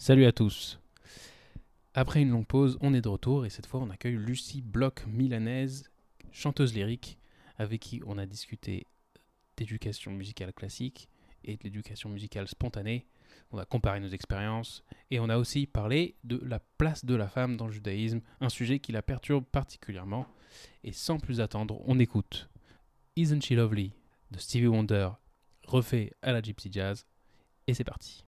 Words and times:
Salut 0.00 0.26
à 0.26 0.32
tous. 0.32 0.78
Après 1.92 2.22
une 2.22 2.30
longue 2.30 2.46
pause, 2.46 2.78
on 2.80 2.94
est 2.94 3.00
de 3.00 3.08
retour 3.08 3.44
et 3.44 3.50
cette 3.50 3.66
fois 3.66 3.80
on 3.80 3.90
accueille 3.90 4.14
Lucie 4.14 4.62
Bloch 4.62 5.04
milanaise, 5.08 5.90
chanteuse 6.30 6.72
lyrique, 6.72 7.18
avec 7.56 7.80
qui 7.80 8.00
on 8.06 8.16
a 8.16 8.24
discuté 8.24 8.86
d'éducation 9.56 10.12
musicale 10.12 10.52
classique 10.52 11.08
et 11.42 11.56
de 11.56 11.64
l'éducation 11.64 12.10
musicale 12.10 12.46
spontanée. 12.46 13.08
On 13.50 13.58
a 13.58 13.64
comparé 13.64 13.98
nos 13.98 14.08
expériences 14.08 14.84
et 15.10 15.18
on 15.18 15.28
a 15.28 15.36
aussi 15.36 15.66
parlé 15.66 16.14
de 16.22 16.40
la 16.44 16.60
place 16.60 17.04
de 17.04 17.16
la 17.16 17.26
femme 17.26 17.56
dans 17.56 17.66
le 17.66 17.72
judaïsme, 17.72 18.20
un 18.40 18.50
sujet 18.50 18.78
qui 18.78 18.92
la 18.92 19.02
perturbe 19.02 19.46
particulièrement. 19.46 20.28
Et 20.84 20.92
sans 20.92 21.18
plus 21.18 21.40
attendre, 21.40 21.82
on 21.86 21.98
écoute 21.98 22.48
Isn't 23.16 23.42
She 23.42 23.50
Lovely 23.50 23.92
de 24.30 24.38
Stevie 24.38 24.68
Wonder, 24.68 25.10
refait 25.64 26.12
à 26.22 26.30
la 26.30 26.40
Gypsy 26.40 26.70
Jazz. 26.70 27.04
Et 27.66 27.74
c'est 27.74 27.84
parti. 27.84 28.24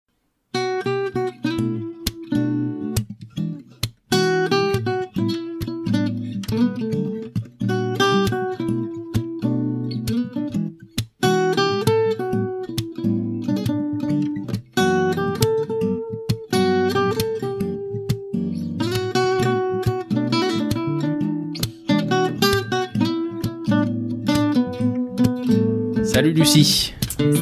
Salut 26.20 26.34
Lucie, 26.34 26.94
Salut 27.18 27.34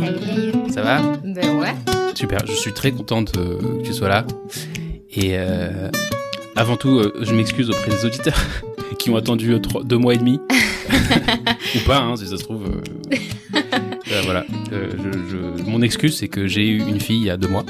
ça 0.71 0.83
va 0.83 1.01
Ben 1.23 1.57
ouais. 1.57 1.73
Super, 2.13 2.45
je 2.45 2.51
suis 2.51 2.71
très 2.73 2.91
contente 2.91 3.33
euh, 3.35 3.57
que 3.79 3.83
tu 3.87 3.91
sois 3.91 4.07
là. 4.07 4.23
Et 5.15 5.31
euh, 5.35 5.89
avant 6.55 6.75
tout, 6.77 6.99
euh, 6.99 7.11
je 7.23 7.33
m'excuse 7.33 7.71
auprès 7.71 7.89
des 7.89 8.05
auditeurs 8.05 8.39
qui 8.99 9.09
ont 9.09 9.15
attendu 9.15 9.53
euh, 9.53 9.57
trois- 9.59 9.83
deux 9.83 9.97
mois 9.97 10.13
et 10.13 10.17
demi. 10.17 10.39
Ou 11.75 11.79
pas, 11.87 11.97
hein, 12.01 12.15
si 12.17 12.27
ça 12.27 12.37
se 12.37 12.43
trouve. 12.43 12.65
euh, 12.67 13.15
euh, 13.55 14.21
voilà. 14.25 14.45
Euh, 14.71 14.91
je- 14.95 15.37
je- 15.63 15.63
mon 15.63 15.81
excuse, 15.81 16.15
c'est 16.15 16.27
que 16.27 16.45
j'ai 16.45 16.67
eu 16.67 16.77
une 16.77 16.99
fille 16.99 17.17
il 17.21 17.25
y 17.25 17.31
a 17.31 17.37
deux 17.37 17.47
mois. 17.47 17.65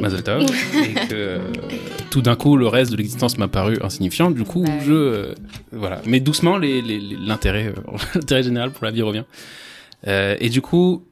Mazel 0.00 0.24
tov. 0.24 0.42
Et 0.42 1.06
que 1.06 1.14
euh, 1.14 1.38
tout 2.10 2.20
d'un 2.20 2.34
coup, 2.34 2.56
le 2.56 2.66
reste 2.66 2.90
de 2.90 2.96
l'existence 2.96 3.38
m'a 3.38 3.46
paru 3.46 3.78
insignifiant. 3.80 4.32
Du 4.32 4.42
coup, 4.42 4.64
Bah 4.64 4.72
je. 4.84 4.92
euh, 4.92 5.34
voilà. 5.70 6.02
Mais 6.04 6.18
doucement, 6.18 6.58
les- 6.58 6.82
les- 6.82 6.98
les- 6.98 7.16
l'intérêt 7.16 7.66
euh, 7.68 7.96
l'intérêt 8.16 8.42
général 8.42 8.72
pour 8.72 8.84
la 8.84 8.90
vie 8.90 9.02
revient. 9.02 9.22
Euh, 10.06 10.36
et 10.40 10.48
du 10.48 10.60
coup, 10.62 11.04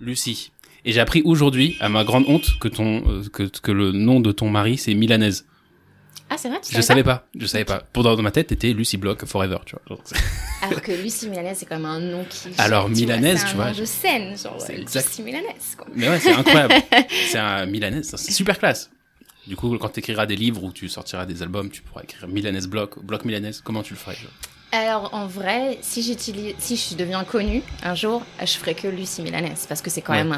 Lucie. 0.00 0.50
Et 0.84 0.92
j'ai 0.92 1.00
appris 1.00 1.22
aujourd'hui, 1.24 1.76
à 1.80 1.88
ma 1.88 2.04
grande 2.04 2.24
honte, 2.28 2.58
que 2.60 2.68
ton 2.68 3.02
euh, 3.08 3.22
que, 3.32 3.44
que 3.44 3.72
le 3.72 3.92
nom 3.92 4.20
de 4.20 4.32
ton 4.32 4.50
mari 4.50 4.76
c'est 4.76 4.94
Milanaise. 4.94 5.46
Ah, 6.30 6.36
c'est 6.38 6.48
vrai, 6.48 6.58
tu 6.62 6.74
Je 6.74 6.80
savais 6.80 7.04
pas, 7.04 7.26
je 7.38 7.46
savais 7.46 7.64
pas. 7.64 7.80
Pour 7.92 8.02
dans 8.02 8.20
ma 8.20 8.30
tête, 8.30 8.48
t'étais 8.48 8.72
Lucie 8.72 8.96
Block 8.96 9.24
Forever, 9.24 9.58
tu 9.66 9.76
vois. 9.76 9.82
Genre, 9.88 10.00
c'est- 10.04 10.16
Alors 10.62 10.82
que 10.82 10.92
Lucie 10.92 11.28
Milanaise, 11.28 11.58
c'est 11.58 11.66
quand 11.66 11.76
même 11.76 11.84
un 11.86 12.00
nom 12.00 12.24
qui. 12.28 12.48
Alors, 12.58 12.86
tu 12.86 12.92
vois, 12.92 13.00
Milanaise, 13.00 13.38
c'est 13.40 13.44
un 13.46 13.50
tu 13.50 13.56
vois, 13.56 13.70
nom 13.72 13.78
de 13.78 13.84
scène, 13.84 14.36
genre 14.38 14.56
c'est 14.60 14.74
ouais, 14.74 14.80
exact. 14.80 15.06
Lucie 15.08 15.22
Milanaise, 15.22 15.74
quoi. 15.76 15.86
Mais 15.94 16.08
ouais, 16.08 16.18
c'est 16.20 16.32
incroyable. 16.32 16.74
c'est 17.30 17.38
un 17.38 17.66
Milanaise, 17.66 18.14
c'est 18.16 18.32
super 18.32 18.58
classe. 18.58 18.90
Du 19.46 19.56
coup, 19.56 19.76
quand 19.78 19.90
t'écriras 19.90 20.24
des 20.26 20.36
livres 20.36 20.64
ou 20.64 20.72
tu 20.72 20.88
sortiras 20.88 21.26
des 21.26 21.42
albums, 21.42 21.70
tu 21.70 21.82
pourras 21.82 22.02
écrire 22.02 22.26
Milanaise 22.28 22.66
Block, 22.66 23.02
Block 23.04 23.24
Milanaise. 23.26 23.60
Comment 23.62 23.82
tu 23.82 23.92
le 23.92 23.98
ferais 23.98 24.16
genre? 24.16 24.30
Alors, 24.74 25.14
en 25.14 25.26
vrai, 25.28 25.78
si 25.82 26.02
j'utilise, 26.02 26.54
si 26.58 26.76
je 26.76 26.96
deviens 26.96 27.22
connue 27.22 27.62
un 27.84 27.94
jour, 27.94 28.24
je 28.40 28.46
ferai 28.58 28.74
que 28.74 28.88
Lucie 28.88 29.22
Milanaise 29.22 29.66
parce 29.68 29.80
que 29.80 29.88
c'est 29.88 30.02
quand 30.02 30.14
Ouais. 30.14 30.24
même 30.24 30.32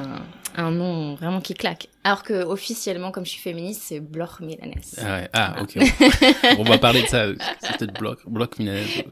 un, 0.56 0.62
un 0.62 0.70
nom 0.70 1.14
vraiment 1.14 1.40
qui 1.40 1.54
claque. 1.54 1.88
Alors 2.04 2.22
que 2.22 2.44
officiellement, 2.44 3.12
comme 3.12 3.24
je 3.24 3.30
suis 3.30 3.40
féministe, 3.40 3.80
c'est 3.86 3.98
Bloch 4.00 4.40
Milanaise. 4.40 4.94
Ah, 4.98 5.04
ouais. 5.16 5.28
ah 5.32 5.56
ok. 5.62 5.78
On 6.58 6.64
va 6.64 6.76
parler 6.76 7.02
de 7.02 7.06
ça. 7.06 7.28
C'est 7.62 7.78
peut-être 7.78 7.98
Block, 7.98 8.18
Block 8.26 8.58
Milanaise. 8.58 9.04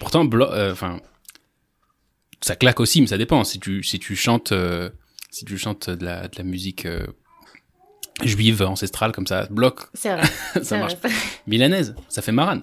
Pourtant, 0.00 0.26
Block, 0.26 0.50
euh, 0.52 0.72
enfin, 0.72 1.00
ça 2.42 2.54
claque 2.54 2.80
aussi, 2.80 3.00
mais 3.00 3.06
ça 3.06 3.16
dépend. 3.16 3.44
Si 3.44 3.58
tu 3.58 3.82
si 3.82 3.98
tu 3.98 4.16
chantes 4.16 4.52
euh, 4.52 4.90
si 5.30 5.46
tu 5.46 5.56
chantes 5.56 5.88
de 5.88 6.04
la 6.04 6.28
de 6.28 6.36
la 6.36 6.44
musique 6.44 6.84
euh, 6.84 7.06
juive 8.22 8.60
ancestrale 8.62 9.12
comme 9.12 9.26
ça, 9.26 9.48
vrai. 10.14 10.28
ça 10.62 10.76
marche. 10.76 10.96
vrai. 10.96 11.10
Milanaise, 11.46 11.94
ça 12.10 12.20
fait 12.20 12.32
marane. 12.32 12.62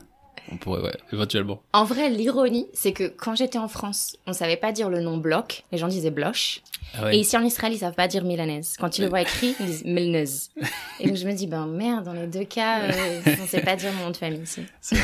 On 0.51 0.57
pourrait, 0.57 0.81
ouais, 0.81 0.97
éventuellement. 1.11 1.61
En 1.73 1.85
vrai, 1.85 2.09
l'ironie, 2.09 2.67
c'est 2.73 2.93
que 2.93 3.07
quand 3.07 3.35
j'étais 3.35 3.57
en 3.57 3.67
France, 3.67 4.17
on 4.27 4.33
savait 4.33 4.57
pas 4.57 4.71
dire 4.71 4.89
le 4.89 5.01
nom 5.01 5.17
Bloch. 5.17 5.63
Les 5.71 5.77
gens 5.77 5.87
disaient 5.87 6.11
Bloch. 6.11 6.61
Ah 6.93 7.05
ouais. 7.05 7.17
Et 7.17 7.19
ici 7.19 7.35
en 7.35 7.43
Israël, 7.43 7.73
ils 7.73 7.79
savent 7.79 7.95
pas 7.95 8.07
dire 8.07 8.23
milanaise. 8.23 8.75
Quand 8.79 8.97
ils 8.97 9.01
le 9.01 9.09
voient 9.09 9.21
écrit, 9.21 9.55
ils 9.59 9.65
disent 9.65 9.85
milnaise. 9.85 10.51
Et 10.99 11.07
donc 11.07 11.17
je 11.17 11.27
me 11.27 11.33
dis, 11.33 11.47
ben 11.47 11.65
merde, 11.65 12.05
dans 12.05 12.13
les 12.13 12.27
deux 12.27 12.45
cas, 12.45 12.81
euh, 12.81 13.21
on 13.41 13.47
sait 13.47 13.61
pas 13.61 13.75
dire 13.75 13.91
mon 13.93 14.05
nom 14.05 14.11
de 14.11 14.17
famille 14.17 14.41
ici. 14.41 14.61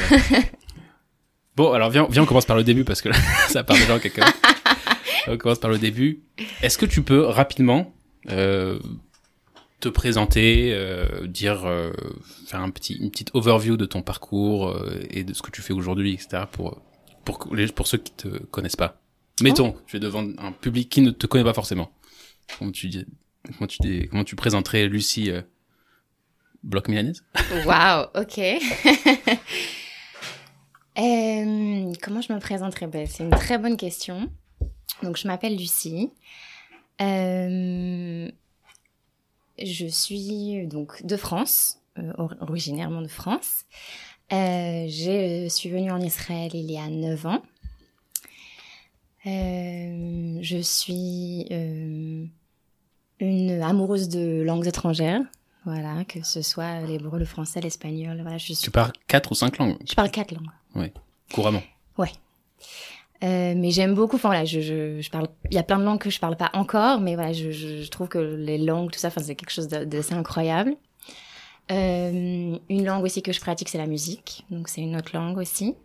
Bon, 1.58 1.74
alors 1.74 1.90
viens, 1.90 2.08
viens, 2.10 2.24
on 2.24 2.26
commence 2.26 2.46
par 2.46 2.56
le 2.56 2.64
début 2.64 2.86
parce 2.86 3.02
que 3.02 3.10
là, 3.10 3.16
ça 3.50 3.62
part 3.66 3.76
déjà 3.76 3.94
en 3.94 4.00
quelqu'un. 4.00 4.26
on 5.28 5.38
commence 5.38 5.60
par 5.60 5.70
le 5.70 5.78
début. 5.78 6.24
Est-ce 6.62 6.78
que 6.78 6.86
tu 6.86 7.04
peux 7.04 7.26
rapidement 7.26 7.94
euh, 8.30 8.80
te 9.82 9.90
présenter, 9.90 10.72
euh, 10.74 11.28
dire, 11.28 11.66
euh, 11.66 11.92
faire 12.48 12.62
un 12.62 12.70
petit, 12.70 12.94
une 12.96 13.12
petite 13.12 13.32
overview 13.34 13.76
de 13.76 13.86
ton 13.86 14.02
parcours 14.02 14.70
euh, 14.70 15.02
et 15.10 15.24
de 15.26 15.34
ce 15.34 15.42
que 15.42 15.52
tu 15.52 15.62
fais 15.62 15.74
aujourd'hui, 15.74 16.14
etc. 16.14 16.44
pour 16.52 16.82
pour 17.26 17.54
les- 17.54 17.68
pour 17.68 17.86
ceux 17.88 17.98
qui 18.00 18.12
te 18.14 18.28
connaissent 18.46 18.76
pas. 18.78 19.02
Mettons, 19.42 19.76
tu 19.88 19.98
es 19.98 20.00
devant 20.00 20.26
un 20.38 20.52
public 20.52 20.88
qui 20.90 21.02
ne 21.02 21.12
te 21.12 21.28
connaît 21.28 21.44
pas 21.44 21.54
forcément. 21.54 21.92
Comment 22.58 22.72
tu 22.72 22.88
dis, 22.88 23.06
comment 23.58 23.68
tu 23.68 23.78
dis, 23.82 24.08
comment 24.10 24.24
tu 24.24 24.36
présenterais 24.36 24.88
Lucie 24.88 25.30
euh, 25.32 25.42
Bloc 26.64 26.88
Milanaise 26.88 27.24
Waouh, 27.66 28.06
ok. 28.16 28.40
Euh, 31.00 31.94
comment 32.02 32.22
je 32.22 32.34
me 32.34 32.40
présenterais? 32.40 32.86
Ben, 32.88 33.08
C'est 33.08 33.24
une 33.24 33.30
très 33.30 33.58
bonne 33.58 33.78
question. 33.78 34.30
Donc 35.04 35.16
je 35.18 35.28
m'appelle 35.28 35.56
Lucie. 35.56 36.10
Euh, 37.02 38.30
je 39.66 39.88
suis 39.88 40.68
donc 40.68 41.06
de 41.06 41.16
France, 41.18 41.80
euh, 41.98 42.12
or- 42.18 42.36
originairement 42.42 43.02
de 43.02 43.08
France. 43.08 43.66
Euh, 44.32 44.88
je 44.88 45.48
suis 45.50 45.70
venue 45.70 45.92
en 45.92 46.00
Israël 46.00 46.52
il 46.54 46.70
y 46.72 46.78
a 46.78 46.88
9 46.88 47.26
ans. 47.26 47.42
Euh, 49.26 50.40
je 50.42 50.58
suis 50.62 51.46
euh, 51.52 52.26
une 53.20 53.62
amoureuse 53.62 54.10
de 54.10 54.42
langues 54.42 54.68
étrangères. 54.68 55.22
Voilà, 55.66 56.04
que 56.06 56.24
ce 56.24 56.42
soit 56.42 56.82
l'hébreu, 56.82 57.20
le 57.20 57.26
français, 57.26 57.62
l'espagnol. 57.62 58.20
Voilà, 58.22 58.40
je, 58.40 58.46
suis... 58.46 58.56
Tu 58.56 58.72
parles 58.72 58.94
quatre 59.08 59.32
ou 59.32 59.36
cinq 59.36 59.60
langues 59.60 59.78
je 59.88 59.94
parle 59.94 60.10
quatre 60.10 60.32
langues. 60.34 60.92
couramment. 61.32 61.62
Euh, 63.24 63.54
mais 63.56 63.72
j'aime 63.72 63.94
beaucoup. 63.94 64.16
Enfin 64.16 64.30
voilà, 64.30 64.46
je, 64.46 64.62
je, 64.62 65.00
je 65.00 65.10
parle. 65.12 65.28
Il 65.50 65.56
y 65.56 65.60
a 65.60 65.64
plein 65.64 65.78
de 65.78 65.84
langues 65.84 66.00
que 66.00 66.10
je 66.10 66.20
parle 66.20 66.36
pas 66.38 66.50
encore, 66.54 67.00
mais 67.00 67.16
voilà, 67.16 67.34
je, 67.34 67.52
je, 67.52 67.82
je 67.84 67.90
trouve 67.90 68.08
que 68.08 68.18
les 68.18 68.58
langues, 68.58 68.92
tout 68.92 69.00
ça, 69.00 69.10
enfin 69.10 69.22
c'est 69.22 69.36
quelque 69.36 69.52
chose 69.52 69.68
d'assez 69.68 70.14
incroyable. 70.14 70.76
Euh, 71.72 72.58
une 72.70 72.86
langue 72.86 73.04
aussi 73.04 73.22
que 73.22 73.32
je 73.32 73.40
pratique, 73.40 73.70
c'est 73.70 73.78
la 73.78 73.86
musique. 73.88 74.44
Donc 74.50 74.68
c'est 74.68 74.82
une 74.82 74.96
autre 74.96 75.12
langue 75.14 75.38
aussi. 75.38 75.76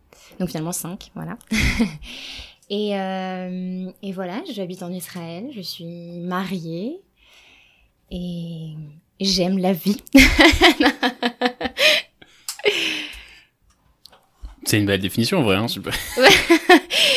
Donc 0.41 0.49
finalement 0.49 0.73
cinq, 0.73 1.11
voilà. 1.15 1.37
et 2.71 2.99
euh, 2.99 3.91
et 4.03 4.13
voilà, 4.13 4.43
j'habite 4.53 4.83
en 4.83 4.91
Israël. 4.91 5.51
Je 5.55 5.61
suis 5.61 6.19
mariée 6.21 7.01
et 8.11 8.71
j'aime 9.21 9.59
la 9.59 9.73
vie. 9.75 10.03
C'est 14.67 14.79
une 14.79 14.87
belle 14.87 15.01
définition, 15.01 15.39
en 15.39 15.43
vrai. 15.43 15.55
Hein, 15.55 15.69
super. 15.69 15.95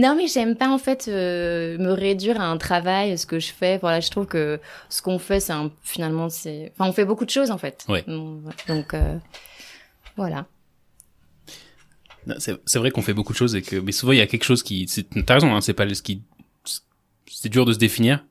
Non, 0.00 0.14
mais 0.16 0.26
j'aime 0.28 0.56
pas 0.56 0.70
en 0.70 0.78
fait 0.78 1.08
euh, 1.08 1.76
me 1.76 1.92
réduire 1.92 2.40
à 2.40 2.44
un 2.46 2.56
travail, 2.56 3.18
ce 3.18 3.26
que 3.26 3.38
je 3.38 3.52
fais. 3.52 3.76
Voilà, 3.76 4.00
je 4.00 4.10
trouve 4.10 4.24
que 4.26 4.58
ce 4.88 5.02
qu'on 5.02 5.18
fait, 5.18 5.40
c'est 5.40 5.52
un, 5.52 5.70
finalement, 5.82 6.30
c'est. 6.30 6.72
Enfin, 6.72 6.88
on 6.88 6.92
fait 6.94 7.04
beaucoup 7.04 7.26
de 7.26 7.30
choses 7.30 7.50
en 7.50 7.58
fait. 7.58 7.84
Ouais. 7.86 8.02
Donc, 8.66 8.94
euh, 8.94 9.18
voilà. 10.16 10.46
C'est 12.38 12.76
vrai 12.76 12.90
qu'on 12.90 13.02
fait 13.02 13.12
beaucoup 13.12 13.32
de 13.34 13.38
choses 13.38 13.54
et 13.54 13.62
que, 13.62 13.76
mais 13.76 13.92
souvent 13.92 14.12
il 14.12 14.18
y 14.18 14.22
a 14.22 14.26
quelque 14.26 14.44
chose 14.44 14.62
qui, 14.62 14.86
t'as 15.26 15.34
raison, 15.34 15.54
hein, 15.54 15.60
c'est 15.60 15.72
pas 15.74 15.92
ce 15.92 16.02
qui, 16.02 16.22
c'est 17.26 17.48
dur 17.48 17.64
de 17.64 17.72
se 17.72 17.78
définir, 17.78 18.24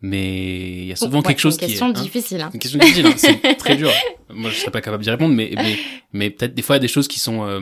mais 0.00 0.78
il 0.82 0.86
y 0.86 0.92
a 0.92 0.96
souvent 0.96 1.18
Ouais, 1.18 1.24
quelque 1.28 1.40
chose 1.40 1.54
c'est 1.54 1.60
qui 1.60 1.64
une 1.66 1.70
est, 1.70 1.72
question 1.72 1.86
hein, 1.88 1.92
difficile. 1.92 2.40
Hein. 2.40 2.50
une 2.52 2.58
question 2.58 2.78
difficile, 2.78 3.06
hein, 3.06 3.14
c'est 3.16 3.54
très 3.56 3.76
dur. 3.76 3.90
Moi 4.30 4.50
je 4.50 4.56
serais 4.56 4.70
pas 4.70 4.80
capable 4.80 5.02
d'y 5.04 5.10
répondre, 5.10 5.34
mais, 5.34 5.52
mais, 5.56 5.76
mais 6.12 6.30
peut-être 6.30 6.54
des 6.54 6.62
fois 6.62 6.76
il 6.76 6.78
y 6.78 6.80
a 6.80 6.82
des 6.82 6.88
choses 6.88 7.06
qui 7.06 7.20
sont, 7.20 7.46
euh, 7.46 7.60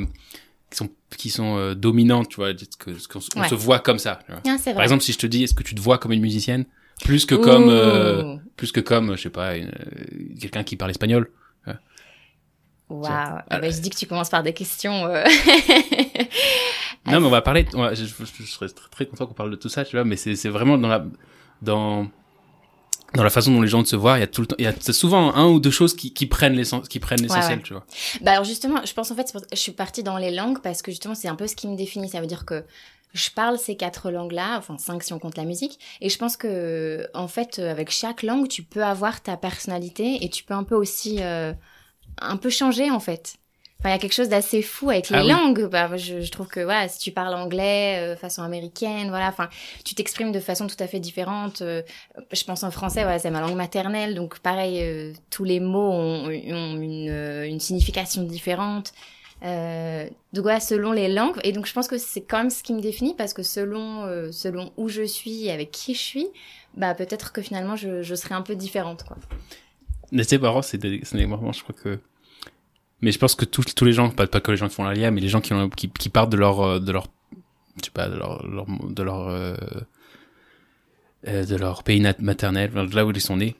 qui 0.73 0.77
sont, 0.79 0.89
qui 1.17 1.31
sont 1.31 1.57
euh, 1.59 1.75
dominantes, 1.75 2.29
tu 2.29 2.37
vois, 2.37 2.53
que, 2.55 2.91
qu'on 3.09 3.21
se- 3.21 3.29
on 3.37 3.41
Ouais. 3.43 3.49
se 3.49 3.55
voit 3.55 3.79
comme 3.79 3.99
ça. 3.99 4.19
tu 4.27 4.33
vois. 4.33 4.41
Ah, 4.47 4.57
vrai. 4.57 4.75
Par 4.75 4.83
exemple, 4.83 5.03
si 5.03 5.13
je 5.13 5.19
te 5.19 5.27
dis, 5.27 5.45
est-ce 5.45 5.55
que 5.55 5.63
tu 5.63 5.75
te 5.75 5.81
vois 5.81 5.99
comme 5.99 6.13
une 6.13 6.21
musicienne, 6.21 6.65
plus 7.05 7.25
que 7.27 7.35
comme, 7.35 7.69
euh, 7.69 8.37
plus 8.57 8.73
que 8.73 8.81
comme, 8.81 9.17
je 9.17 9.23
sais 9.23 9.31
pas, 9.31 9.53
euh, 9.55 9.67
quelqu'un 10.41 10.65
qui 10.65 10.77
parle 10.77 10.91
espagnol. 10.91 11.31
Waouh. 12.89 13.05
ça- 13.05 13.45
Eh 13.51 13.59
ben, 13.59 13.73
je 13.73 13.81
dis 13.81 13.89
que 13.89 13.97
tu 13.97 14.07
commences 14.07 14.29
par 14.29 14.43
des 14.43 14.53
questions. 14.53 15.07
euh, 15.07 15.25
Non, 17.07 17.21
mais 17.21 17.27
on 17.27 17.31
va 17.31 17.41
parler. 17.43 17.67
on 17.75 17.81
va- 17.81 17.95
je, 17.95 18.05
je- 18.05 18.13
je 18.39 18.43
serais 18.45 18.69
très, 18.69 18.89
très 18.91 19.07
content 19.07 19.27
qu'on 19.27 19.35
parle 19.35 19.51
de 19.51 19.57
tout 19.57 19.69
ça, 19.71 19.85
tu 19.85 19.97
vois. 19.97 20.05
Mais 20.05 20.17
c'est 20.17 20.37
c'est 20.37 20.49
vraiment 20.51 20.77
dans 20.79 20.89
la 20.89 21.05
dans 21.63 22.09
dans 23.15 23.25
la 23.25 23.31
façon 23.31 23.53
dont 23.53 23.61
les 23.61 23.69
gens 23.69 23.85
se 23.85 23.97
voient, 23.97 24.19
il 24.19 24.21
y 24.21 24.25
a 24.25 24.27
tout 24.27 24.41
le 24.41 24.47
temps, 24.47 24.57
il 24.59 24.65
y 24.65 24.69
a 24.69 24.93
souvent 24.93 25.35
un 25.35 25.47
ou 25.49 25.61
deux 25.61 25.71
choses 25.71 25.95
qui, 25.95 26.13
qui 26.13 26.27
prennent 26.27 26.55
l'essentiel, 26.55 26.89
qui 26.89 26.99
prennent 26.99 27.23
l'essentiel, 27.23 27.59
ouais. 27.59 27.65
tu 27.65 27.73
vois. 27.73 27.85
Bah 28.21 28.33
alors 28.33 28.45
justement, 28.45 28.85
je 28.85 28.93
pense 28.93 29.11
en 29.11 29.17
fait, 29.17 29.33
je 29.51 29.57
suis 29.57 29.73
partie 29.73 30.03
dans 30.03 30.19
les 30.19 30.31
langues 30.31 30.61
parce 30.63 30.83
que 30.83 30.91
justement, 30.91 31.15
c'est 31.15 31.29
un 31.29 31.37
peu 31.37 31.47
ce 31.47 31.57
qui 31.57 31.69
me 31.69 31.77
définit. 31.77 32.09
Ça 32.09 32.21
veut 32.21 32.27
dire 32.27 32.45
que 32.45 32.65
je 33.13 33.31
parle 33.31 33.59
ces 33.59 33.77
quatre 33.77 34.11
langues-là, 34.11 34.57
enfin 34.57 34.79
cinq 34.79 35.03
si 35.03 35.13
on 35.13 35.19
compte 35.19 35.37
la 35.37 35.45
musique, 35.45 35.79
et 36.01 36.09
je 36.09 36.19
pense 36.19 36.37
que 36.37 37.07
en 37.15 37.29
fait, 37.29 37.59
avec 37.59 37.91
chaque 37.91 38.23
langue, 38.23 38.49
tu 38.49 38.63
peux 38.63 38.85
avoir 38.85 39.21
ta 39.23 39.37
personnalité 39.37 40.25
et 40.25 40.31
tu 40.31 40.45
peux 40.45 40.55
un 40.55 40.65
peu 40.65 40.75
aussi 40.75 41.19
euh, 41.21 41.53
un 42.19 42.37
peu 42.37 42.51
changer 42.51 42.91
en 42.91 43.01
fait. 43.01 43.35
Enfin, 43.83 43.89
il 43.89 43.93
y 43.93 43.95
a 43.97 43.99
quelque 43.99 44.13
chose 44.15 44.29
d'assez 44.29 44.63
fou 44.63 44.91
avec 44.91 45.09
les 45.11 45.17
Ah 45.17 45.23
oui. 45.25 45.29
langues. 45.31 45.67
Bah, 45.69 45.91
je, 45.97 46.21
je 46.21 46.31
trouve 46.31 46.47
que 46.47 46.61
voilà, 46.61 46.87
si 46.87 47.01
tu 47.01 47.11
parles 47.11 47.35
anglais 47.35 47.99
euh, 47.99 48.17
façon 48.17 48.43
américaine, 48.43 49.09
voilà, 49.09 49.27
enfin, 49.27 49.49
tu 49.85 49.97
t'exprimes 49.97 50.31
de 50.31 50.39
façon 50.39 50.69
tout 50.69 50.77
à 50.79 50.87
fait 50.87 51.01
différente. 51.01 51.63
euh, 51.63 51.83
je 52.33 52.45
pense 52.45 52.63
en 52.63 52.71
français, 52.71 53.03
voilà, 53.03 53.19
c'est 53.19 53.31
ma 53.33 53.41
langue 53.41 53.57
maternelle, 53.57 54.15
donc 54.15 54.39
pareil, 54.39 54.79
euh, 54.83 55.13
tous 55.31 55.43
les 55.43 55.59
mots 55.59 55.91
ont, 55.91 56.27
ont 56.29 56.81
une, 56.81 57.09
euh, 57.11 57.45
une 57.49 57.59
signification 57.59 58.23
différente. 58.23 58.93
Euh, 59.45 60.07
donc 60.33 60.45
voilà, 60.45 60.61
selon 60.61 60.93
les 60.93 61.09
langues, 61.09 61.41
et 61.43 61.51
donc 61.51 61.67
je 61.67 61.73
pense 61.73 61.89
que 61.89 61.99
c'est 61.99 62.21
quand 62.21 62.39
même 62.39 62.51
ce 62.51 62.63
qui 62.63 62.73
me 62.75 62.81
définit 62.81 63.15
parce 63.19 63.33
que 63.35 63.43
selon 63.43 64.07
selon 64.31 64.71
où 64.77 64.89
je 64.89 65.03
suis, 65.03 65.47
et 65.47 65.51
avec 65.51 65.73
qui 65.73 65.95
je 65.95 66.01
suis, 66.01 66.29
bah 66.77 66.95
peut-être 66.95 67.33
que 67.33 67.43
finalement 67.43 67.75
je, 67.75 68.03
je 68.03 68.15
serai 68.15 68.37
un 68.37 68.43
peu 68.43 68.55
différente, 68.55 69.03
quoi. 69.03 69.17
Mais 70.13 70.23
c'est 70.23 70.39
marrant, 70.39 70.63
c'est 70.63 70.79
c'est 71.03 71.17
des 71.17 71.27
moments, 71.27 71.51
je 71.53 71.65
crois 71.65 71.75
que. 71.75 71.99
Mais 73.03 73.13
je 73.13 73.19
pense 73.19 73.35
que 73.35 73.45
tous, 73.45 73.65
tous 73.75 73.85
les 73.85 73.93
gens, 73.93 74.11
pas, 74.11 74.27
pas 74.27 74.41
que 74.41 74.51
les 74.53 74.57
gens 74.57 74.69
qui 74.69 74.75
font 74.75 74.85
la 74.85 74.95
LIA, 74.95 75.11
mais 75.11 75.21
les 75.21 75.29
gens 75.29 75.41
qui, 75.41 75.53
ont, 75.53 75.69
qui, 75.69 75.91
qui 75.91 76.09
partent 76.09 76.31
de 76.31 76.37
leur, 76.37 76.61
euh, 76.61 76.79
de 76.81 76.93
leur, 76.93 77.09
je 77.81 77.85
sais 77.87 77.91
pas, 77.93 78.09
de 78.09 78.17
leur, 78.17 78.47
leur 78.47 78.67
de 78.69 79.03
leur, 79.03 79.29
euh, 79.29 79.57
euh, 81.29 81.45
de 81.45 81.57
leur 81.57 81.83
pays 81.83 82.01
maternel, 82.21 82.71
de 82.73 82.95
là 82.95 83.05
où 83.05 83.11
ils 83.11 83.21
sont 83.21 83.37
nés, 83.37 83.57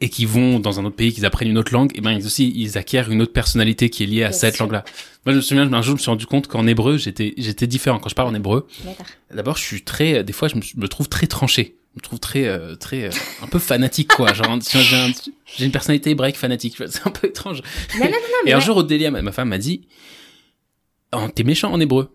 et 0.00 0.08
qui 0.10 0.26
vont 0.26 0.60
dans 0.60 0.78
un 0.78 0.84
autre 0.84 0.94
pays, 0.96 1.12
qu'ils 1.12 1.26
apprennent 1.26 1.48
une 1.48 1.58
autre 1.58 1.72
langue, 1.72 1.90
et 1.96 2.00
ben 2.00 2.12
ils 2.12 2.24
aussi, 2.24 2.52
ils 2.54 2.78
acquièrent 2.78 3.10
une 3.10 3.20
autre 3.20 3.32
personnalité 3.32 3.90
qui 3.90 4.04
est 4.04 4.06
liée 4.06 4.22
à 4.22 4.28
Bien 4.28 4.38
cette 4.38 4.58
langue-là. 4.58 4.84
Moi, 5.26 5.32
je 5.32 5.36
me 5.38 5.40
souviens, 5.42 5.72
un 5.72 5.82
jour, 5.82 5.96
je 5.96 5.98
me 5.98 5.98
suis 5.98 6.10
rendu 6.10 6.26
compte 6.26 6.46
qu'en 6.46 6.66
hébreu, 6.68 6.96
j'étais, 6.98 7.34
j'étais 7.36 7.66
différent. 7.66 7.98
Quand 7.98 8.08
je 8.08 8.14
parle 8.14 8.28
en 8.28 8.34
hébreu. 8.34 8.68
D'abord, 9.34 9.56
je 9.56 9.62
suis 9.64 9.82
très, 9.82 10.22
des 10.22 10.32
fois, 10.32 10.46
je 10.48 10.54
me, 10.56 10.62
je 10.62 10.76
me 10.76 10.86
trouve 10.86 11.08
très 11.08 11.26
tranché. 11.26 11.74
Je 11.94 11.98
me 11.98 12.02
trouve 12.02 12.20
très, 12.20 12.46
euh, 12.46 12.76
très, 12.76 13.06
euh, 13.06 13.10
un 13.42 13.48
peu 13.48 13.58
fanatique, 13.58 14.14
quoi. 14.14 14.32
Genre, 14.32 14.58
j'ai 14.70 14.96
un- 14.96 15.10
j'ai 15.56 15.64
une 15.64 15.72
personnalité 15.72 16.10
hébraïque 16.10 16.36
fanatique. 16.36 16.76
C'est 16.88 17.06
un 17.06 17.10
peu 17.10 17.28
étrange. 17.28 17.62
Non, 17.98 18.04
non, 18.04 18.10
non, 18.10 18.16
non, 18.16 18.18
mais 18.44 18.50
Et 18.50 18.54
un 18.54 18.58
ouais. 18.58 18.64
jour, 18.64 18.76
au 18.76 18.82
délire, 18.82 19.10
ma, 19.12 19.22
ma 19.22 19.32
femme 19.32 19.48
m'a 19.48 19.58
dit, 19.58 19.88
oh, 21.14 21.26
t'es 21.34 21.44
méchant 21.44 21.72
en 21.72 21.80
hébreu. 21.80 22.12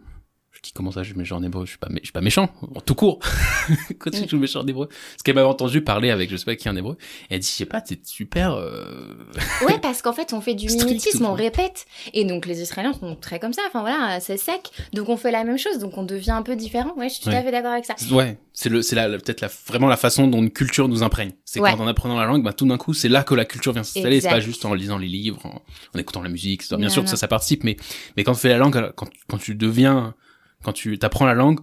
Dis, 0.63 0.71
comment 0.71 0.91
ça, 0.91 1.03
je 1.03 1.09
suis 1.09 1.17
méchant 1.17 1.35
en 1.37 1.43
hébreu? 1.43 1.65
Je 1.65 1.71
suis 1.71 1.77
pas, 1.77 1.89
je 1.93 1.99
suis 2.03 2.13
pas 2.13 2.21
méchant. 2.21 2.49
En 2.73 2.79
tout 2.79 2.95
court. 2.95 3.19
Quand 3.99 4.11
tu 4.11 4.27
joues 4.29 4.37
méchant 4.39 4.61
en 4.61 4.65
hébreu. 4.67 4.87
Parce 4.87 5.21
qu'elle 5.23 5.35
m'avait 5.35 5.47
entendu 5.47 5.81
parler 5.81 6.09
avec, 6.09 6.29
je 6.29 6.37
sais 6.37 6.45
pas 6.45 6.55
qui 6.55 6.69
en 6.69 6.75
hébreu. 6.77 6.95
Et 7.29 7.35
elle 7.35 7.39
dit, 7.41 7.47
je 7.47 7.51
sais 7.53 7.65
pas, 7.65 7.81
t'es 7.81 7.99
super, 8.03 8.53
euh... 8.53 9.13
Ouais, 9.67 9.77
parce 9.81 10.01
qu'en 10.01 10.13
fait, 10.13 10.31
on 10.31 10.39
fait 10.39 10.55
du 10.55 10.67
mimétisme, 10.73 11.25
on 11.25 11.33
répète. 11.33 11.85
Et 12.13 12.23
donc, 12.23 12.45
les 12.45 12.61
Israéliens 12.61 12.93
sont 12.93 13.15
très 13.17 13.39
comme 13.39 13.51
ça. 13.51 13.61
Enfin, 13.67 13.81
voilà, 13.81 14.21
c'est 14.21 14.37
sec. 14.37 14.71
Donc, 14.93 15.09
on 15.09 15.17
fait 15.17 15.31
la 15.31 15.43
même 15.43 15.57
chose. 15.57 15.79
Donc, 15.79 15.97
on 15.97 16.03
devient 16.03 16.31
un 16.31 16.43
peu 16.43 16.55
différent. 16.55 16.93
Ouais, 16.95 17.09
je 17.09 17.15
suis 17.15 17.23
tout 17.23 17.29
à 17.29 17.41
fait 17.41 17.51
d'accord 17.51 17.73
avec 17.73 17.83
ça. 17.83 17.95
Ouais, 18.11 18.37
c'est 18.53 18.69
le, 18.69 18.81
c'est 18.81 18.95
la, 18.95 19.09
la- 19.09 19.17
peut-être 19.17 19.41
la, 19.41 19.49
vraiment 19.67 19.87
la 19.87 19.97
façon 19.97 20.27
dont 20.27 20.41
une 20.41 20.51
culture 20.51 20.87
nous 20.87 21.03
imprègne. 21.03 21.33
C'est 21.43 21.59
Ouais. 21.59 21.71
quand 21.75 21.83
en 21.83 21.87
apprenant 21.87 22.17
la 22.17 22.25
langue, 22.25 22.41
bah, 22.43 22.53
tout 22.53 22.65
d'un 22.65 22.77
coup, 22.77 22.93
c'est 22.93 23.09
là 23.09 23.23
que 23.23 23.35
la 23.35 23.43
culture 23.45 23.73
vient 23.73 23.83
s'installer. 23.83 24.21
C'est 24.21 24.29
pas 24.29 24.39
juste 24.39 24.63
en 24.63 24.73
lisant 24.73 24.97
les 24.97 25.07
livres, 25.07 25.45
en, 25.45 25.61
en 25.93 25.99
écoutant 25.99 26.21
la 26.21 26.29
musique. 26.29 26.63
Bien 26.69 26.77
Non, 26.77 26.89
sûr 26.89 27.03
que 27.03 27.09
ça, 27.09 27.17
ça 27.17 27.27
participe, 27.27 27.65
mais, 27.65 27.75
mais 28.15 28.23
quand 28.23 28.33
tu 28.33 28.39
fais 28.39 28.49
la 28.49 28.57
langue, 28.57 28.91
quand, 28.95 29.09
quand 29.29 29.37
tu 29.37 29.55
deviens, 29.55 30.13
quand 30.63 30.73
tu 30.73 30.97
apprends 31.01 31.25
la 31.25 31.33
langue, 31.33 31.59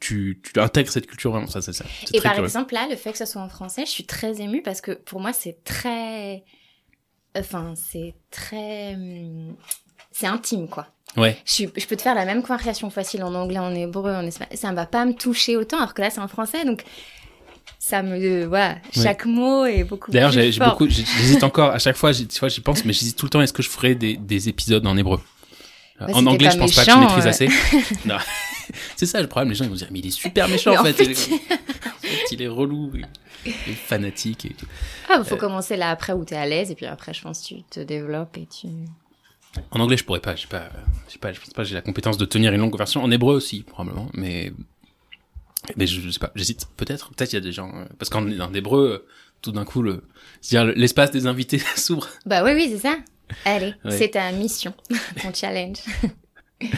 tu, 0.00 0.40
tu 0.42 0.60
intègres 0.60 0.90
cette 0.90 1.06
culture 1.06 1.32
vraiment. 1.32 1.46
Ça, 1.48 1.60
c'est 1.62 1.72
ça. 1.72 1.84
C'est 2.06 2.16
Et 2.16 2.20
par 2.20 2.32
curieux. 2.32 2.46
exemple, 2.46 2.74
là, 2.74 2.86
le 2.88 2.96
fait 2.96 3.12
que 3.12 3.18
ce 3.18 3.24
soit 3.26 3.42
en 3.42 3.48
français, 3.48 3.84
je 3.84 3.90
suis 3.90 4.06
très 4.06 4.40
émue 4.40 4.62
parce 4.62 4.80
que 4.80 4.92
pour 4.92 5.20
moi, 5.20 5.32
c'est 5.32 5.58
très. 5.64 6.44
Enfin, 7.36 7.74
c'est 7.76 8.14
très. 8.30 8.94
hum, 8.94 9.56
C'est 10.12 10.26
intime, 10.26 10.68
quoi. 10.68 10.86
Ouais. 11.16 11.36
Je, 11.46 11.52
suis- 11.52 11.70
je 11.76 11.86
peux 11.86 11.96
te 11.96 12.02
faire 12.02 12.14
la 12.14 12.24
même 12.24 12.42
conversation 12.42 12.90
facile 12.90 13.22
en 13.24 13.34
anglais, 13.34 13.58
en 13.58 13.74
hébreu, 13.74 14.12
en 14.12 14.24
espagnol. 14.26 14.56
Ça 14.58 14.70
ne 14.70 14.76
va 14.76 14.86
pas 14.86 15.04
me 15.04 15.12
toucher 15.14 15.56
autant, 15.56 15.78
alors 15.78 15.94
que 15.94 16.02
là, 16.02 16.10
c'est 16.10 16.20
en 16.20 16.28
français. 16.28 16.64
Donc, 16.64 16.84
ça 17.78 18.02
me. 18.02 18.44
Voilà. 18.46 18.74
Ouais. 18.74 19.02
Chaque 19.02 19.24
mot 19.26 19.64
est 19.64 19.84
beaucoup 19.84 20.10
D'ailleurs, 20.10 20.32
plus 20.32 20.52
j'ai 20.52 20.60
beaucoup, 20.64 20.88
j'hésite 20.88 21.42
encore 21.44 21.70
à 21.70 21.78
chaque 21.78 21.96
fois, 21.96 22.12
j'y- 22.12 22.26
tu 22.26 22.38
vois, 22.40 22.48
j'y 22.48 22.60
pense, 22.60 22.84
mais 22.84 22.92
j'hésite 22.92 23.16
tout 23.16 23.26
le 23.26 23.30
temps. 23.30 23.40
Est-ce 23.40 23.52
que 23.52 23.62
je 23.62 23.68
ferais 23.70 23.94
des, 23.94 24.16
des 24.16 24.48
épisodes 24.48 24.86
en 24.86 24.96
hébreu? 24.96 25.20
Bah, 26.00 26.06
En 26.14 26.22
t'es 26.22 26.28
anglais, 26.28 26.50
je 26.52 26.58
pense 26.58 26.74
pas 26.74 26.84
que 26.84 26.90
je 26.92 26.96
maîtrise 26.98 27.26
euh. 27.26 27.30
assez. 27.30 27.48
C'est 28.96 29.06
ça 29.06 29.20
le 29.20 29.26
problème. 29.28 29.48
Les 29.50 29.54
gens 29.54 29.64
ils 29.64 29.70
vont 29.70 29.76
dire, 29.76 29.88
mais 29.90 29.98
il 30.00 30.06
est 30.06 30.10
super 30.10 30.48
méchant 30.48 30.72
en 30.76 30.80
en 30.80 30.84
fait. 30.84 30.92
fait, 30.92 31.04
Il 31.04 31.10
est, 31.12 31.34
en 31.34 31.38
fait, 32.00 32.24
il 32.32 32.42
est 32.42 32.48
relou, 32.48 32.92
fanatique. 33.86 34.44
Et... 34.46 34.56
Ah, 35.08 35.16
il 35.18 35.24
faut 35.24 35.34
Euh. 35.34 35.38
commencer 35.38 35.76
là 35.76 35.90
après 35.90 36.12
où 36.12 36.24
tu 36.24 36.34
es 36.34 36.36
à 36.36 36.46
l'aise, 36.46 36.70
et 36.70 36.74
puis 36.74 36.86
après, 36.86 37.14
je 37.14 37.22
pense 37.22 37.40
que 37.40 37.46
tu 37.54 37.62
te 37.64 37.80
développes 37.80 38.36
et 38.36 38.46
tu. 38.46 38.68
En 39.70 39.80
anglais, 39.80 39.96
je 39.96 40.04
pourrais 40.04 40.20
pas. 40.20 40.36
Je 40.36 40.42
sais 40.42 40.46
pas. 40.48 40.68
pas. 41.20 41.32
Je 41.32 41.40
pense 41.40 41.50
pas. 41.54 41.62
que 41.62 41.68
J'ai 41.68 41.74
la 41.74 41.80
compétence 41.82 42.18
de 42.18 42.24
tenir 42.26 42.52
une 42.52 42.60
longue 42.60 42.70
conversation. 42.70 43.02
En 43.02 43.10
hébreu 43.10 43.34
aussi, 43.34 43.62
probablement. 43.62 44.08
Mais 44.14 44.52
mais 45.76 45.86
je, 45.86 46.00
je 46.00 46.10
sais 46.10 46.18
pas. 46.20 46.30
J'hésite. 46.34 46.66
Peut-être. 46.76 47.10
Peut-être 47.14 47.32
il 47.32 47.36
y 47.36 47.38
a 47.38 47.42
des 47.42 47.52
gens 47.52 47.72
euh, 47.74 47.84
parce 47.98 48.10
qu'en 48.10 48.24
en 48.40 48.54
hébreu, 48.54 49.06
tout 49.42 49.50
d'un 49.52 49.64
coup, 49.64 49.82
le 49.82 50.04
c'est-à-dire 50.42 50.72
l'espace 50.76 51.10
des 51.10 51.26
invités 51.26 51.58
s'ouvre. 51.76 52.06
Bah 52.26 52.44
oui, 52.44 52.52
oui, 52.54 52.68
c'est 52.70 52.78
ça. 52.78 52.96
Allez, 53.44 53.74
Ouais. 53.84 53.96
c'est 53.96 54.10
ta 54.10 54.30
mission, 54.32 54.72
ton 55.22 55.32
challenge. 55.34 55.78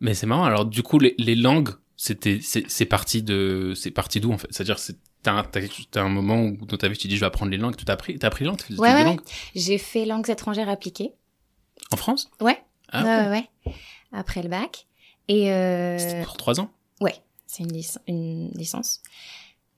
Mais 0.00 0.14
c'est 0.14 0.26
marrant. 0.26 0.44
Alors 0.44 0.64
du 0.64 0.82
coup, 0.82 0.98
les, 0.98 1.14
les 1.18 1.34
langues, 1.34 1.70
c'était 1.96 2.40
c'est 2.42 2.64
c'est 2.68 2.86
parti 2.86 3.22
de 3.22 3.72
c'est 3.76 3.90
parti 3.90 4.20
d'où 4.20 4.32
en 4.32 4.38
fait? 4.38 4.48
C'est-à-dire 4.50 4.78
c'est 4.78 4.96
T'as 5.24 5.40
chose- 5.68 5.86
t'as 5.88 6.02
un 6.02 6.08
moment 6.08 6.42
où 6.42 6.56
dans 6.66 6.76
ta 6.76 6.88
vie 6.88 6.98
tu 6.98 7.06
dis 7.06 7.14
je 7.14 7.20
vais 7.20 7.26
apprendre 7.26 7.52
les 7.52 7.56
langues, 7.56 7.76
tu 7.76 7.84
t'as 7.84 7.92
appris, 7.92 8.18
t'as 8.18 8.26
appris 8.26 8.42
les 8.42 8.48
langues, 8.50 8.60
Ouais, 8.70 8.92
ouais. 8.92 9.04
langues? 9.04 9.20
J'ai 9.54 9.78
fait 9.78 10.04
langues 10.04 10.28
étrangères 10.28 10.68
appliquées. 10.68 11.12
en 11.92 11.96
France? 11.96 12.28
Ouais. 12.40 12.58
Ah, 12.90 13.04
ouais, 13.04 13.28
ouais, 13.28 13.48
ouais. 13.66 13.72
Après 14.10 14.42
le 14.42 14.48
bac. 14.48 14.88
Et 15.28 15.52
euh, 15.52 15.96
C'était 15.96 16.22
pour 16.24 16.36
trois 16.36 16.58
ans? 16.58 16.72
c'est 17.46 17.62
une, 17.64 17.72
lic- 17.72 17.98
une 18.08 18.50
licence. 18.54 19.00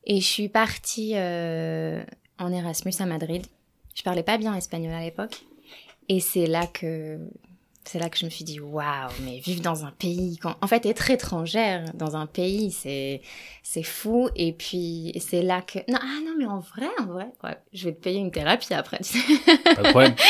Et 0.07 0.21
je 0.21 0.27
suis 0.27 0.49
partie 0.49 1.13
euh, 1.17 2.03
en 2.39 2.51
Erasmus 2.53 2.93
à 3.01 3.05
Madrid. 3.07 3.45
Je 3.97 4.03
parlais 4.03 4.23
pas 4.23 4.39
bien 4.39 4.55
espagnol 4.55 4.95
à 4.95 5.01
l'époque. 5.01 5.43
Et 6.09 6.21
c'est 6.21 6.47
là 6.47 6.67
que 6.67 7.19
c'est 7.87 7.99
là 7.99 8.09
que 8.09 8.17
je 8.17 8.25
me 8.25 8.31
suis 8.31 8.45
dit 8.45 8.61
waouh, 8.61 9.11
mais 9.25 9.39
vivre 9.41 9.61
dans 9.61 9.85
un 9.85 9.91
pays 9.91 10.39
quand 10.39 10.57
en 10.63 10.67
fait 10.67 10.87
être 10.87 11.11
étrangère 11.11 11.85
dans 11.95 12.17
un 12.17 12.27
pays, 12.27 12.71
c'est 12.71 13.21
c'est 13.63 13.83
fou 13.83 14.31
et 14.37 14.53
puis 14.53 15.13
c'est 15.21 15.43
là 15.43 15.61
que 15.61 15.79
non 15.89 15.99
ah 16.01 16.21
non 16.25 16.35
mais 16.39 16.47
en 16.47 16.61
vrai 16.61 16.89
en 16.99 17.05
vrai 17.07 17.27
ouais, 17.43 17.57
je 17.73 17.85
vais 17.85 17.93
te 17.93 18.01
payer 18.01 18.21
une 18.21 18.31
thérapie 18.31 18.73
après. 18.73 18.99
tu 18.99 19.19
sais. 19.19 19.57
Pas 19.75 19.83
de 19.83 19.89
problème. 19.91 20.15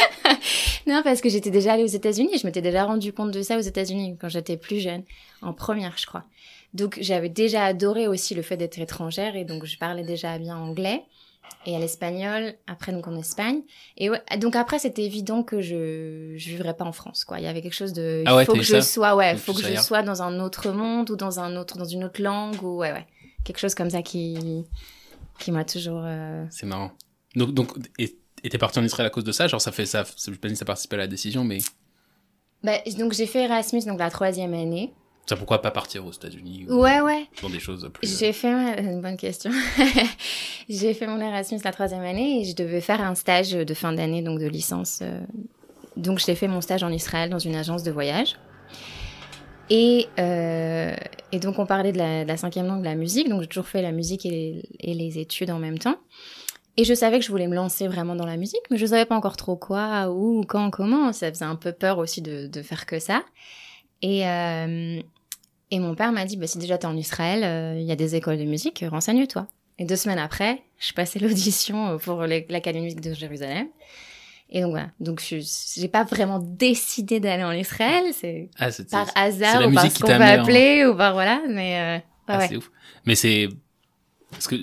Non, 0.87 1.01
parce 1.03 1.23
que 1.23 1.31
j'étais 1.31 1.51
déjà 1.51 1.73
allée 1.73 1.83
aux 1.83 1.87
États-Unis 1.87 2.35
et 2.35 2.39
je 2.39 2.47
m'étais 2.47 2.61
déjà 2.61 2.85
rendu 2.85 3.13
compte 3.13 3.31
de 3.31 3.41
ça 3.41 3.57
aux 3.57 3.63
États-Unis 3.63 4.17
quand 4.21 4.29
j'étais 4.29 4.59
plus 4.59 4.81
jeune, 4.81 5.03
en 5.41 5.55
première, 5.55 5.97
je 5.97 6.05
crois. 6.07 6.25
Donc 6.75 6.99
j'avais 7.01 7.29
déjà 7.31 7.65
adoré 7.65 8.07
aussi 8.07 8.35
le 8.35 8.43
fait 8.43 8.57
d'être 8.57 8.79
étrangère 8.79 9.37
et 9.37 9.45
donc 9.45 9.65
je 9.65 9.79
parlais 9.79 10.03
déjà 10.03 10.39
bien 10.39 10.57
anglais 10.57 11.05
et 11.67 11.75
à 11.75 11.79
l'espagnol, 11.79 12.55
après 12.67 12.93
donc 12.93 13.07
en 13.09 13.17
Espagne. 13.17 13.63
Et 13.97 14.11
ouais, 14.11 14.21
donc 14.39 14.55
après 14.57 14.79
c'était 14.79 15.05
évident 15.05 15.43
que 15.43 15.61
je 15.61 16.35
je 16.37 16.49
vivrais 16.51 16.75
pas 16.75 16.85
en 16.85 16.93
France 16.93 17.25
quoi. 17.25 17.39
Il 17.39 17.45
y 17.45 17.47
avait 17.47 17.63
quelque 17.63 17.75
chose 17.75 17.93
de 17.93 18.23
il 18.25 18.29
Ah 18.29 18.37
ouais, 18.37 18.45
faut 18.45 18.55
que 18.55 18.63
je 18.63 18.81
sois 18.81 19.17
ouais, 19.17 19.37
Faut 19.37 19.55
que 19.55 19.63
je 19.63 19.77
sois 19.81 20.03
dans 20.03 20.23
un 20.23 20.41
autre 20.41 20.71
monde 20.71 21.11
ou 21.11 21.17
dans 21.17 21.41
un 21.41 21.57
autre 21.57 21.79
dans 21.79 21.85
une 21.85 22.05
autre 22.05 22.23
langue 22.23 22.63
ou 22.63 22.79
ouais 22.79 22.93
ouais, 22.93 23.07
quelque 23.45 23.59
chose 23.59 23.75
comme 23.75 23.91
ça 23.91 24.03
qui 24.03 24.65
qui 25.39 25.53
m'a 25.53 25.65
toujours 25.65 26.03
euh, 26.05 26.45
C'est 26.51 26.67
marrant. 26.67 26.93
Donc, 27.35 27.53
donc, 27.53 27.77
et 27.99 28.49
t'es 28.49 28.59
parti 28.59 28.79
en 28.79 28.85
Israël 28.85 29.07
à 29.07 29.11
cause 29.11 29.25
de 29.25 29.33
ça? 29.33 29.49
Genre, 29.49 29.61
ça 29.61 29.73
fait 29.73 29.87
ça, 29.87 30.05
je 30.05 30.21
sais 30.21 30.31
pas 30.33 30.49
si 30.49 30.57
ça 30.57 30.65
participe 30.65 30.93
à 30.93 30.99
la 30.99 31.07
décision, 31.07 31.45
mais 31.45 31.59
bah, 32.63 32.79
donc 32.99 33.13
j'ai 33.13 33.27
fait 33.27 33.45
Erasmus 33.45 33.85
donc 33.87 33.99
la 33.99 34.11
troisième 34.11 34.55
année. 34.55 34.93
Ça 35.27 35.37
pourquoi 35.37 35.63
pas 35.63 35.71
partir 35.71 36.05
aux 36.07 36.13
États-Unis 36.13 36.67
ou 36.69 36.75
Ouais 36.83 37.01
ouais. 37.01 37.27
dans 37.43 37.49
des 37.51 37.61
choses 37.61 37.89
plus. 37.93 38.19
J'ai 38.19 38.33
fait 38.33 38.53
ma- 38.53 38.77
une 38.79 39.01
bonne 39.01 39.17
question. 39.17 39.51
j'ai 40.69 40.95
fait 40.95 41.07
mon 41.07 41.21
Erasmus 41.21 41.61
la 41.65 41.73
troisième 41.73 42.03
année 42.03 42.41
et 42.41 42.45
je 42.45 42.55
devais 42.55 42.81
faire 42.81 43.01
un 43.01 43.15
stage 43.15 43.53
de 43.53 43.75
fin 43.75 43.93
d'année, 43.93 44.23
donc 44.23 44.39
de 44.41 44.47
licence. 44.47 45.01
euh. 45.03 45.21
Donc 45.97 46.19
j'ai 46.19 46.35
fait 46.35 46.49
mon 46.49 46.61
stage 46.61 46.83
en 46.83 46.91
Israël 46.91 47.31
dans 47.31 47.39
une 47.39 47.55
agence 47.55 47.83
de 47.85 47.91
voyage. 47.91 48.37
Et, 49.71 50.09
euh, 50.19 50.95
et 51.33 51.39
donc 51.39 51.59
on 51.59 51.67
parlait 51.67 51.93
de 51.93 51.99
la, 51.99 52.25
de 52.25 52.29
la 52.29 52.37
cinquième 52.37 52.67
langue, 52.67 52.81
de 52.81 52.85
la 52.85 52.95
musique. 52.97 53.29
Donc 53.29 53.41
j'ai 53.43 53.47
toujours 53.49 53.67
fait 53.69 53.81
la 53.83 53.93
musique 53.93 54.27
et 54.27 54.31
les, 54.31 54.63
et 54.81 54.95
les 54.95 55.19
études 55.19 55.51
en 55.51 55.59
même 55.59 55.79
temps. 55.79 55.97
Et 56.77 56.85
je 56.85 56.93
savais 56.93 57.21
que 57.21 57.25
je 57.25 57.31
voulais 57.31 57.47
me 57.47 57.55
lancer 57.55 57.87
vraiment 57.87 58.17
dans 58.17 58.27
la 58.27 58.37
musique, 58.37 58.61
mais 58.71 58.77
je 58.79 58.87
savais 58.87 59.05
pas 59.07 59.15
encore 59.15 59.37
trop 59.37 59.55
quoi, 59.57 60.11
où, 60.11 60.43
quand, 60.47 60.71
comment. 60.71 61.13
Ça 61.13 61.31
faisait 61.31 61.45
un 61.45 61.55
peu 61.57 61.71
peur 61.73 61.99
aussi 61.99 62.21
de, 62.21 62.47
de 62.49 62.63
faire 62.63 62.85
que 62.85 62.99
ça. 62.99 63.23
Et, 64.03 64.27
euh, 64.27 65.01
et 65.75 65.79
mon 65.81 65.95
père 65.95 66.13
m'a 66.13 66.25
dit, 66.25 66.37
bah, 66.37 66.47
si 66.47 66.59
déjà 66.59 66.79
t'es 66.79 66.87
en 66.87 66.97
Israël, 66.97 67.43
euh, 67.45 67.79
il 67.81 67.85
y 67.87 67.93
a 67.93 67.97
des 67.97 68.15
écoles 68.15 68.39
de 68.39 68.45
musique, 68.45 68.83
euh, 68.83 68.89
renseigne-toi. 68.89 69.47
Et 69.79 69.85
deux 69.85 69.97
semaines 69.97 70.19
après, 70.21 70.63
je 70.79 70.93
passais 70.93 71.19
l'audition 71.19 71.89
euh, 71.95 71.99
pour 71.99 72.23
l'Académie 72.27 72.95
de 72.95 73.13
Jérusalem. 73.15 73.67
Et 74.51 74.61
donc 74.61 74.71
voilà. 74.71 74.91
Donc 75.01 75.21
je 75.21 75.37
j'ai 75.81 75.89
pas 75.89 76.05
vraiment 76.05 76.39
décidé 76.39 77.19
d'aller 77.19 77.43
en 77.43 77.51
Israël, 77.53 78.05
c'est 78.13 78.51
Ah, 78.59 78.69
par 78.91 79.11
hasard 79.17 79.57
ou 79.67 79.73
par 79.75 79.83
musique 79.83 79.91
ce 79.93 79.97
qui 79.97 80.03
qu'on 80.03 80.15
en- 80.17 80.21
appeler 80.21 80.85
ou 80.87 80.95
par 80.97 81.13
voilà. 81.15 81.41
Mais 81.49 81.99
euh, 81.99 82.05
Ah, 82.29 82.39
ouais. 82.39 82.49
c'est 82.49 82.57
ouf. 82.57 82.71
Mais 83.07 83.15
c'est 83.17 83.49
parce 84.31 84.47
que 84.47 84.57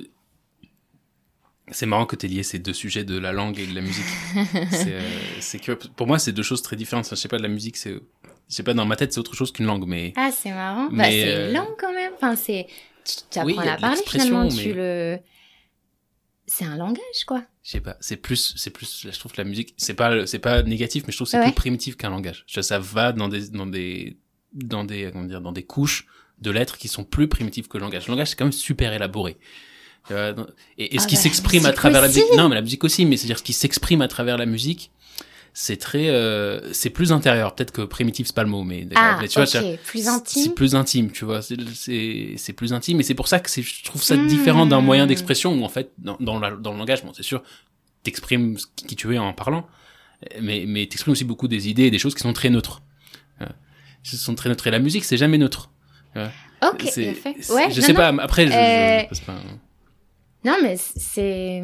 C'est 1.73 1.85
marrant 1.85 2.05
que 2.05 2.15
tu 2.15 2.25
aies 2.25 2.29
lié 2.29 2.43
ces 2.43 2.59
deux 2.59 2.73
sujets 2.73 3.03
de 3.03 3.17
la 3.17 3.31
langue 3.31 3.57
et 3.59 3.65
de 3.65 3.73
la 3.73 3.81
musique. 3.81 4.05
c'est 5.39 5.59
que 5.59 5.71
pour 5.71 6.05
moi, 6.07 6.19
c'est 6.19 6.31
deux 6.33 6.43
choses 6.43 6.61
très 6.61 6.75
différentes. 6.75 7.09
je 7.09 7.15
sais 7.15 7.27
pas, 7.29 7.37
de 7.37 7.43
la 7.43 7.49
musique, 7.49 7.75
c'est. 7.77 7.95
Je 8.51 8.57
sais 8.57 8.63
pas, 8.63 8.73
dans 8.73 8.85
ma 8.85 8.97
tête, 8.97 9.13
c'est 9.13 9.19
autre 9.19 9.33
chose 9.33 9.53
qu'une 9.53 9.65
langue, 9.65 9.85
mais. 9.87 10.13
Ah, 10.17 10.29
c'est 10.29 10.51
marrant. 10.51 10.89
bah, 10.91 11.05
c'est 11.05 11.47
une 11.47 11.53
langue 11.53 11.75
quand 11.79 11.93
même. 11.93 12.11
Enfin, 12.15 12.35
c'est. 12.35 12.67
Tu 13.31 13.39
apprends 13.39 13.61
à 13.61 13.77
parler 13.77 14.01
finalement. 14.05 14.49
Tu 14.49 14.73
le. 14.73 15.17
C'est 16.47 16.65
un 16.65 16.75
langage, 16.75 17.23
quoi. 17.25 17.43
Je 17.63 17.71
sais 17.71 17.79
pas. 17.79 17.95
C'est 18.01 18.17
plus, 18.17 18.53
c'est 18.57 18.71
plus. 18.71 19.07
Je 19.09 19.17
trouve 19.17 19.31
que 19.31 19.37
la 19.37 19.45
musique, 19.45 19.73
c'est 19.77 19.93
pas, 19.93 20.27
c'est 20.27 20.39
pas 20.39 20.63
négatif, 20.63 21.03
mais 21.07 21.13
je 21.13 21.17
trouve 21.17 21.27
que 21.27 21.31
c'est 21.31 21.41
plus 21.41 21.53
primitif 21.53 21.95
qu'un 21.95 22.09
langage. 22.09 22.43
Ça 22.47 22.77
va 22.77 23.13
dans 23.13 23.29
des, 23.29 23.47
dans 23.47 23.67
des, 23.67 24.17
dans 24.51 24.83
des, 24.83 25.09
comment 25.13 25.23
dire, 25.23 25.39
dans 25.39 25.53
des 25.53 25.63
couches 25.63 26.07
de 26.39 26.51
lettres 26.51 26.77
qui 26.77 26.89
sont 26.89 27.05
plus 27.05 27.29
primitives 27.29 27.69
que 27.69 27.77
le 27.77 27.85
langage. 27.85 28.07
Le 28.07 28.11
langage, 28.11 28.31
c'est 28.31 28.35
quand 28.35 28.45
même 28.45 28.51
super 28.51 28.91
élaboré. 28.91 29.37
Et, 30.09 30.13
ce 30.13 31.03
ah 31.03 31.07
qui 31.07 31.15
bah, 31.15 31.21
s'exprime 31.21 31.65
à 31.65 31.71
travers 31.71 32.01
la 32.01 32.09
musique, 32.09 32.25
non, 32.35 32.49
mais 32.49 32.55
la 32.55 32.61
musique 32.61 32.83
aussi, 32.83 33.05
mais 33.05 33.15
c'est-à-dire 33.15 33.39
ce 33.39 33.43
qui 33.43 33.53
s'exprime 33.53 34.01
à 34.01 34.09
travers 34.09 34.37
la 34.37 34.45
musique, 34.45 34.91
c'est 35.53 35.77
très, 35.77 36.09
euh, 36.09 36.71
c'est 36.73 36.89
plus 36.89 37.11
intérieur. 37.11 37.53
Peut-être 37.55 37.71
que 37.71 37.81
primitif 37.81 38.27
c'est 38.27 38.35
pas 38.35 38.43
le 38.43 38.49
mot, 38.49 38.63
mais, 38.63 38.87
ah, 38.95 39.19
tu 39.27 39.41
vois, 39.41 39.61
plus 39.85 40.07
intime. 40.07 40.43
C'est 40.43 40.55
plus 40.55 40.75
intime, 40.75 41.11
tu 41.11 41.25
vois. 41.25 41.41
C'est 41.41 41.57
c'est 42.37 42.53
plus 42.53 42.73
intime, 42.73 42.99
et 42.99 43.03
c'est 43.03 43.15
pour 43.15 43.27
ça 43.27 43.39
que 43.39 43.49
je 43.49 43.83
trouve 43.83 44.01
ça 44.01 44.15
différent 44.17 44.65
d'un 44.65 44.81
moyen 44.81 45.05
hmm. 45.05 45.09
d'expression 45.09 45.53
où 45.53 45.63
en 45.63 45.69
fait, 45.69 45.91
dans, 45.97 46.17
dans, 46.19 46.39
dans 46.39 46.71
le 46.71 46.77
langage, 46.77 47.03
bon, 47.03 47.11
c'est 47.13 47.23
sûr, 47.23 47.43
t'exprimes 48.03 48.57
qui 48.75 48.95
tu 48.95 49.13
es 49.13 49.17
en 49.17 49.33
parlant, 49.33 49.67
mais 50.41 50.65
mais 50.67 50.85
t'exprimes 50.85 51.13
aussi 51.13 51.25
beaucoup 51.25 51.47
des 51.47 51.67
idées 51.67 51.83
et 51.83 51.91
des 51.91 51.99
choses 51.99 52.15
qui 52.15 52.21
sont 52.21 52.33
très 52.33 52.49
neutres. 52.49 52.81
Euh, 53.41 53.45
qui 54.03 54.15
sont 54.17 54.35
très 54.35 54.49
neutres. 54.49 54.67
Et 54.67 54.71
la 54.71 54.79
musique, 54.79 55.03
c'est 55.03 55.17
jamais 55.17 55.37
neutre. 55.37 55.69
Ok, 56.15 56.83
fait. 56.83 57.35
Ouais, 57.49 57.71
je 57.71 57.81
sais 57.81 57.93
pas. 57.93 58.09
Après, 58.09 58.47
je, 58.47 58.53
euh... 58.53 59.15
pas. 59.25 59.35
Non, 60.43 60.57
mais 60.61 60.77
c'est. 60.77 61.61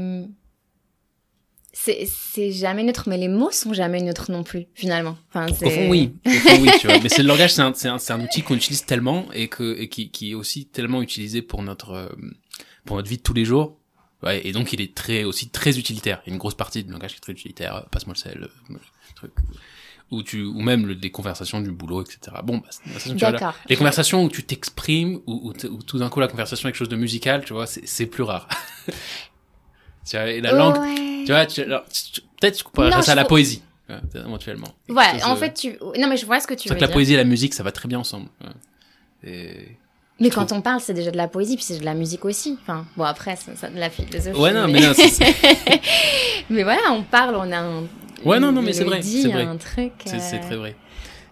C'est 2.06 2.52
jamais 2.52 2.84
neutre, 2.84 3.08
mais 3.08 3.18
les 3.18 3.28
mots 3.28 3.52
sont 3.52 3.74
jamais 3.74 4.02
neutres 4.02 4.32
non 4.32 4.44
plus, 4.44 4.68
finalement. 4.74 5.18
Enfin, 5.30 5.48
au 5.50 5.54
fond, 5.54 5.90
oui. 5.90 6.14
Au 6.26 6.30
fond, 6.30 6.62
oui, 6.62 6.70
tu 6.80 6.88
vois. 6.88 7.00
Mais 7.00 7.10
c'est 7.10 7.22
le 7.22 7.28
langage, 7.28 7.54
c'est 7.54 7.62
un, 7.62 7.74
un, 7.86 7.98
un, 8.10 8.22
outil 8.22 8.42
qu'on 8.42 8.56
utilise 8.56 8.86
tellement 8.86 9.26
et, 9.34 9.48
que, 9.48 9.78
et 9.78 9.88
qui, 9.90 10.10
qui 10.10 10.32
est 10.32 10.36
aussi 10.36 10.66
tellement 10.66 11.02
utilisé 11.02 11.42
pour 11.42 11.64
notre, 11.64 11.92
euh, 11.92 12.10
pour 12.86 12.96
notre 12.96 13.10
vie 13.10 13.18
de 13.18 13.22
tous 13.22 13.34
les 13.34 13.46
jours. 13.46 13.78
Ouais, 14.24 14.46
et 14.46 14.52
donc, 14.52 14.74
il 14.74 14.82
est 14.82 14.96
très, 14.96 15.24
aussi 15.24 15.50
très 15.50 15.78
utilitaire. 15.78 16.22
Il 16.26 16.30
y 16.30 16.32
a 16.32 16.34
une 16.34 16.40
grosse 16.40 16.56
partie 16.56 16.84
du 16.84 16.92
langage 16.92 17.12
qui 17.12 17.18
est 17.18 17.22
très 17.22 17.34
utilitaire. 17.34 17.86
Passe-moi 17.92 18.16
le 18.16 18.20
sel, 18.20 18.50
euh, 18.72 18.78
truc 19.16 19.32
ou 20.10 20.24
tu 20.24 20.44
ou 20.44 20.62
même 20.62 20.94
des 20.94 21.12
conversations 21.12 21.60
du 21.60 21.72
boulot 21.72 22.02
etc 22.02 22.38
bon 22.44 22.62
bah, 22.86 23.32
les 23.68 23.76
conversations 23.76 24.24
où 24.24 24.30
tu 24.30 24.44
t'exprimes 24.44 25.20
ou, 25.28 25.52
ou, 25.52 25.84
tout 25.84 26.00
d'un 26.00 26.10
coup 26.10 26.20
la 26.20 26.28
conversation 26.28 26.70
est 26.70 26.72
quelque 26.72 26.80
chose 26.80 26.90
de 26.90 26.96
musical 26.96 27.44
tu 27.44 27.54
vois 27.54 27.68
c'est 27.68 28.06
plus 28.06 28.24
rare 28.24 28.48
tu 30.08 30.18
vois, 30.18 30.30
et 30.30 30.42
la 30.42 30.52
langue 30.52 30.78
tu 31.26 31.32
vois 31.32 31.46
peut-être 31.46 32.58
tu 32.58 32.64
comparerais 32.64 33.02
ça 33.02 33.14
à 33.14 33.16
la 33.16 33.26
poésie 33.26 33.62
éventuellement 34.16 34.70
ouais 34.90 35.24
en 35.24 35.36
fait 35.36 35.54
tu 35.54 35.78
non 36.00 36.08
mais 36.08 36.18
je 36.18 36.26
vois 36.26 36.40
ce 36.40 36.48
que 36.48 36.54
tu 36.54 36.70
veux 36.70 36.76
que 36.76 36.82
la 36.82 36.88
poésie 36.88 37.14
et 37.14 37.18
la 37.18 37.24
musique 37.24 37.54
ça 37.54 37.64
va 37.64 37.72
très 37.72 37.88
bien 37.88 38.00
ensemble 38.00 38.28
et... 39.24 39.78
Mais 40.20 40.32
quand 40.32 40.52
on 40.52 40.62
parle, 40.62 40.80
c'est 40.82 40.96
déjà 40.96 41.12
de 41.12 41.18
la 41.18 41.28
poésie, 41.28 41.58
puis 41.58 41.64
c'est 41.64 41.78
de 41.78 41.86
la 41.86 41.94
musique 41.94 42.26
aussi. 42.26 42.58
Enfin, 42.60 42.88
bon, 42.96 43.04
après, 43.04 43.36
c'est 43.36 43.72
de 43.72 43.80
la 43.80 43.92
philosophie. 43.92 44.40
Ouais, 44.40 44.52
non, 44.52 44.68
mais, 44.68 44.80
non, 44.80 44.94
mais 46.50 46.64
voilà, 46.64 46.92
on 46.92 47.04
parle, 47.04 47.36
on 47.36 47.52
a 47.52 47.60
un, 47.60 47.84
Ouais, 48.26 48.40
non, 48.40 48.52
non, 48.52 48.62
mais 48.62 48.74
c'est 48.74 48.84
vrai. 48.84 49.02
C'est 49.02 49.28
vrai. 49.28 49.44
un 49.44 49.58
truc. 49.58 49.94
C'est 50.06 50.18
euh, 50.18 50.42
très 50.42 50.56
vrai. 50.56 50.76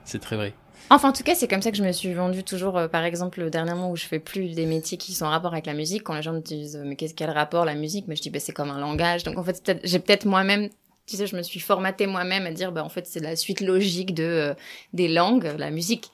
C'est 0.03 0.19
très 0.19 0.35
vrai. 0.35 0.53
Enfin, 0.89 1.09
en 1.09 1.13
tout 1.13 1.23
cas, 1.23 1.35
c'est 1.35 1.47
comme 1.47 1.61
ça 1.61 1.71
que 1.71 1.77
je 1.77 1.83
me 1.83 1.91
suis 1.91 2.13
vendue 2.13 2.43
toujours. 2.43 2.77
Euh, 2.77 2.87
par 2.87 3.03
exemple, 3.03 3.49
dernièrement 3.49 3.91
où 3.91 3.95
je 3.95 4.05
fais 4.05 4.19
plus 4.19 4.53
des 4.53 4.65
métiers 4.65 4.97
qui 4.97 5.13
sont 5.13 5.25
en 5.25 5.29
rapport 5.29 5.53
avec 5.53 5.65
la 5.65 5.73
musique, 5.73 6.03
quand 6.03 6.13
les 6.13 6.21
gens 6.21 6.33
me 6.33 6.41
disent 6.41 6.81
mais 6.85 6.95
qu'est-ce 6.95 7.13
quel 7.13 7.29
rapport 7.29 7.65
la 7.65 7.75
musique, 7.75 8.05
mais 8.07 8.15
je 8.15 8.21
dis 8.21 8.29
bah, 8.29 8.39
c'est 8.39 8.53
comme 8.53 8.69
un 8.69 8.79
langage. 8.79 9.23
Donc 9.23 9.37
en 9.37 9.43
fait, 9.43 9.79
j'ai 9.83 9.99
peut-être 9.99 10.25
moi-même, 10.25 10.69
tu 11.07 11.17
sais, 11.17 11.27
je 11.27 11.35
me 11.35 11.41
suis 11.41 11.59
formatée 11.59 12.07
moi-même 12.07 12.45
à 12.45 12.51
dire 12.51 12.71
bah 12.71 12.83
en 12.83 12.89
fait 12.89 13.07
c'est 13.07 13.19
la 13.19 13.35
suite 13.35 13.61
logique 13.61 14.13
de 14.13 14.23
euh, 14.23 14.53
des 14.93 15.07
langues, 15.07 15.53
la 15.57 15.71
musique. 15.71 16.11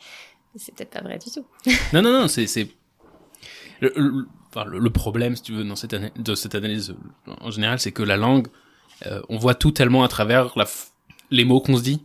C'est 0.56 0.75
peut-être 0.75 0.90
pas 0.90 1.01
vrai 1.01 1.18
du 1.18 1.32
tout. 1.32 1.46
non, 1.94 2.01
non, 2.01 2.12
non, 2.12 2.28
c'est 2.28 2.68
le, 3.80 3.94
le, 3.96 4.90
problème, 4.90 5.36
si 5.36 5.42
tu 5.42 5.54
veux, 5.54 5.63
dans 5.63 5.75
cette, 5.75 5.96
de 5.96 6.36
cette 6.36 6.56
analyse 6.56 6.94
en 7.25 7.50
général, 7.51 7.80
c'est 7.80 7.92
que 7.92 8.04
la 8.04 8.18
langue 8.18 8.48
euh, 9.08 9.22
on 9.30 9.38
voit 9.38 9.56
tout 9.56 9.72
tellement 9.72 10.04
à 10.04 10.08
travers 10.08 10.54
les 11.30 11.46
mots 11.46 11.62
qu'on 11.62 11.78
se 11.78 11.84
dit. 11.84 12.04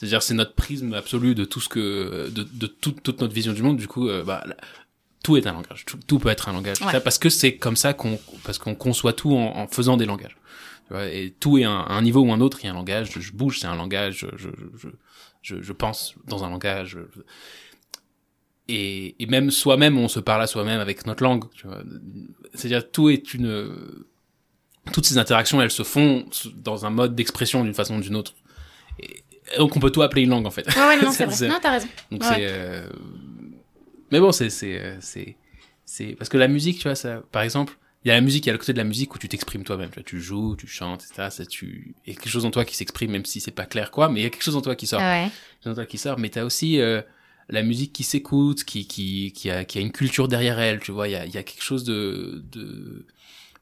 C'est-à-dire 0.00 0.22
c'est 0.22 0.32
notre 0.32 0.54
prisme 0.54 0.94
absolu 0.94 1.34
de 1.34 1.44
tout 1.44 1.60
ce 1.60 1.68
que 1.68 2.30
de, 2.30 2.42
de 2.42 2.66
toute 2.66 3.20
notre 3.20 3.34
vision 3.34 3.52
du 3.52 3.62
monde. 3.62 3.76
Du 3.76 3.86
coup, 3.86 4.08
euh, 4.08 4.24
bah, 4.24 4.42
tout 5.22 5.36
est 5.36 5.46
un 5.46 5.52
langage. 5.52 5.84
Tout, 6.06 6.18
peut 6.18 6.30
être 6.30 6.48
un 6.48 6.54
langage. 6.54 6.78
parce 7.04 7.18
que 7.18 7.28
c'est 7.28 7.58
comme 7.58 7.76
ça 7.76 7.92
qu'on 7.92 8.18
parce 8.42 8.56
qu'on 8.56 8.74
conçoit 8.74 9.12
tout 9.12 9.36
en, 9.36 9.58
en, 9.58 9.66
faisant 9.66 9.98
des 9.98 10.06
langages. 10.06 10.38
Et 11.12 11.34
tout 11.38 11.58
est 11.58 11.64
un, 11.64 11.84
un 11.86 12.00
niveau 12.00 12.22
ou 12.22 12.32
un 12.32 12.40
autre. 12.40 12.60
Il 12.62 12.64
y 12.64 12.68
a 12.70 12.72
un 12.72 12.76
langage. 12.76 13.10
Je, 13.10 13.32
bouge, 13.32 13.58
c'est 13.60 13.66
un 13.66 13.76
langage. 13.76 14.26
Je, 14.38 14.48
je, 14.48 14.88
je, 15.42 15.60
je, 15.60 15.72
pense 15.74 16.14
dans 16.26 16.44
un 16.44 16.48
langage. 16.48 16.96
Et, 18.68 19.22
et 19.22 19.26
même 19.26 19.50
soi-même, 19.50 19.98
on 19.98 20.08
se 20.08 20.18
parle 20.18 20.40
à 20.40 20.46
soi-même 20.46 20.80
avec 20.80 21.04
notre 21.04 21.22
langue. 21.22 21.44
C'est-à-dire 22.54 22.90
tout 22.90 23.10
est 23.10 23.34
une 23.34 23.70
toutes 24.94 25.04
ces 25.04 25.18
interactions, 25.18 25.60
elles 25.60 25.70
se 25.70 25.82
font 25.82 26.24
dans 26.54 26.86
un 26.86 26.90
mode 26.90 27.14
d'expression 27.14 27.64
d'une 27.64 27.74
façon 27.74 27.98
ou 27.98 28.00
d'une 28.00 28.16
autre. 28.16 28.34
Et 28.98 29.22
donc 29.58 29.76
on 29.76 29.80
peut 29.80 29.90
tout 29.90 30.02
appeler 30.02 30.22
une 30.22 30.30
langue 30.30 30.46
en 30.46 30.50
fait. 30.50 30.66
Ouais, 30.74 30.82
ouais 30.82 31.02
non, 31.02 31.10
c'est 31.12 31.26
vrai. 31.26 31.48
Non, 31.48 31.58
t'as 31.60 31.72
raison. 31.72 31.88
Donc 32.10 32.24
c'est. 32.24 32.36
Euh... 32.38 32.88
Mais 34.10 34.20
bon, 34.20 34.32
c'est 34.32 34.50
c'est 34.50 34.96
c'est 35.00 35.36
c'est 35.84 36.14
parce 36.16 36.28
que 36.28 36.38
la 36.38 36.48
musique, 36.48 36.78
tu 36.78 36.84
vois, 36.84 36.94
ça, 36.94 37.22
par 37.32 37.42
exemple, 37.42 37.76
il 38.04 38.08
y 38.08 38.10
a 38.10 38.14
la 38.14 38.20
musique, 38.20 38.46
il 38.46 38.48
y 38.48 38.50
a 38.50 38.52
le 38.52 38.58
côté 38.58 38.72
de 38.72 38.78
la 38.78 38.84
musique 38.84 39.14
où 39.14 39.18
tu 39.18 39.28
t'exprimes 39.28 39.64
toi-même. 39.64 39.90
Tu, 39.90 39.96
vois, 39.96 40.04
tu 40.04 40.20
joues, 40.20 40.56
tu 40.56 40.66
chantes, 40.66 41.04
etc. 41.04 41.28
Ça, 41.30 41.46
tu, 41.46 41.94
il 42.06 42.12
y 42.12 42.16
a 42.16 42.18
quelque 42.18 42.30
chose 42.30 42.46
en 42.46 42.50
toi 42.50 42.64
qui 42.64 42.76
s'exprime, 42.76 43.10
même 43.10 43.26
si 43.26 43.40
c'est 43.40 43.50
pas 43.50 43.66
clair 43.66 43.90
quoi, 43.90 44.08
mais 44.08 44.20
il 44.20 44.22
y 44.22 44.26
a 44.26 44.30
quelque 44.30 44.44
chose 44.44 44.56
en 44.56 44.62
toi 44.62 44.74
qui 44.74 44.86
sort. 44.86 45.00
Ouais. 45.00 45.28
En 45.66 45.74
toi 45.74 45.86
qui 45.86 45.98
sort. 45.98 46.18
Mais 46.18 46.30
t'as 46.30 46.44
aussi 46.44 46.80
euh, 46.80 47.02
la 47.48 47.62
musique 47.62 47.92
qui 47.92 48.04
s'écoute, 48.04 48.64
qui 48.64 48.86
qui 48.86 49.32
qui 49.32 49.50
a 49.50 49.64
qui 49.64 49.78
a 49.78 49.80
une 49.80 49.92
culture 49.92 50.28
derrière 50.28 50.58
elle. 50.58 50.80
Tu 50.80 50.92
vois, 50.92 51.08
il 51.08 51.12
y 51.12 51.16
a 51.16 51.26
il 51.26 51.34
y 51.34 51.38
a 51.38 51.42
quelque 51.42 51.62
chose 51.62 51.84
de 51.84 52.42
de 52.50 53.06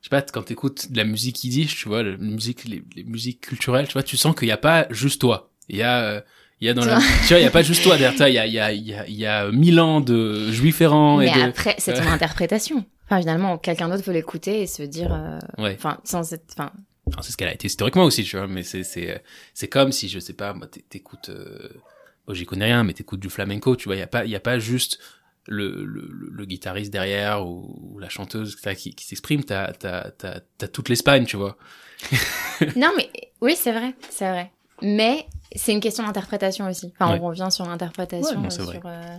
je 0.00 0.06
sais 0.06 0.10
pas, 0.10 0.22
quand 0.22 0.42
t'écoutes 0.42 0.92
de 0.92 0.96
la 0.96 1.04
musique 1.04 1.42
yiddish, 1.42 1.76
tu 1.76 1.88
vois, 1.88 2.02
la 2.02 2.16
musique, 2.16 2.64
les, 2.64 2.82
musiques 3.04 3.40
culturelles, 3.40 3.88
tu 3.88 3.94
vois, 3.94 4.02
tu 4.02 4.16
sens 4.16 4.34
qu'il 4.36 4.46
n'y 4.46 4.52
a 4.52 4.58
pas 4.58 4.86
juste 4.90 5.20
toi. 5.20 5.50
Il 5.68 5.76
y 5.76 5.82
a, 5.82 6.00
euh, 6.00 6.20
il 6.60 6.66
y 6.66 6.70
a 6.70 6.74
dans 6.74 6.84
la, 6.84 6.98
tu 6.98 7.28
vois, 7.28 7.38
il 7.38 7.44
y 7.44 7.46
a 7.46 7.50
pas 7.50 7.62
juste 7.62 7.84
toi 7.84 7.96
derrière 7.96 8.26
il 8.28 8.34
y 8.34 8.38
a, 8.38 8.46
il 8.46 8.52
y 8.52 8.60
a, 8.60 8.72
il 8.72 8.86
y 8.86 8.94
a, 8.94 9.06
il 9.06 9.14
y 9.14 9.26
a 9.26 9.50
mille 9.50 9.80
ans 9.80 10.00
de 10.00 10.50
juifs 10.50 10.80
errants. 10.80 11.18
Mais 11.18 11.26
et 11.26 11.42
après, 11.42 11.76
c'est 11.78 11.94
ton 11.94 12.08
interprétation. 12.08 12.84
Enfin, 13.06 13.20
finalement, 13.20 13.58
quelqu'un 13.58 13.88
d'autre 13.88 14.04
peut 14.04 14.12
l'écouter 14.12 14.62
et 14.62 14.66
se 14.66 14.82
dire, 14.82 15.12
euh, 15.12 15.38
ouais. 15.62 15.74
enfin, 15.78 15.98
sans 16.04 16.32
être, 16.32 16.44
enfin. 16.52 16.72
Enfin, 17.06 17.22
c'est 17.22 17.32
ce 17.32 17.36
qu'elle 17.38 17.48
a 17.48 17.54
été 17.54 17.66
historiquement 17.66 18.04
aussi, 18.04 18.22
tu 18.22 18.36
vois, 18.36 18.46
mais 18.46 18.62
c'est, 18.62 18.82
c'est, 18.84 19.22
c'est 19.54 19.68
comme 19.68 19.92
si, 19.92 20.10
je 20.10 20.18
sais 20.18 20.34
pas, 20.34 20.52
moi, 20.52 20.66
t'écoutes, 20.90 21.30
euh... 21.30 21.70
oh, 22.26 22.34
j'y 22.34 22.44
connais 22.44 22.66
rien, 22.66 22.84
mais 22.84 22.92
t'écoutes 22.92 23.20
du 23.20 23.30
flamenco, 23.30 23.76
tu 23.76 23.86
vois, 23.86 23.96
il 23.96 24.00
y 24.00 24.02
a 24.02 24.06
pas, 24.06 24.26
il 24.26 24.30
y 24.30 24.36
a 24.36 24.40
pas 24.40 24.58
juste 24.58 24.98
le, 25.46 25.84
le, 25.86 26.06
le, 26.30 26.44
guitariste 26.44 26.92
derrière 26.92 27.46
ou, 27.46 27.98
la 27.98 28.10
chanteuse 28.10 28.56
qui, 28.56 28.94
qui 28.94 29.06
s'exprime, 29.06 29.42
t'as, 29.42 29.72
t'as, 29.72 30.10
t'as, 30.10 30.40
t'as 30.58 30.68
toute 30.68 30.90
l'Espagne, 30.90 31.24
tu 31.24 31.38
vois. 31.38 31.56
non, 32.76 32.92
mais 32.96 33.10
oui, 33.40 33.56
c'est 33.56 33.72
vrai, 33.72 33.94
c'est 34.10 34.30
vrai. 34.30 34.52
Mais 34.82 35.26
c'est 35.54 35.72
une 35.72 35.80
question 35.80 36.04
d'interprétation 36.04 36.68
aussi. 36.68 36.92
Enfin, 36.98 37.18
on 37.20 37.26
revient 37.26 37.48
sur 37.50 37.66
l'interprétation. 37.66 38.50
c'est, 38.50 38.62
vrai. 38.62 38.80
Euh, 38.84 39.16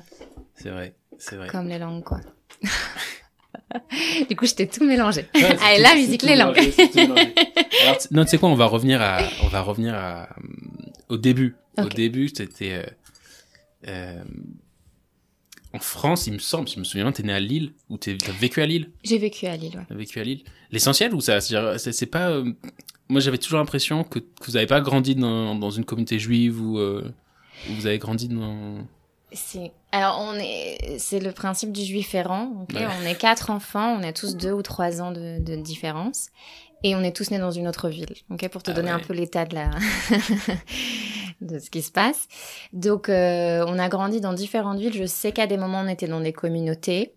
c'est 0.55 0.69
vrai, 0.69 0.95
c'est 1.17 1.35
vrai. 1.35 1.47
Comme 1.47 1.67
les 1.67 1.79
langues, 1.79 2.03
quoi. 2.03 2.19
du 4.29 4.35
coup, 4.35 4.45
je 4.45 4.53
t'ai 4.53 4.67
tout 4.67 4.85
mélangé. 4.85 5.25
Allez, 5.33 5.81
la 5.81 5.95
musique, 5.95 6.23
les 6.23 6.35
langues. 6.35 6.57
Alors, 7.83 7.97
non, 8.11 8.23
tu 8.23 8.31
sais 8.31 8.37
quoi, 8.37 8.49
on 8.49 8.55
va 8.55 8.65
revenir 8.65 9.01
à, 9.01 9.19
on 9.43 9.47
va 9.47 9.61
revenir 9.61 9.95
à, 9.95 10.29
au 11.09 11.17
début. 11.17 11.55
Au 11.77 11.87
début, 11.87 12.29
c'était, 12.29 12.73
euh, 12.73 12.83
euh, 13.87 14.23
en 15.73 15.79
France, 15.79 16.25
il 16.27 16.33
me 16.33 16.39
semble, 16.39 16.67
si 16.67 16.75
je 16.75 16.79
me 16.79 16.83
souviens, 16.83 17.11
t'es 17.11 17.23
né 17.23 17.33
à 17.33 17.39
Lille 17.39 17.73
ou 17.89 17.97
t'as 17.97 18.13
vécu 18.39 18.61
à 18.61 18.65
Lille? 18.65 18.89
J'ai 19.03 19.19
vécu 19.19 19.45
à 19.45 19.55
Lille, 19.55 19.77
ouais. 19.77 19.85
T'as 19.87 19.95
vécu 19.95 20.19
à 20.19 20.23
Lille. 20.23 20.43
L'essentiel 20.71 21.13
ou 21.13 21.21
ça 21.21 21.39
C'est 21.41 22.05
pas. 22.07 22.29
Euh, 22.29 22.51
moi, 23.07 23.21
j'avais 23.21 23.37
toujours 23.37 23.59
l'impression 23.59 24.03
que, 24.03 24.19
vous 24.43 24.53
n'avez 24.53 24.67
pas 24.67 24.81
grandi 24.81 25.15
dans, 25.15 25.55
dans, 25.55 25.69
une 25.69 25.85
communauté 25.85 26.17
juive 26.17 26.61
ou 26.61 26.79
euh, 26.79 27.11
vous 27.69 27.85
avez 27.85 27.99
grandi 27.99 28.27
dans. 28.27 28.77
C'est 29.31 29.71
alors 29.91 30.19
on 30.19 30.33
est 30.33 30.97
c'est 30.97 31.19
le 31.19 31.31
principe 31.31 31.71
du 31.71 31.83
juif 31.83 32.15
errant. 32.15 32.65
On 32.73 33.05
est 33.05 33.15
quatre 33.15 33.51
enfants, 33.51 33.95
on 33.99 34.03
a 34.03 34.11
tous 34.11 34.35
deux 34.35 34.51
ou 34.51 34.63
trois 34.63 35.01
ans 35.01 35.11
de, 35.11 35.39
de 35.39 35.55
différence 35.55 36.29
et 36.83 36.95
on 36.95 37.01
est 37.01 37.15
tous 37.15 37.29
nés 37.29 37.37
dans 37.37 37.51
une 37.51 37.67
autre 37.67 37.89
ville. 37.89 38.13
Ok, 38.31 38.47
pour 38.49 38.63
te 38.63 38.71
ah 38.71 38.73
donner 38.73 38.89
un 38.89 38.99
peu 38.99 39.13
l'état 39.13 39.45
de 39.45 39.55
la 39.55 39.69
de 41.41 41.59
ce 41.59 41.69
qui 41.69 41.81
se 41.81 41.91
passe. 41.91 42.27
Donc, 42.73 43.09
euh, 43.09 43.63
on 43.67 43.79
a 43.79 43.89
grandi 43.89 44.21
dans 44.21 44.33
différentes 44.33 44.79
villes. 44.79 44.93
Je 44.93 45.05
sais 45.05 45.31
qu'à 45.31 45.47
des 45.47 45.57
moments, 45.57 45.81
on 45.81 45.87
était 45.87 46.07
dans 46.07 46.21
des 46.21 46.33
communautés 46.33 47.13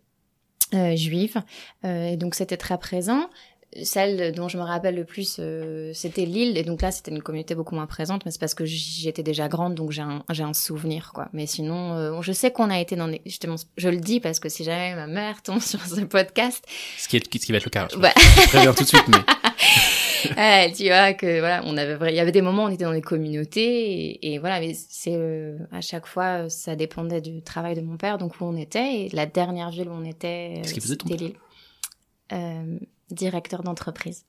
euh, 0.75 0.97
juives, 0.97 1.37
euh, 1.85 2.07
et 2.07 2.17
donc 2.17 2.35
c'était 2.35 2.57
très 2.57 2.79
présent. 2.79 3.29
celle 3.85 4.33
dont 4.33 4.49
je 4.49 4.59
me 4.59 4.63
rappelle 4.63 4.95
le 4.95 5.05
plus, 5.05 5.37
euh, 5.39 5.93
c'était 5.95 6.27
Lille. 6.27 6.59
Et 6.59 6.63
donc 6.63 6.83
là, 6.83 6.91
c'était 6.91 7.11
une 7.11 7.23
communauté 7.23 7.55
beaucoup 7.55 7.75
moins 7.75 7.87
présente, 7.87 8.25
mais 8.25 8.31
c'est 8.31 8.41
parce 8.41 8.55
que 8.55 8.65
j'étais 8.67 9.23
déjà 9.23 9.49
grande, 9.49 9.75
donc 9.75 9.93
j'ai 9.93 10.03
un, 10.03 10.25
j'ai 10.31 10.43
un 10.43 10.53
souvenir, 10.53 11.13
quoi. 11.15 11.29
Mais 11.33 11.47
sinon, 11.47 11.95
euh, 11.95 12.23
je 12.23 12.33
sais 12.33 12.51
qu'on 12.51 12.71
a 12.71 12.79
été 12.79 12.97
dans 12.97 13.09
des... 13.09 13.23
Justement, 13.25 13.57
je 13.77 13.89
le 13.89 13.97
dis 13.97 14.21
parce 14.21 14.41
que 14.41 14.49
si 14.49 14.65
jamais 14.65 14.95
ma 14.95 15.07
mère 15.07 15.43
tombe 15.43 15.61
sur 15.63 15.81
ce 15.81 16.01
podcast... 16.03 16.65
Ce 16.99 17.09
qui, 17.09 17.17
est, 17.17 17.25
ce 17.25 17.47
qui 17.47 17.53
va 17.53 17.59
être 17.59 17.65
le 17.65 17.71
cas. 17.71 17.89
Je, 17.91 17.99
ouais. 17.99 18.13
préviens 18.49 18.75
tout 18.75 18.85
de 18.85 18.89
suite, 18.89 19.09
mais... 19.09 19.19
tu 20.77 20.85
vois 20.87 21.13
que 21.15 21.41
voilà, 21.41 21.63
on 21.65 21.77
avait 21.77 22.13
il 22.13 22.17
y 22.17 22.21
avait 22.21 22.33
des 22.33 22.43
moments 22.43 22.65
où 22.65 22.67
on 22.67 22.71
était 22.71 22.85
dans 22.85 22.93
des 22.93 23.03
communautés 23.03 24.33
et, 24.33 24.39
voilà, 24.39 24.61
mais 24.61 24.75
c'est 24.75 25.15
euh, 25.15 25.59
à 25.71 25.81
chaque 25.81 26.07
fois 26.07 26.49
ça 26.49 26.77
dépendait 26.77 27.21
du 27.21 27.43
travail 27.43 27.75
de 27.75 27.81
mon 27.81 27.97
père, 27.97 28.19
donc 28.19 28.41
où 28.41 28.45
on 28.45 28.57
était 28.57 29.03
et 29.03 29.09
la 29.11 29.27
dernière 29.27 29.71
ville 29.71 29.89
où 29.89 29.93
on 29.93 30.05
était, 30.05 30.63
c'était 30.65 31.17
Lille. 31.17 31.35
Euh, 32.33 32.79
directeur 33.11 33.63
d'entreprise. 33.63 34.25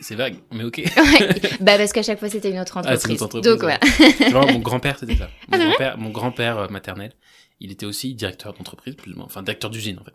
C'est 0.00 0.14
vague, 0.14 0.36
mais 0.52 0.64
ok. 0.64 0.82
Bah 1.60 1.78
parce 1.78 1.92
qu'à 1.92 2.02
chaque 2.02 2.18
fois 2.18 2.28
c'était 2.28 2.50
une 2.50 2.58
autre 2.58 2.76
entreprise. 2.76 3.02
Ah, 3.04 3.08
une 3.08 3.14
autre 3.14 3.24
entreprise 3.24 3.52
Donc 3.52 3.60
voilà. 3.62 4.52
mon 4.52 4.58
grand-père 4.58 4.98
c'était 4.98 5.16
ça. 5.16 5.30
Mon 5.48 5.58
ah, 5.58 5.64
grand-père, 5.64 5.98
mon 5.98 6.10
grand-père 6.10 6.58
euh, 6.58 6.68
maternel, 6.68 7.12
il 7.60 7.72
était 7.72 7.86
aussi 7.86 8.14
directeur 8.14 8.52
d'entreprise, 8.52 8.94
plus 8.94 9.12
ou 9.12 9.16
moins, 9.16 9.24
enfin 9.24 9.42
directeur 9.42 9.70
d'usine 9.70 9.98
en 9.98 10.04
fait. 10.04 10.12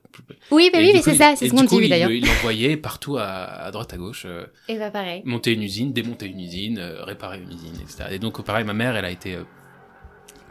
Oui, 0.52 0.70
bah 0.72 0.80
oui, 0.80 0.92
mais 0.94 1.02
c'est 1.02 1.16
ça, 1.16 1.36
c'est 1.36 1.50
ce 1.50 1.54
qu'on 1.54 1.64
dit 1.64 1.90
d'ailleurs. 1.90 2.12
Il 2.12 2.30
envoyait 2.30 2.78
partout 2.78 3.18
à, 3.18 3.70
droite 3.72 3.94
à 3.94 3.98
gauche. 3.98 4.24
Euh, 4.26 4.46
et 4.68 4.78
bah 4.78 4.92
pareil. 4.92 5.24
Monter 5.26 5.54
une 5.54 5.64
usine, 5.64 5.94
démonter 5.94 6.28
une 6.28 6.40
usine, 6.40 6.80
réparer 6.80 7.40
une 7.40 7.52
usine, 7.52 7.76
etc. 7.82 8.06
Et 8.12 8.20
donc 8.20 8.44
pareil, 8.44 8.66
ma 8.66 8.74
mère, 8.74 8.96
elle 8.96 9.06
a 9.06 9.12
été 9.12 9.40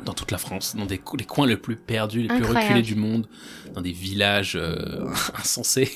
dans 0.05 0.15
toute 0.15 0.33
la 0.33 0.39
France, 0.39 0.75
dans 0.75 0.87
des, 0.87 1.01
les 1.19 1.25
coins 1.25 1.47
les 1.47 1.57
plus 1.57 1.77
perdus, 1.77 2.23
les 2.23 2.29
plus 2.29 2.45
reculés 2.45 2.83
du 2.83 2.97
monde, 2.97 3.29
dans 3.75 3.83
des 3.83 3.93
villages 3.93 4.59
insensés. 5.39 5.91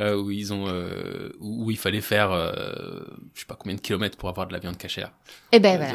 Euh, 0.00 0.16
où 0.16 0.32
ils 0.32 0.52
ont 0.52 0.64
euh, 0.66 1.30
où 1.38 1.70
il 1.70 1.76
fallait 1.76 2.00
faire 2.00 2.32
euh, 2.32 2.98
je 3.32 3.40
sais 3.40 3.46
pas 3.46 3.54
combien 3.54 3.76
de 3.76 3.80
kilomètres 3.80 4.16
pour 4.16 4.28
avoir 4.28 4.48
de 4.48 4.52
la 4.52 4.58
viande 4.58 4.76
cachère. 4.76 5.12
Et 5.52 5.56
eh 5.56 5.60
ben 5.60 5.76
voilà. 5.76 5.94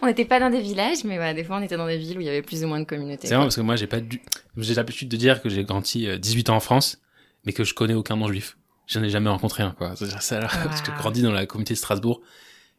on 0.00 0.06
n'était 0.06 0.24
pas 0.24 0.40
dans 0.40 0.48
des 0.48 0.62
villages, 0.62 1.04
mais 1.04 1.16
voilà, 1.16 1.34
des 1.34 1.44
fois 1.44 1.58
on 1.58 1.62
était 1.62 1.76
dans 1.76 1.86
des 1.86 1.98
villes 1.98 2.16
où 2.16 2.22
il 2.22 2.26
y 2.26 2.30
avait 2.30 2.40
plus 2.40 2.64
ou 2.64 2.68
moins 2.68 2.80
de 2.80 2.86
communautés. 2.86 3.28
C'est 3.28 3.34
vrai 3.34 3.44
parce 3.44 3.56
que 3.56 3.60
moi 3.60 3.76
j'ai 3.76 3.86
pas 3.86 3.98
j'ai 4.56 4.74
l'habitude 4.74 5.10
de 5.10 5.16
dire 5.18 5.42
que 5.42 5.50
j'ai 5.50 5.62
grandi 5.64 6.08
18 6.18 6.48
ans 6.48 6.56
en 6.56 6.60
France, 6.60 7.02
mais 7.44 7.52
que 7.52 7.64
je 7.64 7.74
connais 7.74 7.92
aucun 7.92 8.16
non 8.16 8.28
juif. 8.28 8.56
J'en 8.86 9.02
ai 9.02 9.10
jamais 9.10 9.28
rencontré 9.28 9.62
un 9.62 9.72
quoi. 9.72 9.94
Ça 9.94 10.40
parce 10.40 10.80
que 10.80 10.90
grandi 10.96 11.20
dans 11.20 11.32
la 11.32 11.44
communauté 11.44 11.74
de 11.74 11.78
Strasbourg. 11.78 12.22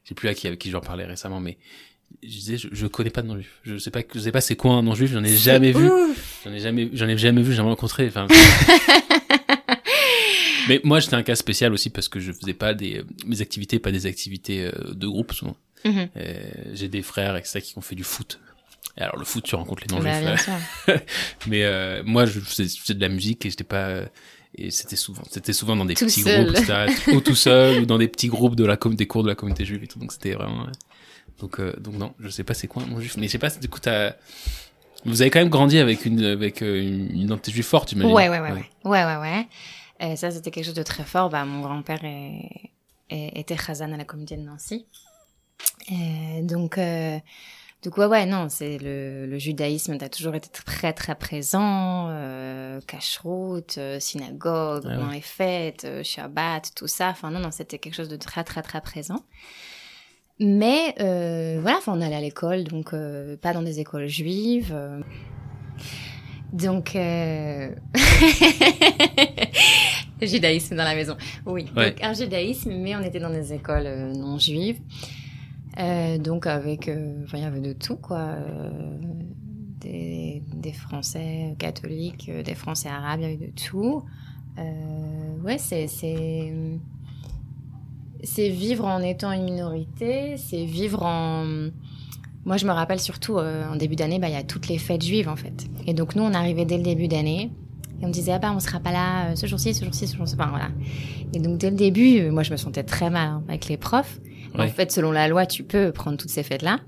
J'ai 0.04 0.16
plus 0.16 0.30
à 0.30 0.34
qui 0.34 0.48
avec 0.48 0.58
qui 0.58 0.72
j'en 0.72 0.82
parlais 0.82 1.06
récemment, 1.06 1.40
mais 1.40 1.60
je 2.24 2.28
disais 2.28 2.58
je, 2.58 2.70
je 2.72 2.88
connais 2.88 3.12
pas 3.12 3.22
de 3.22 3.28
non 3.28 3.36
juif 3.36 3.60
je 3.62 3.78
sais 3.78 3.92
pas 3.92 4.02
je 4.16 4.20
sais 4.20 4.32
pas 4.32 4.42
c'est 4.42 4.56
quoi 4.56 4.72
un 4.72 4.82
non 4.82 4.96
juif 4.96 5.12
j'en 5.12 5.24
ai 5.24 5.36
jamais 5.36 5.72
vu 5.72 5.88
j'en 6.44 6.52
ai 6.52 6.60
jamais 6.60 6.90
j'en 6.94 7.08
ai 7.08 7.18
jamais 7.18 7.42
vu 7.42 7.54
jamais 7.54 7.70
rencontré 7.70 8.08
enfin. 8.08 8.28
Mais 10.68 10.82
moi 10.84 11.00
j'étais 11.00 11.16
un 11.16 11.24
cas 11.24 11.36
spécial 11.36 11.74
aussi 11.74 11.90
parce 11.90 12.10
que 12.10 12.20
je 12.20 12.32
faisais 12.32 12.54
pas 12.54 12.74
des 12.74 13.04
mes 13.26 13.42
activités 13.42 13.80
pas 13.80 13.92
des 13.92 14.06
activités 14.06 14.66
euh, 14.66 14.72
de 14.94 15.08
groupe 15.08 15.34
souvent. 15.34 15.56
Mm-hmm. 15.86 16.10
euh, 16.18 16.52
j'ai 16.74 16.90
des 16.90 17.02
frères 17.02 17.38
etc 17.38 17.62
qui 17.62 17.78
ont 17.78 17.82
fait 17.82 17.96
du 17.96 18.04
foot. 18.04 18.40
Et 18.98 19.02
alors 19.02 19.18
le 19.18 19.26
foot 19.26 19.44
tu 19.44 19.56
rencontres 19.56 19.84
les 19.88 19.96
non 19.96 20.02
juifs 20.02 20.50
bah, 20.88 21.00
mais 21.48 21.64
euh, 21.64 22.04
moi 22.06 22.26
je 22.26 22.40
faisais, 22.40 22.68
je 22.68 22.82
faisais, 22.82 22.94
de 22.94 23.02
la 23.02 23.10
musique 23.10 23.46
et 23.46 23.50
j'étais 23.50 23.64
pas 23.64 24.04
et 24.56 24.72
c'était 24.72 24.96
souvent 24.96 25.24
c'était 25.30 25.54
souvent 25.54 25.76
dans 25.76 25.86
des 25.86 25.94
petits 25.94 26.22
groupes 26.24 26.58
ou 27.14 27.22
tout 27.22 27.36
seul 27.36 27.82
ou 27.82 27.86
dans 27.86 27.98
des 27.98 28.08
petits 28.08 28.28
groupes 28.28 28.56
de 28.56 28.66
la 28.66 28.76
des 28.76 29.08
cours 29.08 29.24
de 29.24 29.30
la 29.30 29.36
communauté 29.36 29.66
juive 29.66 29.84
et 29.84 29.88
tout. 29.88 30.00
Donc 30.00 30.12
c'était 30.12 30.34
vraiment 30.34 30.68
donc, 31.40 31.60
euh, 31.60 31.74
donc 31.80 31.96
non, 31.96 32.14
je 32.20 32.30
sais 32.30 32.44
pas 32.44 32.54
c'est 32.54 32.68
quoi 32.68 32.84
mon 32.86 33.00
juif. 33.00 33.18
Mais 33.18 33.28
je 33.28 33.32
sais 33.32 33.40
pas, 33.40 33.50
du 33.50 33.70
coup, 33.70 33.80
t'as... 33.80 34.14
Vous 35.06 35.22
avez 35.22 35.30
quand 35.32 35.40
même 35.40 35.50
grandi 35.50 35.78
avec 35.80 36.06
une, 36.06 36.24
avec 36.24 36.62
euh, 36.62 36.82
une 36.82 37.18
identité 37.18 37.52
juive 37.52 37.66
forte, 37.66 37.94
m'imagine. 37.94 38.16
Ouais, 38.16 38.30
ouais, 38.30 38.40
ouais, 38.40 38.52
ouais. 38.52 38.70
Ouais, 38.84 39.06
ouais, 39.06 39.18
ouais. 39.18 39.48
Et 40.02 40.16
ça, 40.16 40.32
c'était 40.32 40.52
quelque 40.52 40.66
chose 40.66 40.74
de 40.74 40.84
très 40.84 41.04
fort. 41.04 41.30
Bah, 41.30 41.46
mon 41.46 41.62
grand-père 41.62 42.04
est, 42.04 42.72
était 43.10 43.56
Khazan 43.56 43.92
à 43.92 43.98
la 43.98 44.06
communauté 44.06 44.38
de 44.38 44.42
Nancy. 44.42 44.86
Et 45.90 46.42
donc, 46.44 46.78
euh, 46.78 47.18
donc 47.84 47.98
ouais, 47.98 48.06
ouais, 48.06 48.26
non, 48.26 48.48
c'est 48.50 48.78
le, 48.78 49.26
le 49.26 49.40
judaïsme 49.40 49.98
a 50.00 50.10
toujours 50.10 50.36
été 50.36 50.50
très, 50.50 50.94
très 50.94 51.16
présent. 51.16 52.08
Euh, 52.10 52.80
cache-route, 52.88 53.78
euh, 53.78 54.00
synagogue, 54.00 54.86
ah 54.90 54.96
dans 54.98 55.10
les 55.10 55.22
fêtes, 55.22 55.88
Shabbat, 56.04 56.72
tout 56.76 56.88
ça. 56.88 57.10
Enfin, 57.10 57.32
non, 57.32 57.40
non, 57.40 57.52
c'était 57.52 57.80
quelque 57.80 57.96
chose 57.96 58.10
de 58.10 58.18
très, 58.18 58.44
très, 58.44 58.62
très 58.62 58.82
présent. 58.82 59.24
Mais 60.40 60.96
euh, 61.02 61.60
voilà, 61.62 61.80
on 61.88 62.00
allait 62.00 62.16
à 62.16 62.22
l'école, 62.22 62.64
donc 62.64 62.94
euh, 62.94 63.36
pas 63.36 63.54
dans 63.54 63.62
des 63.62 63.82
écoles 63.82 64.08
juives. 64.08 64.72
Euh. 64.74 65.02
Donc, 66.54 66.96
euh... 66.96 67.76
judaïsme 70.22 70.78
dans 70.78 70.86
la 70.86 70.96
maison. 70.96 71.18
Oui, 71.46 71.66
donc 71.66 72.02
un 72.02 72.14
judaïsme, 72.14 72.72
mais 72.74 72.96
on 72.96 73.02
était 73.02 73.20
dans 73.20 73.30
des 73.30 73.52
écoles 73.54 73.86
euh, 73.86 74.14
non 74.14 74.38
juives. 74.38 74.80
donc 76.20 76.48
avec, 76.48 76.90
enfin 77.24 77.38
il 77.38 77.44
y 77.44 77.46
avait 77.46 77.60
de 77.60 77.74
tout 77.74 77.98
quoi. 77.98 78.38
Des, 79.82 80.42
des, 80.54 80.74
Français 80.74 81.56
catholiques, 81.58 82.30
des 82.30 82.56
Français 82.56 82.90
arabes, 82.90 83.22
il 83.22 83.24
y 83.24 83.26
avait 83.26 83.48
de 83.48 83.52
tout. 83.52 84.04
ouais, 85.44 85.58
c'est 85.58 85.88
c'est 88.24 88.50
vivre 88.50 88.86
en 88.86 89.02
étant 89.02 89.32
une 89.32 89.44
minorité, 89.44 90.36
c'est 90.38 90.66
vivre 90.66 91.04
en... 91.04 91.70
Moi, 92.46 92.58
je 92.58 92.66
me 92.66 92.72
rappelle 92.72 93.00
surtout, 93.00 93.38
euh, 93.38 93.70
en 93.70 93.76
début 93.76 93.96
d'année, 93.96 94.18
bah, 94.18 94.30
il 94.30 94.34
y 94.34 94.38
a 94.38 94.44
toutes 94.44 94.70
les 94.70 94.78
fêtes 94.78 95.04
juives, 95.04 95.28
en 95.28 95.36
fait. 95.36 95.68
Et 95.86 95.94
donc, 95.94 96.16
nous, 96.16 96.24
on 96.24 96.34
arrivait 96.34 96.66
dès 96.66 96.78
le 96.78 96.84
début 96.84 97.08
d'année. 97.08 97.52
Et 98.02 98.06
on 98.06 98.10
disait, 98.10 98.32
ah 98.32 98.40
bah, 98.40 98.54
on 98.56 98.60
sera 98.62 98.80
pas 98.80 98.94
là 98.94 99.26
euh, 99.26 99.36
ce 99.36 99.46
jour-ci, 99.46 99.74
ce 99.74 99.84
jour-ci, 99.84 100.08
ce 100.08 100.16
jour-ci. 100.16 100.36
Enfin, 100.36 100.48
voilà. 100.50 100.70
Et 101.34 101.40
donc, 101.40 101.58
dès 101.58 101.70
le 101.70 101.76
début, 101.76 102.22
euh, 102.22 102.32
moi, 102.32 102.44
je 102.44 102.52
me 102.52 102.58
sentais 102.58 102.84
très 102.84 103.10
mal 103.10 103.28
hein, 103.28 103.44
avec 103.50 103.68
les 103.68 103.76
profs. 103.76 104.20
En 104.58 104.68
fait, 104.68 104.92
selon 104.92 105.12
la 105.12 105.28
loi, 105.28 105.46
tu 105.46 105.64
peux 105.64 105.92
prendre 105.92 106.18
toutes 106.18 106.32
ces 106.32 106.44
fêtes-là. 106.44 106.80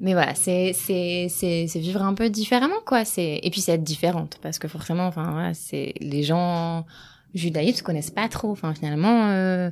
Mais 0.00 0.12
voilà, 0.14 0.34
c'est, 0.34 0.72
c'est, 0.72 1.26
c'est, 1.28 1.66
c'est 1.66 1.80
vivre 1.80 2.00
un 2.00 2.14
peu 2.14 2.30
différemment, 2.30 2.80
quoi. 2.86 3.04
C'est, 3.04 3.40
et 3.42 3.50
puis, 3.50 3.60
c'est 3.60 3.72
être 3.72 3.82
différente. 3.82 4.38
Parce 4.40 4.58
que 4.58 4.68
forcément, 4.68 5.06
enfin, 5.06 5.30
voilà, 5.32 5.52
c'est, 5.52 5.92
les 6.00 6.22
gens 6.22 6.86
judaïstes 7.34 7.82
connaissent 7.82 8.12
pas 8.12 8.28
trop. 8.28 8.52
Enfin, 8.52 8.72
finalement, 8.72 9.70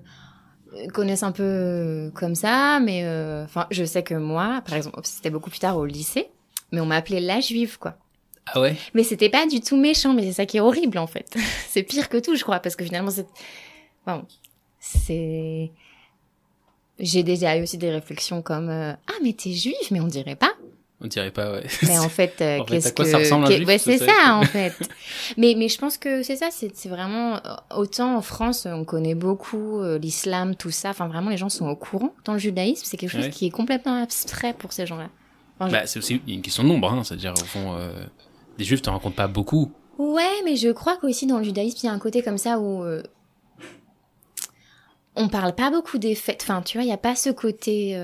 connaissent 0.92 1.22
un 1.22 1.32
peu 1.32 1.42
euh, 1.42 2.10
comme 2.10 2.34
ça, 2.34 2.80
mais 2.80 3.02
euh, 3.04 3.44
enfin, 3.44 3.66
je 3.70 3.84
sais 3.84 4.02
que 4.02 4.14
moi, 4.14 4.62
par 4.66 4.74
exemple, 4.74 5.00
c'était 5.04 5.30
beaucoup 5.30 5.50
plus 5.50 5.58
tard 5.58 5.76
au 5.76 5.86
lycée, 5.86 6.28
mais 6.72 6.80
on 6.80 6.86
m'appelait 6.86 7.20
la 7.20 7.40
juive, 7.40 7.78
quoi. 7.78 7.96
Ah 8.46 8.60
ouais? 8.60 8.76
Mais 8.94 9.02
c'était 9.02 9.28
pas 9.28 9.46
du 9.46 9.60
tout 9.60 9.76
méchant, 9.76 10.14
mais 10.14 10.22
c'est 10.22 10.32
ça 10.32 10.46
qui 10.46 10.56
est 10.56 10.60
horrible, 10.60 10.98
en 10.98 11.06
fait. 11.06 11.36
c'est 11.68 11.82
pire 11.82 12.08
que 12.08 12.18
tout, 12.18 12.34
je 12.36 12.42
crois, 12.42 12.60
parce 12.60 12.76
que 12.76 12.84
finalement, 12.84 13.10
c'est... 13.10 13.26
Bon, 14.06 14.24
c'est... 14.80 15.70
J'ai 16.98 17.22
déjà 17.22 17.56
eu 17.56 17.62
aussi 17.62 17.78
des 17.78 17.90
réflexions 17.90 18.42
comme 18.42 18.70
euh, 18.70 18.92
Ah, 18.92 19.18
mais 19.22 19.32
t'es 19.32 19.52
juive, 19.52 19.74
mais 19.90 20.00
on 20.00 20.06
dirait 20.06 20.36
pas. 20.36 20.52
On 21.00 21.06
dirait 21.06 21.30
pas, 21.30 21.52
ouais. 21.52 21.64
Mais 21.82 21.98
en 21.98 22.08
fait, 22.08 22.40
euh, 22.40 22.64
qu'est-ce 22.66 22.92
que... 22.92 23.04
Ça 23.04 23.18
ressemble 23.18 23.46
ouais, 23.46 23.78
c'est 23.78 23.98
ça, 23.98 24.34
en 24.34 24.42
fait. 24.42 24.74
mais, 25.36 25.54
mais 25.56 25.68
je 25.68 25.78
pense 25.78 25.96
que 25.96 26.24
c'est 26.24 26.34
ça, 26.34 26.48
c'est 26.50 26.88
vraiment... 26.88 27.36
Euh, 27.36 27.54
autant 27.76 28.16
en 28.16 28.22
France, 28.22 28.66
on 28.68 28.84
connaît 28.84 29.14
beaucoup 29.14 29.78
euh, 29.78 29.98
l'islam, 29.98 30.56
tout 30.56 30.72
ça. 30.72 30.90
Enfin, 30.90 31.06
vraiment, 31.06 31.30
les 31.30 31.36
gens 31.36 31.48
sont 31.48 31.68
au 31.68 31.76
courant. 31.76 32.12
Dans 32.24 32.32
le 32.32 32.40
judaïsme, 32.40 32.82
c'est 32.84 32.96
quelque 32.96 33.12
chose 33.12 33.28
qui 33.28 33.46
est 33.46 33.50
complètement 33.50 34.02
abstrait 34.02 34.54
pour 34.54 34.72
ces 34.72 34.86
gens-là. 34.86 35.08
bah, 35.60 35.86
c'est 35.86 36.00
aussi 36.00 36.20
une 36.26 36.42
question 36.42 36.64
de 36.64 36.68
nombre, 36.68 36.92
hein. 36.92 37.04
C'est-à-dire, 37.04 37.34
au 37.34 37.44
fond, 37.44 37.76
euh, 37.76 37.92
des 38.58 38.64
juifs, 38.64 38.82
t'en 38.82 38.92
rencontres 38.92 39.16
pas 39.16 39.28
beaucoup. 39.28 39.70
Ouais, 39.98 40.42
mais 40.44 40.56
je 40.56 40.70
crois 40.70 40.96
qu'aussi 40.96 41.26
dans 41.26 41.38
le 41.38 41.44
judaïsme, 41.44 41.78
il 41.84 41.86
y 41.86 41.88
a 41.88 41.92
un 41.92 41.98
côté 42.00 42.22
comme 42.22 42.38
ça 42.38 42.58
où... 42.58 42.84
on 45.14 45.28
parle 45.28 45.54
pas 45.54 45.70
beaucoup 45.70 45.98
des 45.98 46.16
fêtes. 46.16 46.40
Enfin, 46.42 46.60
tu 46.62 46.76
vois, 46.76 46.84
il 46.84 46.88
y 46.88 46.92
a 46.92 46.96
pas 46.96 47.14
ce 47.14 47.30
côté 47.30 47.96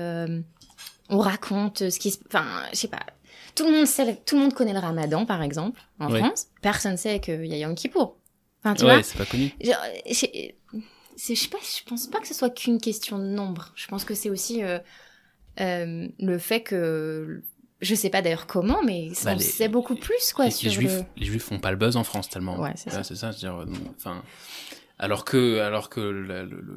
on 1.09 1.19
raconte 1.19 1.89
ce 1.89 1.99
qui 1.99 2.11
se... 2.11 2.19
Enfin, 2.27 2.45
je 2.71 2.77
sais 2.77 2.87
pas. 2.87 3.05
Tout 3.55 3.65
le 3.65 3.71
monde 3.71 3.87
sait, 3.87 4.21
tout 4.25 4.35
le 4.35 4.41
monde 4.41 4.53
connaît 4.53 4.73
le 4.73 4.79
ramadan, 4.79 5.25
par 5.25 5.41
exemple, 5.41 5.81
en 5.99 6.09
France. 6.09 6.47
Personne 6.61 6.97
sait 6.97 7.19
qu'il 7.19 7.45
y 7.45 7.53
a 7.53 7.57
Yom 7.57 7.75
Kippour. 7.75 8.17
Enfin, 8.63 8.75
tu 8.75 8.85
ouais, 8.85 9.03
c'est 9.03 9.17
pas 9.17 9.25
connu. 9.25 9.53
je 9.61 10.13
sais 10.13 11.47
pas, 11.49 11.57
je 11.61 11.87
pense 11.87 12.07
pas 12.07 12.19
que 12.19 12.27
ce 12.27 12.33
soit 12.33 12.49
qu'une 12.49 12.81
question 12.81 13.19
de 13.19 13.25
nombre. 13.25 13.71
Je 13.75 13.87
pense 13.87 14.03
que 14.03 14.15
c'est 14.15 14.29
aussi 14.29 14.63
euh, 14.63 14.79
euh, 15.59 16.07
le 16.19 16.37
fait 16.39 16.61
que 16.61 17.43
je 17.81 17.95
sais 17.95 18.09
pas 18.09 18.21
d'ailleurs 18.21 18.47
comment, 18.47 18.81
mais 18.83 19.11
bah, 19.23 19.37
c'est 19.39 19.67
beaucoup 19.67 19.95
plus 19.95 20.33
quoi. 20.33 20.45
Les, 20.45 20.51
sur 20.51 20.71
juifs, 20.71 21.03
les 21.17 21.25
juifs 21.25 21.43
font 21.43 21.59
pas 21.59 21.71
le 21.71 21.77
buzz 21.77 21.95
en 21.95 22.03
France 22.03 22.29
tellement. 22.29 22.59
Ouais, 22.59 22.73
c'est 22.75 22.89
ça. 22.89 23.03
C'est 23.03 23.15
ça, 23.15 23.31
dire, 23.31 23.55
euh, 23.55 23.65
enfin, 23.97 24.23
alors 24.97 25.25
que, 25.25 25.59
alors 25.59 25.89
que 25.89 25.99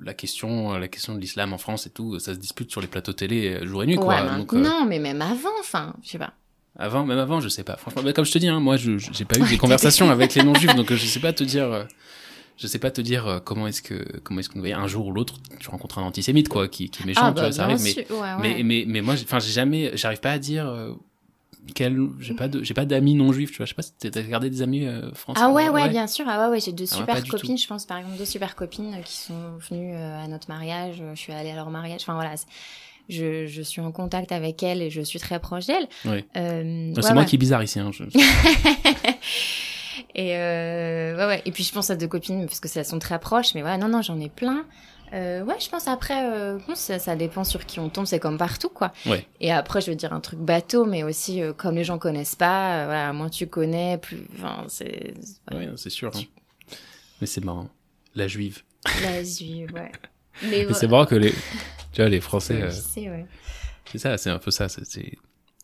la, 0.03 0.15
question, 0.15 0.77
la 0.77 0.89
question 0.89 1.15
de 1.15 1.21
l'islam 1.21 1.53
en 1.53 1.59
France 1.59 1.87
et 1.87 1.91
tout, 1.91 2.19
ça 2.19 2.35
se 2.35 2.39
dispute 2.39 2.71
sur 2.71 2.81
les 2.81 2.89
plateaux 2.89 3.13
télé 3.13 3.55
euh, 3.55 3.67
jour 3.67 3.85
et 3.85 3.87
nuit, 3.87 3.97
quoi. 3.97 4.23
Donc, 4.37 4.53
euh, 4.55 4.59
non, 4.59 4.85
mais 4.87 4.99
même 4.99 5.23
avant, 5.23 5.51
enfin, 5.61 5.95
je 6.03 6.11
sais 6.11 6.19
pas. 6.19 6.33
Avant, 6.77 7.05
même 7.07 7.19
avant, 7.19 7.41
je 7.41 7.49
sais 7.49 7.63
pas. 7.63 7.77
Franchement, 7.77 8.03
comme 8.13 8.25
je 8.25 8.33
te 8.33 8.39
dis, 8.39 8.49
hein, 8.49 8.59
moi, 8.61 8.77
je 8.77 8.99
j'ai 8.99 9.25
pas 9.25 9.39
eu 9.39 9.49
des 9.49 9.59
conversations 9.59 10.11
avec 10.11 10.35
les 10.35 10.43
non-juifs, 10.43 10.75
donc 10.75 10.93
je 10.93 11.07
sais 11.07 11.21
pas 11.21 11.33
te 11.33 11.45
dire, 11.45 11.73
euh, 11.73 11.85
je 12.57 12.67
sais 12.67 12.81
pas 12.81 12.91
te 12.91 13.01
dire 13.01 13.41
comment 13.45 13.69
est-ce 13.69 13.83
que, 13.83 14.05
comment 14.25 14.41
est-ce 14.41 14.49
qu'on 14.49 14.65
un 14.65 14.87
jour 14.89 15.07
ou 15.07 15.13
l'autre, 15.13 15.35
tu 15.61 15.71
rencontres 15.71 15.99
un 15.99 16.03
antisémite, 16.03 16.49
quoi, 16.49 16.67
qui, 16.67 16.91
qui 16.91 17.05
est 17.05 17.07
méchant, 17.07 17.21
ah, 17.23 17.29
tu 17.29 17.35
vois, 17.35 17.43
bah, 17.45 17.53
ça 17.53 17.65
arrive, 17.65 17.83
mais, 17.83 18.07
mais, 18.41 18.63
mais, 18.65 18.85
mais, 18.87 19.01
moi, 19.01 19.15
enfin, 19.15 19.39
j'ai 19.39 19.53
jamais, 19.53 19.93
j'arrive 19.97 20.21
pas 20.21 20.33
à 20.33 20.39
dire 20.39 20.67
quel 21.75 21.99
j'ai 22.21 22.35
pas 22.35 22.49
de 22.49 22.63
j'ai 22.63 22.75
pas 22.75 22.85
d'amis 22.85 23.15
non 23.15 23.33
juifs 23.33 23.51
tu 23.51 23.57
vois. 23.59 23.67
Je 23.67 23.71
sais 23.71 23.75
pas 23.75 23.83
si 23.83 23.93
t'as 23.93 24.23
gardé 24.23 24.51
des 24.51 24.63
amis 24.63 24.87
euh, 24.87 25.13
français. 25.15 25.41
Ah 25.43 25.51
ouais, 25.51 25.69
ouais. 25.69 25.89
bien 25.89 26.07
sûr. 26.07 26.25
Ah 26.29 26.45
ouais 26.47 26.53
ouais 26.53 26.61
j'ai 26.61 26.73
deux 26.73 26.87
Ah 26.91 26.97
super 26.97 27.25
copines 27.25 27.59
je 27.59 27.67
pense 27.67 27.87
par 27.87 27.99
exemple 27.99 28.17
deux 28.19 28.25
super 28.25 28.55
copines 28.57 28.95
euh, 28.95 29.03
qui 29.03 29.17
sont 29.17 29.35
venues 29.71 29.95
euh, 29.95 30.25
à 30.25 30.29
notre 30.29 30.49
mariage. 30.49 31.03
Je 31.15 31.19
suis 31.21 31.33
allée 31.33 31.51
à 31.51 31.57
leur 31.57 31.71
mariage. 31.71 32.01
Enfin 32.03 32.15
voilà 32.15 32.35
je, 33.09 33.47
je 33.47 33.63
suis 33.63 33.81
en 33.81 33.91
contact 33.91 34.33
avec 34.33 34.63
elles 34.63 34.83
et 34.83 34.91
je 34.91 35.01
suis 35.01 35.19
très 35.19 35.41
proche 35.41 35.67
d'elles. 35.67 35.89
Euh, 36.37 36.95
ouais, 36.95 37.03
c'est 37.03 37.15
moi 37.15 37.25
qui 37.25 37.37
est 37.37 37.39
bizarre 37.39 37.63
ici 37.63 37.81
hein, 37.81 37.91
je- 37.93 38.05
et 40.15 40.37
euh, 40.37 41.17
ouais 41.17 41.27
ouais. 41.27 41.43
Et 41.45 41.53
puis 41.53 41.65
je 41.65 41.73
pense 41.73 41.91
à 41.91 41.97
deux 41.97 42.07
copines 42.09 42.47
parce 42.47 42.61
que 42.61 42.69
elles 42.79 42.85
sont 42.85 42.99
très 42.99 43.19
proches 43.19 43.55
mais 43.55 43.63
voilà 43.63 43.79
non 43.79 43.89
non 43.89 44.03
j'en 44.03 44.19
ai 44.21 44.29
plein 44.29 44.65
Euh, 45.15 45.43
ouais 45.45 45.55
je 45.61 45.69
pense 45.71 45.89
après 45.89 46.31
euh, 46.33 46.59
bon, 46.67 46.75
ça, 46.75 46.99
ça 46.99 47.17
dépend 47.17 47.45
sur 47.45 47.65
qui 47.67 47.81
on 47.81 47.89
tombe 47.89 48.07
c'est 48.07 48.19
comme 48.19 48.37
partout 48.39 48.69
quoi 48.69 48.93
Ouais. 49.07 49.27
et 49.41 49.51
après 49.53 49.81
je 49.81 49.91
veux 49.91 49.97
dire 49.97 50.13
un 50.13 50.21
truc 50.21 50.39
bateau 50.39 50.85
mais 50.85 51.03
aussi 51.03 51.41
euh, 51.43 51.53
comme 51.53 51.77
les 51.77 51.85
gens 51.85 51.99
connaissent 51.99 52.37
pas 52.37 52.83
euh, 52.83 52.85
voilà 52.87 53.13
moins 53.13 53.29
tu 53.31 53.47
connais 53.47 53.99
plus 53.99 54.27
enfin 54.35 54.65
c'est 54.69 55.15
ouais, 55.53 55.69
c'est 55.77 55.91
sûr 55.91 56.11
hein. 56.15 56.21
mais 57.21 57.27
c'est 57.27 57.45
marrant 57.45 57.69
la 58.15 58.29
juive 58.29 58.63
la 59.03 59.23
juive 59.25 59.73
ouais 59.75 59.93
mais 60.43 60.73
c'est 60.75 60.87
marrant 60.89 61.07
que 61.07 61.15
les 61.15 61.33
tu 61.93 62.01
vois 62.03 62.09
les 62.09 62.21
français 62.21 62.61
euh, 62.63 62.71
ouais. 63.11 63.27
c'est 63.91 63.99
ça 63.99 64.19
c'est 64.19 64.31
un 64.31 64.39
peu 64.39 64.51
ça 64.51 64.69
c'est 64.69 64.83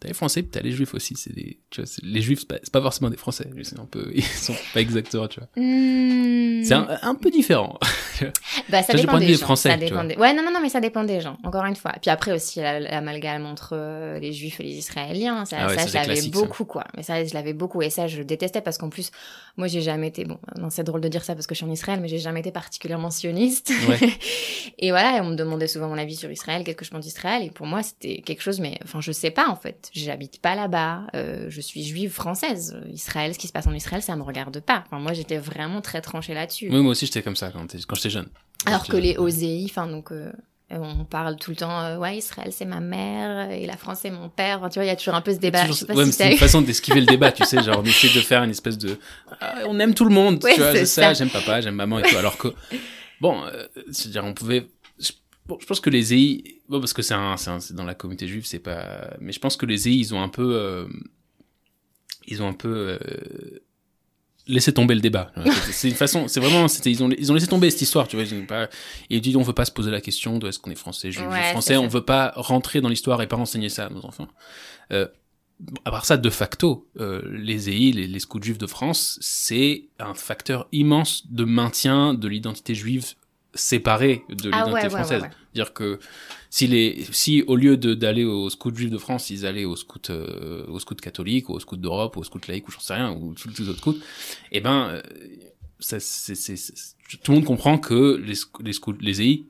t'as 0.01 0.09
les 0.09 0.15
français 0.15 0.43
t'as 0.43 0.61
les 0.61 0.73
juifs 0.73 0.95
aussi 0.95 1.15
c'est 1.17 1.33
des 1.35 1.61
tu 1.71 1.81
vois 1.83 1.91
les 2.03 2.21
juifs 2.21 2.41
c'est 2.41 2.49
pas, 2.71 2.81
pas 2.81 2.83
forcément 2.83 3.11
des 3.11 3.17
français 3.17 3.47
un 3.79 3.85
peu 3.87 4.11
ils 4.15 4.23
sont 4.25 4.55
pas 4.73 4.81
exactement 4.81 5.29
tu 5.29 5.41
vois 5.41 5.49
Hmm. 5.57 6.63
c'est 6.65 6.75
un, 6.75 6.89
un 7.03 7.15
peu 7.15 7.31
différent 7.31 7.79
Bah, 8.69 8.83
ça 8.83 8.93
Ça, 8.93 8.99
dépend 8.99 9.19
des 9.19 9.35
gens. 9.35 9.40
Français, 9.47 9.71
ça 9.71 9.77
dépend 9.77 10.05
des- 10.05 10.17
Ouais, 10.17 10.33
non, 10.33 10.43
non, 10.43 10.51
non, 10.53 10.61
mais 10.61 10.69
ça 10.69 10.81
dépend 10.81 11.05
des 11.05 11.21
gens, 11.21 11.37
encore 11.45 11.64
une 11.64 11.77
fois. 11.77 11.93
Puis 12.01 12.11
après 12.11 12.33
aussi, 12.33 12.61
la- 12.61 12.81
l'amalgame 12.81 13.47
entre 13.47 13.71
euh, 13.73 14.19
les 14.19 14.33
juifs 14.33 14.61
et 14.61 14.62
les 14.64 14.75
israéliens, 14.77 15.45
ça, 15.45 15.57
Ah 15.61 15.67
ouais, 15.69 15.75
ça 15.77 15.87
ça, 15.87 16.03
je 16.03 16.09
l'avais 16.09 16.29
beaucoup, 16.29 16.64
quoi. 16.64 16.85
Mais 16.97 17.03
ça, 17.03 17.25
je 17.25 17.35
l'avais 17.35 17.53
beaucoup. 17.53 17.83
Et 17.83 17.90
ça, 17.90 18.07
je 18.07 18.23
détestais 18.23 18.61
parce 18.61 18.79
qu'en 18.79 18.88
plus, 18.90 19.11
moi, 19.57 19.67
j'ai 19.69 19.81
jamais 19.81 20.09
été. 20.09 20.25
Bon, 20.25 20.38
non, 20.59 20.71
c'est 20.71 20.85
drôle 20.85 21.01
de 21.01 21.09
dire 21.09 21.25
ça 21.25 21.35
parce 21.35 21.47
que 21.47 21.55
je 21.55 21.59
suis 21.59 21.67
en 21.67 21.71
Israël, 21.73 22.01
mais 22.01 22.09
j'ai 22.09 22.19
jamais 22.19 22.40
été 22.40 22.51
particulièrement 22.51 23.11
sioniste. 23.11 23.73
Ouais. 23.88 23.99
et 24.79 24.90
voilà, 24.90 25.19
et 25.19 25.21
on 25.21 25.27
me 25.31 25.37
demandait 25.37 25.67
souvent 25.69 25.88
mon 25.88 25.99
avis 25.99 26.17
sur 26.17 26.31
Israël, 26.31 26.64
qu'est-ce 26.64 26.77
que 26.77 26.85
je 26.85 26.90
pense 26.90 27.05
d'Israël. 27.05 27.43
Et 27.45 27.51
pour 27.51 27.67
moi, 27.67 27.83
c'était 27.83 28.23
quelque 28.25 28.43
chose, 28.43 28.61
mais 28.61 28.79
enfin, 28.85 29.01
je 29.01 29.12
sais 29.12 29.31
pas, 29.31 29.49
en 29.49 29.57
fait. 29.57 29.90
J'habite 29.93 30.40
pas 30.40 30.55
là-bas. 30.55 31.03
euh, 31.14 31.47
je 31.49 31.61
suis 31.61 31.85
juive 31.85 32.11
française. 32.12 32.77
Israël, 32.93 33.35
ce 33.35 33.38
qui 33.38 33.47
se 33.47 33.53
passe 33.53 33.67
en 33.67 33.73
Israël, 33.75 34.03
ça 34.03 34.17
me 34.17 34.23
regarde 34.23 34.61
pas. 34.61 34.85
Enfin, 34.87 34.99
moi, 34.99 35.12
j'étais 35.12 35.38
vraiment 35.38 35.81
très 35.81 36.01
tranchée 36.01 36.35
là-dessus. 36.35 36.69
oui 36.71 36.81
moi 36.81 36.93
aussi 36.93 37.07
j'étais 37.07 37.23
comme 37.23 37.37
ça 37.37 37.51
quand, 37.51 37.67
quand 37.87 37.95
j'étais 37.97 38.11
jeune 38.11 38.29
Alors 38.67 38.87
que 38.87 38.97
les. 38.97 39.17
OSEI, 39.19 39.67
enfin 39.69 39.87
donc 39.87 40.11
euh, 40.12 40.33
on 40.71 41.05
parle 41.05 41.37
tout 41.37 41.51
le 41.51 41.57
temps, 41.57 41.81
euh, 41.83 41.99
ouais 41.99 42.17
Israël 42.19 42.51
c'est 42.51 42.64
ma 42.64 42.81
mère 42.81 43.51
et 43.51 43.67
la 43.67 43.77
France 43.77 43.99
c'est 44.03 44.11
mon 44.11 44.29
père. 44.29 44.59
Enfin, 44.59 44.69
tu 44.71 44.79
vois, 44.79 44.85
il 44.85 44.88
y 44.88 44.90
a 44.90 44.97
toujours 44.97 45.14
un 45.14 45.21
peu 45.21 45.33
ce 45.35 45.38
débat. 45.38 45.67
Toujours- 45.67 45.90
ouais, 45.97 46.07
si 46.07 46.12
c'est 46.12 46.33
une 46.33 46.38
façon 46.38 46.62
d'esquiver 46.62 47.01
le 47.01 47.07
débat, 47.07 47.31
tu 47.33 47.45
sais, 47.45 47.62
genre 47.62 47.79
on 47.83 47.85
essaie 47.85 48.09
de 48.09 48.21
faire 48.21 48.43
une 48.43 48.51
espèce 48.51 48.79
de 48.79 48.99
Ah, 49.40 49.57
on 49.67 49.79
aime 49.81 49.95
tout 49.95 50.05
le 50.05 50.14
monde, 50.14 50.43
Ouais, 50.43 50.55
tu 50.55 50.61
vois, 50.61 50.73
c'est 50.73 50.87
ça, 50.87 51.12
j'aime 51.14 51.31
papa, 51.31 51.61
j'aime 51.61 51.75
maman 51.75 51.99
et 51.99 52.03
tout. 52.03 52.17
Alors 52.17 52.38
que 52.38 52.49
bon, 53.21 53.45
euh, 53.45 53.67
c'est-à-dire 53.93 54.25
on 54.25 54.33
pouvait 54.35 54.67
je, 54.99 55.12
bon, 55.47 55.59
je 55.61 55.67
pense 55.67 55.81
que 55.81 55.90
les 55.90 56.14
EI 56.14 56.61
bon 56.69 56.81
parce 56.81 56.93
que 56.95 57.03
c'est 57.03 57.14
un, 57.14 57.37
c'est 57.37 57.51
un- 57.51 57.59
dans 57.73 57.85
la 57.85 57.95
communauté 57.95 58.27
juive, 58.27 58.47
c'est 58.47 58.59
pas 58.59 59.11
mais 59.21 59.33
je 59.33 59.38
pense 59.40 59.57
que 59.57 59.67
les 59.67 59.88
EI 59.88 59.93
ils 59.93 60.14
ont 60.14 60.23
un 60.23 60.29
peu 60.31 60.55
euh, 60.55 60.87
ils 62.27 62.43
ont 62.43 62.49
un 62.49 62.53
peu 62.55 62.99
laissé 64.47 64.73
tomber 64.73 64.95
le 64.95 65.01
débat. 65.01 65.33
C'est- 65.71 65.89
une 65.89 65.95
façon, 65.95 66.29
c'est 66.29 66.41
vraiment, 66.41 66.67
ils 66.85 67.03
ont, 67.03 67.11
ils 67.17 67.31
ont 67.31 67.35
laissé 67.35 67.47
tomber 67.47 67.71
cette 67.71 67.83
histoire, 67.83 68.07
tu 68.09 68.17
vois. 68.17 68.25
Ils 68.25 68.35
ont 68.35 68.47
pas, 68.47 68.69
ils 69.11 69.21
disent, 69.21 69.37
on 69.37 69.43
veut 69.43 69.53
pas 69.55 69.65
se 69.65 69.73
poser 69.73 69.91
la 69.91 70.01
question 70.01 70.39
de 70.39 70.49
est-ce 70.49 70.59
qu'on 70.59 70.71
est 70.71 70.75
français, 70.75 71.11
juif, 71.11 71.27
Ouais, 71.31 71.51
français, 71.51 71.75
ça. 71.75 71.81
on 71.81 71.89
veut 71.89 72.05
pas 72.05 72.33
rentrer 72.37 72.81
dans 72.81 72.89
l'histoire 72.89 73.21
et 73.23 73.27
pas 73.27 73.37
enseigner 73.37 73.69
ça 73.69 73.87
à 73.87 73.91
nos 73.91 74.05
enfants. 74.05 74.29
Euh, 74.93 75.07
à 75.85 75.91
part 75.91 76.05
ça, 76.05 76.17
de 76.17 76.31
facto, 76.31 76.89
euh, 77.01 77.23
les 77.33 77.71
EI, 77.71 77.93
les, 77.93 78.07
les 78.07 78.19
scouts 78.19 78.43
juifs 78.43 78.59
de 78.59 78.67
France, 78.67 79.19
c'est 79.23 79.85
un 79.99 80.13
facteur 80.13 80.67
immense 80.73 81.25
de 81.31 81.45
maintien 81.45 82.13
de 82.13 82.29
l'identité 82.29 82.75
juive 82.75 83.15
séparée 83.55 84.23
de 84.29 84.51
Ah 84.53 84.64
l'identité 84.64 84.75
ouais, 84.75 84.83
ouais, 84.83 84.85
ouais, 84.88 84.90
française. 84.95 85.23
ouais. 85.23 85.31
Dire 85.55 85.73
que 85.73 85.99
si 86.51 86.67
les, 86.67 87.05
si 87.12 87.43
au 87.47 87.57
lieu 87.57 87.77
de 87.77 87.95
d'aller 87.95 88.25
au 88.25 88.51
scout 88.51 88.77
juif 88.77 88.90
de 88.90 88.99
France, 88.99 89.31
ils 89.31 89.47
allaient 89.47 89.64
au 89.64 89.77
scout, 89.77 90.11
euh, 90.11 90.67
au 90.69 90.79
scout 90.79 91.01
catholique, 91.01 91.49
ou 91.49 91.53
au 91.55 91.61
scout 91.61 91.81
d'Europe, 91.81 92.17
ou 92.17 92.21
au 92.21 92.25
scout 92.25 92.47
laïque, 92.49 92.69
ou 92.69 92.73
j'en 92.73 92.81
sais 92.81 92.95
rien, 92.95 93.12
ou 93.12 93.35
tous 93.35 93.51
les 93.59 93.69
autres 93.69 93.79
scouts, 93.81 93.99
eh 94.53 94.61
ben, 94.61 94.88
euh, 94.88 95.03
ça, 95.79 96.01
c'est, 96.01 96.35
c'est, 96.35 96.57
c'est- 96.57 96.95
tout 97.23 97.33
le 97.33 97.38
monde 97.38 97.45
comprend 97.47 97.79
que 97.79 98.17
les, 98.25 98.35
les 98.64 98.73
scouts, 98.73 98.97
les 99.01 99.21
EI, 99.23 99.45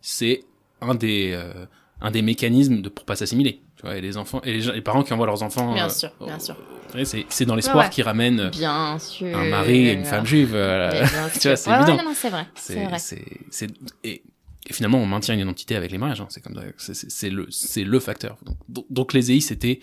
c'est 0.00 0.42
un 0.80 0.94
des, 0.94 1.30
euh, 1.32 1.66
un 2.00 2.10
des 2.10 2.22
mécanismes 2.22 2.82
de, 2.82 2.88
pour 2.88 3.04
pas 3.04 3.16
s'assimiler. 3.16 3.60
Tu 3.78 3.82
vois, 3.86 3.96
et 3.96 4.00
les 4.00 4.16
enfants, 4.16 4.40
et 4.44 4.52
les, 4.52 4.60
gens- 4.60 4.72
les 4.72 4.80
parents 4.80 5.02
qui 5.04 5.12
envoient 5.12 5.26
leurs 5.26 5.42
enfants. 5.44 5.72
Bien 5.72 5.86
euh, 5.86 5.88
sûr, 5.90 6.10
bien 6.20 6.38
sûr. 6.40 6.56
ouais, 6.96 7.04
c'est, 7.04 7.24
c'est 7.28 7.44
dans 7.46 7.54
l'espoir 7.54 7.84
ouais. 7.84 7.90
qu'ils 7.90 8.02
ramènent 8.04 8.50
Bien 8.50 8.98
sûr. 8.98 9.36
un 9.38 9.44
mari 9.44 9.86
et 9.88 9.92
une 9.92 10.04
femme 10.04 10.26
juive. 10.26 10.50
euh, 10.54 10.90
tu 11.40 11.46
vois, 11.48 11.56
c'est 11.56 11.70
Ouais, 11.70 11.76
ouais, 11.76 11.82
évident. 11.82 11.96
non, 11.98 12.04
non, 12.10 12.14
c'est 12.14 12.30
vrai. 12.30 12.46
C'est 12.56 12.84
vrai. 12.84 12.98
c'est, 12.98 13.24
c'est, 13.50 13.68
et, 14.02 14.22
et 14.68 14.72
finalement, 14.72 14.98
on 14.98 15.06
maintient 15.06 15.34
une 15.34 15.40
identité 15.40 15.76
avec 15.76 15.92
les 15.92 15.98
mariages. 15.98 16.20
hein. 16.20 16.26
C'est 16.28 16.42
comme. 16.42 16.60
C'est, 16.76 17.30
le, 17.30 17.46
c'est 17.50 17.84
le 17.84 18.00
facteur. 18.00 18.36
Donc, 18.68 18.84
donc, 18.90 19.12
les 19.12 19.30
EI, 19.30 19.40
c'était, 19.40 19.78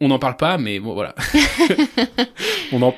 on 0.00 0.08
n'en 0.08 0.18
parle 0.18 0.36
pas, 0.38 0.56
mais 0.56 0.80
bon, 0.80 0.94
voilà. 0.94 1.14
on 2.72 2.80
en- 2.82 2.94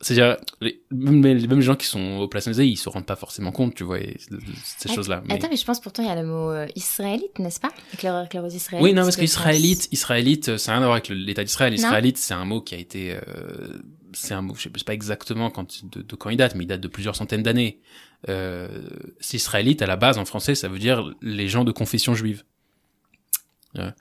c'est-à-dire, 0.00 0.36
les, 0.60 0.82
même, 0.90 1.22
les 1.22 1.46
mêmes 1.46 1.60
gens 1.60 1.74
qui 1.76 1.86
sont 1.86 2.18
aux 2.18 2.28
places 2.28 2.48
des 2.48 2.60
EI, 2.62 2.66
ils 2.68 2.76
se 2.76 2.88
rendent 2.88 3.04
pas 3.06 3.16
forcément 3.16 3.52
compte, 3.52 3.74
tu 3.74 3.84
vois, 3.84 3.98
et 4.00 4.16
de, 4.30 4.36
de 4.36 4.42
ces 4.64 4.88
choses-là. 4.92 5.22
Mais- 5.26 5.34
Attends, 5.34 5.48
mais 5.50 5.56
je 5.56 5.64
pense 5.64 5.80
pourtant 5.80 6.02
il 6.02 6.08
y 6.08 6.10
a 6.10 6.14
le 6.14 6.26
mot 6.26 6.50
euh, 6.50 6.66
israélite, 6.74 7.38
n'est-ce 7.38 7.60
pas? 7.60 7.70
Éclaireuse 7.92 8.54
israélite. 8.54 8.82
Oui, 8.84 8.94
non, 8.94 9.02
parce 9.02 9.16
qu'israélite, 9.16 9.88
israélite, 9.92 10.48
euh, 10.50 10.58
ça 10.58 10.72
n'a 10.72 10.76
rien 10.78 10.82
à 10.84 10.86
voir 10.86 10.94
avec 10.96 11.08
le- 11.08 11.16
l'État 11.16 11.44
d'Israël. 11.44 11.74
Israélite, 11.74 12.16
c'est 12.18 12.34
un 12.34 12.44
mot 12.46 12.60
qui 12.62 12.74
a 12.74 12.78
été, 12.78 13.12
euh, 13.14 13.20
c'est 14.12 14.34
un 14.34 14.42
mot, 14.42 14.54
je 14.54 14.62
sais 14.62 14.70
pas 14.86 14.94
exactement 14.94 15.50
quand, 15.50 15.84
de, 15.84 16.02
de 16.02 16.16
quand 16.16 16.30
il 16.30 16.36
date, 16.38 16.54
mais 16.54 16.64
il 16.64 16.68
date 16.68 16.80
de 16.80 16.88
plusieurs 16.88 17.16
centaines 17.16 17.42
d'années. 17.42 17.80
Euh, 18.28 18.68
c'est 19.20 19.36
israélite, 19.36 19.82
à 19.82 19.86
la 19.86 19.96
base, 19.96 20.16
en 20.16 20.24
français, 20.24 20.54
ça 20.54 20.68
veut 20.68 20.78
dire 20.78 21.12
les 21.22 21.48
gens 21.48 21.64
de 21.64 21.72
confession 21.72 22.14
juive. 22.14 22.44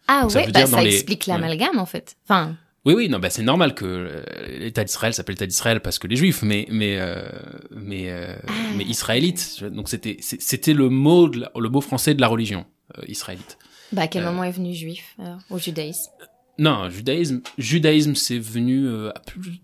Ah 0.07 0.21
Donc, 0.23 0.31
ça 0.31 0.39
ouais, 0.39 0.45
veut 0.47 0.51
bah, 0.51 0.59
dire 0.61 0.69
dans 0.69 0.77
ça 0.77 0.83
les- 0.83 0.93
explique 0.95 1.25
ouais. 1.27 1.33
l'amalgame 1.33 1.79
en 1.79 1.85
fait. 1.85 2.17
Enfin, 2.25 2.55
Oui, 2.84 2.96
oui, 2.96 3.10
non, 3.10 3.20
bah, 3.20 3.30
c'est 3.30 3.44
normal 3.44 3.76
que 3.76 3.86
euh, 3.86 4.24
l'État 4.58 4.84
d'Israël 4.84 5.13
s'appelle 5.13 5.34
l'État 5.36 5.46
d'Israël 5.46 5.82
parce 5.82 6.00
que 6.00 6.08
les 6.08 6.15
Juifs, 6.15 6.41
mais 6.41 6.65
mais 6.72 6.98
euh, 7.00 7.22
mais 7.70 8.10
euh, 8.10 8.36
Ah. 8.48 8.52
mais 8.76 8.84
israélite. 8.86 9.63
Donc 9.63 9.88
c'était 9.88 10.17
c'était 10.20 10.74
le 10.74 10.89
mot 10.89 11.30
de 11.30 11.41
la- 11.41 11.52
le 11.56 11.70
mot 11.70 11.82
français 11.82 12.15
de 12.15 12.22
la 12.22 12.28
religion 12.28 12.65
euh, 12.98 13.04
israélite. 13.08 13.58
bah 13.91 14.04
à 14.04 14.08
quel 14.08 14.24
Euh. 14.24 14.32
moment 14.32 14.44
est 14.44 14.52
venu 14.52 14.74
juif 14.74 15.15
au 15.50 15.58
judaïsme? 15.60 16.10
Non, 16.58 16.89
judaïsme, 16.89 17.41
judaïsme, 17.58 18.15
c'est 18.15 18.39
venu 18.39 18.88
euh, 18.88 19.12
plus- 19.28 19.62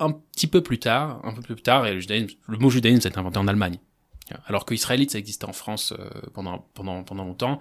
un 0.00 0.10
petit 0.12 0.46
peu 0.46 0.60
plus 0.62 0.78
tard, 0.78 1.20
un 1.24 1.32
peu 1.32 1.42
plus 1.42 1.62
tard, 1.62 1.86
et 1.86 1.94
le 1.94 2.00
judaïsme, 2.00 2.36
le 2.48 2.58
mot 2.58 2.70
judaïsme, 2.70 3.06
été 3.08 3.18
inventé 3.18 3.38
en 3.38 3.46
Allemagne. 3.48 3.78
Alors 4.46 4.64
que 4.64 4.74
israélite, 4.74 5.10
ça 5.12 5.18
existait 5.18 5.46
en 5.46 5.52
France 5.52 5.92
euh, 5.98 6.08
pendant 6.34 6.66
pendant 6.74 7.02
pendant 7.04 7.24
longtemps, 7.24 7.58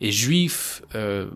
et 0.00 0.10
juif, 0.10 0.82
euh, 0.94 1.30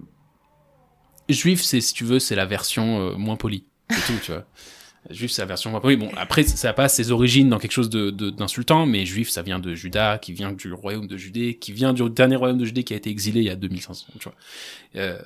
juif, 1.28 1.62
c'est 1.62 1.80
si 1.80 1.94
tu 1.94 2.04
veux, 2.04 2.18
c'est 2.18 2.34
la 2.36 2.46
version 2.46 3.00
euh, 3.10 3.14
moins 3.16 3.36
polie, 3.36 3.64
c'est 3.90 4.12
tout, 4.12 4.18
tu 4.22 4.32
vois. 4.32 4.44
Juif, 5.10 5.32
c'est 5.32 5.42
la 5.42 5.46
version 5.46 5.70
moins 5.72 5.80
polie. 5.80 5.96
Bon, 5.96 6.10
après, 6.16 6.44
ça 6.44 6.68
n'a 6.68 6.74
pas 6.74 6.88
ses 6.88 7.10
origines 7.10 7.48
dans 7.48 7.58
quelque 7.58 7.72
chose 7.72 7.90
de- 7.90 8.10
de- 8.10 8.30
d'insultant, 8.30 8.86
mais 8.86 9.04
juif, 9.04 9.30
ça 9.30 9.42
vient 9.42 9.58
de 9.58 9.74
Juda, 9.74 10.18
qui 10.18 10.32
vient 10.32 10.52
du 10.52 10.72
royaume 10.72 11.08
de 11.08 11.16
Judée, 11.16 11.56
qui 11.58 11.72
vient 11.72 11.92
du 11.92 12.08
dernier 12.08 12.36
royaume 12.36 12.58
de 12.58 12.64
Judée 12.64 12.84
qui 12.84 12.94
a 12.94 12.96
été 12.98 13.10
exilé 13.10 13.40
il 13.40 13.46
y 13.46 13.50
a 13.50 13.56
2500, 13.56 14.06
tu 14.20 14.22
vois. 14.22 14.34
Euh, 14.94 15.20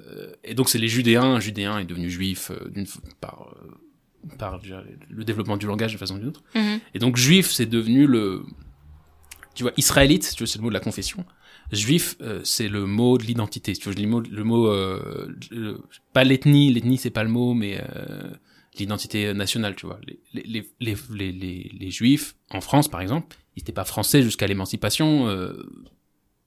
et 0.44 0.54
donc 0.54 0.70
c'est 0.70 0.78
les 0.78 0.88
Judéens, 0.88 1.40
Judéen 1.40 1.78
est 1.78 1.84
devenu 1.84 2.08
juif 2.08 2.50
euh, 2.52 2.70
d'une 2.70 2.86
par 3.20 3.48
euh, 3.62 4.34
par 4.38 4.60
le 5.10 5.24
développement 5.24 5.58
du 5.58 5.66
langage 5.66 5.92
de 5.92 5.98
façon 5.98 6.14
ou 6.14 6.18
d'une 6.20 6.28
autre. 6.28 6.42
Mhm. 6.54 6.80
Et 6.94 6.98
donc 6.98 7.18
juif 7.18 7.50
c'est 7.50 7.66
devenu 7.66 8.06
le 8.06 8.44
tu 9.54 9.62
vois 9.62 9.72
israélite, 9.76 10.32
tu 10.34 10.42
vois 10.42 10.46
c'est 10.50 10.58
le 10.58 10.62
mot 10.62 10.70
de 10.70 10.74
la 10.74 10.80
confession. 10.80 11.22
Juif 11.72 12.16
euh, 12.20 12.40
c'est 12.44 12.68
le 12.68 12.86
mot 12.86 13.18
de 13.18 13.24
l'identité. 13.24 13.72
Tu 13.74 13.90
vois 13.90 14.00
le 14.00 14.06
mot 14.06 14.20
le 14.20 14.44
mot 14.44 14.68
euh, 14.68 15.34
le- 15.50 15.80
pas 16.12 16.24
l'ethnie, 16.24 16.72
l'ethnie 16.72 16.98
c'est 16.98 17.10
pas 17.10 17.24
le 17.24 17.30
mot 17.30 17.54
mais 17.54 17.80
euh, 17.80 18.30
l'identité 18.78 19.32
nationale, 19.34 19.74
tu 19.74 19.86
vois. 19.86 19.98
Les, 20.06 20.20
les, 20.44 20.68
les, 20.80 20.96
les, 21.32 21.70
les, 21.72 21.90
juifs 21.90 22.36
en 22.50 22.60
France 22.60 22.88
par 22.88 23.00
exemple, 23.00 23.36
ils 23.56 23.60
n'étaient 23.60 23.72
pas 23.72 23.84
français 23.84 24.22
jusqu'à 24.22 24.46
l'émancipation 24.46 25.28
euh, 25.28 25.68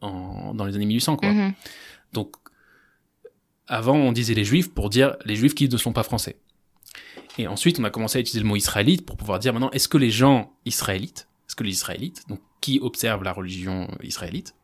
en, 0.01 0.53
dans 0.53 0.65
les 0.65 0.75
années 0.75 0.85
1800 0.85 1.17
quoi. 1.17 1.31
Mhm. 1.31 1.53
Donc, 2.13 2.35
avant, 3.67 3.95
on 3.95 4.11
disait 4.11 4.33
les 4.33 4.45
juifs 4.45 4.73
pour 4.73 4.89
dire 4.89 5.15
les 5.25 5.35
juifs 5.35 5.53
qui 5.53 5.69
ne 5.69 5.77
sont 5.77 5.93
pas 5.93 6.03
français. 6.03 6.37
Et 7.37 7.47
ensuite, 7.47 7.79
on 7.79 7.83
a 7.83 7.89
commencé 7.89 8.17
à 8.17 8.21
utiliser 8.21 8.41
le 8.41 8.47
mot 8.47 8.55
israélite 8.55 9.05
pour 9.05 9.15
pouvoir 9.15 9.39
dire 9.39 9.53
maintenant, 9.53 9.71
est-ce 9.71 9.87
que 9.87 9.97
les 9.97 10.09
gens 10.09 10.51
israélites, 10.65 11.27
est-ce 11.47 11.55
que 11.55 11.63
les 11.63 11.71
israélites, 11.71 12.23
donc 12.27 12.39
qui 12.61 12.79
observent 12.81 13.23
la 13.23 13.31
religion 13.31 13.87
israélite, 14.03 14.55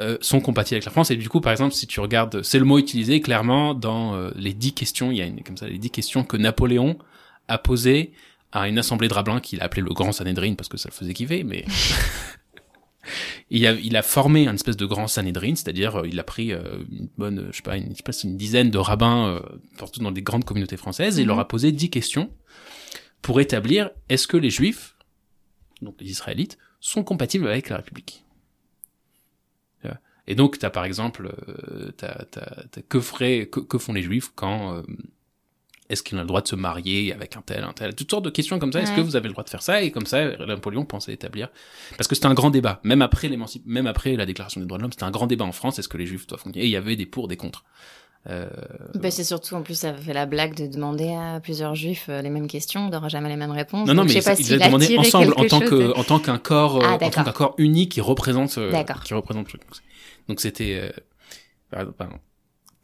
euh, 0.00 0.16
sont 0.20 0.40
compatibles 0.40 0.76
avec 0.76 0.84
la 0.84 0.90
France. 0.90 1.10
Et 1.10 1.16
du 1.16 1.28
coup, 1.28 1.40
par 1.40 1.52
exemple, 1.52 1.74
si 1.74 1.86
tu 1.86 2.00
regardes, 2.00 2.42
c'est 2.42 2.58
le 2.58 2.64
mot 2.64 2.78
utilisé 2.78 3.20
clairement 3.20 3.74
dans 3.74 4.14
euh, 4.14 4.30
les 4.36 4.54
dix 4.54 4.72
questions, 4.72 5.10
il 5.10 5.18
y 5.18 5.22
a 5.22 5.26
une, 5.26 5.42
comme 5.42 5.56
ça, 5.56 5.68
les 5.68 5.78
dix 5.78 5.90
questions 5.90 6.24
que 6.24 6.36
Napoléon 6.36 6.98
a 7.48 7.58
posées 7.58 8.12
à 8.52 8.68
une 8.68 8.78
assemblée 8.78 9.08
de 9.08 9.14
rabbins 9.14 9.40
qu'il 9.40 9.60
a 9.60 9.64
appelé 9.64 9.82
le 9.82 9.92
Grand 9.92 10.12
Sanhedrin 10.12 10.54
parce 10.54 10.68
que 10.68 10.76
ça 10.76 10.88
le 10.90 10.94
faisait 10.94 11.14
kiffer, 11.14 11.42
mais 11.42 11.64
il, 13.50 13.66
a, 13.66 13.72
il 13.72 13.96
a 13.96 14.02
formé 14.02 14.46
un 14.46 14.54
espèce 14.54 14.76
de 14.76 14.86
grand 14.86 15.08
Sanhedrin, 15.08 15.54
c'est-à-dire 15.54 16.00
euh, 16.00 16.08
il 16.08 16.18
a 16.18 16.24
pris 16.24 16.52
euh, 16.52 16.78
une 16.90 17.08
bonne, 17.16 17.48
je 17.50 17.56
sais 17.56 17.62
pas, 17.62 17.76
une, 17.76 17.90
je 17.90 17.96
sais 17.96 18.02
pas, 18.02 18.12
une 18.24 18.36
dizaine 18.36 18.70
de 18.70 18.78
rabbins, 18.78 19.26
euh, 19.28 19.40
surtout 19.76 20.00
dans 20.00 20.12
des 20.12 20.22
grandes 20.22 20.44
communautés 20.44 20.76
françaises, 20.76 21.18
et 21.18 21.22
il 21.22 21.28
leur 21.28 21.38
a 21.38 21.48
posé 21.48 21.72
dix 21.72 21.90
questions 21.90 22.30
pour 23.20 23.40
établir 23.40 23.90
est-ce 24.08 24.26
que 24.26 24.36
les 24.36 24.50
Juifs, 24.50 24.96
donc 25.80 25.96
les 26.00 26.10
Israélites, 26.10 26.58
sont 26.80 27.04
compatibles 27.04 27.46
avec 27.46 27.68
la 27.68 27.76
République. 27.76 28.24
Et 30.26 30.34
donc, 30.34 30.58
tu 30.58 30.64
as 30.66 30.70
par 30.70 30.84
exemple, 30.84 31.32
euh, 31.48 31.90
t'as- 31.96 32.24
t'as- 32.30 32.64
t'as- 32.70 32.82
que, 32.82 33.00
ferait, 33.00 33.46
que, 33.46 33.60
que 33.60 33.78
font 33.78 33.92
les 33.92 34.02
Juifs 34.02 34.30
quand 34.34 34.76
euh, 34.76 34.82
est-ce 35.88 36.02
qu'ils 36.02 36.16
ont 36.16 36.20
le 36.22 36.26
droit 36.26 36.40
de 36.40 36.48
se 36.48 36.54
marier 36.56 37.12
avec 37.12 37.36
un 37.36 37.42
tel, 37.42 37.64
un 37.64 37.72
tel, 37.72 37.94
toutes 37.94 38.10
sortes 38.10 38.24
de 38.24 38.30
questions 38.30 38.58
comme 38.58 38.72
ça. 38.72 38.80
Est-ce 38.80 38.92
Ouais. 38.92 38.96
que 38.98 39.02
vous 39.02 39.16
avez 39.16 39.26
le 39.28 39.32
droit 39.34 39.44
de 39.44 39.50
faire 39.50 39.62
ça? 39.62 39.82
Et 39.82 39.90
comme 39.90 40.06
ça, 40.06 40.36
Napoléon 40.46 40.84
pensait 40.86 41.12
établir, 41.12 41.48
parce 41.98 42.08
que 42.08 42.14
c'était 42.14 42.28
un 42.28 42.34
grand 42.34 42.50
débat, 42.50 42.80
même 42.84 43.02
après 43.02 43.28
même 43.66 43.86
après 43.86 44.16
la 44.16 44.24
Déclaration 44.24 44.60
des 44.60 44.66
droits 44.66 44.78
de 44.78 44.82
l'homme, 44.82 44.92
c'était 44.92 45.04
un 45.04 45.10
grand 45.10 45.26
débat 45.26 45.44
en 45.44 45.52
France. 45.52 45.78
Est-ce 45.78 45.88
que 45.88 45.98
les 45.98 46.06
Juifs 46.06 46.26
doivent 46.26 46.42
continuer? 46.42 46.64
Et 46.64 46.68
il 46.68 46.72
y 46.72 46.76
avait 46.76 46.96
des 46.96 47.04
pour, 47.06 47.28
des 47.28 47.36
contre. 47.36 47.64
Euh, 48.28 48.48
Bah, 48.94 49.10
c'est 49.10 49.24
surtout, 49.24 49.54
en 49.56 49.62
plus, 49.62 49.74
ça 49.74 49.94
fait 49.94 50.12
la 50.12 50.26
blague 50.26 50.54
de 50.54 50.66
demander 50.68 51.12
à 51.12 51.40
plusieurs 51.40 51.74
juifs 51.74 52.06
euh, 52.08 52.22
les 52.22 52.30
mêmes 52.30 52.46
questions, 52.46 52.88
d'avoir 52.88 53.08
jamais 53.10 53.28
les 53.28 53.36
mêmes 53.36 53.50
réponses. 53.50 53.88
non, 53.88 53.94
non, 53.94 54.04
mais 54.04 54.10
je 54.10 54.20
sais 54.20 54.34
pas 54.34 54.40
ils 54.40 54.62
a 54.62 54.66
demandé 54.66 54.96
ensemble 54.96 55.32
en 55.36 55.44
tant 55.44 55.58
que, 55.60 55.74
de- 55.74 55.92
en 55.92 56.04
tant 56.04 56.20
qu'un 56.20 56.38
corps, 56.38 56.76
euh, 56.76 56.84
Ah, 56.84 56.94
en 56.94 57.10
tant 57.10 57.24
qu'un 57.24 57.32
corps 57.32 57.54
uni 57.58 57.88
qui 57.88 58.00
représente, 58.00 58.58
euh, 58.58 58.72
qui 59.04 59.14
représente 59.14 59.52
le 59.52 59.58
truc. 59.58 59.62
Donc 60.28 60.40
c'était, 60.40 60.92
euh, 61.72 61.84
par 61.92 62.06
exemple, 62.06 62.22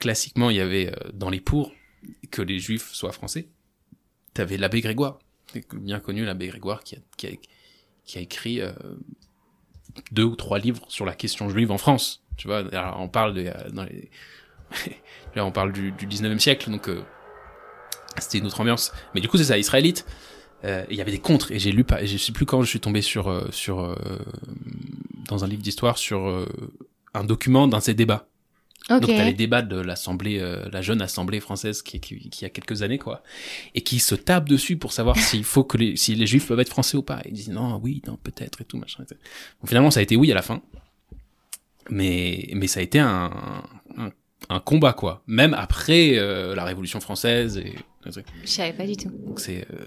classiquement, 0.01 0.51
il 0.51 0.57
y 0.57 0.61
avait 0.61 0.89
euh, 0.89 1.11
dans 1.13 1.31
les 1.31 1.41
pour 1.41 1.73
que 2.33 2.43
les 2.43 2.59
Juifs 2.59 2.91
soient 2.93 3.13
français. 3.13 3.49
T'avais 4.35 4.57
l'abbé 4.57 4.81
Grégoire, 4.81 5.19
bien 5.73 6.01
connu 6.01 6.25
l'abbé 6.25 6.49
Grégoire 6.49 6.83
qui 6.83 6.97
a, 6.97 6.99
qui 7.17 7.27
a, 7.29 7.31
qui 8.05 8.19
a 8.19 8.21
écrit 8.21 8.61
euh, 8.61 8.73
deux 10.11 10.25
ou 10.25 10.35
trois 10.37 10.59
livres 10.59 10.85
sur 10.89 11.05
la 11.05 11.15
question 11.15 11.49
juive 11.49 11.71
en 11.71 11.79
France. 11.79 12.23
Tu 12.37 12.47
vois, 12.49 12.59
alors, 12.73 12.99
on 13.01 13.09
parle 13.09 13.35
de, 13.35 13.47
euh, 13.47 13.71
dans 13.73 13.85
les... 13.85 14.11
là 15.39 15.47
on 15.47 15.53
parle 15.53 15.73
du, 15.73 15.93
du 15.93 16.07
19e 16.07 16.39
siècle, 16.39 16.71
donc 16.71 16.89
euh, 16.89 17.01
c'était 18.19 18.39
une 18.39 18.47
autre 18.47 18.61
ambiance. 18.61 18.93
Mais 19.15 19.21
du 19.23 19.29
coup 19.29 19.39
c'est 19.39 19.45
ça, 19.45 19.57
israélite. 19.59 20.05
Euh, 20.65 20.85
Il 20.91 20.97
y 20.97 21.01
avait 21.01 21.13
des 21.13 21.21
contres 21.21 21.53
et 21.53 21.59
j'ai 21.59 21.73
lu 21.73 21.85
pas, 21.85 22.03
et 22.03 22.07
je 22.07 22.19
sais 22.19 22.33
plus 22.33 22.45
quand 22.45 22.61
je 22.63 22.69
suis 22.69 22.81
tombé 22.81 23.01
sur 23.01 23.29
euh, 23.29 23.49
sur 23.51 23.81
euh, 23.81 23.95
dans 25.29 25.45
un 25.45 25.49
livre 25.49 25.63
d'histoire 25.63 25.97
sur 25.99 26.29
euh, 26.29 26.47
un 27.15 27.25
document 27.25 27.69
d'un 27.69 27.79
de 27.79 27.83
ces 27.83 27.95
débats. 27.95 28.27
Ok. 28.91 29.01
Donc 29.01 29.11
t'as 29.11 29.25
les 29.25 29.35
débats 29.35 29.61
de 29.63 29.79
l'assemblée, 29.79 30.39
euh, 30.41 30.67
la 30.73 30.81
jeune 30.83 31.03
assemblée 31.03 31.41
française 31.41 31.83
qui, 31.83 32.01
qui, 32.01 32.31
qui 32.31 32.45
a 32.45 32.49
quelques 32.49 32.83
années 32.83 32.97
quoi, 32.99 33.23
et 33.75 33.83
qui 33.83 33.99
se 33.99 34.15
tape 34.15 34.49
dessus 34.49 34.77
pour 34.79 34.93
savoir 34.93 35.17
s'il 35.29 35.45
faut 35.45 35.63
que 35.65 35.77
les, 35.77 35.97
si 35.97 36.15
les 36.15 36.27
juifs 36.27 36.49
peuvent 36.49 36.61
être 36.61 36.71
français 36.71 36.97
ou 36.97 37.03
pas. 37.03 37.21
Ils 37.27 37.35
disent 37.35 37.51
non, 37.51 37.79
oui, 37.83 38.03
non, 38.07 38.17
peut-être 38.17 38.63
et 38.63 38.65
tout 38.65 38.79
machin. 38.79 39.03
et 39.05 39.07
tout. 39.07 39.15
Donc, 39.61 39.69
finalement 39.69 39.91
ça 39.91 40.01
a 40.01 40.03
été 40.03 40.17
oui 40.17 40.33
à 40.33 40.35
la 40.35 40.43
fin, 40.43 40.63
mais 41.91 42.49
mais 42.55 42.67
ça 42.67 42.81
a 42.81 42.83
été 42.83 42.99
un 42.99 43.31
un, 44.49 44.61
combat 44.61 44.93
quoi, 44.93 45.23
même 45.27 45.55
après 45.55 46.19
euh, 46.19 46.55
la 46.55 46.65
Révolution 46.65 47.01
française 47.01 47.57
et 47.59 47.75
Je 48.07 48.21
savais 48.49 48.73
pas 48.73 48.87
du 48.87 48.97
tout. 48.97 49.11
donc 49.27 49.41
c'est 49.41 49.67
euh, 49.73 49.87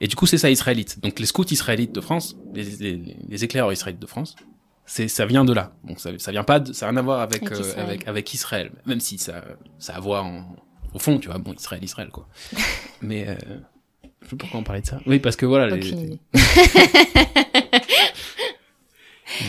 et 0.00 0.06
du 0.08 0.16
coup 0.16 0.26
c'est 0.26 0.38
ça 0.38 0.50
israélite. 0.50 1.00
Donc 1.00 1.18
les 1.20 1.26
scouts 1.26 1.44
israélites 1.50 1.92
de 1.94 2.00
France, 2.00 2.36
les, 2.54 2.64
les, 2.64 3.16
les 3.28 3.44
éclaireurs 3.44 3.72
israélites 3.72 4.00
de 4.02 4.06
France, 4.06 4.34
c'est 4.84 5.06
ça 5.08 5.26
vient 5.26 5.44
de 5.44 5.52
là. 5.52 5.74
Donc 5.84 6.00
ça, 6.00 6.10
ça 6.18 6.32
vient 6.32 6.42
pas, 6.44 6.58
de, 6.60 6.72
ça 6.72 6.86
a 6.86 6.90
rien 6.90 6.98
à 6.98 7.02
voir 7.02 7.20
avec 7.20 7.42
Avec 7.42 7.52
euh, 7.56 7.60
Israël. 7.60 7.86
avec, 7.86 8.08
avec 8.08 8.34
Israël, 8.34 8.72
même 8.86 9.00
si 9.00 9.18
ça 9.18 9.44
ça 9.78 9.94
a 9.94 9.96
à 9.96 10.00
voir 10.00 10.24
en- 10.26 10.56
au 10.94 10.98
fond, 10.98 11.18
tu 11.18 11.28
vois. 11.28 11.38
Bon 11.38 11.52
Israël, 11.54 11.82
Israël 11.84 12.08
quoi. 12.10 12.28
Mais 13.00 13.28
euh, 13.28 13.36
je 14.22 14.28
sais 14.28 14.30
pas 14.30 14.36
pourquoi 14.38 14.60
on 14.60 14.64
parlait 14.64 14.82
de 14.82 14.86
ça. 14.86 15.00
Oui 15.06 15.18
parce 15.20 15.36
que 15.36 15.46
voilà 15.46 15.72
Aucune 15.74 16.00
les, 16.00 16.40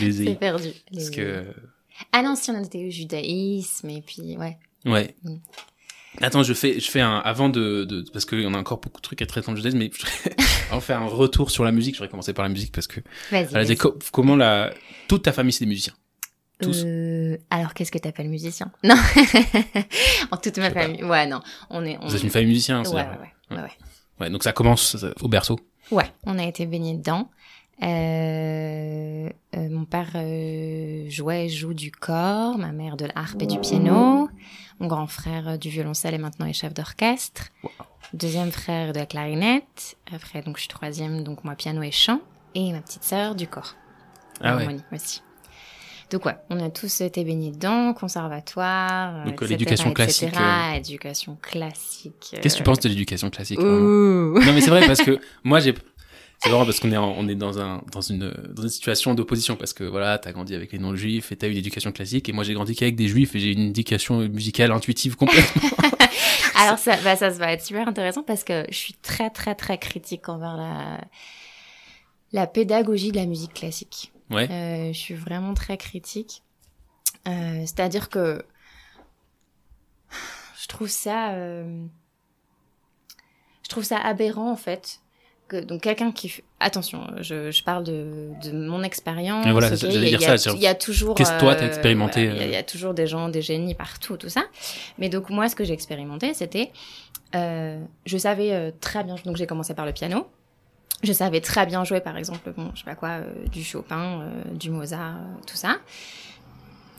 les- 0.00 0.12
C'est 0.12 0.34
perdu. 0.38 0.68
parce 0.92 1.10
que 1.10 1.44
Ah 2.12 2.22
non, 2.22 2.36
si 2.36 2.50
on 2.50 2.62
était 2.62 2.86
au 2.86 2.90
judaïsme, 2.90 3.88
et 3.90 4.02
puis, 4.02 4.36
ouais. 4.36 4.58
ouais. 4.84 5.14
Mm. 5.22 5.36
Attends, 6.20 6.42
je 6.44 6.54
fais, 6.54 6.78
je 6.78 6.88
fais 6.90 7.00
un 7.00 7.18
avant 7.18 7.48
de, 7.48 7.84
de 7.84 8.04
parce 8.12 8.24
qu'on 8.24 8.54
a 8.54 8.58
encore 8.58 8.78
beaucoup 8.78 8.98
de 8.98 9.02
trucs 9.02 9.20
à 9.20 9.26
traiter 9.26 9.46
dans 9.46 9.52
le 9.52 9.56
judaïsme, 9.56 9.78
mais 9.78 9.90
je, 9.92 10.30
on 10.72 10.80
faire 10.80 11.02
un 11.02 11.06
retour 11.06 11.50
sur 11.50 11.64
la 11.64 11.72
musique. 11.72 11.96
Je 11.96 12.02
vais 12.02 12.08
commencer 12.08 12.32
par 12.32 12.44
la 12.44 12.48
musique 12.50 12.72
parce 12.72 12.86
que 12.86 13.00
Vas-y. 13.32 13.76
Co- 13.76 13.98
comment 14.12 14.36
la 14.36 14.72
toute 15.08 15.24
ta 15.24 15.32
famille 15.32 15.52
c'est 15.52 15.64
des 15.64 15.68
musiciens? 15.68 15.94
tous 16.60 16.84
Euh, 16.84 17.36
alors, 17.50 17.74
qu'est-ce 17.74 17.90
que 17.90 17.98
t'appelles 17.98 18.28
musicien? 18.28 18.70
Non. 18.84 18.94
en 20.30 20.36
toute 20.36 20.58
ma 20.58 20.70
pas. 20.70 20.82
famille. 20.82 21.02
Ouais, 21.02 21.26
non. 21.26 21.40
On 21.70 21.84
est. 21.84 21.98
On... 22.00 22.06
Vous 22.06 22.14
êtes 22.14 22.22
une 22.22 22.30
famille 22.30 22.48
musicien, 22.48 22.82
Ouais, 22.84 22.90
ouais, 22.90 23.02
ouais, 23.02 23.56
ouais, 23.56 23.62
ouais. 23.62 23.70
Ouais, 24.20 24.30
donc 24.30 24.44
ça 24.44 24.52
commence 24.52 24.94
euh, 25.02 25.12
au 25.20 25.26
berceau. 25.28 25.58
Ouais, 25.90 26.10
on 26.24 26.38
a 26.38 26.44
été 26.44 26.64
baignés 26.66 26.94
dedans. 26.94 27.28
Euh, 27.82 29.28
euh, 29.56 29.68
mon 29.70 29.84
père 29.84 30.10
euh, 30.14 31.08
jouait, 31.10 31.48
joue 31.48 31.74
du 31.74 31.90
corps, 31.90 32.56
ma 32.58 32.72
mère 32.72 32.96
de 32.96 33.06
l'harpe 33.06 33.42
et 33.42 33.46
du 33.46 33.58
piano, 33.58 34.28
mon 34.80 34.86
grand 34.86 35.06
frère 35.06 35.48
euh, 35.48 35.56
du 35.56 35.68
violoncelle 35.68 36.14
et 36.14 36.18
maintenant 36.18 36.46
est 36.46 36.52
chef 36.52 36.72
d'orchestre, 36.72 37.48
deuxième 38.12 38.52
frère 38.52 38.92
de 38.92 38.98
la 39.00 39.06
clarinette, 39.06 39.96
après 40.12 40.42
donc 40.42 40.56
je 40.56 40.62
suis 40.62 40.68
troisième, 40.68 41.24
donc 41.24 41.44
moi 41.44 41.54
piano 41.56 41.82
et 41.82 41.90
chant, 41.90 42.20
et 42.54 42.72
ma 42.72 42.80
petite 42.80 43.04
sœur 43.04 43.34
du 43.34 43.46
corps, 43.48 43.74
Ah 44.40 44.56
ouais. 44.56 44.76
aussi. 44.92 45.22
Donc 46.10 46.26
ouais, 46.26 46.36
on 46.50 46.60
a 46.60 46.70
tous 46.70 47.00
été 47.00 47.24
baignés 47.24 47.50
dedans, 47.50 47.92
conservatoire, 47.92 49.24
Donc, 49.24 49.42
euh, 49.42 49.46
etc., 49.46 49.50
l'éducation 49.50 49.90
etc., 49.90 50.04
classique, 50.30 50.40
euh. 50.40 50.74
éducation 50.76 51.38
classique. 51.40 52.36
Qu'est-ce 52.40 52.54
que 52.54 52.58
tu 52.58 52.64
penses 52.64 52.80
de 52.80 52.88
l'éducation 52.88 53.30
classique. 53.30 53.58
Non 53.58 54.34
mais 54.52 54.60
c'est 54.60 54.70
vrai 54.70 54.86
parce 54.86 55.02
que 55.02 55.18
moi 55.44 55.60
j'ai 55.60 55.74
c'est 56.44 56.50
marrant 56.50 56.64
parce 56.64 56.78
qu'on 56.78 56.92
est 56.92 56.96
en- 56.96 57.14
on 57.16 57.26
est 57.28 57.34
dans 57.34 57.58
un 57.58 57.82
dans 57.90 58.00
une 58.02 58.30
dans 58.50 58.62
une 58.62 58.68
situation 58.68 59.14
d'opposition 59.14 59.56
parce 59.56 59.72
que 59.72 59.82
voilà 59.84 60.18
t'as 60.18 60.32
grandi 60.32 60.54
avec 60.54 60.72
les 60.72 60.78
non 60.78 60.94
juifs 60.94 61.32
et 61.32 61.36
t'as 61.36 61.48
eu 61.48 61.52
l'éducation 61.52 61.90
classique 61.90 62.28
et 62.28 62.32
moi 62.32 62.44
j'ai 62.44 62.54
grandi 62.54 62.74
qu'avec 62.76 62.96
des 62.96 63.08
juifs 63.08 63.34
et 63.34 63.38
j'ai 63.40 63.52
une 63.52 63.68
éducation 63.70 64.18
musicale 64.28 64.70
intuitive 64.72 65.16
complètement. 65.16 65.62
Alors 66.56 66.78
ça, 66.78 66.96
bah, 67.02 67.16
ça, 67.16 67.30
ça 67.30 67.38
va 67.38 67.52
être 67.52 67.64
super 67.64 67.88
intéressant 67.88 68.22
parce 68.22 68.44
que 68.44 68.64
je 68.70 68.76
suis 68.76 68.94
très 68.94 69.30
très 69.30 69.54
très 69.54 69.78
critique 69.78 70.28
envers 70.28 70.56
la, 70.56 71.00
la 72.32 72.46
pédagogie 72.46 73.10
de 73.10 73.16
la 73.16 73.26
musique 73.26 73.54
classique. 73.54 74.12
ouais. 74.30 74.48
Euh, 74.50 74.92
je 74.92 74.98
suis 74.98 75.14
vraiment 75.14 75.54
très 75.54 75.76
critique. 75.76 76.42
Euh, 77.26 77.60
C'est-à-dire 77.60 78.08
que 78.10 78.44
je 80.60 80.66
trouve 80.68 80.88
ça, 80.88 81.32
euh, 81.32 81.84
je 83.62 83.68
trouve 83.68 83.84
ça 83.84 83.98
aberrant 83.98 84.50
en 84.52 84.56
fait. 84.56 85.00
Que, 85.46 85.56
donc 85.60 85.82
quelqu'un 85.82 86.10
qui, 86.10 86.42
attention, 86.58 87.06
je, 87.20 87.50
je 87.50 87.62
parle 87.64 87.84
de, 87.84 88.30
de 88.42 88.52
mon 88.52 88.82
expérience. 88.82 89.46
Voilà, 89.46 89.68
ok, 89.68 89.76
j'allais 89.76 90.08
dire 90.08 90.18
il 90.20 90.22
y 90.22 90.24
a- 90.24 90.38
ça, 90.38 90.52
Il 90.54 90.60
y 90.62 90.66
a 90.66 90.74
toujours. 90.74 91.14
qu'est-ce 91.14 91.32
que 91.32 91.38
toi, 91.38 91.54
t'as 91.54 91.64
euh, 91.64 91.66
expérimenté, 91.66 92.26
voilà, 92.28 92.34
Il 92.36 92.38
y 92.38 92.42
a- 92.42 92.46
euh, 92.46 92.50
il 92.50 92.54
y, 92.54 92.56
a 92.56 92.62
toujours 92.62 92.94
des 92.94 93.06
gens, 93.06 93.28
des 93.28 93.42
génies 93.42 93.74
partout, 93.74 94.16
tout 94.16 94.30
ça. 94.30 94.44
Mais 94.98 95.10
donc 95.10 95.28
moi, 95.28 95.48
ce 95.50 95.54
que 95.54 95.62
j'ai 95.64 95.74
expérimenté, 95.74 96.32
c'était, 96.32 96.72
euh, 97.34 97.78
je 98.06 98.16
savais 98.16 98.52
euh, 98.52 98.70
très 98.80 99.04
bien. 99.04 99.16
Donc 99.26 99.36
j'ai 99.36 99.46
commencé 99.46 99.74
par 99.74 99.84
le 99.84 99.92
piano. 99.92 100.26
Je 101.02 101.12
savais 101.12 101.42
très 101.42 101.66
bien 101.66 101.84
jouer, 101.84 102.00
par 102.00 102.16
exemple, 102.16 102.50
bon, 102.56 102.70
je 102.74 102.78
sais 102.78 102.84
pas 102.86 102.94
quoi, 102.94 103.08
euh, 103.10 103.46
du 103.52 103.62
Chopin, 103.62 104.22
euh, 104.22 104.54
du 104.54 104.70
Mozart, 104.70 105.16
euh, 105.16 105.40
tout 105.46 105.56
ça. 105.56 105.76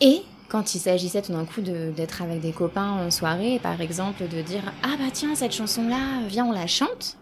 Et 0.01 0.21
quand 0.49 0.75
il 0.75 0.79
s'agissait 0.79 1.23
tout 1.23 1.31
d'un 1.31 1.45
coup 1.45 1.61
d'être 1.61 2.21
avec 2.21 2.41
des 2.41 2.51
copains 2.51 2.91
en 2.91 3.09
soirée, 3.09 3.59
par 3.63 3.81
exemple, 3.81 4.27
de 4.27 4.41
dire 4.43 4.61
Ah 4.83 4.95
bah 4.99 5.05
tiens, 5.11 5.33
cette 5.33 5.53
chanson-là, 5.53 6.19
viens, 6.27 6.45
on 6.45 6.51
la 6.51 6.67
chante, 6.67 7.17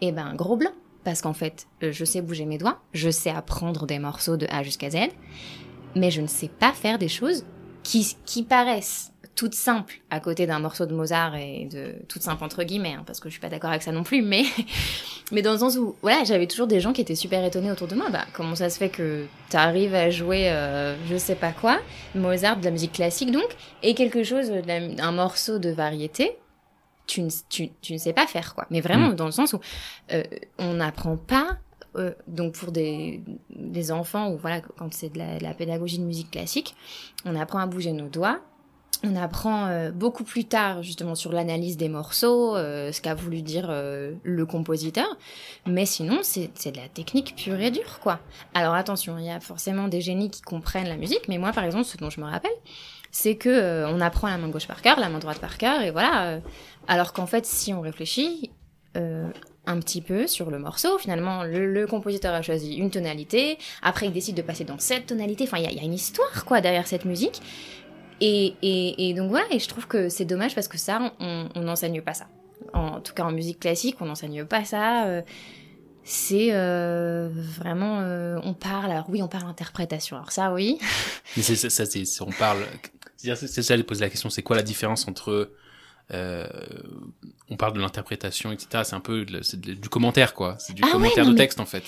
et 0.00 0.12
ben 0.12 0.34
gros 0.34 0.56
blanc. 0.56 0.72
Parce 1.04 1.22
qu'en 1.22 1.34
fait, 1.34 1.68
euh, 1.84 1.92
je 1.92 2.04
sais 2.04 2.20
bouger 2.20 2.46
mes 2.46 2.58
doigts, 2.58 2.80
je 2.92 3.10
sais 3.10 3.30
apprendre 3.30 3.86
des 3.86 4.00
morceaux 4.00 4.36
de 4.36 4.46
A 4.50 4.62
jusqu'à 4.64 4.90
Z, 4.90 4.96
mais 5.94 6.10
je 6.10 6.20
ne 6.20 6.26
sais 6.26 6.48
pas 6.48 6.72
faire 6.72 6.98
des 6.98 7.08
choses 7.08 7.44
qui, 7.84 8.16
qui 8.24 8.42
paraissent 8.42 9.12
toutes 9.36 9.54
simples 9.54 10.00
à 10.10 10.18
côté 10.18 10.46
d'un 10.46 10.58
morceau 10.58 10.86
de 10.86 10.94
Mozart 10.94 11.36
et 11.36 11.66
de 11.70 11.94
toutes 12.08 12.22
simples 12.22 12.42
entre 12.42 12.64
guillemets, 12.64 12.94
hein, 12.94 13.02
parce 13.06 13.20
que 13.20 13.28
je 13.28 13.34
suis 13.34 13.40
pas 13.40 13.50
d'accord 13.50 13.70
avec 13.70 13.82
ça 13.82 13.92
non 13.92 14.02
plus, 14.02 14.22
mais 14.22 14.42
mais 15.32 15.42
dans 15.42 15.52
le 15.52 15.58
sens 15.58 15.76
où 15.76 15.94
voilà, 16.02 16.24
j'avais 16.24 16.46
toujours 16.46 16.66
des 16.66 16.80
gens 16.80 16.92
qui 16.92 17.02
étaient 17.02 17.14
super 17.14 17.44
étonnés 17.44 17.70
autour 17.70 17.86
de 17.86 17.94
moi. 17.94 18.08
Bah 18.10 18.24
comment 18.32 18.54
ça 18.56 18.70
se 18.70 18.78
fait 18.78 18.88
que 18.88 19.26
tu 19.50 19.56
arrives 19.56 19.94
à 19.94 20.10
jouer 20.10 20.48
euh, 20.50 20.96
je 21.08 21.16
sais 21.16 21.34
pas 21.36 21.52
quoi, 21.52 21.78
Mozart 22.14 22.56
de 22.58 22.64
la 22.64 22.70
musique 22.70 22.92
classique 22.92 23.30
donc, 23.30 23.46
et 23.82 23.94
quelque 23.94 24.24
chose 24.24 24.50
la- 24.66 25.04
un 25.06 25.12
morceau 25.12 25.58
de 25.58 25.68
variété. 25.70 26.36
Tu 27.06 27.22
ne, 27.22 27.30
tu, 27.48 27.70
tu 27.80 27.92
ne 27.92 27.98
sais 27.98 28.12
pas 28.12 28.26
faire 28.26 28.54
quoi. 28.54 28.66
Mais 28.70 28.80
vraiment 28.80 29.10
Mm. 29.10 29.14
dans 29.14 29.26
le 29.26 29.30
sens 29.32 29.52
où 29.52 29.60
euh, 30.12 30.22
on 30.58 30.74
n'apprend 30.74 31.16
pas 31.16 31.58
euh, 31.96 32.12
donc 32.26 32.54
pour 32.54 32.72
des, 32.72 33.22
des 33.50 33.90
enfants 33.92 34.30
ou 34.30 34.36
voilà 34.36 34.60
quand 34.60 34.92
c'est 34.92 35.10
de 35.10 35.18
la, 35.18 35.38
de 35.38 35.42
la 35.42 35.54
pédagogie 35.54 35.98
de 35.98 36.04
musique 36.04 36.30
classique, 36.32 36.74
on 37.24 37.34
apprend 37.36 37.58
à 37.60 37.66
bouger 37.66 37.92
nos 37.92 38.08
doigts. 38.08 38.40
On 39.04 39.14
apprend 39.14 39.66
euh, 39.66 39.90
beaucoup 39.92 40.24
plus 40.24 40.46
tard 40.46 40.82
justement 40.82 41.14
sur 41.14 41.30
l'analyse 41.30 41.76
des 41.76 41.90
morceaux, 41.90 42.56
euh, 42.56 42.92
ce 42.92 43.02
qu'a 43.02 43.14
voulu 43.14 43.42
dire 43.42 43.66
euh, 43.68 44.14
le 44.22 44.46
compositeur. 44.46 45.06
Mais 45.66 45.84
sinon, 45.84 46.20
c'est 46.22 46.50
c'est 46.54 46.72
de 46.72 46.78
la 46.78 46.88
technique 46.88 47.34
pure 47.36 47.60
et 47.60 47.70
dure, 47.70 48.00
quoi. 48.00 48.20
Alors 48.54 48.72
attention, 48.74 49.18
il 49.18 49.26
y 49.26 49.30
a 49.30 49.38
forcément 49.38 49.88
des 49.88 50.00
génies 50.00 50.30
qui 50.30 50.40
comprennent 50.40 50.88
la 50.88 50.96
musique, 50.96 51.28
mais 51.28 51.36
moi, 51.36 51.52
par 51.52 51.64
exemple, 51.64 51.84
ce 51.84 51.98
dont 51.98 52.08
je 52.08 52.20
me 52.22 52.26
rappelle, 52.26 52.50
c'est 53.10 53.36
que 53.36 53.50
euh, 53.50 53.86
on 53.90 54.00
apprend 54.00 54.28
la 54.28 54.38
main 54.38 54.48
gauche 54.48 54.66
par 54.66 54.80
cœur, 54.80 54.98
la 54.98 55.10
main 55.10 55.18
droite 55.18 55.40
par 55.40 55.58
cœur, 55.58 55.82
et 55.82 55.90
voilà. 55.90 56.40
Alors 56.88 57.12
qu'en 57.12 57.26
fait, 57.26 57.46
si 57.46 57.72
on 57.72 57.80
réfléchit, 57.80 58.50
euh, 58.96 59.28
un 59.68 59.80
petit 59.80 60.00
peu 60.00 60.28
sur 60.28 60.52
le 60.52 60.60
morceau. 60.60 60.96
Finalement, 60.96 61.42
le, 61.42 61.86
compositeur 61.86 62.32
a 62.32 62.40
choisi 62.40 62.76
une 62.76 62.88
tonalité. 62.88 63.58
Après, 63.82 64.06
il 64.06 64.12
décide 64.12 64.36
de 64.36 64.42
passer 64.42 64.62
dans 64.62 64.78
cette 64.78 65.06
tonalité. 65.06 65.42
Enfin, 65.42 65.58
il 65.58 65.64
y, 65.64 65.80
a 65.80 65.82
une 65.82 65.92
histoire, 65.92 66.44
quoi, 66.44 66.60
derrière 66.60 66.86
cette 66.86 67.04
musique. 67.04 67.42
Et, 68.20 68.54
et, 68.62 69.12
donc 69.14 69.28
voilà, 69.28 69.46
et 69.50 69.58
je 69.58 69.66
trouve 69.66 69.88
que 69.88 70.08
c'est 70.08 70.24
dommage 70.24 70.54
parce 70.54 70.68
que 70.68 70.78
ça, 70.78 71.12
on 71.18 71.48
n'enseigne 71.60 72.00
pas 72.00 72.14
ça. 72.14 72.28
En, 72.74 73.00
tout 73.00 73.12
cas, 73.12 73.24
en 73.24 73.32
musique 73.32 73.58
classique, 73.58 73.96
on 74.00 74.04
n'enseigne 74.04 74.44
pas 74.44 74.64
ça. 74.64 75.06
Euh, 75.06 75.22
c'est 76.04 76.50
euh, 76.52 77.28
vraiment, 77.28 77.98
on 78.44 78.54
parle. 78.54 78.92
Alors 78.92 79.06
oui, 79.08 79.20
on 79.20 79.28
parle 79.28 79.48
interprétation. 79.48 80.16
Alors 80.16 80.30
ça, 80.30 80.52
oui. 80.52 80.78
Mais 81.36 81.42
c'est 81.42 81.56
ça, 81.56 81.84
c'est 81.84 82.04
on 82.20 82.30
parle. 82.30 82.62
C'est 83.16 83.62
ça, 83.62 83.74
elle 83.74 83.84
pose 83.84 84.00
la 84.00 84.10
question. 84.10 84.30
C'est 84.30 84.42
quoi 84.42 84.54
la 84.54 84.62
différence 84.62 85.08
entre 85.08 85.50
euh, 86.14 86.46
on 87.50 87.56
parle 87.56 87.72
de 87.72 87.80
l'interprétation, 87.80 88.52
etc. 88.52 88.82
C'est 88.84 88.94
un 88.94 89.00
peu 89.00 89.24
du 89.24 89.88
commentaire, 89.88 90.34
quoi. 90.34 90.56
C'est 90.58 90.72
du 90.72 90.82
ah 90.84 90.92
commentaire 90.92 91.26
de 91.26 91.32
texte, 91.32 91.58
en 91.58 91.66
fait. 91.66 91.82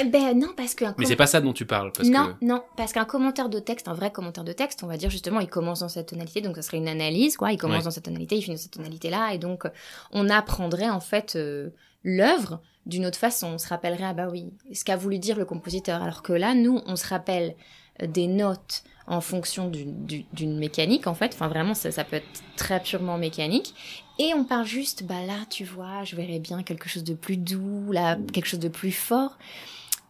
Eh 0.00 0.04
ben 0.04 0.38
non, 0.38 0.48
parce 0.56 0.74
que. 0.74 0.84
Mais 0.98 1.06
c'est 1.06 1.16
pas 1.16 1.26
ça 1.26 1.40
dont 1.40 1.52
tu 1.52 1.64
parles. 1.64 1.92
Parce 1.92 2.08
non, 2.08 2.34
non, 2.40 2.62
parce 2.76 2.92
qu'un 2.92 3.04
commentaire 3.04 3.48
de 3.48 3.60
texte, 3.60 3.88
un 3.88 3.94
vrai 3.94 4.10
commentaire 4.10 4.44
de 4.44 4.52
texte, 4.52 4.82
on 4.82 4.88
va 4.88 4.96
dire 4.96 5.10
justement, 5.10 5.40
il 5.40 5.48
commence 5.48 5.80
dans 5.80 5.88
cette 5.88 6.08
tonalité, 6.08 6.40
donc 6.40 6.56
ça 6.56 6.62
serait 6.62 6.78
une 6.78 6.88
analyse, 6.88 7.36
quoi. 7.36 7.52
Il 7.52 7.58
commence 7.58 7.84
dans 7.84 7.90
cette 7.90 8.04
tonalité, 8.04 8.36
il 8.36 8.42
finit 8.42 8.56
dans 8.56 8.62
cette 8.62 8.72
tonalité-là, 8.72 9.34
et 9.34 9.38
donc 9.38 9.64
on 10.10 10.28
apprendrait 10.28 10.90
en 10.90 11.00
fait 11.00 11.36
euh, 11.36 11.70
l'œuvre 12.02 12.60
d'une 12.86 13.06
autre 13.06 13.18
façon. 13.18 13.48
On 13.54 13.58
se 13.58 13.68
rappellerait, 13.68 14.04
ah 14.04 14.14
bah 14.14 14.28
oui, 14.30 14.52
ce 14.72 14.84
qu'a 14.84 14.96
voulu 14.96 15.18
dire 15.18 15.38
le 15.38 15.44
compositeur. 15.44 16.02
Alors 16.02 16.22
que 16.22 16.32
là, 16.32 16.54
nous, 16.54 16.80
on 16.86 16.96
se 16.96 17.06
rappelle 17.06 17.50
euh, 17.50 17.54
des 18.00 18.26
notes 18.26 18.84
en 19.06 19.20
fonction 19.20 19.70
d'une 19.70 20.58
mécanique, 20.58 21.06
en 21.06 21.14
fait. 21.14 21.32
Enfin, 21.34 21.48
vraiment, 21.48 21.74
ça, 21.74 21.90
ça, 21.90 22.04
peut 22.04 22.16
être 22.16 22.42
très 22.56 22.80
purement 22.80 23.18
mécanique. 23.18 23.74
Et 24.18 24.32
on 24.34 24.44
parle 24.44 24.66
juste, 24.66 25.04
bah 25.04 25.24
là, 25.26 25.34
tu 25.50 25.64
vois, 25.64 26.04
je 26.04 26.14
verrais 26.16 26.38
bien 26.38 26.62
quelque 26.62 26.88
chose 26.88 27.04
de 27.04 27.14
plus 27.14 27.36
doux, 27.36 27.90
là, 27.90 28.16
quelque 28.32 28.46
chose 28.46 28.60
de 28.60 28.68
plus 28.68 28.92
fort. 28.92 29.38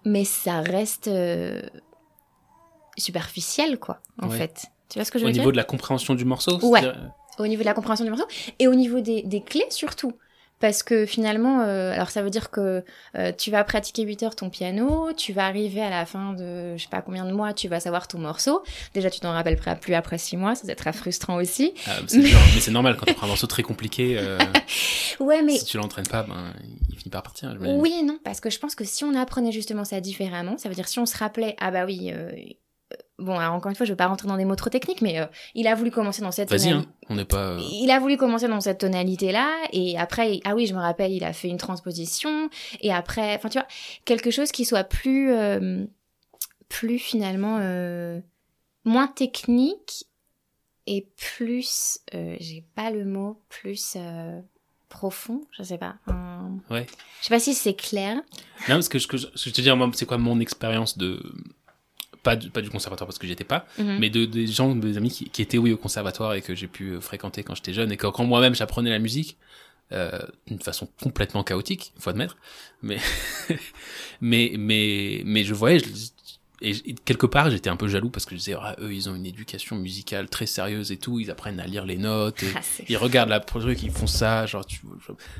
Mais 0.04 0.24
ça 0.24 0.60
reste 0.60 1.08
euh, 1.08 1.62
superficiel, 2.98 3.78
quoi, 3.78 4.00
en 4.20 4.28
fait. 4.28 4.66
Tu 4.88 4.98
vois 4.98 5.04
ce 5.04 5.10
que 5.10 5.18
je 5.18 5.24
veux 5.24 5.32
dire 5.32 5.40
Au 5.40 5.44
niveau 5.44 5.52
de 5.52 5.56
la 5.56 5.64
compréhension 5.64 6.14
du 6.14 6.24
morceau 6.24 6.58
Ouais. 6.60 6.82
Au 7.38 7.46
niveau 7.46 7.62
de 7.62 7.66
la 7.66 7.74
compréhension 7.74 8.04
du 8.04 8.10
morceau. 8.10 8.26
Et 8.58 8.68
au 8.68 8.74
niveau 8.74 9.00
des, 9.00 9.22
des 9.22 9.40
clés, 9.40 9.64
surtout 9.70 10.12
parce 10.62 10.84
que 10.84 11.06
finalement, 11.06 11.62
euh, 11.62 11.92
alors 11.92 12.10
ça 12.10 12.22
veut 12.22 12.30
dire 12.30 12.52
que 12.52 12.84
euh, 13.16 13.32
tu 13.36 13.50
vas 13.50 13.64
pratiquer 13.64 14.04
8 14.04 14.22
heures 14.22 14.36
ton 14.36 14.48
piano, 14.48 15.12
tu 15.16 15.32
vas 15.32 15.44
arriver 15.44 15.82
à 15.82 15.90
la 15.90 16.06
fin 16.06 16.34
de 16.34 16.76
je 16.76 16.82
sais 16.84 16.88
pas 16.88 17.02
combien 17.02 17.24
de 17.24 17.32
mois, 17.32 17.52
tu 17.52 17.66
vas 17.66 17.80
savoir 17.80 18.06
ton 18.06 18.18
morceau. 18.18 18.62
Déjà, 18.94 19.10
tu 19.10 19.18
t'en 19.18 19.32
rappelles 19.32 19.58
plus 19.58 19.94
après 19.94 20.18
6 20.18 20.36
mois, 20.36 20.54
ça 20.54 20.68
être 20.68 20.78
très 20.78 20.92
frustrant 20.92 21.34
aussi. 21.34 21.74
Ah, 21.88 21.96
mais, 22.14 22.60
c'est 22.60 22.70
normal 22.70 22.96
quand 22.96 23.06
tu 23.06 23.14
prends 23.14 23.26
un 23.26 23.30
morceau 23.30 23.48
très 23.48 23.64
compliqué. 23.64 24.16
Euh, 24.16 24.38
ouais, 25.20 25.42
mais 25.42 25.56
si 25.56 25.64
tu 25.64 25.78
l'entraînes 25.78 26.06
pas, 26.06 26.22
ben, 26.22 26.54
il 26.90 26.96
finit 26.96 27.10
par 27.10 27.24
partir. 27.24 27.56
Oui 27.60 27.96
et 27.98 28.04
non, 28.04 28.20
parce 28.22 28.38
que 28.38 28.48
je 28.48 28.60
pense 28.60 28.76
que 28.76 28.84
si 28.84 29.02
on 29.02 29.16
apprenait 29.16 29.50
justement 29.50 29.84
ça 29.84 30.00
différemment, 30.00 30.58
ça 30.58 30.68
veut 30.68 30.76
dire 30.76 30.86
si 30.86 31.00
on 31.00 31.06
se 31.06 31.18
rappelait, 31.18 31.56
ah 31.58 31.72
bah 31.72 31.86
oui, 31.86 32.12
bon, 33.18 33.38
alors 33.38 33.54
encore 33.54 33.70
une 33.70 33.76
fois, 33.76 33.86
je 33.86 33.92
ne 33.92 33.94
vais 33.94 33.98
pas 33.98 34.06
rentrer 34.06 34.28
dans 34.28 34.36
des 34.36 34.44
mots 34.44 34.56
trop 34.56 34.70
techniques, 34.70 35.02
mais 35.02 35.20
euh, 35.20 35.26
il 35.54 35.66
a 35.66 35.74
voulu 35.74 35.90
commencer 35.90 36.22
dans 36.22 36.32
cette 36.32 36.48
tonalité. 36.48 36.70
Hein, 36.72 36.86
on 37.08 37.14
n'est 37.14 37.24
pas. 37.24 37.52
Euh, 37.52 37.60
il 37.72 37.90
a 37.90 37.98
voulu 38.00 38.16
commencer 38.16 38.48
dans 38.48 38.60
cette 38.60 38.78
tonalité-là, 38.78 39.48
et 39.72 39.98
après, 39.98 40.40
ah 40.44 40.54
oui, 40.54 40.66
je 40.66 40.74
me 40.74 40.80
rappelle, 40.80 41.12
il 41.12 41.24
a 41.24 41.32
fait 41.32 41.48
une 41.48 41.58
transposition, 41.58 42.50
et 42.80 42.92
après, 42.92 43.34
enfin, 43.36 43.48
tu 43.48 43.58
vois, 43.58 43.68
quelque 44.04 44.30
chose 44.30 44.52
qui 44.52 44.64
soit 44.64 44.84
plus, 44.84 45.32
euh, 45.32 45.84
plus 46.68 46.98
finalement, 46.98 47.58
moins 48.84 49.06
technique 49.06 50.06
et 50.86 51.06
plus, 51.16 51.98
j'ai 52.12 52.64
pas 52.74 52.90
le 52.90 53.04
mot, 53.04 53.40
plus 53.48 53.96
profond, 54.88 55.42
je 55.52 55.62
sais 55.62 55.78
pas. 55.78 55.96
Ouais. 56.70 56.86
Je 57.20 57.26
sais 57.26 57.34
pas 57.34 57.40
si 57.40 57.54
c'est 57.54 57.74
clair. 57.74 58.16
Non, 58.68 58.74
parce 58.74 58.88
que, 58.88 58.98
je, 58.98 59.06
je, 59.10 59.26
je 59.34 59.50
te 59.50 59.60
dire, 59.60 59.76
moi, 59.76 59.90
c'est 59.94 60.06
quoi 60.06 60.18
mon 60.18 60.38
expérience 60.40 60.98
de 60.98 61.22
pas 62.22 62.36
du, 62.36 62.50
pas 62.50 62.62
du 62.62 62.70
conservatoire 62.70 63.06
parce 63.06 63.18
que 63.18 63.26
j'y 63.26 63.32
étais 63.32 63.44
pas, 63.44 63.66
mhm. 63.78 63.98
mais 63.98 64.10
de, 64.10 64.24
des 64.24 64.46
gens, 64.46 64.74
des 64.74 64.96
amis 64.96 65.10
qui, 65.10 65.28
qui, 65.28 65.42
étaient 65.42 65.58
oui 65.58 65.72
au 65.72 65.76
conservatoire 65.76 66.34
et 66.34 66.42
que 66.42 66.54
j'ai 66.54 66.68
pu 66.68 66.90
euh, 66.90 67.00
fréquenter 67.00 67.42
quand 67.42 67.54
j'étais 67.54 67.72
jeune 67.72 67.90
et 67.92 67.96
que 67.96 68.06
quand 68.06 68.24
moi-même 68.24 68.54
j'apprenais 68.54 68.90
la 68.90 68.98
musique 68.98 69.36
euh, 69.92 70.18
d'une 70.46 70.60
façon 70.60 70.88
complètement 71.02 71.42
chaotique, 71.42 71.92
faut 71.98 72.10
admettre, 72.10 72.36
mais 72.82 72.98
mais 74.20 74.52
mais 74.56 75.22
mais 75.24 75.44
je 75.44 75.52
voyais, 75.52 75.80
et, 76.62 76.94
quelque 77.04 77.26
part 77.26 77.50
j'étais 77.50 77.70
un 77.70 77.76
peu 77.76 77.88
jaloux 77.88 78.10
parce 78.10 78.24
que 78.24 78.34
je 78.34 78.38
disais 78.38 78.54
ah, 78.58 78.76
eux 78.80 78.94
ils 78.94 79.08
ont 79.08 79.14
une 79.14 79.26
éducation 79.26 79.76
musicale 79.76 80.28
très 80.28 80.46
sérieuse 80.46 80.92
et 80.92 80.96
tout. 80.96 81.20
Ils 81.20 81.30
apprennent 81.30 81.60
à 81.60 81.66
lire 81.66 81.84
les 81.84 81.98
notes 81.98 82.42
et 82.42 82.48
ah, 82.56 82.60
ils 82.88 82.96
regardent 82.96 83.30
la 83.30 83.40
truc 83.40 83.82
ils 83.82 83.90
font 83.90 84.06
ça 84.06 84.46
genre 84.46 84.64
tu 84.64 84.80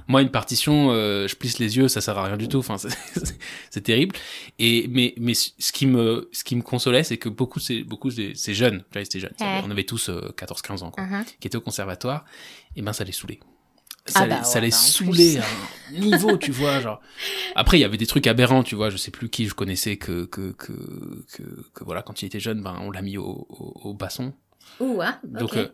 moi 0.09 0.23
une 0.23 0.31
partition 0.31 0.91
euh, 0.91 1.27
je 1.29 1.37
plisse 1.37 1.59
les 1.59 1.77
yeux 1.77 1.89
ça 1.89 2.01
sert 2.01 2.19
à 2.19 2.25
rien 2.25 2.37
du 2.37 2.49
tout. 2.49 2.59
Enfin 2.59 2.77
c'est 3.71 3.81
terrible. 3.83 4.17
Et 4.59 4.89
mais 4.89 5.15
mais 5.19 5.35
ce 5.35 5.73
qui 5.73 5.87
me 5.87 6.29
ce 6.33 6.45
qui 6.45 6.57
me 6.57 6.63
consolait 6.63 7.05
c'est 7.05 7.19
que 7.19 7.29
beaucoup 7.29 7.61
c'est 7.61 7.83
beaucoup 7.83 8.11
ces 8.11 8.55
jeunes 8.55 8.85
c'était 8.93 9.21
jeunes 9.21 9.33
on 9.41 9.71
avait 9.71 9.85
tous 9.85 10.11
14 10.37 10.61
euh, 10.61 10.69
15 10.69 10.83
ans 10.83 10.91
quoi, 10.91 11.05
uh-huh. 11.05 11.25
qui 11.41 11.47
étaient 11.47 11.57
au 11.57 11.61
conservatoire 11.61 12.25
et 12.77 12.83
ben 12.83 12.93
ça 12.93 13.05
les 13.05 13.13
saoulait 13.13 13.41
ça, 14.07 14.23
ah 14.23 14.27
bah 14.27 14.43
ça 14.43 14.61
les 14.61 14.71
bah 14.71 14.77
saoulait 14.77 15.39
à 15.39 15.45
un 15.45 15.99
niveau, 15.99 16.37
tu 16.37 16.51
vois, 16.51 16.81
genre. 16.81 17.01
Après, 17.55 17.79
il 17.79 17.81
y 17.81 17.85
avait 17.85 17.97
des 17.97 18.07
trucs 18.07 18.27
aberrants, 18.27 18.65
tu 18.65 18.75
vois, 18.75 18.91
je 18.91 18.97
sais 18.97 19.11
plus 19.13 19.29
qui 19.29 19.47
je 19.47 19.55
connaissais 19.55 19.97
que, 19.97 20.25
que, 20.25 20.53
que, 20.53 20.73
que, 21.33 21.43
que 21.73 21.85
voilà, 21.85 22.03
quand 22.03 22.23
il 22.23 22.27
était 22.27 22.41
jeune, 22.41 22.63
ben, 22.63 22.77
on 22.81 22.91
l'a 22.91 23.03
mis 23.03 23.17
au, 23.17 23.47
au, 23.49 23.95
basson. 23.95 24.33
Ouh, 24.81 25.01
ah, 25.01 25.21
Donc, 25.23 25.57
euh, 25.57 25.69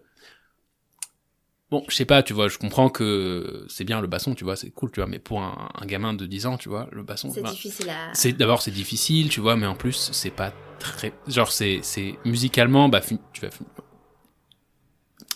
bon, 1.71 1.85
je 1.88 1.95
sais 1.95 2.05
pas, 2.05 2.23
tu 2.23 2.35
vois, 2.35 2.49
je 2.49 2.59
comprends 2.59 2.91
que 2.91 3.64
c'est 3.69 3.85
bien 3.85 4.03
le 4.03 4.07
basson, 4.07 4.35
tu 4.35 4.45
vois, 4.45 4.57
c'est 4.57 4.71
cool, 4.71 4.91
tu 4.91 5.01
vois, 5.01 5.09
mais 5.09 5.19
pour 5.19 5.41
un, 5.41 5.71
un, 5.75 5.87
gamin 5.87 6.12
de 6.12 6.27
10 6.27 6.47
ans, 6.47 6.59
tu 6.59 6.69
vois, 6.69 6.88
le 6.93 7.03
basson. 7.03 7.31
C'est 7.33 7.43
ben, 7.43 7.51
difficile 7.51 7.88
à. 7.88 8.12
C'est, 8.12 8.35
d'abord, 8.35 8.61
c'est 8.61 8.71
difficile, 8.71 9.31
tu 9.31 9.41
vois, 9.41 9.57
mais 9.57 9.67
en 9.67 9.75
plus, 9.75 10.11
c'est 10.12 10.31
pas 10.31 10.53
très, 10.79 11.14
genre, 11.29 11.51
c'est, 11.51 11.81
c'est, 11.83 12.19
musicalement, 12.27 12.91
bah, 12.91 13.01
tu 13.01 13.41
vas, 13.41 13.49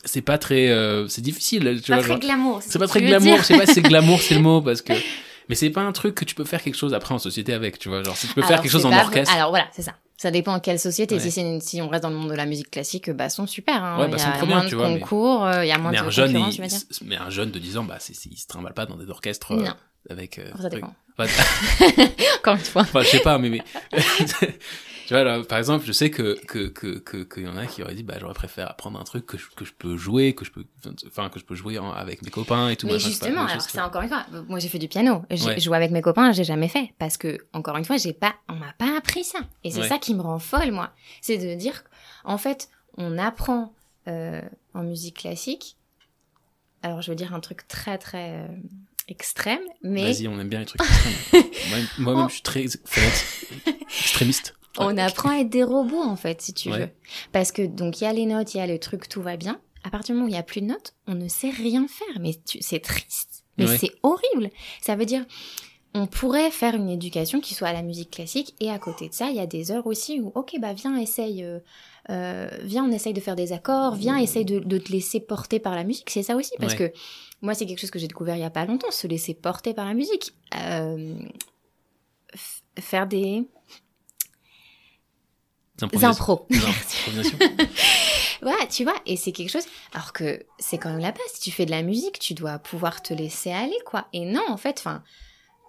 c'est 0.05 0.23
pas 0.23 0.39
très 0.39 0.69
euh, 0.69 1.07
c'est 1.09 1.23
difficile 1.23 1.81
tu 1.83 1.93
pas 1.93 2.01
vois, 2.01 2.17
très 2.17 2.27
glamour 2.27 2.61
c'est 2.61 2.79
pas 2.79 2.89
très 2.89 3.03
glamour 3.03 3.39
je 3.39 3.43
sais 3.43 3.59
pas 3.59 3.67
si 3.67 3.75
c'est 3.75 3.83
glamour 3.83 4.21
c'est 4.21 4.35
le 4.35 4.41
mot 4.41 4.61
parce 4.63 4.83
que 4.83 4.93
mais 5.49 5.55
c'est 5.55 5.71
pas 5.71 5.83
un 5.83 5.93
truc 5.93 6.15
que 6.15 6.25
tu 6.25 6.35
peux 6.35 6.45
faire 6.45 6.63
quelque 6.63 6.77
chose 6.77 6.95
après 6.95 7.15
en 7.15 7.19
société 7.19 7.53
avec 7.53 7.79
tu 7.79 7.89
vois 7.89 8.03
genre 8.03 8.17
si 8.17 8.27
tu 8.27 8.35
peux 8.35 8.43
faire 8.43 8.61
quelque 8.61 8.73
chose 8.73 8.87
en 8.87 8.93
orchestre 8.93 9.35
alors 9.35 9.51
voilà 9.51 9.67
c'est 9.73 9.83
ça 9.83 9.95
ça 10.23 10.31
dépend 10.31 10.55
en 10.55 10.61
quelle 10.61 10.79
société. 10.79 11.19
Si, 11.19 11.33
si 11.61 11.83
on 11.83 11.89
reste 11.89 12.05
dans 12.05 12.11
le 12.11 12.15
monde 12.15 12.31
de 12.31 12.37
la 12.37 12.47
musique 12.47 12.71
classique, 12.71 13.11
bah, 13.11 13.29
sont 13.29 13.49
super. 13.49 13.83
Hein. 13.83 13.99
Ouais, 13.99 14.07
bah, 14.07 14.19
il 14.21 14.23
y 14.23 14.25
a 14.25 14.45
moins 14.45 14.65
de 14.65 14.77
concours, 14.77 15.45
euh, 15.45 15.65
il 15.65 15.69
y 15.69 15.73
a 15.73 15.79
moins 15.79 15.91
de 15.91 15.97
un 15.97 16.11
jeune, 16.11 16.41
Mais 17.05 17.17
un 17.17 17.29
jeune 17.29 17.51
de 17.51 17.59
10 17.59 17.79
ans, 17.79 17.83
bah, 17.83 17.99
il 18.09 18.39
se 18.39 18.47
trimballe 18.47 18.73
pas 18.73 18.87
dans 18.87 18.95
des 18.97 19.11
orchestres 19.11 19.51
euh, 19.51 19.67
avec. 20.09 20.41
ça 20.61 20.69
dépend. 20.69 20.95
Encore 22.39 22.55
une 22.55 22.61
fois. 22.61 22.83
Enfin, 22.93 23.03
je 23.03 23.09
sais 23.09 23.19
pas, 23.19 23.37
mais, 23.39 23.49
mais... 23.51 23.63
Tu 25.07 25.15
vois, 25.15 25.25
là, 25.25 25.43
par 25.43 25.59
exemple, 25.59 25.85
je 25.85 25.93
sais 25.93 26.11
que 26.11 26.39
que 26.47 26.69
que 26.69 26.99
que 26.99 27.25
qu'il 27.25 27.45
y 27.45 27.49
en 27.49 27.57
a 27.57 27.67
qui 27.67 27.83
auraient 27.83 27.95
dit, 27.95 28.03
bah, 28.03 28.15
j'aurais 28.21 28.35
préféré 28.35 28.67
apprendre 28.69 29.01
un 29.01 29.05
truc 29.05 29.27
que 29.27 29.37
je, 29.37 29.47
que 29.57 29.65
je 29.65 29.73
peux 29.73 29.97
jouer, 29.97 30.35
que 30.35 30.45
je 30.45 30.51
peux, 30.51 30.65
enfin, 31.07 31.29
que 31.29 31.39
je 31.39 31.45
peux 31.45 31.55
jouer 31.55 31.79
avec 31.79 32.23
mes 32.23 32.31
copains 32.31 32.69
et 32.69 32.77
tout. 32.77 32.87
Mais 32.87 32.99
justement, 32.99 33.47
alors 33.47 33.61
c'est 33.61 33.81
encore 33.81 34.03
une 34.03 34.09
fois, 34.09 34.27
moi 34.49 34.59
j'ai 34.59 34.69
fait 34.69 34.79
du 34.79 34.89
piano, 34.89 35.25
je 35.31 35.59
joue 35.59 35.75
avec 35.75 35.91
mes 35.91 36.03
copains, 36.03 36.33
j'ai 36.33 36.45
jamais 36.45 36.69
fait 36.69 36.93
parce 36.99 37.17
que 37.17 37.39
encore 37.53 37.77
une 37.77 37.85
fois, 37.85 37.97
j'ai 37.97 38.13
pas, 38.13 38.35
on 38.49 38.55
m'a 38.55 38.73
pas 38.79 38.97
appris 38.97 39.25
ça, 39.25 39.39
et 39.65 39.71
c'est 39.71 39.89
ça 39.89 39.99
qui 39.99 40.15
me 40.15 40.23
rend 40.23 40.39
folle, 40.39 40.73
moi, 40.73 40.93
c'est 41.21 41.39
de 41.39 41.55
dire, 41.55 41.85
en 42.25 42.39
fait, 42.39 42.69
on 42.97 43.19
apprend 43.19 43.75
euh, 44.09 44.43
en 44.75 44.83
musique 44.83 45.19
classique. 45.19 45.77
Alors, 46.83 47.03
je 47.03 47.11
veux 47.11 47.17
dire 47.17 47.33
un 47.35 47.41
truc 47.41 47.69
très 47.69 47.99
très 47.99 48.41
euh, 48.41 48.49
extrême, 49.09 49.61
mais. 49.83 50.03
Vas-y, 50.13 50.27
on 50.29 50.39
aime 50.41 50.49
bien 50.49 50.61
les 50.61 50.67
trucs 50.67 50.81
extrêmes. 50.83 51.87
Moi-même, 51.99 52.29
je 52.29 52.35
suis 52.35 52.43
très 52.43 52.65
extrémiste. 52.65 54.55
On 54.79 54.97
apprend 54.97 55.31
à 55.31 55.41
être 55.41 55.51
des 55.51 55.63
robots, 55.63 56.03
en 56.03 56.17
fait, 56.17 56.41
si 56.41 56.55
tu 56.55 56.71
veux. 56.71 56.89
Parce 57.33 57.53
que, 57.53 57.63
donc, 57.63 58.01
il 58.01 58.05
y 58.05 58.07
a 58.07 58.13
les 58.13 58.27
notes, 58.27 58.55
il 58.55 58.59
y 58.59 58.61
a 58.61 58.67
le 58.67 58.79
truc, 58.79 59.09
tout 59.09 59.23
va 59.23 59.37
bien. 59.37 59.61
À 59.85 59.91
partir 59.91 60.15
du 60.15 60.21
moment 60.21 60.27
où 60.27 60.29
il 60.29 60.33
n'y 60.33 60.39
a 60.39 60.45
plus 60.45 60.61
de 60.61 60.67
notes, 60.67 60.95
on 61.07 61.15
ne 61.15 61.29
sait 61.29 61.51
rien 61.51 61.87
faire. 61.89 62.21
Mais 62.21 62.33
c'est 62.61 62.81
triste. 62.81 63.45
Mais 63.59 63.67
c'est 63.77 63.93
horrible. 64.03 64.51
Ça 64.81 64.97
veut 64.97 65.05
dire, 65.05 65.25
on 65.95 66.07
pourrait 66.07 66.51
faire 66.51 66.75
une 66.75 66.89
éducation 66.89 67.41
qui 67.41 67.55
soit 67.55 67.69
à 67.69 67.73
la 67.73 67.83
musique 67.83 68.11
classique 68.11 68.55
et 68.61 68.71
à 68.71 68.79
côté 68.79 69.09
de 69.09 69.15
ça, 69.15 69.29
il 69.29 69.37
y 69.37 69.41
a 69.41 69.47
des 69.47 69.71
heures 69.71 69.87
aussi 69.87 70.21
où, 70.21 70.33
ok, 70.35 70.57
bah 70.59 70.73
viens, 70.73 70.97
essaye, 70.97 71.45
euh, 71.45 71.59
euh, 72.09 72.49
viens, 72.63 72.85
on 72.85 72.91
essaye 72.91 73.13
de 73.13 73.21
faire 73.21 73.37
des 73.37 73.53
accords, 73.53 73.95
viens, 73.95 74.17
essaye 74.17 74.45
de, 74.45 74.79
te 74.79 74.93
laisser 74.93 75.21
porter 75.21 75.59
par 75.59 75.75
la 75.75 75.85
musique. 75.85 76.09
C'est 76.09 76.23
ça 76.23 76.37
aussi, 76.37 76.53
parce 76.59 76.75
que 76.75 76.93
moi, 77.43 77.55
c'est 77.55 77.67
quelque 77.67 77.81
chose 77.81 77.91
que 77.91 77.99
j'ai 77.99 78.09
découvert 78.09 78.37
il 78.37 78.41
y 78.41 78.45
a 78.45 78.51
pas 78.51 78.65
longtemps, 78.65 78.91
se 78.91 79.07
laisser 79.07 79.35
porter 79.35 79.75
par 79.75 79.85
la 79.85 79.95
musique. 79.95 80.33
Euh, 80.57 81.15
faire 82.79 83.07
des 83.07 83.47
impro. 85.81 86.47
ouais, 88.43 88.69
tu 88.71 88.85
vois, 88.85 88.97
et 89.07 89.17
c'est 89.17 89.33
quelque 89.33 89.51
chose. 89.51 89.67
Alors 89.93 90.13
que 90.13 90.45
c'est 90.59 90.79
quand 90.79 90.91
même 90.91 91.01
la 91.01 91.13
base. 91.13 91.23
Si 91.35 91.41
tu 91.41 91.51
fais 91.51 91.67
de 91.67 91.71
la 91.71 91.83
musique, 91.83 92.19
tu 92.19 92.35
dois 92.35 92.59
pouvoir 92.59 93.03
te 93.03 93.15
laisser 93.15 93.53
aller, 93.53 93.79
quoi. 93.87 94.07
Et 94.13 94.25
non, 94.25 94.45
en 94.49 94.57
fait, 94.57 94.77
enfin. 94.79 95.03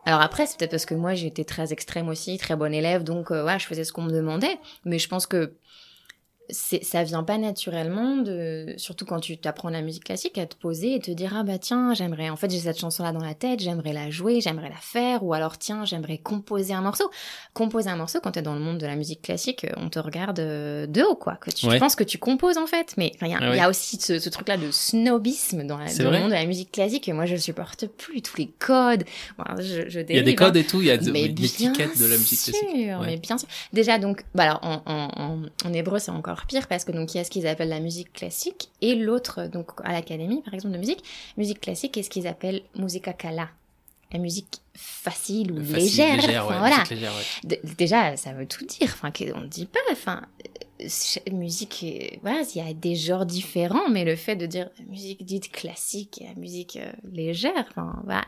Alors 0.06 0.20
après, 0.22 0.46
c'est 0.46 0.58
peut-être 0.58 0.72
parce 0.72 0.86
que 0.86 0.96
moi 0.96 1.14
j'étais 1.14 1.46
très 1.46 1.72
extrême 1.72 2.10
aussi, 2.10 2.38
très 2.38 2.58
bonne 2.58 2.74
élève, 2.74 3.06
donc 3.06 3.32
euh, 3.32 3.46
ouais, 3.46 3.58
je 3.58 3.66
faisais 3.66 3.86
ce 3.86 3.94
qu'on 3.94 4.02
me 4.02 4.12
demandait. 4.12 4.58
Mais 4.84 5.00
je 5.00 5.08
pense 5.08 5.26
que 5.26 5.56
ça 6.50 7.04
vient 7.04 7.24
pas 7.24 7.38
naturellement 7.38 8.18
de 8.18 8.74
surtout 8.76 9.06
quand 9.06 9.20
tu 9.22 9.38
t'apprends 9.38 9.70
la 9.70 9.82
musique 9.82 10.04
classique 10.04 10.38
à 10.38 10.46
te 10.46 10.56
poser 10.56 10.96
et 10.96 11.00
te 11.00 11.10
dire 11.10 11.34
ah 11.38 11.44
bah 11.44 11.58
tiens 11.58 11.94
j'aimerais 11.94 12.30
en 12.30 12.36
fait 12.36 12.52
j'ai 12.52 12.60
cette 12.60 12.78
chanson 12.78 13.04
là 13.04 13.14
dans 13.14 13.24
la 13.24 13.34
tête 13.34 13.62
j'aimerais 13.62 13.94
la 13.94 14.10
jouer 14.10 14.42
j'aimerais 14.42 14.70
la 14.70 14.76
faire 14.76 15.24
ou 15.24 15.34
alors 15.34 15.58
tiens 15.58 15.86
j'aimerais 15.86 16.18
composer 16.18 16.74
un 16.74 16.82
morceau. 16.82 17.10
Composer 17.54 17.90
un 17.90 17.96
morceau 17.96 18.20
quand 18.22 18.32
tu 18.32 18.40
es 18.40 18.42
dans 18.42 18.56
le 18.56 18.60
monde 18.60 18.78
de 18.78 18.86
la 18.86 18.96
musique 18.98 19.22
classique 19.22 19.66
on 19.78 19.90
te 19.90 20.00
regarde 20.00 20.40
euh, 20.40 20.86
de 20.86 21.02
haut 21.02 21.16
quoi 21.16 21.36
que 21.36 21.50
tu 21.50 21.68
penses 21.80 21.96
que 21.96 22.04
tu 22.04 22.18
composes 22.18 22.58
en 22.58 22.68
fait. 22.68 22.94
Mais 22.98 23.14
il 23.22 23.28
y, 23.28 23.34
a, 23.34 23.56
y 23.56 23.60
a 23.60 23.70
aussi 23.70 23.98
ce, 24.00 24.30
truc 24.30 24.50
là 24.50 24.58
de 24.58 24.70
snobisme 24.70 25.66
dans, 25.66 25.78
le 25.78 26.20
monde 26.20 26.30
de 26.30 26.34
la 26.36 26.46
musique 26.46 26.72
classique 26.72 27.08
et 27.08 27.14
moi 27.14 27.26
je 27.26 27.38
supporte 27.38 27.88
plus 27.88 28.22
tous 28.22 28.38
les 28.38 28.48
codes. 28.48 29.06
Je, 29.60 30.02
il 30.10 30.16
y 30.16 30.20
a 30.20 30.24
des 30.24 30.36
codes 30.36 30.58
et 30.58 30.66
tout 30.66 30.82
il 30.82 30.88
y 30.88 30.92
a 30.92 30.98
des 30.98 31.10
étiquettes 31.10 31.98
de 31.98 32.06
la 32.06 32.18
musique 32.18 32.40
classique. 32.40 32.68
mais 33.02 33.18
bien 33.18 33.38
sûr. 33.38 33.48
Déjà 33.72 33.98
donc 33.98 34.24
bah 34.36 34.44
alors 34.44 34.60
en, 34.64 34.82
en, 34.86 35.42
en 35.66 35.74
hébreu 35.74 36.00
c'est 36.00 36.12
encore 36.12 36.33
pire 36.48 36.68
parce 36.68 36.84
que 36.84 36.92
donc 36.92 37.14
il 37.14 37.18
y 37.18 37.20
a 37.22 37.24
ce 37.24 37.30
qu'ils 37.30 37.48
appellent 37.48 37.70
la 37.70 37.80
musique 37.80 38.14
classique 38.14 38.70
et 38.82 38.96
l'autre 38.96 39.48
donc 39.48 39.72
à 39.84 39.92
l'académie 39.94 40.42
par 40.42 40.54
exemple 40.54 40.74
de 40.74 40.80
musique 40.80 41.04
musique 41.38 41.62
classique 41.62 41.98
est 41.98 42.04
ce 42.04 42.10
qu'ils 42.10 42.28
appellent 42.28 42.64
musica 42.76 43.14
cala. 43.14 43.50
La 44.12 44.20
musique 44.20 44.62
facile 44.76 45.52
ou 45.52 45.58
légère, 45.58 46.46
voilà. 46.46 46.84
déjà 47.78 48.16
ça 48.16 48.32
veut 48.34 48.46
tout 48.46 48.64
dire. 48.64 48.90
Enfin 48.94 49.12
on 49.36 49.42
ne 49.42 49.48
dit 49.48 49.66
pas 49.66 49.80
enfin 49.92 50.22
musique 51.32 51.86
voilà 52.22 52.42
il 52.54 52.58
y 52.64 52.70
a 52.70 52.74
des 52.74 52.96
genres 52.96 53.26
différents 53.26 53.90
mais 53.90 54.04
le 54.04 54.16
fait 54.16 54.36
de 54.36 54.46
dire 54.46 54.70
musique 54.88 55.24
dite 55.26 55.52
classique 55.52 56.22
et 56.22 56.26
la 56.26 56.36
musique 56.36 56.78
euh, 56.78 56.92
légère 57.12 57.54
enfin 57.70 58.02
voilà 58.04 58.24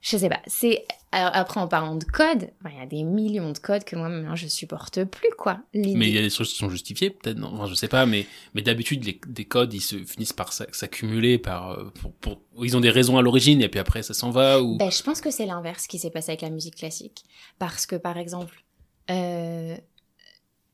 je 0.00 0.16
sais 0.16 0.28
pas. 0.28 0.40
C'est 0.46 0.86
après 1.10 1.60
en 1.60 1.68
parlant 1.68 1.96
de 1.96 2.04
code, 2.04 2.50
il 2.64 2.78
y 2.78 2.80
a 2.80 2.86
des 2.86 3.02
millions 3.02 3.50
de 3.50 3.58
codes 3.58 3.84
que 3.84 3.96
moi 3.96 4.08
maintenant 4.08 4.36
je 4.36 4.46
supporte 4.46 5.04
plus 5.04 5.30
quoi. 5.36 5.60
Mais 5.74 5.90
il 5.90 6.14
y 6.14 6.18
a 6.18 6.22
des 6.22 6.30
choses 6.30 6.50
qui 6.50 6.58
sont 6.58 6.70
justifiées 6.70 7.10
peut-être. 7.10 7.38
Non, 7.38 7.54
enfin, 7.54 7.66
je 7.66 7.74
sais 7.74 7.88
pas. 7.88 8.06
Mais 8.06 8.26
mais 8.54 8.62
d'habitude 8.62 9.04
les 9.04 9.20
des 9.26 9.44
codes 9.44 9.72
ils 9.74 9.80
se 9.80 9.96
finissent 9.96 10.32
par 10.32 10.52
s'accumuler 10.52 11.38
par 11.38 11.72
euh, 11.72 11.92
pour, 12.20 12.40
ils 12.62 12.76
ont 12.76 12.80
des 12.80 12.90
raisons 12.90 13.18
à 13.18 13.22
l'origine 13.22 13.60
et 13.62 13.68
puis 13.68 13.80
après 13.80 14.02
ça 14.02 14.14
s'en 14.14 14.30
va 14.30 14.62
ou. 14.62 14.76
Ben, 14.76 14.90
je 14.90 15.02
pense 15.02 15.20
que 15.20 15.30
c'est 15.30 15.46
l'inverse 15.46 15.86
qui 15.86 15.98
s'est 15.98 16.10
passé 16.10 16.32
avec 16.32 16.42
la 16.42 16.50
musique 16.50 16.76
classique 16.76 17.24
parce 17.58 17.86
que 17.86 17.96
par 17.96 18.18
exemple. 18.18 18.64
Euh, 19.10 19.74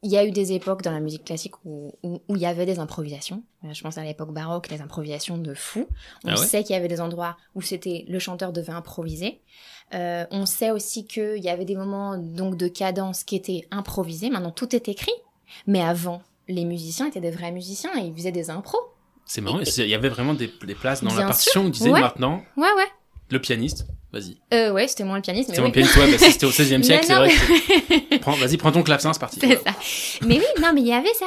il 0.05 0.11
y 0.11 0.18
a 0.18 0.24
eu 0.24 0.30
des 0.30 0.52
époques 0.52 0.82
dans 0.82 0.92
la 0.92 1.00
musique 1.00 1.24
classique 1.24 1.55
où, 1.64 1.92
où, 2.02 2.20
il 2.28 2.36
y 2.36 2.46
avait 2.46 2.66
des 2.66 2.78
improvisations. 2.78 3.42
Euh, 3.64 3.72
je 3.72 3.82
pense 3.82 3.96
à 3.96 4.05
l'époque 4.05 4.32
baroque, 4.32 4.68
des 4.68 4.82
improvisations 4.82 5.38
de 5.38 5.55
fou. 5.55 5.88
On 6.24 6.32
ah 6.32 6.36
sait 6.36 6.62
qu'il 6.62 6.76
y 6.76 6.78
avait 6.78 6.88
des 6.88 7.00
endroits 7.00 7.38
où 7.55 7.62
c'était 7.62 8.05
le 8.07 8.18
chanteur 8.18 8.52
devait 8.52 8.72
improviser. 8.72 9.40
Euh, 9.94 10.26
on 10.30 10.44
sait 10.44 10.70
aussi 10.70 11.07
qu'il 11.07 11.42
y 11.42 11.48
avait 11.48 11.64
des 11.64 11.74
moments 11.74 12.18
donc 12.18 12.57
de 12.57 12.68
cadence 12.68 13.24
qui 13.24 13.34
étaient 13.34 13.66
improvisés. 13.70 14.28
Maintenant, 14.28 14.50
tout 14.50 14.76
est 14.76 14.88
écrit. 14.88 15.14
Mais 15.66 15.80
avant, 15.80 16.22
les 16.48 16.66
musiciens 16.66 17.07
étaient 17.07 17.20
des 17.20 17.30
vrais 17.30 17.52
musiciens 17.52 17.90
et 17.96 18.07
ils 18.07 18.14
faisaient 18.14 18.32
des 18.32 18.50
impros. 18.50 18.92
C'est 19.24 19.40
marrant, 19.40 19.61
il 19.61 19.88
y 19.88 19.94
avait 19.94 20.11
vraiment 20.11 20.34
des, 20.34 20.48
places 20.48 21.02
dans 21.02 21.14
la 21.14 21.26
partition 21.26 21.62
où 21.62 21.66
on 21.66 21.70
disait 21.70 21.90
maintenant. 21.90 22.42
Ouais, 22.59 22.68
ouais. 22.76 22.88
Le 23.30 23.40
pianiste 23.40 23.86
Vas-y. 24.12 24.36
Euh, 24.52 24.70
ouais, 24.70 24.86
c'était 24.86 25.02
moi 25.02 25.16
le 25.16 25.22
pianiste. 25.22 25.48
C'était 25.48 25.60
moi 25.60 25.68
le 25.68 25.72
pianiste, 25.72 25.96
ouais, 25.96 26.08
bah, 26.08 26.18
c'était 26.18 26.46
au 26.46 26.50
16e 26.52 26.82
siècle, 26.84 27.04
c'est 27.04 27.14
vrai. 27.14 27.30
Vas-y, 28.38 28.56
prends 28.56 28.70
ton 28.70 28.84
clavecin, 28.84 29.12
c'est 29.12 29.18
parti. 29.18 29.40
C'est 29.40 29.60
ça. 29.60 29.74
Mais 30.24 30.38
oui, 30.38 30.44
non, 30.62 30.72
mais 30.72 30.82
il 30.82 30.86
y 30.86 30.92
avait 30.92 31.12
ça. 31.14 31.26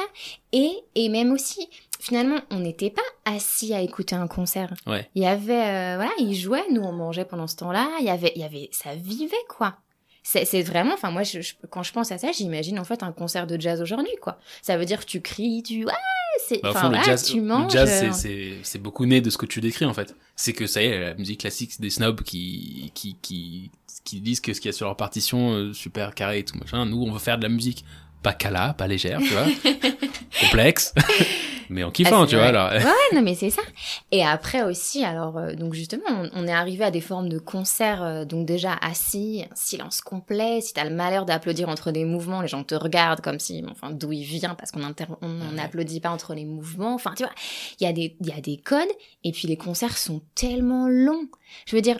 Et, 0.52 0.70
et 0.94 1.10
même 1.10 1.30
aussi, 1.32 1.68
finalement, 2.00 2.38
on 2.50 2.60
n'était 2.60 2.88
pas 2.88 3.02
assis 3.26 3.74
à 3.74 3.82
écouter 3.82 4.14
un 4.14 4.26
concert. 4.26 4.72
Ouais. 4.86 5.06
Il 5.14 5.22
y 5.22 5.26
avait, 5.26 5.52
euh, 5.52 5.96
voilà, 5.96 6.12
ils 6.18 6.34
jouaient, 6.34 6.64
nous 6.70 6.80
on 6.80 6.92
mangeait 6.92 7.26
pendant 7.26 7.46
ce 7.46 7.56
temps-là. 7.56 7.90
Il 8.00 8.06
y 8.06 8.10
avait, 8.10 8.32
il 8.36 8.40
y 8.40 8.44
avait, 8.44 8.70
ça 8.72 8.94
vivait 8.94 9.36
quoi. 9.50 9.76
C'est 10.22 10.62
vraiment, 10.62 10.94
enfin 10.94 11.10
moi, 11.10 11.22
je, 11.22 11.38
quand 11.70 11.82
je 11.82 11.92
pense 11.92 12.12
à 12.12 12.18
ça, 12.18 12.32
j'imagine 12.32 12.78
en 12.78 12.84
fait 12.84 13.02
un 13.02 13.12
concert 13.12 13.46
de 13.46 13.58
jazz 13.58 13.80
aujourd'hui 13.80 14.14
quoi. 14.20 14.38
Ça 14.62 14.76
veut 14.76 14.84
dire 14.84 15.00
que 15.00 15.06
tu 15.06 15.20
cries, 15.20 15.62
tu, 15.62 15.84
ouais, 15.86 15.92
c'est, 16.46 16.60
bah, 16.62 16.70
enfin, 16.74 16.92
jazz, 17.02 17.24
tu 17.24 17.40
manges. 17.40 17.72
Le 17.72 17.78
jazz, 17.78 18.26
euh. 18.26 18.58
c'est 18.62 18.78
beaucoup 18.78 19.06
né 19.06 19.20
de 19.20 19.30
ce 19.30 19.38
que 19.38 19.46
tu 19.46 19.60
décris 19.60 19.84
en 19.84 19.94
fait 19.94 20.14
c'est 20.38 20.52
que 20.52 20.68
ça 20.68 20.80
y 20.80 20.86
est, 20.86 21.00
la 21.00 21.14
musique 21.14 21.40
classique 21.40 21.80
des 21.80 21.90
snobs 21.90 22.22
qui, 22.22 22.92
qui, 22.94 23.16
qui, 23.20 23.72
qui 24.04 24.20
disent 24.20 24.40
que 24.40 24.54
ce 24.54 24.60
qu'il 24.60 24.68
y 24.68 24.72
a 24.72 24.72
sur 24.72 24.86
leur 24.86 24.96
partition, 24.96 25.50
euh, 25.50 25.72
super 25.72 26.14
carré 26.14 26.38
et 26.38 26.44
tout 26.44 26.56
machin, 26.56 26.86
nous 26.86 27.02
on 27.02 27.10
veut 27.10 27.18
faire 27.18 27.38
de 27.38 27.42
la 27.42 27.48
musique 27.48 27.84
pas 28.22 28.32
cala, 28.32 28.74
pas 28.74 28.86
légère, 28.86 29.20
tu 29.20 29.32
vois, 29.32 29.46
complexe, 30.40 30.92
mais 31.70 31.84
en 31.84 31.90
kiffant, 31.90 32.22
ah, 32.22 32.26
tu 32.26 32.36
vois. 32.36 32.46
Alors. 32.46 32.72
ouais, 32.72 33.14
non, 33.14 33.22
mais 33.22 33.34
c'est 33.34 33.50
ça. 33.50 33.62
Et 34.10 34.24
après 34.24 34.62
aussi, 34.62 35.04
alors, 35.04 35.38
euh, 35.38 35.54
donc 35.54 35.74
justement, 35.74 36.04
on, 36.32 36.46
est 36.46 36.52
arrivé 36.52 36.84
à 36.84 36.90
des 36.90 37.00
formes 37.00 37.28
de 37.28 37.38
concerts, 37.38 38.02
euh, 38.02 38.24
donc 38.24 38.46
déjà 38.46 38.74
assis, 38.80 39.44
silence 39.54 40.00
complet. 40.00 40.60
Si 40.60 40.74
t'as 40.74 40.84
le 40.84 40.94
malheur 40.94 41.26
d'applaudir 41.26 41.68
entre 41.68 41.90
des 41.92 42.04
mouvements, 42.04 42.42
les 42.42 42.48
gens 42.48 42.64
te 42.64 42.74
regardent 42.74 43.20
comme 43.20 43.38
si, 43.38 43.64
enfin, 43.70 43.90
d'où 43.90 44.12
il 44.12 44.24
vient, 44.24 44.54
parce 44.54 44.72
qu'on 44.72 44.80
n'applaudit 44.80 46.00
pas 46.00 46.10
entre 46.10 46.34
les 46.34 46.44
mouvements. 46.44 46.94
Enfin, 46.94 47.12
tu 47.16 47.22
vois, 47.22 47.32
il 47.80 47.84
y, 47.84 47.86
a 47.86 47.92
des, 47.92 48.16
y 48.20 48.32
a 48.32 48.40
des 48.40 48.56
codes, 48.56 48.88
et 49.24 49.32
puis 49.32 49.48
les 49.48 49.56
concerts 49.56 49.96
sont 49.96 50.22
tellement 50.34 50.88
longs. 50.88 51.28
Je 51.66 51.76
veux 51.76 51.82
dire, 51.82 51.98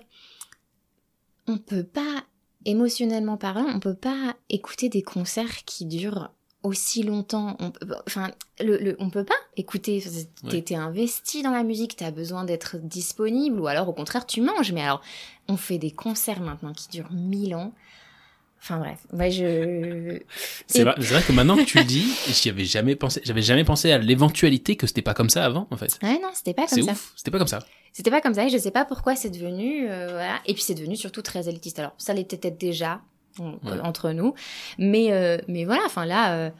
on 1.47 1.57
peut 1.57 1.85
pas 1.85 2.25
émotionnellement 2.65 3.37
parlant, 3.37 3.67
on 3.75 3.81
peut 3.81 3.95
pas 3.95 4.37
écouter 4.51 4.89
des 4.89 5.03
concerts 5.03 5.65
qui 5.65 5.87
durent 5.87 6.31
aussi 6.63 7.03
longtemps. 7.03 7.57
On, 7.61 7.73
enfin, 8.07 8.31
le, 8.61 8.97
on 8.99 9.11
peut 9.11 9.25
pas 9.25 9.35
écouter. 9.57 10.03
T'es 10.49 10.75
investi 10.75 11.43
dans 11.43 11.53
la 11.53 11.63
musique, 11.63 11.97
t'as 11.97 12.11
besoin 12.11 12.45
d'être 12.45 12.77
disponible, 12.79 13.61
ou 13.61 13.67
alors 13.67 13.89
au 13.89 13.93
contraire 13.93 14.27
tu 14.27 14.41
manges. 14.41 14.73
Mais 14.73 14.83
alors, 14.83 15.01
on 15.49 15.57
fait 15.57 15.79
des 15.79 15.91
concerts 15.91 16.41
maintenant 16.41 16.73
qui 16.73 16.89
durent 16.89 17.13
mille 17.13 17.55
ans. 17.55 17.73
Enfin 18.61 18.79
bref, 18.79 18.99
je. 19.31 20.21
C'est 20.67 20.83
vrai, 20.83 21.23
que 21.23 21.33
maintenant 21.33 21.57
que 21.57 21.63
tu 21.63 21.79
le 21.79 21.85
dis, 21.85 22.13
j'y 22.29 22.49
avais 22.49 22.65
jamais 22.65 22.97
pensé. 22.97 23.21
J'avais 23.25 23.43
jamais 23.43 23.63
pensé 23.63 23.93
à 23.93 23.99
l'éventualité 23.99 24.75
que 24.75 24.89
c'était 24.89 25.01
pas 25.01 25.15
comme 25.15 25.31
ça 25.31 25.45
avant, 25.45 25.69
en 25.71 25.77
fait. 25.77 25.97
Ouais, 26.03 26.19
non, 26.21 26.31
c'était 26.35 26.55
pas 26.55 26.67
comme 26.67 26.83
ça. 26.83 26.95
C'était 27.15 27.31
pas 27.31 27.39
comme 27.39 27.47
ça. 27.47 27.61
C'était 27.93 28.11
pas 28.11 28.20
comme 28.20 28.34
ça 28.34 28.45
et 28.45 28.49
je 28.49 28.59
sais 28.59 28.70
pas 28.70 28.84
pourquoi 28.84 29.16
c'est 29.16 29.30
devenu. 29.30 29.89
Euh, 29.89 30.09
voilà. 30.11 30.39
Et 30.47 30.55
puis 30.55 30.62
c'est 30.62 30.74
devenu 30.74 30.97
surtout 30.97 31.22
très 31.22 31.49
élitiste. 31.49 31.78
Alors 31.78 31.95
ça 31.99 32.14
l'était 32.14 32.36
peut-être 32.36 32.59
déjà 32.59 33.01
euh, 33.41 33.53
entre 33.82 34.11
nous, 34.11 34.34
mais 34.78 35.12
euh, 35.12 35.39
mais 35.49 35.64
voilà. 35.64 35.82
Enfin 35.86 36.07
là, 36.07 36.53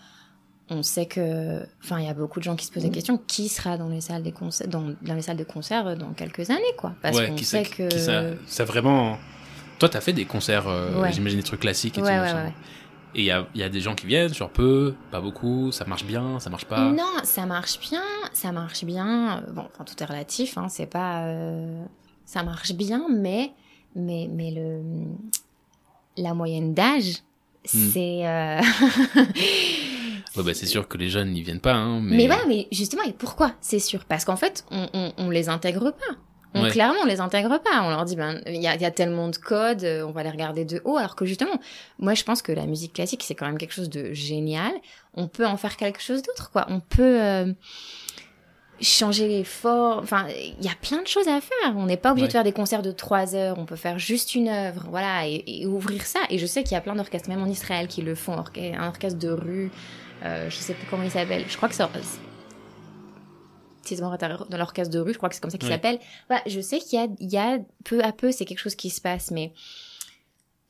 on 0.71 0.83
sait 0.83 1.07
que. 1.07 1.63
Enfin, 1.83 2.01
il 2.01 2.07
y 2.07 2.11
a 2.11 2.15
beaucoup 2.15 2.41
de 2.41 2.45
gens 2.45 2.57
qui 2.57 2.67
se 2.67 2.73
posent 2.73 2.85
la 2.85 2.91
question 2.91 3.19
qui 3.27 3.49
sera 3.49 3.77
dans 3.77 3.89
les 3.89 4.01
salles 4.01 4.23
des 4.23 4.33
concerts, 4.33 4.69
dans, 4.69 4.95
dans 5.03 5.15
les 5.15 5.23
salles 5.23 5.37
de 5.37 5.45
concert 5.45 5.97
dans 5.97 6.13
quelques 6.13 6.51
années, 6.51 6.63
quoi? 6.77 6.95
Parce 7.03 7.21
qu'on 7.21 7.37
sait 7.39 7.65
que. 7.65 7.91
ça, 7.97 8.23
ça 8.47 8.65
vraiment 8.65 9.19
toi, 9.79 9.89
t'as 9.89 10.01
fait 10.01 10.13
des 10.13 10.25
concerts, 10.25 10.67
euh, 10.67 11.09
j'imagine 11.13 11.39
des 11.39 11.45
trucs 11.45 11.61
classiques 11.61 11.99
et 11.99 12.01
tout. 12.01 12.07
Et 13.15 13.21
il 13.21 13.25
y 13.25 13.31
a, 13.31 13.47
y 13.55 13.63
a, 13.63 13.69
des 13.69 13.81
gens 13.81 13.95
qui 13.95 14.07
viennent, 14.07 14.33
sur 14.35 14.51
peu, 14.51 14.95
pas 15.11 15.21
beaucoup, 15.21 15.73
ça 15.73 15.85
marche 15.87 16.05
bien, 16.05 16.39
ça 16.41 16.51
marche 16.51 16.67
pas? 16.67 16.91
Non, 16.93 17.13
ça 17.25 17.47
marche 17.47 17.81
bien, 17.81 18.03
ça 18.33 18.53
marche 18.53 18.85
bien. 18.85 19.43
Bon, 19.53 19.65
enfin, 19.73 19.85
tout 19.85 20.01
est 20.03 20.07
relatif, 20.07 20.59
hein, 20.59 20.69
c'est 20.69 20.87
pas. 20.87 21.25
Euh, 21.25 21.83
ça 22.27 22.43
marche 22.43 22.73
bien, 22.73 23.07
mais, 23.11 23.53
mais, 23.97 24.29
mais 24.31 24.51
le, 24.51 24.83
la 26.19 26.35
moyenne 26.35 26.75
d'âge, 26.75 27.23
hmm. 27.73 27.89
c'est. 27.93 28.27
Euh, 28.27 28.61
ouais, 30.37 30.43
bah, 30.45 30.55
c'est 30.55 30.67
sûr 30.67 30.87
que 30.87 30.99
les 30.99 31.09
jeunes 31.09 31.33
n'y 31.33 31.43
viennent 31.43 31.61
pas. 31.61 31.75
Hein, 31.75 32.01
mais... 32.03 32.17
mais 32.17 32.29
ouais, 32.29 32.47
mais 32.47 32.69
justement, 32.73 33.05
et 33.05 33.15
pourquoi? 33.15 33.53
C'est 33.63 33.79
sûr 33.79 34.05
Parce 34.05 34.27
qu'en 34.27 34.37
fait, 34.37 34.67
on, 34.71 34.87
on, 34.93 35.13
on 35.17 35.31
les 35.31 35.49
intègre 35.49 35.93
pas. 35.93 36.15
On, 36.55 36.69
Clairement, 36.69 37.01
on 37.03 37.07
les 37.07 37.21
intègre 37.21 37.61
pas. 37.61 37.83
On 37.83 37.91
leur 37.91 38.05
dit, 38.05 38.17
ben, 38.17 38.41
il 38.47 38.61
y 38.63 38.67
a, 38.67 38.91
tellement 38.91 39.29
de 39.29 39.37
codes, 39.37 39.85
euh, 39.85 40.07
on 40.07 40.13
va 40.13 40.23
les 40.23 40.31
regarder 40.31 40.65
de 40.65 40.81
haut. 40.85 40.97
Alors 40.97 41.15
que 41.15 41.25
justement, 41.25 41.59
moi, 41.99 42.15
je 42.15 42.25
pense 42.25 42.43
que 42.43 42.53
la 42.53 42.67
musique 42.67 42.95
classique, 42.95 43.23
c'est 43.23 43.35
quand 43.35 43.47
même 43.47 43.59
quelque 43.59 43.75
chose 43.75 43.91
de 43.91 44.13
génial. 44.13 44.73
On 45.15 45.29
peut 45.29 45.47
en 45.47 45.57
faire 45.57 45.77
quelque 45.77 46.01
chose 46.01 46.23
d'autre, 46.23 46.51
quoi. 46.51 46.67
On 46.69 46.81
peut 46.81 47.21
euh, 47.21 47.53
changer 48.81 49.29
les 49.29 49.45
formes. 49.45 50.03
Enfin, 50.03 50.27
il 50.29 50.65
y 50.65 50.69
a 50.69 50.75
plein 50.81 51.03
de 51.03 51.07
choses 51.07 51.29
à 51.29 51.41
faire. 51.41 51.77
On 51.77 51.87
n'est 51.87 51.97
pas 51.97 52.13
obligé 52.13 52.29
de 52.29 52.33
faire 52.33 52.45
des 52.45 52.53
concerts 52.53 52.83
de 52.83 52.93
trois 52.93 53.35
heures. 53.35 53.59
On 53.59 53.67
peut 53.67 53.77
faire 53.77 53.99
juste 53.99 54.35
une 54.35 54.49
œuvre, 54.49 54.87
voilà, 54.91 55.27
et, 55.27 55.67
ouvrir 55.67 56.03
ça. 56.03 56.21
Et 56.31 56.39
je 56.39 56.47
sais 56.47 56.63
qu'il 56.63 56.73
y 56.73 56.77
a 56.77 56.81
plein 56.81 56.95
d'orchestres, 56.95 57.29
même 57.29 57.43
en 57.43 57.49
Israël, 57.49 57.89
qui 57.89 58.03
le 58.03 58.15
font. 58.15 58.37
Un 58.57 58.89
orchestre 58.89 59.19
de 59.19 59.31
rue, 59.31 59.71
euh, 60.25 60.49
je 60.49 60.57
sais 60.57 60.75
plus 60.75 60.87
comment 60.89 61.03
il 61.03 61.11
s'appelle. 61.11 61.45
Je 61.49 61.57
crois 61.57 61.69
que 61.69 61.75
c'est 63.97 64.03
dans 64.03 64.59
l'orchestre 64.59 64.93
de 64.93 64.99
rue, 64.99 65.13
je 65.13 65.17
crois 65.19 65.29
que 65.29 65.35
c'est 65.35 65.41
comme 65.41 65.51
ça 65.51 65.59
qu'il 65.59 65.69
s'appelle. 65.69 65.99
je 66.47 66.61
sais 66.61 66.79
qu'il 66.79 66.99
y 66.99 67.03
a, 67.03 67.09
il 67.19 67.31
y 67.31 67.39
a 67.39 67.59
peu 67.85 68.03
à 68.03 68.13
peu, 68.13 68.33
c'est 68.33 68.45
quelque 68.45 68.59
chose 68.59 68.75
qui 68.75 68.91
se 68.91 69.01
passe, 69.01 69.31
mais 69.31 69.53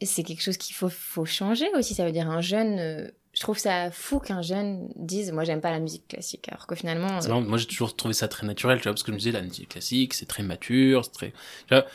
c'est 0.02 0.22
quelque 0.22 0.42
chose 0.42 0.56
qu'il 0.56 0.74
faut, 0.74 0.88
faut 0.88 1.24
changer 1.24 1.66
aussi. 1.76 1.94
Ça 1.94 2.04
veut 2.04 2.12
dire 2.12 2.30
un 2.30 2.40
jeune. 2.40 2.78
Euh, 2.78 3.08
je 3.34 3.40
trouve 3.40 3.58
ça 3.58 3.90
fou 3.90 4.18
qu'un 4.18 4.42
jeune 4.42 4.88
dise 4.96 5.30
moi 5.30 5.44
j'aime 5.44 5.60
pas 5.60 5.70
la 5.70 5.78
musique 5.78 6.08
classique 6.08 6.48
alors 6.48 6.66
que 6.66 6.74
finalement 6.74 7.20
euh, 7.22 7.40
moi 7.40 7.56
j'ai 7.58 7.66
toujours 7.66 7.94
trouvé 7.94 8.12
ça 8.12 8.26
très 8.26 8.44
naturel 8.46 8.78
tu 8.78 8.84
vois 8.84 8.92
parce 8.92 9.04
que 9.04 9.12
je 9.12 9.14
me 9.14 9.18
disais 9.18 9.30
la 9.30 9.42
musique 9.42 9.68
classique 9.68 10.14
c'est 10.14 10.26
très 10.26 10.42
mature 10.42 11.04
c'est 11.04 11.12
très 11.12 11.30
tu 11.30 11.74
vois, 11.74 11.86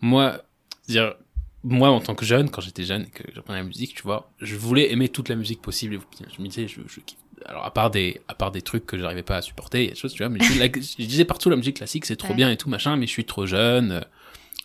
moi 0.00 0.42
dire 0.88 1.14
moi 1.62 1.90
en 1.90 2.00
tant 2.00 2.14
que 2.14 2.26
jeune 2.26 2.50
quand 2.50 2.60
j'étais 2.60 2.82
jeune 2.82 3.04
et 3.04 3.10
que 3.10 3.22
j'apprenais 3.32 3.60
la 3.60 3.64
musique 3.64 3.94
tu 3.94 4.02
vois 4.02 4.30
je 4.40 4.56
voulais 4.56 4.92
aimer 4.92 5.08
toute 5.08 5.30
la 5.30 5.36
musique 5.36 5.62
possible 5.62 6.00
je 6.36 6.42
me 6.42 6.48
disais 6.48 6.68
je, 6.68 6.80
je 6.86 7.00
alors 7.46 7.64
à 7.64 7.72
part 7.72 7.90
des 7.90 8.20
à 8.28 8.34
part 8.34 8.50
des 8.50 8.62
trucs 8.62 8.86
que 8.86 8.98
j'arrivais 8.98 9.22
pas 9.22 9.36
à 9.36 9.42
supporter 9.42 9.82
il 9.82 9.84
y 9.84 9.88
a 9.88 9.90
des 9.92 9.98
choses 9.98 10.12
tu 10.12 10.22
vois 10.22 10.28
mais 10.28 10.40
je, 10.40 11.04
disais 11.04 11.24
partout 11.24 11.50
la 11.50 11.56
musique 11.56 11.76
classique 11.76 12.06
c'est 12.06 12.16
trop 12.16 12.34
bien 12.34 12.50
et 12.50 12.56
tout 12.56 12.68
machin 12.68 12.96
mais 12.96 13.06
je 13.06 13.12
suis 13.12 13.24
trop 13.24 13.46
jeune. 13.46 14.04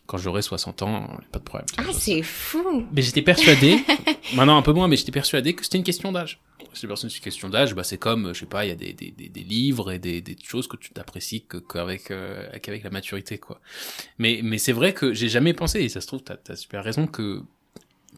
Quand 0.07 0.19
j'aurai 0.19 0.43
60 0.43 0.83
ans 0.83 1.17
pas 1.31 1.39
de 1.39 1.43
problème. 1.43 1.65
Ah 1.79 1.91
c'est 1.91 2.21
fou. 2.21 2.85
Mais 2.91 3.01
j'étais 3.01 3.23
persuadé 3.23 3.79
maintenant 4.35 4.55
un 4.55 4.61
peu 4.61 4.71
moins 4.71 4.87
mais 4.87 4.97
j'étais 4.97 5.11
persuadé 5.11 5.53
que 5.53 5.63
c'était 5.63 5.79
une 5.79 5.83
question 5.83 6.11
d'âge. 6.11 6.39
C'est 6.75 6.87
une 6.87 7.09
question 7.09 7.49
d'âge, 7.49 7.73
bah, 7.73 7.83
c'est 7.83 7.97
comme, 7.97 8.33
je 8.33 8.41
sais 8.41 8.45
pas, 8.45 8.65
il 8.65 8.69
y 8.69 8.71
a 8.71 8.75
des, 8.75 8.93
des, 8.93 9.11
des, 9.11 9.43
livres 9.43 9.93
et 9.93 9.99
des, 9.99 10.21
des 10.21 10.35
choses 10.43 10.67
que 10.67 10.75
tu 10.75 10.91
t'apprécies 10.91 11.45
qu'avec 11.69 12.11
euh, 12.11 12.49
qu'avec 12.59 12.83
la 12.83 12.89
maturité, 12.89 13.37
quoi. 13.37 13.61
Mais, 14.17 14.41
mais 14.43 14.57
c'est 14.57 14.73
vrai 14.73 14.93
que 14.93 15.13
j'ai 15.13 15.29
jamais 15.29 15.53
pensé, 15.53 15.81
et 15.81 15.89
ça 15.89 16.01
se 16.01 16.07
trouve, 16.07 16.21
t'as 16.21 16.35
as 16.49 16.55
super 16.55 16.83
raison, 16.83 17.07
que, 17.07 17.43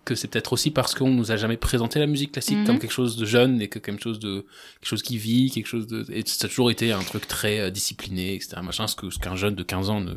que 0.08 0.16
c'est 0.16 0.30
peut-être 0.30 0.54
aussi 0.54 0.72
parce 0.72 0.96
qu'on 0.96 1.10
nous 1.10 1.32
a 1.34 1.36
jamais 1.36 1.58
présenté 1.58 2.00
la 2.00 2.08
musique 2.08 2.32
classique 2.32 2.64
comme 2.66 2.76
mhm. 2.76 2.82
quelque 2.82 2.94
chose 2.94 3.18
de 3.18 3.26
jeune 3.26 3.62
et 3.62 3.68
que 3.68 3.78
quelque 3.78 4.02
chose 4.02 4.20
de 4.20 4.46
quelque 4.80 4.90
chose 4.90 5.04
qui 5.04 5.18
vit, 5.18 5.52
quelque 5.52 5.68
chose 5.68 5.86
de 5.86 6.06
et 6.10 6.24
ça 6.26 6.46
a 6.46 6.48
toujours 6.48 6.72
été 6.72 6.94
un 6.94 7.04
truc 7.04 7.28
très 7.28 7.60
euh, 7.60 7.70
discipliné, 7.70 8.36
etc. 8.36 8.58
Machin, 8.64 8.88
ce 8.88 8.96
que 8.96 9.10
ce 9.10 9.20
qu'un 9.20 9.36
jeune 9.36 9.56
de 9.56 9.64
15 9.64 9.90
ans 9.90 10.00
ne 10.00 10.14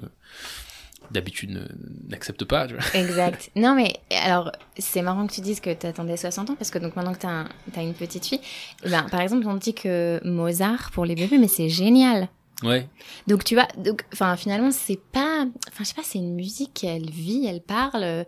d'habitude 1.11 1.69
n'accepte 2.09 2.45
pas. 2.45 2.69
Exact. 2.95 3.51
Non, 3.57 3.75
mais 3.75 3.95
alors, 4.11 4.53
c'est 4.79 5.03
marrant 5.03 5.27
que 5.27 5.33
tu 5.33 5.41
dises 5.41 5.59
que 5.59 5.75
tu 5.75 5.87
attendais 5.87 6.17
60 6.17 6.51
ans, 6.51 6.55
parce 6.55 6.71
que 6.71 6.79
donc 6.79 6.95
maintenant 6.95 7.15
que 7.15 7.21
tu 7.21 7.27
as, 7.27 7.83
une 7.83 7.95
petite 7.95 8.27
fille, 8.27 8.41
eh 8.85 8.91
ben, 8.91 9.03
par 9.11 9.21
exemple, 9.21 9.45
on 9.49 9.55
dit 9.55 9.75
que 9.75 10.21
Mozart 10.25 10.93
pour 10.93 11.05
les 11.05 11.17
bébés, 11.17 11.39
mais 11.39 11.49
c'est 11.49 11.69
génial. 11.69 12.29
Ouais. 12.63 12.87
Donc, 13.27 13.43
tu 13.43 13.55
vois, 13.55 13.67
enfin, 14.13 14.37
finalement, 14.37 14.71
c'est 14.71 15.01
pas. 15.01 15.47
Enfin, 15.69 15.81
je 15.81 15.85
sais 15.85 15.95
pas, 15.95 16.03
c'est 16.05 16.19
une 16.19 16.37
musique, 16.37 16.85
elle 16.85 17.11
vit, 17.11 17.47
elle 17.47 17.63
parle, 17.63 18.25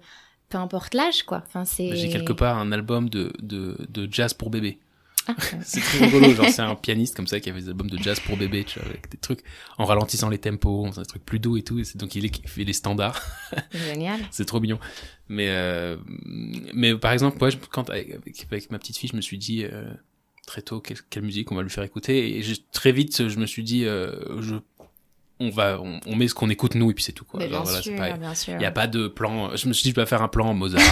peu 0.53 0.59
importe 0.59 0.93
l'âge, 0.93 1.23
quoi. 1.23 1.43
Enfin, 1.47 1.65
c'est. 1.65 1.97
J'ai 1.97 2.11
quelque 2.11 2.35
part 2.35 2.59
un 2.59 2.73
album 2.73 3.09
de, 3.09 3.33
de, 3.41 3.77
de 3.89 4.09
jazz 4.11 4.35
pour 4.35 4.51
bébé. 4.51 4.79
Ah. 5.29 5.37
c'est 5.65 5.81
très 5.81 6.07
rigolo, 6.07 6.35
genre 6.35 6.49
c'est 6.49 6.63
un 6.63 6.75
pianiste 6.75 7.15
comme 7.15 7.29
ça 7.29 7.39
qui 7.39 7.49
avait 7.49 7.61
des 7.61 7.69
albums 7.69 7.89
de 7.89 7.97
jazz 7.97 8.19
pour 8.21 8.37
bébé, 8.37 8.65
tu 8.65 8.81
vois, 8.81 8.89
avec 8.89 9.09
des 9.09 9.19
trucs 9.19 9.41
en 9.79 9.85
ralentissant 9.85 10.29
les 10.29 10.39
tempos, 10.39 10.91
des 10.97 11.07
trucs 11.07 11.25
plus 11.25 11.39
doux 11.39 11.57
et 11.57 11.63
tout, 11.63 11.79
et 11.79 11.85
donc 11.95 12.15
il, 12.17 12.29
fait 12.45 12.65
les 12.65 12.73
standards. 12.73 13.23
Génial. 13.73 14.21
c'est 14.33 14.45
trop 14.45 14.61
mignon. 14.61 14.81
Mais, 15.29 15.49
euh, 15.49 15.97
mais 16.75 16.97
par 16.97 17.13
exemple, 17.13 17.39
moi, 17.41 17.51
quand, 17.71 17.89
avec, 17.91 18.19
avec, 18.51 18.71
ma 18.73 18.79
petite 18.81 18.99
fille, 18.99 19.11
je 19.11 19.17
me 19.17 19.23
suis 19.23 19.39
dit 19.39 19.65
euh, 19.65 19.85
très 20.47 20.61
tôt 20.61 20.81
quelle, 20.81 21.23
musique 21.23 21.53
on 21.53 21.55
va 21.55 21.63
lui 21.63 21.71
faire 21.71 21.85
écouter, 21.85 22.39
et 22.39 22.43
très 22.73 22.91
vite, 22.91 23.29
je 23.29 23.39
me 23.39 23.47
suis 23.47 23.63
dit, 23.63 23.85
euh, 23.85 24.43
je 24.43 24.57
on 25.41 25.51
va 25.51 25.81
on, 25.81 26.17
met 26.17 26.29
ce 26.29 26.35
qu'on 26.35 26.51
écoute 26.51 26.75
nous 26.75 26.91
et 26.91 26.95
puis 26.95 27.03
c'est 27.03 27.13
tout 27.13 27.25
quoi. 27.25 27.45
bien 27.47 27.65
sûr, 27.65 27.95
il 28.49 28.59
n'y 28.59 28.65
a 28.65 28.71
pas 28.71 28.87
de 28.87 29.09
plan 29.09 29.57
je 29.57 29.67
me 29.67 29.73
suis 29.73 29.85
dit 29.85 29.91
je 29.91 29.97
vais 30.01 30.07
faire 30.07 30.23
un 30.23 30.29
plan 30.29 30.55
Mozart 30.55 30.83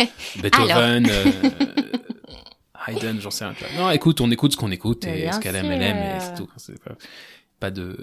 Beethoven 0.42 1.08
Haydn, 2.88 3.20
j'en 3.20 3.30
sais 3.30 3.44
rien. 3.44 3.54
Non, 3.76 3.90
écoute, 3.90 4.20
on 4.20 4.30
écoute 4.30 4.52
ce 4.52 4.56
qu'on 4.56 4.70
écoute 4.70 5.04
et 5.06 5.30
ce 5.32 5.38
qu'elle 5.40 5.56
aime, 5.56 5.70
elle 5.70 5.82
aime 5.82 6.16
et 6.16 6.20
c'est 6.20 6.34
tout. 6.34 6.48
pas, 7.60 7.70
de. 7.70 8.02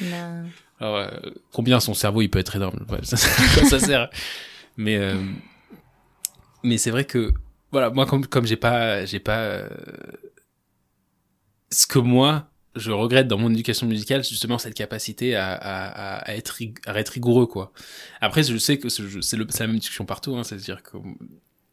Alors, 0.80 0.96
euh, 0.96 1.08
combien 1.52 1.80
son 1.80 1.94
cerveau 1.94 2.22
il 2.22 2.28
peut 2.28 2.38
être 2.38 2.56
énorme 2.56 2.84
ça, 3.02 3.16
ça, 3.16 3.78
sert. 3.78 4.10
Mais 4.76 4.96
euh, 4.96 5.22
mais 6.62 6.76
c'est 6.78 6.90
vrai 6.90 7.04
que 7.04 7.32
voilà, 7.72 7.90
moi 7.90 8.06
comme 8.06 8.26
comme 8.26 8.46
j'ai 8.46 8.56
pas 8.56 9.04
j'ai 9.06 9.20
pas 9.20 9.38
euh, 9.38 9.68
ce 11.70 11.86
que 11.86 11.98
moi 11.98 12.50
je 12.76 12.92
regrette 12.92 13.28
dans 13.28 13.38
mon 13.38 13.52
éducation 13.52 13.86
musicale 13.86 14.24
justement 14.24 14.58
cette 14.58 14.74
capacité 14.74 15.34
à, 15.34 15.52
à, 15.52 16.18
à 16.18 16.34
être 16.34 16.58
à 16.86 16.98
être 16.98 17.10
rigoureux 17.10 17.46
quoi. 17.46 17.72
Après 18.20 18.42
je 18.42 18.56
sais 18.56 18.78
que 18.78 18.88
c'est 18.88 19.36
la 19.36 19.66
même 19.66 19.78
discussion 19.78 20.04
partout, 20.04 20.36
hein, 20.36 20.44
c'est-à-dire 20.44 20.82
que 20.82 20.96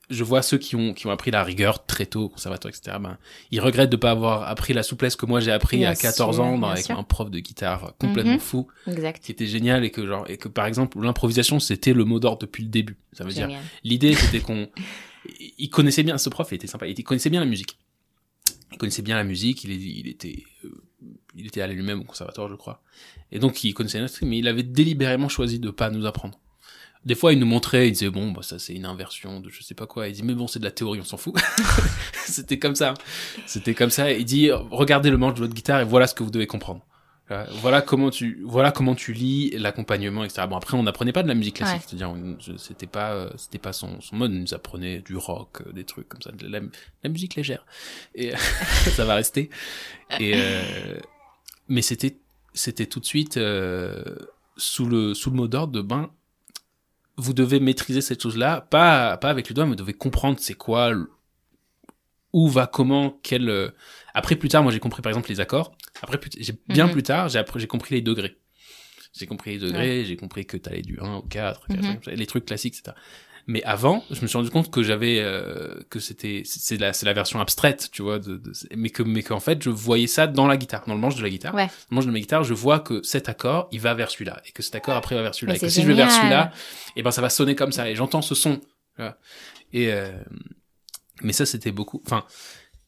je 0.09 0.23
vois 0.23 0.41
ceux 0.41 0.57
qui 0.57 0.75
ont, 0.75 0.93
qui 0.93 1.07
ont 1.07 1.11
appris 1.11 1.31
la 1.31 1.43
rigueur 1.43 1.85
très 1.85 2.05
tôt 2.05 2.23
au 2.23 2.29
conservatoire, 2.29 2.73
etc. 2.73 2.97
Ben, 2.99 3.17
ils 3.51 3.61
regrettent 3.61 3.89
de 3.89 3.95
ne 3.95 4.01
pas 4.01 4.11
avoir 4.11 4.43
appris 4.43 4.73
la 4.73 4.83
souplesse 4.83 5.15
que 5.15 5.25
moi 5.25 5.39
j'ai 5.39 5.51
appris 5.51 5.85
à 5.85 5.95
14 5.95 6.39
ans 6.39 6.61
avec 6.63 6.89
un 6.89 7.03
prof 7.03 7.29
de 7.31 7.39
guitare 7.39 7.93
complètement 7.99 8.33
mhm. 8.33 8.39
fou, 8.39 8.67
exact. 8.87 9.23
qui 9.23 9.31
était 9.31 9.47
génial 9.47 9.85
et 9.85 9.91
que 9.91 10.05
genre 10.05 10.29
et 10.29 10.37
que 10.37 10.47
par 10.47 10.65
exemple 10.65 10.99
l'improvisation 11.01 11.59
c'était 11.59 11.93
le 11.93 12.05
mot 12.05 12.19
d'ordre 12.19 12.39
depuis 12.39 12.63
le 12.63 12.69
début. 12.69 12.97
Ça 13.13 13.23
veut 13.23 13.31
dire 13.31 13.49
l'idée 13.83 14.13
c'était 14.15 14.39
qu'on 14.39 14.69
il 15.57 15.69
connaissait 15.69 16.03
bien 16.03 16.17
ce 16.17 16.29
prof, 16.29 16.49
il 16.51 16.55
était 16.55 16.67
sympa, 16.67 16.87
il 16.87 17.03
connaissait 17.03 17.29
bien 17.29 17.39
la 17.39 17.45
musique. 17.45 17.77
Il 18.73 18.77
connaissait 18.77 19.03
bien 19.03 19.15
la 19.15 19.23
musique, 19.23 19.63
il, 19.63 19.71
il 19.71 20.07
était 20.07 20.43
euh, 20.65 20.83
il 21.35 21.47
était 21.47 21.61
allé 21.61 21.73
lui-même 21.73 22.01
au 22.01 22.03
conservatoire, 22.03 22.49
je 22.49 22.55
crois. 22.55 22.81
Et 23.31 23.39
donc 23.39 23.63
il 23.63 23.73
connaissait 23.73 23.99
notre 23.99 24.23
mais 24.25 24.37
il 24.37 24.47
avait 24.47 24.63
délibérément 24.63 25.29
choisi 25.29 25.59
de 25.59 25.69
pas 25.69 25.89
nous 25.89 26.05
apprendre. 26.05 26.39
Des 27.05 27.15
fois, 27.15 27.33
il 27.33 27.39
nous 27.39 27.45
montrait, 27.45 27.89
il 27.89 27.91
disait 27.91 28.09
bon, 28.09 28.31
bah, 28.31 28.43
ça 28.43 28.59
c'est 28.59 28.73
une 28.73 28.85
inversion 28.85 29.41
de 29.41 29.49
je 29.49 29.61
sais 29.61 29.75
pas 29.75 29.87
quoi. 29.87 30.07
Il 30.07 30.13
dit 30.13 30.23
mais 30.23 30.33
bon, 30.33 30.47
c'est 30.47 30.59
de 30.59 30.63
la 30.63 30.71
théorie, 30.71 31.01
on 31.01 31.05
s'en 31.05 31.17
fout. 31.17 31.35
C'était 32.25 32.59
comme 32.59 32.75
ça. 32.75 32.93
C'était 33.45 33.73
comme 33.73 33.89
ça. 33.89 34.11
Il 34.11 34.23
dit 34.23 34.51
regardez 34.51 35.09
le 35.09 35.17
manche 35.17 35.33
de 35.33 35.39
votre 35.39 35.53
guitare 35.53 35.81
et 35.81 35.85
voilà 35.85 36.07
ce 36.07 36.15
que 36.15 36.23
vous 36.23 36.31
devez 36.31 36.47
comprendre. 36.47 36.81
Voilà 37.61 37.81
comment 37.81 38.09
tu 38.09 38.43
voilà 38.45 38.71
comment 38.71 38.95
tu 38.95 39.13
lis 39.13 39.51
l'accompagnement 39.51 40.23
etc. 40.23 40.45
Bon 40.47 40.57
après 40.57 40.77
on 40.77 40.83
n'apprenait 40.83 41.13
pas 41.13 41.23
de 41.23 41.27
la 41.27 41.33
musique 41.33 41.55
classique, 41.55 41.81
c'est-à-dire 41.87 42.13
c'était 42.57 42.87
pas 42.87 43.13
euh, 43.13 43.29
c'était 43.37 43.57
pas 43.57 43.73
son, 43.73 44.01
son 44.01 44.15
mode, 44.15 44.31
on 44.31 44.35
nous 44.35 44.53
apprenait 44.53 44.99
du 44.99 45.15
rock, 45.15 45.61
euh, 45.65 45.71
des 45.71 45.83
trucs 45.83 46.07
comme 46.07 46.21
ça, 46.21 46.31
de 46.31 46.47
la, 46.47 46.59
la 47.03 47.09
musique 47.09 47.35
légère 47.35 47.65
et 48.13 48.33
ça 48.95 49.05
va 49.05 49.15
rester. 49.15 49.49
Et 50.19 50.33
euh, 50.35 50.99
mais 51.67 51.81
c'était 51.81 52.17
c'était 52.53 52.85
tout 52.85 52.99
de 52.99 53.05
suite 53.05 53.39
sous 54.57 54.85
le 54.85 55.13
sous 55.13 55.29
le 55.29 55.35
mot 55.35 55.47
d'ordre 55.47 55.73
de 55.73 55.81
ben 55.81 56.11
vous 57.17 57.33
devez 57.33 57.59
maîtriser 57.59 58.01
cette 58.01 58.21
chose-là, 58.21 58.61
pas, 58.61 59.17
pas 59.17 59.29
avec 59.29 59.49
le 59.49 59.55
doigt, 59.55 59.65
mais 59.65 59.71
vous 59.71 59.75
devez 59.75 59.93
comprendre 59.93 60.39
c'est 60.39 60.55
quoi, 60.55 60.93
où 62.31 62.49
va, 62.49 62.67
comment, 62.67 63.19
quel. 63.21 63.49
Euh, 63.49 63.69
après, 64.13 64.35
plus 64.35 64.49
tard, 64.49 64.63
moi 64.63 64.71
j'ai 64.71 64.79
compris 64.79 65.01
par 65.01 65.11
exemple 65.11 65.29
les 65.29 65.39
accords. 65.39 65.75
Après, 66.01 66.19
j'ai 66.37 66.53
bien 66.67 66.87
mhm. 66.87 66.93
plus 66.93 67.03
tard, 67.03 67.29
j'ai 67.29 67.41
j'ai 67.55 67.67
compris 67.67 67.95
les 67.95 68.01
degrés. 68.01 68.37
J'ai 69.13 69.27
compris 69.27 69.51
les 69.51 69.59
degrés, 69.59 70.05
j'ai 70.05 70.15
compris 70.15 70.47
que 70.47 70.57
t'allais 70.57 70.81
du 70.81 70.99
1 70.99 71.17
au 71.17 71.21
4, 71.21 71.67
mhm. 71.69 71.99
les 72.07 72.25
trucs 72.25 72.45
classiques, 72.45 72.79
etc. 72.79 72.97
Mais 73.45 73.61
avant, 73.63 74.03
je 74.09 74.21
me 74.21 74.27
suis 74.27 74.37
rendu 74.37 74.49
compte 74.49 74.71
que 74.71 74.83
j'avais 74.83 75.19
euh, 75.19 75.75
que 75.89 75.99
c'était 75.99 76.43
c'est 76.45 76.77
la 76.77 76.93
c'est 76.93 77.05
la 77.05 77.11
version 77.11 77.41
abstraite, 77.41 77.89
tu 77.91 78.01
vois, 78.01 78.19
de, 78.19 78.41
mais 78.73 78.89
que 78.89 79.03
mais 79.03 79.21
qu'en 79.21 79.41
fait 79.41 79.61
je 79.61 79.69
voyais 79.69 80.07
ça 80.07 80.27
dans 80.27 80.47
la 80.47 80.55
guitare, 80.55 80.83
dans 80.87 80.93
le 80.93 80.99
manche 80.99 81.15
de 81.15 81.23
la 81.23 81.29
guitare. 81.29 81.53
Ouais. 81.53 81.65
Dans 81.65 81.71
le 81.91 81.95
manche 81.95 82.05
de 82.05 82.11
ma 82.11 82.19
guitare, 82.19 82.45
je 82.45 82.53
vois 82.53 82.79
que 82.79 83.03
cet 83.03 83.27
accord, 83.27 83.67
il 83.73 83.81
va 83.81 83.93
vers 83.95 84.09
celui-là 84.09 84.41
et 84.47 84.51
que 84.51 84.63
cet 84.63 84.75
accord 84.75 84.95
après 84.95 85.15
va 85.15 85.23
vers 85.23 85.35
celui-là 85.35 85.55
et 85.55 85.59
que 85.59 85.67
si 85.67 85.81
je 85.81 85.87
vais 85.87 85.93
vers 85.93 86.09
celui-là, 86.09 86.51
et 86.95 86.99
eh 86.99 87.03
ben 87.03 87.11
ça 87.11 87.21
va 87.21 87.29
sonner 87.29 87.55
comme 87.55 87.73
ça 87.73 87.89
et 87.89 87.95
j'entends 87.95 88.21
ce 88.21 88.33
son. 88.33 88.61
Et 89.73 89.91
euh, 89.91 90.11
mais 91.21 91.33
ça 91.33 91.45
c'était 91.45 91.71
beaucoup. 91.71 92.01
Enfin. 92.05 92.23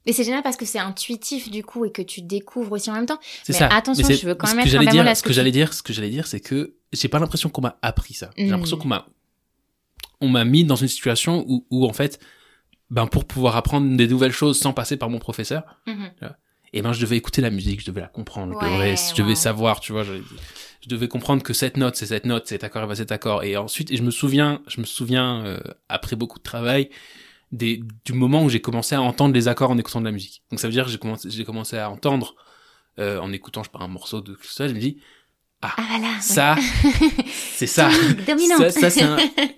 Mais 0.05 0.13
c'est 0.13 0.23
génial 0.23 0.43
parce 0.43 0.55
que 0.55 0.65
c'est 0.65 0.79
intuitif 0.79 1.49
du 1.49 1.63
coup 1.63 1.83
et 1.83 1.91
que 1.91 2.03
tu 2.03 2.21
découvres 2.21 2.73
aussi 2.73 2.89
en 2.91 2.93
même 2.93 3.07
temps. 3.07 3.19
C'est 3.43 3.53
ça. 3.53 3.67
Attention, 3.67 4.07
je 4.07 4.25
veux 4.25 4.35
quand 4.35 4.53
même 4.53 4.65
ce 4.65 4.77
mettre 4.77 4.91
dire, 4.91 5.17
Ce 5.17 5.23
que 5.23 5.33
j'allais 5.33 5.51
dire, 5.51 5.73
ce 5.73 5.83
que 5.83 5.91
j'allais 5.91 6.11
dire, 6.11 6.27
c'est 6.27 6.39
que 6.39 6.75
j'ai 6.93 7.09
pas 7.09 7.19
l'impression 7.19 7.49
qu'on 7.49 7.61
m'a 7.61 7.77
appris 7.81 8.13
ça. 8.13 8.29
J'ai 8.37 8.45
l'impression 8.45 8.77
hmm. 8.77 8.81
qu'on 8.81 8.87
m'a 8.87 9.07
on 10.21 10.29
m'a 10.29 10.45
mis 10.45 10.63
dans 10.63 10.75
une 10.75 10.87
situation 10.87 11.45
où, 11.47 11.65
où, 11.69 11.85
en 11.85 11.93
fait, 11.93 12.19
ben 12.89 13.07
pour 13.07 13.25
pouvoir 13.25 13.55
apprendre 13.55 13.95
des 13.95 14.07
nouvelles 14.07 14.31
choses 14.31 14.59
sans 14.59 14.73
passer 14.73 14.97
par 14.97 15.09
mon 15.09 15.19
professeur, 15.19 15.63
mhm. 15.87 16.11
et 16.73 16.81
ben 16.81 16.93
je 16.93 17.01
devais 17.01 17.17
écouter 17.17 17.41
la 17.41 17.49
musique, 17.49 17.81
je 17.81 17.87
devais 17.87 18.01
la 18.01 18.07
comprendre, 18.07 18.57
je, 18.61 18.65
devais, 18.65 18.95
je 18.95 19.15
devais 19.15 19.35
savoir, 19.35 19.79
tu 19.79 19.91
vois, 19.91 20.03
je, 20.03 20.13
je, 20.81 20.89
devais 20.89 21.07
comprendre 21.07 21.41
que 21.41 21.53
cette 21.53 21.77
note 21.77 21.95
c'est 21.95 22.05
cette 22.05 22.25
note, 22.25 22.47
cet 22.47 22.63
accord 22.63 22.83
et 22.83 22.87
va 22.87 22.95
cet 22.95 23.11
accord, 23.11 23.43
et 23.43 23.57
ensuite, 23.57 23.91
et 23.91 23.97
je 23.97 24.03
me 24.03 24.11
souviens, 24.11 24.61
je 24.67 24.79
me 24.81 24.85
souviens 24.85 25.43
euh, 25.45 25.59
après 25.89 26.15
beaucoup 26.15 26.37
de 26.37 26.43
travail. 26.43 26.89
Des, 27.51 27.81
du 28.03 28.13
moment 28.13 28.43
où 28.43 28.49
j'ai 28.49 28.59
commencé 28.59 28.95
à 28.95 29.01
entendre 29.01 29.33
les 29.33 29.47
accords 29.47 29.69
en 29.69 29.77
écoutant 29.77 30.01
de 30.01 30.05
la 30.05 30.11
musique. 30.11 30.43
Donc 30.49 30.59
ça 30.59 30.67
veut 30.67 30.73
dire 30.73 30.85
que 30.85 30.91
j'ai 30.91 30.97
commencé, 30.97 31.29
j'ai 31.29 31.45
commencé 31.45 31.77
à 31.77 31.89
entendre 31.89 32.35
euh, 32.99 33.19
en 33.19 33.31
écoutant, 33.31 33.61
je 33.63 33.69
sais 33.69 33.77
pas, 33.77 33.83
un 33.83 33.87
morceau 33.87 34.19
de 34.19 34.37
ça, 34.41 34.67
je 34.67 34.73
me 34.73 34.79
dis, 34.79 34.97
ah, 35.61 35.73
ah 35.77 35.83
voilà, 35.87 36.19
ça, 36.21 36.55
c'est 37.55 37.65
ça. 37.65 37.89
ça, 37.89 38.69
ça 38.69 38.89
c'est 38.89 39.01
un, 39.03 39.17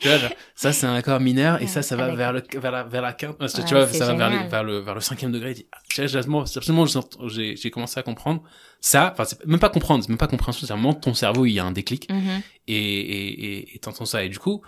ça 0.56 0.72
c'est 0.72 0.86
un 0.86 0.94
accord 0.94 1.20
mineur 1.20 1.62
et 1.62 1.68
ça, 1.68 1.82
ça 1.82 1.96
va 1.96 2.16
vers 2.16 2.32
le, 2.32 2.44
vers 2.56 2.72
la, 2.72 2.84
vers 2.84 3.02
la 3.02 3.14
quinte. 3.14 3.38
tu 3.38 3.74
vois, 3.74 3.88
ça 3.88 4.14
va 4.14 4.30
vers, 4.30 4.48
vers 4.48 4.64
le, 4.64 4.80
vers 4.80 4.96
le 4.96 5.02
cinquième 5.02 5.32
degré. 5.32 5.56
Ah, 5.72 5.80
absolument, 5.98 6.86
j'ai, 7.28 7.56
j'ai 7.56 7.72
commencé 7.72 8.00
à 8.00 8.04
comprendre 8.04 8.42
ça. 8.80 9.12
Enfin, 9.12 9.26
c'est 9.26 9.46
même 9.46 9.60
pas 9.60 9.70
comprendre, 9.70 10.04
c'est 10.04 10.10
même 10.10 10.18
pas 10.18 10.28
compréhension. 10.28 10.66
C'est 10.66 10.74
vraiment 10.74 10.94
ton 10.94 11.14
cerveau, 11.14 11.46
il 11.46 11.52
y 11.52 11.60
a 11.60 11.66
un 11.66 11.72
déclic 11.72 12.10
mm-hmm. 12.10 12.42
et, 12.68 12.76
et, 12.76 13.76
et, 13.76 13.80
t'entends 13.80 14.06
ça. 14.06 14.24
Et 14.24 14.30
du 14.30 14.40
coup, 14.40 14.62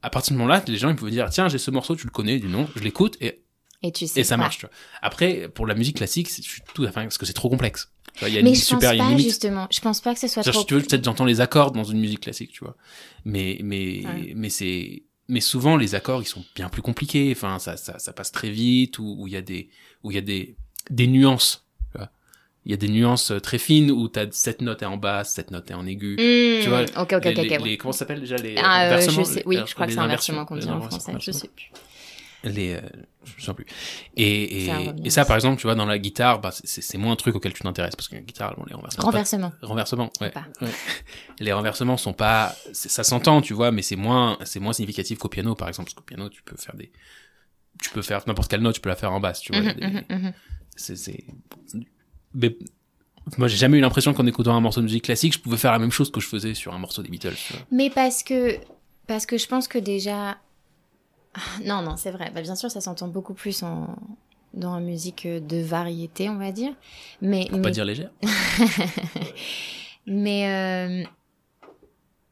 à 0.00 0.10
partir 0.10 0.32
de 0.32 0.38
ce 0.38 0.38
moment-là, 0.38 0.62
les 0.66 0.78
gens, 0.78 0.88
ils 0.88 0.96
pouvaient 0.96 1.10
dire, 1.10 1.28
tiens, 1.30 1.48
j'ai 1.48 1.58
ce 1.58 1.70
morceau, 1.70 1.94
tu 1.94 2.06
le 2.06 2.12
connais, 2.12 2.38
du 2.38 2.48
nom, 2.48 2.66
je 2.74 2.82
l'écoute 2.82 3.16
et 3.20 3.42
et, 3.84 3.90
tu 3.90 4.06
sais 4.06 4.20
et 4.20 4.24
ça 4.24 4.36
marche. 4.36 4.58
Tu 4.58 4.66
vois. 4.66 4.74
Après, 5.02 5.48
pour 5.48 5.66
la 5.66 5.74
musique 5.74 5.96
classique, 5.96 6.28
je 6.28 6.40
suis 6.40 6.62
tout, 6.72 6.84
enfin, 6.84 7.02
parce 7.02 7.18
que 7.18 7.26
c'est 7.26 7.32
trop 7.32 7.50
complexe. 7.50 7.92
Il 8.20 8.28
y 8.28 8.38
a 8.38 8.42
mais 8.42 8.54
je 8.54 8.60
super, 8.60 8.96
pense 8.96 9.10
pas, 9.10 9.18
justement. 9.18 9.66
Je 9.70 9.80
pense 9.80 10.00
pas 10.00 10.14
que 10.14 10.20
ce 10.20 10.28
soit 10.28 10.42
trop. 10.42 10.60
Si 10.60 10.66
tu 10.66 10.74
veux, 10.74 10.82
peut-être 10.82 11.04
j'entends 11.04 11.24
les 11.24 11.40
accords 11.40 11.72
dans 11.72 11.84
une 11.84 11.98
musique 11.98 12.20
classique, 12.20 12.52
tu 12.52 12.64
vois. 12.64 12.76
Mais, 13.24 13.58
mais, 13.62 14.02
mais 14.36 14.50
c'est, 14.50 15.04
mais 15.28 15.40
souvent 15.40 15.76
les 15.76 15.94
accords 15.94 16.22
ils 16.22 16.26
sont 16.26 16.44
bien 16.54 16.68
plus 16.68 16.82
compliqués. 16.82 17.32
Enfin, 17.34 17.58
ça, 17.58 17.76
ça, 17.76 17.98
ça 17.98 18.12
passe 18.12 18.30
très 18.30 18.50
vite 18.50 18.98
ou 18.98 19.24
il 19.26 19.32
y 19.32 19.36
a 19.36 19.42
des, 19.42 19.70
où 20.02 20.10
il 20.10 20.14
y 20.14 20.18
a 20.18 20.22
des, 20.22 20.56
des 20.90 21.06
nuances. 21.06 21.66
Il 22.64 22.70
y 22.70 22.74
a 22.74 22.76
des 22.76 22.88
nuances 22.88 23.32
euh, 23.32 23.40
très 23.40 23.58
fines 23.58 23.90
où 23.90 24.06
t'as 24.06 24.26
cette 24.30 24.62
note 24.62 24.82
est 24.82 24.86
en 24.86 24.96
basse, 24.96 25.34
cette 25.34 25.50
note 25.50 25.68
est 25.72 25.74
en 25.74 25.84
aigu. 25.84 26.12
Mmh, 26.12 26.62
tu 26.62 26.68
vois. 26.68 26.82
Ok, 26.96 27.12
ok, 27.14 27.24
les, 27.24 27.56
ok. 27.56 27.64
Les, 27.64 27.76
comment 27.76 27.90
ça 27.90 28.00
s'appelle 28.00 28.20
déjà 28.20 28.36
les 28.36 28.54
ah, 28.56 28.92
euh, 28.92 29.00
je 29.00 29.22
sais, 29.24 29.42
Oui, 29.46 29.58
je 29.66 29.74
crois 29.74 29.86
que 29.86 29.92
c'est 29.92 29.98
inversement 29.98 30.44
qu'on 30.44 30.56
dit 30.56 30.68
en 30.68 30.80
français. 30.80 31.12
Je 31.18 31.32
sais 31.32 31.48
plus 31.48 31.72
les 32.44 32.74
euh, 32.74 32.80
je 33.24 33.32
souviens 33.32 33.54
plus 33.54 33.66
et, 34.16 34.66
et, 34.66 34.92
et, 35.04 35.10
ça 35.10 35.24
par 35.24 35.36
exemple 35.36 35.60
tu 35.60 35.66
vois 35.66 35.74
dans 35.74 35.86
la 35.86 35.98
guitare 35.98 36.40
bah, 36.40 36.50
c'est 36.52 36.98
moins 36.98 37.12
un 37.12 37.16
truc 37.16 37.36
auquel 37.36 37.52
tu 37.52 37.62
t'intéresses 37.62 37.94
parce 37.94 38.08
que 38.08 38.16
la 38.16 38.20
guitare 38.20 38.56
bon, 38.56 38.64
les 38.68 38.74
renversements 38.74 39.04
renversement 39.04 39.52
renversement 39.62 40.10
ouais, 40.20 40.32
les 41.38 41.52
renversements 41.52 41.96
sont 41.96 42.12
pas 42.12 42.54
ça 42.72 43.04
s'entend 43.04 43.42
tu 43.42 43.54
vois 43.54 43.70
mais 43.70 43.82
c'est 43.82 43.96
moins 43.96 44.38
c'est 44.44 44.60
moins 44.60 44.72
significatif 44.72 45.18
qu'au 45.18 45.28
piano 45.28 45.54
par 45.54 45.68
exemple 45.68 45.86
parce 45.86 45.94
qu'au 45.94 46.04
piano 46.04 46.28
tu 46.28 46.42
peux 46.42 46.56
faire 46.56 46.74
des 46.74 46.90
tu 47.80 47.90
peux 47.90 48.02
faire 48.02 48.22
n'importe 48.26 48.50
quelle 48.50 48.60
note, 48.60 48.74
tu 48.74 48.80
peux 48.80 48.88
la 48.88 48.96
faire 48.96 49.12
en 49.12 49.20
basse, 49.20 49.40
tu 49.40 49.52
vois. 49.52 49.68
A 49.68 49.74
des- 49.74 49.86
mhm, 49.86 50.04
mhm. 50.08 50.32
c'est 50.76 50.96
c'est 50.96 51.24
mais 52.34 52.56
moi 53.36 53.46
j'ai 53.46 53.56
jamais 53.56 53.78
eu 53.78 53.80
l'impression 53.80 54.14
qu'en 54.14 54.26
écoutant 54.26 54.56
un 54.56 54.60
morceau 54.60 54.80
de 54.80 54.86
musique 54.86 55.04
classique 55.04 55.34
je 55.34 55.38
pouvais 55.38 55.58
faire 55.58 55.72
la 55.72 55.78
même 55.78 55.90
chose 55.90 56.10
que 56.10 56.20
je 56.20 56.26
faisais 56.26 56.54
sur 56.54 56.72
un 56.72 56.78
morceau 56.78 57.02
des 57.02 57.10
Beatles 57.10 57.34
tu 57.34 57.52
vois. 57.52 57.62
Mais 57.70 57.90
parce 57.90 58.22
que, 58.22 58.56
parce 59.06 59.26
que 59.26 59.36
je 59.38 59.46
pense 59.46 59.68
que 59.68 59.78
déjà. 59.78 60.38
Ah, 61.34 61.40
Non, 61.64 61.82
non, 61.82 61.96
c'est 61.96 62.10
vrai. 62.10 62.30
Bah, 62.34 62.42
bien 62.42 62.54
sûr, 62.54 62.70
ça 62.70 62.80
s'entend 62.80 63.08
beaucoup 63.08 63.34
plus 63.34 63.62
en, 63.62 63.96
dans 64.54 64.74
la 64.74 64.80
musique 64.80 65.26
de 65.26 65.62
variété, 65.62 66.28
on 66.28 66.36
va 66.36 66.52
dire. 66.52 66.72
Mais, 67.20 67.46
pour 67.48 67.58
mais, 67.58 67.62
pas 67.62 67.70
dire 67.70 67.84
légère 67.84 68.10
mais, 70.06 71.04
euh, 71.04 71.08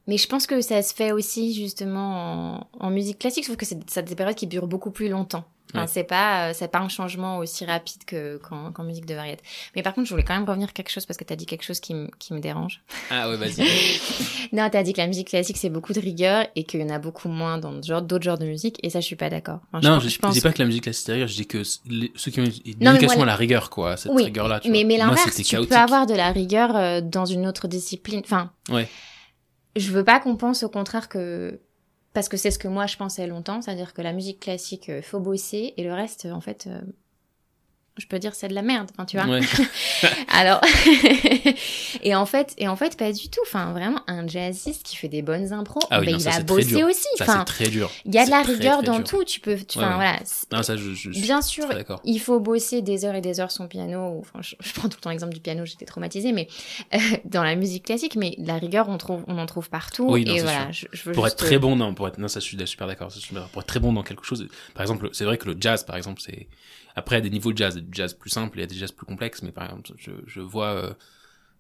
mais 0.07 0.17
je 0.17 0.27
pense 0.27 0.47
que 0.47 0.61
ça 0.61 0.83
se 0.83 0.95
fait 0.95 1.13
aussi 1.13 1.55
justement 1.55 2.59
en, 2.81 2.87
en 2.87 2.91
musique 2.91 3.19
classique, 3.19 3.45
sauf 3.45 3.57
que 3.57 3.67
c'est 3.67 3.89
ça 3.89 4.01
a 4.01 4.03
des 4.03 4.15
périodes 4.15 4.37
qui 4.37 4.47
durent 4.47 4.67
beaucoup 4.67 4.91
plus 4.91 5.09
longtemps. 5.09 5.45
Enfin, 5.73 5.83
Ouais. 5.83 5.87
C'est 5.89 6.05
pas, 6.05 6.49
euh, 6.51 6.53
c'est 6.55 6.69
pas 6.69 6.79
un 6.81 6.89
changement 6.89 7.39
aussi 7.39 7.65
rapide 7.65 8.05
que 8.05 8.37
qu'en 8.39 8.73
qu'en 8.73 8.85
musique 8.85 9.07
de 9.07 9.15
variété. 9.15 9.43
Mais 9.77 9.83
par 9.83 9.95
contre, 9.95 10.07
je 10.09 10.13
voulais 10.15 10.25
quand 10.25 10.35
même 10.35 10.49
revenir 10.49 10.73
quelque 10.73 10.91
chose 10.91 11.07
parce 11.07 11.17
que 11.17 11.25
tu 11.25 11.33
as 11.33 11.37
dit 11.37 11.47
quelque 11.47 11.63
chose 11.65 11.81
qui, 11.81 11.95
me- 11.95 12.11
qui 12.19 12.35
me 12.35 12.41
dérange. 12.41 12.83
ah 13.11 13.29
ouais 13.31 13.37
vas-y 13.37 13.65
Non, 14.53 14.69
t'as 14.71 14.83
dit 14.83 14.93
que 14.93 14.99
la 15.01 15.07
musique 15.07 15.29
classique 15.29 15.57
c'est 15.57 15.71
beaucoup 15.71 15.93
de 15.93 16.01
rigueur 16.01 16.47
et 16.57 16.65
qu'il 16.65 16.81
y 16.81 16.85
en 16.85 16.89
a 16.91 16.99
beaucoup 16.99 17.29
moins 17.29 17.59
dans 17.59 17.73
d'autres 17.73 17.87
genres, 17.87 18.03
d'autres 18.03 18.25
genres 18.25 18.39
de 18.39 18.47
musique 18.47 18.79
et 18.83 18.91
ça 18.91 19.01
je 19.01 19.07
suis 19.07 19.17
pas 19.17 19.31
d'accord. 19.31 19.61
Enfin, 19.73 19.89
non 19.89 20.01
je, 20.01 20.09
je 20.09 20.15
je 20.15 20.19
pense 20.19 20.35
dis 20.35 20.41
pas 20.41 20.53
que 20.53 20.59
la 20.59 20.67
musique 20.67 20.83
classique 20.85 21.05
c'est 21.07 21.13
rigueur 21.13 21.29
je 21.29 21.35
dis 21.35 21.47
que 21.47 21.63
les- 21.87 22.13
ceux 22.17 22.31
qui 22.31 22.41
ont 22.41 22.45
une 22.45 22.87
éducation 22.89 23.23
à 23.23 23.27
la 23.27 23.37
rigueur 23.37 23.71
quoi 23.71 23.97
cette 23.97 24.11
Oui, 24.13 24.25
rigueur 24.25 24.49
là 24.49 24.59
tu 24.61 24.71
mais, 24.71 24.81
vois. 24.81 24.89
mais 24.89 24.97
l'inverse, 24.99 25.35
tu 25.37 25.43
chaotique 25.45 25.71
peux 25.71 25.77
avoir 25.77 26.07
de 26.07 26.15
la 26.15 26.33
rigueur 26.33 26.75
euh, 26.77 27.01
dans 27.01 27.25
une 27.27 27.47
autre 27.47 27.69
discipline. 27.69 28.23
Enfin, 28.25 28.51
Ouais. 28.71 28.89
je 29.77 29.91
veux 29.93 30.05
pas 30.05 30.19
qu'on 30.21 30.37
pense 30.37 30.63
au 30.65 30.69
contraire 30.69 31.09
que 31.09 31.61
parce 32.13 32.29
que 32.29 32.37
c'est 32.37 32.51
ce 32.51 32.59
que 32.59 32.69
moi 32.69 32.87
je 32.87 32.97
pensais 32.97 33.27
longtemps, 33.27 33.63
c'est-à-dire 33.63 33.95
que 33.95 34.03
la 34.03 34.13
musique 34.13 34.41
classique 34.41 34.89
euh, 34.89 35.03
faut 35.03 35.21
bosser 35.21 35.75
et 35.77 35.85
le 35.85 35.93
reste 35.93 36.27
euh, 36.27 36.33
en 36.33 36.41
fait 36.41 36.67
euh, 36.67 36.81
je 37.97 38.07
peux 38.07 38.19
dire 38.19 38.35
c'est 38.35 38.49
de 38.49 38.55
la 38.55 38.63
merde, 38.63 38.89
enfin 38.93 39.05
tu 39.05 39.17
vois. 39.19 39.27
Ouais. 39.27 39.41
Alors 40.29 40.61
et 42.03 42.15
en 42.15 42.27
fait 42.27 42.55
et 42.59 42.69
en 42.69 42.77
fait 42.77 42.97
pas 42.97 43.13
du 43.13 43.29
tout. 43.29 43.41
Enfin 43.47 43.73
vraiment 43.73 44.01
un 44.07 44.27
jazziste 44.27 44.85
qui 44.85 44.97
fait 44.97 45.09
des 45.09 45.23
bonnes 45.23 45.53
impros, 45.53 45.81
Ah 45.91 46.01
oui, 46.01 46.07
ben, 46.07 46.13
non, 46.13 46.19
il 46.19 46.23
ça, 46.23 46.43
bosser 46.43 46.65
dur. 46.77 46.87
aussi. 46.89 47.07
ça 47.17 47.25
Enfin, 47.25 47.39
c'est 47.41 47.45
très 47.53 47.69
dur 47.69 47.91
il 48.05 48.15
y 48.15 48.19
a 48.19 48.25
de 48.27 48.31
la 48.31 48.43
très, 48.43 48.53
rigueur 48.55 48.79
très 48.79 48.87
dans 48.87 48.97
dur. 48.97 49.05
tout. 49.05 49.25
Tu 49.25 49.41
peux, 49.41 49.57
tu, 49.57 49.79
Ouais, 49.79 49.85
enfin, 49.85 49.91
ouais. 49.99 50.05
voilà. 50.05 50.19
c'est- 50.25 50.51
non 50.53 50.63
ça 50.63 50.77
je, 50.77 50.95
je, 50.95 51.13
je 51.13 51.21
Bien 51.21 51.43
sûr, 51.43 51.67
il 52.05 52.19
faut 52.21 52.41
bosser 52.41 52.83
des 52.83 53.05
heures 53.05 53.15
et 53.15 53.21
des 53.21 53.41
heures 53.41 53.51
son 53.51 53.69
piano. 53.69 54.09
ou- 54.17 54.21
Enfin, 54.21 54.41
je, 54.43 54.55
je 54.61 54.73
prends 54.73 54.89
tout 54.89 54.97
le 54.97 55.03
temps 55.03 55.11
l'exemple 55.11 55.35
du 55.35 55.41
piano, 55.41 55.65
j'étais 55.67 55.85
traumatisée, 55.85 56.33
mais 56.33 56.49
euh, 56.95 56.99
dans 57.25 57.43
la 57.43 57.55
musique 57.57 57.85
classique, 57.87 58.17
mais 58.17 58.35
la 58.39 58.55
rigueur, 58.55 58.89
on 58.89 58.99
trouve, 58.99 59.25
on 59.27 59.39
en 59.39 59.47
trouve 59.47 59.69
partout. 59.71 60.07
Oui, 60.09 60.25
non, 60.25 60.35
et 60.35 60.41
voilà, 60.41 60.71
je, 60.73 60.87
veux 61.05 61.13
pour 61.13 61.27
être 61.27 61.39
juste- 61.39 61.47
très 61.47 61.59
bon 61.59 61.77
non 61.77 61.95
pour 61.95 62.07
être 62.09 62.19
non 62.19 62.29
ça 62.29 62.41
je 62.41 62.45
suis 62.45 62.57
super 62.67 62.87
d'accord 62.87 63.09
pour 63.53 63.63
être 63.63 63.67
très 63.67 63.81
bon 63.81 63.93
dans 63.93 64.03
quelque 64.03 64.25
chose 64.25 64.47
par 64.75 64.83
exemple 64.83 65.09
c'est 65.13 65.25
vrai 65.25 65.39
que 65.39 65.49
le 65.49 65.57
jazz 65.59 65.85
par 65.85 65.97
exemple 65.97 66.21
c'est 66.25 66.47
après 66.97 67.17
il 67.17 67.19
y 67.19 67.23
a 67.27 67.29
des 67.29 67.31
niveaux 67.31 67.53
de 67.53 67.59
jazz 67.59 67.75
il 67.77 67.79
y 67.83 67.83
a 67.83 67.87
du 67.87 67.97
jazz 67.97 68.15
plus 68.15 68.31
simple 68.31 68.59
il 68.59 68.61
y 68.61 68.65
a 68.65 68.67
des 68.67 68.75
jazz 68.77 68.93
plus 68.93 69.07
complexes 69.07 69.43
mais 69.43 69.53
par 69.53 69.65
exemple 69.65 69.91
je, 69.97 70.13
je 70.27 70.41
vois 70.41 70.69
euh, 70.75 70.95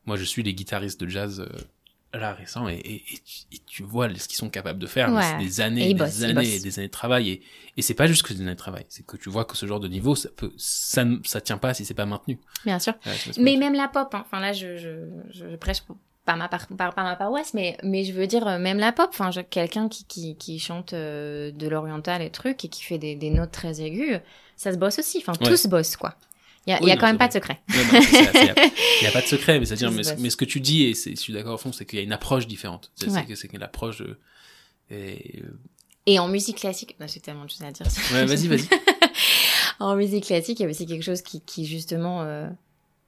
moi 0.06 0.16
je 0.16 0.24
suis 0.24 0.42
les 0.42 0.54
guitaristes 0.54 1.00
de 1.00 1.08
jazz 1.08 1.40
euh, 1.40 2.18
là 2.18 2.34
récents 2.34 2.68
et, 2.68 2.74
et, 2.74 2.94
et 3.14 3.18
tu- 3.24 3.44
et 3.52 3.58
tu 3.66 3.82
vois 3.84 4.08
ce 4.14 4.26
qu'ils 4.28 4.36
sont 4.38 4.50
capables 4.50 4.78
de 4.80 4.86
faire 4.86 5.10
Ouais. 5.10 5.22
c'est 5.22 5.36
des 5.36 5.60
Et 5.60 5.62
années 5.62 5.90
ils 5.90 5.94
des 5.94 6.00
bossent, 6.04 6.22
années 6.24 6.54
et 6.56 6.60
des 6.60 6.78
années 6.78 6.88
de 6.88 6.92
travail 6.92 7.30
et, 7.30 7.42
et 7.76 7.82
c'est 7.82 7.94
pas 7.94 8.06
juste 8.06 8.22
que 8.22 8.28
c'est 8.28 8.34
des 8.34 8.42
années 8.42 8.52
de 8.52 8.56
travail 8.58 8.84
c'est 8.88 9.06
que 9.06 9.16
tu 9.16 9.30
vois 9.30 9.44
que 9.44 9.56
ce 9.56 9.66
genre 9.66 9.80
de 9.80 9.88
niveau 9.88 10.14
ça 10.16 10.28
peut 10.36 10.52
ça 10.56 11.04
ne- 11.04 11.18
ça 11.24 11.40
tient 11.40 11.58
pas 11.58 11.74
si 11.74 11.84
c'est 11.84 11.94
pas 11.94 12.06
maintenu 12.06 12.38
Bien 12.64 12.78
sûr. 12.78 12.94
Ouais, 13.06 13.12
Mais 13.38 13.56
même 13.56 13.74
la 13.74 13.88
pop, 13.88 14.14
hein. 14.14 14.22
enfin 14.26 14.40
là, 14.40 14.52
je, 14.52 14.76
je, 14.76 15.06
je 15.30 15.56
prêche 15.56 15.82
pas 16.26 16.36
ma, 16.36 16.48
par, 16.48 16.66
par, 16.68 16.94
par 16.94 17.04
ma 17.04 17.16
paroisse, 17.16 17.54
mais, 17.54 17.76
mais 17.82 18.04
je 18.04 18.12
veux 18.12 18.26
dire, 18.26 18.46
euh, 18.46 18.58
même 18.58 18.78
la 18.78 18.92
pop, 18.92 19.08
enfin, 19.10 19.30
quelqu'un 19.48 19.88
qui, 19.88 20.04
qui, 20.04 20.36
qui 20.36 20.58
chante 20.58 20.92
euh, 20.92 21.50
de 21.52 21.68
l'oriental 21.68 22.20
et 22.20 22.30
trucs 22.30 22.64
et 22.64 22.68
qui 22.68 22.82
fait 22.82 22.98
des, 22.98 23.14
des 23.16 23.30
notes 23.30 23.50
très 23.52 23.80
aiguës, 23.80 24.20
ça 24.60 24.72
se 24.72 24.76
bosse 24.78 24.98
aussi. 24.98 25.18
Enfin, 25.18 25.32
Ouais. 25.40 25.48
tout 25.48 25.56
se 25.56 25.68
bosse, 25.68 25.96
quoi. 25.96 26.14
Il 26.66 26.70
y 26.70 26.72
a, 26.74 26.80
Oui, 26.82 26.88
y 26.88 26.92
a 26.92 26.94
non, 26.96 27.00
quand 27.00 27.06
même 27.06 27.16
pas 27.18 27.28
de 27.28 27.32
secret. 27.32 27.60
C'est- 27.70 27.76
Il 29.00 29.02
n'y 29.02 29.06
a 29.06 29.12
pas 29.12 29.22
de 29.22 29.26
secret, 29.26 29.58
mais 29.58 29.64
c'est-à-dire, 29.64 29.90
mais, 29.90 30.02
ce- 30.02 30.10
bosse. 30.12 30.20
mais 30.20 30.28
ce 30.30 30.36
que 30.36 30.44
tu 30.44 30.60
dis, 30.60 30.84
et 30.84 30.94
je 30.94 31.14
suis 31.18 31.32
d'accord 31.32 31.54
au 31.54 31.58
fond, 31.58 31.72
c'est 31.72 31.86
qu'il 31.86 31.98
y 31.98 32.02
a 32.02 32.04
une 32.04 32.12
approche 32.12 32.46
différente. 32.46 32.90
C'est 32.96 33.08
Ouais. 33.08 33.24
que 33.24 33.34
c'est 33.34 33.48
que 33.48 33.56
l'approche. 33.56 34.02
euh, 34.02 34.18
est- 34.90 35.42
euh, 35.42 35.58
Et 36.06 36.18
en 36.18 36.28
musique 36.28 36.58
classique, 36.58 36.96
j'ai 37.06 37.20
tellement 37.20 37.44
de 37.46 37.50
choses 37.50 37.62
à 37.62 37.70
dire. 37.72 37.86
Ouais, 38.12 38.26
vas-y, 38.26 38.48
vas-y. 38.48 38.68
en 39.80 39.96
musique 39.96 40.24
classique, 40.26 40.60
il 40.60 40.64
y 40.64 40.66
a 40.66 40.68
aussi 40.68 40.84
quelque 40.86 41.02
chose 41.04 41.22
qui, 41.22 41.40
qui 41.40 41.64
justement 41.64 42.22
euh, 42.22 42.48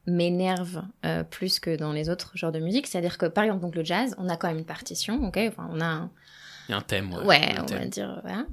m'énerve 0.06 0.82
euh, 1.04 1.22
plus 1.22 1.60
que 1.60 1.76
dans 1.76 1.92
les 1.92 2.08
autres 2.08 2.32
genres 2.34 2.52
de 2.52 2.58
musique. 2.60 2.86
C'est-à-dire 2.86 3.18
que, 3.18 3.26
par 3.26 3.44
exemple, 3.44 3.60
donc 3.62 3.74
le 3.76 3.84
jazz, 3.84 4.14
on 4.18 4.28
a 4.28 4.36
quand 4.36 4.48
même 4.48 4.58
une 4.58 4.64
partition, 4.64 5.22
ok? 5.26 5.36
Enfin, 5.48 5.68
on 5.72 5.80
a 5.80 5.84
un, 5.86 6.10
Il 6.68 6.72
y 6.72 6.74
a 6.74 6.78
un 6.78 6.80
thème, 6.82 7.12
ouais. 7.12 7.24
ouais, 7.24 7.54
on 7.60 7.64
thème. 7.64 7.78
va 7.78 7.86
dire, 7.86 8.18
voilà, 8.22 8.44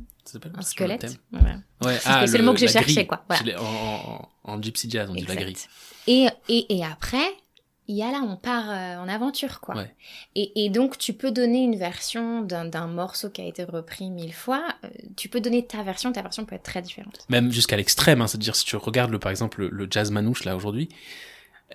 un 0.55 0.61
squelette. 0.61 1.19
Ouais, 1.31 1.97
que 2.21 2.27
c'est 2.27 2.37
le 2.37 2.43
mot 2.43 2.53
que 2.53 2.59
cherchais, 2.67 2.93
grille. 2.93 3.07
quoi, 3.07 3.23
voilà. 3.29 3.61
En, 3.61 4.29
en, 4.45 4.53
en, 4.53 4.61
gypsy 4.61 4.89
jazz, 4.89 5.09
on 5.09 5.13
dit 5.13 5.25
la 5.25 5.33
Exact. 5.33 5.41
grille. 5.43 5.57
Et, 6.07 6.27
et, 6.49 6.77
et 6.77 6.85
après, 6.85 7.25
il 7.87 7.95
y 7.95 8.03
a 8.03 8.11
là, 8.11 8.21
on 8.23 8.35
part 8.35 8.69
euh, 8.69 8.97
en 8.97 9.07
aventure, 9.07 9.59
quoi. 9.61 9.75
Ouais. 9.75 9.95
Et, 10.35 10.65
et 10.65 10.69
donc, 10.69 10.97
tu 10.99 11.13
peux 11.13 11.31
donner 11.31 11.63
une 11.63 11.75
version 11.75 12.41
d'un 12.41 12.87
morceau 12.87 13.29
qui 13.31 13.41
a 13.41 13.45
été 13.45 13.63
repris 13.63 14.09
mille 14.11 14.33
fois. 14.33 14.63
euh, 14.83 14.89
tu 15.15 15.29
peux 15.29 15.39
donner 15.41 15.65
ta 15.65 15.81
version, 15.83 16.11
ta 16.11 16.21
version 16.21 16.45
peut 16.45 16.55
être 16.55 16.63
très 16.63 16.81
différente. 16.83 17.19
Même 17.29 17.51
jusqu'à 17.51 17.77
l'extrême, 17.77 18.21
hein, 18.21 18.27
c'est-à-dire, 18.27 18.55
si 18.55 18.65
tu 18.65 18.75
regardes, 18.75 19.11
le, 19.11 19.17
par 19.19 19.31
exemple, 19.31 19.61
le, 19.61 19.69
le 19.69 19.87
jazz 19.89 20.11
manouche, 20.11 20.43
là, 20.45 20.55
aujourd'hui, 20.55 20.89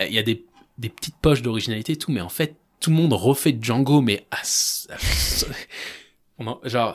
euh, 0.01 0.07
il 0.07 0.14
y 0.14 0.18
a 0.18 0.22
des, 0.22 0.45
des 0.78 0.89
petites 0.89 1.16
poches 1.16 1.43
d'originalité 1.43 1.95
et 1.95 1.97
tout, 1.97 2.12
mais 2.12 2.20
en 2.20 2.28
fait, 2.28 2.55
tout 2.78 2.91
le 2.91 2.97
monde 2.97 3.12
refait 3.14 3.57
Django, 3.61 4.01
mais 4.01 4.26
à, 4.30 4.39
genre, 6.64 6.95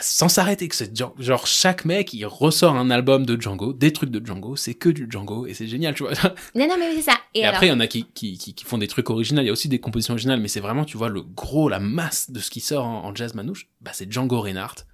sans 0.00 0.28
s'arrêter, 0.28 0.68
que 0.68 0.74
c'est 0.74 0.92
Djan- 0.92 1.12
genre, 1.18 1.46
chaque 1.46 1.84
mec, 1.84 2.12
il 2.14 2.24
ressort 2.26 2.74
un 2.76 2.90
album 2.90 3.24
de 3.26 3.40
Django, 3.40 3.72
des 3.72 3.92
trucs 3.92 4.10
de 4.10 4.24
Django, 4.24 4.56
c'est 4.56 4.74
que 4.74 4.88
du 4.88 5.06
Django, 5.08 5.46
et 5.46 5.54
c'est 5.54 5.66
génial, 5.66 5.94
tu 5.94 6.02
vois. 6.04 6.12
Non, 6.54 6.66
non, 6.68 6.76
mais 6.78 6.88
oui, 6.88 6.94
c'est 6.96 7.10
ça. 7.10 7.18
Et, 7.34 7.40
Et, 7.40 7.44
alors, 7.44 7.54
après, 7.56 7.66
il 7.66 7.70
y 7.70 7.72
en 7.72 7.80
a 7.80 7.86
qui, 7.86 8.04
qui, 8.14 8.38
qui, 8.38 8.54
qui 8.54 8.64
font 8.64 8.78
des 8.78 8.88
trucs 8.88 9.10
originaux. 9.10 9.42
Il 9.42 9.46
y 9.46 9.48
a 9.48 9.52
aussi 9.52 9.68
des 9.68 9.78
compositions 9.80 10.14
originales, 10.14 10.40
mais 10.40 10.48
c'est 10.48 10.60
vraiment, 10.60 10.84
tu 10.84 10.96
vois, 10.96 11.08
le 11.08 11.22
gros, 11.22 11.68
la 11.68 11.80
masse 11.80 12.30
de 12.30 12.40
ce 12.40 12.50
qui 12.50 12.60
sort 12.60 12.86
en, 12.86 13.04
en 13.04 13.14
jazz 13.14 13.34
manouche, 13.34 13.68
bah, 13.80 13.90
c'est 13.94 14.10
Django 14.10 14.40
Reinhardt 14.40 14.84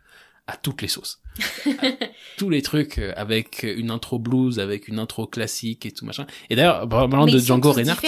à 0.50 0.56
toutes 0.56 0.82
les 0.82 0.88
sauces. 0.88 1.20
Tous 2.36 2.50
les 2.50 2.60
trucs 2.62 2.98
euh, 2.98 3.12
avec 3.16 3.62
une 3.62 3.90
intro 3.90 4.18
blues, 4.18 4.58
avec 4.58 4.88
une 4.88 4.98
intro 4.98 5.26
classique 5.26 5.86
et 5.86 5.92
tout 5.92 6.04
machin. 6.04 6.26
Et 6.48 6.56
d'ailleurs, 6.56 6.88
parlant 6.88 7.26
de 7.26 7.38
Django 7.38 7.72
Reinhardt, 7.72 8.00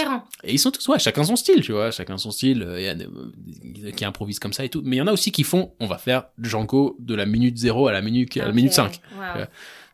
et 0.45 0.53
ils 0.53 0.59
sont 0.59 0.71
tous, 0.71 0.87
ouais, 0.89 0.99
chacun 0.99 1.25
son 1.25 1.37
style, 1.37 1.61
tu 1.63 1.73
vois, 1.73 1.91
chacun 1.91 2.19
son 2.19 2.31
style. 2.31 2.63
euh, 2.63 2.81
Il 2.81 2.85
y 2.85 2.89
a 2.89 2.95
des, 2.95 3.05
euh, 3.07 3.91
qui 3.93 4.05
improvisent 4.05 4.39
comme 4.39 4.53
ça 4.53 4.65
et 4.65 4.69
tout. 4.69 4.83
Mais 4.85 4.97
il 4.97 4.99
y 4.99 5.03
en 5.03 5.07
a 5.07 5.13
aussi 5.13 5.31
qui 5.33 5.45
font, 5.45 5.73
on 5.81 5.87
va 5.87 5.99
faire 5.99 6.25
Django 6.39 6.97
de 6.99 7.15
la 7.15 7.27
minute 7.27 7.57
0 7.59 7.87
à 7.89 7.93
la 7.93 8.03
minute, 8.03 8.37
à 8.39 8.47
la 8.47 8.53
minute 8.53 8.73
5. 8.73 9.01
waouh. 9.17 9.39
Ouais. 9.39 9.47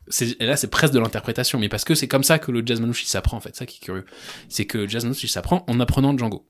C'est- 0.08 0.40
et 0.40 0.46
là, 0.46 0.56
c'est 0.56 0.68
presque 0.70 0.94
de 0.94 0.98
l'interprétation, 1.00 1.58
mais 1.58 1.68
parce 1.68 1.84
que 1.84 1.94
c'est 1.94 2.08
comme 2.08 2.24
ça 2.24 2.38
que 2.38 2.50
le 2.50 2.62
jazz 2.64 2.80
manouche 2.80 3.04
s'apprend 3.04 3.36
en 3.36 3.40
fait. 3.40 3.54
Ça 3.56 3.66
qui 3.66 3.76
est 3.76 3.84
curieux, 3.84 4.06
c'est 4.48 4.64
que 4.64 4.78
le 4.78 4.88
jazz 4.88 5.04
manouche 5.04 5.26
s'apprend 5.26 5.64
en 5.68 5.78
apprenant 5.80 6.16
Django. 6.16 6.46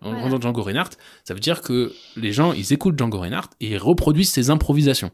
En 0.00 0.10
Voilà. 0.10 0.18
apprenant 0.24 0.40
Django 0.40 0.62
Reinhardt, 0.62 0.90
ça 1.24 1.32
veut 1.34 1.40
dire 1.40 1.62
que 1.62 1.92
les 2.16 2.32
gens 2.32 2.52
ils 2.52 2.72
écoutent 2.72 2.98
Django 2.98 3.20
Reinhardt 3.20 3.50
et 3.60 3.70
ils 3.72 3.78
reproduisent 3.78 4.30
ses 4.30 4.50
improvisations. 4.50 5.10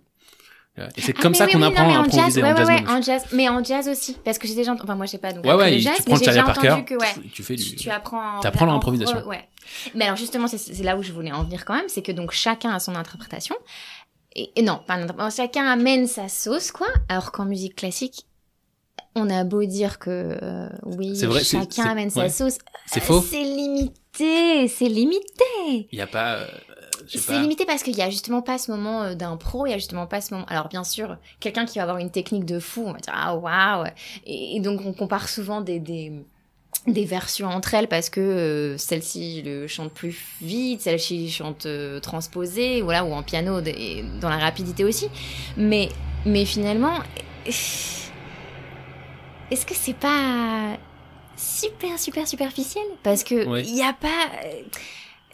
Et 0.97 1.01
c'est 1.03 1.15
Ah, 1.19 1.21
comme 1.23 1.35
ça 1.35 1.45
oui, 1.45 1.53
qu'on 1.53 1.59
oui, 1.61 1.67
apprend 1.67 1.85
non, 1.85 1.95
à 1.95 1.99
en 1.99 2.05
improviser 2.05 2.41
jazz, 2.41 2.43
ouais, 2.43 2.51
en 2.53 2.57
jazz 2.57 2.69
ouais, 2.69 2.75
ouais, 2.83 2.89
en 2.91 3.03
jazz, 3.03 3.25
mais 3.33 3.49
en 3.51 3.63
jazz 3.63 3.89
aussi, 3.89 4.17
parce 4.25 4.39
que 4.39 4.49
j'ai 4.49 4.55
déjà, 4.55 4.73
enfin 4.73 4.95
moi 4.95 5.05
j'ai 5.05 5.19
pas 5.19 5.33
donc 5.33 5.45
Ouais, 5.45 5.53
ouais, 5.53 5.71
le 5.71 5.77
tu 5.77 5.83
jazz, 5.83 5.97
prends 6.07 6.17
mais 6.17 6.33
j'ai 6.33 6.43
Parker, 6.43 6.71
entendu 6.71 6.85
que 6.87 6.95
ouais, 6.95 7.15
tu 7.35 7.43
fais 7.43 7.57
du. 7.57 7.65
tu, 7.65 7.77
tu 7.77 7.91
apprends, 7.91 8.41
l'improvisation. 8.65 9.23
Ouais. 9.27 9.47
Mais 9.95 10.07
alors 10.07 10.17
justement, 10.17 10.47
c'est 10.49 10.83
là 10.83 10.97
où 10.97 11.03
je 11.03 11.13
voulais 11.13 11.31
en 11.31 11.45
venir 11.45 11.67
quand 11.67 11.75
même, 11.75 11.89
c'est 11.89 12.01
que 12.03 12.13
donc 12.13 12.33
chacun 12.33 12.71
a 12.71 12.79
son 12.79 12.95
interprétation. 12.95 13.55
Et, 14.35 14.51
et 14.57 14.63
non, 14.63 14.81
pas 14.87 14.97
l'interprétation, 14.97 15.45
chacun 15.45 15.67
amène 15.67 16.07
sa 16.07 16.29
sauce, 16.31 16.73
quoi. 16.73 16.89
Alors 17.11 17.33
qu'en 17.33 17.45
musique 17.45 17.77
classique, 17.77 18.27
on 19.15 19.29
a 19.29 19.45
beau 19.45 19.65
dire 19.65 19.99
que 19.99 20.39
euh, 20.43 20.69
oui, 20.85 21.13
vrai, 21.23 21.45
chacun 21.45 21.85
amène 21.85 22.09
sa 22.09 22.31
sauce. 22.31 22.57
C'est 22.87 23.03
euh, 23.03 23.05
faux. 23.05 23.21
C'est 23.21 23.45
limité, 23.45 24.69
c'est 24.69 24.89
limité. 24.89 25.89
Il 25.93 25.99
y 25.99 26.01
a 26.01 26.07
pas. 26.07 26.47
C'est 27.19 27.41
limité 27.41 27.65
parce 27.67 27.83
qu'il 27.83 27.97
y 27.97 28.03
a 28.03 28.11
justement 28.11 28.43
pas 28.43 28.59
ce 28.59 28.71
moment 28.71 29.03
euh, 29.03 29.15
d'impro, 29.15 29.67
il 29.67 29.71
y 29.71 29.75
a 29.75 29.79
justement 29.79 30.07
pas 30.07 30.21
ce 30.21 30.35
moment. 30.35 30.47
Alors 30.49 30.69
bien 30.69 30.85
sûr, 30.85 31.17
quelqu'un 31.41 31.67
qui 31.67 31.79
va 31.79 31.83
avoir 31.85 31.99
une 31.99 32.11
technique 32.11 32.45
de 32.45 32.59
fou, 32.59 32.85
on 32.87 32.93
va 32.93 32.99
dire 32.99 33.15
ah 33.17 33.37
waouh. 33.37 33.87
Et, 34.27 34.57
et 34.57 34.61
donc 34.61 34.81
on 34.85 34.93
compare 34.93 35.29
souvent 35.29 35.61
des, 35.61 35.79
des 35.79 36.13
des 36.87 37.05
versions 37.05 37.49
entre 37.49 37.75
elles 37.75 37.87
parce 37.87 38.11
que 38.11 38.21
euh, 38.21 38.79
celle-ci 38.79 39.43
le 39.43 39.69
chante 39.69 39.93
plus 39.93 40.19
vite, 40.41 40.81
celle-ci 40.81 41.31
chante 41.31 41.67
euh, 41.67 42.01
transposé, 42.01 42.83
voilà, 42.83 43.05
ou 43.05 43.13
en 43.13 43.23
piano 43.23 43.61
et 43.61 44.05
dans 44.21 44.29
la 44.29 44.39
rapidité 44.39 44.85
aussi. 44.85 45.09
Mais 45.57 45.89
mais 46.25 46.45
finalement, 46.45 46.99
est-ce 47.47 48.11
que 49.67 49.75
c'est 49.75 49.97
pas 49.97 50.77
super 51.37 51.99
super 51.99 52.27
superficiel? 52.27 52.85
Parce 53.03 53.23
que 53.23 53.61
il 53.61 53.77
y 53.77 53.83
a 53.83 53.93
pas 53.93 54.31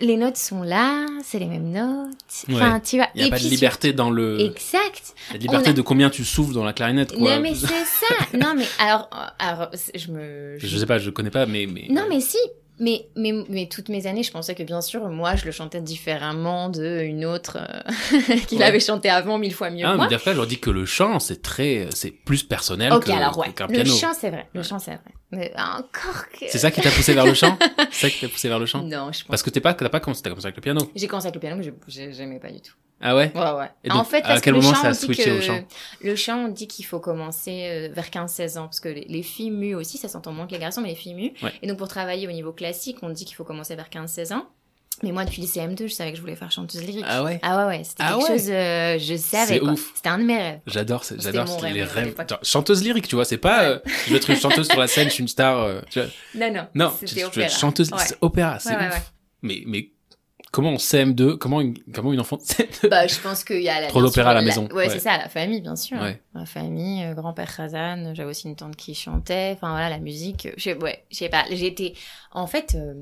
les 0.01 0.17
notes 0.17 0.37
sont 0.37 0.63
là, 0.63 1.07
c'est 1.25 1.39
les 1.39 1.47
mêmes 1.47 1.71
notes. 1.71 2.15
Ouais. 2.49 2.55
Enfin, 2.55 2.81
tu 2.81 2.97
vois. 2.97 3.09
Il 3.15 3.21
y 3.21 3.25
a 3.25 3.27
et 3.27 3.31
pas 3.31 3.39
de 3.39 3.45
liberté 3.49 3.93
dans 3.93 4.11
le. 4.11 4.41
Exact. 4.41 5.15
Il 5.31 5.33
y 5.33 5.35
a 5.35 5.39
de 5.39 5.43
liberté 5.43 5.71
a- 5.71 5.73
de 5.73 5.83
combien 5.83 6.11
tu 6.11 6.25
souffles 6.25 6.55
dans 6.55 6.65
la 6.65 6.73
clarinette, 6.73 7.13
quoi. 7.17 7.37
Non 7.37 7.43
mais 7.43 7.55
c'est 7.55 7.67
ça. 7.67 8.15
non 8.39 8.55
mais 8.57 8.67
alors, 8.79 9.09
euh, 9.13 9.27
alors 9.39 9.71
je 9.95 10.11
me. 10.11 10.57
Je 10.59 10.77
sais 10.79 10.87
pas, 10.87 10.99
je 10.99 11.11
connais 11.11 11.31
pas, 11.31 11.47
mais. 11.47 11.67
mais 11.67 11.87
Non 11.91 12.05
mais 12.09 12.21
si. 12.21 12.39
Mais, 12.81 13.09
mais, 13.17 13.33
mais 13.49 13.67
toutes 13.67 13.89
mes 13.89 14.07
années, 14.07 14.23
je 14.23 14.31
pensais 14.31 14.55
que 14.55 14.63
bien 14.63 14.81
sûr, 14.81 15.09
moi, 15.09 15.35
je 15.37 15.45
le 15.45 15.51
chantais 15.51 15.81
différemment 15.81 16.69
d'une 16.69 17.25
autre 17.25 17.59
euh, 17.61 18.37
qu'il 18.47 18.59
Ouais. 18.59 18.65
avait 18.65 18.81
chanté 18.81 19.09
avant 19.11 19.39
mille 19.39 19.53
fois 19.55 19.71
mieux 19.71 19.85
Ah, 19.87 19.93
que 19.93 19.97
moi. 19.97 20.09
mais 20.11 20.19
fois, 20.19 20.33
je 20.33 20.37
leur 20.39 20.47
dis 20.47 20.59
que 20.61 20.71
le 20.71 20.85
chant, 20.87 21.19
c'est 21.19 21.43
très, 21.43 21.89
c'est 21.95 22.11
plus 22.11 22.43
personnel 22.45 22.93
Ok, 22.93 23.05
que, 23.07 23.11
alors 23.11 23.37
ouais. 23.39 23.53
qu'un 23.53 23.67
Le 23.67 23.73
piano. 23.75 23.95
chant, 23.95 24.13
c'est 24.19 24.31
vrai. 24.31 24.49
Le 24.55 24.63
chant, 24.63 24.79
c'est 24.79 24.93
vrai. 24.93 25.01
Mais 25.33 25.53
encore 25.59 26.25
que. 26.33 26.47
C'est 26.49 26.59
ça 26.59 26.71
qui 26.71 26.81
t'a 26.81 26.91
poussé 26.91 27.15
vers 27.15 27.27
le 27.27 27.35
chant 27.35 27.59
C'est 27.91 28.09
ça 28.09 28.11
qui 28.11 28.21
t'a 28.21 28.29
poussé 28.29 28.49
vers 28.49 28.59
le 28.59 28.67
chant 28.67 28.83
Non, 28.83 29.11
je 29.13 29.21
pense. 29.21 29.25
Parce 29.29 29.43
que 29.43 29.51
t'es 29.51 29.61
pas, 29.61 29.75
t'as 29.75 29.89
pas 29.89 30.01
commencé, 30.01 30.23
t'as 30.23 30.31
commencé 30.31 30.47
avec 30.47 30.57
le 30.57 30.63
piano. 30.63 30.81
J'ai 30.95 31.07
commencé 31.07 31.27
avec 31.27 31.35
le 31.35 31.41
piano, 31.41 31.57
mais 31.57 31.65
je- 31.65 31.71
j'ai- 31.89 32.13
j'aimais 32.13 32.39
pas 32.39 32.51
du 32.51 32.61
tout. 32.61 32.73
Ah 33.01 33.15
ouais 33.15 33.31
Ouais, 33.35 33.41
ouais. 33.41 33.71
Et 33.85 33.91
en 33.93 34.03
fait, 34.05 34.25
à 34.25 34.41
quel 34.41 34.55
que 34.55 34.59
moment 34.59 34.75
chant, 34.75 34.83
ça 34.83 34.89
a 34.89 34.95
switché 34.95 35.25
que 35.25 35.39
au 35.39 35.41
chant 35.41 35.61
le 36.01 36.17
chant, 36.17 36.47
on 36.47 36.49
dit 36.49 36.67
qu'il 36.67 36.85
faut 36.85 36.99
commencer 37.01 37.69
euh, 37.71 37.89
vers 37.93 38.07
15-16 38.11 38.59
ans, 38.59 38.65
parce 38.65 38.81
que 38.81 38.89
les, 38.89 39.07
les 39.09 39.23
filles 39.23 39.51
mues 39.53 39.75
aussi, 39.75 39.99
ça 39.99 40.09
s'entend 40.09 40.33
moins 40.33 40.47
que 40.47 40.53
les 40.53 40.59
garçons, 40.59 40.81
mais 40.81 40.89
les 40.91 40.95
filles 40.97 41.15
mues. 41.15 41.33
Ouais. 41.43 41.53
Et 41.63 41.67
donc, 41.69 41.79
pour 41.79 41.89
travailler 41.89 42.27
au 42.27 42.33
niveau 42.33 42.53
classique, 42.53 42.99
on 43.03 43.11
dit 43.11 43.25
qu'il 43.25 43.37
faut 43.37 43.45
commencer 43.45 43.77
vers 43.77 43.89
15-16 43.89 44.33
ans. 44.35 44.47
Mais 45.05 45.13
moi, 45.13 45.25
depuis 45.25 45.43
le 45.43 45.47
CM2, 45.47 45.87
je 45.87 45.95
savais 45.95 46.11
que 46.11 46.17
je 46.17 46.21
voulais 46.23 46.35
faire 46.35 46.51
chanteuse 46.51 46.83
lyrique. 46.83 47.05
Ah 47.07 47.23
ouais 47.23 47.39
Ah 47.43 47.59
ouais, 47.59 47.77
ouais, 47.77 47.85
c'était 47.85 48.03
Ah 48.05 48.15
quelque 48.19 48.33
ouais 48.33 48.39
chose, 48.39 48.51
euh, 48.51 48.99
je 48.99 49.17
savais. 49.17 49.61
C'était 49.95 50.09
un 50.09 50.19
de 50.19 50.25
mes 50.25 50.37
rêves. 50.37 50.61
J'adore, 50.67 51.05
j'adore 51.19 51.63
les 51.63 51.85
rêves. 51.85 52.17
Genre, 52.29 52.39
chanteuse 52.43 52.83
lyrique, 52.83 53.07
tu 53.07 53.15
vois, 53.15 53.25
c'est 53.25 53.39
pas, 53.39 53.63
euh, 53.63 53.79
je 54.07 54.11
veux 54.11 54.17
être 54.17 54.29
une 54.29 54.37
chanteuse 54.37 54.67
sur 54.69 54.81
la 54.81 54.89
scène, 54.89 55.09
je 55.09 55.13
suis 55.15 55.23
une 55.23 55.29
star, 55.29 55.59
euh, 55.61 55.81
tu 55.89 56.01
vois. 56.01 56.09
Non, 56.35 56.53
non. 56.53 56.67
Non, 56.75 56.91
tu, 56.99 57.07
c'était 57.07 57.15
tu 57.15 57.21
veux 57.21 57.27
opéra. 57.29 57.47
être 57.47 57.57
chanteuse, 57.57 57.91
opéra, 58.21 58.59
c'est 58.59 58.75
ouf. 58.75 59.13
Mais, 59.43 59.63
mais, 59.67 59.89
comment 60.53 60.71
on 60.71 60.77
CM2, 60.77 61.37
comment 61.39 61.61
une, 61.61 61.77
comment 61.95 62.13
une 62.13 62.21
enfant 62.21 62.37
de 62.39 62.43
CM2 62.43 62.89
Bah, 62.89 63.07
je 63.07 63.19
pense 63.21 63.45
qu'il 63.45 63.63
y 63.63 63.69
a 63.69 63.81
la. 63.81 63.89
Trop 63.89 64.03
d'opéra 64.03 64.31
à 64.31 64.35
la 64.35 64.43
maison. 64.43 64.67
Ouais, 64.69 64.87
Ouais. 64.87 64.89
c'est 64.91 64.99
ça, 65.01 65.17
la 65.19 65.29
famille, 65.29 65.61
bien 65.61 65.77
sûr. 65.77 66.01
Ouais. 66.01 66.23
La 66.35 66.47
famille, 66.47 67.05
euh, 67.05 67.15
grand-père 67.15 67.55
Khazan, 67.55 68.15
j'avais 68.15 68.31
aussi 68.31 68.49
une 68.49 68.57
tante 68.57 68.77
qui 68.77 68.95
chantait. 68.95 69.53
Enfin, 69.55 69.71
voilà, 69.71 69.89
la 69.91 69.99
musique. 69.99 70.47
euh, 70.47 70.53
Je 70.57 70.71
ouais, 70.71 71.05
je 71.11 71.17
sais 71.19 71.29
pas. 71.29 71.45
J'étais. 71.51 71.95
En 72.33 72.47
fait, 72.47 72.75
euh, 72.77 72.95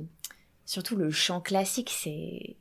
surtout 0.64 0.96
le 0.96 1.10
chant 1.10 1.40
classique, 1.40 1.90
c'est. 1.92 2.56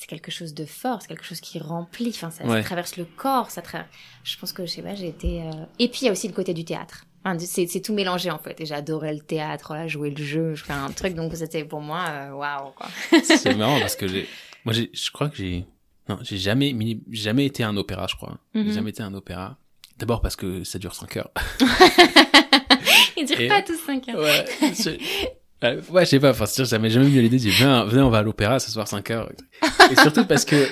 C'est 0.00 0.06
quelque 0.06 0.30
chose 0.30 0.54
de 0.54 0.64
fort, 0.64 1.02
c'est 1.02 1.08
quelque 1.08 1.24
chose 1.24 1.40
qui 1.40 1.58
remplit, 1.58 2.10
enfin, 2.10 2.30
ça, 2.30 2.44
ça 2.46 2.62
traverse 2.62 2.96
le 2.98 3.04
corps, 3.04 3.50
ça 3.50 3.62
tra... 3.62 3.84
Je 4.22 4.38
pense 4.38 4.52
que, 4.52 4.64
je 4.64 4.70
sais 4.70 4.82
pas, 4.82 4.94
j'ai 4.94 5.08
été... 5.08 5.42
euh, 5.42 5.50
Et 5.80 5.88
puis, 5.88 6.02
il 6.02 6.04
y 6.04 6.08
a 6.08 6.12
aussi 6.12 6.28
le 6.28 6.34
côté 6.34 6.54
du 6.54 6.64
théâtre. 6.64 7.04
Enfin, 7.24 7.38
c'est 7.38 7.80
tout 7.80 7.92
mélangé, 7.94 8.30
en 8.30 8.38
fait. 8.38 8.60
Et 8.60 8.66
j'adorais 8.66 9.12
le 9.14 9.20
théâtre, 9.20 9.74
là, 9.74 9.86
jouer 9.88 10.10
le 10.10 10.22
jeu, 10.22 10.54
je 10.54 10.64
fais 10.64 10.72
un 10.72 10.90
truc, 10.90 11.14
donc 11.14 11.34
c'était 11.34 11.64
pour 11.64 11.80
moi, 11.80 12.04
euh, 12.08 12.30
waouh, 12.32 12.70
quoi. 12.76 12.86
C'est 13.22 13.54
marrant 13.54 13.78
parce 13.80 13.96
que 13.96 14.06
j'ai, 14.08 14.28
moi 14.64 14.72
j'ai, 14.72 14.90
je 14.94 15.10
crois 15.10 15.28
que 15.28 15.36
j'ai, 15.36 15.64
non, 16.08 16.18
j'ai 16.22 16.38
jamais, 16.38 16.74
jamais 17.10 17.44
été 17.46 17.64
un 17.64 17.76
opéra, 17.76 18.06
je 18.08 18.16
crois. 18.16 18.38
J'ai 18.54 18.62
Mhm. 18.62 18.72
jamais 18.72 18.90
été 18.90 19.02
un 19.02 19.12
opéra. 19.14 19.56
D'abord 19.98 20.20
parce 20.22 20.36
que 20.36 20.62
ça 20.64 20.78
dure 20.78 20.94
5 20.94 21.16
heures. 21.16 21.30
Ils 23.16 23.26
durent 23.26 23.40
Et- 23.40 23.48
pas 23.48 23.62
tous 23.62 23.76
5 23.84 24.08
heures. 24.08 24.20
Ouais, 24.20 24.44
je... 24.62 24.90
ouais, 25.66 25.80
ouais, 25.90 26.04
je 26.04 26.10
sais 26.10 26.20
pas, 26.20 26.30
enfin, 26.30 26.44
j'avais 26.64 26.90
jamais 26.90 27.06
eu 27.06 27.20
l'idée 27.20 27.36
de 27.36 27.42
dire, 27.42 27.52
viens, 27.56 27.84
venez, 27.84 28.02
on 28.02 28.10
va 28.10 28.18
à 28.18 28.22
l'opéra 28.22 28.58
ce 28.60 28.70
soir 28.70 28.86
5 28.86 29.10
heures. 29.10 29.30
Et 29.90 29.96
surtout 29.96 30.24
parce 30.24 30.44
que, 30.44 30.68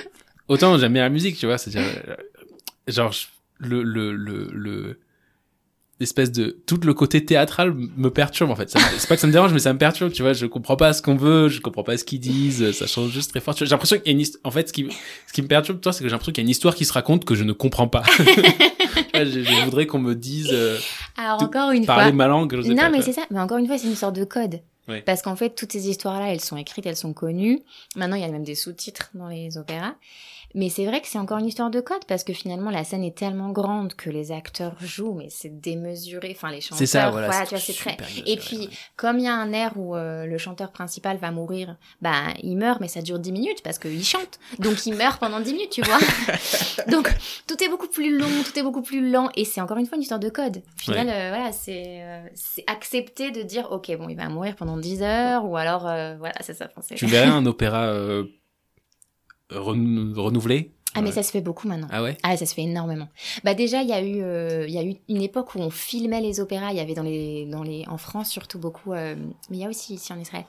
autant 0.47 0.77
j'aime 0.77 0.93
bien 0.93 1.03
la 1.03 1.09
musique, 1.09 1.37
tu 1.37 1.45
vois, 1.45 1.57
c'est-à-dire, 1.57 1.89
euh, 2.07 2.15
genre, 2.87 3.13
le, 3.59 3.83
le, 3.83 4.13
le, 4.13 4.49
le, 4.53 4.99
l'espèce 5.99 6.31
de, 6.31 6.57
tout 6.67 6.79
le 6.83 6.93
côté 6.93 7.25
théâtral 7.25 7.73
me 7.73 8.09
perturbe, 8.09 8.51
en 8.51 8.55
fait. 8.55 8.69
C'est 8.97 9.07
pas 9.07 9.15
que 9.15 9.21
ça 9.21 9.27
me 9.27 9.31
dérange, 9.31 9.51
mais 9.53 9.59
ça 9.59 9.73
me 9.73 9.79
perturbe, 9.79 10.11
tu 10.11 10.21
vois, 10.21 10.33
je 10.33 10.45
comprends 10.45 10.75
pas 10.75 10.93
ce 10.93 11.01
qu'on 11.01 11.15
veut, 11.15 11.49
je 11.49 11.59
comprends 11.59 11.83
pas 11.83 11.97
ce 11.97 12.03
qu'ils 12.03 12.19
disent, 12.19 12.71
ça 12.71 12.85
change 12.87 13.09
juste 13.11 13.31
très 13.31 13.39
fort. 13.39 13.55
J'ai 13.57 13.65
l'impression 13.65 13.97
qu'il 13.97 14.05
y 14.05 14.09
a 14.09 14.11
une 14.11 14.19
histoire, 14.21 14.41
en 14.45 14.51
fait, 14.51 14.67
ce 14.67 14.73
qui, 14.73 14.87
ce 15.27 15.33
qui 15.33 15.41
me 15.41 15.47
perturbe, 15.47 15.79
toi, 15.81 15.91
c'est 15.93 15.99
que 16.03 16.05
j'ai 16.07 16.11
l'impression 16.11 16.33
qu'il 16.33 16.43
y 16.43 16.45
a 16.45 16.47
une 16.47 16.51
histoire 16.51 16.75
qui 16.75 16.85
se 16.85 16.93
raconte 16.93 17.25
que 17.25 17.33
je 17.35 17.43
ne 17.43 17.53
comprends 17.53 17.87
pas. 17.87 18.03
Je, 19.13 19.41
je 19.43 19.63
voudrais 19.65 19.87
qu'on 19.87 19.97
me 19.97 20.13
dise, 20.13 20.49
euh, 20.51 20.77
Alors 21.17 21.39
Tout- 21.39 21.45
encore 21.45 21.71
une 21.71 21.87
parler 21.87 22.03
fois. 22.09 22.11
ma 22.13 22.27
langue, 22.27 22.55
je 22.55 22.61
sais 22.61 22.69
Non, 22.69 22.75
pas, 22.75 22.89
mais 22.89 23.01
c'est 23.01 23.13
ça. 23.13 23.23
Mais 23.31 23.39
encore 23.39 23.57
une 23.57 23.65
fois, 23.65 23.77
c'est 23.79 23.87
une 23.87 23.95
sorte 23.95 24.15
de 24.15 24.23
code. 24.23 24.59
Parce 25.05 25.21
qu'en 25.23 25.35
fait, 25.35 25.49
toutes 25.55 25.71
ces 25.71 25.89
histoires-là, 25.89 26.31
elles 26.31 26.39
sont 26.39 26.55
écrites, 26.55 26.85
elles 26.85 26.95
sont 26.95 27.13
connues. 27.13 27.59
Maintenant, 27.95 28.15
il 28.15 28.21
y 28.21 28.25
a 28.25 28.29
même 28.29 28.43
des 28.43 28.53
sous-titres 28.55 29.09
dans 29.15 29.27
les 29.27 29.57
opéras. 29.57 29.95
Mais 30.57 30.69
c'est 30.69 30.87
vrai 30.87 31.01
que 31.01 31.07
c'est 31.07 31.19
encore 31.19 31.37
une 31.37 31.45
histoire 31.45 31.69
de 31.69 31.79
code 31.81 32.03
parce 32.07 32.23
que 32.23 32.33
finalement, 32.33 32.71
la 32.71 32.83
scène 32.83 33.03
est 33.03 33.15
tellement 33.15 33.51
grande 33.51 33.93
que 33.93 34.09
les 34.09 34.31
acteurs 34.31 34.73
jouent, 34.81 35.13
mais 35.13 35.27
c'est 35.29 35.61
démesuré. 35.61 36.33
Enfin, 36.35 36.49
les 36.49 36.61
chanteurs, 36.61 36.79
C'est 36.79 36.87
ça, 36.87 37.11
voilà. 37.11 37.29
tu 37.45 37.49
vois, 37.49 37.59
c'est 37.59 37.73
très. 37.73 37.95
Et 38.25 38.37
puis, 38.37 38.57
ouais. 38.57 38.69
comme 38.95 39.19
il 39.19 39.25
y 39.25 39.27
a 39.27 39.35
un 39.35 39.53
air 39.53 39.73
où 39.75 39.95
euh, 39.95 40.25
le 40.25 40.37
chanteur 40.39 40.71
principal 40.71 41.17
va 41.17 41.29
mourir, 41.29 41.77
bah, 42.01 42.23
il 42.41 42.57
meurt, 42.57 42.81
mais 42.81 42.87
ça 42.87 43.03
dure 43.03 43.19
10 43.19 43.31
minutes 43.33 43.61
parce 43.63 43.77
qu'il 43.77 44.03
chante. 44.03 44.39
Donc, 44.57 44.83
il 44.87 44.95
meurt 44.95 45.19
pendant 45.19 45.39
10 45.39 45.53
minutes, 45.53 45.69
tu 45.69 45.83
vois. 45.83 45.99
Donc, 46.87 47.15
tout 47.45 47.63
est 47.63 47.69
beaucoup 47.69 47.87
plus 47.87 48.17
long, 48.17 48.25
tout 48.43 48.57
est 48.57 48.63
beaucoup 48.63 48.81
plus 48.81 49.11
lent. 49.11 49.29
Et 49.35 49.45
c'est 49.45 49.61
encore 49.61 49.77
une 49.77 49.85
fois 49.85 49.97
une 49.97 50.01
histoire 50.01 50.19
de 50.19 50.29
code. 50.29 50.57
Au 50.57 50.81
final, 50.81 51.07
euh, 51.07 51.29
voilà, 51.29 51.51
c'est 51.51 52.01
euh, 52.01 52.27
accepter 52.65 53.29
de 53.29 53.43
dire, 53.43 53.71
OK, 53.71 53.95
bon, 53.95 54.09
il 54.09 54.17
va 54.17 54.27
mourir 54.27 54.55
pendant 54.55 54.77
10 54.77 55.03
heures, 55.03 55.45
ou 55.45 55.55
alors, 55.55 55.87
euh, 55.87 56.15
voilà, 56.17 56.35
c'est 56.41 56.55
ça. 56.55 56.67
Tu 56.95 57.05
verrais 57.05 57.27
un 57.27 57.45
opéra 57.45 57.93
renou- 59.51 60.13
renouvelé 60.19 60.71
Ah, 60.95 61.01
mais 61.01 61.11
ça 61.11 61.23
se 61.23 61.31
fait 61.31 61.41
beaucoup 61.41 61.67
maintenant. 61.67 61.87
Ah 61.91 62.01
ouais? 62.01 62.17
Ah, 62.23 62.35
ça 62.37 62.45
se 62.45 62.53
fait 62.53 62.63
énormément. 62.63 63.07
Bah 63.43 63.53
déjà, 63.53 63.81
il 63.83 63.89
y 63.89 63.93
a 63.93 64.01
eu, 64.01 64.21
euh, 64.21 64.65
il 64.67 64.73
y 64.73 64.77
a 64.77 64.83
eu 64.83 64.95
une 65.09 65.21
époque 65.21 65.53
où 65.55 65.59
on 65.59 65.69
filmait 65.69 66.21
les 66.21 66.39
opéras. 66.39 66.71
Il 66.71 66.77
y 66.77 66.79
avait 66.79 66.95
dans 66.95 67.03
les, 67.03 67.45
dans 67.45 67.63
les, 67.63 67.85
en 67.87 67.97
France 67.97 68.29
surtout 68.29 68.59
beaucoup, 68.59 68.93
euh, 68.93 69.15
mais 69.49 69.57
il 69.57 69.59
y 69.61 69.65
a 69.65 69.69
aussi 69.69 69.93
ici 69.95 70.11
en 70.11 70.19
Israël. 70.19 70.45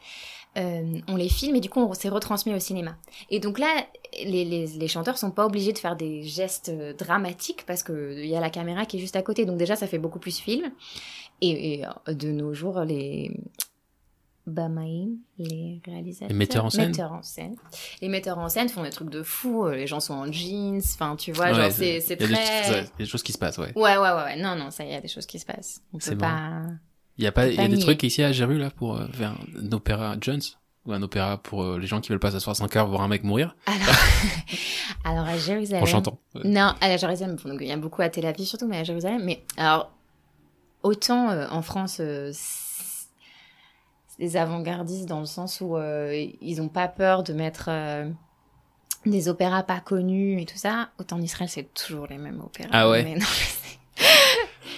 Euh, 0.56 0.98
on 1.06 1.16
les 1.16 1.28
filme 1.28 1.54
et 1.56 1.60
du 1.60 1.68
coup, 1.68 1.80
on 1.80 1.92
s'est 1.92 2.08
retransmis 2.08 2.54
au 2.54 2.58
cinéma. 2.58 2.96
Et 3.30 3.38
donc 3.38 3.58
là, 3.58 3.68
les, 4.24 4.44
les, 4.44 4.66
les 4.66 4.88
chanteurs 4.88 5.18
sont 5.18 5.30
pas 5.30 5.44
obligés 5.46 5.72
de 5.72 5.78
faire 5.78 5.94
des 5.94 6.22
gestes 6.22 6.72
dramatiques 6.98 7.64
parce 7.66 7.82
que 7.82 8.14
il 8.18 8.26
y 8.26 8.34
a 8.34 8.40
la 8.40 8.50
caméra 8.50 8.86
qui 8.86 8.96
est 8.96 9.00
juste 9.00 9.16
à 9.16 9.22
côté. 9.22 9.44
Donc 9.44 9.58
déjà, 9.58 9.76
ça 9.76 9.86
fait 9.86 9.98
beaucoup 9.98 10.18
plus 10.18 10.38
film. 10.38 10.72
Et, 11.40 11.82
et, 11.82 12.14
de 12.14 12.32
nos 12.32 12.54
jours, 12.54 12.80
les 12.80 13.30
Bamaïm, 14.48 15.16
les 15.38 15.80
réalisateurs, 15.84 16.28
Les 16.28 16.34
metteurs 16.34 16.64
en 16.64 16.70
scène. 16.70 16.88
metteurs 16.88 17.12
en 17.12 17.22
scène. 17.22 17.56
Les 18.02 18.08
metteurs 18.08 18.38
en 18.38 18.48
scène 18.48 18.68
font 18.68 18.82
des 18.82 18.90
trucs 18.90 19.10
de 19.10 19.22
fou. 19.22 19.66
euh, 19.66 19.74
Les 19.74 19.86
gens 19.86 20.00
sont 20.00 20.14
en 20.14 20.30
jeans. 20.32 20.80
Enfin, 20.94 21.16
tu 21.16 21.32
vois, 21.32 21.46
Ouais, 21.46 21.54
genre 21.54 21.70
c'est 21.70 22.00
très. 22.00 22.16
il 22.26 22.30
y 22.30 22.34
a 22.34 22.84
des 22.98 23.06
choses 23.06 23.22
qui 23.22 23.32
se 23.32 23.38
passent, 23.38 23.58
ouais. 23.58 23.72
Ouais, 23.76 23.96
ouais, 23.96 23.98
ouais, 23.98 24.22
ouais. 24.24 24.36
Non, 24.40 24.56
non, 24.56 24.70
ça, 24.70 24.84
il 24.84 24.90
y 24.90 24.94
a 24.94 25.00
des 25.00 25.08
choses 25.08 25.26
qui 25.26 25.38
se 25.38 25.46
passent. 25.46 25.82
On 25.92 26.00
C'est 26.00 26.12
peut 26.12 26.18
pas. 26.18 26.62
Il 27.18 27.24
y 27.24 27.26
a 27.26 27.32
pas, 27.32 27.48
il 27.48 27.54
y 27.54 27.60
a 27.60 27.68
des 27.68 27.78
trucs 27.78 28.02
ici 28.04 28.22
à 28.22 28.30
Jéru, 28.32 28.58
là, 28.58 28.70
pour 28.70 28.96
euh, 28.96 29.06
faire 29.12 29.34
un 29.60 29.72
opéra 29.72 30.16
Jones 30.20 30.40
Ou 30.86 30.92
un 30.92 31.02
opéra 31.02 31.36
pour 31.38 31.64
euh, 31.64 31.78
les 31.78 31.86
gens 31.88 32.00
qui 32.00 32.10
veulent 32.10 32.20
pas 32.20 32.30
s'asseoir 32.30 32.54
5 32.54 32.76
heures 32.76 32.86
voir 32.86 33.02
un 33.02 33.08
mec 33.08 33.24
mourir 33.24 33.56
Alors, 33.66 33.78
alors 35.04 35.24
à 35.26 35.36
Jérusalem. 35.36 35.82
en 35.82 35.86
chantant. 35.86 36.18
Ouais. 36.36 36.42
Non, 36.44 36.74
à 36.80 36.96
Jérusalem, 36.96 37.36
bon, 37.42 37.50
donc, 37.50 37.58
il 37.60 37.66
y 37.66 37.72
a 37.72 37.76
beaucoup 37.76 38.02
à 38.02 38.08
Tel 38.08 38.24
Aviv 38.24 38.46
surtout, 38.46 38.68
mais 38.68 38.78
à 38.78 38.84
Jérusalem. 38.84 39.22
Mais 39.24 39.42
alors, 39.56 39.90
autant 40.84 41.30
euh, 41.30 41.46
en 41.50 41.62
France, 41.62 42.00
des 44.18 44.36
avant-gardistes 44.36 45.06
dans 45.06 45.20
le 45.20 45.26
sens 45.26 45.60
où 45.60 45.76
euh, 45.76 46.26
ils 46.40 46.60
ont 46.60 46.68
pas 46.68 46.88
peur 46.88 47.22
de 47.22 47.32
mettre 47.32 47.66
euh, 47.68 48.08
des 49.06 49.28
opéras 49.28 49.62
pas 49.62 49.80
connus 49.80 50.40
et 50.40 50.44
tout 50.44 50.56
ça. 50.58 50.90
Autant 50.98 51.16
en 51.16 51.22
Israël, 51.22 51.48
c'est 51.48 51.72
toujours 51.74 52.06
les 52.08 52.18
mêmes 52.18 52.40
opéras. 52.40 52.68
Ah 52.72 52.90
ouais 52.90 53.04
Mais 53.04 53.14
non, 53.14 53.26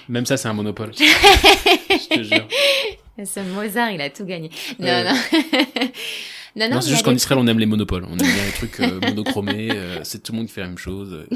Même 0.08 0.26
ça, 0.26 0.36
c'est 0.36 0.48
un 0.48 0.52
monopole. 0.52 0.92
Je 0.98 2.08
te 2.16 2.22
jure. 2.22 2.46
ce 3.24 3.40
Mozart, 3.40 3.90
il 3.92 4.00
a 4.00 4.10
tout 4.10 4.24
gagné. 4.24 4.50
Non, 4.78 4.86
Ouais. 4.86 5.04
non. 5.04 5.18
non, 6.56 6.68
non, 6.68 6.74
Non, 6.76 6.80
c'est 6.80 6.90
juste 6.90 7.04
qu'en 7.04 7.14
Israël, 7.14 7.40
on 7.42 7.46
aime 7.46 7.58
les 7.58 7.66
monopoles. 7.66 8.04
On 8.04 8.12
aime 8.12 8.16
bien 8.18 8.44
les 8.46 8.52
trucs 8.52 8.80
euh, 8.80 9.00
monochromés. 9.00 9.70
euh, 9.72 10.00
c'est 10.04 10.22
tout 10.22 10.32
le 10.32 10.38
monde 10.38 10.46
qui 10.48 10.52
fait 10.52 10.60
la 10.62 10.66
même 10.68 10.78
chose. 10.78 11.26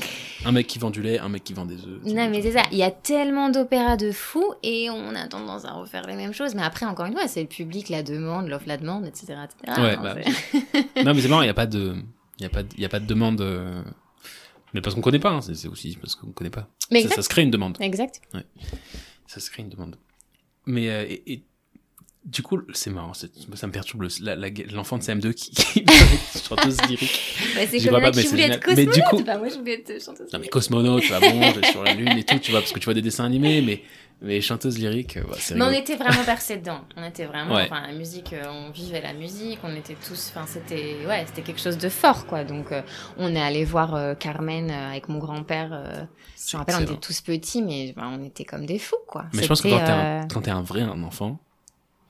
Un 0.44 0.52
mec 0.52 0.66
qui 0.66 0.78
vend 0.78 0.90
du 0.90 1.02
lait, 1.02 1.18
un 1.18 1.28
mec 1.28 1.44
qui 1.44 1.52
vend 1.52 1.64
des 1.66 1.76
œufs. 1.76 2.02
Non, 2.04 2.28
mais 2.30 2.42
c'est 2.42 2.52
ça. 2.52 2.62
Il 2.72 2.78
y 2.78 2.82
a 2.82 2.90
tellement 2.90 3.48
d'opéras 3.50 3.96
de 3.96 4.10
fous 4.12 4.54
et 4.62 4.90
on 4.90 5.14
a 5.14 5.26
tendance 5.28 5.64
à 5.64 5.72
refaire 5.72 6.06
les 6.06 6.16
mêmes 6.16 6.32
choses. 6.34 6.54
Mais 6.54 6.62
après, 6.62 6.86
encore 6.86 7.06
une 7.06 7.12
fois, 7.14 7.28
c'est 7.28 7.42
le 7.42 7.48
public, 7.48 7.88
la 7.88 8.02
demande, 8.02 8.48
l'offre, 8.48 8.66
la 8.68 8.76
demande, 8.76 9.06
etc. 9.06 9.34
etc. 9.44 9.80
Ouais, 9.80 9.96
Non, 9.96 10.02
bah, 10.02 10.14
Non, 11.04 11.14
mais 11.14 11.20
c'est 11.22 11.28
marrant, 11.28 11.42
il 11.42 11.46
n'y 11.46 11.50
a 11.50 11.54
pas 11.54 11.66
de, 11.66 11.94
il 12.38 12.42
y 12.42 12.46
a 12.46 12.50
pas 12.50 12.62
de, 12.62 12.68
il 12.76 12.80
y 12.82 12.84
a 12.84 12.88
pas 12.88 13.00
de 13.00 13.06
demande. 13.06 13.40
euh, 13.40 13.82
Mais 14.72 14.80
parce 14.80 14.94
qu'on 14.94 15.00
connaît 15.00 15.18
pas, 15.20 15.30
hein, 15.30 15.40
c'est 15.40 15.68
aussi 15.68 15.96
parce 16.00 16.16
qu'on 16.16 16.32
connaît 16.32 16.50
pas. 16.50 16.68
Mais 16.90 17.06
Ça, 17.06 17.22
se 17.22 17.28
crée 17.28 17.42
une 17.42 17.50
demande. 17.50 17.76
Exact. 17.80 18.20
Ça 19.26 19.40
se 19.40 19.50
crée 19.50 19.62
une 19.62 19.68
demande. 19.70 19.96
Mais 20.66 20.88
euh, 20.88 21.04
et, 21.08 21.32
et 21.34 21.42
du 22.24 22.42
coup, 22.42 22.60
c'est 22.72 22.90
marrant, 22.90 23.12
c'est- 23.14 23.30
ça 23.54 23.66
me 23.66 23.72
perturbe 23.72 24.02
le- 24.02 24.74
l'enfant 24.74 24.96
de 24.98 25.02
CM2 25.02 25.32
qui, 25.34 25.50
qui 25.50 25.84
chanteuse 26.48 26.76
lyrique. 26.88 27.20
Bah, 27.54 27.60
c'est 27.70 27.78
comme 27.78 27.90
vois 27.90 28.00
pas, 28.00 28.10
mais 28.14 28.22
qui 28.22 28.28
voulait 28.28 28.42
être 28.44 28.66
génial. 28.70 28.76
Mais 28.76 28.84
du 28.86 28.90
cosmonaute. 29.02 29.10
coup- 29.10 29.24
Bah, 29.24 29.38
moi, 29.38 29.48
je 29.48 29.54
voulais 29.58 29.74
être 29.86 30.02
chanteuse. 30.02 30.32
Non 30.32 30.38
mais 30.38 30.48
cosmonaute, 30.48 31.02
tu 31.02 31.10
vas 31.10 31.20
bon, 31.20 31.42
je 31.52 31.60
vais 31.60 31.66
sur 31.70 31.82
la 31.84 31.92
lune 31.94 32.08
et 32.16 32.24
tout, 32.24 32.38
tu 32.38 32.50
vois, 32.50 32.60
parce 32.60 32.72
que 32.72 32.78
tu 32.78 32.84
vois 32.86 32.94
des 32.94 33.02
dessins 33.02 33.24
animés, 33.24 33.60
mais 33.62 33.82
mais 34.22 34.40
chanteuse 34.40 34.78
lyrique, 34.78 35.18
euh, 35.18 35.22
bah, 35.28 35.36
c'est 35.38 35.54
Mais 35.54 35.64
on 35.64 35.70
était 35.70 35.96
vraiment 35.96 36.22
percés 36.24 36.56
dedans. 36.56 36.80
On 36.96 37.04
était 37.06 37.26
vraiment, 37.26 37.56
Ouais. 37.56 37.64
enfin, 37.70 37.82
la 37.86 37.92
musique, 37.92 38.32
euh, 38.32 38.44
on 38.48 38.70
vivait 38.70 39.02
la 39.02 39.12
musique, 39.12 39.58
on 39.64 39.74
était 39.76 39.96
tous, 40.06 40.30
enfin, 40.34 40.46
c'était, 40.46 40.96
ouais, 41.06 41.24
c'était 41.26 41.42
quelque 41.42 41.60
chose 41.60 41.76
de 41.76 41.88
fort, 41.90 42.24
quoi. 42.26 42.42
Donc, 42.44 42.72
euh, 42.72 42.80
on 43.18 43.34
est 43.34 43.40
allé 43.42 43.64
voir 43.64 43.94
euh, 43.94 44.14
Carmen 44.14 44.70
euh, 44.70 44.90
avec 44.92 45.08
mon 45.10 45.18
grand-père. 45.18 45.70
euh, 45.72 46.04
je 46.48 46.56
me 46.56 46.60
rappelle, 46.60 46.76
on 46.78 46.80
était 46.82 46.96
tous 46.96 47.20
petits, 47.20 47.60
mais 47.60 47.92
ben, 47.94 48.16
on 48.18 48.24
était 48.24 48.44
comme 48.44 48.64
des 48.64 48.78
fous, 48.78 48.96
quoi. 49.06 49.26
Mais 49.34 49.42
je 49.42 49.48
pense 49.48 49.60
que 49.60 49.68
quand 49.68 49.84
t'es 49.84 49.90
euh, 49.90 50.20
un, 50.22 50.28
quand 50.28 50.40
t'es 50.42 50.50
un 50.52 50.62
vrai 50.62 50.80
un 50.82 51.02
enfant, 51.02 51.38
eh 51.42 51.53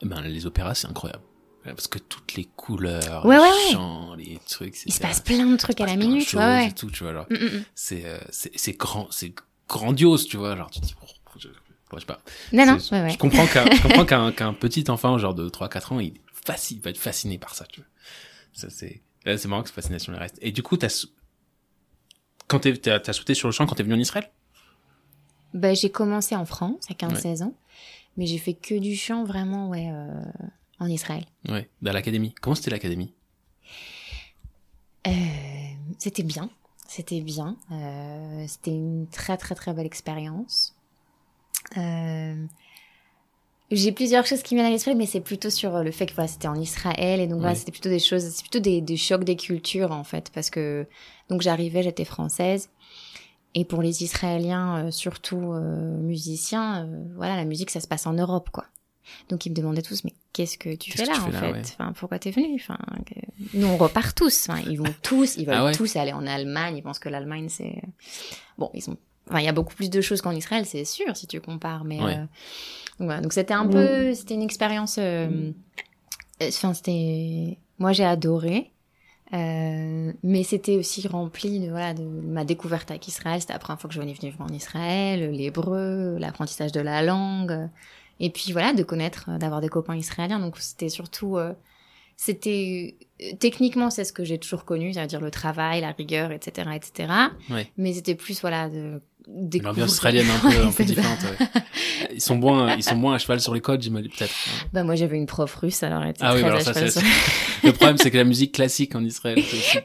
ben 0.04 0.20
les 0.22 0.46
opéras 0.46 0.74
c'est 0.74 0.86
incroyable. 0.88 1.22
Ouais, 1.66 1.72
Parce 1.72 1.88
que 1.88 1.98
toutes 1.98 2.34
les 2.34 2.44
couleurs, 2.44 3.24
Ouais, 3.24 3.36
les 3.36 3.42
ouais, 3.42 3.48
ouais. 3.48 3.72
chants, 3.72 4.14
les 4.16 4.38
trucs, 4.48 4.76
c'est 4.76 4.86
Il 4.88 4.92
se 4.92 5.00
passe 5.00 5.20
plein 5.20 5.46
de 5.46 5.56
trucs 5.56 5.80
à 5.80 5.86
la 5.86 5.96
minute, 5.96 6.30
ouais, 6.34 6.38
ouais. 6.40 6.68
Et 6.68 6.72
tout, 6.72 6.90
tu 6.90 7.04
vois, 7.04 7.12
genre, 7.14 7.26
Mm, 7.30 7.34
mm, 7.36 7.44
mm. 7.58 7.64
c'est 7.74 8.04
euh, 8.04 8.18
c'est 8.30 8.52
c'est 8.58 8.72
grand, 8.74 9.08
c'est 9.10 9.32
grandiose, 9.68 10.26
tu 10.26 10.36
vois, 10.36 10.56
genre 10.56 10.70
tu 10.70 10.80
te 10.80 10.86
dis, 10.86 10.94
oh, 11.02 11.06
je, 11.38 11.48
je 11.48 11.98
sais 12.00 12.04
pas. 12.06 12.20
Non, 12.52 12.66
non, 12.66 12.76
ouais, 12.92 13.02
ouais. 13.02 13.10
Je 13.10 13.16
comprends 13.18 13.46
qu'un, 13.46 13.64
je 13.74 13.80
comprends 13.82 14.04
qu'un, 14.06 14.32
qu'un 14.32 14.52
petit 14.52 14.84
enfant, 14.90 15.16
genre 15.16 15.34
de 15.34 15.48
3-4 15.48 15.94
ans, 15.94 16.00
il, 16.00 16.12
fasciné, 16.46 16.80
va 16.84 16.90
être 16.90 16.98
fasciné 16.98 17.38
par 17.38 17.54
ça, 17.54 17.64
tu 17.64 17.80
vois. 17.80 17.88
Ça, 18.52 18.68
c'est, 18.68 19.00
là, 19.24 19.38
c'est 19.38 19.48
marrant 19.48 19.62
que 19.62 19.68
cette 19.70 19.76
fascination 19.76 20.12
le 20.12 20.18
reste. 20.18 20.36
Et 20.42 20.52
du 20.52 20.62
coup, 20.62 20.76
t'as, 20.76 21.06
quand 22.46 22.58
t'es, 22.60 22.76
t'as, 22.76 23.00
t'as 23.00 23.12
sauté 23.14 23.32
sur 23.34 23.48
le 23.48 23.52
champ 23.52 23.64
quand 23.64 23.74
t'es 23.74 23.82
venu 23.84 23.94
en 23.94 23.98
Israël? 23.98 24.30
Bah, 25.54 25.72
j'ai 25.72 25.90
commencé 25.90 26.34
en 26.36 26.44
France 26.44 26.84
à 26.90 26.94
15-16 26.94 27.24
Ouais. 27.38 27.42
ans, 27.44 27.54
mais 28.16 28.26
j'ai 28.26 28.38
fait 28.38 28.54
que 28.54 28.74
du 28.78 28.96
chant 28.96 29.24
vraiment, 29.24 29.68
ouais, 29.68 29.88
euh, 29.90 30.22
en 30.80 30.86
Israël. 30.86 31.24
Ouais, 31.48 31.68
dans 31.82 31.92
l'académie. 31.92 32.34
Comment 32.40 32.54
c'était 32.54 32.70
l'académie? 32.70 33.12
Euh, 35.06 35.10
c'était 35.98 36.22
bien, 36.22 36.48
c'était 36.88 37.20
bien. 37.20 37.56
Euh, 37.72 38.44
c'était 38.48 38.70
une 38.70 39.06
très 39.08 39.36
très 39.36 39.54
très 39.54 39.72
belle 39.74 39.86
expérience. 39.86 40.74
J'ai 43.70 43.92
plusieurs 43.92 44.26
choses 44.26 44.42
qui 44.42 44.54
viennent 44.54 44.66
à 44.66 44.70
l'esprit, 44.70 44.94
mais 44.94 45.06
c'est 45.06 45.20
plutôt 45.22 45.50
sur 45.50 45.82
le 45.82 45.90
fait 45.90 46.06
que 46.06 46.14
voilà, 46.14 46.28
c'était 46.28 46.48
en 46.48 46.54
Israël 46.54 47.20
et 47.20 47.26
donc 47.26 47.38
voilà, 47.38 47.52
Ouais. 47.52 47.58
c'était 47.58 47.72
plutôt 47.72 47.88
des 47.88 47.98
choses, 47.98 48.22
c'est 48.24 48.42
plutôt 48.42 48.60
des, 48.60 48.80
des 48.80 48.96
chocs 48.96 49.24
des 49.24 49.36
cultures 49.36 49.90
en 49.90 50.04
fait, 50.04 50.30
parce 50.34 50.50
que 50.50 50.86
donc 51.28 51.40
j'arrivais, 51.40 51.82
j'étais 51.82 52.04
française. 52.04 52.68
Et 53.54 53.64
pour 53.64 53.82
les 53.82 54.02
Israéliens, 54.02 54.86
euh, 54.86 54.90
surtout 54.90 55.52
euh, 55.52 55.96
musiciens, 56.00 56.86
euh, 56.86 57.04
voilà, 57.14 57.36
la 57.36 57.44
musique, 57.44 57.70
ça 57.70 57.80
se 57.80 57.86
passe 57.86 58.06
en 58.06 58.12
Europe, 58.12 58.50
quoi. 58.50 58.64
Donc 59.28 59.46
ils 59.46 59.50
me 59.50 59.54
demandaient 59.54 59.82
tous, 59.82 60.02
mais 60.02 60.12
qu'est-ce 60.32 60.58
que 60.58 60.74
tu 60.74 60.90
fais 60.90 61.02
que 61.04 61.08
là, 61.08 61.14
tu 61.14 61.20
en 61.20 61.26
fais 61.26 61.32
là, 61.32 61.40
fait? 61.40 61.52
ouais. 61.52 61.60
enfin, 61.60 61.92
Pourquoi 61.92 62.18
t'es 62.18 62.30
venu? 62.30 62.54
Enfin, 62.56 62.78
que- 63.06 63.58
Nous, 63.58 63.66
on 63.66 63.76
repart 63.76 64.16
tous. 64.16 64.48
Enfin, 64.48 64.60
ils 64.68 64.76
vont 64.76 64.92
tous, 65.02 65.36
ils 65.36 65.44
veulent 65.46 65.54
Ah 65.56 65.64
ouais? 65.66 65.72
tous 65.72 65.94
aller 65.96 66.12
en 66.12 66.26
Allemagne. 66.26 66.76
Ils 66.78 66.82
pensent 66.82 66.98
que 66.98 67.08
l'Allemagne, 67.10 67.48
c'est... 67.48 67.82
Bon, 68.58 68.70
ils 68.74 68.82
sont... 68.82 68.96
Enfin, 69.28 69.38
il 69.40 69.44
y 69.44 69.48
a 69.48 69.52
beaucoup 69.52 69.74
plus 69.74 69.88
de 69.90 70.00
choses 70.00 70.20
qu'en 70.20 70.32
Israël, 70.32 70.66
c'est 70.66 70.84
sûr, 70.84 71.16
si 71.16 71.26
tu 71.26 71.40
compares. 71.40 71.84
Mais 71.84 72.02
Ouais. 72.02 72.16
euh, 72.16 72.20
donc 72.98 73.06
voilà. 73.06 73.20
Donc 73.20 73.32
c'était 73.34 73.54
un 73.54 73.66
peu... 73.68 74.14
C'était 74.14 74.34
une 74.34 74.42
expérience... 74.42 74.96
euh, 74.98 75.52
Enfin, 76.42 76.74
c'était... 76.74 77.58
Moi, 77.78 77.92
j'ai 77.92 78.04
adoré. 78.04 78.72
Euh, 79.34 80.12
mais 80.22 80.44
c'était 80.44 80.76
aussi 80.76 81.06
rempli 81.08 81.60
de, 81.60 81.70
voilà, 81.70 81.94
de 81.94 82.04
ma 82.04 82.44
découverte 82.44 82.90
avec 82.90 83.08
Israël. 83.08 83.40
C'était 83.40 83.52
la 83.54 83.58
première 83.58 83.80
fois 83.80 83.88
que 83.88 83.94
je 83.94 84.00
venais 84.00 84.12
vivre 84.12 84.40
en 84.40 84.48
Israël, 84.48 85.30
l'hébreu, 85.32 86.16
l'apprentissage 86.18 86.72
de 86.72 86.80
la 86.80 87.02
langue. 87.02 87.68
Et 88.20 88.30
puis 88.30 88.52
voilà, 88.52 88.72
de 88.72 88.82
connaître, 88.84 89.26
euh, 89.28 89.38
d'avoir 89.38 89.60
des 89.60 89.68
copains 89.68 89.96
israéliens. 89.96 90.38
Donc 90.40 90.58
c'était 90.58 90.88
surtout... 90.88 91.36
euh, 91.38 91.52
c'était... 92.16 92.96
Techniquement, 93.38 93.90
c'est 93.90 94.04
ce 94.04 94.12
que 94.12 94.24
j'ai 94.24 94.38
toujours 94.38 94.64
connu, 94.64 94.92
c'est-à-dire 94.92 95.20
le 95.20 95.30
travail, 95.30 95.80
la 95.80 95.92
rigueur, 95.92 96.32
etc. 96.32 96.68
etc. 96.74 97.12
Ouais. 97.50 97.70
Mais 97.76 97.92
c'était 97.94 98.14
plus, 98.14 98.40
voilà, 98.40 98.68
de... 98.68 99.00
L'ambiance 99.62 99.92
israélienne 99.92 100.26
un 100.28 100.50
peu, 100.50 100.66
un 100.66 100.70
peu 100.76 100.84
différente, 100.84 101.18
ouais. 101.22 101.46
Ils 102.12 102.20
sont 102.20 102.36
moins, 102.36 102.74
ils 102.76 102.82
sont 102.82 102.96
moins 102.96 103.14
à 103.14 103.18
cheval 103.18 103.40
sur 103.40 103.54
les 103.54 103.60
codes, 103.62 103.80
j'imagine, 103.80 104.10
peut-être. 104.10 104.34
Bah 104.74 104.84
moi 104.84 104.96
j'avais 104.96 105.16
une 105.16 105.24
prof 105.24 105.54
russe, 105.54 105.82
alors 105.82 106.02
elle 106.02 106.10
était 106.10 106.18
Ah 106.22 106.34
oui, 106.34 106.40
très 106.40 106.48
alors 106.48 106.60
à 106.60 106.64
ça, 106.64 106.74
cheval 106.74 106.90
c'est- 106.90 107.00
sur- 107.00 107.08
Le 107.64 107.72
problème, 107.72 107.96
c'est 107.96 108.10
que 108.10 108.18
la 108.18 108.24
musique 108.24 108.52
classique 108.52 108.94
en 108.94 109.02
Israël, 109.02 109.38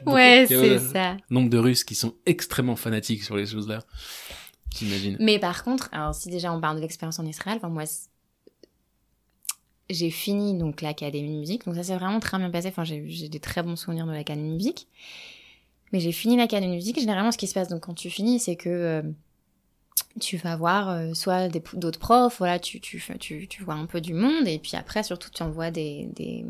Ouais, 0.04 0.44
c'est 0.46 0.54
euh, 0.56 0.78
ça. 0.78 1.16
Nombre 1.30 1.48
de 1.48 1.56
Russes 1.56 1.84
qui 1.84 1.94
sont 1.94 2.12
extrêmement 2.26 2.76
fanatiques 2.76 3.22
sur 3.24 3.34
les 3.36 3.46
choses-là. 3.46 3.78
J'imagine. 4.78 5.16
Mais 5.20 5.38
par 5.38 5.64
contre, 5.64 5.88
alors 5.92 6.14
si 6.14 6.28
déjà 6.28 6.52
on 6.52 6.60
parle 6.60 6.76
de 6.76 6.82
l'expérience 6.82 7.18
en 7.18 7.24
Israël, 7.24 7.56
enfin 7.56 7.70
moi 7.70 7.84
j'ai 9.90 10.10
fini 10.10 10.56
donc 10.56 10.80
l'académie 10.80 11.34
de 11.34 11.38
musique, 11.40 11.66
donc 11.66 11.74
ça 11.74 11.82
s'est 11.82 11.96
vraiment 11.96 12.20
très 12.20 12.38
bien 12.38 12.50
passé. 12.50 12.68
Enfin 12.68 12.84
j'ai 12.84 13.28
des 13.28 13.40
très 13.40 13.62
bons 13.62 13.76
souvenirs 13.76 14.06
de 14.06 14.12
l'académie 14.12 14.50
de 14.50 14.54
musique. 14.54 14.88
Mais 15.92 16.00
j'ai 16.00 16.12
fini 16.12 16.36
l'académie 16.36 16.72
de 16.72 16.76
musique. 16.76 17.00
Généralement, 17.00 17.32
ce 17.32 17.38
qui 17.38 17.48
se 17.48 17.54
passe 17.54 17.68
donc 17.68 17.80
quand 17.80 17.94
tu 17.94 18.10
finis, 18.10 18.38
c'est 18.38 18.54
que 18.54 18.68
euh, 18.68 19.02
tu 20.20 20.36
vas 20.36 20.56
voir 20.56 20.88
euh, 20.88 21.14
soit 21.14 21.48
d'autres 21.48 21.98
profs, 21.98 22.38
voilà, 22.38 22.58
tu, 22.58 22.80
tu, 22.80 23.02
tu, 23.18 23.48
tu 23.48 23.62
vois 23.62 23.74
un 23.74 23.86
peu 23.86 24.00
du 24.00 24.14
monde, 24.14 24.46
et 24.46 24.58
puis 24.58 24.76
après, 24.76 25.02
surtout, 25.02 25.30
tu 25.30 25.42
envoies 25.42 25.70
des, 25.70 26.08
des, 26.14 26.44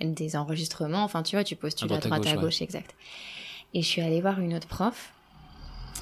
des 0.00 0.36
enregistrements, 0.36 1.04
enfin, 1.04 1.22
tu 1.22 1.36
vois, 1.36 1.44
tu 1.44 1.56
postules 1.56 1.92
à 1.92 1.98
droite, 1.98 2.26
à 2.26 2.36
gauche, 2.36 2.62
exact. 2.62 2.94
Et 3.74 3.82
je 3.82 3.86
suis 3.86 4.02
allée 4.02 4.20
voir 4.20 4.40
une 4.40 4.54
autre 4.54 4.68
prof. 4.68 5.12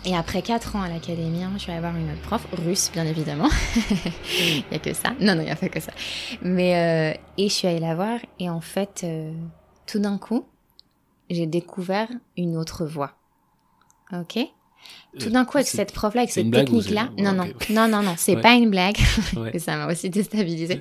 Et 0.07 0.15
après 0.15 0.43
quatre 0.43 0.77
ans 0.77 0.83
à 0.83 0.89
l'académie, 0.89 1.43
hein, 1.43 1.53
je 1.55 1.61
suis 1.63 1.73
allée 1.73 1.81
voir 1.81 1.97
une 1.97 2.11
autre 2.11 2.21
prof, 2.21 2.47
russe, 2.65 2.91
bien 2.93 3.07
évidemment. 3.07 3.49
Il 4.39 4.65
n'y 4.71 4.77
a 4.77 4.79
que 4.79 4.93
ça. 4.93 5.11
Non, 5.21 5.35
non, 5.35 5.41
il 5.41 5.47
n'y 5.47 5.51
a 5.51 5.57
pas 5.57 5.71
que 5.71 5.81
ça. 5.81 5.93
Mais, 6.43 7.15
euh, 7.17 7.19
et 7.39 7.49
je 7.49 7.55
suis 7.55 7.67
allée 7.67 7.79
la 7.81 7.95
voir, 7.95 8.19
et 8.39 8.51
en 8.51 8.61
fait, 8.61 9.01
euh, 9.05 9.33
tout 9.87 9.99
d'un 9.99 10.19
coup, 10.19 10.45
j'ai 11.31 11.47
découvert 11.47 12.09
une 12.37 12.57
autre 12.59 12.85
voix. 12.85 13.13
Ok? 14.13 14.39
Tout 15.19 15.31
d'un 15.31 15.47
coup, 15.47 15.57
avec 15.57 15.69
cette 15.69 15.93
prof-là, 15.95 16.21
avec 16.23 16.33
cette 16.33 16.51
technique-là, 16.51 17.09
non, 17.17 17.33
non, 17.33 17.47
non, 17.71 17.89
non, 17.89 18.03
non, 18.03 18.15
c'est 18.19 18.37
Ouais. 18.37 18.43
pas 18.43 18.53
une 18.53 18.69
blague. 18.69 18.99
Ouais. 19.39 19.59
Ça 19.59 19.77
m'a 19.79 19.91
aussi 19.91 20.11
déstabilisée. 20.11 20.81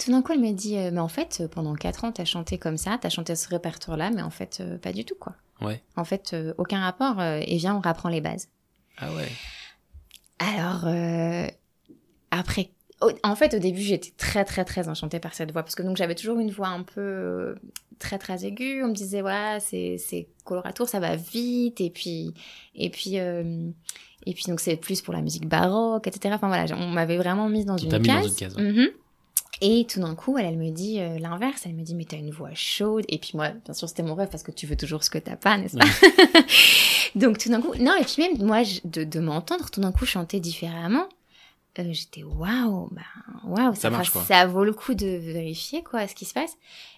Tout 0.00 0.10
d'un 0.10 0.22
coup, 0.22 0.32
elle 0.32 0.40
me 0.40 0.50
dit, 0.50 0.76
euh, 0.76 0.90
mais 0.92 0.98
en 1.00 1.06
fait, 1.08 1.38
euh, 1.40 1.46
pendant 1.46 1.74
quatre 1.76 2.02
ans, 2.04 2.10
t'as 2.10 2.24
chanté 2.24 2.58
comme 2.58 2.76
ça, 2.78 2.98
t'as 3.00 3.10
chanté 3.10 3.36
ce 3.36 3.48
répertoire-là, 3.48 4.10
mais 4.10 4.22
en 4.22 4.30
fait, 4.30 4.58
euh, 4.60 4.76
pas 4.76 4.92
du 4.92 5.04
tout, 5.04 5.14
quoi. 5.20 5.34
Ouais. 5.64 5.82
En 5.96 6.04
fait, 6.04 6.32
euh, 6.34 6.54
aucun 6.58 6.80
rapport, 6.80 7.20
euh, 7.20 7.40
et 7.44 7.56
viens, 7.56 7.76
on 7.76 7.80
rapprend 7.80 8.08
les 8.08 8.20
bases. 8.20 8.48
Ah 8.98 9.12
ouais. 9.12 9.28
Alors, 10.38 10.86
euh, 10.86 11.46
après, 12.30 12.70
en 13.22 13.36
fait, 13.36 13.54
au 13.54 13.58
début, 13.58 13.80
j'étais 13.82 14.12
très, 14.16 14.44
très, 14.44 14.64
très 14.64 14.88
enchantée 14.88 15.20
par 15.20 15.34
cette 15.34 15.52
voix, 15.52 15.62
parce 15.62 15.74
que 15.74 15.82
donc 15.82 15.96
j'avais 15.96 16.14
toujours 16.14 16.38
une 16.38 16.50
voix 16.50 16.68
un 16.68 16.82
peu 16.82 17.00
euh, 17.00 17.54
très, 17.98 18.18
très 18.18 18.44
aiguë. 18.44 18.82
On 18.84 18.88
me 18.88 18.94
disait, 18.94 19.20
voilà, 19.20 19.60
c'est, 19.60 19.96
c'est 19.98 20.28
coloratour, 20.44 20.88
ça 20.88 21.00
va 21.00 21.16
vite, 21.16 21.80
et 21.80 21.90
puis, 21.90 22.34
et 22.74 22.90
puis, 22.90 23.18
euh, 23.18 23.68
et 24.26 24.32
puis 24.32 24.44
donc 24.48 24.60
c'est 24.60 24.76
plus 24.76 25.02
pour 25.02 25.12
la 25.12 25.20
musique 25.20 25.46
baroque, 25.46 26.06
etc. 26.06 26.34
Enfin 26.34 26.48
voilà, 26.48 26.64
on 26.76 26.88
m'avait 26.88 27.18
vraiment 27.18 27.48
mise 27.48 27.66
dans 27.66 27.76
une 27.76 27.90
case. 27.90 28.00
mis 28.00 28.08
dans 28.08 28.22
une 28.22 28.34
case, 28.34 28.56
ouais. 28.56 28.62
Mhm. 28.62 28.88
Et 29.60 29.86
tout 29.88 30.00
d'un 30.00 30.14
coup, 30.14 30.36
elle, 30.36 30.46
elle 30.46 30.58
me 30.58 30.70
dit 30.70 31.00
euh, 31.00 31.18
l'inverse. 31.18 31.62
Elle 31.64 31.74
me 31.74 31.82
dit, 31.82 31.94
mais 31.94 32.04
t'as 32.04 32.16
une 32.16 32.30
voix 32.30 32.50
chaude. 32.54 33.04
Et 33.08 33.18
puis 33.18 33.30
moi, 33.34 33.50
bien 33.50 33.72
sûr, 33.74 33.88
c'était 33.88 34.02
mon 34.02 34.14
rêve 34.14 34.28
parce 34.30 34.42
que 34.42 34.50
tu 34.50 34.66
veux 34.66 34.76
toujours 34.76 35.04
ce 35.04 35.10
que 35.10 35.18
t'as 35.18 35.36
pas, 35.36 35.56
n'est-ce 35.58 35.76
pas? 35.76 35.84
Donc 37.14 37.38
tout 37.38 37.48
d'un 37.48 37.60
coup, 37.62 37.74
non, 37.76 37.94
et 37.96 38.04
puis 38.04 38.16
même 38.22 38.44
moi, 38.44 38.62
je- 38.64 38.80
de, 38.84 39.04
de 39.04 39.20
m'entendre 39.20 39.70
tout 39.70 39.80
d'un 39.80 39.92
coup 39.92 40.04
chanter 40.06 40.40
différemment, 40.40 41.08
euh, 41.78 41.84
j'étais 41.92 42.22
waouh, 42.24 42.88
bah, 42.92 43.02
waouh, 43.44 43.74
Ça 43.74 43.82
ça, 43.82 43.90
marche, 43.90 44.08
enfin, 44.08 44.20
quoi. 44.20 44.26
ça 44.36 44.46
vaut 44.46 44.64
le 44.64 44.72
coup 44.72 44.94
de 44.94 45.06
vérifier 45.06 45.82
quoi, 45.82 46.06
ce 46.08 46.14
qui 46.14 46.24
se 46.24 46.34
passe. 46.34 46.56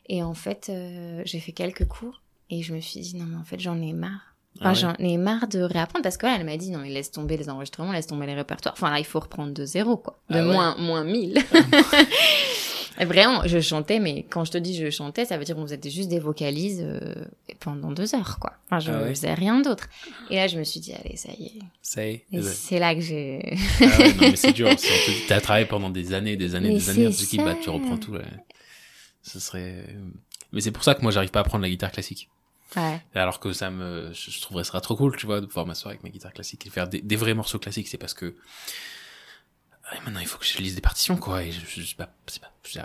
Et 0.09 0.23
en 0.23 0.35
fait, 0.35 0.69
euh, 0.71 1.23
j'ai 1.25 1.41
fait 1.41 1.53
quelques 1.53 1.87
cours 1.87 2.23
et 2.51 2.63
je 2.63 2.75
me 2.75 2.81
suis 2.81 3.01
dit, 3.01 3.17
non, 3.17 3.27
mais 3.27 3.37
en 3.37 3.45
fait, 3.45 3.61
j'en 3.61 3.81
ai 3.83 3.93
marre. 3.93 4.35
Enfin, 4.61 4.71
Ah 4.71 4.75
j'en 4.75 4.95
ai 4.99 5.17
marre 5.19 5.49
de 5.49 5.61
réapprendre 5.61 6.03
parce 6.03 6.17
que 6.17 6.27
là, 6.27 6.37
elle 6.39 6.45
m'a 6.47 6.57
dit, 6.57 6.71
non, 6.71 6.79
mais 6.81 6.91
laisse 6.91 7.11
tomber 7.11 7.37
les 7.37 7.49
enregistrements, 7.49 7.93
laisse 7.93 8.07
tomber 8.07 8.27
les 8.27 8.35
répertoires. 8.35 8.75
Enfin, 8.77 8.91
là, 8.91 8.99
il 8.99 9.05
faut 9.05 9.21
reprendre 9.21 9.53
de 9.53 9.65
zéro, 9.65 9.97
quoi. 9.97 10.19
De 10.31 10.39
Ah 10.39 10.47
ouais. 10.47 10.53
moins, 10.53 10.77
moins 10.79 11.05
1000. 11.05 11.39
Et 12.99 13.05
Vraiment, 13.05 13.43
je 13.47 13.61
chantais, 13.61 13.99
mais 14.01 14.23
quand 14.31 14.47
je 14.47 14.53
te 14.53 14.57
dis 14.59 14.75
je 14.75 14.89
chantais, 14.89 15.27
ça 15.27 15.37
veut 15.37 15.45
dire 15.45 15.55
qu'on 15.55 15.67
faisait 15.67 15.79
juste 15.85 16.09
des 16.09 16.19
vocalises 16.19 16.81
euh, 16.83 17.15
pendant 17.61 17.93
deux 17.93 18.15
heures, 18.15 18.39
quoi. 18.41 18.55
Enfin, 18.67 18.81
je 18.81 18.91
Ah 18.91 19.03
ouais. 19.03 19.09
faisais 19.11 19.35
rien 19.35 19.61
d'autre. 19.61 19.87
Et 20.31 20.37
là, 20.37 20.47
je 20.47 20.59
me 20.59 20.65
suis 20.65 20.81
dit, 20.81 20.95
allez, 20.95 21.17
ça 21.17 21.29
y 21.39 21.45
est. 21.47 21.59
Ça 21.83 22.07
y 22.07 22.11
est. 22.15 22.25
Et 22.33 22.41
c'est 22.41 22.79
là 22.79 22.95
que 22.95 23.03
j'ai... 23.03 23.59
Ah 23.83 23.85
ouais, 23.85 24.09
non, 24.15 24.21
mais 24.21 24.37
c'est 24.37 24.53
dur. 24.53 24.75
Dit, 24.75 24.87
t'as 25.29 25.43
travaillé 25.43 25.67
pendant 25.67 25.91
des 25.91 26.15
années, 26.15 26.37
des 26.37 26.55
années, 26.55 26.69
Mais 26.69 26.75
des 26.77 26.89
années, 26.89 27.11
te 27.11 27.29
dit, 27.29 27.37
bah, 27.37 27.55
tu 27.63 27.69
reprends 27.69 27.99
tout. 27.99 28.17
Ce 29.21 29.41
serait, 29.41 29.85
mais 30.53 30.63
c'est 30.63 30.71
pour 30.71 30.83
ça 30.85 30.95
que 30.95 31.03
moi, 31.03 31.11
j'arrive 31.11 31.31
pas 31.31 31.41
à 31.41 31.45
prendre 31.45 31.63
la 31.63 31.69
guitare 31.69 31.93
classique. 31.93 32.31
Ouais. 32.75 33.01
Alors 33.15 33.39
que 33.41 33.53
ça 33.53 33.71
me, 33.71 34.13
je 34.13 34.41
trouverais 34.41 34.65
ça 34.65 34.81
trop 34.81 34.97
cool, 34.97 35.17
tu 35.17 35.27
vois, 35.27 35.41
de 35.41 35.47
pouvoir 35.47 35.67
m'asseoir 35.67 35.91
avec 35.91 36.03
ma 36.03 36.11
guitare 36.11 36.33
classique 36.33 36.67
et 36.67 36.71
faire 36.71 36.89
des, 36.89 37.01
des 37.01 37.17
vrais 37.17 37.35
morceaux 37.35 37.59
classiques. 37.59 37.89
C'est 37.89 37.99
parce 37.99 38.15
que 38.15 38.27
ouais, 38.27 40.01
maintenant 40.05 40.21
il 40.21 40.27
faut 40.27 40.39
que 40.39 40.45
je 40.47 40.59
lise 40.59 40.75
des 40.75 40.81
partitions, 40.81 41.17
quoi. 41.17 41.45
Et 41.45 41.53
je, 41.53 41.83
sais 41.83 41.95
pas, 41.95 42.13
c'est 42.27 42.43
pas, 42.43 42.53
j'ai- 42.65 42.83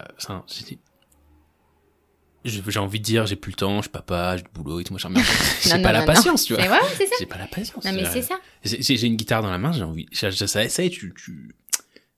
envie 2.79 2.99
de 2.99 3.03
dire, 3.03 3.25
j'ai 3.25 3.35
plus 3.35 3.51
le 3.51 3.55
temps, 3.57 3.77
je 3.77 3.83
suis 3.83 3.89
papa, 3.91 4.37
j'ai 4.37 4.43
du 4.43 4.49
boulot 4.53 4.79
et 4.79 4.83
tout, 4.83 4.93
machin. 4.93 5.09
J'ai 5.63 5.79
pas 5.83 5.91
la 5.91 6.03
patience, 6.03 6.45
tu 6.45 6.53
vois. 6.53 6.63
C'est 6.63 6.69
ouais, 6.69 6.77
c'est 6.97 7.07
ça. 7.07 7.15
J'ai 7.19 7.25
pas 7.25 7.37
la 7.37 7.47
patience. 7.47 7.83
Non, 7.85 7.91
mais 7.93 8.05
c'est 8.05 8.21
ça. 8.21 8.39
J'ai 8.63 9.07
une 9.07 9.15
guitare 9.15 9.41
dans 9.41 9.51
la 9.51 9.57
main, 9.57 9.71
j'ai 9.71 9.83
envie, 9.83 10.07
ça, 10.11 10.31
ça, 10.31 10.47
ça, 10.47 10.89
tu, 10.89 11.13
tu, 11.15 11.55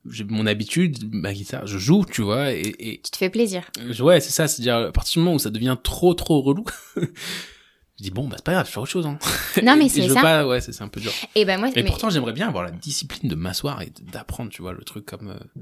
j'ai 0.09 0.23
mon 0.25 0.45
habitude, 0.45 1.13
ma 1.13 1.33
guitare, 1.33 1.65
je 1.65 1.77
joue, 1.77 2.05
tu 2.05 2.21
vois, 2.21 2.51
et, 2.51 2.73
et 2.79 3.01
Tu 3.01 3.11
te 3.11 3.17
fais 3.17 3.29
plaisir. 3.29 3.63
Ouais, 3.99 4.19
c'est 4.19 4.31
ça, 4.31 4.47
c'est-à-dire, 4.47 4.75
à 4.75 4.91
partir 4.91 5.19
du 5.19 5.25
moment 5.25 5.35
où 5.35 5.39
ça 5.39 5.49
devient 5.49 5.77
trop, 5.81 6.13
trop 6.13 6.41
relou, 6.41 6.65
je 7.99 8.03
dis, 8.03 8.11
bon, 8.11 8.27
bah, 8.27 8.35
c'est 8.37 8.43
pas 8.45 8.53
grave, 8.53 8.65
je 8.65 8.71
fais 8.71 8.79
autre 8.79 8.89
chose, 8.91 9.05
hein. 9.05 9.17
Non, 9.63 9.75
mais 9.75 9.83
Et- 9.83 9.85
et 9.85 9.89
c'est 9.89 10.01
je 10.03 10.07
veux 10.09 10.13
ça. 10.15 10.21
pas, 10.21 10.47
ouais, 10.47 10.61
c'est 10.61 10.81
un 10.81 10.87
peu 10.87 10.99
dur. 10.99 11.11
Et 11.35 11.45
ben 11.45 11.59
moi, 11.59 11.69
Mais 11.75 11.83
mais- 11.83 11.87
pourtant, 11.89 12.09
j'aimerais 12.09 12.33
bien 12.33 12.47
avoir 12.47 12.63
la 12.63 12.71
discipline 12.71 13.29
de 13.29 13.35
m'asseoir 13.35 13.81
et 13.81 13.91
d'apprendre, 14.11 14.49
tu 14.51 14.61
vois, 14.61 14.73
le 14.73 14.83
truc 14.83 15.05
comme, 15.05 15.29
euh, 15.29 15.61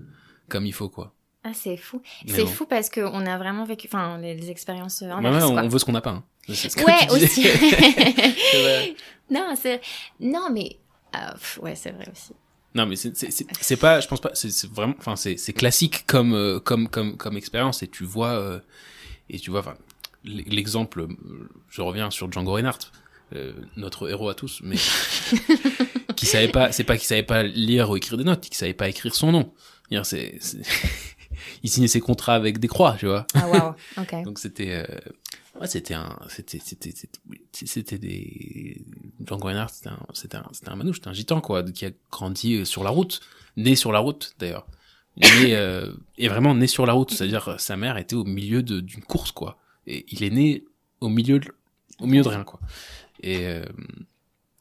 comme 0.50 0.66
il 0.66 0.74
faut, 0.74 0.90
quoi. 0.90 1.14
ah, 1.44 1.52
c'est 1.54 1.76
fou. 1.78 2.02
C'est 2.28 2.44
bon. 2.44 2.48
fou 2.48 2.66
parce 2.66 2.90
qu'on 2.90 3.26
a 3.26 3.38
vraiment 3.38 3.66
vécu, 3.66 3.88
enfin, 3.88 4.18
les, 4.20 4.36
les 4.36 4.50
expériences 4.50 5.02
Ouais, 5.02 5.08
ouais, 5.14 5.44
on, 5.44 5.58
on 5.58 5.68
veut 5.68 5.80
ce 5.80 5.86
qu'on 5.86 5.92
n'a 5.92 6.02
pas, 6.02 6.12
hein. 6.12 6.24
Ce 6.48 6.68
que 6.70 6.84
Ouais, 6.84 7.12
aussi. 7.12 7.46
Non, 9.30 9.54
c'est, 9.56 9.80
non, 10.20 10.50
mais, 10.52 10.78
ah, 11.14 11.34
pff, 11.34 11.60
ouais, 11.62 11.76
c'est 11.76 11.92
vrai 11.92 12.06
aussi. 12.12 12.34
Non, 12.76 12.86
mais 12.86 12.96
c'est, 12.96 13.16
c'est, 13.18 13.32
c'est, 13.32 13.46
c'est 13.60 13.78
pas, 13.78 14.00
je 14.02 14.08
pense 14.08 14.22
pas, 14.22 14.32
c'est, 14.34 14.50
vraiment, 14.72 14.94
enfin, 14.98 15.16
c'est, 15.16 15.38
c'est 15.38 15.54
classique 15.54 16.06
comme, 16.06 16.34
euh, 16.34 16.60
comme, 16.60 16.88
comme, 16.90 17.18
comme 17.18 17.38
expérience 17.38 17.82
et 17.84 17.88
tu 17.88 18.04
vois, 18.06 18.30
euh, 18.32 18.60
et 19.30 19.40
tu 19.40 19.50
vois, 19.52 19.60
enfin, 19.62 19.76
l'exemple, 20.24 21.02
euh, 21.02 21.50
je 21.70 21.82
reviens 21.82 22.12
sur 22.12 22.32
Django 22.32 22.54
Reinhardt, 22.54 22.92
euh, 23.34 23.54
notre 23.78 24.10
héros 24.10 24.30
à 24.30 24.36
tous, 24.36 24.62
mais 24.64 24.76
qui 26.16 26.26
savait 26.26 26.50
pas, 26.50 26.72
c'est 26.72 26.84
pas 26.84 26.98
qu'il 26.98 27.08
savait 27.08 27.24
pas 27.24 27.44
lire 27.44 27.90
ou 27.90 27.98
écrire 27.98 28.18
des 28.18 28.24
notes, 28.24 28.42
qu'il 28.42 28.56
savait 28.56 28.74
pas 28.74 28.90
écrire 28.90 29.16
son 29.16 29.32
nom. 29.32 29.54
C'est, 30.04 30.38
c'est, 30.40 30.62
il 31.64 31.70
signait 31.70 31.88
ses 31.88 32.00
contrats 32.00 32.36
avec 32.36 32.60
des 32.60 32.68
croix, 32.68 32.96
tu 32.98 33.08
vois. 33.08 33.26
Ah 33.34 33.48
waouh, 33.48 33.74
ok. 33.98 34.24
Donc 34.24 34.40
c'était, 34.40 34.86
euh, 34.88 35.60
ouais, 35.60 35.68
c'était 35.68 35.94
un, 35.94 36.18
c'était, 36.30 36.60
c'était, 36.64 36.92
c'était, 36.92 37.20
c'était 37.66 37.98
des, 37.98 38.86
Django 39.26 39.48
Reinhardt, 39.48 39.72
c'était 39.74 39.90
un, 39.90 40.00
c'était 40.14 40.38
un, 40.38 40.48
c'était 40.52 40.70
un 40.70 40.76
manouche, 40.76 40.98
c'était 40.98 41.10
un 41.10 41.14
gitan, 41.14 41.42
quoi, 41.42 41.64
qui 41.64 41.86
a 41.86 41.92
grandi 42.10 42.56
euh, 42.56 42.66
sur 42.66 42.84
la 42.84 42.90
route, 42.90 43.20
né 43.58 43.76
sur 43.76 43.92
la 43.92 44.00
route, 44.00 44.34
d'ailleurs. 44.40 44.66
Né, 45.18 45.56
euh, 45.56 45.92
et 46.18 46.30
vraiment 46.30 46.56
né 46.56 46.68
sur 46.68 46.86
la 46.86 46.94
route, 46.94 47.12
c'est-à-dire 47.12 47.56
sa 47.60 47.76
mère 47.76 47.98
était 47.98 48.16
au 48.16 48.24
milieu 48.24 48.64
d'une 48.64 49.04
course, 49.04 49.32
quoi. 49.32 49.60
Et 49.88 50.06
il 50.10 50.24
est 50.24 50.30
né 50.30 50.64
au 51.00 51.10
milieu 51.10 51.40
de, 51.40 51.48
au 52.00 52.06
milieu 52.08 52.24
de 52.24 52.28
rien, 52.30 52.44
quoi. 52.44 52.60
Et, 53.24 53.46
euh, 53.48 53.66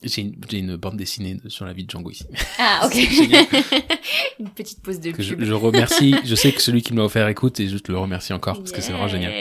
j'ai 0.02 0.22
une, 0.22 0.36
j'ai 0.48 0.58
une 0.58 0.76
bande 0.76 0.96
dessinée 0.96 1.34
de- 1.34 1.48
sur 1.50 1.66
la 1.66 1.74
vie 1.74 1.84
de 1.84 1.90
Django 1.90 2.10
ici. 2.10 2.24
Ah 2.58 2.80
ok. 2.86 2.94
Une 4.40 4.48
petite 4.48 4.80
pause 4.82 4.98
de 4.98 5.10
que 5.10 5.22
je, 5.22 5.34
pub. 5.34 5.44
je 5.44 5.52
remercie, 5.52 6.14
je 6.24 6.34
sais 6.34 6.52
que 6.52 6.62
celui 6.62 6.80
qui 6.82 6.94
me 6.94 6.98
l'a 7.00 7.04
offert 7.04 7.28
écoute 7.28 7.60
et 7.60 7.68
je 7.68 7.76
te 7.76 7.92
le 7.92 7.98
remercie 7.98 8.32
encore 8.32 8.56
parce 8.58 8.72
que 8.72 8.80
c'est 8.80 8.92
vraiment 8.92 9.08
génial. 9.08 9.32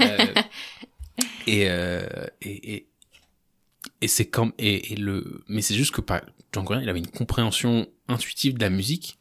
Euh, 0.00 0.26
et, 1.46 1.68
euh, 1.68 2.06
et, 2.40 2.74
et, 2.74 2.86
et 4.00 4.08
c'est 4.08 4.24
comme, 4.26 4.52
et, 4.58 4.94
et 4.94 4.96
le, 4.96 5.44
mais 5.48 5.60
c'est 5.60 5.74
juste 5.74 5.92
que 5.94 6.00
pas, 6.00 6.22
Django 6.52 6.74
il 6.80 6.88
avait 6.88 6.98
une 6.98 7.08
compréhension 7.10 7.86
intuitive 8.08 8.54
de 8.54 8.60
la 8.62 8.70
musique 8.70 9.18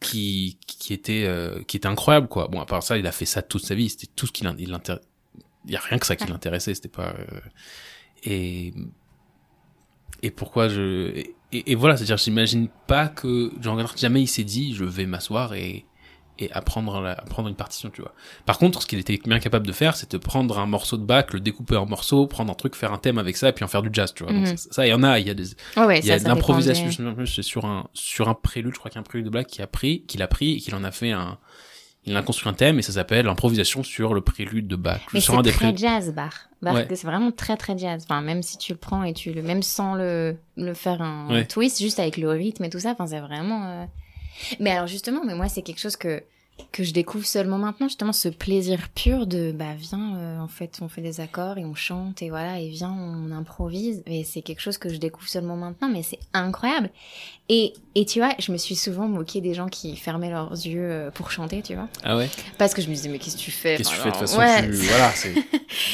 qui, 0.00 0.58
qui 0.66 0.92
était, 0.92 1.24
euh, 1.26 1.60
qui 1.64 1.76
était 1.76 1.88
incroyable, 1.88 2.28
quoi. 2.28 2.46
Bon, 2.46 2.60
à 2.60 2.66
part 2.66 2.84
ça, 2.84 2.98
il 2.98 3.06
a 3.08 3.12
fait 3.12 3.24
ça 3.24 3.42
toute 3.42 3.64
sa 3.64 3.74
vie, 3.74 3.88
c'était 3.88 4.06
tout 4.14 4.26
ce 4.28 4.32
qui 4.32 4.44
l'intéressait. 4.44 5.02
Il 5.66 5.72
y 5.72 5.76
a 5.76 5.80
rien 5.80 5.98
que 5.98 6.06
ça 6.06 6.16
qui 6.16 6.24
Ouais. 6.24 6.30
l'intéressait, 6.30 6.74
c'était 6.74 6.88
pas, 6.88 7.14
euh, 7.18 7.40
et, 8.24 8.72
et 10.22 10.30
pourquoi 10.30 10.68
je, 10.68 11.08
et, 11.16 11.34
et 11.52 11.74
voilà, 11.74 11.96
c'est-à-dire, 11.96 12.16
j'imagine 12.16 12.68
pas 12.86 13.08
que 13.08 13.50
Django 13.60 13.76
Reinhardt, 13.78 13.96
jamais 13.98 14.22
il 14.22 14.26
s'est 14.28 14.44
dit, 14.44 14.74
je 14.74 14.84
vais 14.84 15.06
m'asseoir 15.06 15.54
et, 15.54 15.84
et 16.40 16.52
apprendre, 16.52 17.00
la, 17.00 17.12
apprendre 17.12 17.48
une 17.48 17.54
partition, 17.56 17.90
tu 17.90 18.00
vois. 18.00 18.14
Par 18.46 18.58
contre, 18.58 18.82
ce 18.82 18.86
qu'il 18.86 18.98
était 19.00 19.18
bien 19.24 19.40
capable 19.40 19.66
de 19.66 19.72
faire, 19.72 19.96
c'est 19.96 20.12
de 20.12 20.18
prendre 20.18 20.58
un 20.58 20.66
morceau 20.66 20.96
de 20.96 21.02
Bach, 21.04 21.26
le 21.32 21.40
découper 21.40 21.76
en 21.76 21.86
morceaux, 21.86 22.26
prendre 22.26 22.50
un 22.52 22.54
truc, 22.54 22.76
faire 22.76 22.92
un 22.92 22.98
thème 22.98 23.18
avec 23.18 23.36
ça, 23.36 23.48
et 23.48 23.52
puis 23.52 23.64
en 23.64 23.68
faire 23.68 23.82
du 23.82 23.90
jazz, 23.92 24.14
tu 24.14 24.22
vois. 24.24 24.32
Mhm. 24.32 24.56
ça, 24.56 24.68
ça, 24.70 24.86
il 24.86 24.90
y 24.90 24.92
en 24.92 25.02
a, 25.02 25.18
il 25.18 25.26
y 25.26 25.30
a 25.30 25.34
des, 25.34 25.44
ouais, 25.76 25.98
il 26.00 26.06
y 26.06 26.12
a 26.12 26.18
l'improvisation. 26.18 26.90
C'est 27.26 27.42
sur 27.42 27.64
un, 27.64 27.88
sur 27.92 28.28
un 28.28 28.34
prélude, 28.34 28.72
je 28.74 28.78
crois 28.78 28.90
qu'il 28.90 28.98
y 28.98 29.00
a 29.00 29.02
un 29.02 29.04
prélude 29.04 29.26
de 29.26 29.30
Bach 29.32 29.46
qui 29.46 29.62
a 29.62 29.66
pris, 29.66 30.02
qu'il 30.06 30.22
a 30.22 30.28
pris 30.28 30.54
et 30.54 30.58
qu'il 30.58 30.74
en 30.74 30.84
a 30.84 30.92
fait 30.92 31.10
un, 31.12 31.38
il 32.04 32.16
a 32.16 32.22
construit 32.22 32.48
un 32.48 32.54
thème 32.54 32.78
et 32.78 32.82
ça 32.82 32.92
s'appelle 32.92 33.26
l'improvisation 33.26 33.82
sur 33.82 34.14
le 34.14 34.20
prélude 34.22 34.66
de 34.66 34.76
Bach. 34.76 35.00
Mais 35.12 35.20
c'est 35.20 35.42
très 35.52 35.76
jazz, 35.76 36.12
Bach. 36.14 36.48
Bach, 36.62 36.74
Ouais. 36.74 36.86
c'est 36.90 37.06
vraiment 37.06 37.30
très 37.30 37.56
très 37.56 37.76
jazz. 37.76 38.02
Enfin, 38.04 38.20
même 38.22 38.42
si 38.42 38.56
tu 38.58 38.72
le 38.72 38.78
prends 38.78 39.02
et 39.04 39.12
tu 39.12 39.32
le, 39.32 39.42
même 39.42 39.62
sans 39.62 39.94
le, 39.94 40.36
le 40.56 40.74
faire 40.74 41.02
un 41.02 41.28
Ouais. 41.30 41.44
twist, 41.46 41.80
juste 41.80 41.98
avec 42.00 42.16
le 42.16 42.30
rythme 42.30 42.64
et 42.64 42.70
tout 42.70 42.80
ça, 42.80 42.90
enfin, 42.92 43.06
c'est 43.06 43.20
vraiment. 43.20 43.66
euh, 43.66 43.84
Mais 44.60 44.70
alors 44.70 44.86
justement, 44.86 45.20
mais 45.24 45.34
moi, 45.34 45.48
c'est 45.48 45.62
quelque 45.62 45.80
chose 45.80 45.96
que 45.96 46.22
que 46.72 46.84
je 46.84 46.92
découvre 46.92 47.26
seulement 47.26 47.58
maintenant, 47.58 47.88
justement, 47.88 48.12
ce 48.12 48.28
plaisir 48.28 48.88
pur 48.94 49.26
de, 49.26 49.52
bah, 49.52 49.74
viens, 49.76 50.16
euh, 50.16 50.38
en 50.38 50.48
fait, 50.48 50.78
on 50.80 50.88
fait 50.88 51.00
des 51.00 51.20
accords 51.20 51.58
et 51.58 51.64
on 51.64 51.74
chante 51.74 52.22
et 52.22 52.30
voilà, 52.30 52.60
et 52.60 52.68
viens, 52.68 52.90
on 52.92 53.32
improvise. 53.32 54.02
Et 54.06 54.24
c'est 54.24 54.42
quelque 54.42 54.60
chose 54.60 54.78
que 54.78 54.88
je 54.88 54.96
découvre 54.96 55.28
seulement 55.28 55.56
maintenant, 55.56 55.88
mais 55.88 56.02
c'est 56.02 56.18
incroyable. 56.32 56.90
Et, 57.48 57.72
et 57.94 58.04
tu 58.04 58.18
vois, 58.18 58.34
je 58.38 58.52
me 58.52 58.56
suis 58.58 58.74
souvent 58.76 59.08
moquée 59.08 59.40
des 59.40 59.54
gens 59.54 59.68
qui 59.68 59.96
fermaient 59.96 60.30
leurs 60.30 60.52
yeux 60.52 60.90
euh, 60.90 61.10
pour 61.10 61.30
chanter, 61.30 61.62
tu 61.62 61.74
vois. 61.74 61.88
Ah 62.02 62.16
ouais? 62.16 62.28
Parce 62.58 62.74
que 62.74 62.82
je 62.82 62.88
me 62.88 62.94
disais, 62.94 63.08
mais 63.08 63.18
qu'est-ce 63.18 63.36
que 63.36 63.42
tu 63.42 63.50
fais? 63.50 63.76
Qu'est-ce 63.76 63.90
que 63.90 63.94
tu 63.94 64.00
fais 64.00 64.08
de 64.10 64.12
toute 64.12 64.20
façon? 64.28 64.38
ouais, 64.38 64.62
tu, 64.62 64.72
voilà, 64.72 65.10
c'est, 65.12 65.34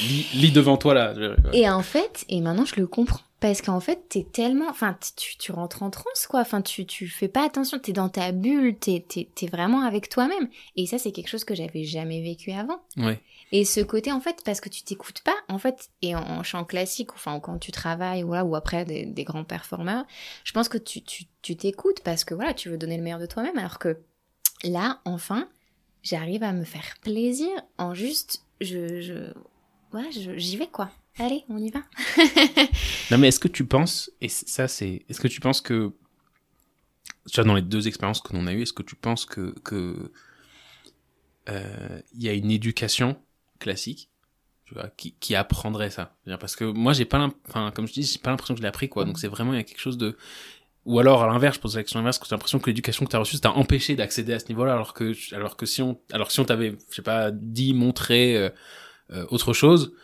lis, 0.08 0.26
lis 0.34 0.52
devant 0.52 0.76
toi 0.76 0.94
là. 0.94 1.12
Ouais. 1.14 1.34
Et 1.52 1.70
en 1.70 1.82
fait, 1.82 2.24
et 2.28 2.40
maintenant 2.40 2.64
je 2.64 2.74
le 2.76 2.86
comprends. 2.86 3.20
Parce 3.44 3.60
qu'en 3.60 3.78
fait, 3.78 4.08
t'es 4.08 4.24
tellement. 4.24 4.70
Enfin, 4.70 4.96
tu, 5.16 5.36
tu 5.36 5.52
rentres 5.52 5.82
en 5.82 5.90
transe, 5.90 6.26
quoi. 6.26 6.40
Enfin, 6.40 6.62
tu, 6.62 6.86
tu 6.86 7.08
fais 7.08 7.28
pas 7.28 7.44
attention, 7.44 7.78
t'es 7.78 7.92
dans 7.92 8.08
ta 8.08 8.32
bulle, 8.32 8.74
t'es, 8.78 9.04
t'es, 9.06 9.28
t'es 9.34 9.48
vraiment 9.48 9.82
avec 9.82 10.08
toi-même. 10.08 10.48
Et 10.76 10.86
ça, 10.86 10.96
c'est 10.96 11.12
quelque 11.12 11.28
chose 11.28 11.44
que 11.44 11.54
j'avais 11.54 11.84
jamais 11.84 12.22
vécu 12.22 12.52
avant. 12.52 12.80
Ouais. 12.96 13.20
Et 13.52 13.66
ce 13.66 13.80
côté, 13.82 14.12
en 14.12 14.20
fait, 14.20 14.40
parce 14.46 14.62
que 14.62 14.70
tu 14.70 14.82
t'écoutes 14.82 15.20
pas, 15.20 15.36
en 15.50 15.58
fait, 15.58 15.90
et 16.00 16.16
en, 16.16 16.22
en 16.22 16.42
chant 16.42 16.64
classique, 16.64 17.12
enfin, 17.12 17.38
quand 17.38 17.58
tu 17.58 17.70
travailles, 17.70 18.22
voilà, 18.22 18.46
ou 18.46 18.56
après 18.56 18.86
des, 18.86 19.04
des 19.04 19.24
grands 19.24 19.44
performeurs, 19.44 20.06
je 20.44 20.52
pense 20.52 20.70
que 20.70 20.78
tu, 20.78 21.02
tu, 21.02 21.24
tu 21.42 21.54
t'écoutes 21.54 22.00
parce 22.00 22.24
que, 22.24 22.32
voilà, 22.32 22.54
tu 22.54 22.70
veux 22.70 22.78
donner 22.78 22.96
le 22.96 23.02
meilleur 23.02 23.20
de 23.20 23.26
toi-même. 23.26 23.58
Alors 23.58 23.78
que 23.78 23.98
là, 24.62 25.02
enfin, 25.04 25.50
j'arrive 26.02 26.44
à 26.44 26.52
me 26.54 26.64
faire 26.64 26.94
plaisir 27.02 27.50
en 27.76 27.92
juste. 27.92 28.42
Je. 28.62 29.02
je 29.02 29.34
ouais, 29.92 30.10
je- 30.12 30.38
j'y 30.38 30.56
vais, 30.56 30.68
quoi. 30.68 30.90
Allez, 31.18 31.44
on 31.48 31.58
y 31.58 31.70
va. 31.70 31.80
Non, 33.10 33.18
mais 33.18 33.28
est-ce 33.28 33.38
que 33.38 33.48
tu 33.48 33.66
penses, 33.66 34.10
et 34.20 34.28
ça 34.28 34.66
c'est, 34.66 35.04
est-ce 35.08 35.20
que 35.20 35.28
tu 35.28 35.40
penses 35.40 35.60
que, 35.60 35.92
tu 37.30 37.34
vois, 37.36 37.44
dans 37.44 37.54
les 37.54 37.62
deux 37.62 37.86
expériences 37.86 38.20
que 38.20 38.32
l'on 38.32 38.46
a 38.46 38.52
eues, 38.52 38.62
est-ce 38.62 38.72
que 38.72 38.82
tu 38.82 38.96
penses 38.96 39.26
que, 39.26 39.54
que, 39.62 40.10
euh, 41.48 42.00
il 42.14 42.22
y 42.22 42.28
a 42.28 42.32
une 42.32 42.50
éducation 42.50 43.16
classique, 43.58 44.10
tu 44.64 44.74
vois, 44.74 44.88
qui, 44.96 45.12
qui 45.20 45.34
apprendrait 45.34 45.90
ça? 45.90 46.16
Parce 46.40 46.56
que 46.56 46.64
moi, 46.64 46.94
j'ai 46.94 47.04
pas 47.04 47.28
enfin, 47.48 47.70
comme 47.72 47.86
je 47.86 47.92
dis, 47.92 48.02
j'ai 48.02 48.18
pas 48.18 48.30
l'impression 48.30 48.54
que 48.54 48.58
je 48.58 48.62
l'ai 48.62 48.68
appris, 48.68 48.88
quoi. 48.88 49.04
Donc 49.04 49.18
c'est 49.18 49.28
vraiment, 49.28 49.52
il 49.52 49.56
y 49.56 49.60
a 49.60 49.64
quelque 49.64 49.80
chose 49.80 49.98
de, 49.98 50.16
ou 50.84 50.98
alors, 50.98 51.22
à 51.22 51.26
l'inverse, 51.26 51.56
je 51.56 51.60
pose 51.60 51.76
la 51.76 51.82
question 51.82 52.00
inverse, 52.00 52.18
que 52.18 52.26
j'ai 52.26 52.34
l'impression 52.34 52.58
que 52.58 52.66
l'éducation 52.68 53.04
que 53.04 53.10
tu 53.10 53.16
as 53.16 53.20
reçue, 53.20 53.38
t'a 53.38 53.52
empêché 53.52 53.96
d'accéder 53.96 54.34
à 54.34 54.38
ce 54.38 54.48
niveau-là, 54.48 54.72
alors 54.72 54.92
que, 54.94 55.12
alors 55.34 55.56
que 55.56 55.66
si 55.66 55.80
on, 55.82 55.98
alors 56.12 56.28
que 56.28 56.32
si 56.32 56.40
on 56.40 56.44
t'avait, 56.44 56.76
je 56.90 56.96
sais 56.96 57.02
pas, 57.02 57.30
dit, 57.30 57.72
montré, 57.74 58.36
euh, 58.36 58.50
euh, 59.12 59.26
autre 59.30 59.52
chose, 59.52 59.94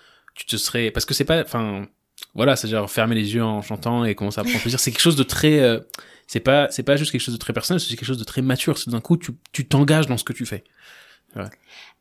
tu 0.41 0.47
te 0.47 0.57
serais, 0.57 0.91
parce 0.91 1.05
que 1.07 1.15
c'est 1.15 1.25
pas, 1.25 1.43
enfin, 1.43 1.87
voilà, 2.35 2.57
c'est 2.57 2.69
genre 2.69 2.91
fermer 2.91 3.15
les 3.15 3.35
yeux 3.35 3.45
en 3.45 3.63
chantant 3.63 4.05
et 4.05 4.15
commencer 4.15 4.41
à 4.41 4.45
prendre 4.45 4.61
plaisir. 4.61 4.81
C'est 4.81 4.91
quelque 4.91 5.01
chose 5.01 5.17
de 5.17 5.23
très, 5.23 5.61
euh, 5.61 5.81
c'est 6.27 6.41
pas, 6.41 6.69
c'est 6.71 6.83
pas 6.83 6.97
juste 6.97 7.13
quelque 7.13 7.21
chose 7.21 7.35
de 7.35 7.39
très 7.39 7.53
personnel, 7.53 7.81
c'est 7.81 7.89
quelque 7.97 8.05
chose 8.07 8.19
de 8.19 8.25
très 8.25 8.43
mature. 8.43 8.79
C'est 8.79 8.91
d'un 8.91 9.01
coup, 9.01 9.17
tu, 9.17 9.33
tu 9.53 9.67
t'engages 9.67 10.07
dans 10.07 10.17
ce 10.17 10.25
que 10.25 10.33
tu 10.33 10.47
fais. 10.47 10.65
Voilà. 11.35 11.51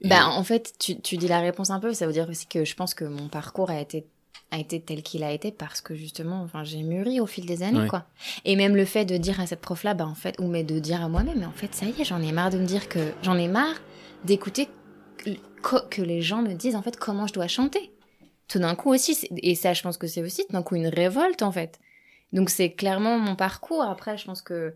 Et- 0.01 0.07
Bah, 0.07 0.27
en 0.27 0.43
fait, 0.43 0.73
tu, 0.79 0.99
tu 0.99 1.17
dis 1.17 1.27
la 1.27 1.39
réponse 1.39 1.69
un 1.69 1.79
peu. 1.79 1.93
Ça 1.93 2.05
veut 2.07 2.13
dire 2.13 2.27
aussi 2.29 2.47
que 2.47 2.65
je 2.65 2.75
pense 2.75 2.93
que 2.93 3.05
mon 3.05 3.27
parcours 3.27 3.69
a 3.69 3.79
été 3.79 4.05
a 4.51 4.57
été 4.57 4.81
tel 4.81 5.03
qu'il 5.03 5.23
a 5.23 5.31
été 5.31 5.51
parce 5.51 5.79
que 5.79 5.93
justement, 5.93 6.41
enfin, 6.41 6.63
j'ai 6.63 6.81
mûri 6.81 7.19
au 7.19 7.27
fil 7.27 7.45
des 7.45 7.61
années, 7.61 7.81
Ouais. 7.81 7.87
quoi. 7.87 8.05
Et 8.45 8.55
même 8.55 8.75
le 8.75 8.83
fait 8.85 9.05
de 9.05 9.15
dire 9.15 9.39
à 9.39 9.45
cette 9.45 9.61
prof-là, 9.61 9.93
bah, 9.93 10.07
en 10.07 10.15
fait, 10.15 10.35
ou 10.39 10.47
mais 10.47 10.63
de 10.63 10.79
dire 10.79 11.03
à 11.03 11.07
moi-même, 11.07 11.37
mais 11.37 11.45
en 11.45 11.51
fait, 11.51 11.75
ça 11.75 11.85
y 11.85 12.01
est, 12.01 12.03
j'en 12.03 12.19
ai 12.19 12.31
marre 12.31 12.49
de 12.49 12.57
me 12.57 12.65
dire 12.65 12.89
que, 12.89 13.11
j'en 13.21 13.37
ai 13.37 13.47
marre 13.47 13.75
d'écouter 14.23 14.67
que, 15.17 15.29
co- 15.61 15.81
que 15.91 16.01
les 16.01 16.23
gens 16.23 16.41
me 16.41 16.53
disent, 16.53 16.75
en 16.75 16.81
fait, 16.81 16.97
comment 16.97 17.27
je 17.27 17.33
dois 17.33 17.47
chanter. 17.47 17.91
Tout 18.49 18.59
d'un 18.59 18.75
coup 18.75 18.91
aussi, 18.93 19.17
et 19.37 19.55
ça, 19.55 19.73
je 19.73 19.81
pense 19.83 19.97
que 19.97 20.07
c'est 20.07 20.23
aussi 20.23 20.45
tout 20.47 20.53
d'un 20.53 20.63
coup 20.63 20.75
une 20.75 20.87
révolte, 20.87 21.43
en 21.43 21.51
fait. 21.51 21.79
Donc, 22.33 22.49
c'est 22.49 22.71
clairement 22.73 23.19
mon 23.19 23.35
parcours. 23.35 23.83
Après, 23.83 24.17
je 24.17 24.25
pense 24.25 24.41
que, 24.41 24.73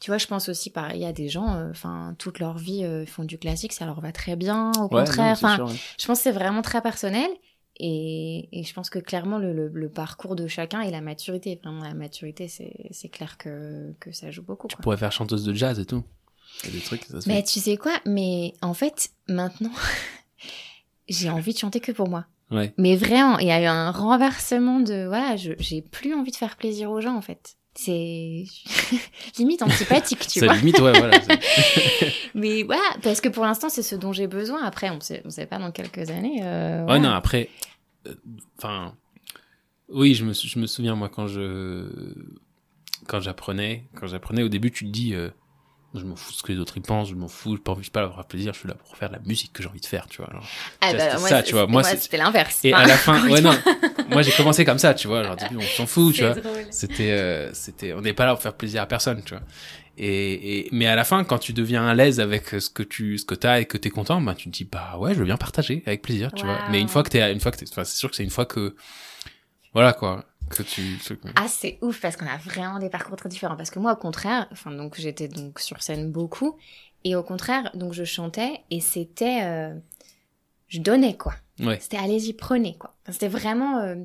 tu 0.00 0.10
vois, 0.10 0.18
je 0.18 0.26
pense 0.26 0.48
aussi, 0.48 0.70
pareil, 0.70 1.00
il 1.00 1.02
y 1.02 1.06
a 1.06 1.12
des 1.12 1.28
gens, 1.28 1.54
euh, 1.56 1.70
enfin, 1.70 2.14
toute 2.18 2.38
leur 2.40 2.58
vie, 2.58 2.84
euh, 2.84 3.06
font 3.06 3.24
du 3.24 3.38
classique, 3.38 3.72
ça 3.72 3.86
leur 3.86 4.00
va 4.00 4.12
très 4.12 4.36
bien, 4.36 4.72
au 4.78 4.88
Ouais, 4.94 5.04
contraire. 5.04 5.32
Enfin, 5.32 5.58
ouais. 5.64 5.74
je 5.98 6.06
pense 6.06 6.18
que 6.18 6.24
c'est 6.24 6.32
vraiment 6.32 6.62
très 6.62 6.82
personnel. 6.82 7.30
Et, 7.80 8.48
et 8.52 8.62
je 8.64 8.72
pense 8.72 8.88
que 8.90 9.00
clairement, 9.00 9.38
le, 9.38 9.52
le- 9.52 9.68
le 9.68 9.88
parcours 9.88 10.36
de 10.36 10.46
chacun 10.46 10.80
et 10.82 10.90
la 10.92 11.00
maturité, 11.00 11.58
vraiment 11.62 11.82
la 11.82 11.94
maturité, 11.94 12.46
c'est 12.48 13.08
clair 13.08 13.36
que, 13.36 13.92
que 14.00 14.12
ça 14.12 14.30
joue 14.30 14.42
beaucoup. 14.44 14.68
Tu 14.68 14.76
quoi. 14.76 14.82
pourrais 14.82 14.96
faire 14.96 15.10
chanteuse 15.12 15.44
de 15.44 15.52
jazz 15.54 15.78
et 15.80 15.84
tout. 15.86 16.04
Des 16.64 16.80
trucs, 16.80 17.04
ça 17.04 17.20
se 17.20 17.28
Mais 17.28 17.36
fait. 17.38 17.42
tu 17.42 17.60
sais 17.60 17.76
quoi? 17.76 17.92
Mais 18.06 18.54
en 18.62 18.74
fait, 18.74 19.10
maintenant, 19.28 19.72
j'ai 21.08 21.30
envie 21.30 21.52
de 21.52 21.58
chanter 21.58 21.80
que 21.80 21.92
pour 21.92 22.08
moi. 22.08 22.26
Ouais. 22.50 22.72
Mais 22.78 22.96
vraiment, 22.96 23.38
il 23.38 23.46
y 23.48 23.50
a 23.50 23.60
eu 23.62 23.66
un 23.66 23.90
renversement 23.90 24.80
de... 24.80 25.06
Voilà, 25.06 25.36
je- 25.36 25.52
j'ai 25.58 25.82
plus 25.82 26.14
envie 26.14 26.30
de 26.30 26.36
faire 26.36 26.56
plaisir 26.56 26.90
aux 26.90 27.00
gens, 27.00 27.16
en 27.16 27.22
fait. 27.22 27.56
C'est 27.76 28.44
limite 29.38 29.62
antipathique, 29.62 30.26
tu 30.28 30.38
vois. 30.44 30.54
limite, 30.54 30.78
ouais, 30.80 30.92
voilà. 30.92 31.18
Mais 32.34 32.62
voilà, 32.62 32.82
parce 33.02 33.20
que 33.20 33.28
pour 33.28 33.44
l'instant, 33.44 33.68
c'est 33.68 33.82
ce 33.82 33.96
dont 33.96 34.12
j'ai 34.12 34.26
besoin. 34.28 34.62
Après, 34.62 34.90
on 34.90 35.00
sait, 35.00 35.22
on 35.24 35.30
sait 35.30 35.46
pas 35.46 35.58
dans 35.58 35.72
quelques 35.72 36.10
années. 36.10 36.40
euh, 36.42 36.80
Ouais, 36.80 36.84
voilà. 36.84 37.00
non, 37.00 37.10
après, 37.10 37.48
euh, 38.06 38.14
enfin, 38.58 38.94
oui, 39.88 40.14
je 40.14 40.24
me, 40.24 40.32
je 40.32 40.58
me 40.58 40.66
souviens, 40.66 40.94
moi, 40.94 41.08
quand 41.08 41.26
je, 41.26 41.88
quand 43.08 43.20
j'apprenais, 43.20 43.84
quand 43.96 44.06
j'apprenais, 44.06 44.42
au 44.42 44.48
début, 44.48 44.70
tu 44.70 44.84
te 44.84 44.90
dis, 44.90 45.14
euh, 45.14 45.30
je 45.94 46.04
m'en 46.04 46.16
fous 46.16 46.32
de 46.32 46.36
ce 46.36 46.42
que 46.42 46.52
les 46.52 46.58
autres 46.58 46.76
y 46.76 46.80
pensent, 46.80 47.08
je 47.08 47.14
m'en 47.14 47.28
fous, 47.28 47.56
j'ai 47.56 47.62
pas 47.62 47.72
envie, 47.72 47.88
pas 47.88 48.00
à 48.00 48.04
avoir 48.04 48.24
plaisir, 48.26 48.52
je 48.52 48.58
suis 48.60 48.68
là 48.68 48.74
pour 48.74 48.96
faire 48.96 49.10
la 49.10 49.18
musique 49.20 49.52
que 49.52 49.62
j'ai 49.62 49.68
envie 49.68 49.80
de 49.80 49.86
faire, 49.86 50.06
tu 50.08 50.18
vois. 50.18 50.30
Ah 50.80 50.90
Ça, 50.90 50.96
bah, 50.96 51.18
moi, 51.18 51.28
ça, 51.28 51.42
tu 51.42 51.52
vois, 51.52 51.66
moi, 51.66 51.82
c'était 51.84 52.16
l'inverse. 52.16 52.60
Et 52.64 52.72
à 52.72 52.86
la 52.86 52.96
fin, 52.96 53.28
ouais, 53.28 53.40
non, 53.40 53.54
moi, 54.10 54.22
j'ai 54.22 54.32
commencé 54.32 54.64
comme 54.64 54.78
ça, 54.78 54.94
tu 54.94 55.06
vois, 55.08 55.22
genre, 55.22 55.32
au 55.34 55.36
début, 55.36 55.56
on 55.56 55.60
s'en 55.76 55.86
fout, 55.86 56.14
tu 56.14 56.22
vois. 56.22 56.34
C'était, 56.70 57.12
euh, 57.12 57.52
c'était, 57.54 57.92
on 57.92 58.00
n'est 58.00 58.12
pas 58.12 58.26
là 58.26 58.32
pour 58.34 58.42
faire 58.42 58.54
plaisir 58.54 58.82
à 58.82 58.86
personne, 58.86 59.22
tu 59.24 59.34
vois. 59.34 59.42
Et, 59.96 60.58
et, 60.58 60.68
mais 60.72 60.86
à 60.86 60.96
la 60.96 61.04
fin, 61.04 61.22
quand 61.22 61.38
tu 61.38 61.52
deviens 61.52 61.86
à 61.86 61.94
l'aise 61.94 62.18
avec 62.18 62.48
ce 62.48 62.68
que 62.68 62.82
tu, 62.82 63.16
ce 63.16 63.24
que 63.24 63.36
t'as 63.36 63.60
et 63.60 63.64
que 63.64 63.78
t'es 63.78 63.90
content, 63.90 64.20
bah, 64.20 64.34
tu 64.34 64.50
te 64.50 64.56
dis, 64.56 64.64
bah 64.64 64.96
ouais, 64.98 65.14
je 65.14 65.20
veux 65.20 65.24
bien 65.24 65.36
partager 65.36 65.82
avec 65.86 66.02
plaisir, 66.02 66.32
tu 66.32 66.44
vois. 66.44 66.58
Mais 66.70 66.80
une 66.80 66.88
fois 66.88 67.04
que 67.04 67.10
t'es, 67.10 67.32
une 67.32 67.38
fois 67.40 67.52
que 67.52 67.58
t'es, 67.58 67.66
enfin, 67.70 67.84
c'est 67.84 67.96
sûr 67.96 68.10
que 68.10 68.16
c'est 68.16 68.24
une 68.24 68.30
fois 68.30 68.46
que, 68.46 68.74
voilà, 69.72 69.92
quoi, 69.92 70.24
que 70.50 70.62
tu, 70.62 70.98
Ah, 71.36 71.48
c'est 71.48 71.78
ouf 71.82 72.00
parce 72.00 72.16
qu'on 72.16 72.26
a 72.26 72.36
vraiment 72.36 72.78
des 72.78 72.90
parcours 72.90 73.16
très 73.16 73.28
différents. 73.28 73.56
Parce 73.56 73.70
que 73.70 73.78
moi, 73.78 73.92
au 73.92 73.96
contraire, 73.96 74.46
enfin, 74.52 74.70
donc 74.70 74.94
j'étais 74.96 75.28
donc 75.28 75.58
sur 75.60 75.82
scène 75.82 76.10
beaucoup. 76.12 76.56
Et 77.04 77.16
au 77.16 77.22
contraire, 77.22 77.70
donc 77.74 77.92
je 77.92 78.04
chantais 78.04 78.60
et 78.70 78.80
c'était. 78.80 79.40
euh, 79.42 79.74
je 80.68 80.80
donnais 80.80 81.16
quoi. 81.16 81.34
ouais, 81.60 81.78
C'était 81.80 81.98
allez-y, 81.98 82.32
prenez 82.32 82.76
quoi. 82.78 82.94
Enfin, 83.02 83.12
c'était 83.12 83.28
vraiment. 83.28 83.78
euh, 83.78 83.96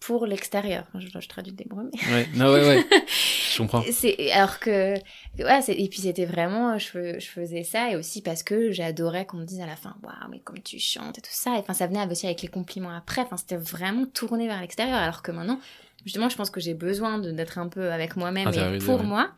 pour 0.00 0.26
l'extérieur. 0.26 0.84
Je, 0.98 1.06
je, 1.08 1.28
traduis 1.28 1.52
des 1.52 1.64
bruits. 1.64 1.90
Ouais, 2.10 2.26
non, 2.34 2.50
ouais, 2.52 2.66
ouais. 2.66 2.84
je 3.52 3.58
comprends. 3.58 3.84
C'est, 3.92 4.32
alors 4.32 4.58
que, 4.58 4.94
ouais, 5.38 5.60
et 5.68 5.88
puis 5.88 6.00
c'était 6.00 6.24
vraiment, 6.24 6.78
je, 6.78 7.18
je 7.18 7.26
faisais 7.26 7.62
ça 7.62 7.90
et 7.90 7.96
aussi 7.96 8.22
parce 8.22 8.42
que 8.42 8.72
j'adorais 8.72 9.26
qu'on 9.26 9.36
me 9.36 9.44
dise 9.44 9.60
à 9.60 9.66
la 9.66 9.76
fin, 9.76 9.94
waouh, 10.02 10.30
mais 10.30 10.40
comme 10.40 10.60
tu 10.62 10.78
chantes 10.78 11.18
et 11.18 11.20
tout 11.20 11.28
ça. 11.30 11.56
Et 11.56 11.58
enfin, 11.58 11.74
ça 11.74 11.86
venait 11.86 12.04
aussi 12.10 12.26
avec 12.26 12.40
les 12.40 12.48
compliments 12.48 12.96
après. 12.96 13.20
Enfin, 13.20 13.36
c'était 13.36 13.58
vraiment 13.58 14.06
tourné 14.06 14.46
vers 14.46 14.60
l'extérieur. 14.60 14.96
Alors 14.96 15.22
que 15.22 15.32
maintenant, 15.32 15.60
justement, 16.04 16.30
je 16.30 16.36
pense 16.36 16.50
que 16.50 16.60
j'ai 16.60 16.74
besoin 16.74 17.18
d'être 17.18 17.58
un 17.58 17.68
peu 17.68 17.92
avec 17.92 18.16
moi-même 18.16 18.48
et 18.48 18.78
pour 18.78 19.02
moi. 19.04 19.30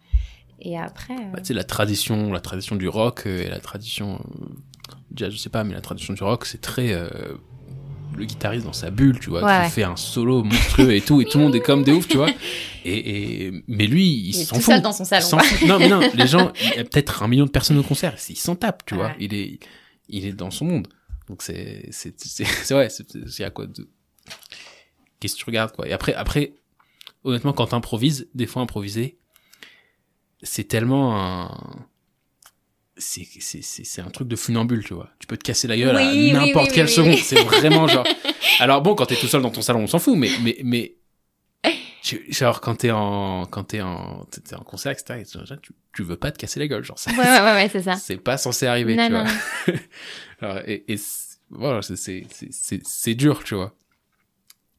Et 0.60 0.78
après. 0.78 1.16
Bah, 1.32 1.40
tu 1.40 1.46
sais, 1.46 1.54
la 1.54 1.64
tradition, 1.64 2.30
la 2.32 2.40
tradition 2.40 2.76
du 2.76 2.88
rock 2.88 3.26
et 3.26 3.48
la 3.48 3.58
tradition, 3.58 4.14
euh, 4.14 4.44
déjà, 5.10 5.28
je 5.28 5.36
sais 5.36 5.50
pas, 5.50 5.64
mais 5.64 5.74
la 5.74 5.80
tradition 5.80 6.14
du 6.14 6.22
rock, 6.22 6.46
c'est 6.46 6.60
très, 6.60 6.92
euh, 6.92 7.08
le 8.16 8.24
guitariste 8.24 8.66
dans 8.66 8.72
sa 8.72 8.90
bulle, 8.90 9.18
tu 9.18 9.30
vois, 9.30 9.64
qui 9.64 9.70
fait 9.70 9.82
un 9.82 9.96
solo 9.96 10.42
monstrueux 10.42 10.94
et 10.94 11.00
tout, 11.00 11.20
et 11.20 11.24
tout 11.24 11.38
le 11.38 11.44
monde 11.44 11.54
est 11.54 11.60
comme 11.60 11.82
des 11.82 11.92
ouf, 11.92 12.08
tu 12.08 12.16
vois. 12.16 12.30
Et, 12.84 13.44
et 13.46 13.64
mais 13.68 13.86
lui, 13.86 14.08
il, 14.08 14.34
s'en 14.34 14.58
fout. 14.58 14.82
dans 14.82 14.92
son 14.92 15.04
salon. 15.04 15.24
non, 15.68 15.78
mais 15.78 15.88
non, 15.88 16.00
les 16.14 16.26
gens, 16.26 16.52
il 16.60 16.78
y 16.78 16.80
a 16.80 16.84
peut-être 16.84 17.22
un 17.22 17.28
million 17.28 17.44
de 17.44 17.50
personnes 17.50 17.78
au 17.78 17.84
concert, 17.84 18.16
il 18.28 18.36
s'en 18.36 18.56
tape, 18.56 18.84
tu 18.86 18.96
vois. 18.96 19.12
Il 19.20 19.34
est, 19.34 19.60
il 20.08 20.26
est 20.26 20.32
dans 20.32 20.50
son 20.50 20.64
monde. 20.64 20.88
Donc 21.28 21.42
c'est, 21.42 21.86
c'est, 21.92 22.20
c'est, 22.20 22.44
c'est 22.64 22.74
ouais, 22.74 22.88
c'est 22.90 23.44
à 23.44 23.50
quoi 23.50 23.66
de. 23.66 23.88
Qu'est-ce 25.20 25.34
que 25.34 25.38
tu 25.38 25.44
regardes, 25.44 25.70
quoi. 25.70 25.86
Et 25.86 25.92
après, 25.92 26.12
après, 26.14 26.54
honnêtement, 27.22 27.52
quand 27.52 27.68
t'improvises, 27.68 28.28
des 28.34 28.46
fois 28.46 28.62
improviser, 28.62 29.20
c'est 30.42 30.64
tellement 30.64 31.16
un 31.16 31.86
c'est 32.96 33.26
c'est 33.40 34.02
un 34.02 34.10
truc 34.10 34.28
de 34.28 34.36
funambule 34.36 34.84
tu 34.84 34.94
vois. 34.94 35.10
Tu 35.18 35.26
peux 35.26 35.36
te 35.36 35.44
casser 35.44 35.68
la 35.68 35.76
gueule 35.76 35.96
à 35.96 36.14
n'importe 36.14 36.72
quelle 36.72 36.88
seconde. 36.88 37.16
C'est 37.16 37.42
vraiment 37.44 37.88
genre. 37.88 38.06
Alors 38.60 38.82
bon 38.82 38.94
quand 38.94 39.06
t'es 39.06 39.16
tout 39.16 39.28
seul 39.28 39.42
dans 39.42 39.50
ton 39.50 39.62
salon 39.62 39.80
on 39.80 39.86
s'en 39.86 39.98
fout 39.98 40.16
mais 40.16 40.30
mais 40.42 40.58
mais 40.62 40.96
genre 42.30 42.60
quand 42.60 42.76
t'es 42.76 42.90
en 42.90 43.46
quand 43.46 43.64
t'es 43.64 43.80
en 43.80 44.26
t'es 44.26 44.54
en 44.54 44.64
concert 44.64 44.92
etc 44.92 45.22
tu, 45.62 45.72
tu 45.94 46.02
veux 46.02 46.16
pas 46.16 46.32
te 46.32 46.38
casser 46.38 46.60
la 46.60 46.66
gueule 46.66 46.84
genre 46.84 46.98
ouais 47.06 47.16
ouais 47.16 47.40
ouais, 47.54 47.68
c'est 47.70 47.82
ça. 47.82 47.96
c'est 47.96 48.16
pas 48.16 48.36
censé 48.36 48.66
arriver 48.66 48.96
tu 48.96 49.10
vois. 49.10 49.24
alors, 50.40 50.58
et, 50.66 50.84
et 50.92 50.96
voilà 51.50 51.80
c'est 51.82 51.96
c'est 51.96 52.26
c'est 52.84 53.14
dur 53.14 53.44
tu 53.44 53.54
vois. 53.54 53.74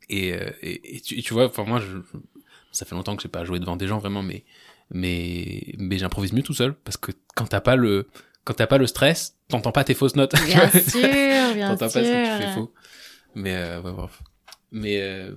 Et 0.09 0.33
euh, 0.33 0.51
et, 0.61 0.97
et, 0.97 0.99
tu, 0.99 1.21
tu 1.21 1.33
vois 1.33 1.45
enfin 1.45 1.63
moi 1.63 1.79
je, 1.79 1.97
ça 2.71 2.85
fait 2.85 2.93
longtemps 2.93 3.15
que 3.15 3.23
j'ai 3.23 3.29
pas 3.29 3.45
joué 3.45 3.59
devant 3.59 3.77
des 3.77 3.87
gens 3.87 3.99
vraiment 3.99 4.21
mais 4.21 4.43
mais 4.93 5.73
mais 5.79 5.97
j'improvise 5.97 6.31
mieux 6.33 6.43
tout 6.43 6.53
seul 6.53 6.73
parce 6.75 6.97
que 6.97 7.11
quand 7.35 7.47
t'as 7.47 7.61
pas 7.61 7.75
le 7.75 8.07
quand 8.45 8.53
t'as 8.53 8.67
pas 8.67 8.77
le 8.77 8.87
stress 8.87 9.35
t'entends 9.49 9.71
pas 9.71 9.83
tes 9.83 9.95
fausses 9.95 10.15
notes. 10.15 10.35
Bien 10.45 10.69
sûr 10.89 11.01
bien 11.53 11.69
t'entends 11.69 11.77
pas 11.77 11.89
ce 11.89 11.99
que 11.99 12.37
tu 12.37 12.43
fais 12.43 12.53
faux. 12.53 12.73
Mais 13.35 13.55
euh, 13.55 13.81
ouais, 13.81 13.91
bref. 13.91 14.21
Mais 14.71 15.01
euh, 15.01 15.33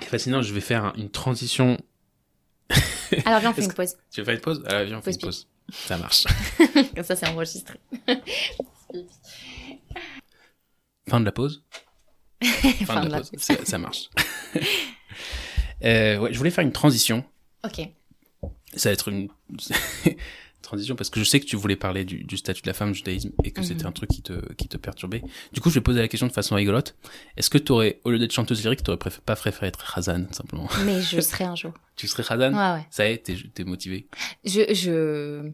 fascinant 0.00 0.42
je 0.42 0.54
vais 0.54 0.60
faire 0.60 0.92
une 0.96 1.10
transition. 1.10 1.76
Alors 3.26 3.40
viens 3.40 3.50
on 3.50 3.54
fait 3.54 3.64
une 3.64 3.72
pause. 3.72 3.96
tu 4.10 4.20
veux 4.20 4.24
faire 4.24 4.34
une 4.34 4.40
pause? 4.40 4.62
Alors 4.66 4.86
viens 4.86 4.98
on 4.98 5.02
fait 5.02 5.12
une 5.12 5.18
pause. 5.18 5.48
Ça 5.72 5.98
marche. 5.98 6.24
Comme 6.94 7.04
ça 7.04 7.16
c'est 7.16 7.26
enregistré. 7.26 7.78
Fin 11.08 11.20
de 11.20 11.24
la 11.24 11.32
pause. 11.32 11.64
Fin, 12.86 13.04
de, 13.04 13.10
la, 13.10 13.20
pause, 13.20 13.30
Ça, 13.64 13.78
marche. 13.78 14.10
Euh, 15.82 16.18
ouais 16.18 16.32
je 16.32 16.38
voulais 16.38 16.50
faire 16.50 16.64
une 16.64 16.72
transition. 16.72 17.24
Ok 17.64 17.88
ça 18.76 18.88
va 18.88 18.92
être 18.92 19.08
une 19.08 19.28
transition 20.62 20.96
parce 20.96 21.10
que 21.10 21.20
je 21.20 21.24
sais 21.24 21.38
que 21.38 21.44
tu 21.44 21.56
voulais 21.56 21.76
parler 21.76 22.04
du, 22.04 22.24
du 22.24 22.36
statut 22.36 22.62
de 22.62 22.66
la 22.66 22.74
femme 22.74 22.94
judaïsme 22.94 23.30
et 23.44 23.50
que 23.50 23.62
c'était 23.62 23.84
mhm. 23.84 23.90
un 23.90 23.92
truc 23.92 24.10
qui 24.10 24.22
te, 24.22 24.52
qui 24.54 24.66
te 24.66 24.76
perturbait. 24.76 25.22
Du 25.52 25.60
coup, 25.60 25.68
je 25.70 25.74
vais 25.74 25.80
poser 25.80 26.00
la 26.00 26.08
question 26.08 26.26
de 26.26 26.32
façon 26.32 26.54
rigolote. 26.56 26.96
Est-ce 27.36 27.50
que 27.50 27.58
tu 27.58 27.70
aurais, 27.72 28.00
au 28.04 28.10
lieu 28.10 28.18
d'être 28.18 28.32
chanteuse 28.32 28.62
lyrique, 28.62 28.82
tu 28.82 28.90
aurais 28.90 28.98
pas 28.98 29.36
préféré 29.36 29.68
être 29.68 29.96
Hazan, 29.96 30.26
simplement? 30.32 30.68
Mais 30.84 31.00
je 31.00 31.20
serais 31.20 31.44
un 31.44 31.54
jour. 31.54 31.72
tu 31.96 32.08
serais 32.08 32.24
Hazan 32.28 32.52
Ouais, 32.52 32.78
ouais. 32.80 32.86
Ça 32.90 33.08
y 33.08 33.12
est, 33.12 33.18
t'es, 33.18 33.36
t'es 33.54 33.64
motivée 33.64 34.08
Je, 34.44 34.74
je... 34.74 35.50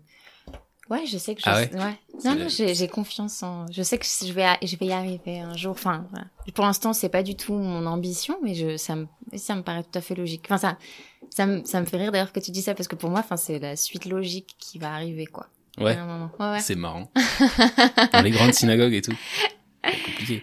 Ouais, 0.90 1.06
je 1.06 1.18
sais 1.18 1.36
que 1.36 1.40
je... 1.40 1.48
Ah 1.48 1.60
ouais, 1.60 1.70
ouais. 1.72 1.98
Non, 2.24 2.34
non, 2.34 2.48
j'ai 2.48 2.88
confiance 2.88 3.44
en... 3.44 3.66
Je 3.70 3.80
sais 3.82 3.96
que 3.96 4.04
je 4.04 4.32
vais, 4.32 4.46
je 4.62 4.76
vais 4.76 4.86
y 4.86 4.92
arriver 4.92 5.38
un 5.38 5.56
jour. 5.56 5.70
Enfin, 5.70 6.06
voilà. 6.10 6.26
pour 6.52 6.64
l'instant, 6.64 6.92
c'est 6.92 7.08
pas 7.08 7.22
du 7.22 7.36
tout 7.36 7.54
mon 7.54 7.86
ambition, 7.86 8.36
mais 8.42 8.54
je, 8.54 8.76
ça 8.76 8.96
me, 8.96 9.06
ça 9.36 9.54
me 9.54 9.62
paraît 9.62 9.84
tout 9.84 9.96
à 9.96 10.00
fait 10.00 10.16
logique. 10.16 10.42
Enfin, 10.46 10.58
ça, 10.58 10.78
ça 11.30 11.46
me, 11.46 11.64
ça 11.64 11.80
me 11.80 11.86
fait 11.86 11.96
rire 11.96 12.10
d'ailleurs 12.10 12.32
que 12.32 12.40
tu 12.40 12.50
dis 12.50 12.60
ça 12.60 12.74
parce 12.74 12.88
que 12.88 12.96
pour 12.96 13.08
moi, 13.08 13.20
enfin, 13.20 13.36
c'est 13.36 13.60
la 13.60 13.76
suite 13.76 14.04
logique 14.04 14.56
qui 14.58 14.78
va 14.78 14.92
arriver, 14.92 15.26
quoi. 15.26 15.46
Ouais. 15.78 15.96
ouais, 15.96 16.50
ouais. 16.50 16.60
C'est 16.60 16.74
marrant. 16.74 17.08
Dans 18.12 18.22
les 18.22 18.32
grandes 18.32 18.54
synagogues 18.54 18.94
et 18.94 19.02
tout. 19.02 19.14
C'est 19.84 20.02
compliqué. 20.02 20.42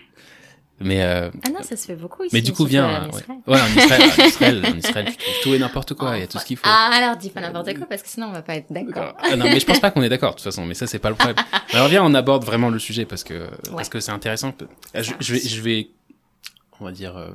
Mais 0.79 1.01
euh, 1.01 1.31
ah 1.43 1.49
non, 1.49 1.63
ça 1.63 1.75
se 1.75 1.85
fait 1.87 1.95
beaucoup 1.95 2.23
ici. 2.23 2.35
Mais 2.35 2.41
du 2.41 2.53
coup, 2.53 2.65
viens. 2.65 3.09
Ouais. 3.09 3.21
ouais, 3.47 3.59
en 3.59 3.77
Israël, 3.77 4.01
en 4.03 4.25
Israël, 4.27 4.63
en 4.65 4.77
Israël, 4.77 5.05
tu 5.09 5.17
trouves 5.17 5.41
tout 5.41 5.53
et 5.55 5.59
n'importe 5.59 5.95
quoi. 5.95 6.17
Il 6.17 6.19
y 6.19 6.23
a 6.23 6.27
tout 6.27 6.37
ce 6.37 6.45
qu'il 6.45 6.57
faut. 6.57 6.63
Ah 6.67 6.91
alors, 6.93 7.17
dis 7.17 7.31
pas 7.31 7.41
n'importe 7.41 7.75
quoi 7.75 7.87
parce 7.87 8.03
que 8.03 8.09
sinon 8.09 8.27
on 8.27 8.31
va 8.31 8.43
pas 8.43 8.55
être 8.55 8.71
d'accord. 8.71 9.15
Ah, 9.19 9.35
non, 9.35 9.45
mais 9.45 9.59
je 9.59 9.65
pense 9.65 9.79
pas 9.79 9.89
qu'on 9.89 10.03
est 10.03 10.09
d'accord 10.09 10.31
de 10.31 10.35
toute 10.35 10.43
façon. 10.43 10.65
Mais 10.65 10.75
ça, 10.75 10.85
c'est 10.85 10.99
pas 10.99 11.09
le 11.09 11.15
problème. 11.15 11.43
Alors 11.73 11.87
viens, 11.87 12.03
on 12.03 12.13
aborde 12.13 12.43
vraiment 12.43 12.69
le 12.69 12.77
sujet 12.77 13.05
parce 13.05 13.23
que 13.23 13.47
parce 13.71 13.89
que 13.89 13.99
c'est 13.99 14.11
intéressant. 14.11 14.53
Je, 14.93 15.13
je, 15.19 15.33
vais, 15.33 15.39
je 15.39 15.61
vais, 15.61 15.89
on 16.79 16.85
va 16.85 16.91
dire. 16.91 17.17
Euh, 17.17 17.29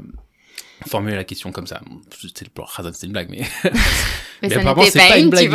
formuler 0.89 1.17
la 1.17 1.25
question 1.25 1.53
comme 1.53 1.67
ça. 1.67 1.81
C'est 2.11 2.29
c'est 2.37 3.07
une 3.07 3.13
blague, 3.13 3.31
mais. 3.31 3.43
mais, 3.65 4.49
mais 4.49 4.57
apparemment, 4.57 4.83
c'est 4.85 4.99
pas, 4.99 5.19
une 5.19 5.31
blague. 5.31 5.51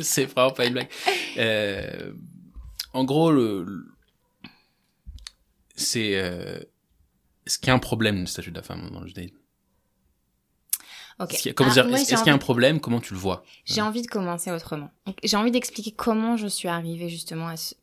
c'est 0.00 0.24
vraiment 0.24 0.50
pas 0.50 0.66
une 0.66 0.72
blague. 0.72 0.88
Euh, 1.38 2.12
en 2.92 3.04
gros, 3.04 3.30
le, 3.30 3.93
c'est. 5.74 6.16
Euh, 6.16 6.60
qu'il 7.44 7.68
y 7.68 7.70
a 7.70 7.74
un 7.74 7.78
problème 7.78 8.20
le 8.20 8.26
statut 8.26 8.50
de 8.50 8.56
la 8.56 8.62
femme 8.62 8.90
dans 8.90 9.00
le 9.00 9.06
judaïsme? 9.06 9.36
Okay. 11.20 11.34
Est-ce 11.34 11.42
qu'il 11.42 12.26
y, 12.26 12.30
a 12.30 12.34
un 12.34 12.38
problème? 12.38 12.80
Comment 12.80 13.00
tu 13.00 13.14
le 13.14 13.20
vois? 13.20 13.44
J'ai 13.64 13.82
envie 13.82 14.02
de 14.02 14.08
commencer 14.08 14.50
autrement. 14.50 14.90
J'ai 15.22 15.36
envie 15.36 15.52
d'expliquer 15.52 15.92
comment 15.92 16.36
je 16.36 16.48
suis 16.48 16.66
arrivée 16.66 17.08
justement 17.08 17.46
à, 17.46 17.56
ce... 17.56 17.74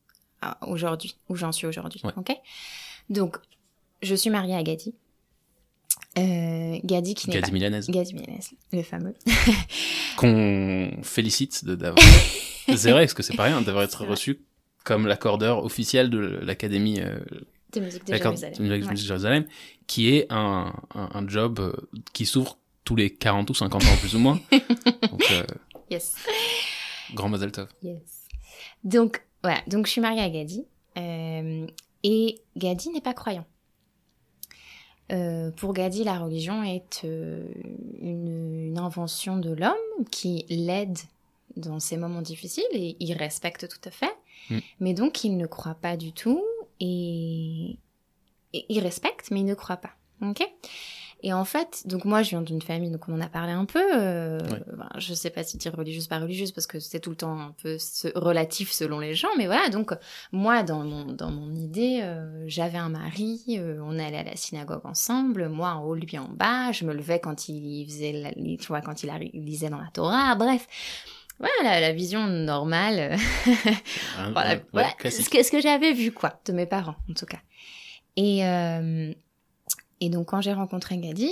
aujourd'hui, 0.61 1.15
où 1.29 1.35
j'en 1.35 1.53
suis 1.53 1.65
aujourd'hui. 1.65 2.01
Ok? 2.17 2.35
Donc, 3.09 3.37
je 4.01 4.15
suis 4.15 4.29
mariée 4.29 4.55
à 4.55 4.63
Gadi. 4.63 4.93
Euh, 6.17 6.77
Gadi 6.83 7.15
qui 7.15 7.29
n'est 7.29 7.35
Gadi 7.39 7.53
Milanez. 7.53 7.79
Gadi 7.87 8.13
Milanez, 8.13 8.39
le 8.73 8.83
fameux. 8.83 9.15
Qu'on 10.17 10.91
félicite 11.03 11.63
d'avoir. 11.63 12.03
c'est 12.67 12.91
vrai, 12.91 13.03
parce 13.03 13.13
que 13.13 13.23
c'est 13.23 13.37
pas 13.37 13.45
rien 13.45 13.61
d'avoir 13.61 13.85
été 13.85 13.95
reçu 13.97 14.41
comme 14.83 15.07
l'accordeur 15.07 15.63
officiel 15.63 16.09
de 16.09 16.17
l'Académie 16.17 16.99
euh, 16.99 17.19
de 17.73 17.79
musique 17.79 18.05
de 18.05 18.15
Jérusalem, 18.15 18.95
Jérusalem, 18.95 19.45
qui 19.87 20.15
est 20.15 20.27
un, 20.31 20.73
un, 20.93 21.09
un 21.13 21.27
job 21.27 21.59
euh, 21.59 21.73
qui 22.13 22.25
s'ouvre 22.25 22.57
tous 22.83 22.95
les 22.95 23.09
40 23.09 23.49
ou 23.49 23.53
50 23.53 23.83
ans 23.83 23.97
plus 23.99 24.15
ou 24.15 24.19
moins. 24.19 24.39
Donc, 24.51 25.31
euh, 25.31 25.43
yes. 25.89 26.15
Grand 27.13 27.29
Mazel 27.29 27.51
Tov. 27.51 27.67
Yes. 27.83 28.27
Donc, 28.83 29.23
voilà. 29.43 29.59
Donc, 29.67 29.85
je 29.85 29.91
suis 29.91 30.01
mariée 30.01 30.21
à 30.21 30.29
Gadi. 30.29 30.65
Euh, 30.97 31.67
et 32.03 32.41
Gadi 32.57 32.89
n'est 32.89 33.01
pas 33.01 33.13
croyant. 33.13 33.45
Euh, 35.11 35.51
pour 35.51 35.73
Gadi, 35.73 36.03
la 36.03 36.19
religion 36.19 36.63
est 36.63 37.03
une, 37.03 38.71
une, 38.71 38.77
invention 38.77 39.37
de 39.37 39.51
l'homme 39.53 40.05
qui 40.09 40.45
l'aide 40.49 40.97
dans 41.57 41.79
ses 41.79 41.97
moments 41.97 42.21
difficiles 42.21 42.63
et 42.71 42.95
il 42.99 43.13
respecte 43.13 43.67
tout 43.67 43.89
à 43.89 43.91
fait. 43.91 44.15
Mm. 44.49 44.59
Mais 44.79 44.93
donc, 44.93 45.23
il 45.23 45.37
ne 45.37 45.45
croit 45.45 45.75
pas 45.75 45.97
du 45.97 46.13
tout 46.13 46.41
et, 46.81 47.77
et 48.53 48.65
il 48.69 48.79
respecte, 48.79 49.31
mais 49.31 49.39
il 49.39 49.45
ne 49.45 49.53
croit 49.53 49.77
pas. 49.77 49.91
Ok? 50.21 50.45
Et 51.23 51.33
en 51.33 51.45
fait, 51.45 51.83
donc 51.85 52.05
moi, 52.05 52.23
je 52.23 52.31
viens 52.31 52.41
d'une 52.41 52.61
famille, 52.61 52.89
donc 52.89 53.07
on 53.07 53.13
en 53.13 53.21
a 53.21 53.27
parlé 53.27 53.51
un 53.51 53.65
peu. 53.65 53.79
Euh, 53.95 54.39
ben, 54.75 54.89
je 54.97 55.13
sais 55.13 55.29
pas 55.29 55.43
si 55.43 55.57
dire 55.57 55.75
religieuse, 55.75 56.07
pas 56.07 56.17
religieuse, 56.17 56.51
parce 56.51 56.65
que 56.65 56.79
c'est 56.79 56.99
tout 56.99 57.11
le 57.11 57.15
temps 57.15 57.39
un 57.39 57.55
peu 57.61 57.77
relatif 58.15 58.71
selon 58.71 58.99
les 58.99 59.13
gens. 59.13 59.27
Mais 59.37 59.45
voilà, 59.45 59.69
donc 59.69 59.93
moi, 60.31 60.63
dans 60.63 60.83
mon 60.83 61.13
dans 61.13 61.29
mon 61.29 61.53
idée, 61.53 61.99
euh, 62.01 62.43
j'avais 62.47 62.79
un 62.79 62.89
mari, 62.89 63.43
euh, 63.49 63.79
on 63.83 63.99
allait 63.99 64.17
à 64.17 64.23
la 64.23 64.35
synagogue 64.35 64.85
ensemble, 64.85 65.47
moi 65.47 65.73
en 65.73 65.85
haut, 65.85 65.93
lui 65.93 66.17
en 66.17 66.27
bas. 66.27 66.71
Je 66.71 66.85
me 66.85 66.93
levais 66.93 67.19
quand 67.19 67.47
il 67.47 67.85
faisait, 67.85 68.13
la, 68.13 68.31
tu 68.33 68.67
vois, 68.67 68.81
quand 68.81 69.03
il 69.03 69.11
lisait 69.33 69.69
dans 69.69 69.81
la 69.81 69.91
Torah. 69.93 70.33
Bref. 70.33 70.67
Voilà, 71.41 71.79
la, 71.79 71.91
vision 71.91 72.27
normale. 72.27 73.17
voilà, 74.33 74.59
voilà 74.71 74.89
ce 75.03 75.27
que, 75.27 75.41
ce 75.41 75.51
que 75.51 75.59
j'avais 75.59 75.91
vu, 75.91 76.11
quoi, 76.11 76.39
de 76.45 76.53
mes 76.53 76.67
parents, 76.67 76.95
en 77.09 77.13
tout 77.13 77.25
cas. 77.25 77.39
Et, 78.15 78.45
euh, 78.45 79.11
et 79.99 80.09
donc 80.09 80.27
quand 80.27 80.41
j'ai 80.41 80.53
rencontré 80.53 80.97
Gadi, 80.97 81.31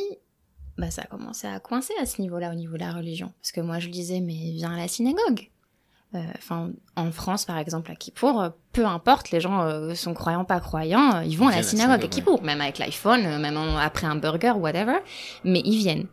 bah 0.77 0.89
ça 0.89 1.03
a 1.03 1.05
commencé 1.05 1.45
à 1.45 1.59
coincer 1.59 1.93
à 2.01 2.05
ce 2.05 2.21
niveau-là, 2.21 2.51
au 2.51 2.55
niveau 2.55 2.73
de 2.73 2.79
la 2.79 2.91
religion. 2.91 3.31
Parce 3.39 3.51
que 3.51 3.61
moi 3.61 3.79
je 3.79 3.89
disais, 3.89 4.19
mais 4.19 4.51
viens 4.51 4.73
à 4.73 4.77
la 4.77 4.87
synagogue. 4.87 5.49
Euh, 6.15 6.23
enfin, 6.37 6.71
en 6.95 7.11
France 7.11 7.45
par 7.45 7.57
exemple, 7.59 7.91
à 7.91 7.95
Kippour, 7.95 8.41
euh, 8.41 8.49
peu 8.73 8.85
importe, 8.85 9.29
les 9.29 9.39
gens 9.39 9.61
euh, 9.61 9.93
sont 9.93 10.15
croyants, 10.15 10.43
pas 10.43 10.59
croyants, 10.59 11.21
ils 11.21 11.37
vont 11.37 11.47
à 11.47 11.55
la 11.55 11.63
synagogue, 11.63 12.03
à 12.03 12.07
Kippour, 12.07 12.41
même 12.41 12.61
avec 12.61 12.79
l'iPhone, 12.79 13.39
même 13.39 13.57
après 13.79 14.07
un 14.07 14.15
burger, 14.15 14.53
whatever, 14.57 14.97
mais 15.43 15.61
ils 15.63 15.77
viennent. 15.77 16.07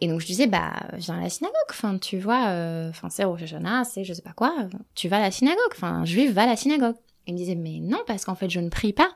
Et 0.00 0.08
donc 0.08 0.20
je 0.20 0.26
disais, 0.26 0.46
bah 0.46 0.72
viens 0.94 1.18
à 1.18 1.22
la 1.22 1.28
synagogue, 1.30 1.54
enfin 1.70 1.98
tu 1.98 2.18
vois, 2.18 2.46
enfin 2.88 3.10
c'est 3.10 3.24
Rosh 3.24 3.44
c'est 3.84 4.04
je 4.04 4.14
sais 4.14 4.22
pas 4.22 4.32
quoi, 4.32 4.52
tu 4.94 5.08
vas 5.08 5.18
à 5.18 5.20
la 5.20 5.30
synagogue, 5.30 5.60
enfin 5.72 6.04
juif 6.04 6.32
va 6.32 6.42
à 6.44 6.46
la 6.46 6.56
synagogue. 6.56 6.96
Il 7.26 7.34
me 7.34 7.38
disait, 7.38 7.54
mais 7.54 7.80
non, 7.80 8.00
parce 8.06 8.24
qu'en 8.24 8.34
fait 8.34 8.50
je 8.50 8.60
ne 8.60 8.68
prie 8.70 8.92
pas 8.92 9.10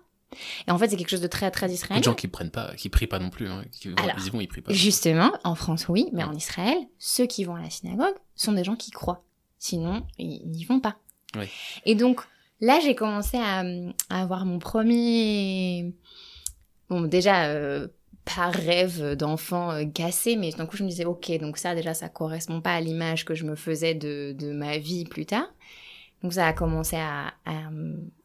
Et 0.67 0.71
en 0.71 0.79
fait, 0.79 0.89
c'est 0.89 0.97
quelque 0.97 1.11
chose 1.11 1.21
de 1.23 1.27
très, 1.27 1.51
très 1.51 1.71
israélien. 1.71 2.01
de 2.01 2.05
gens 2.05 2.15
qui 2.15 2.29
prennent 2.29 2.51
pas, 2.51 2.75
qui 2.77 2.89
prient 2.91 3.07
pas 3.07 3.19
non 3.19 3.31
plus. 3.31 3.49
Hein, 3.49 3.65
qui 3.73 3.89
vont, 3.89 3.97
Alors, 3.97 4.17
ils 4.19 4.27
y 4.27 4.31
vont, 4.31 4.41
ils 4.41 4.49
prient 4.49 4.61
pas. 4.61 4.73
Justement, 4.73 5.33
en 5.45 5.55
France, 5.55 5.87
oui, 5.89 6.09
mais 6.13 6.23
Ouais. 6.23 6.29
en 6.31 6.35
Israël, 6.35 6.77
ceux 6.99 7.27
qui 7.27 7.45
vont 7.45 7.55
à 7.57 7.63
la 7.63 7.71
synagogue 7.71 8.15
sont 8.35 8.53
des 8.53 8.65
gens 8.65 8.77
qui 8.77 8.91
croient. 8.91 9.25
Sinon, 9.59 10.07
ils 10.19 10.49
n'y 10.51 10.65
vont 10.65 10.81
pas. 10.81 10.97
Ouais. 11.37 11.49
Et 11.85 11.95
donc, 11.95 12.21
là, 12.61 12.79
j'ai 12.83 12.95
commencé 12.95 13.37
à, 13.37 13.65
à 14.11 14.23
avoir 14.23 14.45
mon 14.45 14.59
premier... 14.59 15.95
Bon, 16.89 17.03
déjà, 17.03 17.47
euh, 17.47 17.89
pas 18.25 18.51
rêve 18.51 19.17
d'enfant 19.17 19.71
euh, 19.73 19.85
cassé, 19.85 20.37
mais 20.37 20.51
d'un 20.51 20.67
coup, 20.67 20.77
je 20.77 20.85
me 20.85 20.89
disais, 20.89 21.05
ok, 21.05 21.31
donc 21.39 21.59
ça, 21.59 21.75
déjà, 21.75 21.95
ça 21.95 22.09
correspond 22.09 22.61
pas 22.61 22.75
à 22.75 22.81
l'image 22.81 23.25
que 23.25 23.35
je 23.35 23.45
me 23.45 23.57
faisais 23.57 23.95
de, 23.95 24.35
de 24.39 24.53
ma 24.53 24.79
vie 24.79 25.05
plus 25.05 25.27
tard. 25.27 25.49
Donc, 26.23 26.33
ça 26.33 26.47
a 26.47 26.53
commencé 26.53 26.97
à... 26.97 27.35
à, 27.45 27.69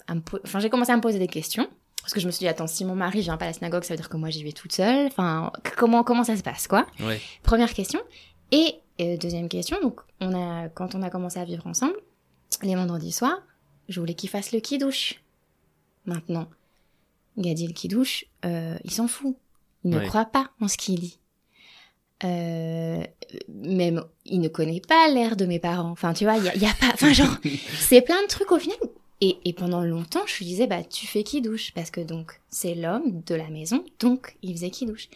à 0.07 0.15
me 0.15 0.21
Enfin, 0.43 0.59
j'ai 0.59 0.69
commencé 0.69 0.91
à 0.91 0.97
me 0.97 1.01
poser 1.01 1.19
des 1.19 1.27
questions. 1.27 1.67
Parce 2.01 2.13
que 2.13 2.19
je 2.19 2.25
me 2.25 2.31
suis 2.31 2.39
dit, 2.39 2.49
attends, 2.49 2.67
si 2.67 2.83
mon 2.83 2.95
mari 2.95 3.21
vient 3.21 3.37
pas 3.37 3.45
à 3.45 3.47
la 3.47 3.53
synagogue, 3.53 3.85
ça 3.85 3.93
veut 3.93 3.97
dire 3.97 4.09
que 4.09 4.17
moi 4.17 4.29
j'y 4.29 4.43
vais 4.43 4.51
toute 4.51 4.73
seule. 4.73 5.07
Enfin, 5.07 5.53
comment, 5.77 6.03
comment 6.03 6.25
ça 6.25 6.35
se 6.35 6.43
passe, 6.43 6.67
quoi? 6.67 6.85
Ouais. 6.99 7.21
Première 7.43 7.73
question. 7.73 8.01
Et 8.51 8.75
euh, 9.01 9.17
deuxième 9.17 9.49
question, 9.49 9.77
donc, 9.81 9.99
on 10.21 10.33
a, 10.33 10.69
quand 10.69 10.95
on 10.95 11.01
a 11.01 11.09
commencé 11.09 11.39
à 11.39 11.45
vivre 11.45 11.65
ensemble, 11.67 11.95
les 12.61 12.75
vendredis 12.75 13.11
soirs, 13.11 13.41
je 13.89 13.99
voulais 13.99 14.13
qu'il 14.13 14.29
fasse 14.29 14.51
le 14.51 14.59
kidouche. 14.59 15.21
Maintenant, 16.05 16.47
Gadi 17.37 17.67
le 17.67 17.73
kidouche, 17.73 18.25
euh, 18.45 18.77
il 18.83 18.91
s'en 18.91 19.07
fout. 19.07 19.35
Il 19.83 19.89
ne 19.91 19.99
Ouais. 19.99 20.05
croit 20.07 20.25
pas 20.25 20.51
en 20.61 20.67
ce 20.67 20.77
qu'il 20.77 20.99
lit. 20.99 21.17
Euh, 22.23 23.03
même, 23.49 24.03
il 24.25 24.39
ne 24.39 24.47
connaît 24.47 24.79
pas 24.81 25.09
l'air 25.09 25.35
de 25.35 25.45
mes 25.45 25.59
parents. 25.59 25.89
Enfin, 25.91 26.13
tu 26.13 26.23
vois, 26.23 26.37
il 26.37 26.43
y 26.43 26.59
y 26.63 26.65
a 26.67 26.73
pas... 26.79 26.91
Enfin, 26.93 27.11
genre, 27.11 27.35
c'est 27.79 28.01
plein 28.01 28.21
de 28.21 28.27
trucs 28.27 28.51
au 28.51 28.59
final. 28.59 28.77
Et, 29.19 29.37
et 29.45 29.53
pendant 29.53 29.81
longtemps, 29.83 30.25
je 30.25 30.37
lui 30.37 30.45
disais, 30.45 30.67
bah, 30.67 30.83
tu 30.83 31.05
fais 31.07 31.23
qui 31.23 31.41
douche 31.41 31.71
Parce 31.73 31.91
que 31.91 32.01
donc, 32.01 32.39
c'est 32.49 32.75
l'homme 32.75 33.21
de 33.25 33.35
la 33.35 33.49
maison, 33.49 33.83
donc 33.99 34.37
il 34.41 34.53
faisait 34.53 34.69
qui 34.69 34.85
douche. 34.85 35.09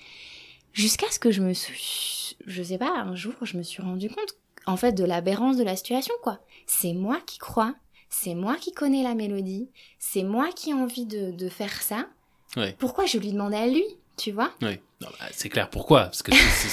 Jusqu'à 0.77 1.07
ce 1.09 1.17
que 1.17 1.31
je 1.31 1.41
me 1.41 1.53
suis, 1.53 2.37
je 2.45 2.61
sais 2.61 2.77
pas, 2.77 2.91
un 2.91 3.15
jour, 3.15 3.33
je 3.41 3.57
me 3.57 3.63
suis 3.63 3.81
rendu 3.81 4.09
compte, 4.09 4.35
en 4.67 4.77
fait, 4.77 4.91
de 4.91 5.03
l'aberrance 5.03 5.57
de 5.57 5.63
la 5.63 5.75
situation, 5.75 6.13
quoi. 6.21 6.39
C'est 6.67 6.93
moi 6.93 7.19
qui 7.25 7.39
crois, 7.39 7.73
c'est 8.11 8.35
moi 8.35 8.57
qui 8.61 8.71
connais 8.73 9.01
la 9.01 9.15
mélodie, 9.15 9.69
c'est 9.97 10.21
moi 10.23 10.49
qui 10.55 10.69
ai 10.69 10.73
envie 10.73 11.05
de, 11.07 11.31
de 11.31 11.49
faire 11.49 11.81
ça. 11.81 12.05
Ouais. 12.55 12.75
Pourquoi 12.77 13.07
je 13.07 13.17
lui 13.17 13.31
demandais 13.31 13.57
à 13.57 13.65
lui, 13.67 13.83
tu 14.17 14.31
vois? 14.31 14.53
Non, 14.61 14.69
bah, 15.01 15.09
c'est 15.31 15.49
clair 15.49 15.69
pourquoi? 15.69 16.03
Parce 16.05 16.21
que 16.21 16.31
c'est- 16.33 16.69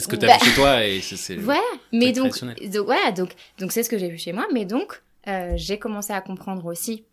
ce 0.00 0.08
que 0.08 0.16
tu 0.16 0.24
as 0.24 0.28
Bah, 0.28 0.38
vu 0.40 0.48
chez 0.50 0.54
toi 0.56 0.84
et 0.86 1.00
c'est 1.00 1.16
c'est 1.16 1.36
Voilà, 1.36 1.60
mais 1.92 2.10
donc, 2.12 2.32
donc 2.44 2.84
voilà, 2.84 3.12
donc 3.12 3.30
donc 3.58 3.70
c'est 3.72 3.82
ce 3.84 3.90
que 3.90 3.98
j'ai 3.98 4.08
vu 4.08 4.18
chez 4.18 4.32
moi, 4.32 4.46
mais 4.52 4.64
donc 4.64 5.02
euh, 5.28 5.52
j'ai 5.56 5.78
commencé 5.78 6.12
à 6.12 6.20
comprendre 6.20 6.66
aussi. 6.66 7.04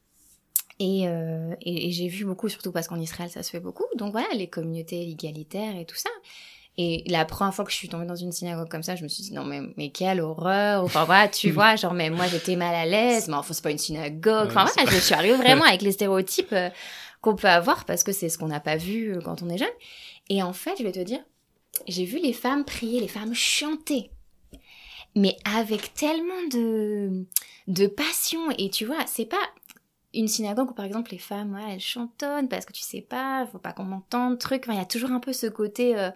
Et, 0.79 1.07
euh, 1.07 1.55
et, 1.61 1.87
et 1.87 1.91
j'ai 1.91 2.07
vu 2.07 2.25
beaucoup, 2.25 2.49
surtout 2.49 2.71
parce 2.71 2.87
qu'en 2.87 2.99
Israël, 2.99 3.29
ça 3.29 3.41
se 3.43 3.49
fait 3.49 3.59
beaucoup. 3.59 3.85
Donc 3.95 4.11
voilà, 4.11 4.27
les 4.33 4.47
communautés 4.47 5.01
égalitaires 5.01 5.75
et 5.75 5.85
tout 5.85 5.95
ça. 5.95 6.09
Et 6.79 7.03
la 7.07 7.25
première 7.25 7.53
fois 7.53 7.65
que 7.65 7.71
je 7.71 7.75
suis 7.75 7.89
tombée 7.89 8.05
dans 8.05 8.15
une 8.15 8.31
synagogue 8.31 8.69
comme 8.69 8.83
ça, 8.83 8.95
je 8.95 9.03
me 9.03 9.07
suis 9.07 9.23
dit, 9.23 9.33
non, 9.33 9.43
mais, 9.43 9.61
mais 9.77 9.89
quelle 9.89 10.21
horreur. 10.21 10.83
Enfin 10.83 11.05
voilà, 11.05 11.27
tu 11.27 11.49
vois, 11.53 11.75
genre, 11.75 11.93
mais 11.93 12.11
moi 12.11 12.27
j'étais 12.27 12.55
mal 12.55 12.75
à 12.75 12.85
l'aise, 12.85 13.27
mais 13.27 13.33
enfin, 13.33 13.53
c'est 13.53 13.63
pas 13.63 13.71
une 13.71 13.79
synagogue. 13.79 14.47
Enfin 14.47 14.65
voilà, 14.65 14.91
je 14.91 14.99
suis 14.99 15.15
arrivée 15.15 15.35
vraiment 15.37 15.63
avec 15.63 15.81
les 15.81 15.91
stéréotypes 15.91 16.53
euh, 16.53 16.69
qu'on 17.21 17.35
peut 17.35 17.49
avoir 17.49 17.85
parce 17.85 18.03
que 18.03 18.11
c'est 18.11 18.29
ce 18.29 18.37
qu'on 18.37 18.47
n'a 18.47 18.59
pas 18.59 18.77
vu 18.77 19.15
euh, 19.15 19.21
quand 19.21 19.41
on 19.41 19.49
est 19.49 19.57
jeune. 19.57 19.67
Et 20.29 20.43
en 20.43 20.53
fait, 20.53 20.75
je 20.77 20.83
vais 20.83 20.91
te 20.91 20.99
dire, 20.99 21.19
j'ai 21.87 22.05
vu 22.05 22.19
les 22.19 22.33
femmes 22.33 22.63
prier, 22.63 22.99
les 22.99 23.07
femmes 23.07 23.33
chanter 23.33 24.11
mais 25.17 25.35
avec 25.45 25.93
tellement 25.93 26.47
de, 26.51 27.25
de 27.67 27.87
passion. 27.87 28.51
Et 28.57 28.69
tu 28.69 28.85
vois, 28.85 29.05
c'est 29.07 29.25
pas 29.25 29.37
une 30.13 30.27
synagogue 30.27 30.71
où, 30.71 30.73
par 30.73 30.85
exemple, 30.85 31.11
les 31.11 31.17
femmes, 31.17 31.53
ouais, 31.53 31.73
elles 31.73 31.79
chantonnent 31.79 32.47
parce 32.49 32.65
que 32.65 32.73
tu 32.73 32.81
sais 32.81 33.01
pas, 33.01 33.45
faut 33.51 33.59
pas 33.59 33.73
qu'on 33.73 33.83
m'entende, 33.83 34.39
truc. 34.39 34.63
Enfin, 34.65 34.73
il 34.73 34.79
y 34.79 34.81
a 34.81 34.85
toujours 34.85 35.11
un 35.11 35.19
peu 35.19 35.33
ce 35.33 35.47
côté, 35.47 35.97
euh, 35.97 36.09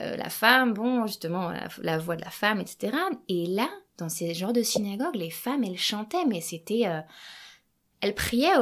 euh, 0.00 0.16
la 0.16 0.28
femme, 0.30 0.72
bon, 0.74 1.06
justement, 1.06 1.50
la, 1.50 1.68
la 1.82 1.98
voix 1.98 2.16
de 2.16 2.22
la 2.24 2.30
femme, 2.30 2.60
etc. 2.60 2.96
Et 3.28 3.46
là, 3.46 3.68
dans 3.98 4.08
ces 4.08 4.32
genres 4.34 4.52
de 4.52 4.62
synagogues, 4.62 5.16
les 5.16 5.30
femmes, 5.30 5.64
elles 5.64 5.78
chantaient, 5.78 6.24
mais 6.26 6.40
c'était... 6.40 6.86
euh, 6.86 7.00
elles 8.00 8.14
priaient 8.14 8.54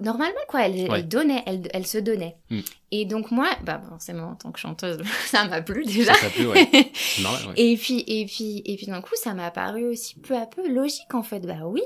normalement, 0.00 0.34
quoi. 0.48 0.66
Elles, 0.66 0.90
Ouais. 0.90 0.98
elles 0.98 1.08
donnaient, 1.08 1.42
elles, 1.46 1.68
elles 1.72 1.86
se 1.86 1.98
donnaient. 1.98 2.36
Mm. 2.50 2.60
Et 2.90 3.04
donc, 3.04 3.30
moi, 3.30 3.48
bah, 3.62 3.80
forcément, 3.88 4.30
en 4.30 4.34
tant 4.34 4.50
que 4.50 4.58
chanteuse, 4.58 4.98
ça 5.26 5.44
m'a 5.44 5.62
plu 5.62 5.84
déjà. 5.84 6.12
Ça 6.14 6.28
plu, 6.28 6.46
ouais. 6.46 6.68
C'est 6.94 7.22
normal, 7.22 7.46
ouais. 7.48 7.54
Et 7.56 7.76
puis, 7.76 8.02
et 8.06 8.26
puis, 8.26 8.62
et 8.64 8.76
puis 8.76 8.86
d'un 8.86 9.00
coup, 9.00 9.14
ça 9.14 9.32
m'a 9.34 9.50
paru 9.52 9.84
aussi 9.86 10.18
peu 10.18 10.34
à 10.36 10.46
peu 10.46 10.68
logique 10.68 11.14
en 11.14 11.22
fait. 11.22 11.40
Bah 11.46 11.60
oui, 11.66 11.82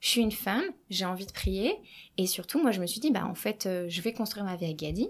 je 0.00 0.08
suis 0.08 0.20
une 0.22 0.32
femme, 0.32 0.64
j'ai 0.88 1.04
envie 1.04 1.26
de 1.26 1.32
prier, 1.32 1.74
et 2.16 2.26
surtout, 2.26 2.60
moi, 2.60 2.70
je 2.72 2.80
me 2.80 2.86
suis 2.86 3.00
dit, 3.00 3.10
bah 3.10 3.26
en 3.26 3.34
fait, 3.34 3.66
euh, 3.66 3.86
je 3.88 4.00
vais 4.00 4.12
construire 4.12 4.44
ma 4.44 4.56
vie 4.56 4.66
à 4.66 4.72
Gadi. 4.72 5.08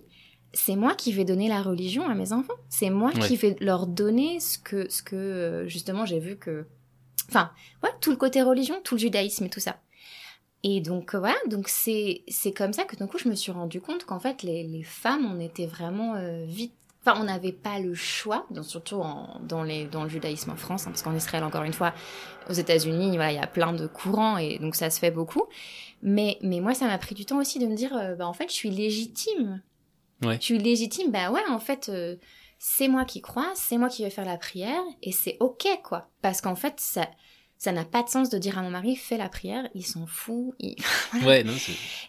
C'est 0.52 0.74
moi 0.76 0.94
qui 0.96 1.12
vais 1.12 1.24
donner 1.24 1.48
la 1.48 1.62
religion 1.62 2.08
à 2.08 2.14
mes 2.14 2.32
enfants. 2.32 2.54
C'est 2.68 2.90
moi 2.90 3.12
Ouais. 3.14 3.20
qui 3.20 3.36
vais 3.36 3.56
leur 3.60 3.86
donner 3.86 4.40
ce 4.40 4.58
que, 4.58 4.90
ce 4.90 5.02
que 5.02 5.14
euh, 5.16 5.68
justement, 5.68 6.04
j'ai 6.06 6.18
vu 6.18 6.36
que, 6.36 6.66
enfin, 7.28 7.52
ouais, 7.84 7.90
tout 8.00 8.10
le 8.10 8.16
côté 8.16 8.42
religion, 8.42 8.80
tout 8.82 8.96
le 8.96 9.00
judaïsme 9.00 9.44
et 9.44 9.48
tout 9.50 9.60
ça. 9.60 9.80
Et 10.62 10.80
donc 10.82 11.14
euh, 11.14 11.18
voilà, 11.20 11.36
donc 11.46 11.68
c'est 11.68 12.22
c'est 12.28 12.52
comme 12.52 12.74
ça 12.74 12.84
que 12.84 12.94
d'un 12.94 13.06
coup 13.06 13.16
je 13.16 13.28
me 13.30 13.34
suis 13.34 13.50
rendu 13.50 13.80
compte 13.80 14.04
qu'en 14.04 14.20
fait 14.20 14.42
les, 14.42 14.62
les 14.62 14.82
femmes 14.82 15.24
on 15.24 15.40
était 15.40 15.64
vraiment 15.64 16.16
euh, 16.16 16.44
vite 16.46 16.74
Enfin, 17.04 17.18
on 17.20 17.24
n'avait 17.24 17.52
pas 17.52 17.78
le 17.78 17.94
choix, 17.94 18.46
donc 18.50 18.64
surtout 18.66 18.96
en- 18.96 19.40
dans, 19.42 19.62
les, 19.62 19.86
dans 19.86 20.02
le 20.02 20.10
judaïsme 20.10 20.50
en 20.50 20.56
France, 20.56 20.86
hein, 20.86 20.90
parce 20.90 21.00
qu'en 21.02 21.14
Israël, 21.14 21.42
encore 21.44 21.62
une 21.62 21.72
fois, 21.72 21.94
aux 22.50 22.52
États-Unis, 22.52 23.12
voilà, 23.16 23.32
il 23.32 23.36
y 23.36 23.42
a 23.42 23.46
plein 23.46 23.72
de 23.72 23.86
courants 23.86 24.36
et 24.36 24.58
donc 24.58 24.74
ça 24.74 24.90
se 24.90 24.98
fait 24.98 25.10
beaucoup. 25.10 25.44
Mais, 26.02 26.36
mais 26.42 26.60
moi, 26.60 26.74
ça 26.74 26.86
m'a 26.86 26.98
pris 26.98 27.14
du 27.14 27.24
temps 27.24 27.38
aussi 27.38 27.58
de 27.58 27.66
me 27.66 27.74
dire, 27.74 27.96
euh, 27.96 28.14
bah, 28.16 28.26
en 28.26 28.32
fait, 28.34 28.48
je 28.48 28.54
suis 28.54 28.70
légitime. 28.70 29.62
Ouais. 30.22 30.36
Je 30.38 30.44
suis 30.44 30.58
légitime, 30.58 31.10
bah 31.10 31.30
ouais, 31.30 31.40
en 31.48 31.58
fait, 31.58 31.88
euh, 31.88 32.16
c'est 32.58 32.88
moi 32.88 33.06
qui 33.06 33.22
crois, 33.22 33.50
c'est 33.54 33.78
moi 33.78 33.88
qui 33.88 34.02
vais 34.04 34.10
faire 34.10 34.26
la 34.26 34.36
prière 34.36 34.82
et 35.02 35.12
c'est 35.12 35.38
ok, 35.40 35.66
quoi. 35.82 36.10
Parce 36.20 36.42
qu'en 36.42 36.54
fait, 36.56 36.74
ça. 36.78 37.08
Ça 37.62 37.72
n'a 37.72 37.84
pas 37.84 38.02
de 38.02 38.08
sens 38.08 38.30
de 38.30 38.38
dire 38.38 38.56
à 38.56 38.62
mon 38.62 38.70
mari, 38.70 38.96
fais 38.96 39.18
la 39.18 39.28
prière, 39.28 39.68
il 39.74 39.84
s'en 39.84 40.06
fout. 40.06 40.54
il- 40.60 40.76
Ouais, 41.26 41.44
non, 41.44 41.52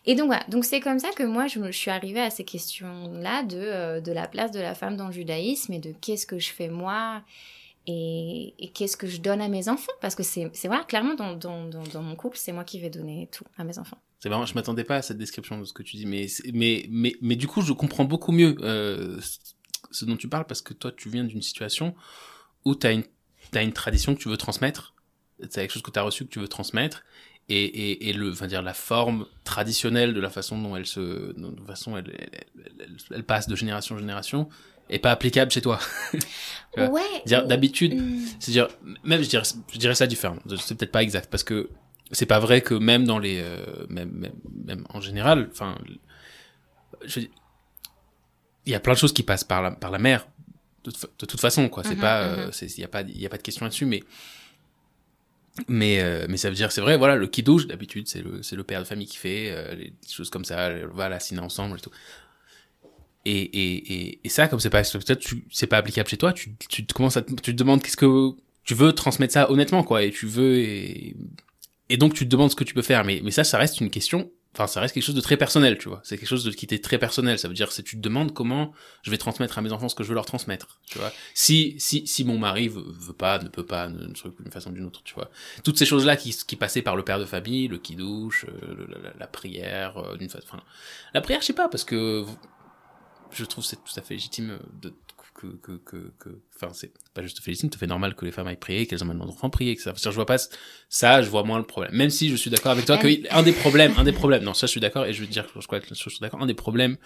et 0.06 0.15
donc 0.15 0.28
voilà, 0.28 0.45
donc 0.48 0.64
c'est 0.64 0.80
comme 0.80 0.98
ça 0.98 1.10
que 1.11 1.23
moi 1.23 1.48
je, 1.48 1.60
me, 1.60 1.73
je 1.73 1.78
suis 1.78 1.91
arrivée 1.91 2.22
à 2.22 2.30
ces 2.30 2.45
questions-là 2.45 3.44
de, 3.44 3.57
euh, 3.57 3.99
de 3.99 4.14
la 4.14 4.30
place 4.30 4.52
de 4.52 4.61
la 4.61 4.73
femme 4.76 4.95
dans 4.95 5.07
le 5.07 5.11
judaïsme 5.14 5.73
et 5.73 5.80
de 5.80 5.91
qu'est-ce 5.99 6.26
que 6.26 6.40
je 6.40 6.52
fais 6.53 6.69
moi 6.69 7.22
et, 7.86 8.53
et 8.60 8.69
qu'est-ce 8.69 8.95
que 8.95 9.07
je 9.07 9.18
donne 9.19 9.41
à 9.41 9.49
mes 9.49 9.68
enfants. 9.68 9.91
Parce 9.99 10.15
que 10.15 10.23
c'est 10.23 10.49
voilà, 10.65 10.84
clairement 10.86 11.15
dans, 11.15 11.34
dans, 11.36 11.65
dans, 11.68 11.84
dans 11.84 12.02
mon 12.02 12.15
couple, 12.15 12.38
c'est 12.38 12.53
moi 12.53 12.64
qui 12.64 12.80
vais 12.80 12.90
donner 12.90 13.28
tout 13.32 13.44
à 13.57 13.65
mes 13.65 13.78
enfants. 13.78 13.98
C'est 14.19 14.30
vraiment, 14.30 14.45
je 14.45 14.53
m'attendais 14.56 14.86
pas 14.86 14.98
à 14.98 15.02
cette 15.02 15.18
description 15.18 15.60
de 15.60 15.65
ce 15.65 15.73
que 15.73 15.84
tu 15.84 15.98
dis, 15.98 16.06
mais 16.06 16.28
mais 16.53 16.86
mais 16.90 17.15
mais 17.22 17.36
du 17.36 17.48
coup, 17.48 17.61
je 17.61 17.73
comprends 17.73 18.06
beaucoup 18.06 18.32
mieux 18.32 18.56
euh, 18.61 19.19
ce 19.90 20.06
dont 20.06 20.15
tu 20.15 20.30
parles 20.30 20.45
parce 20.45 20.61
que 20.61 20.73
toi, 20.73 20.91
tu 20.95 21.10
viens 21.10 21.26
d'une 21.26 21.41
situation 21.41 21.94
où 22.64 22.76
une 22.86 23.03
t'as 23.52 23.64
une 23.64 23.73
tradition 23.73 24.14
que 24.15 24.19
tu 24.22 24.30
veux 24.30 24.38
transmettre, 24.38 24.94
c'est 25.49 25.61
quelque 25.61 25.72
chose 25.72 25.81
que 25.81 25.91
t'as 25.91 26.01
reçu 26.01 26.26
que 26.26 26.30
tu 26.31 26.39
veux 26.39 26.47
transmettre, 26.47 27.03
et 27.49 27.63
et 27.63 28.09
et 28.09 28.13
le, 28.13 28.31
enfin 28.31 28.47
dire 28.47 28.61
la 28.61 28.73
forme 28.73 29.26
traditionnelle 29.43 30.13
de 30.13 30.19
la 30.22 30.30
façon 30.30 30.61
dont 30.61 30.76
elle 30.76 30.85
se, 30.85 31.34
de 31.34 31.65
façon 31.65 31.97
elle 31.97 32.11
elle, 32.80 32.95
elle, 33.11 33.23
passe 33.23 33.47
de 33.47 33.55
génération 33.55 33.95
en 33.95 33.99
génération, 33.99 34.47
est 34.89 34.99
pas 34.99 35.11
applicable 35.11 35.51
chez 35.51 35.61
toi. 35.61 35.80
Ouais. 36.77 37.01
Dire 37.26 37.45
d'habitude, 37.45 37.95
Mm. 37.95 38.26
c'est-à-dire, 38.39 38.69
même 39.03 39.22
je 39.22 39.27
dirais, 39.27 39.43
je 39.73 39.77
dirais 39.77 39.93
ça 39.95 40.07
différemment. 40.07 40.41
C'est 40.57 40.77
peut-être 40.77 40.91
pas 40.93 41.03
exact 41.03 41.30
parce 41.30 41.43
que 41.43 41.69
c'est 42.13 42.26
pas 42.26 42.39
vrai 42.39 42.61
que 42.61 42.73
même 42.73 43.03
dans 43.05 43.19
les, 43.19 43.41
euh, 43.43 43.85
même, 43.89 44.09
même, 44.11 44.34
même 44.65 44.85
en 44.93 45.01
général, 45.01 45.49
enfin, 45.51 45.77
dire, 47.05 47.27
il 48.65 48.72
y 48.72 48.76
a 48.76 48.80
plein 48.80 48.93
de 48.93 48.97
choses 48.97 49.13
qui 49.13 49.23
passent 49.23 49.43
par 49.43 49.61
la, 49.61 49.72
par 49.72 49.91
la 49.91 49.99
mer 49.99 50.27
de, 50.84 50.91
de 50.91 51.26
toute 51.26 51.39
façon, 51.41 51.68
quoi. 51.69 51.84
C'est 51.84 51.95
Mhm, 51.95 52.01
pas, 52.01 52.22
euh, 52.22 52.45
mhm. 52.47 52.51
c'est, 52.53 52.68
il 52.77 52.81
y 52.81 52.84
a 52.84 52.88
pas, 52.88 53.01
il 53.01 53.19
y 53.19 53.26
a 53.26 53.30
pas 53.30 53.38
de 53.38 53.41
question 53.43 53.65
là-dessus, 53.65 53.85
mais, 53.85 54.01
mais, 55.68 56.02
euh, 56.02 56.26
mais 56.30 56.38
ça 56.38 56.49
veut 56.49 56.56
dire, 56.56 56.72
c'est 56.72 56.82
vrai, 56.82 56.98
voilà, 56.98 57.15
le 57.15 57.28
kidouche 57.28 57.68
d'habitude, 57.68 58.07
c'est 58.07 58.22
le, 58.22 58.41
c'est 58.41 58.56
le 58.56 58.64
père 58.64 58.82
de 58.82 58.88
famille 58.88 59.07
qui 59.07 59.18
fait 59.18 59.52
euh, 59.52 59.76
les 59.76 59.94
choses 60.10 60.30
comme 60.30 60.45
ça, 60.45 60.68
euh, 60.68 60.88
voilà, 60.94 61.19
ciné 61.19 61.41
ensemble 61.41 61.78
et 61.78 61.82
tout. 61.82 61.91
Et, 63.26 63.41
et, 63.41 63.94
et, 63.94 64.19
et 64.23 64.30
ça, 64.30 64.48
comme 64.48 64.60
c'est 64.60 64.69
pas, 64.69 64.84
c'est 64.84 65.68
pas 65.68 65.78
applicable 65.78 66.10
chez 66.10 66.18
toi, 66.18 66.34
tu, 66.34 66.56
tu 66.69 66.86
commences 66.86 67.18
à, 67.18 67.22
tu 67.22 67.36
te 67.36 67.52
demandes 67.52 67.84
qu'est-ce 67.84 67.98
que, 67.98 68.32
tu 68.64 68.73
veux 68.73 68.94
transmettre 68.94 69.34
ça 69.34 69.52
honnêtement, 69.52 69.84
quoi, 69.84 70.03
et 70.03 70.11
tu 70.11 70.26
veux, 70.26 70.57
et, 70.57 71.15
et 71.90 71.98
donc 71.98 72.14
tu 72.14 72.26
te 72.26 72.30
demandes 72.30 72.52
ce 72.52 72.56
que 72.56 72.64
tu 72.64 72.73
peux 72.73 72.82
faire, 72.82 73.03
mais, 73.03 73.22
mais 73.23 73.32
ça, 73.32 73.44
ça 73.44 73.57
reste 73.57 73.82
une 73.82 73.90
question, 73.90 74.32
enfin, 74.53 74.68
ça 74.68 74.82
reste 74.82 74.94
quelque 74.94 75.03
chose 75.03 75.15
de 75.15 75.22
très 75.22 75.38
personnel, 75.38 75.78
tu 75.78 75.88
vois, 75.90 76.02
c'est 76.03 76.18
quelque 76.18 76.28
chose 76.28 76.44
de, 76.44 76.52
qui 76.52 76.68
t'est 76.68 76.80
très 76.84 76.98
personnel, 76.98 77.40
ça 77.40 77.48
veut 77.48 77.53
dire, 77.53 77.72
c'est 77.72 77.84
tu 77.84 77.95
te 77.95 78.02
demandes 78.02 78.34
comment 78.34 78.73
je 79.03 79.11
vais 79.11 79.18
transmettre 79.18 79.57
à 79.57 79.61
mes 79.61 79.72
enfants 79.72 79.88
ce 79.90 79.95
que 79.95 80.03
je 80.03 80.10
veux 80.10 80.15
leur 80.15 80.26
transmettre, 80.26 80.80
tu 80.86 80.98
vois. 80.98 81.11
Si, 81.34 81.76
si, 81.80 82.06
si 82.06 82.23
mon 82.26 82.38
mari 82.38 82.68
veut, 82.68 82.84
veut 82.86 83.14
pas, 83.14 83.40
ne 83.40 83.48
peut 83.48 83.65
pas, 83.65 83.88
d'une 83.88 84.14
façon 84.52 84.72
ou 84.72 84.73
d'une 84.73 84.86
autre, 84.86 85.02
tu 85.03 85.14
vois. 85.14 85.30
Toutes 85.64 85.78
ces 85.78 85.86
choses-là 85.86 86.18
qui, 86.18 86.36
qui 86.45 86.56
passaient 86.56 86.82
par 86.82 86.95
le 86.95 87.03
père 87.03 87.19
de 87.19 87.26
famille, 87.26 87.68
le 87.68 87.78
kidouche, 87.78 88.45
euh, 88.49 88.76
le- 88.76 88.86
la, 88.88 88.99
la- 89.10 89.14
la 89.19 89.28
prière, 89.28 89.98
euh, 89.98 90.18
d'une 90.18 90.30
façon, 90.30 90.45
enfin, 90.48 90.64
la 91.14 91.22
prière, 91.22 91.41
je 91.41 91.45
sais 91.48 91.53
pas, 91.53 91.69
parce 91.69 91.84
que 91.86 92.26
je 93.32 93.45
trouve 93.45 93.64
c'est 93.64 93.78
tout 93.78 93.94
à 93.98 94.02
fait 94.02 94.15
légitime 94.15 94.60
de 94.82 94.94
que 95.41 95.47
que 95.57 95.72
que 95.77 96.13
que 96.19 96.41
enfin 96.55 96.72
c'est 96.73 96.93
pas 97.13 97.23
juste 97.23 97.45
légitime 97.45 97.69
tout 97.69 97.77
à 97.77 97.80
fait 97.80 97.88
normal 97.88 98.15
que 98.15 98.26
les 98.26 98.31
femmes 98.31 98.47
aillent 98.47 98.55
prier 98.57 98.85
qu'elles 98.85 99.01
emmènent 99.01 99.18
leurs 99.18 99.30
enfants 99.30 99.49
prier 99.49 99.76
que 99.76 99.81
ça 99.81 99.93
je 99.95 100.09
vois 100.09 100.26
pas 100.26 100.38
ça 100.89 101.22
je 101.22 101.30
vois 101.30 101.43
moins 101.43 101.57
le 101.57 101.65
problème. 101.65 101.95
Même 101.95 102.09
si 102.09 102.30
je 102.30 102.35
suis 102.35 102.51
d'accord 102.51 102.72
avec 102.72 102.85
toi 102.85 102.97
que 102.97 103.07
un 103.34 103.43
des 103.43 103.51
problèmes 103.51 103.93
un 103.97 104.03
des 104.03 104.11
problèmes 104.11 104.43
non 104.43 104.53
ça 104.53 104.68
je 104.68 104.72
suis 104.72 104.80
d'accord 104.80 105.05
et 105.05 105.13
je 105.13 105.22
veux 105.22 105.27
dire 105.27 105.47
je 105.59 105.65
crois 105.65 105.80
que 105.80 105.88
je 105.88 105.95
suis 105.95 106.19
d'accord 106.19 106.41
un 106.41 106.45
des 106.45 106.53
problèmes 106.53 106.97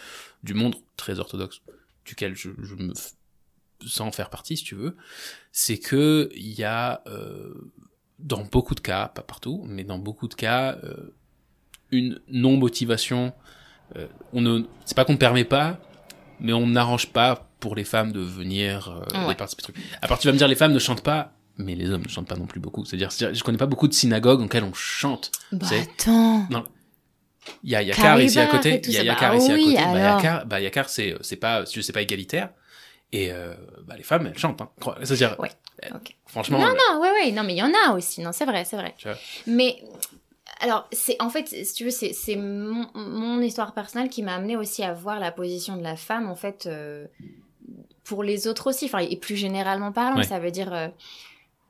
du 0.44 0.54
monde 0.54 0.76
très 0.98 1.20
orthodoxe 1.20 1.62
duquel 2.04 2.36
je, 2.36 2.50
je 2.62 2.76
me 2.76 2.94
sans 3.86 4.12
faire 4.12 4.30
partie 4.30 4.58
si 4.58 4.64
tu 4.64 4.76
veux 4.76 4.98
c'est 5.52 5.78
que 5.78 6.30
il 6.36 6.54
y 6.54 6.64
a 6.64 7.02
euh, 7.08 7.54
dans 8.20 8.44
beaucoup 8.44 8.76
de 8.76 8.82
cas 8.82 9.08
pas 9.08 9.24
partout 9.24 9.64
mais 9.68 9.84
dans 9.84 10.00
beaucoup 10.00 10.28
de 10.28 10.34
cas 10.34 10.78
euh, 10.84 11.14
une 11.92 12.20
non 12.28 12.58
motivation 12.58 13.34
euh, 13.96 14.08
on 14.34 14.42
ne 14.42 14.64
c'est 14.86 14.96
pas 14.96 15.06
qu'on 15.06 15.14
ne 15.14 15.18
permet 15.18 15.46
pas 15.46 15.80
mais 16.40 16.54
on 16.54 16.68
n'arrange 16.68 17.08
pas 17.08 17.50
pour 17.60 17.76
les 17.76 17.84
femmes 17.84 18.12
de 18.12 18.20
venir 18.22 18.90
euh, 19.16 19.28
Ouais. 19.28 19.36
participer. 19.36 19.74
À 20.02 20.08
part, 20.08 20.20
tu 20.20 20.28
vas 20.28 20.34
me 20.34 20.38
dire, 20.38 20.48
les 20.48 20.56
femmes 20.56 20.74
ne 20.74 20.80
chantent 20.80 21.04
pas, 21.04 21.32
mais 21.58 21.76
les 21.76 21.90
hommes 21.90 22.04
ne 22.04 22.10
chantent 22.10 22.28
pas 22.28 22.36
non 22.36 22.46
plus 22.48 22.60
beaucoup. 22.60 22.86
C'est-à-dire, 22.86 23.10
je 23.12 23.44
connais 23.44 23.58
pas 23.58 23.66
beaucoup 23.66 23.88
de 23.88 23.94
synagogues 23.94 24.40
dans 24.40 24.44
lesquelles 24.46 24.64
on 24.64 24.74
chante. 24.74 25.32
Bah 25.52 25.68
attends. 25.72 26.48
Il 27.64 27.70
y 27.70 27.76
a 27.76 27.82
Yakar 27.84 28.20
ici 28.22 28.40
à 28.40 28.48
côté. 28.48 28.82
Il 28.86 28.92
y 28.94 28.98
a. 28.98 29.04
Yakar 29.04 29.32
Bah 29.32 29.38
ici 29.38 29.52
à 29.52 29.58
côté. 29.58 29.76
Bah. 29.76 30.00
Yakar, 30.00 30.46
bah, 30.48 30.60
Yakar, 30.60 30.90
c'est, 30.90 31.16
c'est 31.22 31.36
pas, 31.36 31.64
je 31.66 31.80
sais 31.82 31.94
pas 31.94 32.02
égalitaire. 32.02 32.50
Et, 33.12 33.32
euh, 33.32 33.54
bah, 33.86 33.96
les 33.96 34.04
femmes, 34.04 34.26
elles 34.28 34.38
chantent, 34.38 34.62
hein. 34.62 34.70
C'est-à-dire, 35.04 35.36
Ouais, 35.40 35.52
euh, 35.86 35.90
franchement, 36.26 36.58
Non, 36.60 36.74
non, 36.74 37.00
ouais, 37.02 37.12
ouais, 37.12 37.32
non, 37.32 37.44
mais 37.44 37.54
il 37.54 37.58
y 37.60 37.64
en 37.64 37.72
a 37.88 37.94
aussi, 37.96 38.20
non, 38.22 38.32
c'est 38.34 38.46
vrai, 38.46 38.66
c'est 38.66 38.76
vrai. 38.78 38.96
Mais, 39.48 39.78
alors, 40.60 40.88
c'est, 40.92 41.16
en 41.22 41.30
fait, 41.30 41.48
si 41.48 41.74
tu 41.74 41.86
veux, 41.86 41.92
c'est, 41.92 42.14
c'est 42.14 42.36
mon, 42.36 42.88
mon 42.96 43.40
histoire 43.42 43.74
personnelle 43.74 44.10
qui 44.10 44.24
m'a 44.24 44.34
amené 44.36 44.58
aussi 44.58 44.84
à 44.84 44.92
voir 44.94 45.20
la 45.20 45.32
position 45.32 45.78
de 45.78 45.84
la 45.84 45.96
femme, 45.96 46.28
en 46.28 46.36
fait, 46.36 46.66
euh, 46.66 47.06
pour 48.06 48.24
les 48.24 48.48
autres 48.48 48.70
aussi, 48.70 48.86
enfin, 48.86 49.00
et 49.00 49.18
plus 49.18 49.36
généralement 49.36 49.92
parlant, 49.92 50.18
Ouais. 50.18 50.24
ça 50.24 50.40
veut 50.40 50.52
dire, 50.52 50.74
euh, 50.74 50.88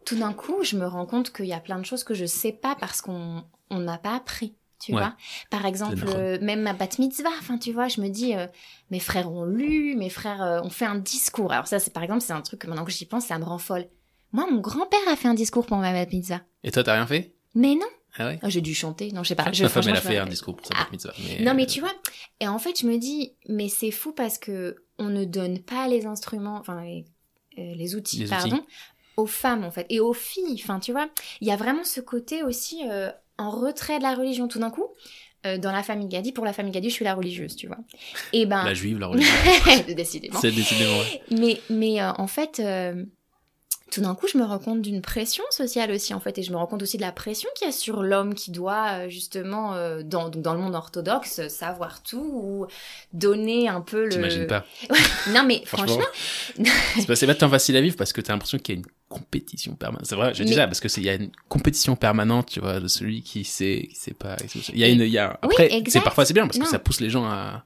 tout 0.05 0.15
d'un 0.17 0.33
coup, 0.33 0.63
je 0.63 0.75
me 0.77 0.85
rends 0.85 1.05
compte 1.07 1.33
qu'il 1.33 1.45
y 1.47 1.53
a 1.53 1.59
plein 1.59 1.79
de 1.79 1.85
choses 1.85 2.03
que 2.03 2.13
je 2.13 2.25
sais 2.25 2.51
pas 2.51 2.75
parce 2.75 3.01
qu'on 3.01 3.43
on 3.71 3.79
n'a 3.79 3.97
pas 3.97 4.15
appris. 4.15 4.53
Tu 4.79 4.93
Ouais. 4.93 4.99
vois, 4.99 5.15
par 5.49 5.65
exemple, 5.65 6.03
euh, 6.07 6.37
même 6.41 6.61
ma 6.61 6.73
bat 6.73 6.89
mitzvah, 6.99 7.29
enfin, 7.39 7.57
tu 7.57 7.71
vois, 7.71 7.87
je 7.87 8.01
me 8.01 8.09
dis, 8.09 8.35
euh, 8.35 8.45
mes 8.91 8.99
frères 8.99 9.31
ont 9.31 9.45
lu, 9.45 9.95
mes 9.95 10.09
frères 10.09 10.43
euh, 10.43 10.61
ont 10.61 10.69
fait 10.69 10.85
un 10.85 10.95
discours. 10.99 11.51
Alors 11.53 11.65
ça, 11.65 11.79
c'est 11.79 11.91
par 11.93 12.03
exemple, 12.03 12.21
c'est 12.21 12.33
un 12.33 12.41
truc 12.41 12.59
que 12.59 12.67
maintenant 12.67 12.85
que 12.85 12.91
j'y 12.91 13.05
pense, 13.05 13.25
ça 13.25 13.39
me 13.39 13.45
rend 13.45 13.57
folle. 13.57 13.87
Moi, 14.33 14.45
mon 14.51 14.59
grand-père 14.59 14.99
a 15.09 15.15
fait 15.15 15.29
un 15.29 15.33
discours 15.33 15.65
pour 15.65 15.77
ma 15.77 15.93
bat 15.93 16.05
mitzvah. 16.11 16.41
et 16.63 16.71
toi, 16.71 16.83
t'as 16.83 16.93
rien 16.93 17.07
fait? 17.07 17.33
Mais 17.55 17.73
non, 17.73 17.87
Ah 18.17 18.27
ouais? 18.27 18.39
Oh, 18.43 18.49
j'ai 18.49 18.61
dû 18.61 18.75
chanter. 18.75 19.11
Non, 19.13 19.23
je 19.23 19.29
sais 19.29 19.35
pas. 19.35 19.49
Je, 19.51 19.63
Ma 19.63 19.69
femme, 19.69 19.83
elle 19.87 19.95
a 19.95 20.01
fait 20.01 20.17
un 20.17 20.25
discours 20.27 20.55
pour 20.57 20.67
sa 20.67 20.73
Ah. 20.77 20.83
bat 20.83 20.89
mitzvah. 20.91 21.13
Non, 21.39 21.53
mais 21.53 21.63
euh, 21.63 21.67
tu 21.67 21.79
vois, 21.79 21.93
et 22.41 22.47
en 22.47 22.59
fait, 22.59 22.79
je 22.81 22.85
me 22.85 22.97
dis, 22.97 23.33
mais 23.47 23.69
c'est 23.69 23.91
fou 23.91 24.11
parce 24.11 24.37
que 24.37 24.75
on 24.99 25.09
ne 25.09 25.25
donne 25.25 25.59
pas 25.59 25.87
les 25.87 26.05
instruments, 26.05 26.57
enfin, 26.57 26.81
les, 26.83 27.05
euh, 27.57 27.73
les 27.75 27.95
outils, 27.95 28.17
Les 28.19 28.25
outils. 28.25 28.49
pardon, 28.49 28.65
aux 29.17 29.25
femmes, 29.27 29.63
en 29.63 29.71
fait, 29.71 29.85
et 29.89 29.99
aux 29.99 30.13
filles. 30.13 30.59
Enfin, 30.63 30.79
tu 30.79 30.91
vois, 30.91 31.07
il 31.41 31.47
y 31.47 31.51
a 31.51 31.55
vraiment 31.55 31.83
ce 31.83 32.01
côté 32.01 32.43
aussi 32.43 32.81
euh, 32.89 33.11
en 33.37 33.49
retrait 33.49 33.97
de 33.97 34.03
la 34.03 34.15
religion. 34.15 34.47
Tout 34.47 34.59
d'un 34.59 34.71
coup, 34.71 34.87
euh, 35.45 35.57
dans 35.57 35.71
la 35.71 35.83
famille 35.83 36.07
Gadi, 36.07 36.31
pour 36.31 36.43
la 36.45 36.53
famille 36.53 36.71
Gadi, 36.71 36.89
je 36.89 36.95
suis 36.95 37.05
la 37.05 37.13
religieuse, 37.13 37.55
tu 37.55 37.67
vois. 37.67 37.77
Et 38.33 38.45
ben, 38.45 38.63
La 38.63 38.73
juive, 38.73 38.99
la 38.99 39.07
religieuse. 39.07 39.85
décidément. 39.95 40.39
c'est 40.39 40.51
décidément 40.51 40.97
vrai. 40.97 41.21
Mais, 41.31 41.61
mais 41.69 42.01
euh, 42.01 42.11
en 42.13 42.27
fait, 42.27 42.59
euh, 42.59 43.05
tout 43.91 44.01
d'un 44.01 44.15
coup, 44.15 44.27
je 44.27 44.37
me 44.37 44.43
rends 44.43 44.59
compte 44.59 44.81
d'une 44.81 45.01
pression 45.01 45.43
sociale 45.51 45.91
aussi, 45.91 46.13
en 46.13 46.19
fait, 46.19 46.37
et 46.37 46.43
je 46.43 46.51
me 46.51 46.57
rends 46.57 46.65
compte 46.67 46.81
aussi 46.81 46.97
de 46.97 47.01
la 47.03 47.11
pression 47.11 47.47
qu'il 47.55 47.67
y 47.67 47.69
a 47.69 47.71
sur 47.71 48.01
l'homme 48.03 48.33
qui 48.33 48.51
doit, 48.51 48.87
euh, 49.05 49.09
justement, 49.09 49.73
euh, 49.75 50.01
dans, 50.03 50.29
donc 50.29 50.41
dans 50.41 50.53
le 50.53 50.59
monde 50.59 50.75
orthodoxe, 50.75 51.47
savoir 51.49 52.01
tout 52.03 52.17
ou 52.19 52.67
donner 53.13 53.69
un 53.69 53.81
peu 53.81 54.03
le. 54.05 54.09
T'imagines 54.09 54.47
pas. 54.47 54.65
Non, 55.33 55.43
mais 55.45 55.61
Franchement. 55.65 55.97
franchement, 56.57 56.65
c'est 56.99 57.05
pas, 57.07 57.15
c'est 57.15 57.27
pas 57.27 57.35
tant 57.35 57.49
facile 57.49 57.77
à 57.77 57.81
vivre 57.81 57.95
parce 57.95 58.11
que 58.11 58.21
t'as 58.21 58.33
l'impression 58.33 58.57
qu'il 58.57 58.75
y 58.75 58.77
a 58.77 58.81
une 58.81 58.87
compétition 59.07 59.75
permanente. 59.75 60.07
C'est 60.07 60.15
vrai, 60.15 60.33
je 60.33 60.43
dis 60.43 60.49
Mais- 60.49 60.55
ça 60.57 60.65
parce 60.67 60.79
que 60.79 60.89
c'est, 60.89 60.99
il 61.01 61.05
y 61.05 61.09
a 61.09 61.13
une 61.13 61.31
compétition 61.47 61.95
permanente, 61.95 62.47
tu 62.49 62.59
vois, 62.59 62.79
de 62.79 62.87
celui 62.87 63.21
qui 63.21 63.43
sait, 63.45 63.87
qui 63.89 63.95
sait 63.95 64.13
pas. 64.13 64.35
Il 64.73 64.79
y 64.79 64.83
a 64.83 64.87
une, 64.87 65.01
il 65.01 65.07
y 65.09 65.19
a, 65.19 65.39
Oui, 65.43 65.49
après, 65.61 65.83
c'est 65.87 66.01
parfois 66.01 66.25
c'est 66.25 66.33
bien 66.33 66.47
parce 66.47 66.57
que 66.59 66.67
ça 66.67 66.79
pousse 66.79 66.99
les 67.01 67.09
gens 67.11 67.25
à, 67.25 67.63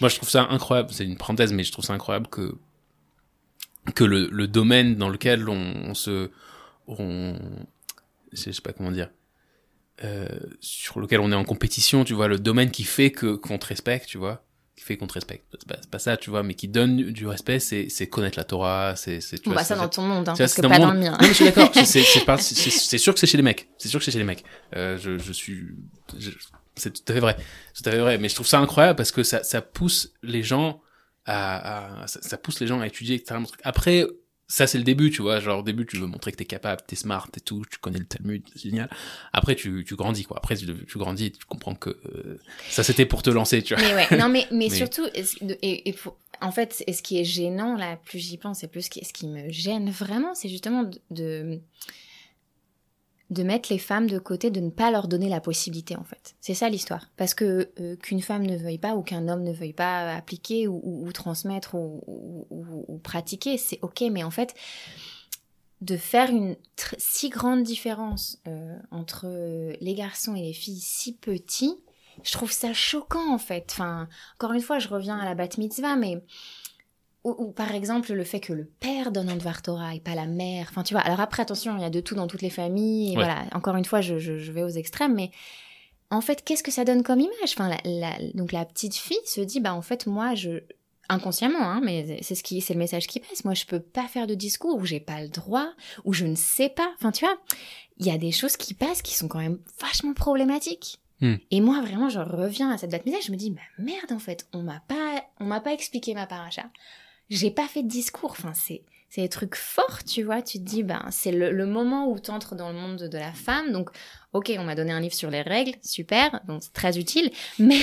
moi 0.00 0.08
je 0.10 0.16
trouve 0.16 0.28
ça 0.28 0.46
incroyable, 0.50 0.90
c'est 0.92 1.04
une 1.04 1.16
parenthèse, 1.16 1.52
mais 1.52 1.62
je 1.64 1.72
trouve 1.72 1.84
ça 1.84 1.92
incroyable 1.92 2.26
que, 2.28 2.54
que 3.94 4.04
le, 4.04 4.28
le 4.30 4.46
domaine 4.48 4.96
dans 4.96 5.08
lequel 5.08 5.48
on, 5.48 5.74
on 5.86 5.94
se, 5.94 6.30
on, 6.86 7.38
je 8.32 8.50
sais 8.50 8.62
pas 8.62 8.72
comment 8.72 8.90
dire, 8.92 9.10
euh, 10.04 10.26
sur 10.60 11.00
lequel 11.00 11.20
on 11.20 11.32
est 11.32 11.36
en 11.36 11.44
compétition, 11.44 12.04
tu 12.04 12.14
vois, 12.14 12.28
le 12.28 12.38
domaine 12.38 12.70
qui 12.70 12.84
fait 12.84 13.10
que, 13.10 13.34
qu'on 13.34 13.58
te 13.58 13.66
respecte, 13.66 14.06
tu 14.06 14.18
vois, 14.18 14.44
qui 14.76 14.84
fait 14.84 14.96
qu'on 14.96 15.08
te 15.08 15.14
respecte. 15.14 15.44
C'est 15.58 15.66
pas, 15.68 15.76
pas 15.90 15.98
ça, 15.98 16.16
tu 16.16 16.30
vois, 16.30 16.42
mais 16.44 16.54
qui 16.54 16.68
donne 16.68 16.96
du 17.10 17.26
respect, 17.26 17.58
c'est, 17.58 17.88
c'est 17.88 18.06
connaître 18.06 18.38
la 18.38 18.44
Torah, 18.44 18.94
c'est, 18.96 19.20
c'est, 19.20 19.38
tu 19.38 19.48
bon, 19.48 19.56
bah, 19.56 19.64
ça 19.64 19.74
dans 19.74 19.88
ton 19.88 20.02
monde, 20.02 20.28
hein, 20.28 20.34
parce 20.38 20.54
que 20.54 20.62
pas 20.62 20.78
dans 20.78 20.92
le 20.92 21.00
mien. 21.00 21.12
Non, 21.12 21.18
mais 21.20 21.28
je 21.28 21.32
suis 21.32 21.44
d'accord. 21.44 21.70
C'est, 21.84 22.02
sûr 22.98 23.12
que 23.14 23.20
c'est 23.20 23.26
chez 23.26 23.36
les 23.36 23.42
mecs. 23.42 23.68
C'est 23.78 23.88
sûr 23.88 23.98
que 23.98 24.04
c'est 24.04 24.12
chez 24.12 24.18
les 24.18 24.24
mecs. 24.24 24.44
Euh, 24.76 24.96
je, 24.98 25.18
je 25.18 25.32
suis, 25.32 25.66
je- 26.16 26.30
c'est 26.76 26.92
tout 26.92 27.10
à 27.10 27.14
fait 27.14 27.20
vrai. 27.20 27.36
C'est 27.74 27.82
tout 27.82 27.88
à 27.88 27.92
fait 27.92 27.98
vrai. 27.98 28.18
Mais 28.18 28.28
je 28.28 28.34
trouve 28.36 28.46
ça 28.46 28.60
incroyable 28.60 28.96
parce 28.96 29.10
que 29.10 29.24
ça, 29.24 29.42
ça 29.42 29.60
pousse 29.62 30.12
les 30.22 30.44
gens 30.44 30.80
à, 31.28 32.02
à- 32.02 32.06
ça, 32.06 32.20
ça 32.22 32.36
pousse 32.38 32.60
les 32.60 32.66
gens 32.66 32.80
à 32.80 32.86
étudier, 32.86 33.16
etc. 33.16 33.40
Après, 33.62 34.04
ça 34.50 34.66
c'est 34.66 34.78
le 34.78 34.84
début, 34.84 35.10
tu 35.10 35.20
vois. 35.22 35.40
Genre 35.40 35.58
au 35.60 35.62
début, 35.62 35.84
tu 35.86 35.98
veux 35.98 36.06
montrer 36.06 36.32
que 36.32 36.36
t'es 36.38 36.44
capable, 36.46 36.80
t'es 36.86 36.96
smart 36.96 37.28
et 37.36 37.40
tout, 37.40 37.64
tu 37.70 37.78
connais 37.78 37.98
le 37.98 38.06
Talmud, 38.06 38.42
c'est 38.54 38.62
génial. 38.62 38.88
Après, 39.32 39.54
tu, 39.54 39.84
tu 39.86 39.94
grandis, 39.94 40.24
quoi. 40.24 40.38
Après, 40.38 40.56
tu, 40.56 40.66
tu 40.86 40.98
grandis 40.98 41.26
et 41.26 41.30
tu 41.32 41.44
comprends 41.44 41.74
que 41.74 41.90
euh, 41.90 42.38
ça 42.70 42.82
c'était 42.82 43.04
pour 43.06 43.22
te 43.22 43.28
lancer, 43.30 43.62
tu 43.62 43.74
vois. 43.74 43.82
Mais 43.84 43.94
ouais, 43.94 44.18
non, 44.18 44.28
mais, 44.30 44.46
mais, 44.50 44.68
Mais- 44.70 44.76
surtout, 44.76 45.04
et, 45.14 45.88
et 45.88 45.92
pour- 45.92 46.16
en 46.40 46.50
fait, 46.52 46.82
ce 46.90 47.02
qui 47.02 47.18
est 47.20 47.24
gênant, 47.24 47.76
là, 47.76 47.96
plus 47.96 48.20
j'y 48.20 48.38
pense, 48.38 48.62
et 48.64 48.68
plus 48.68 48.82
ce 48.82 48.90
qui, 48.90 49.04
ce 49.04 49.12
qui 49.12 49.26
me 49.26 49.50
gêne 49.50 49.90
vraiment, 49.90 50.34
c'est 50.34 50.48
justement 50.48 50.84
de, 50.84 50.98
de, 51.10 51.60
de 53.30 53.42
mettre 53.42 53.70
les 53.70 53.78
femmes 53.78 54.08
de 54.08 54.18
côté, 54.18 54.50
de 54.50 54.60
ne 54.60 54.70
pas 54.70 54.90
leur 54.90 55.06
donner 55.06 55.28
la 55.28 55.40
possibilité, 55.40 55.96
en 55.96 56.04
fait. 56.04 56.34
C'est 56.40 56.54
ça 56.54 56.68
l'histoire. 56.70 57.10
Parce 57.18 57.34
que 57.34 57.70
euh, 57.78 57.96
qu'une 57.96 58.22
femme 58.22 58.46
ne 58.46 58.56
veuille 58.56 58.78
pas 58.78 58.94
ou 58.96 59.02
qu'un 59.02 59.28
homme 59.28 59.42
ne 59.42 59.52
veuille 59.52 59.74
pas 59.74 60.14
appliquer 60.14 60.66
ou, 60.66 60.80
ou- 60.82 61.06
ou 61.06 61.12
transmettre 61.12 61.74
ou, 61.74 62.02
ou- 62.50 62.98
pratiquer, 62.98 63.58
c'est 63.58 63.78
ok, 63.82 64.02
mais 64.10 64.24
en 64.24 64.30
fait, 64.30 64.54
de 65.80 65.96
faire 65.96 66.30
une 66.30 66.56
si 66.96 67.28
grande 67.28 67.62
différence 67.62 68.38
euh, 68.48 68.76
entre 68.90 69.26
euh, 69.26 69.74
les 69.80 69.94
garçons 69.94 70.34
et 70.34 70.42
les 70.42 70.52
filles 70.52 70.80
si 70.80 71.12
petits, 71.14 71.76
je 72.24 72.32
trouve 72.32 72.50
ça 72.50 72.72
choquant 72.72 73.32
en 73.32 73.38
fait. 73.38 73.68
Enfin, 73.70 74.08
encore 74.34 74.52
une 74.52 74.60
fois, 74.60 74.78
je 74.80 74.88
reviens 74.88 75.18
à 75.18 75.24
la 75.24 75.34
bat 75.36 75.48
mitzvah, 75.56 75.94
mais 75.96 76.20
ou, 77.28 77.34
ou 77.48 77.50
par 77.52 77.74
exemple 77.74 78.12
le 78.12 78.24
fait 78.24 78.40
que 78.40 78.52
le 78.52 78.64
père 78.64 79.12
donne 79.12 79.28
un 79.28 79.36
devoir 79.36 79.62
Torah 79.62 79.94
et 79.94 80.00
pas 80.00 80.14
la 80.14 80.26
mère. 80.26 80.66
Enfin, 80.70 80.82
tu 80.82 80.94
vois. 80.94 81.02
Alors 81.02 81.20
après, 81.20 81.42
attention, 81.42 81.76
il 81.76 81.82
y 81.82 81.84
a 81.86 81.90
de 81.90 82.00
tout 82.00 82.14
dans 82.14 82.26
toutes 82.26 82.42
les 82.42 82.50
familles. 82.50 83.12
Et 83.12 83.16
Ouais. 83.16 83.24
Voilà. 83.24 83.44
Encore 83.52 83.76
une 83.76 83.84
fois, 83.84 84.00
je, 84.00 84.18
je- 84.18 84.38
je 84.38 84.52
vais 84.52 84.62
aux 84.62 84.68
extrêmes, 84.68 85.14
mais 85.14 85.30
en 86.10 86.20
fait, 86.20 86.42
qu'est-ce 86.44 86.62
que 86.62 86.70
ça 86.70 86.84
donne 86.84 87.02
comme 87.02 87.20
image? 87.20 87.34
Enfin, 87.54 87.68
la, 87.68 87.78
la- 87.84 88.32
donc 88.34 88.52
la 88.52 88.64
petite 88.64 88.94
fille 88.94 89.18
se 89.26 89.40
dit, 89.42 89.60
bah 89.60 89.74
en 89.74 89.82
fait, 89.82 90.06
moi, 90.06 90.34
je 90.34 90.60
inconsciemment, 91.10 91.62
hein, 91.62 91.80
mais 91.82 92.18
c'est 92.22 92.34
ce 92.34 92.42
qui, 92.42 92.60
c'est 92.60 92.74
le 92.74 92.78
message 92.78 93.06
qui 93.06 93.18
passe. 93.20 93.44
Moi, 93.44 93.54
je 93.54 93.64
peux 93.64 93.80
pas 93.80 94.06
faire 94.08 94.26
de 94.26 94.34
discours 94.34 94.76
où 94.76 94.84
j'ai 94.84 95.00
pas 95.00 95.22
le 95.22 95.28
droit, 95.28 95.68
où 96.04 96.12
je 96.12 96.26
ne 96.26 96.34
sais 96.34 96.68
pas. 96.68 96.90
Enfin, 96.98 97.12
tu 97.12 97.24
vois, 97.24 97.36
il 97.98 98.06
y 98.06 98.10
a 98.10 98.18
des 98.18 98.30
choses 98.30 98.56
qui 98.58 98.74
passent 98.74 99.00
qui 99.02 99.14
sont 99.16 99.26
quand 99.28 99.38
même 99.38 99.58
vachement 99.80 100.12
problématiques. 100.12 100.98
Hmm. 101.20 101.36
Et 101.50 101.60
moi, 101.60 101.80
vraiment, 101.80 102.10
je 102.10 102.20
reviens 102.20 102.70
à 102.70 102.78
cette 102.78 102.90
date 102.90 103.04
misère, 103.06 103.20
je 103.22 103.32
me 103.32 103.36
dis, 103.36 103.50
bah 103.50 103.60
merde, 103.78 104.12
en 104.12 104.18
fait, 104.18 104.46
on 104.52 104.62
m'a 104.62 104.80
pas, 104.86 105.24
on 105.40 105.46
m'a 105.46 105.60
pas 105.60 105.72
expliqué 105.72 106.12
ma 106.14 106.26
paracha. 106.26 106.64
J'ai 107.30 107.50
pas 107.50 107.66
fait 107.66 107.82
de 107.82 107.88
discours. 107.88 108.30
Enfin, 108.32 108.52
c'est, 108.54 108.82
c'est 109.10 109.20
des 109.22 109.28
trucs 109.28 109.54
forts, 109.54 110.04
tu 110.04 110.22
vois. 110.22 110.42
Tu 110.42 110.58
te 110.58 110.64
dis, 110.64 110.82
ben, 110.82 111.04
c'est 111.10 111.32
le, 111.32 111.50
le 111.50 111.66
moment 111.66 112.10
où 112.10 112.18
tu 112.18 112.30
entres 112.30 112.54
dans 112.54 112.68
le 112.70 112.78
monde 112.78 112.96
de 113.08 113.18
la 113.18 113.32
femme. 113.32 113.72
Donc, 113.72 113.90
ok, 114.32 114.52
on 114.58 114.64
m'a 114.64 114.74
donné 114.74 114.92
un 114.92 115.00
livre 115.00 115.14
sur 115.14 115.30
les 115.30 115.42
règles, 115.42 115.72
super, 115.82 116.40
donc 116.46 116.62
c'est 116.62 116.72
très 116.72 116.98
utile. 116.98 117.30
Mais, 117.58 117.80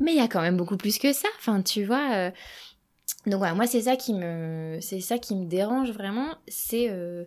mais 0.00 0.12
il 0.12 0.16
y 0.18 0.20
a 0.20 0.28
quand 0.28 0.42
même 0.42 0.56
beaucoup 0.56 0.76
plus 0.76 0.98
que 0.98 1.12
ça. 1.12 1.28
Enfin, 1.38 1.62
tu 1.62 1.84
vois. 1.84 2.12
euh, 2.14 2.30
Donc 3.26 3.38
voilà, 3.38 3.54
moi, 3.54 3.66
c'est 3.66 3.82
ça 3.82 3.96
qui 3.96 4.14
me, 4.14 4.78
c'est 4.80 5.00
ça 5.00 5.18
qui 5.18 5.34
me 5.34 5.46
dérange 5.46 5.90
vraiment. 5.90 6.34
C'est, 6.48 6.88
euh, 6.90 7.24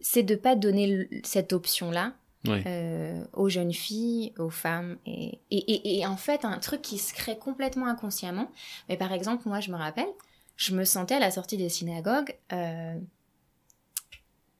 c'est 0.00 0.22
de 0.24 0.34
pas 0.34 0.56
donner 0.56 1.08
cette 1.24 1.52
option-là 1.52 2.12
Ouais. 2.48 2.64
euh, 2.66 3.24
aux 3.34 3.48
jeunes 3.48 3.72
filles, 3.72 4.32
aux 4.36 4.50
femmes. 4.50 4.98
Et, 5.06 5.38
et, 5.52 5.58
et, 5.72 5.98
et 6.00 6.06
en 6.06 6.16
fait, 6.16 6.44
un 6.44 6.58
truc 6.58 6.82
qui 6.82 6.98
se 6.98 7.14
crée 7.14 7.38
complètement 7.38 7.86
inconsciemment. 7.86 8.50
Mais 8.88 8.96
par 8.96 9.12
exemple, 9.12 9.44
moi, 9.48 9.60
je 9.60 9.70
me 9.70 9.76
rappelle, 9.76 10.08
je 10.56 10.74
me 10.74 10.84
sentais 10.84 11.14
à 11.14 11.18
la 11.20 11.30
sortie 11.30 11.56
des 11.56 11.68
synagogues, 11.68 12.36
euh, 12.52 12.98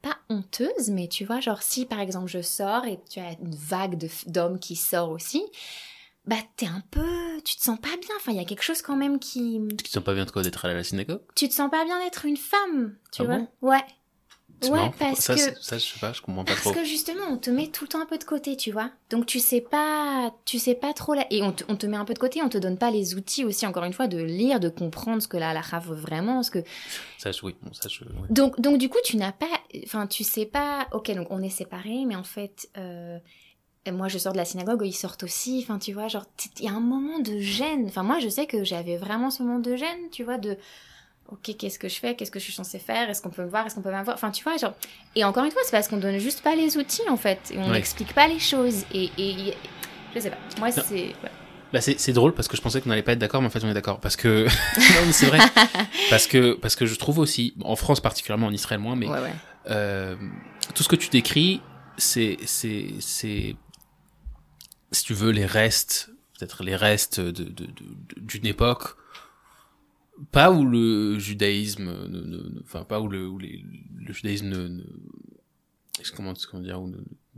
pas 0.01 0.19
honteuse, 0.29 0.91
mais 0.91 1.07
tu 1.09 1.25
vois, 1.25 1.41
genre 1.41 1.63
si 1.63 1.87
par 1.87 2.01
exemple 2.01 2.27
je 2.29 2.43
sors 2.43 2.85
et 2.87 3.01
tu 3.09 3.21
as 3.21 3.33
une 3.41 3.55
vague 3.55 4.09
d'hommes 4.27 4.59
qui 4.59 4.75
sort 4.75 5.11
aussi, 5.11 5.45
bah 6.27 6.37
t'es 6.57 6.67
un 6.67 6.83
peu, 6.91 7.41
tu 7.45 7.57
te 7.57 7.63
sens 7.63 7.79
pas 7.79 7.97
bien. 8.01 8.15
Enfin, 8.17 8.33
il 8.33 8.37
y 8.37 8.41
a 8.41 8.45
quelque 8.45 8.63
chose 8.63 8.83
quand 8.83 8.97
même 8.97 9.19
qui, 9.19 9.61
Tu 9.77 9.85
te 9.85 9.89
sens 9.91 10.03
pas 10.05 10.15
bien 10.15 10.25
de 10.25 10.31
quoi 10.31 10.43
d'être 10.43 10.65
à 10.65 10.73
la 10.75 10.83
synagogue? 10.85 11.23
Tu 11.35 11.49
te 11.49 11.55
sens 11.55 11.71
pas 11.71 11.85
bien 11.85 11.99
d'être 12.01 12.25
une 12.25 12.37
femme, 12.37 12.97
tu 13.13 13.23
Ah 13.23 13.27
vois? 13.27 13.39
bon? 13.39 13.49
Ouais. 13.61 13.85
C'est 14.63 14.71
Ouais, 14.71 14.77
marrant. 14.79 14.95
parce 14.99 15.21
ça, 15.21 15.35
que- 15.35 15.41
ça, 15.61 15.77
je 15.79 15.85
sais 15.85 15.99
pas, 16.01 16.13
je 16.13 16.23
comprends 16.23 16.45
pas 16.45 16.53
Parce 16.53 16.61
trop. 16.63 16.73
que 16.73 16.85
justement, 16.85 17.25
on 17.31 17.37
te 17.37 17.51
met 17.51 17.67
tout 17.69 17.85
le 17.85 17.89
temps 17.89 18.01
un 18.01 18.07
peu 18.07 18.17
de 18.19 18.25
côté, 18.25 18.57
tu 18.57 18.71
vois. 18.73 18.91
Donc 19.11 19.27
tu 19.27 19.41
sais 19.41 19.61
pas, 19.61 20.33
tu 20.45 20.59
sais 20.59 20.75
pas 20.75 20.93
trop 20.93 21.15
là. 21.15 21.27
Et 21.31 21.43
on 21.43 21.53
te, 21.53 21.65
on 21.69 21.77
te 21.77 21.87
met 21.87 21.97
un 21.97 22.05
peu 22.05 22.15
de 22.15 22.19
côté, 22.19 22.41
on 22.43 22.49
te 22.49 22.59
donne 22.59 22.79
pas 22.79 22.91
les 22.91 23.15
outils 23.15 23.45
aussi, 23.45 23.67
encore 23.67 23.85
une 23.85 23.93
fois, 23.93 24.07
de 24.07 24.19
lire, 24.23 24.61
de 24.61 24.69
comprendre 24.69 25.21
ce 25.21 25.29
que 25.29 25.37
la 25.37 25.51
halakha 25.51 25.81
veut 25.81 25.97
vraiment, 25.97 26.43
ce 26.43 26.51
que. 26.51 26.61
Ça, 27.19 27.33
je- 27.33 27.41
oui, 27.45 27.55
bon, 27.63 27.73
ça, 27.73 27.89
je- 27.89 28.05
ouais. 28.05 28.11
Donc, 28.31 28.61
donc 28.61 28.79
du 28.79 28.89
coup, 28.89 28.99
tu 29.05 29.17
n'as 29.17 29.33
pas, 29.33 29.47
enfin, 29.85 30.07
tu 30.07 30.25
sais 30.25 30.47
pas. 30.47 30.87
Ok, 30.93 31.11
donc 31.15 31.27
on 31.31 31.43
est 31.43 31.51
séparés, 31.51 32.05
mais 32.07 32.17
en 32.17 32.25
fait, 32.25 32.69
euh, 32.79 33.19
moi, 33.91 34.07
je 34.09 34.17
sors 34.19 34.33
de 34.33 34.39
la 34.39 34.45
synagogue, 34.45 34.83
ils 34.85 34.93
sortent 34.93 35.25
aussi. 35.25 35.61
Enfin, 35.65 35.79
tu 35.79 35.93
vois, 35.93 36.07
genre, 36.07 36.25
il 36.61 36.67
y 36.67 36.69
a 36.69 36.73
un 36.73 36.79
moment 36.81 37.19
de 37.19 37.39
gêne. 37.41 37.87
Enfin, 37.87 38.05
moi, 38.05 38.21
je 38.21 38.29
sais 38.29 38.47
que 38.47 38.63
j'avais 38.63 38.97
vraiment 38.97 39.31
ce 39.31 39.43
moment 39.43 39.59
de 39.59 39.75
gêne, 39.75 40.09
tu 40.13 40.23
vois, 40.23 40.39
de. 40.39 40.57
Ok, 41.33 41.57
qu'est-ce 41.59 41.79
que 41.79 41.89
je 41.89 41.97
fais? 41.97 42.15
Qu'est-ce 42.15 42.31
que 42.31 42.39
je 42.39 42.45
suis 42.45 42.53
censée 42.53 42.79
faire? 42.79 43.09
Est-ce 43.09 43.21
qu'on 43.23 43.31
peut 43.31 43.43
me 43.43 43.49
voir? 43.49 43.67
Est-ce 43.67 43.75
qu'on 43.75 43.81
peut 43.83 43.91
m'avoir? 43.91 44.15
Enfin, 44.15 44.31
tu 44.31 44.45
vois, 44.45 44.57
genre. 44.59 44.75
Et 45.17 45.25
encore 45.25 45.45
une 45.45 45.51
fois, 45.51 45.63
c'est 45.65 45.71
parce 45.73 45.89
qu'on 45.89 45.97
donne 45.97 46.19
juste 46.19 46.43
pas 46.43 46.55
les 46.55 46.77
outils, 46.77 47.09
en 47.09 47.17
fait. 47.17 47.41
Et 47.53 47.59
on 47.59 47.67
Ouais. 47.69 47.73
n'explique 47.73 48.13
pas 48.15 48.29
les 48.29 48.39
choses. 48.39 48.85
Et, 48.93 49.11
et, 49.17 49.55
je 50.15 50.21
sais 50.21 50.31
pas. 50.31 50.37
Moi, 50.59 50.71
c'est. 50.71 50.93
ouais. 50.93 51.15
Bah, 51.73 51.81
c'est 51.81 52.13
drôle 52.13 52.35
parce 52.35 52.49
que 52.49 52.57
je 52.59 52.61
pensais 52.61 52.83
qu'on 52.83 52.91
n'allait 52.91 53.03
pas 53.03 53.13
être 53.13 53.19
d'accord, 53.19 53.41
mais 53.41 53.47
en 53.47 53.51
fait 53.51 53.65
on 53.65 53.71
est 53.71 53.73
d'accord 53.73 53.99
parce 53.99 54.15
que 54.15 54.45
non 54.77 55.07
mais 55.07 55.13
c'est 55.13 55.25
vrai 55.25 55.39
parce 56.11 56.27
que 56.27 56.53
parce 56.53 56.77
que 56.77 56.85
je 56.85 56.95
trouve 56.97 57.19
aussi 57.19 57.55
en 57.65 57.77
France 57.77 58.01
particulièrement 58.01 58.49
en 58.49 58.53
Israël 58.53 58.79
moins, 58.79 58.95
mais 58.95 59.09
Ouais, 59.09 59.33
euh, 59.71 60.15
tout 60.75 60.83
ce 60.83 60.89
que 60.91 60.97
tu 60.97 61.09
décris, 61.09 61.63
c'est 61.97 62.37
c'est 62.45 62.89
c'est 63.01 63.57
si 64.91 65.05
tu 65.05 65.15
veux 65.15 65.31
les 65.31 65.47
restes 65.47 66.11
peut-être 66.39 66.63
les 66.63 66.77
restes 66.77 67.21
de 67.21 67.31
de- 67.31 67.45
de- 67.45 67.65
de- 67.65 68.21
d'une 68.21 68.45
époque 68.45 68.97
pas 70.31 70.51
où 70.53 70.65
le 70.65 71.19
judaïsme 71.19 71.85
ne, 71.85 72.21
ne- 72.21 72.39
ne- 72.39 72.61
enfin 72.63 72.85
pas 72.85 73.01
où 73.01 73.09
le 73.09 73.27
où 73.29 73.39
les- 73.39 73.65
le 73.99 74.13
judaïsme 74.13 74.49
ne, 74.49 74.83
comment 76.17 76.33
comment 76.51 76.63
dire 76.63 76.81
où 76.81 76.93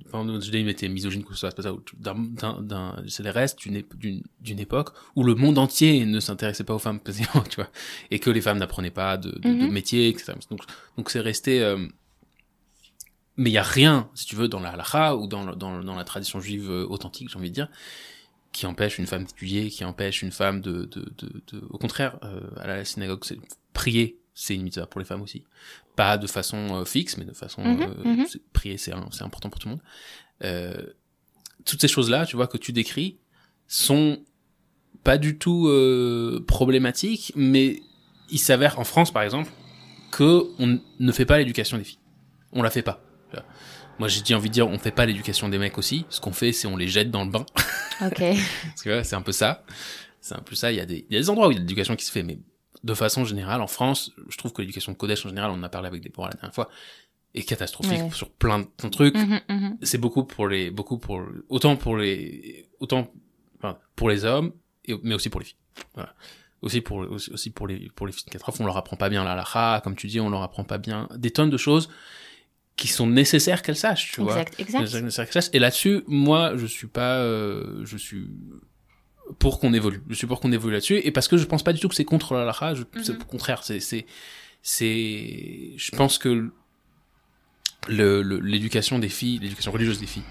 enfin, 0.07 0.25
le 0.25 0.41
judaïsme 0.41 0.69
était 0.69 0.89
misogyne 0.89 1.23
que 1.25 1.33
ce 1.35 1.41
soit 1.41 1.53
pas 1.55 1.63
ça 1.63 1.73
d'un 1.99 2.97
c'est 3.09 3.23
les 3.23 3.31
restes 3.31 3.59
d'une 3.59 3.77
ép- 3.77 3.97
d'une 3.97 4.23
d'une 4.41 4.59
époque 4.59 4.91
où 5.17 5.23
le 5.25 5.35
monde 5.35 5.59
entier 5.59 6.05
ne 6.07 6.21
s'intéressait 6.21 6.65
pas 6.65 6.75
aux 6.75 6.79
femmes 6.79 7.01
tu 7.05 7.57
vois 7.57 7.71
et 8.11 8.19
que 8.19 8.31
les 8.31 8.41
femmes 8.41 8.59
n'apprenaient 8.59 8.91
pas 8.91 9.17
de, 9.17 9.31
de, 9.31 9.39
de 9.41 9.49
Mhm. 9.49 9.71
métier 9.73 10.09
etc 10.09 10.35
donc 10.51 10.61
donc 10.97 11.11
c'est 11.11 11.21
resté 11.21 11.63
euh, 11.63 11.87
mais 13.37 13.51
il 13.51 13.53
y 13.55 13.59
a 13.59 13.63
rien 13.63 14.09
si 14.15 14.27
tu 14.27 14.37
veux 14.37 14.49
dans 14.49 14.61
la 14.61 14.71
halakha 14.71 15.17
ou 15.17 15.27
dans 15.27 15.45
dans, 15.57 15.83
dans 15.83 15.97
la 15.97 16.05
tradition 16.05 16.41
juive 16.41 16.71
euh, 16.71 16.87
authentique 16.89 17.29
j'ai 17.31 17.37
envie 17.39 17.51
de 17.51 17.55
dire 17.55 17.69
qui 18.55 18.65
empêche 18.67 18.99
une 18.99 19.07
femme 19.07 19.25
d'étudier 19.25 19.69
qui 19.69 19.85
empêche 19.85 20.23
une 20.23 20.33
femme 20.33 20.61
de 20.63 20.85
de, 20.95 21.01
de, 21.19 21.43
de- 21.53 21.67
au 21.71 21.77
contraire 21.79 22.19
euh, 22.23 22.41
à 22.57 22.67
la 22.69 22.85
synagogue 22.85 23.23
c'est 23.25 23.39
prier 23.75 24.19
c'est 24.33 24.55
une 24.55 24.63
mitzvah 24.63 24.87
pour 24.87 25.01
les 25.01 25.05
femmes 25.05 25.23
aussi 25.23 25.43
pas 25.97 26.17
de 26.19 26.27
façon 26.27 26.77
euh, 26.81 26.85
fixe 26.85 27.17
mais 27.19 27.25
de 27.27 27.33
façon 27.35 27.63
Mhm, 27.65 27.83
euh, 27.83 28.05
mhm. 28.17 28.27
c'est- 28.27 28.43
prier 28.53 28.77
c'est 28.79 28.93
un- 28.95 29.09
c'est 29.11 29.25
important 29.25 29.51
pour 29.51 29.59
tout 29.61 29.69
le 29.69 29.75
monde 29.75 29.83
euh, 30.45 30.87
toutes 31.67 31.81
ces 31.81 31.89
choses 31.89 32.09
là 32.11 32.25
tu 32.27 32.37
vois 32.37 32.47
que 32.47 32.57
tu 32.59 32.73
décris 32.73 33.19
sont 33.69 34.23
pas 35.03 35.19
du 35.19 35.37
tout 35.39 35.69
euh, 35.69 36.43
problématiques 36.47 37.33
mais 37.37 37.81
il 38.31 38.39
s'avère 38.39 38.79
en 38.79 38.85
France 38.85 39.11
par 39.13 39.23
exemple 39.23 39.51
que 40.13 40.45
on 40.59 40.79
ne 41.01 41.13
fait 41.13 41.27
pas 41.27 41.39
l'éducation 41.39 41.77
des 41.77 41.85
filles 41.85 41.99
on 42.57 42.63
la 42.63 42.71
fait 42.71 42.83
pas. 42.83 43.03
Moi 43.99 44.09
j'ai 44.09 44.35
envie 44.35 44.49
de 44.49 44.55
dire 44.55 44.69
on 44.69 44.79
fait 44.79 44.91
pas 44.91 45.07
l'éducation 45.07 45.49
des 45.49 45.59
mecs 45.59 45.79
aussi 45.79 46.05
ce 46.09 46.21
qu'on 46.21 46.33
fait 46.33 46.53
c'est 46.53 46.67
on 46.67 46.77
les 46.77 46.89
jette 46.89 47.11
dans 47.11 47.25
le 47.25 47.31
bain 47.31 47.47
Ok. 48.01 48.19
parce 48.19 48.83
que 48.83 49.03
c'est 49.03 49.17
un 49.17 49.23
peu 49.23 49.33
ça. 49.33 49.65
C'est 50.21 50.35
un 50.35 50.41
peu 50.43 50.55
ça. 50.55 50.73
Il 50.73 50.77
y 50.77 50.81
a 50.81 50.87
des, 50.87 51.05
il 51.09 51.15
y 51.15 51.17
a 51.17 51.21
des 51.21 51.29
endroits 51.31 51.49
où 51.49 51.51
il 51.51 51.55
y 51.55 51.57
a 51.59 51.61
de 51.61 51.65
l'éducation 51.65 51.97
qui 51.97 52.05
se 52.05 52.11
fait, 52.11 52.23
mais 52.23 52.39
de 52.83 52.95
façon 52.95 53.25
générale, 53.25 53.61
en 53.61 53.67
France, 53.67 54.11
je 54.29 54.37
trouve 54.39 54.53
que 54.53 54.63
l'éducation 54.63 54.91
de 54.93 54.97
Kodesh 54.97 55.25
en 55.27 55.29
général, 55.29 55.51
on 55.51 55.55
en 55.55 55.63
a 55.63 55.69
parlé 55.69 55.87
avec 55.87 56.03
des 56.03 56.11
la 56.17 56.29
dernière 56.31 56.55
fois, 56.55 56.71
est 57.35 57.43
catastrophique 57.43 58.01
Ouais. 58.01 58.11
sur 58.11 58.31
plein 58.31 58.61
de 58.61 58.89
trucs. 58.89 59.15
Mhm, 59.15 59.41
mhm. 59.49 59.79
C'est 59.83 59.99
beaucoup 59.99 60.25
pour 60.25 60.49
les, 60.49 60.71
beaucoup 60.71 60.99
pour, 60.99 61.23
autant 61.49 61.77
pour 61.77 61.97
les, 61.99 62.67
autant, 62.81 63.13
enfin, 63.59 63.79
pour 63.97 64.09
les 64.09 64.25
hommes, 64.25 64.53
et, 64.87 64.95
mais 65.03 65.15
aussi 65.15 65.29
pour 65.29 65.41
les 65.41 65.47
filles. 65.47 65.59
Voilà. 65.95 66.15
Aussi 66.63 66.81
pour, 66.81 66.97
aussi, 66.99 67.51
pour 67.51 67.67
les, 67.67 67.91
pour 67.95 68.07
les 68.07 68.13
filles 68.13 68.25
de 68.27 68.31
4 68.31 68.61
on 68.61 68.67
leur 68.67 68.79
apprend 68.79 68.97
pas 68.97 69.11
bien 69.11 69.25
la 69.25 69.33
halakha, 69.33 69.83
comme 69.85 69.95
tu 69.95 70.07
dis, 70.07 70.21
on 70.21 70.31
leur 70.31 70.43
apprend 70.43 70.65
pas 70.65 70.79
bien 70.79 71.07
des 71.17 71.31
tonnes 71.31 71.51
de 71.51 71.59
choses 71.59 71.91
qui 72.77 72.89
sont 72.89 73.07
nécessaires 73.07 73.63
qu'elles 73.63 73.77
sachent, 73.77 74.13
tu 74.13 74.21
vois. 74.21 74.33
Exact, 74.41 74.55
exact. 74.59 75.51
Et 75.55 75.59
là-dessus, 75.59 76.03
moi, 76.09 76.53
je 76.57 76.67
suis 76.67 76.87
pas, 76.89 77.19
euh, 77.19 77.81
je 77.85 77.97
suis 77.97 78.27
pour 79.39 79.61
qu'on 79.61 79.73
évolue. 79.73 80.03
Je 80.09 80.15
suis 80.15 80.27
pour 80.27 80.41
qu'on 80.41 80.53
évolue 80.53 80.75
là-dessus, 80.75 81.01
et 81.05 81.11
parce 81.11 81.29
que 81.29 81.37
je 81.37 81.45
pense 81.45 81.63
pas 81.63 81.73
du 81.73 81.81
tout 81.81 81.89
que 81.89 81.95
c'est 81.95 82.05
contre 82.05 82.35
la 82.35 82.53
je, 82.75 82.83
c'est 83.03 83.13
Mhm. 83.15 83.21
au 83.23 83.25
contraire, 83.25 83.63
c'est, 83.63 83.81
c'est, 83.81 84.07
c'est, 84.63 85.73
je 85.77 85.91
pense 85.97 86.19
que 86.19 86.51
le, 87.89 88.23
l'éducation 88.41 88.99
des 88.99 89.09
filles, 89.09 89.39
l'éducation 89.39 89.71
religieuse 89.73 90.01
des 90.01 90.07
filles, 90.07 90.23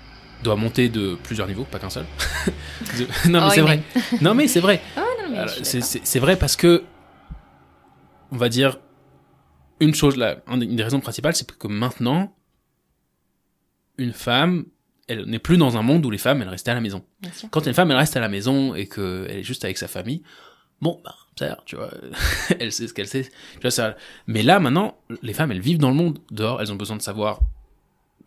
doit 0.44 0.56
monter 0.57 0.90
de 0.90 1.15
plusieurs 1.24 1.48
niveaux, 1.48 1.64
pas 1.64 1.80
qu'un 1.80 1.90
seul. 1.90 2.06
De- 2.98 3.30
non 3.30 3.40
mais 3.41 3.48
Oh, 3.48 3.52
c'est 3.56 3.61
vrai. 3.61 3.82
Non 4.22 4.34
mais 4.34 4.48
c'est 4.48 4.60
vrai. 4.60 4.82
Oh, 4.98 5.02
non, 5.22 5.30
mais 5.30 5.48
c'est, 5.64 5.78
d'accord. 5.80 5.90
c'est, 5.90 6.02
c'est 6.06 6.20
vrai 6.20 6.36
parce 6.36 6.56
que, 6.57 6.84
on 8.32 8.38
va 8.38 8.49
dire, 8.49 8.78
une 9.80 9.94
chose, 9.94 10.18
là, 10.18 10.38
une 10.48 10.76
des 10.76 10.84
raisons 10.84 11.00
principales, 11.00 11.36
c'est 11.36 11.50
que 11.52 11.68
maintenant, 11.68 12.36
une 13.98 14.14
femme, 14.14 14.66
elle 15.08 15.26
n'est 15.26 15.40
plus 15.40 15.58
dans 15.58 15.78
un 15.78 15.82
monde 15.82 16.06
où 16.06 16.10
les 16.10 16.18
femmes, 16.18 16.41
elles 16.41 16.50
restaient 16.50 16.72
à 16.72 16.76
la 16.76 16.82
maison. 16.82 17.04
Quand 17.52 17.66
une 17.66 17.74
femme, 17.74 17.91
elle 17.91 17.98
reste 17.98 18.16
à 18.16 18.20
la 18.20 18.30
maison 18.30 18.76
et 18.76 18.88
qu'elle 18.88 19.28
est 19.30 19.44
juste 19.44 19.66
avec 19.66 19.78
sa 19.78 19.88
famille, 19.88 20.24
bon, 20.82 21.02
bah, 21.04 21.16
ça, 21.38 21.58
tu 21.66 21.76
vois, 21.76 21.91
elle 22.60 22.72
sait 22.72 22.88
ce 22.88 22.94
qu'elle 22.94 23.08
sait. 23.08 23.24
Tu 23.56 23.62
vois, 23.62 23.72
ça... 23.72 23.95
Mais 24.28 24.44
là, 24.44 24.60
maintenant, 24.60 24.98
les 25.22 25.34
femmes, 25.34 25.52
elles 25.52 25.62
vivent 25.62 25.80
dans 25.80 25.90
le 25.90 25.95
monde, 25.95 26.20
dehors, 26.32 26.62
elles 26.62 26.72
ont 26.72 26.76
besoin 26.76 26.95
de 26.95 27.02
savoir, 27.02 27.40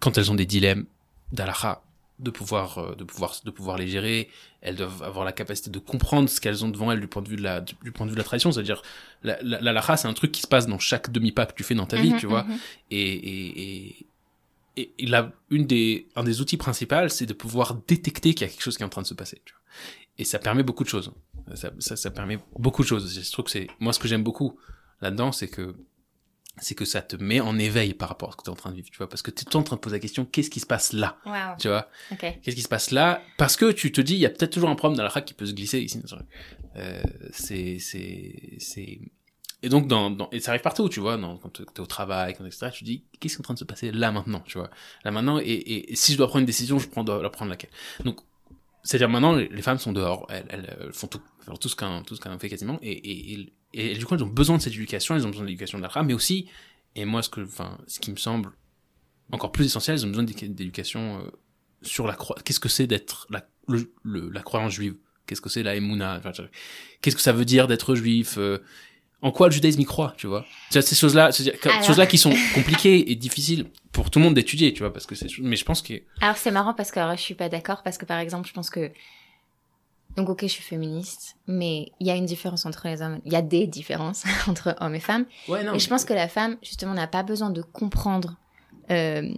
quand 0.01 0.19
elles 0.19 0.31
ont 0.31 0.35
des 0.35 0.47
dilemmes 0.47 0.87
d'Alaha, 1.33 1.83
de 2.19 2.31
pouvoir, 2.31 2.79
euh, 2.79 2.95
de 2.95 3.05
pouvoir, 3.05 3.35
de 3.45 3.51
pouvoir 3.51 3.77
les 3.79 3.89
gérer. 3.89 4.29
Elles 4.63 4.77
doivent 4.77 5.03
avoir 5.03 5.25
la 5.25 5.33
capacité 5.33 5.71
de 5.71 5.79
comprendre 5.79 6.29
ce 6.29 6.41
qu'elles 6.41 6.65
ont 6.65 6.69
devant 6.69 6.91
elles 6.91 7.01
du 7.01 7.09
point 7.09 7.23
de 7.23 7.29
vue 7.29 7.37
de 7.37 7.43
la, 7.43 7.61
du 7.61 7.93
point 7.93 8.07
de 8.07 8.11
vue 8.11 8.17
de 8.17 8.21
la 8.21 8.25
tradition. 8.25 8.51
C'est-à-dire, 8.53 8.83
la, 9.23 9.39
la, 9.43 9.61
l'halakha, 9.61 9.97
c'est 9.97 10.09
un 10.09 10.15
truc 10.15 10.33
qui 10.33 10.41
se 10.41 10.47
passe 10.47 10.67
dans 10.67 10.79
chaque 10.79 11.11
demi-pas 11.11 11.47
que 11.47 11.55
tu 11.55 11.63
fais 11.63 11.75
dans 11.75 11.87
ta 11.87 12.01
vie, 12.01 12.13
Mhm, 12.13 12.19
tu 12.19 12.27
vois 12.27 12.45
mhm. 12.45 12.59
et, 12.91 13.13
et, 13.13 13.63
et, 13.63 14.07
et, 14.77 14.93
et 14.99 15.07
là, 15.07 15.33
une 15.51 15.67
des, 15.67 16.09
un 16.17 16.25
des 16.25 16.41
outils 16.41 16.57
principaux, 16.57 17.09
c'est 17.09 17.27
de 17.27 17.33
pouvoir 17.35 17.75
détecter 17.87 18.35
qu'il 18.35 18.47
y 18.47 18.51
a 18.51 18.53
quelque 18.53 18.63
chose 18.63 18.77
qui 18.77 18.83
est 18.83 18.87
en 18.87 18.91
train 18.91 19.03
de 19.03 19.07
se 19.07 19.15
passer. 19.15 19.41
Tu 19.45 19.53
vois. 19.53 19.61
Et 20.19 20.25
ça 20.25 20.39
permet 20.39 20.63
beaucoup 20.63 20.85
de 20.85 20.89
choses. 20.89 21.13
Ça, 21.55 21.71
ça, 21.79 21.97
ça 21.97 22.11
permet 22.11 22.39
beaucoup 22.59 22.83
de 22.83 22.89
choses. 22.89 23.21
Je 23.23 23.33
trouve 23.33 23.45
que 23.45 23.51
c'est, 23.51 23.69
moi, 23.79 23.93
ce 23.93 23.99
que 23.99 24.09
j'aime 24.09 24.25
beaucoup 24.25 24.59
là-dedans, 25.01 25.33
c'est 25.33 25.49
que, 25.49 25.77
c'est 26.59 26.75
que 26.75 26.85
ça 26.85 27.03
te 27.03 27.17
met 27.17 27.41
en 27.41 27.59
éveil 27.59 27.93
par 27.95 28.09
rapport 28.09 28.31
à 28.31 28.33
ce 28.33 28.37
que 28.39 28.43
tu 28.43 28.49
es 28.49 28.53
en 28.53 28.57
train 28.57 28.71
de 28.71 28.77
vivre, 28.77 28.89
tu 28.91 28.97
vois, 28.99 29.09
parce 29.09 29.23
que 29.23 29.31
tu 29.31 29.45
es 29.45 29.57
en 29.57 29.63
train 29.63 29.77
de 29.77 29.81
poser 29.81 29.97
la 29.97 30.01
question, 30.01 30.25
qu'est-ce 30.25 30.51
qui 30.51 30.61
se 30.61 30.67
passe 30.67 30.93
là, 30.93 31.19
Waouh. 31.27 31.57
tu 31.59 31.69
vois, 31.69 31.89
Ok. 32.13 32.21
qu'est-ce 32.43 32.57
qui 32.57 32.63
se 32.63 32.69
passe 32.69 32.91
là, 32.93 33.23
parce 33.37 33.57
que 33.57 33.71
tu 33.73 33.93
te 33.93 34.01
dis, 34.01 34.15
il 34.15 34.21
y 34.21 34.27
a 34.27 34.31
peut-être 34.31 34.53
toujours 34.53 34.71
un 34.71 34.75
problème 34.75 34.97
dans 34.97 35.03
la 35.03 35.09
raque 35.11 35.27
qui 35.27 35.35
peut 35.35 35.47
se 35.47 35.53
glisser 35.53 35.81
ici. 35.81 36.01
Euh, 36.77 37.03
c'est, 37.33 37.79
c'est, 37.79 38.55
c'est, 38.59 39.01
et 39.63 39.69
donc, 39.69 39.89
dans, 39.89 40.11
dans, 40.11 40.29
et 40.33 40.41
ça 40.41 40.51
arrive 40.53 40.63
partout, 40.63 40.89
tu 40.89 41.01
vois, 41.01 41.17
dans, 41.17 41.39
quand 41.39 41.49
t'es 41.75 41.81
au 41.81 41.87
travail, 41.87 42.35
quand 42.37 42.45
etc., 42.45 42.69
tu 42.73 42.85
dis, 42.85 43.05
qu'est-ce 43.21 43.35
qui 43.37 43.39
est 43.39 43.43
en 43.43 43.45
train 43.45 43.55
de 43.55 43.59
se 43.59 43.65
passer 43.65 43.91
là 43.93 44.13
maintenant, 44.13 44.41
tu 44.47 44.59
vois, 44.59 44.71
là 45.05 45.11
maintenant, 45.11 45.39
et, 45.39 45.45
et, 45.45 45.93
et 45.93 45.97
si 45.97 46.13
je 46.13 46.19
dois 46.19 46.27
prendre 46.27 46.41
une 46.41 46.47
décision, 46.47 46.79
je 46.79 46.89
prends, 46.89 47.05
dois 47.05 47.23
la 47.23 47.31
prendre 47.31 47.51
laquelle? 47.51 47.71
Donc, 48.05 48.21
c'est-à-dire 48.87 49.09
maintenant, 49.09 49.35
les, 49.35 49.63
femmes 49.63 49.79
sont 49.79 49.93
dehors, 49.93 50.27
elles, 50.31 50.47
elles, 50.49 50.93
font 50.93 51.09
tout, 51.09 51.21
font 51.41 51.57
tout 51.57 51.69
ce 51.69 51.75
qu'un, 51.75 52.03
ce 52.15 52.21
qu'un 52.21 52.39
fait 52.39 52.49
quasiment, 52.49 52.79
et, 52.83 52.93
et, 52.93 53.33
et, 53.75 53.91
et, 53.93 53.95
du 53.99 54.07
coup, 54.07 54.15
elles 54.15 54.23
ont 54.23 54.29
besoin 54.29 54.59
de 54.59 54.63
cette 54.63 54.75
éducation, 54.75 55.17
elles 55.17 55.27
ont 55.27 55.31
besoin 55.31 55.43
de 55.43 55.49
l'éducation 55.49 55.79
de 55.79 55.83
la 55.83 56.03
mais 56.05 56.15
aussi, 56.15 56.49
et 56.95 57.05
moi, 57.05 57.23
ce 57.23 57.29
que, 57.29 57.41
enfin, 57.41 57.79
ce 57.89 57.99
qui 57.99 58.13
me 58.13 58.17
semble 58.17 58.53
encore 59.33 59.51
plus 59.51 59.67
essentiel, 59.67 59.97
elles 59.97 60.07
ont 60.07 60.11
besoin 60.11 60.23
d'édu- 60.23 60.49
d'éducation 60.49 61.21
euh, 61.21 61.31
sur 61.83 62.07
la 62.07 62.15
croix. 62.15 62.37
Qu'est-ce 62.45 62.61
que 62.61 62.69
c'est 62.69 62.87
d'être 62.87 63.27
la, 63.29 63.49
le, 63.67 63.93
le- 64.05 64.31
la 64.31 64.43
croyance 64.43 64.73
juive? 64.73 64.97
Qu'est-ce 65.27 65.41
que 65.41 65.49
c'est 65.49 65.65
la 65.65 65.75
je- 65.77 66.43
Qu'est-ce 67.03 67.17
que 67.17 67.23
ça 67.23 67.33
veut 67.33 67.45
dire 67.45 67.67
d'être 67.67 67.97
juif 67.97 68.37
euh, 68.39 68.59
En 69.23 69.31
quoi 69.33 69.47
le 69.49 69.53
judaïsme 69.53 69.81
y 69.81 69.85
croit, 69.85 70.13
tu 70.17 70.27
vois? 70.27 70.45
Ces 70.71 70.95
choses-là, 70.95 71.33
ces 71.33 71.51
Alors- 71.65 71.83
choses-là 71.83 72.07
qui 72.07 72.19
sont 72.19 72.35
compliquées 72.55 73.11
et 73.11 73.15
difficiles 73.17 73.67
pour 73.91 74.11
tout 74.11 74.19
le 74.19 74.25
monde 74.27 74.35
d'étudier, 74.35 74.73
tu 74.75 74.81
vois, 74.83 74.93
parce 74.93 75.07
que 75.07 75.15
c'est. 75.15 75.27
Mais 75.41 75.57
je 75.57 75.65
pense 75.65 75.81
que. 75.83 75.95
Alors 76.21 76.37
c'est 76.37 76.51
marrant 76.51 76.75
parce 76.75 76.91
que 76.91 77.01
alors, 77.01 77.17
je 77.17 77.23
suis 77.23 77.35
pas 77.35 77.49
d'accord 77.49 77.83
parce 77.83 77.97
que 77.99 78.05
par 78.05 78.19
exemple 78.19 78.47
je 78.47 78.53
pense 78.53 78.69
que 78.71 78.93
donc 80.17 80.29
ok 80.31 80.43
je 80.43 80.47
suis 80.49 80.63
féministe 80.63 81.37
mais 81.47 81.93
il 82.01 82.07
y 82.07 82.11
a 82.11 82.15
une 82.15 82.25
différence 82.25 82.65
entre 82.65 82.89
les 82.89 83.03
hommes 83.03 83.21
il 83.27 83.33
y 83.33 83.37
a 83.37 83.43
des 83.43 83.67
différences 83.67 84.25
entre 84.49 84.75
hommes 84.81 84.95
et 84.95 85.01
femmes 85.01 85.27
Ouais, 85.49 85.63
non. 85.63 85.75
et 85.75 85.79
je 85.79 85.89
pense 85.89 86.05
que 86.07 86.15
la 86.15 86.27
femme 86.29 86.57
justement 86.63 86.95
n'a 86.95 87.07
pas 87.07 87.23
besoin 87.23 87.51
de 87.51 87.61
comprendre 87.61 88.37
euh, 88.91 89.31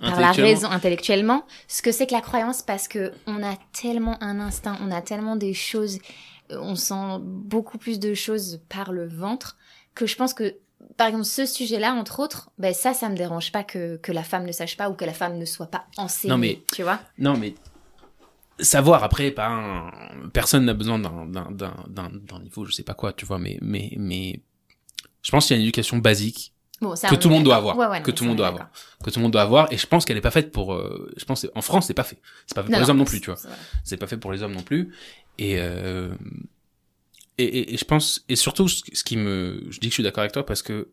par 0.00 0.20
la 0.20 0.32
raison 0.32 0.70
intellectuellement 0.70 1.44
ce 1.66 1.80
que 1.82 1.92
c'est 1.92 2.06
que 2.06 2.14
la 2.14 2.20
croyance 2.20 2.62
parce 2.62 2.88
que 2.88 3.12
on 3.26 3.42
a 3.42 3.56
tellement 3.78 4.22
un 4.22 4.38
instinct 4.40 4.78
on 4.82 4.90
a 4.90 5.00
tellement 5.02 5.36
des 5.36 5.52
choses 5.54 5.98
on 6.50 6.74
sent 6.74 7.18
beaucoup 7.20 7.78
plus 7.78 7.98
de 7.98 8.14
choses 8.14 8.60
par 8.68 8.92
le 8.92 9.06
ventre 9.08 9.56
que 9.94 10.06
je 10.06 10.16
pense 10.16 10.34
que 10.34 10.56
par 10.96 11.08
exemple 11.08 11.24
ce 11.24 11.44
sujet-là 11.46 11.92
entre 11.94 12.20
autres 12.20 12.50
ben 12.58 12.72
ça 12.72 12.94
ça 12.94 13.08
me 13.08 13.16
dérange 13.16 13.52
pas 13.52 13.64
que, 13.64 13.96
que 13.96 14.12
la 14.12 14.22
femme 14.22 14.46
ne 14.46 14.52
sache 14.52 14.76
pas 14.76 14.88
ou 14.90 14.94
que 14.94 15.04
la 15.04 15.12
femme 15.12 15.36
ne 15.38 15.44
soit 15.44 15.66
pas 15.66 15.86
enseignée 15.96 16.30
Non, 16.32 16.38
mais- 16.38 16.62
tu 16.72 16.82
vois 16.82 17.00
Non, 17.18 17.36
mais 17.36 17.54
savoir 18.60 19.04
après, 19.04 19.30
pas 19.30 19.48
un... 19.48 19.90
personne 20.32 20.64
n'a 20.64 20.74
besoin 20.74 20.98
d'un 20.98 22.40
niveau, 22.42 22.64
je 22.64 22.72
sais 22.72 22.82
pas 22.82 22.94
quoi, 22.94 23.12
tu 23.12 23.24
vois, 23.26 23.38
mais 23.38 23.58
mais 23.60 23.92
mais 23.96 24.40
je 25.22 25.30
pense 25.30 25.46
qu'il 25.46 25.54
y 25.54 25.58
a 25.58 25.60
une 25.60 25.64
éducation 25.64 25.98
basique 25.98 26.52
Bon, 26.80 26.94
ça, 26.94 27.08
que 27.08 27.16
tout 27.16 27.28
le 27.28 27.34
monde 27.34 27.42
doit 27.42 27.56
avoir, 27.56 27.76
Ouais, 27.76 27.86
ouais, 27.88 27.98
non, 27.98 28.04
que 28.04 28.12
tout 28.12 28.22
le 28.22 28.28
monde 28.28 28.36
doit 28.36 28.46
avoir, 28.46 28.70
que 29.02 29.10
tout 29.10 29.18
le 29.18 29.22
monde 29.24 29.32
doit 29.32 29.42
avoir. 29.42 29.72
Et 29.72 29.76
je 29.76 29.84
pense 29.88 30.04
qu'elle 30.04 30.16
est 30.16 30.20
pas 30.20 30.30
faite 30.30 30.52
pour. 30.52 30.74
euh, 30.74 31.12
je 31.16 31.24
pense 31.24 31.44
en 31.56 31.60
France, 31.60 31.86
c'est 31.88 31.94
pas 31.94 32.04
fait. 32.04 32.20
C'est 32.46 32.54
pas 32.54 32.62
fait 32.62 32.70
pour 32.70 32.80
les 32.80 32.88
hommes 32.90 32.98
non 32.98 33.04
plus, 33.04 33.20
tu 33.20 33.30
vois. 33.32 33.40
C'est 33.82 33.96
pas 33.96 34.06
fait 34.06 34.16
pour 34.16 34.30
les 34.30 34.42
hommes 34.44 34.54
non 34.54 34.62
plus. 34.62 34.94
Et 35.38 35.56
euh, 35.58 36.12
et, 37.38 37.44
et, 37.44 37.74
et 37.74 37.76
je 37.76 37.84
pense 37.84 38.24
et 38.28 38.36
surtout 38.36 38.68
ce 38.68 39.04
qui 39.04 39.16
me, 39.16 39.64
je 39.70 39.78
dis 39.78 39.86
que 39.88 39.90
je 39.92 39.94
suis 39.94 40.02
d'accord 40.02 40.22
avec 40.22 40.32
toi 40.32 40.44
parce 40.44 40.62
que 40.62 40.88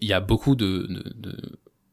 il 0.00 0.08
y 0.08 0.12
a 0.12 0.20
beaucoup 0.20 0.56
de 0.56 0.86
de, 0.88 1.12
de 1.16 1.36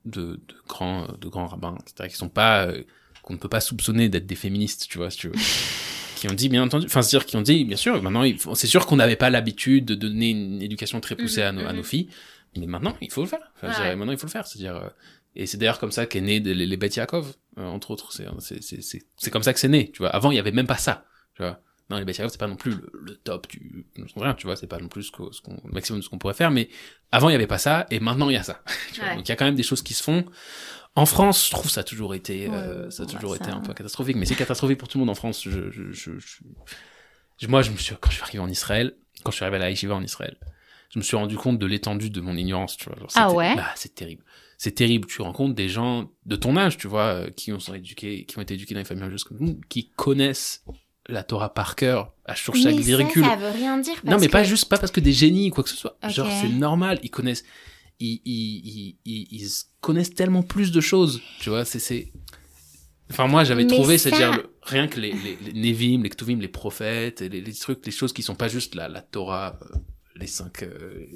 de 0.06 0.22
de 0.36 0.56
grands 0.68 1.08
de 1.20 1.28
grands 1.30 1.48
rabbins 1.48 1.78
etc 1.80 2.10
qui 2.10 2.16
sont 2.16 2.30
pas 2.30 2.66
euh, 2.66 2.84
qu'on 3.22 3.34
ne 3.34 3.38
peut 3.38 3.50
pas 3.50 3.62
soupçonner 3.62 4.10
d'être 4.10 4.26
des 4.26 4.36
féministes, 4.36 4.88
tu 4.90 4.98
vois, 4.98 5.12
si 5.12 5.20
tu 5.20 5.28
veux. 5.28 5.36
qui 6.16 6.28
ont 6.30 6.34
dit 6.34 6.50
bien 6.50 6.64
entendu 6.64 6.86
enfin 6.86 7.02
c'est-à-dire 7.02 7.26
qui 7.26 7.36
ont 7.36 7.42
dit 7.42 7.66
bien 7.66 7.78
sûr 7.78 8.02
maintenant 8.04 8.24
c'est 8.54 8.68
sûr 8.68 8.86
qu'on 8.86 8.96
n'avait 8.98 9.16
pas 9.16 9.30
l'habitude 9.32 9.86
de 9.86 9.96
donner 9.96 10.30
une 10.30 10.62
éducation 10.62 11.00
très 11.02 11.16
poussée 11.16 11.42
à, 11.42 11.52
nos, 11.52 11.66
à 11.66 11.74
nos 11.74 11.82
filles 11.84 12.10
mais 12.58 12.68
maintenant 12.68 12.96
il 13.02 13.12
faut 13.12 13.22
le 13.22 13.28
faire 13.28 13.52
Enfin, 13.56 13.70
ouais. 13.84 13.96
maintenant 13.96 14.12
il 14.12 14.20
faut 14.20 14.28
le 14.28 14.32
faire 14.32 14.46
c'est-à-dire 14.46 14.76
euh, 14.76 14.90
et 15.36 15.46
c'est 15.46 15.58
d'ailleurs 15.58 15.80
comme 15.80 15.92
ça 15.92 16.06
qu'est 16.06 16.22
né 16.22 16.40
les, 16.40 16.54
les 16.54 16.78
Beth 16.78 16.96
Yaakov 16.96 17.34
euh, 17.58 17.66
entre 17.66 17.92
autres 17.92 18.12
c'est 18.14 18.26
c'est 18.40 18.62
c'est 18.64 18.82
c'est 18.82 19.04
c'est 19.18 19.32
comme 19.32 19.44
ça 19.44 19.54
que 19.54 19.60
c'est 19.60 19.70
né 19.70 19.92
tu 19.92 20.00
vois 20.00 20.10
avant 20.10 20.32
il 20.32 20.36
y 20.36 20.40
avait 20.40 20.52
même 20.52 20.68
pas 20.68 20.78
ça 20.78 21.06
tu 21.36 21.42
vois 21.44 21.60
non 21.90 21.98
les 21.98 22.06
Beth 22.06 22.18
Yaakov 22.18 22.32
c'est 22.32 22.38
pas 22.40 22.48
non 22.48 22.56
plus 22.56 22.72
le, 22.72 22.90
le 22.94 23.16
top 23.16 23.48
du 23.50 23.86
rien 24.16 24.34
tu 24.34 24.48
vois 24.48 24.56
c'est 24.56 24.68
pas 24.68 24.80
non 24.80 24.88
plus 24.88 25.04
ce 25.04 25.12
qu'on 25.12 25.30
le 25.66 25.72
maximum 25.72 26.00
de 26.00 26.04
ce 26.04 26.10
qu'on 26.10 26.18
pourrait 26.18 26.34
faire 26.34 26.52
mais 26.52 26.70
avant 27.12 27.30
il 27.30 27.34
y 27.34 27.36
avait 27.36 27.48
pas 27.48 27.58
ça 27.58 27.86
et 27.92 28.00
maintenant 28.00 28.30
il 28.30 28.34
y 28.34 28.38
a 28.38 28.44
ça 28.44 28.62
tu 28.94 29.00
vois. 29.02 29.10
Ouais. 29.10 29.16
donc 29.16 29.28
il 29.28 29.30
y 29.30 29.34
a 29.34 29.36
quand 29.36 29.46
même 29.46 29.56
des 29.56 29.64
choses 29.64 29.82
qui 29.82 29.94
se 29.94 30.04
font 30.04 30.26
en 30.96 31.06
France, 31.06 31.46
je 31.46 31.52
trouve 31.52 31.70
ça 31.72 31.82
a 31.82 31.84
toujours 31.86 32.16
été, 32.16 32.50
euh, 32.50 32.90
ça 32.92 33.04
a 33.04 33.06
ouais, 33.06 33.12
toujours 33.14 33.32
ça- 33.32 33.38
été 33.38 33.50
un 33.50 33.62
peu 33.62 33.74
catastrophique, 33.74 34.18
mais 34.18 34.26
c'est 34.26 34.36
catastrophique 34.36 34.78
pour 34.78 34.90
tout 34.90 34.98
le 34.98 35.02
monde 35.06 35.10
en 35.10 35.16
France. 35.16 35.42
Je, 35.46 35.72
je, 35.72 35.92
je, 35.94 36.12
je- 36.20 37.48
moi, 37.48 37.62
je 37.62 37.72
me 37.72 37.78
suis, 37.78 37.96
quand 38.00 38.10
je 38.10 38.16
suis 38.16 38.24
arrivé 38.24 38.40
en 38.40 38.50
Israël, 38.50 38.96
quand 39.24 39.32
je 39.32 39.36
suis 39.38 39.44
arrivé 39.46 39.58
à 39.58 39.60
la 39.60 39.70
Yeshiva 39.70 39.96
en 39.96 40.04
Israël, 40.04 40.38
je 40.94 41.00
me 41.00 41.04
suis 41.04 41.16
rendu 41.16 41.38
compte 41.38 41.60
de 41.60 41.66
l'étendue 41.66 42.10
de 42.10 42.22
mon 42.22 42.36
ignorance, 42.36 42.76
tu 42.78 42.90
vois. 42.90 42.98
Genre, 43.00 43.10
Ah 43.16 43.32
ouais? 43.32 43.56
bah, 43.56 43.72
c'est 43.76 43.96
terrible. 43.96 44.24
C'est 44.64 44.74
terrible. 44.74 45.08
Tu 45.08 45.24
rencontres 45.24 45.56
des 45.56 45.70
gens 45.70 46.12
de 46.28 46.36
ton 46.36 46.56
âge, 46.56 46.78
tu 46.78 46.88
vois, 46.88 47.06
euh, 47.06 47.30
qui 47.32 47.52
ont, 47.52 47.60
sont 47.60 47.74
éduqués, 47.74 48.26
qui 48.26 48.38
ont 48.38 48.42
été 48.42 48.54
éduqués 48.54 48.76
dans 48.76 48.82
les 48.82 48.86
familles 48.86 49.06
religieuses 49.06 49.24
comme 49.24 49.40
nous, 49.40 49.60
qui 49.70 49.90
connaissent 49.96 50.64
la 51.10 51.24
Torah 51.24 51.52
par 51.52 51.76
cœur, 51.76 52.14
à 52.26 52.36
sur 52.36 52.56
chaque 52.56 52.76
Mais 52.76 52.84
ça, 52.84 52.98
virgule. 52.98 53.26
ça 53.26 53.36
veut 53.38 53.50
rien 53.50 53.80
dire. 53.80 53.96
Non, 54.04 54.12
parce 54.12 54.22
mais 54.22 54.30
pas 54.30 54.44
juste, 54.44 54.70
pas 54.70 54.78
parce 54.78 54.92
que 54.92 55.00
des 55.00 55.14
génies 55.14 55.50
ou 55.50 55.54
quoi 55.56 55.64
que 55.64 55.70
ce 55.72 55.76
soit. 55.76 55.98
Genre, 56.08 56.30
c'est 56.44 56.48
normal. 56.50 57.00
Ils 57.02 57.10
connaissent, 57.10 57.44
ils, 58.00 58.22
ils, 58.24 58.98
ils, 59.04 59.28
ils, 59.32 59.50
connaissent 59.82 60.14
tellement 60.14 60.44
plus 60.44 60.72
de 60.72 60.80
choses. 60.80 61.22
Tu 61.40 61.50
vois, 61.50 61.66
c'est, 61.66 61.80
c'est. 61.80 62.12
Enfin, 63.10 63.26
moi, 63.26 63.44
j'avais 63.44 63.66
trouvé, 63.66 63.98
ça- 63.98 64.12
c'est-à-dire, 64.12 64.44
rien 64.62 64.88
que 64.88 65.00
les, 65.00 65.12
les, 65.12 65.38
les 65.54 65.60
Nevim, 65.60 66.04
les 66.04 66.10
Ktuvim, 66.10 66.40
les 66.40 66.48
prophètes, 66.48 67.22
les, 67.22 67.42
les 67.42 67.54
trucs, 67.54 67.84
les 67.84 67.92
choses 67.92 68.14
qui 68.14 68.22
sont 68.22 68.36
pas 68.36 68.48
juste 68.48 68.76
la, 68.76 68.88
la 68.88 69.02
Torah, 69.02 69.58
euh, 69.64 69.78
les 70.18 70.28
cinq. 70.28 70.62
euh, 70.62 71.08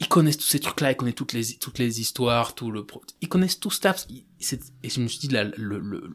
Ils 0.00 0.08
connaissent 0.08 0.38
tous 0.38 0.46
ces 0.46 0.60
trucs-là, 0.60 0.92
ils 0.92 0.96
connaissent 0.96 1.14
toutes 1.14 1.32
les, 1.34 1.56
toutes 1.58 1.78
les 1.78 2.00
histoires, 2.00 2.54
tout 2.54 2.70
le. 2.70 2.84
pro- 2.86 3.02
Ils 3.20 3.28
connaissent 3.28 3.60
tout 3.60 3.70
ça. 3.70 3.94
Et 4.10 4.88
je 4.88 5.00
me 5.00 5.06
suis 5.08 5.18
dit, 5.20 5.28
la- 5.28 5.44
le, 5.44 5.78
le, 5.78 6.14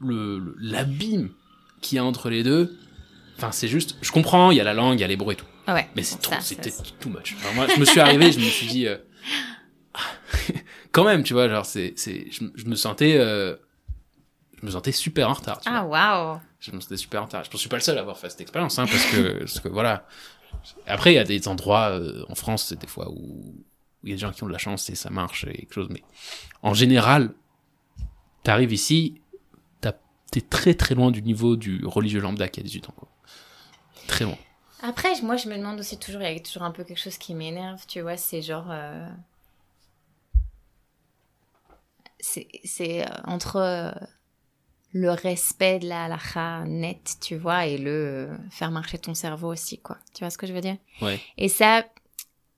le, 0.00 0.54
l'abîme 0.58 1.30
qu'il 1.80 1.96
y 1.96 1.98
a 1.98 2.04
entre 2.04 2.28
les 2.30 2.42
deux, 2.42 2.78
enfin, 3.36 3.50
c'est 3.52 3.68
juste. 3.68 3.96
Je 4.02 4.12
comprends, 4.12 4.50
il 4.50 4.56
y 4.58 4.60
a 4.60 4.64
la 4.64 4.74
langue, 4.74 4.98
il 4.98 5.00
y 5.00 5.04
a 5.04 5.08
l'hébreu 5.08 5.32
et 5.32 5.36
tout. 5.36 5.46
Ah 5.66 5.74
ouais. 5.74 5.88
Mais 5.96 6.02
c'est 6.02 6.18
trop, 6.20 6.34
c'était 6.40 6.70
too 7.00 7.08
much. 7.08 7.34
Enfin, 7.38 7.54
moi, 7.54 7.66
je 7.74 7.80
me 7.80 7.84
suis 7.86 8.00
arrivé, 8.00 8.30
je 8.30 8.38
me 8.40 8.44
suis 8.44 8.66
dit, 8.66 8.86
euh, 8.86 8.98
quand 10.92 11.04
même, 11.04 11.22
tu 11.22 11.32
vois, 11.32 11.48
genre, 11.48 11.64
c'est, 11.66 11.94
c'est, 11.96 12.30
je, 12.30 12.44
je 12.54 12.64
me 12.66 12.74
sentais, 12.76 13.16
euh, 13.18 13.56
je 14.60 14.66
me 14.66 14.70
sentais 14.70 14.92
super 14.92 15.30
en 15.30 15.34
retard. 15.34 15.60
Tu 15.60 15.68
Ah 15.72 15.84
waouh. 15.84 16.40
Je 16.60 16.70
me 16.72 16.80
sentais 16.80 16.96
super 16.96 17.22
en 17.22 17.24
retard. 17.26 17.44
Je 17.44 17.50
ne 17.52 17.56
suis 17.58 17.68
pas 17.68 17.76
le 17.76 17.82
seul 17.82 17.96
à 17.98 18.00
avoir 18.02 18.18
fait 18.18 18.28
cette 18.30 18.40
expérience, 18.42 18.78
hein, 18.78 18.86
parce 18.86 19.04
que, 19.06 19.38
parce 19.38 19.60
que 19.60 19.68
voilà. 19.68 20.06
Après, 20.86 21.12
il 21.12 21.16
y 21.16 21.18
a 21.18 21.24
des 21.24 21.48
endroits 21.48 21.90
euh, 21.90 22.24
en 22.28 22.34
France, 22.34 22.64
c'est 22.68 22.78
des 22.78 22.86
fois 22.86 23.10
où 23.10 23.54
il 24.02 24.10
y 24.10 24.12
a 24.12 24.16
des 24.16 24.20
gens 24.20 24.32
qui 24.32 24.42
ont 24.44 24.46
de 24.46 24.52
la 24.52 24.58
chance 24.58 24.88
et 24.90 24.94
ça 24.94 25.10
marche 25.10 25.44
et 25.44 25.52
quelque 25.52 25.72
chose, 25.74 25.88
mais 25.90 26.02
en 26.62 26.74
général, 26.74 27.32
t'arrives 28.42 28.72
ici, 28.72 29.20
t'es 30.30 30.40
très 30.40 30.74
très 30.74 30.96
loin 30.96 31.12
du 31.12 31.22
niveau 31.22 31.54
du 31.56 31.84
religieux 31.86 32.20
lambda 32.20 32.48
qui 32.48 32.58
a 32.58 32.62
18 32.64 32.88
ans. 32.88 32.94
Très 34.08 34.24
loin. 34.24 34.36
Après, 34.82 35.12
moi, 35.22 35.36
je 35.36 35.48
me 35.48 35.56
demande 35.56 35.78
aussi 35.78 35.96
toujours, 35.98 36.20
il 36.22 36.32
y 36.32 36.36
a 36.36 36.40
toujours 36.40 36.64
un 36.64 36.72
peu 36.72 36.82
quelque 36.82 36.98
chose 37.00 37.16
qui 37.18 37.34
m'énerve, 37.34 37.84
tu 37.86 38.00
vois, 38.00 38.16
c'est 38.16 38.42
genre. 38.42 38.66
euh, 38.70 39.08
C'est 42.18 42.48
c'est, 42.64 43.02
euh, 43.06 43.10
entre 43.24 43.56
euh, 43.56 43.92
le 44.96 45.10
respect 45.10 45.80
de 45.80 45.88
la 45.88 46.04
halakha 46.04 46.64
nette, 46.66 47.16
tu 47.20 47.36
vois, 47.36 47.66
et 47.66 47.76
le 47.78 47.90
euh, 48.30 48.36
faire 48.50 48.70
marcher 48.70 48.96
ton 48.96 49.12
cerveau 49.12 49.52
aussi, 49.52 49.78
quoi. 49.78 49.98
Tu 50.14 50.20
vois 50.20 50.30
ce 50.30 50.38
que 50.38 50.46
je 50.46 50.52
veux 50.52 50.60
dire? 50.60 50.76
Ouais. 51.02 51.20
Et 51.36 51.48
ça. 51.48 51.84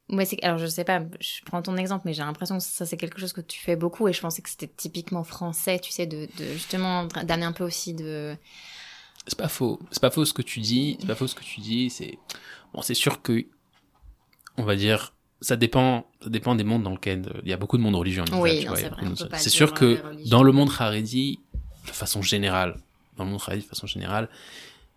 Moi, 0.09 0.25
c'est 0.25 0.41
alors 0.45 0.59
je 0.59 0.67
sais 0.67 0.85
pas, 0.85 1.03
je 1.19 1.41
prends 1.45 1.63
ton 1.63 1.77
exemple, 1.77 2.03
mais 2.05 2.13
j'ai 2.15 2.23
l'impression 2.23 2.59
que 2.59 2.63
ça 2.63 2.87
c'est 2.87 2.97
quelque 2.97 3.19
chose 3.19 3.33
que 3.33 3.41
tu 3.41 3.59
fais 3.59 3.75
beaucoup 3.75 4.07
et 4.07 4.13
je 4.13 4.21
pensais 4.21 4.41
que 4.41 4.49
c'était 4.49 4.69
typiquement 4.69 5.25
français, 5.25 5.81
tu 5.81 5.91
sais, 5.91 6.07
de, 6.07 6.29
de 6.39 6.45
justement 6.53 7.07
d'amener 7.25 7.47
un 7.47 7.51
peu 7.53 7.65
aussi 7.65 7.93
de 7.93 8.37
C'est 9.27 9.37
pas 9.39 9.49
faux. 9.49 9.81
C'est 9.91 10.01
pas 10.01 10.13
faux 10.13 10.25
ce 10.25 10.33
que 10.33 10.43
tu 10.43 10.61
dis. 10.61 10.97
C'est 11.01 11.07
pas 11.09 11.17
faux 11.17 11.27
ce 11.27 11.35
que 11.35 11.43
tu 11.43 11.61
dis. 11.61 11.91
C'est 11.91 12.19
bon, 12.73 12.83
c'est 12.83 12.95
sûr 12.95 13.21
que 13.21 13.47
on 14.59 14.63
va 14.63 14.77
dire 14.77 15.13
ça 15.41 15.57
dépend. 15.57 16.07
Ça 16.23 16.31
dépend 16.31 16.55
des 16.55 16.65
mondes 16.65 16.85
dans 16.85 16.93
lesquels 16.93 17.27
euh, 17.27 17.41
il 17.43 17.49
y 17.51 17.53
a 17.53 17.57
beaucoup 17.57 17.77
de 17.77 17.83
mondes 17.83 17.97
religieux. 17.97 18.23
en 18.23 18.47
Israël, 18.47 18.95
Oui, 19.01 19.17
c'est 19.35 19.51
sûr 19.51 19.71
euh, 19.71 19.73
que 19.73 20.03
religions. 20.07 20.31
dans 20.31 20.43
le 20.45 20.53
monde 20.53 20.71
haredi, 20.79 21.41
de 21.87 21.91
façon 21.93 22.23
générale, 22.23 22.77
dans 23.17 23.25
le 23.25 23.31
monde 23.31 23.41
haredi 23.47 23.63
de 23.63 23.67
façon 23.69 23.87
générale, 23.87 24.29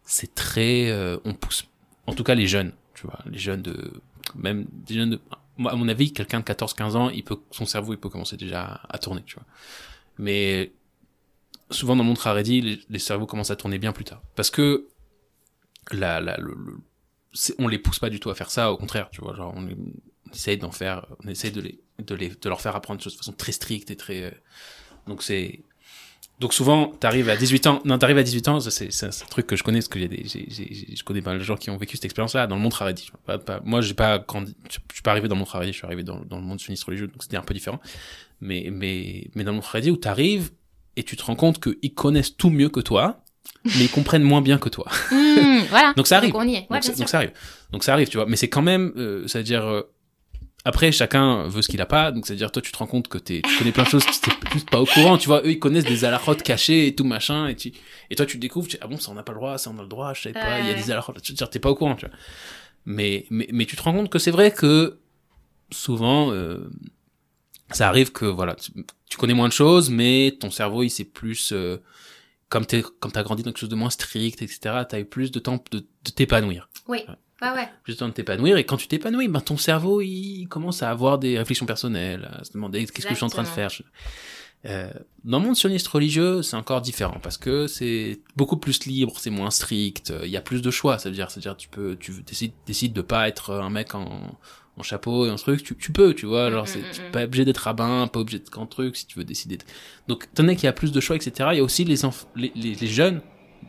c'est 0.03 0.33
très. 0.35 0.89
euh, 0.91 1.17
on 1.25 1.33
pousse. 1.33 1.65
En 2.07 2.13
tout 2.13 2.23
cas, 2.23 2.35
les 2.35 2.47
jeunes. 2.47 2.73
Tu 2.95 3.05
vois, 3.07 3.19
les 3.25 3.39
jeunes 3.39 3.61
de 3.61 3.93
même 4.35 4.65
des 4.71 4.95
jeunes 4.95 5.11
de. 5.11 5.19
À 5.65 5.75
mon 5.75 5.87
avis, 5.89 6.13
quelqu'un 6.13 6.39
de 6.39 6.45
14-15 6.45 6.95
ans, 6.95 7.09
il 7.09 7.23
peut, 7.23 7.37
son 7.51 7.65
cerveau, 7.65 7.93
il 7.93 7.97
peut 7.97 8.09
commencer 8.09 8.37
déjà 8.37 8.81
à 8.89 8.97
tourner, 8.97 9.23
tu 9.25 9.35
vois. 9.35 9.45
Mais 10.17 10.71
souvent 11.69 11.95
dans 11.95 12.03
le 12.03 12.07
monde 12.07 12.19
haredi, 12.23 12.61
les, 12.61 12.79
les 12.89 12.99
cerveaux 12.99 13.25
commencent 13.25 13.51
à 13.51 13.55
tourner 13.57 13.77
bien 13.77 13.91
plus 13.91 14.05
tard. 14.05 14.21
Parce 14.35 14.49
que 14.51 14.87
la, 15.91 16.19
la, 16.21 16.37
le, 16.37 16.53
le- 16.55 16.77
on 17.59 17.67
les 17.67 17.77
pousse 17.77 17.99
pas 17.99 18.09
du 18.09 18.19
tout 18.19 18.29
à 18.29 18.35
faire 18.35 18.49
ça, 18.51 18.71
au 18.71 18.77
contraire, 18.77 19.09
tu 19.11 19.21
vois. 19.21 19.35
Genre, 19.35 19.53
on, 19.55 19.63
on 19.67 20.31
essaye 20.33 20.57
d'en 20.57 20.71
faire, 20.71 21.05
on 21.23 21.27
essaye 21.27 21.51
de, 21.51 21.61
les, 21.61 21.79
de, 21.99 22.15
les, 22.15 22.29
de 22.29 22.49
leur 22.49 22.61
faire 22.61 22.75
apprendre 22.75 22.99
des 22.99 23.03
choses 23.03 23.13
de 23.13 23.17
façon 23.19 23.33
très 23.33 23.51
stricte 23.51 23.91
et 23.91 23.95
très. 23.95 24.23
euh, 24.23 24.31
donc 25.07 25.23
c'est. 25.23 25.59
Donc 26.39 26.53
souvent, 26.53 26.87
t'arrives 26.87 27.27
à 27.29 27.35
18 27.35 27.67
ans. 27.67 27.81
Non, 27.83 27.97
t'arrives 27.97 28.17
à 28.17 28.23
18 28.23 28.47
ans, 28.47 28.59
c'est 28.61 29.03
un 29.05 29.09
truc 29.29 29.45
que 29.45 29.55
je 29.57 29.63
connais, 29.63 29.79
parce 29.79 29.89
que 29.89 29.99
j'ai 29.99 30.07
des, 30.07 30.23
j'ai, 30.25 30.45
j'ai, 30.49 30.67
j'ai- 30.73 30.95
je 30.95 31.03
connais 31.03 31.21
pas 31.21 31.33
de 31.33 31.39
gens 31.39 31.57
qui 31.57 31.69
ont 31.69 31.75
vécu 31.77 31.97
cette 31.97 32.05
expérience-là 32.05 32.47
dans 32.47 32.55
le 32.55 32.61
monde 32.61 32.73
vois. 33.11 33.19
Pas, 33.25 33.37
pas, 33.37 33.61
moi, 33.65 33.81
j'ai 33.81 33.93
pas 33.93 34.19
grandi, 34.19 34.55
je 34.69 34.77
suis 34.93 35.01
pas 35.03 35.11
arrivé 35.11 35.27
dans 35.27 35.35
le 35.35 35.39
monde 35.39 35.49
haredi, 35.53 35.71
je 35.73 35.77
suis 35.77 35.85
arrivé 35.85 36.03
dans, 36.03 36.21
dans 36.21 36.37
le 36.37 36.43
monde 36.43 36.59
sunniste 36.61 36.83
religieux, 36.85 37.07
donc 37.07 37.21
c'était 37.23 37.35
un 37.37 37.41
peu 37.41 37.53
différent. 37.53 37.79
Mais, 38.39 38.69
mais, 38.71 39.27
mais 39.35 39.43
dans 39.43 39.51
le 39.51 39.57
monde 39.57 39.65
haredi 39.67 39.91
où 39.91 39.97
t'arrives 39.97 40.51
et 40.95 41.03
tu 41.03 41.17
te 41.17 41.23
rends 41.23 41.35
compte 41.35 41.61
qu'ils 41.61 41.93
connaissent 41.93 42.37
tout 42.37 42.49
mieux 42.49 42.69
que 42.69 42.79
toi, 42.79 43.21
mais 43.65 43.83
ils 43.85 43.89
comprennent 43.91 44.23
moins 44.23 44.41
bien 44.41 44.57
que 44.57 44.69
toi. 44.69 44.85
Hmm, 45.11 45.59
voilà. 45.69 45.93
Donc 45.97 46.07
ça 46.07 46.17
arrive. 46.17 46.33
on 46.35 46.47
y 46.47 46.55
est. 46.55 46.67
Ouais, 46.69 46.79
donc, 46.79 46.95
donc 46.97 47.09
ça 47.09 47.17
arrive. 47.17 47.31
Donc 47.71 47.83
ça 47.83 47.93
arrive, 47.93 48.07
tu 48.07 48.15
vois. 48.17 48.25
Mais 48.27 48.37
c'est 48.37 48.47
quand 48.49 48.61
même, 48.61 48.93
euh, 48.95 49.27
c'est-à-dire, 49.27 49.65
euh, 49.65 49.81
après 50.69 50.91
chacun 50.93 51.47
veut 51.47 51.61
ce 51.61 51.67
qu'il 51.67 51.81
a 51.81 51.85
pas. 51.85 52.11
Donc 52.11 52.25
c'est-à-dire 52.25 52.51
toi 52.51 52.61
tu 52.61 52.71
te 52.71 52.77
rends 52.77 52.87
compte 52.87 53.07
que 53.09 53.17
t'es, 53.17 53.41
tu 53.43 53.57
connais 53.57 53.71
plein 53.73 53.83
de 53.83 53.89
choses, 53.89 54.05
que 54.05 54.11
t'es 54.11 54.31
juste 54.53 54.69
pas 54.69 54.79
au 54.79 54.85
courant. 54.85 55.17
Tu 55.17 55.27
vois, 55.27 55.41
eux 55.41 55.51
ils 55.51 55.59
connaissent 55.59 55.83
des 55.85 56.05
alachotes 56.05 56.41
cachées 56.43 56.87
et 56.87 56.95
tout 56.95 57.03
machin. 57.03 57.47
Et, 57.47 57.55
tu, 57.55 57.73
et 58.09 58.15
toi 58.15 58.25
tu 58.25 58.37
découvres, 58.37 58.67
tu 58.67 58.77
dis, 58.77 58.81
ah 58.81 58.87
bon 58.87 58.97
ça 58.97 59.11
on 59.11 59.15
n'a 59.15 59.23
pas 59.23 59.33
le 59.33 59.39
droit, 59.39 59.57
ça 59.57 59.69
on 59.69 59.77
a 59.77 59.81
le 59.81 59.87
droit, 59.87 60.13
je 60.13 60.21
sais 60.21 60.31
pas. 60.31 60.59
Il 60.61 60.67
y 60.67 60.69
a 60.71 60.73
des 60.73 60.89
alachotes. 60.91 61.21
Tu 61.21 61.33
t'es 61.35 61.59
pas 61.59 61.69
au 61.69 61.75
courant, 61.75 61.95
tu 61.95 62.05
vois. 62.05 62.15
Mais 62.85 63.25
mais 63.29 63.47
mais 63.51 63.65
tu 63.65 63.75
te 63.75 63.81
rends 63.81 63.93
compte 63.93 64.09
que 64.09 64.19
c'est 64.19 64.31
vrai 64.31 64.51
que 64.51 64.97
souvent 65.71 66.31
euh, 66.31 66.69
ça 67.71 67.87
arrive 67.87 68.11
que 68.11 68.25
voilà 68.25 68.55
tu, 68.55 68.71
tu 69.09 69.17
connais 69.17 69.33
moins 69.33 69.47
de 69.47 69.53
choses, 69.53 69.89
mais 69.89 70.35
ton 70.39 70.49
cerveau 70.49 70.83
il 70.83 70.89
sait 70.89 71.03
plus. 71.05 71.51
euh, 71.51 71.77
comme 72.49 72.65
t'es 72.65 72.81
comme 72.99 73.11
t'as 73.11 73.21
grandi 73.21 73.43
dans 73.43 73.51
quelque 73.51 73.59
chose 73.59 73.69
de 73.69 73.75
moins 73.75 73.91
strict, 73.91 74.41
etc. 74.41 74.59
T'as 74.89 74.99
eu 74.99 75.05
plus 75.05 75.29
de 75.31 75.37
temps 75.39 75.63
de, 75.71 75.79
de 75.79 76.09
t'épanouir 76.09 76.67
Oui. 76.87 77.03
Ouais, 77.07 77.13
ouais. 77.41 77.69
plus 77.83 77.93
de 77.93 77.99
temps 77.99 78.07
de 78.07 78.13
t'épanouir 78.13 78.57
et 78.57 78.65
quand 78.65 78.77
tu 78.77 78.87
t'épanouis 78.87 79.27
ben 79.27 79.41
ton 79.41 79.57
cerveau 79.57 80.01
il 80.01 80.47
commence 80.47 80.83
à 80.83 80.89
avoir 80.89 81.17
des 81.19 81.37
réflexions 81.37 81.65
personnelles 81.65 82.29
à 82.39 82.43
se 82.43 82.51
demander 82.53 82.85
qu'est-ce 82.85 83.05
que 83.05 83.09
je 83.11 83.15
suis 83.15 83.23
en 83.25 83.29
train 83.29 83.43
de 83.43 83.47
faire? 83.47 83.71
Euh, 84.65 84.91
dans 85.23 85.39
le 85.39 85.45
monde 85.45 85.55
sioniste 85.55 85.87
religieux 85.87 86.41
c'est 86.41 86.57
encore 86.57 86.81
différent 86.81 87.17
parce 87.23 87.37
que 87.37 87.67
c'est 87.67 88.19
beaucoup 88.35 88.57
plus 88.57 88.85
libre 88.85 89.13
c'est 89.17 89.29
moins 89.29 89.51
strict 89.51 90.11
euh, 90.11 90.21
il 90.25 90.29
y 90.31 90.35
a 90.35 90.41
plus 90.41 90.61
de 90.61 90.69
choix 90.69 90.97
ça 90.99 91.07
veut 91.07 91.15
dire 91.15 91.31
c'est 91.31 91.39
à 91.39 91.41
dire 91.41 91.55
tu 91.55 91.69
peux 91.69 91.95
tu 91.97 92.11
décides 92.23 92.51
décides 92.65 92.91
de 92.91 93.01
pas 93.01 93.29
être 93.29 93.53
un 93.53 93.69
mec 93.69 93.95
en 93.95 94.37
en 94.75 94.83
chapeau 94.83 95.25
et 95.25 95.31
en 95.31 95.35
truc 95.37 95.63
tu, 95.63 95.77
tu 95.77 95.93
peux 95.93 96.13
tu 96.13 96.25
vois 96.25 96.51
genre 96.51 96.63
Mm, 96.63 96.67
c'est 96.67 96.79
mm, 96.79 96.91
tu 96.91 97.01
mm, 97.01 97.05
es 97.05 97.11
pas 97.11 97.23
obligé 97.23 97.45
d'être 97.45 97.57
rabbin 97.59 98.07
pas 98.07 98.19
obligé 98.19 98.39
d'être 98.39 98.49
grand 98.51 98.65
truc 98.67 98.97
si 98.97 99.05
tu 99.07 99.17
veux 99.17 99.23
décider 99.23 99.55
de- 99.55 99.63
donc 100.09 100.25
étant 100.25 100.43
donné 100.43 100.57
qu'il 100.57 100.65
y 100.65 100.67
a 100.67 100.73
plus 100.73 100.91
de 100.91 100.99
choix 100.99 101.15
etc 101.15 101.31
il 101.53 101.57
y 101.57 101.61
a 101.61 101.63
aussi 101.63 101.85
les 101.85 101.95
les, 102.35 102.51
les, 102.53 102.75
les 102.75 102.87
jeunes 102.87 103.21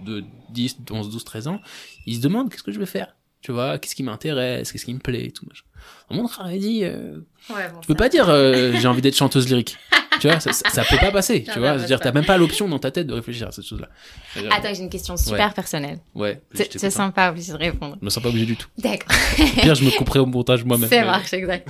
de 0.05 0.25
10 0.49 0.79
11 0.91 1.09
12 1.11 1.25
13 1.25 1.47
ans 1.47 1.61
ils 2.07 2.17
se 2.17 2.21
demandent 2.21 2.51
qu'est-ce 2.51 2.65
que 2.65 2.73
je 2.73 2.81
vais 2.81 2.87
faire? 2.87 3.15
Tu 3.43 3.53
vois, 3.53 3.79
qu'est-ce 3.79 3.95
qui 3.95 4.03
m'intéresse, 4.03 4.71
qu'est-ce 4.73 4.85
qui 4.85 4.95
me 4.95 4.99
plaît, 5.01 5.27
et 5.27 5.31
tout 5.33 5.47
machin. 5.47 5.63
Mon 6.11 6.29
dit, 6.59 6.85
euh, 6.85 7.19
Ouais, 7.49 7.69
bon, 7.73 7.81
tu 7.81 7.87
peux 7.87 7.95
ça- 7.95 7.99
pas 7.99 8.09
dire 8.09 8.29
euh, 8.29 8.73
j'ai 8.81 8.87
envie 8.89 9.01
d'être 9.01 9.17
chanteuse 9.17 9.49
lyrique. 9.49 9.77
tu 10.21 10.27
vois, 10.29 10.41
ça, 10.41 10.53
ça, 10.53 10.69
ça 10.69 10.85
peut 10.85 10.99
pas 10.99 11.11
passer, 11.13 11.43
tu 11.45 11.59
vois. 11.59 11.71
pas 11.71 11.77
Je 11.77 11.83
veux 11.83 11.87
dire, 11.87 11.99
ça. 11.99 12.05
t'as 12.05 12.13
même 12.13 12.27
pas 12.27 12.37
l'option 12.37 12.69
dans 12.69 12.79
ta 12.79 12.91
tête 12.91 13.07
de 13.07 13.15
réfléchir 13.15 13.49
à 13.49 13.53
cette 13.53 13.65
chose-là. 13.65 13.89
C'est-à-dire- 14.35 14.53
Attends, 14.53 14.75
j'ai 14.75 14.83
une 14.83 14.91
question 14.91 15.17
super 15.17 15.55
personnelle. 15.55 16.01
Ouais, 16.15 16.43
je 16.53 16.65
Tu 16.65 16.79
te 16.79 16.87
hein. 16.87 16.91
sens 16.91 17.13
pas 17.15 17.31
obligé 17.31 17.53
de 17.53 17.57
répondre. 17.59 17.97
Je 18.01 18.05
me 18.05 18.11
sens 18.11 18.23
pas 18.23 18.29
obligé 18.29 18.45
du 18.47 18.57
tout. 18.57 18.69
D'accord. 18.79 19.17
Pire, 19.37 19.75
je 19.75 19.85
me 19.85 19.91
couperai 19.97 20.19
au 20.19 20.27
montage 20.27 20.65
moi-même. 20.65 20.91
Ça 20.91 21.05
marche, 21.05 21.33
exact. 21.33 21.69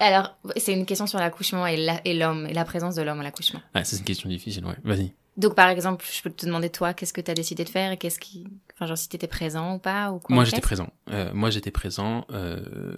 Alors, 0.00 0.36
c'est 0.56 0.72
une 0.72 0.86
question 0.86 1.06
sur 1.06 1.18
l'accouchement 1.20 1.66
et 1.68 1.76
la- 1.76 2.00
et 2.04 2.14
l'homme, 2.14 2.46
et 2.48 2.52
la 2.52 2.64
présence 2.64 2.96
de 2.96 3.02
l'homme 3.02 3.20
à 3.20 3.22
l'accouchement. 3.22 3.60
Ouais, 3.76 3.84
c'est 3.84 3.96
une 3.98 4.04
question 4.04 4.28
difficile, 4.28 4.64
ouais. 4.64 4.74
Vas-y. 4.82 5.12
Donc, 5.36 5.54
par 5.56 5.68
exemple, 5.68 6.04
je 6.10 6.22
peux 6.22 6.30
te 6.30 6.46
demander, 6.46 6.70
toi, 6.70 6.94
qu'est-ce 6.94 7.12
que 7.12 7.20
tu 7.20 7.30
as 7.30 7.34
décidé 7.34 7.64
de 7.64 7.68
faire 7.68 7.90
et 7.92 7.96
qu'est-ce 7.96 8.20
qui. 8.20 8.46
Enfin, 8.74 8.86
genre, 8.86 8.98
si 8.98 9.08
tu 9.08 9.16
étais 9.16 9.26
présent 9.26 9.74
ou 9.74 9.78
pas 9.78 10.12
ou 10.12 10.20
quoi 10.20 10.34
Moi, 10.34 10.44
j'étais 10.44 10.60
présent. 10.60 10.92
Euh, 11.10 11.32
moi, 11.34 11.50
j'étais 11.50 11.70
présent. 11.72 12.24
euh, 12.30 12.94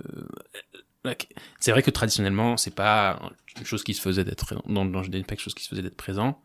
C'est 1.60 1.70
vrai 1.70 1.82
que 1.82 1.90
traditionnellement, 1.90 2.56
c'est 2.56 2.74
pas 2.74 3.20
une 3.58 3.64
chose 3.64 3.84
qui 3.84 3.94
se 3.94 4.00
faisait 4.02 4.24
d'être 4.24 4.44
présent. 4.44 4.62
Dans 4.66 4.84
le 4.84 4.92
pas 4.92 5.02
quelque 5.02 5.40
chose 5.40 5.54
qui 5.54 5.64
se 5.64 5.68
faisait 5.68 5.82
d'être 5.82 5.96
présent. 5.96 6.42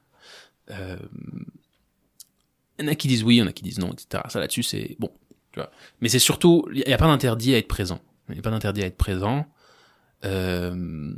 Euh, 0.69 0.97
Il 2.79 2.85
y 2.85 2.87
en 2.87 2.91
a 2.91 2.95
qui 2.95 3.07
disent 3.07 3.23
oui, 3.23 3.35
il 3.35 3.39
y 3.39 3.41
en 3.41 3.47
a 3.47 3.51
qui 3.51 3.63
disent 3.63 3.79
non, 3.79 3.91
etc. 3.91 4.23
Ça 4.29 4.39
là-dessus, 4.39 4.63
c'est 4.63 4.95
bon. 4.99 5.11
Tu 5.51 5.59
vois. 5.59 5.71
Mais 5.99 6.07
c'est 6.07 6.19
surtout, 6.19 6.65
il 6.73 6.83
n'y 6.87 6.93
a 6.93 6.97
pas 6.97 7.07
d'interdit 7.07 7.53
à 7.53 7.57
être 7.57 7.67
présent. 7.67 7.99
Il 8.29 8.33
n'y 8.35 8.39
a 8.39 8.43
pas 8.43 8.51
d'interdit 8.51 8.83
à 8.83 8.85
être 8.85 8.97
présent. 8.97 9.45
Euh, 10.23 11.13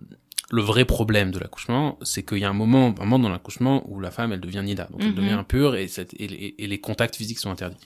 le 0.57 0.61
vrai 0.61 0.85
problème 0.85 1.31
de 1.31 1.39
l'accouchement, 1.39 1.97
c'est 2.03 2.23
qu'il 2.23 2.37
y 2.37 2.43
a 2.45 2.49
un 2.49 2.53
moment, 2.53 2.87
un 2.99 3.05
moment 3.05 3.17
dans 3.17 3.29
l'accouchement 3.29 3.83
où 3.89 3.99
la 3.99 4.11
femme, 4.11 4.31
elle 4.33 4.39
devient 4.39 4.61
nida, 4.63 4.85
donc 4.91 5.01
elle 5.01 5.09
Mhm. 5.09 5.15
devient 5.15 5.31
impure 5.31 5.75
et, 5.75 5.87
cette- 5.87 6.13
et, 6.13 6.25
et- 6.25 6.63
et 6.63 6.67
les 6.67 6.79
contacts 6.79 7.15
physiques 7.15 7.39
sont 7.39 7.49
interdits. 7.49 7.77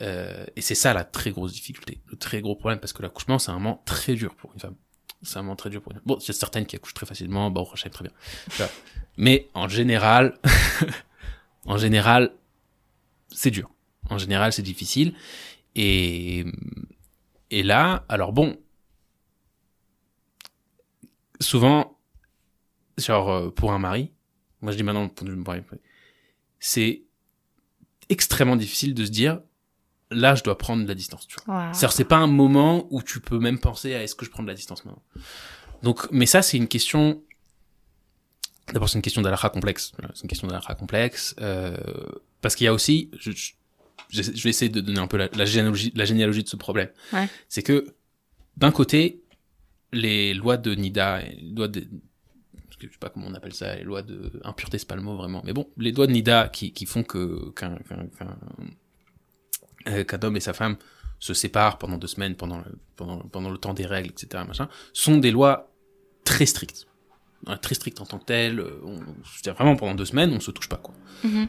Euh, 0.00 0.44
et 0.56 0.60
c'est 0.62 0.74
ça 0.74 0.92
la 0.94 1.04
très 1.04 1.30
grosse 1.30 1.52
difficulté, 1.52 2.00
le 2.08 2.16
très 2.16 2.40
gros 2.40 2.56
problème, 2.56 2.80
parce 2.80 2.92
que 2.92 3.02
l'accouchement, 3.02 3.38
c'est 3.38 3.50
un 3.52 3.54
moment 3.54 3.82
très 3.86 4.14
dur 4.14 4.34
pour 4.34 4.52
une 4.54 4.60
femme. 4.60 4.74
C'est 5.22 5.38
un 5.38 5.42
moment 5.42 5.54
très 5.56 5.70
dur 5.70 5.80
pour 5.80 5.92
une 5.92 5.98
femme. 5.98 6.06
Bon, 6.06 6.18
il 6.20 6.26
y 6.26 6.30
a 6.30 6.34
certaines 6.34 6.66
qui 6.66 6.74
accouchent 6.76 6.92
très 6.94 7.06
facilement, 7.06 7.50
bon, 7.50 7.62
Rachel, 7.62 7.92
très 7.92 8.04
bien. 8.04 8.12
Mais 9.16 9.48
en 9.54 9.68
général, 9.68 10.38
en 11.66 11.78
général, 11.78 12.32
c'est 13.30 13.50
dur. 13.52 13.70
En 14.10 14.18
général, 14.18 14.52
c'est 14.52 14.62
difficile. 14.62 15.14
Et, 15.76 16.44
et 17.50 17.62
là, 17.62 18.04
alors 18.08 18.32
bon, 18.32 18.56
souvent, 21.40 21.98
genre 22.98 23.30
euh, 23.30 23.50
pour 23.50 23.72
un 23.72 23.78
mari, 23.78 24.12
moi 24.62 24.72
je 24.72 24.76
dis 24.76 24.82
maintenant 24.82 25.08
pour 25.08 25.26
un 25.28 25.34
mari, 25.36 25.62
c'est 26.58 27.02
extrêmement 28.08 28.56
difficile 28.56 28.94
de 28.94 29.04
se 29.04 29.10
dire, 29.10 29.40
là 30.10 30.34
je 30.34 30.42
dois 30.42 30.56
prendre 30.58 30.82
de 30.82 30.88
la 30.88 30.94
distance. 30.94 31.26
Tu 31.26 31.36
vois. 31.46 31.72
C'est-à-dire, 31.72 31.92
c'est 31.92 32.04
pas 32.04 32.16
un 32.18 32.26
moment 32.26 32.86
où 32.90 33.02
tu 33.02 33.20
peux 33.20 33.38
même 33.38 33.58
penser 33.58 33.94
à 33.94 34.02
est-ce 34.02 34.14
que 34.14 34.24
je 34.24 34.30
prends 34.30 34.42
de 34.42 34.48
la 34.48 34.54
distance 34.54 34.84
maintenant? 34.84 35.02
Donc, 35.82 36.10
mais 36.10 36.26
ça, 36.26 36.42
c'est 36.42 36.56
une 36.56 36.68
question. 36.68 37.22
D'abord, 38.72 38.88
c'est 38.88 38.96
une 38.98 39.02
question 39.02 39.22
d'alakha 39.22 39.48
complexe. 39.50 39.92
Voilà, 39.98 40.12
C'est 40.14 40.22
une 40.22 40.28
question 40.28 40.48
d'alakha 40.48 40.74
complexe. 40.74 41.34
euh, 41.40 41.76
parce 42.40 42.54
qu'il 42.56 42.64
y 42.64 42.68
a 42.68 42.72
aussi. 42.72 43.10
Je, 43.18 43.30
je, 43.30 43.52
je 44.22 44.42
vais 44.42 44.50
essayer 44.50 44.68
de 44.70 44.80
donner 44.80 44.98
un 45.00 45.06
peu 45.06 45.16
la, 45.16 45.28
la 45.34 45.44
généalogie, 45.44 45.92
la 45.94 46.04
généalogie 46.04 46.42
de 46.44 46.48
ce 46.48 46.56
problème. 46.56 46.88
Ouais. 47.12 47.28
C'est 47.48 47.62
que, 47.62 47.94
d'un 48.56 48.70
côté, 48.70 49.22
les 49.92 50.34
lois 50.34 50.56
de 50.56 50.74
Nida, 50.74 51.20
les 51.20 51.52
lois 51.54 51.68
de. 51.68 51.86
Je 52.78 52.86
sais 52.88 52.98
pas 53.00 53.08
comment 53.08 53.26
on 53.28 53.34
appelle 53.34 53.54
ça, 53.54 53.74
les 53.76 53.84
lois 53.84 54.02
de. 54.02 54.32
Impureté, 54.44 54.78
c'est 54.78 54.88
pas 54.88 54.96
le 54.96 55.02
mot 55.02 55.16
vraiment. 55.16 55.42
Mais 55.44 55.52
bon, 55.52 55.68
les 55.78 55.92
lois 55.92 56.06
de 56.06 56.12
Nida 56.12 56.48
qui, 56.48 56.72
qui 56.72 56.86
font 56.86 57.02
que. 57.02 57.50
qu'un, 57.50 57.76
qu'un, 57.76 58.06
qu'un- 58.18 58.36
euh, 59.88 60.04
qu'un 60.04 60.18
homme 60.22 60.36
et 60.36 60.40
sa 60.40 60.52
femme 60.52 60.76
se 61.20 61.32
séparent 61.32 61.78
pendant 61.78 61.96
deux 61.96 62.08
semaines, 62.08 62.34
pendant 62.34 62.58
le, 62.58 62.78
pendant, 62.96 63.18
pendant 63.20 63.50
le 63.50 63.58
temps 63.58 63.72
des 63.72 63.86
règles, 63.86 64.10
etc., 64.10 64.42
machin, 64.46 64.68
sont 64.92 65.18
des 65.18 65.30
lois 65.30 65.72
très 66.24 66.44
strictes. 66.46 66.86
Ouais, 67.46 67.56
Très 67.58 67.74
strictes 67.76 68.00
en 68.00 68.06
tant 68.06 68.18
que 68.18 68.24
telles. 68.24 68.58
euh, 68.60 68.80
On, 68.84 68.98
je 69.44 69.50
vraiment, 69.50 69.76
pendant 69.76 69.94
deux 69.94 70.04
semaines, 70.04 70.32
on 70.32 70.40
se 70.40 70.50
touche 70.50 70.68
pas, 70.68 70.76
quoi. 70.76 70.94
Mhm. 71.24 71.46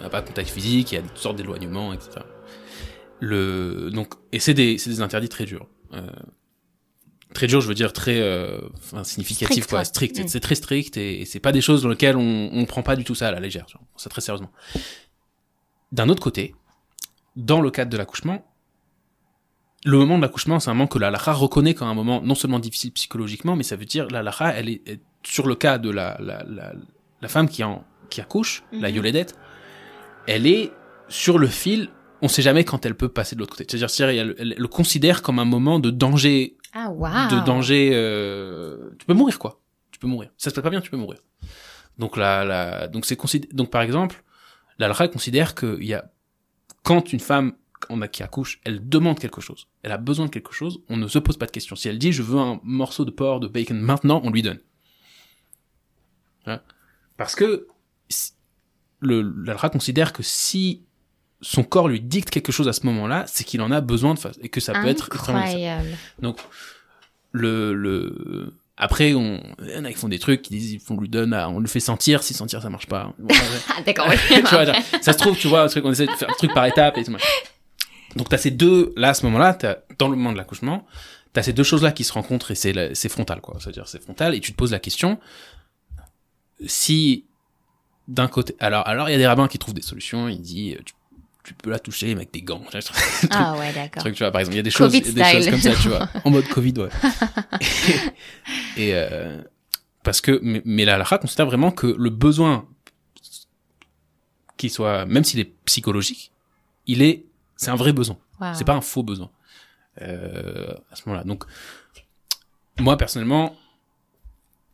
On 0.00 0.02
n'a 0.02 0.10
pas 0.10 0.20
de 0.22 0.26
contact 0.26 0.50
physique, 0.50 0.90
il 0.92 0.94
y 0.96 0.98
a 0.98 1.02
toutes 1.02 1.16
sortes 1.18 1.36
d'éloignements, 1.36 1.92
etc. 1.92 2.20
Le, 3.20 3.90
donc, 3.92 4.14
et 4.32 4.40
c'est 4.40 4.54
des, 4.54 4.76
des 4.76 5.00
interdits 5.00 5.28
très 5.28 5.44
durs. 5.44 5.68
Euh, 5.94 6.06
très 7.34 7.46
durs, 7.46 7.60
je 7.60 7.68
veux 7.68 7.74
dire 7.74 7.92
très 7.92 8.20
euh, 8.20 8.58
enfin, 8.76 9.04
significatifs, 9.04 9.64
Strict, 9.64 9.70
quoi. 9.70 9.84
Strict. 9.84 10.18
Mm. 10.20 10.28
C'est 10.28 10.40
très 10.40 10.54
strict 10.54 10.96
et, 10.96 11.20
et 11.20 11.24
c'est 11.24 11.40
pas 11.40 11.52
des 11.52 11.60
choses 11.60 11.82
dans 11.82 11.88
lesquelles 11.88 12.16
on, 12.16 12.50
on 12.52 12.64
prend 12.64 12.82
pas 12.82 12.96
du 12.96 13.04
tout 13.04 13.14
ça 13.14 13.28
à 13.28 13.30
la 13.32 13.40
légère. 13.40 13.66
vois. 13.72 13.82
C'est 13.96 14.08
très 14.08 14.20
sérieusement. 14.20 14.50
D'un 15.92 16.08
autre 16.08 16.22
côté, 16.22 16.54
dans 17.36 17.60
le 17.60 17.70
cadre 17.70 17.90
de 17.90 17.96
l'accouchement, 17.96 18.44
le 19.84 19.98
moment 19.98 20.16
de 20.16 20.22
l'accouchement, 20.22 20.58
c'est 20.58 20.70
un 20.70 20.74
moment 20.74 20.88
que 20.88 20.98
la 20.98 21.10
Lara 21.10 21.32
reconnaît 21.32 21.74
comme 21.74 21.88
un 21.88 21.94
moment 21.94 22.20
non 22.22 22.34
seulement 22.34 22.58
difficile 22.58 22.92
psychologiquement, 22.92 23.54
mais 23.56 23.62
ça 23.62 23.76
veut 23.76 23.84
dire 23.84 24.08
la 24.10 24.22
Lara, 24.22 24.50
elle 24.54 24.68
est, 24.68 24.88
est- 24.88 25.00
sur 25.22 25.46
le 25.46 25.54
cas 25.54 25.78
de 25.78 25.90
la, 25.90 26.16
la, 26.20 26.44
la, 26.48 26.72
la 27.20 27.28
femme 27.28 27.48
qui, 27.48 27.62
en, 27.64 27.84
qui 28.10 28.20
accouche, 28.20 28.62
la 28.72 28.88
Mhm. 28.90 28.96
Yoledette, 28.96 29.36
elle 30.26 30.46
est 30.46 30.72
sur 31.08 31.38
le 31.38 31.46
fil, 31.46 31.90
on 32.22 32.28
sait 32.28 32.42
jamais 32.42 32.64
quand 32.64 32.84
elle 32.86 32.96
peut 32.96 33.08
passer 33.08 33.36
de 33.36 33.40
l'autre 33.40 33.52
côté. 33.56 33.64
C'est-à-dire, 33.68 33.90
c'est-à-dire, 33.90 34.22
elle, 34.22 34.34
elle 34.38 34.54
le 34.58 34.68
considère 34.68 35.22
comme 35.22 35.38
un 35.38 35.44
moment 35.44 35.78
de 35.78 35.90
danger, 35.90 36.56
Ah, 36.72 36.90
waouh. 36.90 37.28
de 37.30 37.44
danger, 37.44 37.90
euh, 37.94 38.90
tu 38.98 39.06
peux 39.06 39.14
mourir 39.14 39.38
quoi. 39.38 39.60
Tu 39.90 39.98
peux 39.98 40.06
mourir. 40.06 40.30
Ça 40.36 40.50
se 40.50 40.54
passe 40.54 40.62
pas 40.62 40.70
bien, 40.70 40.80
tu 40.80 40.90
peux 40.90 40.96
mourir. 40.96 41.18
Donc 41.98 42.16
la, 42.16 42.44
la, 42.44 42.88
donc 42.88 43.06
c'est 43.06 43.18
donc 43.54 43.70
par 43.70 43.82
exemple, 43.82 44.22
la 44.78 44.88
Lara 44.88 45.08
considère 45.08 45.54
que 45.54 45.78
il 45.80 45.86
y 45.86 45.94
a, 45.94 46.10
quand 46.82 47.12
une 47.12 47.20
femme 47.20 47.54
on 47.88 48.02
a, 48.02 48.08
qui 48.08 48.22
accouche, 48.22 48.60
elle 48.64 48.86
demande 48.88 49.18
quelque 49.18 49.40
chose, 49.40 49.68
elle 49.82 49.92
a 49.92 49.96
besoin 49.98 50.26
de 50.26 50.30
quelque 50.30 50.52
chose, 50.52 50.80
on 50.88 50.96
ne 50.96 51.08
se 51.08 51.18
pose 51.18 51.36
pas 51.38 51.46
de 51.46 51.50
questions. 51.50 51.76
Si 51.76 51.88
elle 51.88 51.98
dit 51.98 52.12
je 52.12 52.22
veux 52.22 52.38
un 52.38 52.60
morceau 52.62 53.04
de 53.04 53.10
porc, 53.10 53.40
de 53.40 53.48
bacon 53.48 53.78
maintenant, 53.80 54.20
on 54.24 54.30
lui 54.30 54.42
donne. 54.42 54.60
Hein? 56.46 56.60
Parce 57.16 57.34
que 57.34 57.66
si- 58.08 58.32
le, 59.00 59.22
la 59.22 59.54
Lara 59.54 59.68
considère 59.70 60.12
que 60.12 60.22
si 60.22 60.84
son 61.46 61.62
corps 61.62 61.86
lui 61.88 62.00
dicte 62.00 62.30
quelque 62.30 62.50
chose 62.50 62.66
à 62.66 62.72
ce 62.72 62.84
moment-là, 62.86 63.24
c'est 63.28 63.44
qu'il 63.44 63.60
en 63.62 63.70
a 63.70 63.80
besoin 63.80 64.14
de 64.14 64.18
face 64.18 64.36
et 64.42 64.48
que 64.48 64.60
ça 64.60 64.72
peut 64.72 64.88
être 64.88 65.08
extrêmement 65.12 65.44
donc, 66.20 66.38
le, 67.30 67.72
le... 67.72 68.52
après, 68.76 69.14
on... 69.14 69.40
il 69.62 69.70
y 69.70 69.76
en 69.76 69.84
a 69.84 69.92
qui 69.92 69.98
font 69.98 70.08
des 70.08 70.18
trucs, 70.18 70.42
qui 70.42 70.50
disent, 70.58 70.72
ils 70.72 70.80
font 70.80 70.96
lui 70.98 71.08
donne, 71.08 71.32
à- 71.34 71.48
on 71.48 71.60
le 71.60 71.68
fait 71.68 71.78
sentir, 71.80 72.22
si 72.24 72.34
sentir 72.34 72.60
ça 72.62 72.68
marche 72.70 72.86
pas. 72.88 73.12
Bon. 73.18 73.28
Ah, 73.68 73.82
d'accord, 73.84 74.06
oui. 74.08 74.16
ça 75.02 75.12
se 75.12 75.18
trouve, 75.18 75.36
tu 75.38 75.46
vois, 75.46 75.62
un 75.62 75.68
truc, 75.68 75.84
on 75.84 75.92
essaie 75.92 76.06
de 76.06 76.12
faire 76.12 76.30
un 76.30 76.34
truc 76.34 76.52
par 76.52 76.66
étapes 76.66 76.98
et 76.98 77.04
tout. 77.04 77.14
Donc, 78.16 78.28
t'as 78.28 78.38
ces 78.38 78.50
deux, 78.50 78.92
là, 78.96 79.10
à 79.10 79.14
ce 79.14 79.24
moment-là, 79.26 79.54
t'as- 79.54 79.78
dans 79.98 80.08
le 80.08 80.16
moment 80.16 80.32
de 80.32 80.38
l'accouchement, 80.38 80.84
t'as 81.32 81.42
ces 81.42 81.52
deux 81.52 81.62
choses-là 81.64 81.92
qui 81.92 82.02
se 82.02 82.12
rencontrent 82.12 82.50
et 82.50 82.54
c'est, 82.56 82.94
c'est 82.94 83.08
frontal, 83.10 83.40
quoi. 83.40 83.58
C'est-à-dire, 83.60 83.86
c'est 83.86 84.02
frontal 84.02 84.34
et 84.34 84.40
tu 84.40 84.50
te 84.52 84.56
poses 84.56 84.72
la 84.72 84.78
question, 84.80 85.20
si, 86.66 87.26
d'un 88.08 88.28
côté, 88.28 88.56
alors, 88.60 88.86
alors, 88.88 89.08
il 89.08 89.12
y 89.12 89.14
a 89.14 89.18
des 89.18 89.26
rabbins 89.26 89.46
qui 89.48 89.58
trouvent 89.58 89.74
des 89.74 89.82
solutions, 89.82 90.28
ils 90.28 90.40
disent, 90.40 90.78
tu, 90.84 90.94
tu 91.46 91.54
peux 91.54 91.70
la 91.70 91.78
toucher 91.78 92.10
avec 92.10 92.32
des 92.32 92.42
gants. 92.42 92.64
Ah, 93.30 93.56
ouais, 93.56 93.72
d'accord. 93.72 94.02
truc, 94.02 94.14
tu 94.14 94.24
vois, 94.24 94.32
par 94.32 94.40
exemple, 94.40 94.54
il 94.54 94.58
y 94.58 94.60
a 94.60 94.64
des 94.64 94.70
choses, 94.70 94.92
des 94.92 95.24
choses 95.24 95.48
comme 95.48 95.60
ça, 95.60 95.74
tu 95.74 95.88
vois, 95.88 96.08
en 96.24 96.30
mode 96.30 96.48
Covid, 96.48 96.74
ouais. 96.78 96.88
et 98.76 98.94
euh, 98.94 99.40
parce 100.02 100.20
que, 100.20 100.40
mais, 100.42 100.60
mais 100.64 100.84
la 100.84 100.96
halakha 100.96 101.18
considère 101.18 101.46
vraiment 101.46 101.70
que 101.70 101.86
le 101.86 102.10
besoin, 102.10 102.66
qu'il 104.56 104.70
soit, 104.70 105.06
même 105.06 105.22
s'il 105.22 105.38
est 105.38 105.52
psychologique, 105.64 106.32
il 106.86 107.02
est, 107.02 107.24
c'est 107.56 107.70
un 107.70 107.76
vrai 107.76 107.92
besoin. 107.92 108.18
Waouh. 108.40 108.54
C'est 108.54 108.64
pas 108.64 108.74
un 108.74 108.80
faux 108.80 109.02
besoin. 109.02 109.30
Euh, 110.02 110.74
à 110.90 110.96
ce 110.96 111.02
moment-là. 111.06 111.24
Donc, 111.24 111.44
moi, 112.78 112.96
personnellement, 112.96 113.56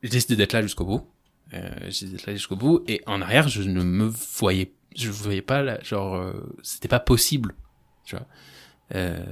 j'ai 0.03 0.09
décidé 0.09 0.37
d'être 0.37 0.53
là 0.53 0.63
jusqu'au 0.63 0.85
bout. 0.85 1.07
Euh, 1.53 1.71
j'ai 1.83 1.87
décidé 1.87 2.13
d'être 2.13 2.27
là 2.27 2.33
jusqu'au 2.33 2.57
bout. 2.57 2.83
Et 2.89 3.03
en 3.07 3.21
arrière, 3.21 3.49
je 3.49 3.63
ne 3.63 3.83
me 3.83 4.07
voyais, 4.07 4.73
je 4.97 5.11
voyais 5.11 5.43
pas, 5.43 5.63
là, 5.63 5.79
genre, 5.83 6.15
euh, 6.17 6.33
c'était 6.63 6.89
pas 6.89 7.01
possible. 7.01 7.55
Tu 8.05 8.17
vois. 8.17 8.27
Euh, 8.95 9.25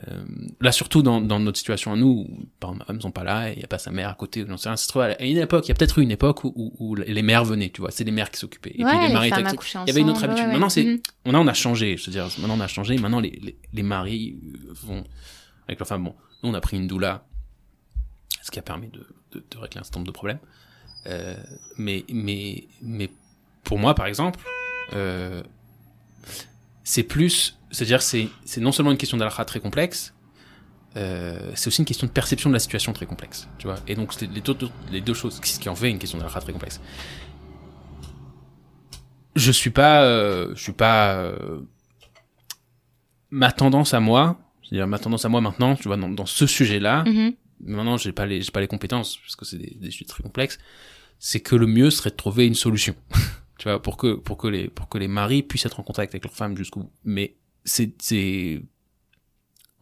là, 0.61 0.73
surtout 0.73 1.03
dans, 1.03 1.21
dans 1.21 1.39
notre 1.39 1.59
situation 1.59 1.93
à 1.93 1.97
nous, 1.97 2.27
par 2.61 2.71
exemple, 2.71 2.79
ma 2.79 2.85
femme 2.87 3.01
sont 3.03 3.11
pas 3.11 3.25
là 3.25 3.51
et 3.51 3.53
il 3.55 3.59
n'y 3.59 3.65
a 3.65 3.69
pas 3.69 3.79
sa 3.79 3.91
mère 3.91 4.09
à 4.09 4.15
côté. 4.15 4.45
J'en 4.49 4.57
sais 4.57 4.71
rien. 4.71 4.77
Trouve, 4.89 5.03
à 5.03 5.23
une 5.23 5.37
époque, 5.37 5.67
il 5.67 5.69
y 5.69 5.73
a 5.73 5.75
peut-être 5.75 5.99
eu 5.99 6.03
une 6.03 6.11
époque 6.13 6.45
où, 6.45 6.53
où, 6.57 6.73
où 6.79 6.95
les 6.95 7.23
mères 7.23 7.45
venaient, 7.45 7.69
tu 7.69 7.83
vois. 7.83 7.91
C'est 7.91 8.05
les 8.05 8.11
mères 8.13 8.31
qui 8.31 8.39
s'occupaient. 8.39 8.73
Et 8.75 8.83
ouais, 8.85 8.91
puis 8.91 9.07
les 9.09 9.13
maris 9.13 9.29
étaient- 9.29 9.41
il 9.41 9.87
y 9.89 9.91
avait 9.91 10.01
une 10.01 10.09
autre 10.11 10.25
habitude. 10.25 10.45
ouais, 10.47 10.51
Maintenant, 10.53 10.67
ouais. 10.69 10.71
c'est, 10.71 11.03
on 11.27 11.35
a, 11.35 11.39
on 11.39 11.47
a 11.47 11.53
changé. 11.53 11.99
Je 11.99 12.07
veux 12.07 12.13
dire, 12.13 12.25
maintenant, 12.39 12.57
on 12.57 12.61
a 12.61 12.69
changé. 12.69 12.97
Maintenant, 12.97 13.21
les, 13.21 13.39
les, 13.43 13.59
les 13.73 13.83
maris 13.83 14.39
euh, 14.67 14.73
vont, 14.85 15.05
avec 15.69 15.79
leurs 15.79 15.89
femmes, 15.89 16.05
bon, 16.05 16.15
nous, 16.43 16.51
on 16.51 16.55
a 16.55 16.61
pris 16.63 16.79
une 16.79 16.87
doula, 16.87 17.27
ce 18.43 18.51
qui 18.51 18.59
a 18.59 18.63
permis 18.63 18.89
de, 18.89 19.07
de, 19.33 19.45
de 19.51 19.59
régler 19.59 19.81
un 19.81 19.83
certain 19.85 19.99
nombre 19.99 20.07
de 20.07 20.13
problèmes. 20.13 20.39
Euh, 21.07 21.37
mais, 21.77 22.05
mais, 22.11 22.67
mais 22.81 23.11
pour 23.63 23.79
moi, 23.79 23.95
par 23.95 24.07
exemple, 24.07 24.41
euh, 24.93 25.43
c'est 26.85 27.03
plus, 27.03 27.59
c'est-à-dire, 27.71 28.03
c'est, 28.03 28.29
c'est 28.45 28.61
non 28.61 28.73
seulement 28.73 28.91
une 28.91 28.97
question 28.99 29.17
d'alakha 29.17 29.45
très 29.45 29.61
complexe, 29.61 30.15
euh, 30.97 31.53
c'est 31.55 31.69
aussi 31.69 31.81
une 31.83 31.87
question 31.87 32.07
de 32.07 32.13
perception 32.13 32.51
de 32.51 32.55
la 32.55 32.59
situation 32.59 32.93
très 32.93 33.07
complexe, 33.07 33.49
tu 33.59 33.67
vois. 33.69 33.77
Et 33.87 33.95
donc, 33.95 34.21
les 34.21 34.27
deux, 34.41 34.57
les 34.91 35.01
deux 35.01 35.15
choses, 35.15 35.41
ce 35.43 35.59
qui 35.61 35.69
en 35.69 35.77
fait 35.77 35.91
une 35.91 35.99
question 35.99 36.19
d'alakha 36.19 36.41
très 36.41 36.53
complexe. 36.53 36.81
Je 39.37 39.53
suis 39.53 39.71
pas, 39.71 40.03
euh, 40.03 40.53
je 40.57 40.63
suis 40.63 40.73
pas, 40.73 41.15
euh, 41.15 41.61
ma 43.31 43.53
tendance 43.53 43.95
à 43.95 44.01
moi, 44.01 44.41
c'est-à-dire 44.63 44.89
ma 44.89 44.99
tendance 44.99 45.25
à 45.25 45.29
moi 45.29 45.41
maintenant, 45.41 45.77
tu 45.77 45.87
vois, 45.87 45.97
dans, 45.97 46.09
dans 46.09 46.27
ce 46.27 46.47
sujet-là, 46.47 47.05
Mhm. 47.07 47.35
maintenant 47.61 47.97
j'ai 47.97 48.13
pas 48.13 48.27
les 48.27 48.43
j'ai 48.43 48.51
pas 48.51 48.61
les 48.61 48.67
compétences 48.67 49.19
parce 49.19 49.37
que 49.37 49.45
c'est 49.45 49.59
des, 49.59 49.77
des 49.81 49.91
sujets 49.91 50.07
très 50.07 50.23
complexes 50.23 50.59
c'est 51.23 51.41
que 51.41 51.55
le 51.55 51.67
mieux 51.67 51.91
serait 51.91 52.09
de 52.11 52.15
trouver 52.17 52.47
une 52.47 52.55
solution. 52.55 52.95
tu 53.61 53.69
vois, 53.69 53.81
pour 53.81 53.99
que, 53.99 54.15
pour 54.15 54.39
que 54.39 54.49
les, 54.49 54.69
pour 54.69 54.89
que 54.89 54.97
les 54.97 55.07
maris 55.07 55.43
puissent 55.43 55.67
être 55.67 55.81
en 55.81 55.83
contact 55.83 56.15
avec 56.15 56.25
leurs 56.25 56.35
femmes 56.35 56.57
jusqu'au 56.57 56.81
bout. 56.81 56.93
Mais 57.05 57.37
c'est, 57.63 57.93
c'est, 58.01 58.63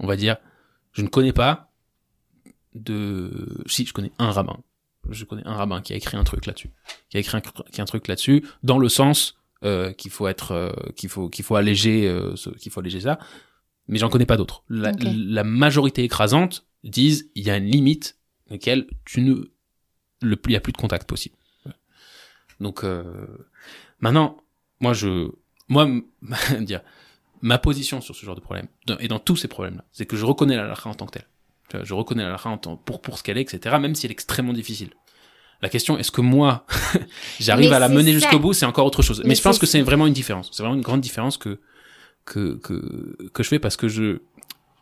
on 0.01 0.07
va 0.09 0.17
dire, 0.17 0.37
je 0.93 1.03
ne 1.03 1.07
connais 1.07 1.33
pas 1.33 1.71
de, 2.75 3.63
si, 3.67 3.87
je 3.87 3.93
connais 3.93 4.11
un 4.19 4.33
rabbin. 4.33 4.59
Je 5.11 5.25
connais 5.25 5.47
un 5.47 5.55
rabbin 5.55 5.81
qui 5.81 5.93
a 5.93 5.97
écrit 5.97 6.17
un 6.17 6.25
truc 6.25 6.47
là-dessus. 6.47 6.71
Qui 7.09 7.19
a 7.19 7.21
écrit 7.21 7.37
un, 7.37 7.41
qui 7.41 7.81
a 7.81 7.83
un 7.85 7.87
truc 7.87 8.09
là-dessus, 8.09 8.45
dans 8.65 8.79
le 8.81 8.89
sens, 8.89 9.39
euh, 9.63 9.93
qu'il 9.93 10.11
faut 10.11 10.27
être, 10.27 10.51
euh, 10.51 10.73
qu'il 10.97 11.09
faut, 11.09 11.29
qu'il 11.29 11.45
faut 11.45 11.55
alléger, 11.55 12.09
euh, 12.09 12.35
qu'il 12.59 12.73
faut 12.73 12.81
alléger 12.81 13.03
ça. 13.03 13.21
Mais 13.87 13.99
j'en 13.99 14.09
connais 14.09 14.27
pas 14.27 14.37
d'autres. 14.37 14.65
La, 14.69 14.91
Ok. 14.91 15.05
la 15.05 15.45
majorité 15.45 16.03
écrasante 16.03 16.67
disent, 16.83 17.31
il 17.37 17.45
y 17.45 17.51
a 17.51 17.57
une 17.57 17.67
limite 17.67 18.19
laquelle 18.49 18.89
tu 19.05 19.21
ne, 19.21 19.35
le, 20.21 20.37
il 20.47 20.53
y 20.53 20.57
a 20.57 20.61
plus 20.61 20.73
de 20.73 20.79
contact 20.79 21.09
possible. 21.09 21.37
Donc, 22.61 22.85
euh, 22.85 23.05
maintenant, 24.01 24.39
moi, 24.81 24.93
je, 24.93 25.31
moi, 25.69 25.89
dire, 26.61 26.81
ma 27.41 27.59
position 27.59 28.01
sur 28.01 28.15
ce 28.15 28.25
genre 28.25 28.35
de 28.35 28.41
problème, 28.41 28.69
et 29.01 29.09
dans 29.09 29.19
tous 29.19 29.37
ces 29.37 29.49
problèmes-là, 29.49 29.85
c'est 29.93 30.07
que 30.07 30.17
je 30.17 30.25
reconnais 30.25 30.57
la 30.57 30.65
halakha 30.65 30.91
en 30.91 30.95
tant 30.95 31.07
que 31.07 31.19
telle. 31.19 31.85
Je 31.85 31.95
reconnais 31.95 32.23
la 32.23 32.31
halakha 32.31 32.51
en 32.51 32.59
tant, 32.59 32.77
pour, 32.77 33.01
pour 33.01 33.19
ce 33.19 33.23
qu'elle 33.23 33.39
est, 33.39 33.43
etc., 33.43 33.77
même 33.81 33.95
si 33.95 34.07
elle 34.07 34.11
est 34.11 34.13
extrêmement 34.13 34.53
difficile. 34.53 34.91
La 35.61 35.69
question, 35.69 35.99
est-ce 35.99 36.13
que 36.13 36.21
moi, 36.21 36.65
j'arrive 37.41 37.73
à 37.73 37.79
la 37.79 37.89
mener 37.89 38.13
jusqu'au 38.13 38.39
bout, 38.39 38.53
c'est 38.53 38.67
encore 38.67 38.87
autre 38.87 39.03
chose. 39.03 39.21
Mais, 39.21 39.31
Mais 39.31 39.35
je 39.35 39.43
pense 39.43 39.59
que 39.59 39.67
c'est 39.67 39.83
vraiment 39.83 40.07
une 40.07 40.13
différence. 40.13 40.51
C'est 40.53 40.63
vraiment 40.63 40.77
une 40.77 40.83
grande 40.83 41.01
différence 41.01 41.37
que, 41.37 41.59
que, 42.25 42.55
que, 42.59 43.29
que 43.33 43.43
je 43.43 43.49
fais 43.49 43.59
parce 43.59 43.77
que 43.77 43.89
je, 43.89 44.21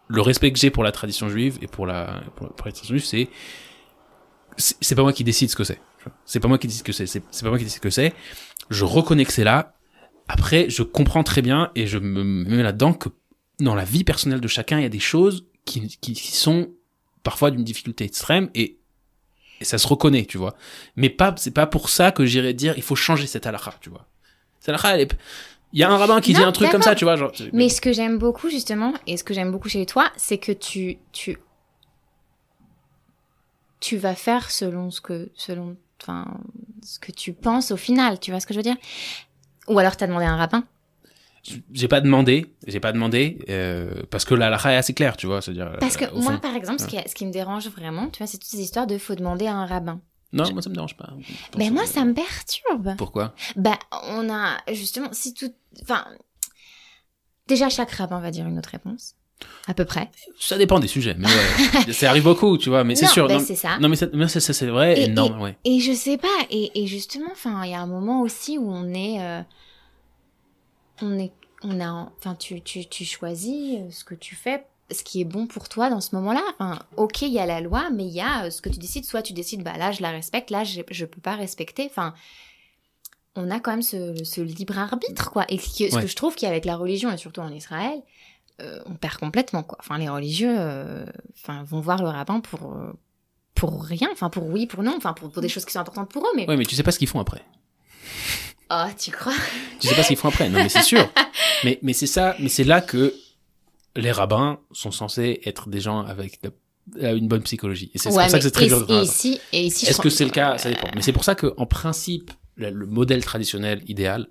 le 0.08 0.20
respect 0.20 0.52
que 0.52 0.58
j'ai 0.58 0.70
pour 0.70 0.84
la 0.84 0.92
tradition 0.92 1.28
juive 1.28 1.58
et 1.62 1.66
pour 1.66 1.86
la, 1.86 2.22
pour, 2.36 2.48
pour 2.48 2.66
la 2.66 2.72
tradition 2.72 2.94
juive, 2.94 3.04
c'est 3.04 3.28
c'est 4.58 4.94
pas 4.94 5.02
moi 5.02 5.12
qui 5.12 5.24
décide 5.24 5.50
ce 5.50 5.56
que 5.56 5.64
c'est. 5.64 5.80
C'est 6.24 6.40
pas 6.40 6.48
moi 6.48 6.58
qui 6.58 6.70
ce 6.70 6.82
que 6.82 6.92
c'est. 6.92 7.06
C'est 7.06 7.20
pas 7.20 7.48
moi 7.48 7.58
qui 7.58 7.64
décide 7.64 7.78
ce 7.78 7.80
que 7.80 7.90
c'est. 7.90 8.12
Je 8.70 8.84
reconnais 8.84 9.24
que 9.24 9.32
c'est 9.32 9.44
là. 9.44 9.74
Après, 10.28 10.68
je 10.68 10.82
comprends 10.82 11.22
très 11.22 11.42
bien 11.42 11.70
et 11.74 11.86
je 11.86 11.98
me 11.98 12.24
mets 12.24 12.62
là-dedans 12.62 12.92
que 12.92 13.08
dans 13.60 13.74
la 13.74 13.84
vie 13.84 14.04
personnelle 14.04 14.40
de 14.40 14.48
chacun, 14.48 14.78
il 14.78 14.82
y 14.82 14.86
a 14.86 14.90
des 14.90 14.98
choses 14.98 15.46
qui, 15.64 15.88
qui, 16.00 16.14
qui 16.14 16.36
sont 16.36 16.70
parfois 17.22 17.50
d'une 17.50 17.64
difficulté 17.64 18.04
extrême 18.04 18.50
et, 18.54 18.78
et 19.60 19.64
ça 19.64 19.78
se 19.78 19.86
reconnaît, 19.86 20.26
tu 20.26 20.38
vois. 20.38 20.54
Mais 20.96 21.10
pas, 21.10 21.34
c'est 21.36 21.52
pas 21.52 21.66
pour 21.66 21.88
ça 21.88 22.12
que 22.12 22.26
j'irais 22.26 22.54
dire 22.54 22.74
il 22.76 22.82
faut 22.82 22.96
changer 22.96 23.26
cette 23.26 23.46
halakha, 23.46 23.74
tu 23.80 23.90
vois. 23.90 24.06
Cette 24.60 24.70
halakha, 24.70 24.94
elle 24.94 25.00
est. 25.02 25.16
Il 25.72 25.80
y 25.80 25.82
a 25.82 25.90
un 25.90 25.96
rabbin 25.96 26.20
qui 26.20 26.32
dit 26.32 26.42
un 26.42 26.52
truc 26.52 26.70
comme 26.70 26.82
ça, 26.82 26.94
tu 26.94 27.04
vois. 27.04 27.16
Genre, 27.16 27.32
Mais 27.52 27.68
ce 27.68 27.80
que 27.80 27.92
j'aime 27.92 28.18
beaucoup, 28.18 28.48
justement, 28.48 28.94
et 29.06 29.16
ce 29.16 29.24
que 29.24 29.34
j'aime 29.34 29.50
beaucoup 29.50 29.68
chez 29.68 29.84
toi, 29.84 30.10
c'est 30.16 30.38
que 30.38 30.52
tu, 30.52 30.98
tu, 31.12 31.38
tu 33.80 33.96
vas 33.96 34.14
faire 34.14 34.50
selon 34.50 34.90
ce 34.90 35.00
que, 35.00 35.30
selon, 35.34 35.76
enfin, 36.02 36.39
ce 36.82 36.98
que 36.98 37.12
tu 37.12 37.32
penses 37.32 37.70
au 37.70 37.77
final. 37.77 38.18
Tu 38.20 38.31
vois 38.31 38.40
ce 38.40 38.47
que 38.47 38.55
je 38.55 38.59
veux 38.59 38.64
dire? 38.64 38.77
Ou 39.68 39.78
alors 39.78 39.97
t'as 39.97 40.06
demandé 40.06 40.27
à 40.27 40.31
un 40.32 40.36
rabbin 40.36 40.64
j'ai 41.73 41.89
pas 41.89 42.01
demandé, 42.01 42.52
j'ai 42.66 42.81
pas 42.81 42.93
demandé, 42.93 43.39
euh, 43.48 44.02
parce 44.10 44.24
que 44.24 44.35
la 44.35 44.47
halakha 44.47 44.73
est 44.73 44.77
assez 44.77 44.94
claire, 44.94 45.16
tu 45.16 45.27
vois. 45.27 45.40
C'est-à-dire. 45.40 45.77
Parce 45.78 45.97
que 45.97 46.05
euh, 46.05 46.20
moi, 46.20 46.32
fond. 46.35 46.39
par 46.40 46.56
exemple, 46.56 46.81
ce 46.81 46.86
qui, 46.86 46.97
ce 47.09 47.14
qui 47.14 47.27
me 47.27 47.32
dérange 47.32 47.68
vraiment, 47.68 48.09
tu 48.09 48.18
vois, 48.18 48.27
c'est 48.27 48.39
toutes 48.39 48.48
ces 48.51 48.60
histoires 48.60 48.86
de 48.86 48.98
faut 48.98 49.14
demander 49.14 49.47
à 49.47 49.55
un 49.55 49.66
rabbin. 49.66 50.01
Non, 50.32 50.52
moi 50.52 50.60
ça 50.60 50.68
me 50.68 50.74
dérange 50.74 50.97
pas. 50.97 51.10
Mais 51.56 51.68
que- 51.68 51.73
moi, 51.73 51.86
ça 51.86 52.05
me 52.05 52.12
perturbe. 52.14 52.97
Pourquoi? 52.98 53.35
Bah, 53.55 53.78
on 54.09 54.28
a 54.28 54.56
justement, 54.73 55.09
si 55.12 55.35
tout, 55.35 55.52
enfin, 55.82 56.05
déjà 57.47 57.68
chaque 57.68 57.93
rabbin 57.93 58.20
va 58.20 58.31
dire 58.31 58.47
une 58.47 58.59
autre 58.59 58.70
réponse, 58.70 59.15
à 59.66 59.74
peu 59.74 59.84
près. 59.84 60.10
Ça 60.38 60.56
dépend 60.58 60.78
des 60.80 60.86
sujets, 60.88 61.14
mais 61.18 61.26
ouais. 61.86 61.92
ça 61.92 62.08
arrive 62.10 62.24
beaucoup, 62.24 62.56
tu 62.58 62.68
vois. 62.68 62.84
Mais 62.84 62.94
c'est 62.94 63.06
sûr. 63.06 63.26
bah, 63.28 63.34
non, 63.34 63.40
c'est 63.44 63.54
ça. 63.56 63.78
non, 63.78 63.88
mais 63.88 63.96
c'est 63.96 64.66
vrai. 64.66 64.98
Et, 65.00 65.10
Et- 65.10 65.20
ouais. 65.20 65.56
Et 65.64 65.80
je 65.80 65.92
sais 65.92 66.16
pas, 66.18 66.28
et, 66.50 66.82
et 66.82 66.86
justement, 66.86 67.28
enfin, 67.32 67.64
il 67.64 67.70
y 67.70 67.74
a 67.74 67.80
un 67.80 67.86
moment 67.86 68.22
aussi 68.22 68.58
où 68.58 68.70
on 68.70 68.92
est, 68.94 69.20
euh, 69.20 69.42
on 71.02 71.18
est, 71.18 71.32
on 71.62 71.80
a, 71.80 72.10
enfin, 72.18 72.34
tu, 72.34 72.60
tu, 72.62 72.86
tu 72.86 73.04
choisis 73.04 73.78
euh, 73.78 73.90
ce 73.90 74.04
que 74.04 74.14
tu 74.14 74.34
fais, 74.36 74.64
ce 74.90 75.02
qui 75.02 75.20
est 75.20 75.24
bon 75.24 75.46
pour 75.46 75.68
toi 75.68 75.90
dans 75.90 76.00
ce 76.00 76.14
moment-là. 76.16 76.42
Enfin, 76.58 76.78
ok, 76.96 77.22
il 77.22 77.32
y 77.32 77.38
a 77.38 77.46
la 77.46 77.60
loi, 77.60 77.90
mais 77.92 78.04
il 78.04 78.12
y 78.14 78.20
a 78.20 78.44
euh, 78.44 78.50
ce 78.50 78.62
que 78.62 78.68
tu 78.68 78.78
décides. 78.78 79.04
Soit 79.04 79.22
tu 79.22 79.32
décides, 79.32 79.62
bah 79.62 79.76
là, 79.76 79.90
je 79.92 80.00
la 80.00 80.10
respecte, 80.10 80.50
là, 80.50 80.64
je, 80.64 80.80
je 80.90 81.04
peux 81.04 81.20
pas 81.20 81.34
respecter. 81.34 81.86
Enfin, 81.90 82.14
on 83.34 83.50
a 83.50 83.60
quand 83.60 83.72
même 83.72 83.82
ce, 83.82 84.14
ce 84.24 84.40
libre 84.40 84.78
arbitre, 84.78 85.30
quoi. 85.30 85.44
Et 85.48 85.58
ce, 85.58 85.68
qui- 85.68 85.90
ce 85.90 85.96
Ouais. 85.96 86.02
que 86.02 86.08
je 86.08 86.16
trouve 86.16 86.36
qu'avec 86.36 86.64
la 86.64 86.76
religion 86.76 87.10
et 87.12 87.16
surtout 87.18 87.40
en 87.40 87.52
Israël, 87.52 88.00
euh, 88.60 88.80
on 88.86 88.94
perd 88.94 89.16
complètement, 89.18 89.62
quoi. 89.62 89.76
Enfin, 89.80 89.98
les 89.98 90.08
religieux, 90.08 90.54
euh, 90.58 91.04
enfin, 91.36 91.62
vont 91.64 91.80
voir 91.80 92.02
le 92.02 92.08
rabbin 92.08 92.40
pour. 92.40 92.72
euh, 92.74 92.92
pour 93.54 93.82
rien, 93.84 94.08
enfin 94.12 94.28
pour 94.28 94.44
oui, 94.48 94.66
pour 94.66 94.82
non, 94.82 94.94
enfin 94.98 95.14
pour, 95.14 95.30
pour 95.30 95.40
des 95.40 95.48
choses 95.48 95.64
qui 95.64 95.72
sont 95.72 95.78
importantes 95.80 96.10
pour 96.10 96.22
eux, 96.26 96.30
mais 96.36 96.46
Ouais, 96.46 96.58
mais 96.58 96.66
tu 96.66 96.74
sais 96.76 96.82
pas 96.82 96.92
ce 96.92 96.98
qu'ils 96.98 97.08
font 97.08 97.20
après. 97.20 97.42
oh 98.70 98.84
tu 98.98 99.10
crois? 99.10 99.32
Tu 99.80 99.88
sais 99.88 99.94
pas 99.94 100.02
ce 100.02 100.08
qu'ils 100.08 100.16
font 100.18 100.28
après. 100.28 100.48
Non, 100.50 100.58
mais 100.58 100.68
c'est 100.68 100.82
sûr. 100.82 101.08
mais 101.64 101.78
mais 101.82 101.92
c'est 101.92 102.06
ça. 102.06 102.36
Mais 102.38 102.48
c'est 102.50 102.64
là 102.64 102.80
que 102.82 103.14
les 103.94 104.12
rabbins 104.12 104.58
sont 104.72 104.90
censés 104.90 105.40
être 105.46 105.68
des 105.70 105.80
gens 105.80 106.00
avec 106.04 106.42
de- 106.42 106.52
une 107.16 107.28
bonne 107.28 107.42
psychologie. 107.42 107.90
Et 107.94 107.98
c'est 107.98 108.10
Ouais, 108.10 108.24
pour 108.24 108.30
ça 108.30 108.38
que 108.38 108.44
c'est 108.44 108.50
très 108.50 108.66
et- 108.66 108.68
dur 108.68 108.86
de 108.86 108.94
et 108.94 109.02
ici, 109.02 109.40
et 109.52 109.62
ici, 109.64 109.86
Est-ce 109.86 110.00
que 110.00 110.10
c'est 110.10 110.24
le 110.26 110.30
cas? 110.30 110.58
Ça 110.58 110.68
dépend. 110.68 110.88
Mais 110.94 111.00
c'est 111.02 111.12
pour 111.12 111.24
ça 111.24 111.34
que, 111.34 111.54
en 111.56 111.66
principe, 111.66 112.30
le, 112.56 112.70
le 112.70 112.86
modèle 112.86 113.24
traditionnel 113.24 113.82
idéal, 113.88 114.28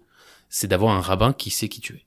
c'est 0.49 0.67
d'avoir 0.67 0.95
un 0.95 1.01
rabbin 1.01 1.33
qui 1.33 1.49
sait 1.49 1.67
qui 1.67 1.81
tu 1.81 1.95
es. 1.95 2.05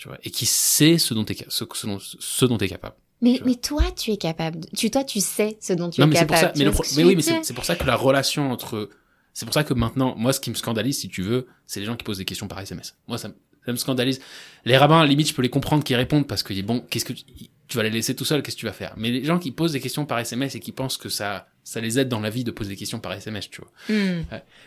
Tu 0.00 0.08
vois, 0.08 0.16
et 0.22 0.30
qui 0.30 0.46
sait 0.46 0.96
ce 0.96 1.12
dont 1.12 1.26
tu 1.26 1.34
es, 1.34 1.36
ce, 1.50 1.64
ce 1.74 1.86
dont, 1.86 1.98
ce 2.00 2.44
dont 2.46 2.56
t'es 2.56 2.68
capable. 2.70 2.94
Mais, 3.20 3.38
mais 3.44 3.56
toi, 3.56 3.82
tu 3.94 4.12
es 4.12 4.16
capable. 4.16 4.60
de- 4.60 4.68
Tu, 4.74 4.90
toi, 4.90 5.04
tu 5.04 5.20
sais 5.20 5.58
ce 5.60 5.74
dont 5.74 5.90
tu 5.90 6.00
non, 6.00 6.06
es 6.06 6.10
mais 6.10 6.16
c'est 6.16 6.24
pour 6.24 6.36
capable. 6.36 6.56
ça. 6.56 6.58
Mais, 6.58 6.64
le 6.64 6.70
pro- 6.70 6.84
oui, 6.96 7.16
mais 7.16 7.22
c'est 7.42 7.52
pour 7.52 7.66
ça 7.66 7.76
que 7.76 7.84
la 7.84 7.96
relation 7.96 8.50
entre. 8.50 8.88
C'est 9.34 9.44
pour 9.44 9.52
ça 9.52 9.62
que 9.62 9.74
maintenant, 9.74 10.14
moi, 10.16 10.32
ce 10.32 10.40
qui 10.40 10.48
me 10.48 10.54
scandalise, 10.54 10.98
si 10.98 11.10
tu 11.10 11.20
veux, 11.20 11.46
c'est 11.66 11.80
les 11.80 11.86
gens 11.86 11.96
qui 11.96 12.04
posent 12.04 12.16
des 12.16 12.24
questions 12.24 12.48
par 12.48 12.58
SMS. 12.60 12.96
Moi, 13.08 13.18
ça, 13.18 13.28
me- 13.28 13.34
ça 13.66 13.72
me 13.72 13.76
scandalise. 13.76 14.20
Les 14.64 14.78
rabbins, 14.78 15.00
à 15.00 15.02
la 15.02 15.06
limite, 15.06 15.28
je 15.28 15.34
peux 15.34 15.42
les 15.42 15.50
comprendre 15.50 15.84
qu'ils 15.84 15.96
répondent 15.96 16.26
parce 16.26 16.42
que, 16.42 16.58
bon, 16.62 16.80
qu'est-ce 16.88 17.04
que 17.04 17.12
tu, 17.12 17.24
tu 17.70 17.76
vas 17.76 17.84
les 17.84 17.90
laisser 17.90 18.16
tout 18.16 18.24
seuls, 18.24 18.42
qu'est-ce 18.42 18.56
que 18.56 18.60
tu 18.60 18.66
vas 18.66 18.72
faire? 18.72 18.92
Mais 18.96 19.10
les 19.10 19.24
gens 19.24 19.38
qui 19.38 19.52
posent 19.52 19.72
des 19.72 19.80
questions 19.80 20.04
par 20.04 20.18
SMS 20.18 20.56
et 20.56 20.60
qui 20.60 20.72
pensent 20.72 20.96
que 20.96 21.08
ça, 21.08 21.46
ça 21.62 21.80
les 21.80 22.00
aide 22.00 22.08
dans 22.08 22.18
la 22.18 22.28
vie 22.28 22.42
de 22.42 22.50
poser 22.50 22.70
des 22.70 22.76
questions 22.76 22.98
par 22.98 23.12
SMS, 23.12 23.48
tu 23.48 23.60
vois. 23.60 23.70
Hmm. 23.88 24.24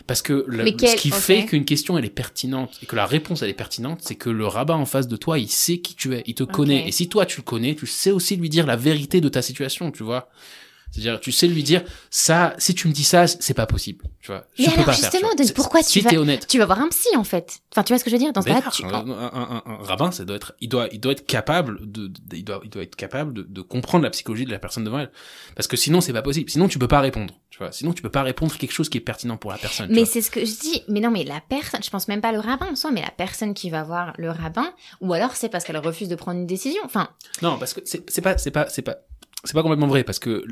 Parce 0.07 0.21
que 0.21 0.45
ce 0.49 0.95
qui 0.95 1.11
fait 1.11 1.45
qu'une 1.45 1.65
question 1.65 1.97
elle 1.97 2.05
est 2.05 2.09
pertinente 2.09 2.79
et 2.81 2.85
que 2.85 2.95
la 2.95 3.05
réponse 3.05 3.41
elle 3.41 3.49
est 3.49 3.53
pertinente, 3.53 3.99
c'est 4.01 4.15
que 4.15 4.29
le 4.29 4.47
rabbin 4.47 4.75
en 4.75 4.85
face 4.85 5.09
de 5.09 5.17
toi, 5.17 5.37
il 5.37 5.49
sait 5.49 5.79
qui 5.79 5.95
tu 5.95 6.15
es, 6.15 6.23
il 6.25 6.33
te 6.33 6.43
connaît. 6.43 6.87
Et 6.87 6.93
si 6.93 7.09
toi 7.09 7.25
tu 7.25 7.41
le 7.41 7.43
connais, 7.43 7.75
tu 7.75 7.87
sais 7.87 8.11
aussi 8.11 8.37
lui 8.37 8.47
dire 8.47 8.65
la 8.65 8.77
vérité 8.77 9.19
de 9.19 9.27
ta 9.27 9.41
situation, 9.41 9.91
tu 9.91 10.03
vois. 10.03 10.29
C'est-à-dire, 10.93 11.19
tu 11.19 11.31
sais 11.31 11.47
lui 11.47 11.63
dire 11.63 11.83
ça, 12.11 12.53
si 12.59 12.75
tu 12.75 12.87
me 12.87 12.93
dis 12.93 13.03
ça, 13.03 13.25
c'est 13.25 13.55
pas 13.55 13.65
possible, 13.65 14.05
tu 14.21 14.27
vois. 14.27 14.45
Je 14.55 14.61
Mais 14.61 14.67
peux 14.67 14.73
alors, 14.75 14.85
pas 14.85 14.93
faire. 14.93 15.09
tu 15.09 15.17
justement, 15.17 15.33
donc 15.35 15.47
C'est- 15.47 15.53
pourquoi 15.53 15.81
tu 15.81 15.89
si 15.89 16.01
vas- 16.01 16.13
honnête. 16.15 16.45
Tu 16.47 16.59
vas 16.59 16.65
voir 16.67 16.79
un 16.79 16.89
psy 16.89 17.07
en 17.17 17.23
fait. 17.23 17.61
Enfin, 17.71 17.81
tu 17.83 17.93
vois 17.93 17.97
ce 17.97 18.03
que 18.03 18.11
je 18.11 18.15
veux 18.15 18.19
dire? 18.19 18.31
Dans 18.31 18.43
ce 18.43 18.47
D'accord, 18.47 18.71
tu... 18.71 18.85
un, 18.85 18.93
un- 18.93 19.63
rabbin, 19.81 20.11
ça 20.11 20.23
doit 20.23 20.35
être, 20.35 20.53
il 20.61 20.69
doit, 20.69 20.87
il 20.91 20.99
doit 20.99 21.13
être 21.13 21.25
capable 21.25 21.79
de, 21.91 22.07
de- 22.07 22.35
il 22.35 22.43
doit, 22.43 22.61
il 22.63 22.69
doit 22.69 22.83
être 22.83 22.95
capable 22.95 23.33
de, 23.33 23.41
de 23.41 23.61
comprendre 23.61 24.03
la 24.03 24.11
psychologie 24.11 24.45
de 24.45 24.51
la 24.51 24.59
personne 24.59 24.83
devant 24.83 24.99
elle. 24.99 25.11
Parce 25.55 25.65
que 25.67 25.75
sinon, 25.77 25.99
c'est 25.99 26.13
pas 26.13 26.21
possible. 26.21 26.49
Sinon, 26.51 26.67
tu 26.67 26.77
peux 26.77 26.87
pas 26.87 26.99
répondre. 27.01 27.33
Tu 27.49 27.57
vois. 27.57 27.71
Sinon, 27.71 27.93
tu 27.93 28.03
peux 28.03 28.09
pas 28.11 28.21
répondre 28.23 28.55
quelque 28.55 28.71
chose 28.73 28.87
qui 28.89 28.99
est 28.99 29.01
pertinent 29.01 29.37
pour 29.37 29.51
la 29.51 29.57
personne. 29.57 29.87
tu 29.87 29.93
Mais 29.95 30.05
c'est 30.05 30.21
ce 30.21 30.29
que 30.29 30.45
je 30.45 30.59
dis. 30.59 30.83
Mais 30.89 30.99
non, 30.99 31.09
mais 31.09 31.23
la 31.23 31.41
personne, 31.41 31.81
je 31.83 31.89
pense 31.89 32.07
même 32.07 32.21
pas 32.21 32.31
le 32.31 32.39
rabbin 32.39 32.67
en 32.71 32.75
soi, 32.75 32.91
mais 32.91 33.01
la 33.01 33.11
personne 33.11 33.55
qui 33.55 33.71
va 33.71 33.81
voir 33.83 34.13
le 34.17 34.29
rabbin, 34.29 34.71
ou 35.01 35.11
alors 35.13 35.35
c'est 35.35 35.49
parce 35.49 35.63
qu'elle 35.63 35.77
refuse 35.77 36.07
de 36.07 36.15
prendre 36.15 36.39
une 36.39 36.47
décision. 36.47 36.81
Enfin, 36.85 37.09
Non, 37.41 37.57
parce 37.57 37.73
que 37.73 37.81
c'est 37.83 38.21
pas, 38.21 38.37
c'est 38.37 38.51
pas, 38.51 38.67
c'est 38.69 38.81
pas, 38.83 38.97
c'est 39.43 39.53
pas 39.53 39.61
complètement 39.63 39.87
vrai 39.87 40.03
parce 40.03 40.19
que 40.19 40.43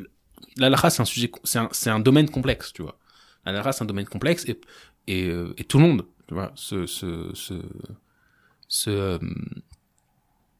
la 0.58 0.70
lara 0.70 0.90
c'est 0.90 1.02
un 1.02 1.06
sujet, 1.06 1.32
c'est 1.44 1.60
un, 1.60 1.70
c'est 1.72 1.90
un 1.90 2.00
domaine 2.00 2.30
complexe, 2.30 2.74
tu 2.74 2.82
vois. 2.82 2.98
La 3.46 3.52
lara 3.52 3.72
c'est 3.72 3.84
un 3.84 3.88
domaine 3.88 4.08
complexe 4.08 4.46
et 4.48 4.60
et, 5.08 5.26
euh, 5.26 5.54
et 5.58 5.64
tout 5.64 5.80
le 5.80 5.86
monde, 5.88 6.06
tu 6.28 6.34
vois, 6.34 6.52
se 6.56 6.86
se 6.86 7.32
se, 7.34 7.54
se 8.68 8.90
euh, 8.90 9.20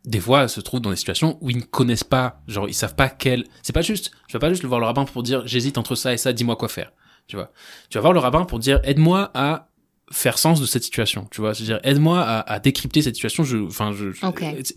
des 0.06 0.20
fois 0.20 0.48
se 0.48 0.60
trouve 0.62 0.82
dans 0.82 0.90
des 0.90 0.96
situations 0.96 1.38
où 1.42 1.50
ils 1.50 1.58
ne 1.58 1.62
connaissent 1.62 2.04
pas, 2.04 2.42
genre 2.48 2.68
ils 2.68 2.74
savent 2.74 2.96
pas 2.96 3.10
quel. 3.10 3.46
C'est 3.62 3.74
pas 3.74 3.82
juste, 3.82 4.12
je 4.28 4.34
vais 4.34 4.40
pas 4.40 4.50
juste 4.50 4.64
le 4.64 4.70
voir 4.70 4.80
le 4.80 4.88
rabbin 4.88 5.06
pour 5.06 5.24
dire 5.24 5.46
j'hésite 5.48 5.78
entre 5.78 5.96
ça 5.96 6.14
et 6.14 6.18
ça, 6.18 6.34
dis-moi 6.34 6.56
quoi 6.56 6.70
faire, 6.70 6.92
tu 7.28 7.36
vois. 7.36 7.52
Tu 7.90 7.98
vas 7.98 8.02
voir 8.02 8.14
le 8.14 8.20
rabbin 8.20 8.46
pour 8.46 8.60
dire 8.60 8.80
aide-moi 8.84 9.30
à 9.34 9.68
faire 10.12 10.38
sens 10.38 10.60
de 10.60 10.66
cette 10.66 10.84
situation, 10.84 11.28
tu 11.32 11.40
vois. 11.42 11.54
C'est-à-dire 11.54 11.80
aide-moi 11.84 12.20
à, 12.22 12.40
à 12.52 12.60
décrypter 12.60 13.02
cette 13.02 13.16
situation. 13.16 13.44
Je, 13.44 13.58
enfin, 13.58 13.94
je, 13.94 14.08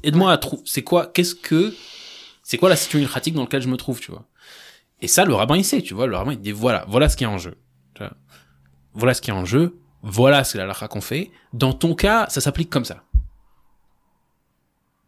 aide-moi 0.03 0.31
à 0.31 0.39
trouver. 0.39 0.63
C'est 0.67 0.83
quoi, 0.83 1.07
qu'est-ce 1.07 1.35
que, 1.35 1.75
c'est 2.43 2.59
quoi 2.59 2.69
la 2.69 2.77
situation 2.77 3.09
pratique 3.09 3.35
dans 3.35 3.43
laquelle 3.43 3.63
je 3.63 3.69
me 3.69 3.77
trouve, 3.77 4.01
tu 4.01 4.11
vois. 4.11 4.27
Et 5.05 5.09
ça, 5.09 5.27
le 5.27 5.35
rabbin 5.35 5.57
il 5.57 5.65
sait, 5.65 5.83
tu 5.83 5.93
vois. 5.93 6.07
Le 6.07 6.17
rabbin 6.17 6.33
il 6.33 6.41
dit 6.41 6.51
voilà, 6.53 6.85
voilà 6.89 7.09
ce 7.11 7.17
qui 7.17 7.25
est 7.25 7.29
en 7.29 7.37
jeu. 7.39 7.57
Voilà 8.95 9.13
ce 9.13 9.21
qui 9.21 9.31
est 9.31 9.35
en 9.35 9.45
jeu. 9.45 9.77
Voilà 10.03 10.45
c'est 10.45 10.57
la 10.57 10.65
halakha 10.65 10.89
qu'on 10.89 11.01
fait. 11.01 11.31
Dans 11.53 11.73
ton 11.75 11.95
cas, 11.95 12.27
ça 12.31 12.41
s'applique 12.41 12.71
comme 12.71 12.85
ça. 12.87 13.05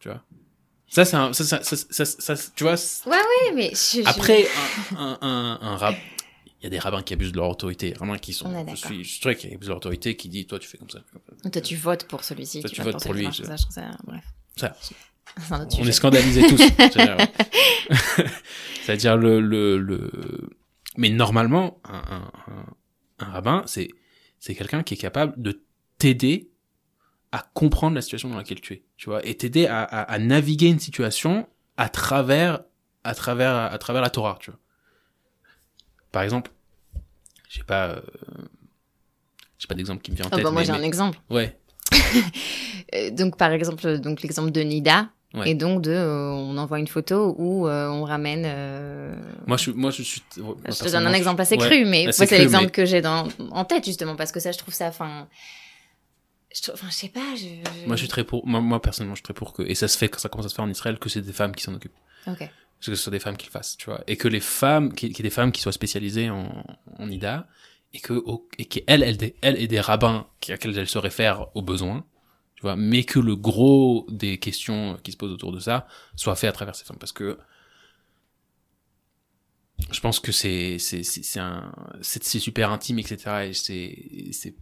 Tu 0.00 0.08
vois. 0.08 0.22
Ça, 0.88 1.04
c'est 1.04 1.16
un, 1.16 1.32
ça, 1.32 1.44
ça, 1.44 1.62
ça, 1.62 2.04
ça- 2.04 2.50
tu 2.54 2.64
vois. 2.64 2.74
ouais, 3.06 3.12
ouais, 3.16 3.52
mais 3.54 3.70
je- 3.70 4.02
je- 4.02 4.08
Après, 4.08 4.46
un, 4.96 5.18
un, 5.20 5.28
un, 5.28 5.58
un 5.62 5.76
rab- 5.76 5.94
il 6.60 6.64
y 6.64 6.66
a 6.66 6.70
des 6.70 6.78
rabbins 6.78 7.02
qui 7.02 7.12
abusent 7.14 7.32
de 7.32 7.36
leur 7.38 7.48
autorité, 7.48 7.92
vraiment 7.92 8.16
qui 8.16 8.32
sont. 8.32 8.48
Je 8.70 8.74
suis, 8.76 9.02
je 9.04 9.08
suis 9.10 9.20
sûr 9.20 9.36
qu'il 9.36 9.50
y 9.50 9.54
a 9.54 9.56
de 9.58 9.66
leur 9.66 9.78
autorité 9.78 10.14
qui 10.16 10.28
dit, 10.28 10.46
toi, 10.46 10.58
tu 10.58 10.68
fais 10.68 10.78
comme 10.78 10.90
ça. 10.90 11.00
Toi, 11.50 11.60
tu 11.60 11.74
votes 11.76 12.06
pour 12.06 12.22
celui-ci. 12.22 12.60
Toi, 12.60 12.70
tu 12.70 12.82
votes 12.82 13.02
pour 13.02 13.14
lui, 13.14 13.24
Ça, 13.32 13.56
je 13.56 13.62
trouve 13.62 13.74
ça- 13.74 13.90
Bref. 14.04 14.24
Ça, 14.56 14.76
C'est 15.38 15.52
un 15.52 15.62
autre 15.62 15.76
on 15.80 15.86
est 15.86 15.92
scandalisés 15.92 16.46
tous. 16.46 16.60
C'est-à-dire, 18.82 19.16
le, 19.16 19.40
le, 19.40 19.78
le, 19.78 20.10
mais 20.96 21.10
normalement, 21.10 21.80
un, 21.84 21.94
un, 21.94 22.30
un- 22.52 22.66
Un 23.18 23.24
rabbin, 23.30 23.62
c'est 23.66 23.88
c'est 24.38 24.54
quelqu'un 24.54 24.82
qui 24.82 24.94
est 24.94 24.98
capable 24.98 25.40
de 25.40 25.62
t'aider 25.98 26.50
à 27.32 27.44
comprendre 27.54 27.94
la 27.96 28.02
situation 28.02 28.28
dans 28.28 28.36
laquelle 28.36 28.60
tu 28.60 28.74
es, 28.74 28.82
tu 28.96 29.08
vois, 29.08 29.24
et 29.26 29.36
t'aider 29.36 29.66
à, 29.66 29.82
à, 29.82 30.02
à 30.02 30.18
naviguer 30.18 30.68
une 30.68 30.78
situation 30.78 31.48
à 31.76 31.88
travers 31.88 32.60
à 33.04 33.14
travers 33.14 33.54
à 33.54 33.76
travers 33.78 34.02
la 34.02 34.10
Torah, 34.10 34.38
tu 34.40 34.50
vois. 34.50 34.60
Par 36.12 36.22
exemple, 36.22 36.50
j'ai 37.48 37.62
pas 37.64 37.88
euh, 37.88 38.00
j'ai 39.58 39.66
pas 39.66 39.74
d'exemple 39.74 40.02
qui 40.02 40.10
me 40.10 40.16
vient 40.16 40.26
en 40.26 40.30
Oh, 40.32 40.36
tête. 40.36 40.44
bah, 40.44 40.50
moi, 40.50 40.60
mais- 40.62 40.66
j'ai 40.66 40.72
un 40.72 40.82
exemple. 40.82 41.18
Ouais, 41.30 41.58
Euh, 42.94 43.10
donc, 43.10 43.36
par 43.36 43.50
exemple, 43.50 43.98
donc 43.98 44.22
l'exemple 44.22 44.52
de 44.52 44.60
Nida. 44.60 45.10
Ouais. 45.34 45.50
Et 45.50 45.54
donc, 45.54 45.82
de, 45.82 45.90
euh, 45.90 46.30
on 46.30 46.56
envoie 46.56 46.78
une 46.78 46.86
photo 46.86 47.34
où 47.36 47.66
euh, 47.68 47.88
on 47.88 48.04
ramène. 48.04 48.44
euh, 48.46 49.14
moi 49.46 49.56
je 49.58 49.70
moi 49.72 49.90
je 49.90 50.02
suis 50.02 50.22
je 50.36 50.40
te 50.40 50.90
donne 50.90 51.06
un 51.06 51.12
exemple 51.12 51.42
assez 51.42 51.56
Ouais. 51.56 51.66
cru, 51.66 51.84
mais 51.84 52.10
c'est 52.12 52.30
l'exemple 52.30 52.66
mais- 52.66 52.70
que 52.70 52.84
j'ai 52.86 53.02
dans, 53.02 53.28
en 53.50 53.64
tête, 53.64 53.84
justement, 53.84 54.16
parce 54.16 54.32
que 54.32 54.40
ça, 54.40 54.52
je 54.52 54.58
trouve 54.58 54.72
ça. 54.72 54.86
Enfin, 54.86 55.28
je, 56.54 56.62
trouve- 56.62 56.74
enfin, 56.74 56.86
je 56.90 56.94
sais 56.94 57.08
pas. 57.08 57.34
Je, 57.36 57.42
je- 57.82 57.86
Moi 57.86 57.96
je 57.96 58.00
suis 58.02 58.08
très 58.08 58.24
pour 58.24 58.46
moi, 58.46 58.60
moi 58.60 58.80
personnellement 58.80 59.14
je 59.14 59.18
suis 59.18 59.24
très 59.24 59.34
pour 59.34 59.52
que 59.52 59.62
et 59.62 59.74
ça 59.74 59.88
se 59.88 59.98
fait 59.98 60.08
quand 60.08 60.18
ça 60.20 60.28
commence 60.28 60.46
à 60.46 60.48
se 60.48 60.54
faire 60.54 60.64
en 60.64 60.70
Israël 60.70 60.98
que 60.98 61.08
c'est 61.08 61.20
des 61.22 61.32
femmes 61.32 61.54
qui 61.54 61.64
s'en 61.64 61.74
occupent. 61.74 61.92
Ok. 62.26 62.38
Parce 62.38 62.50
que 62.90 62.94
ce 62.94 63.02
soit 63.02 63.10
des 63.10 63.20
femmes 63.20 63.36
qui 63.36 63.46
le 63.46 63.52
fassent, 63.52 63.76
tu 63.76 63.86
vois. 63.86 64.02
Et 64.06 64.16
que 64.16 64.28
les 64.28 64.40
femmes, 64.40 64.92
qu'il 64.94 65.08
y 65.10 65.18
ait 65.18 65.22
des 65.22 65.30
femmes 65.30 65.50
qui 65.52 65.60
soient 65.60 65.72
spécialisées 65.72 66.30
en, 66.30 66.64
en 66.98 67.10
IDA, 67.10 67.46
et 67.94 68.00
que, 68.00 68.22
et 68.58 68.66
qu'elles, 68.66 69.02
elles, 69.02 69.16
des- 69.16 69.34
elles 69.42 69.60
et 69.60 69.66
des 69.66 69.80
rabbins 69.80 70.26
qui- 70.40 70.52
à 70.52 70.56
elles 70.62 70.86
se 70.88 70.98
réfèrent 70.98 71.46
aux 71.54 71.62
besoins, 71.62 72.04
tu 72.56 72.62
vois, 72.62 72.74
mais 72.76 73.04
que 73.04 73.18
le 73.20 73.36
gros 73.36 74.06
des 74.10 74.38
questions 74.38 74.98
qui 75.02 75.12
se 75.12 75.16
posent 75.16 75.32
autour 75.32 75.52
de 75.52 75.60
ça 75.60 75.86
soit 76.16 76.34
fait 76.36 76.48
à 76.48 76.52
travers 76.52 76.74
ces 76.74 76.84
femmes. 76.84 76.98
Parce 76.98 77.12
que, 77.12 77.38
je 79.92 80.00
pense 80.00 80.20
que 80.20 80.32
c'est, 80.32 80.78
c'est, 80.78 81.02
c'est, 81.02 81.38
un, 81.38 81.72
c'est, 82.00 82.24
c'est 82.24 82.38
super 82.38 82.70
intime, 82.70 82.98
etc. 82.98 83.48
Et 83.48 83.52
c'est, 83.52 84.32
c'est, 84.32 84.54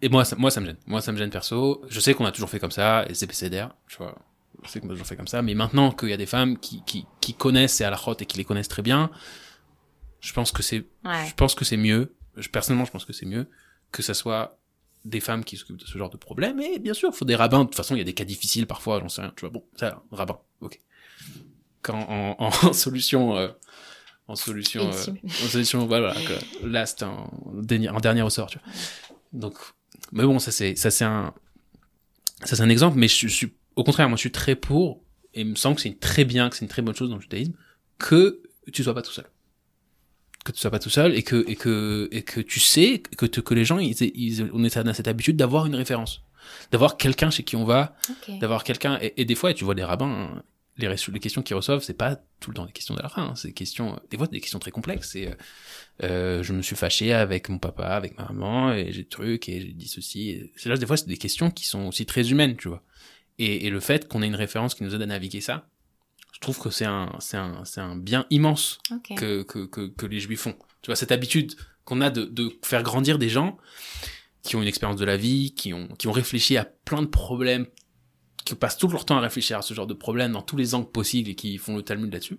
et 0.00 0.08
moi, 0.08 0.24
ça, 0.24 0.36
moi, 0.36 0.50
ça 0.50 0.60
me 0.60 0.66
gêne. 0.66 0.76
Moi, 0.86 1.00
ça 1.00 1.10
me 1.12 1.18
gêne 1.18 1.30
perso. 1.30 1.84
Je 1.88 1.98
sais 2.00 2.14
qu'on 2.14 2.24
a 2.26 2.32
toujours 2.32 2.48
fait 2.50 2.60
comme 2.60 2.70
ça, 2.70 3.04
et 3.08 3.14
c'est 3.14 3.26
PCDR, 3.26 3.68
tu 3.88 3.96
vois. 3.96 4.16
Je 4.62 4.68
sais 4.70 4.80
qu'on 4.80 4.86
a 4.88 4.90
toujours 4.92 5.06
fait 5.06 5.16
comme 5.16 5.26
ça, 5.28 5.42
mais 5.42 5.54
maintenant 5.54 5.90
qu'il 5.90 6.08
y 6.10 6.12
a 6.12 6.16
des 6.16 6.26
femmes 6.26 6.58
qui, 6.58 6.82
qui, 6.84 7.06
qui 7.20 7.34
connaissent 7.34 7.74
ces 7.74 7.84
halachot 7.84 8.16
et 8.20 8.26
qui 8.26 8.38
les 8.38 8.44
connaissent 8.44 8.68
très 8.68 8.82
bien, 8.82 9.10
je 10.20 10.32
pense 10.32 10.52
que 10.52 10.62
c'est, 10.62 10.86
Ouais. 11.04 11.26
je 11.28 11.34
pense 11.34 11.54
que 11.54 11.64
c'est 11.64 11.76
mieux. 11.76 12.14
Je, 12.36 12.48
personnellement, 12.48 12.84
je 12.86 12.92
pense 12.92 13.04
que 13.04 13.12
c'est 13.12 13.26
mieux 13.26 13.48
que 13.92 14.02
ça 14.02 14.14
soit 14.14 14.58
des 15.04 15.20
femmes 15.20 15.44
qui 15.44 15.56
s'occupent 15.56 15.76
de 15.76 15.84
ce 15.86 15.98
genre 15.98 16.10
de 16.10 16.16
problème. 16.16 16.60
Et 16.60 16.78
bien 16.78 16.94
sûr, 16.94 17.10
il 17.12 17.16
faut 17.16 17.24
des 17.24 17.36
rabbins. 17.36 17.60
De 17.60 17.64
toute 17.64 17.74
façon, 17.74 17.94
il 17.94 17.98
y 17.98 18.00
a 18.00 18.04
des 18.04 18.14
cas 18.14 18.24
difficiles 18.24 18.66
parfois, 18.66 19.00
j'en 19.00 19.08
sais 19.08 19.22
rien. 19.22 19.32
Tu 19.36 19.42
vois, 19.42 19.50
bon, 19.50 19.64
ça, 19.76 20.02
rabbin, 20.10 20.38
ok. 20.60 20.80
Quand 21.82 22.06
en, 22.08 22.36
en 22.38 22.50
solution, 22.72 23.36
euh, 23.36 23.48
en 24.28 24.36
solution, 24.36 24.90
euh, 24.90 25.12
en 25.24 25.48
solution, 25.48 25.86
voilà, 25.86 26.14
que 26.14 26.66
last, 26.66 27.02
en 27.02 27.30
dernier, 27.52 27.90
en 27.90 28.00
dernier 28.00 28.22
ressort, 28.22 28.48
tu 28.48 28.58
vois. 28.58 28.72
Donc, 29.32 29.56
mais 30.12 30.24
bon, 30.24 30.38
ça 30.38 30.50
c'est, 30.50 30.76
ça 30.76 30.90
c'est 30.90 31.04
un, 31.04 31.34
ça 32.44 32.56
c'est 32.56 32.62
un 32.62 32.70
exemple. 32.70 32.96
Mais 32.96 33.08
je, 33.08 33.28
suis, 33.28 33.54
au 33.76 33.84
contraire, 33.84 34.08
moi, 34.08 34.16
je 34.16 34.20
suis 34.20 34.32
très 34.32 34.56
pour. 34.56 35.02
Et 35.34 35.40
il 35.40 35.48
me 35.48 35.56
semble 35.56 35.76
que 35.76 35.82
c'est 35.82 35.88
une 35.88 35.98
très 35.98 36.24
bien, 36.24 36.48
que 36.48 36.56
c'est 36.56 36.64
une 36.64 36.70
très 36.70 36.82
bonne 36.82 36.94
chose 36.94 37.10
dans 37.10 37.16
le 37.16 37.22
judaïsme 37.22 37.54
que 37.98 38.42
tu 38.72 38.82
sois 38.82 38.94
pas 38.94 39.02
tout 39.02 39.12
seul 39.12 39.26
que 40.44 40.52
tu 40.52 40.58
sois 40.60 40.70
pas 40.70 40.78
tout 40.78 40.90
seul 40.90 41.14
et 41.14 41.22
que 41.22 41.44
et 41.48 41.56
que 41.56 42.08
et 42.12 42.22
que 42.22 42.40
tu 42.40 42.60
sais 42.60 43.02
que 43.16 43.26
que 43.26 43.54
les 43.54 43.64
gens 43.64 43.78
ils, 43.78 43.96
ils 44.14 44.50
on 44.52 44.62
est 44.64 44.78
dans 44.78 44.94
cette 44.94 45.08
habitude 45.08 45.36
d'avoir 45.36 45.66
une 45.66 45.74
référence 45.74 46.22
d'avoir 46.70 46.96
quelqu'un 46.98 47.30
chez 47.30 47.42
qui 47.42 47.56
on 47.56 47.64
va 47.64 47.96
Ok. 48.10 48.38
d'avoir 48.38 48.62
quelqu'un 48.64 48.98
et, 49.00 49.14
et 49.16 49.24
des 49.24 49.34
fois 49.34 49.54
tu 49.54 49.64
vois 49.64 49.74
les 49.74 49.84
rabbins 49.84 50.06
hein, 50.34 50.42
les, 50.76 50.88
les 50.88 51.20
questions 51.20 51.42
qu'ils 51.42 51.56
reçoivent 51.56 51.82
c'est 51.82 51.96
pas 51.96 52.16
tout 52.40 52.50
le 52.50 52.56
temps 52.56 52.66
des 52.66 52.72
questions 52.72 52.94
d'alakha 52.94 53.20
hein, 53.22 53.34
c'est 53.36 53.48
des 53.48 53.54
questions 53.54 53.98
des 54.10 54.18
fois 54.18 54.26
des 54.26 54.40
questions 54.40 54.58
très 54.58 54.70
complexes 54.70 55.10
c'est 55.12 55.28
euh, 55.28 55.34
euh, 56.02 56.42
je 56.42 56.52
me 56.52 56.60
suis 56.62 56.76
fâché 56.76 57.12
avec 57.14 57.48
mon 57.48 57.58
papa 57.58 57.84
avec 57.86 58.18
ma 58.18 58.24
maman 58.26 58.72
et 58.74 58.92
j'ai 58.92 59.02
des 59.04 59.08
trucs 59.08 59.48
et 59.48 59.60
j'ai 59.60 59.72
dit 59.72 59.88
ceci 59.88 60.30
Et 60.30 60.52
c'est 60.56 60.68
là 60.68 60.76
des 60.76 60.84
fois 60.86 60.96
c'est 60.98 61.08
des 61.08 61.16
questions 61.16 61.50
qui 61.50 61.64
sont 61.66 61.86
aussi 61.86 62.04
très 62.04 62.30
humaines 62.30 62.56
tu 62.56 62.68
vois 62.68 62.82
et, 63.38 63.66
et 63.66 63.70
le 63.70 63.80
fait 63.80 64.08
qu'on 64.08 64.20
ait 64.22 64.26
une 64.26 64.34
référence 64.34 64.74
qui 64.74 64.84
nous 64.84 64.94
aide 64.94 65.02
à 65.02 65.06
naviguer 65.06 65.40
ça 65.40 65.66
je 66.34 66.40
trouve 66.40 66.58
que 66.60 66.68
c'est 66.70 66.84
un 66.84 67.10
c'est 67.20 67.36
un 67.36 67.64
un 67.78 67.96
bien 67.96 68.26
immense 68.30 68.78
que, 69.16 69.42
que, 69.44 69.64
que, 69.66 69.86
que 69.88 70.06
les 70.06 70.20
juifs 70.20 70.40
font. 70.40 70.54
Tu 70.82 70.88
vois, 70.90 70.96
cette 70.96 71.12
habitude 71.12 71.54
qu'on 71.84 72.00
a 72.02 72.10
de, 72.10 72.24
de 72.24 72.50
faire 72.62 72.82
grandir 72.82 73.18
des 73.18 73.28
gens 73.30 73.56
qui 74.42 74.56
ont 74.56 74.62
une 74.62 74.68
expérience 74.68 74.98
de 75.00 75.04
la 75.06 75.16
vie, 75.16 75.54
qui 75.54 75.72
ont, 75.72 75.88
qui 75.98 76.06
ont 76.08 76.12
réfléchi 76.12 76.56
à 76.58 76.64
plein 76.66 77.00
de 77.00 77.06
problèmes, 77.06 77.66
qui 78.44 78.54
passent 78.54 78.76
tout 78.76 78.88
leur 78.88 79.06
temps 79.06 79.16
à 79.16 79.20
réfléchir 79.20 79.56
à 79.58 79.62
ce 79.62 79.72
genre 79.72 79.86
de 79.86 79.94
problèmes 79.94 80.32
dans 80.32 80.42
tous 80.42 80.56
les 80.56 80.74
angles 80.74 80.90
possibles 80.90 81.30
et 81.30 81.34
qui 81.34 81.56
font 81.56 81.76
le 81.76 81.82
Talmud 81.82 82.12
là-dessus. 82.12 82.38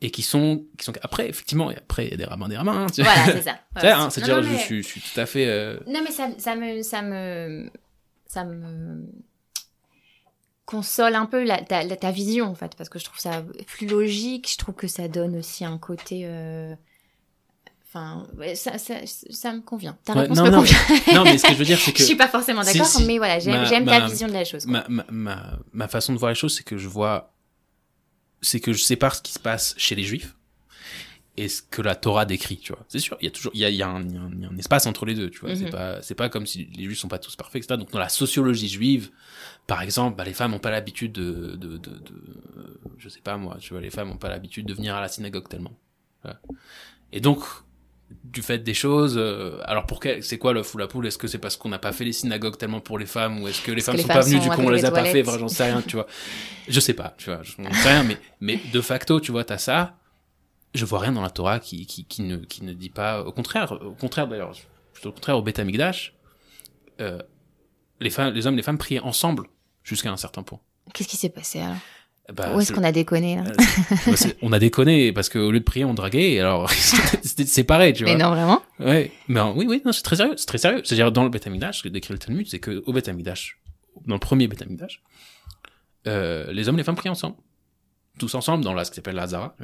Et 0.00 0.10
qui 0.10 0.22
sont, 0.22 0.64
qui 0.78 0.84
sont, 0.86 0.92
après, 1.02 1.28
effectivement, 1.28 1.70
et 1.70 1.76
après, 1.76 2.06
il 2.06 2.10
y 2.10 2.14
a 2.14 2.16
des 2.16 2.24
rabbins, 2.24 2.48
des 2.48 2.56
rabbins, 2.56 2.72
hein, 2.84 2.86
tu. 2.92 3.02
Voilà, 3.02 3.26
c'est 3.26 3.42
ça. 3.42 3.60
Voilà, 3.74 4.00
hein, 4.00 4.10
c'est- 4.10 4.20
c'est-à-dire, 4.20 4.42
je, 4.42 4.48
mais- 4.50 4.58
suis, 4.58 4.82
je 4.82 4.88
suis 4.88 5.00
tout 5.02 5.20
à 5.20 5.26
fait, 5.26 5.46
euh, 5.46 5.78
Non, 5.86 6.00
mais 6.02 6.10
ça, 6.10 6.30
ça 6.38 6.56
me, 6.56 6.82
ça 6.82 7.02
me, 7.02 7.70
ça 8.26 8.44
me 8.44 9.04
console 10.70 11.14
un 11.14 11.26
peu 11.26 11.42
la, 11.44 11.58
ta, 11.62 11.82
la- 11.82 11.96
ta 11.96 12.10
vision, 12.12 12.46
en 12.46 12.54
fait, 12.54 12.74
parce 12.76 12.88
que 12.88 12.98
je 12.98 13.04
trouve 13.04 13.18
ça 13.18 13.42
plus 13.66 13.86
logique. 13.86 14.48
Je 14.52 14.58
trouve 14.58 14.74
que 14.74 14.86
ça 14.88 15.08
donne 15.08 15.36
aussi 15.36 15.64
un 15.64 15.78
côté. 15.78 16.22
euh, 16.24 16.74
Enfin, 17.88 18.24
ouais, 18.38 18.54
ça, 18.54 18.78
ça, 18.78 18.94
ça 19.30 19.52
me 19.52 19.62
convient. 19.62 19.98
Ta 20.04 20.12
Ouais, 20.14 20.20
réponse 20.20 20.36
non, 20.38 20.44
me 20.44 20.50
non, 20.50 20.58
convient. 20.58 20.78
non, 21.14 21.24
mais 21.24 21.38
ce 21.38 21.44
que 21.44 21.52
je 21.54 21.58
veux 21.58 21.64
dire, 21.64 21.78
c'est 21.80 21.90
que 21.96 21.98
Je 21.98 22.04
suis 22.04 22.14
pas 22.14 22.28
forcément 22.28 22.62
d'accord, 22.62 22.86
si. 22.86 23.04
mais 23.04 23.18
voilà, 23.18 23.40
j'aime 23.40 23.84
ta 23.84 24.06
vision 24.06 24.28
de 24.28 24.32
la 24.32 24.44
chose. 24.44 24.64
quoi. 24.64 24.84
ma, 24.88 25.04
ma, 25.10 25.58
ma, 25.72 25.88
façon 25.88 26.12
de 26.12 26.18
voir 26.18 26.30
les 26.30 26.36
choses, 26.36 26.54
c'est 26.56 26.62
que 26.62 26.78
je 26.78 26.86
vois, 26.86 27.32
c'est 28.42 28.60
que 28.60 28.72
je 28.72 28.80
sépare 28.82 29.16
ce 29.16 29.22
qui 29.22 29.32
se 29.32 29.40
passe 29.40 29.74
chez 29.76 29.96
les 29.96 30.04
juifs 30.04 30.36
et 31.36 31.48
ce 31.48 31.62
que 31.62 31.82
la 31.82 31.96
Torah 31.96 32.26
décrit, 32.26 32.58
tu 32.58 32.72
vois. 32.72 32.84
C'est 32.86 33.00
sûr, 33.00 33.16
il 33.20 33.24
y 33.24 33.28
a 33.28 33.32
toujours, 33.32 33.50
il 33.54 33.60
y 33.60 33.64
a, 33.64 33.70
il 33.70 33.76
y 33.76 33.82
a, 33.82 33.88
un, 33.88 34.02
y 34.08 34.16
a 34.16 34.20
un- 34.20 34.30
il 34.34 34.40
y 34.40 34.44
a 34.44 34.48
un 34.50 34.56
espace 34.56 34.86
entre 34.86 35.04
les 35.04 35.14
deux, 35.16 35.28
tu 35.30 35.40
vois. 35.40 35.56
C'est 35.56 35.64
Mhm. 35.64 35.70
pas, 35.70 36.00
c'est 36.02 36.14
pas 36.14 36.28
comme 36.28 36.46
si 36.46 36.66
les 36.76 36.84
juifs 36.84 36.98
sont 36.98 37.08
pas 37.08 37.18
tous 37.18 37.34
parfaits, 37.34 37.60
etc. 37.64 37.76
Donc 37.76 37.90
dans 37.90 37.98
la 37.98 38.08
sociologie 38.08 38.68
juive, 38.68 39.10
par 39.70 39.82
exemple, 39.82 40.16
bah, 40.16 40.24
les 40.24 40.32
femmes 40.32 40.52
ont 40.52 40.58
pas 40.58 40.72
l'habitude 40.72 41.12
de, 41.12 41.54
de, 41.54 41.76
de, 41.76 41.76
de- 41.76 42.80
je 42.98 43.08
sais 43.08 43.20
pas 43.20 43.36
moi, 43.36 43.56
tu 43.60 43.72
vois, 43.72 43.80
les 43.80 43.90
femmes 43.90 44.10
ont 44.10 44.16
pas 44.16 44.28
l'habitude 44.28 44.66
de 44.66 44.74
venir 44.74 44.96
à 44.96 45.00
la 45.00 45.06
synagogue 45.06 45.48
tellement. 45.48 45.70
Voilà. 46.24 46.40
Et 47.12 47.20
donc, 47.20 47.44
du 48.24 48.42
fait 48.42 48.58
des 48.58 48.74
choses, 48.74 49.16
euh, 49.16 49.60
alors 49.66 49.86
pour 49.86 50.00
quel, 50.00 50.24
c'est 50.24 50.38
quoi 50.38 50.52
le 50.52 50.64
fou 50.64 50.76
la 50.76 50.88
poule? 50.88 51.06
Est-ce 51.06 51.18
que 51.18 51.28
c'est 51.28 51.38
parce 51.38 51.56
qu'on 51.56 51.68
n'a 51.68 51.78
pas 51.78 51.92
fait 51.92 52.04
les 52.04 52.12
synagogues 52.12 52.58
tellement 52.58 52.80
pour 52.80 52.98
les 52.98 53.06
femmes 53.06 53.40
ou 53.40 53.46
est-ce 53.46 53.62
que 53.62 53.70
les 53.70 53.80
femmes 53.80 53.94
que 53.94 53.98
les 53.98 54.02
sont 54.02 54.08
femmes 54.08 54.22
pas 54.22 54.26
venues 54.26 54.38
sont 54.38 54.42
du 54.42 54.50
coup 54.56 54.62
on 54.62 54.70
les 54.70 54.78
les 54.78 54.84
a 54.84 54.90
pas 54.90 55.04
fait? 55.04 55.22
J'en 55.22 55.46
sais 55.46 55.70
rien, 55.70 55.82
tu 55.82 55.94
vois. 55.94 56.08
Je 56.66 56.80
sais 56.80 56.94
pas, 56.94 57.14
tu 57.16 57.30
vois, 57.30 57.40
j'en 57.44 57.72
sais 57.72 57.88
rien, 57.90 58.02
mais 58.02 58.18
mais 58.40 58.58
de 58.72 58.80
facto, 58.80 59.20
tu 59.20 59.30
vois, 59.30 59.44
t'as 59.44 59.58
ça. 59.58 59.96
Je 60.74 60.84
vois 60.84 60.98
rien 60.98 61.12
dans 61.12 61.22
la 61.22 61.30
Torah 61.30 61.60
qui 61.60 61.86
qui 61.86 62.06
qui 62.06 62.22
ne 62.22 62.38
qui 62.38 62.64
ne 62.64 62.72
dit 62.72 62.90
pas 62.90 63.22
au 63.22 63.30
contraire, 63.30 63.70
au 63.80 63.92
contraire 63.92 64.26
d'ailleurs, 64.26 64.50
plutôt 64.92 65.10
au 65.10 65.12
contraire 65.12 65.38
au 65.38 65.42
Beth 65.42 65.60
Amikdash, 65.60 66.12
euh, 67.00 67.22
les 68.00 68.10
femmes, 68.10 68.34
les 68.34 68.48
hommes, 68.48 68.56
les 68.56 68.64
femmes 68.64 68.78
priaient 68.78 68.98
ensemble 68.98 69.46
jusqu'à 69.90 70.10
un 70.10 70.16
certain 70.16 70.42
point. 70.42 70.60
Qu'est-ce 70.94 71.08
qui 71.08 71.16
s'est 71.16 71.28
passé 71.28 71.60
alors? 71.60 71.76
Bah, 72.32 72.52
Où 72.54 72.60
est-ce 72.60 72.68
c'est- 72.68 72.74
qu'on 72.74 72.84
a 72.84 72.92
déconné 72.92 73.36
là? 73.36 73.42
Euh, 73.42 73.54
bah, 74.06 74.16
c'est- 74.16 74.36
on 74.40 74.52
a 74.52 74.58
déconné 74.60 75.12
parce 75.12 75.28
qu'au 75.28 75.50
lieu 75.50 75.58
de 75.58 75.64
prier, 75.64 75.84
on 75.84 75.94
draguait. 75.94 76.32
et 76.34 76.40
Alors 76.40 76.70
c'était 77.22 77.44
séparé, 77.44 77.92
tu 77.92 78.04
vois. 78.04 78.12
Mais 78.16 78.22
non, 78.22 78.30
vraiment? 78.30 78.62
Ouais, 78.78 79.10
mais 79.28 79.40
oui, 79.40 79.66
oui, 79.68 79.82
non, 79.84 79.90
c'est 79.92 80.02
très 80.02 80.14
sérieux, 80.16 80.34
c'est 80.36 80.46
très 80.46 80.58
sérieux. 80.58 80.80
C'est-à-dire 80.84 81.10
dans 81.10 81.24
le 81.24 81.28
Beth 81.30 81.46
Amikdash, 81.48 81.78
ce 81.78 81.82
que 81.82 81.88
décrit 81.88 82.12
le 82.12 82.18
Talmud, 82.20 82.46
c'est 82.48 82.60
que 82.60 82.82
au 82.86 82.92
Beth 82.92 83.08
Amikdash, 83.08 83.58
dans 84.06 84.14
le 84.14 84.20
premier 84.20 84.46
Beth 84.46 84.62
Amikdash, 84.62 85.02
euh, 86.06 86.52
les 86.52 86.68
hommes 86.68 86.76
et 86.76 86.78
les 86.78 86.84
femmes 86.84 86.94
prient 86.94 87.08
ensemble, 87.08 87.36
tous 88.18 88.32
ensemble 88.36 88.62
dans 88.64 88.74
la 88.74 88.84
ce 88.84 88.90
qui 88.90 88.96
s'appelle 88.96 89.16
la 89.16 89.22
Hazara. 89.24 89.56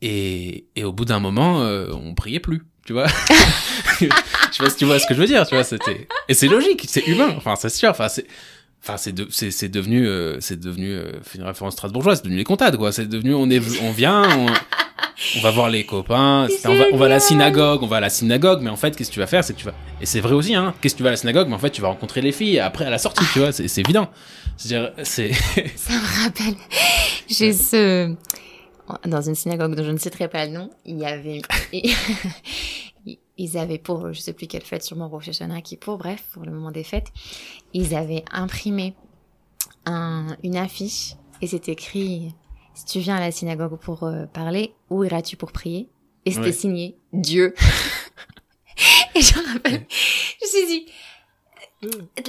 Et, 0.00 0.66
et 0.76 0.84
au 0.84 0.92
bout 0.92 1.04
d'un 1.04 1.20
moment, 1.20 1.62
euh, 1.62 1.92
on 1.92 2.14
priait 2.14 2.40
plus, 2.40 2.62
tu 2.84 2.92
vois. 2.92 3.06
je 4.00 4.06
sais 4.06 4.08
pas 4.58 4.70
si 4.70 4.76
tu 4.76 4.84
vois 4.84 4.98
ce 4.98 5.06
que 5.06 5.14
je 5.14 5.20
veux 5.20 5.26
dire, 5.26 5.46
tu 5.46 5.54
vois. 5.54 5.64
C'était 5.64 6.08
et 6.28 6.34
c'est 6.34 6.48
logique, 6.48 6.84
c'est 6.88 7.06
humain. 7.06 7.32
Enfin, 7.36 7.54
c'est 7.56 7.68
sûr. 7.70 7.90
Enfin, 7.90 8.08
c'est 8.08 8.26
Enfin, 8.84 8.96
c'est 8.96 9.12
de, 9.12 9.28
c'est, 9.30 9.52
c'est 9.52 9.68
devenu, 9.68 10.08
euh, 10.08 10.40
c'est 10.40 10.58
devenu, 10.58 10.90
euh, 10.90 11.12
une 11.36 11.44
référence 11.44 11.74
strasbourgeoise, 11.74 12.18
c'est 12.18 12.24
devenu 12.24 12.38
les 12.38 12.44
comptables, 12.44 12.78
quoi. 12.78 12.90
C'est 12.90 13.06
devenu, 13.06 13.32
on 13.32 13.48
est, 13.48 13.60
on 13.80 13.92
vient, 13.92 14.24
on, 14.36 14.46
on 15.36 15.40
va 15.40 15.50
voir 15.52 15.70
les 15.70 15.86
copains, 15.86 16.48
on 16.64 16.74
va, 16.74 16.84
on 16.92 16.96
va 16.96 17.06
à 17.06 17.08
la 17.08 17.20
synagogue, 17.20 17.84
on 17.84 17.86
va 17.86 17.98
à 17.98 18.00
la 18.00 18.10
synagogue, 18.10 18.60
mais 18.60 18.70
en 18.70 18.76
fait, 18.76 18.96
qu'est-ce 18.96 19.10
que 19.10 19.14
tu 19.14 19.20
vas 19.20 19.28
faire, 19.28 19.44
c'est 19.44 19.52
que 19.52 19.58
tu 19.60 19.66
vas, 19.66 19.74
et 20.00 20.06
c'est 20.06 20.18
vrai 20.18 20.32
aussi, 20.34 20.56
hein, 20.56 20.74
qu'est-ce 20.80 20.94
que 20.94 20.98
tu 20.98 21.04
vas 21.04 21.10
à 21.10 21.12
la 21.12 21.16
synagogue, 21.16 21.46
mais 21.46 21.54
en 21.54 21.60
fait, 21.60 21.70
tu 21.70 21.80
vas 21.80 21.88
rencontrer 21.88 22.22
les 22.22 22.32
filles 22.32 22.58
après 22.58 22.84
à 22.84 22.90
la 22.90 22.98
sortie, 22.98 23.24
tu 23.32 23.38
vois, 23.38 23.52
c'est, 23.52 23.68
c'est 23.68 23.82
évident. 23.82 24.10
C'est-à-dire, 24.56 24.92
c'est, 25.04 25.32
Ça 25.76 25.92
me 25.92 26.24
rappelle. 26.24 26.54
J'ai 27.28 27.52
ce. 27.52 28.14
Dans 29.06 29.22
une 29.22 29.36
synagogue 29.36 29.76
dont 29.76 29.84
je 29.84 29.90
ne 29.92 29.96
citerai 29.96 30.26
pas 30.26 30.44
le 30.44 30.52
nom, 30.52 30.70
il 30.84 30.98
y 30.98 31.06
avait. 31.06 31.40
Ils 33.44 33.58
avaient 33.58 33.78
pour, 33.78 34.12
je 34.12 34.20
sais 34.20 34.32
plus 34.32 34.46
quelle 34.46 34.62
fête, 34.62 34.84
sûrement 34.84 35.08
Rosh 35.08 35.28
Hashanah, 35.28 35.62
qui 35.62 35.76
pour, 35.76 35.98
bref, 35.98 36.22
pour 36.32 36.44
le 36.44 36.52
moment 36.52 36.70
des 36.70 36.84
fêtes, 36.84 37.08
ils 37.72 37.92
avaient 37.96 38.24
imprimé 38.30 38.94
un, 39.84 40.36
une 40.44 40.56
affiche 40.56 41.14
et 41.40 41.48
c'est 41.48 41.68
écrit 41.68 42.32
Si 42.74 42.84
tu 42.84 43.00
viens 43.00 43.16
à 43.16 43.20
la 43.20 43.32
synagogue 43.32 43.76
pour 43.80 44.04
euh, 44.04 44.26
parler, 44.26 44.74
où 44.90 45.02
iras-tu 45.02 45.36
pour 45.36 45.50
prier? 45.50 45.88
Et 46.24 46.30
c'était 46.30 46.46
Ouais. 46.46 46.52
signé 46.52 46.96
Dieu. 47.12 47.52
et 49.16 49.20
je 49.20 49.36
me 49.38 49.52
rappelle, 49.54 49.86
je 49.90 50.46
me 50.46 50.48
suis 50.48 50.66
dit 50.68 50.86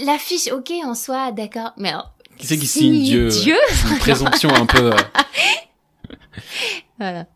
L'affiche, 0.04 0.48
ok, 0.52 0.72
en 0.84 0.96
soi, 0.96 1.32
d'accord, 1.32 1.74
mais 1.78 1.90
alors, 1.90 2.12
qui 2.40 2.48
c'est 2.48 2.58
qui 2.58 2.66
signe 2.66 3.04
Dieu? 3.04 3.30
Dieu? 3.30 3.58
une 3.92 4.00
présomption 4.00 4.50
un 4.50 4.66
peu, 4.66 4.94
euh, 4.94 4.98
Voilà. 6.98 7.28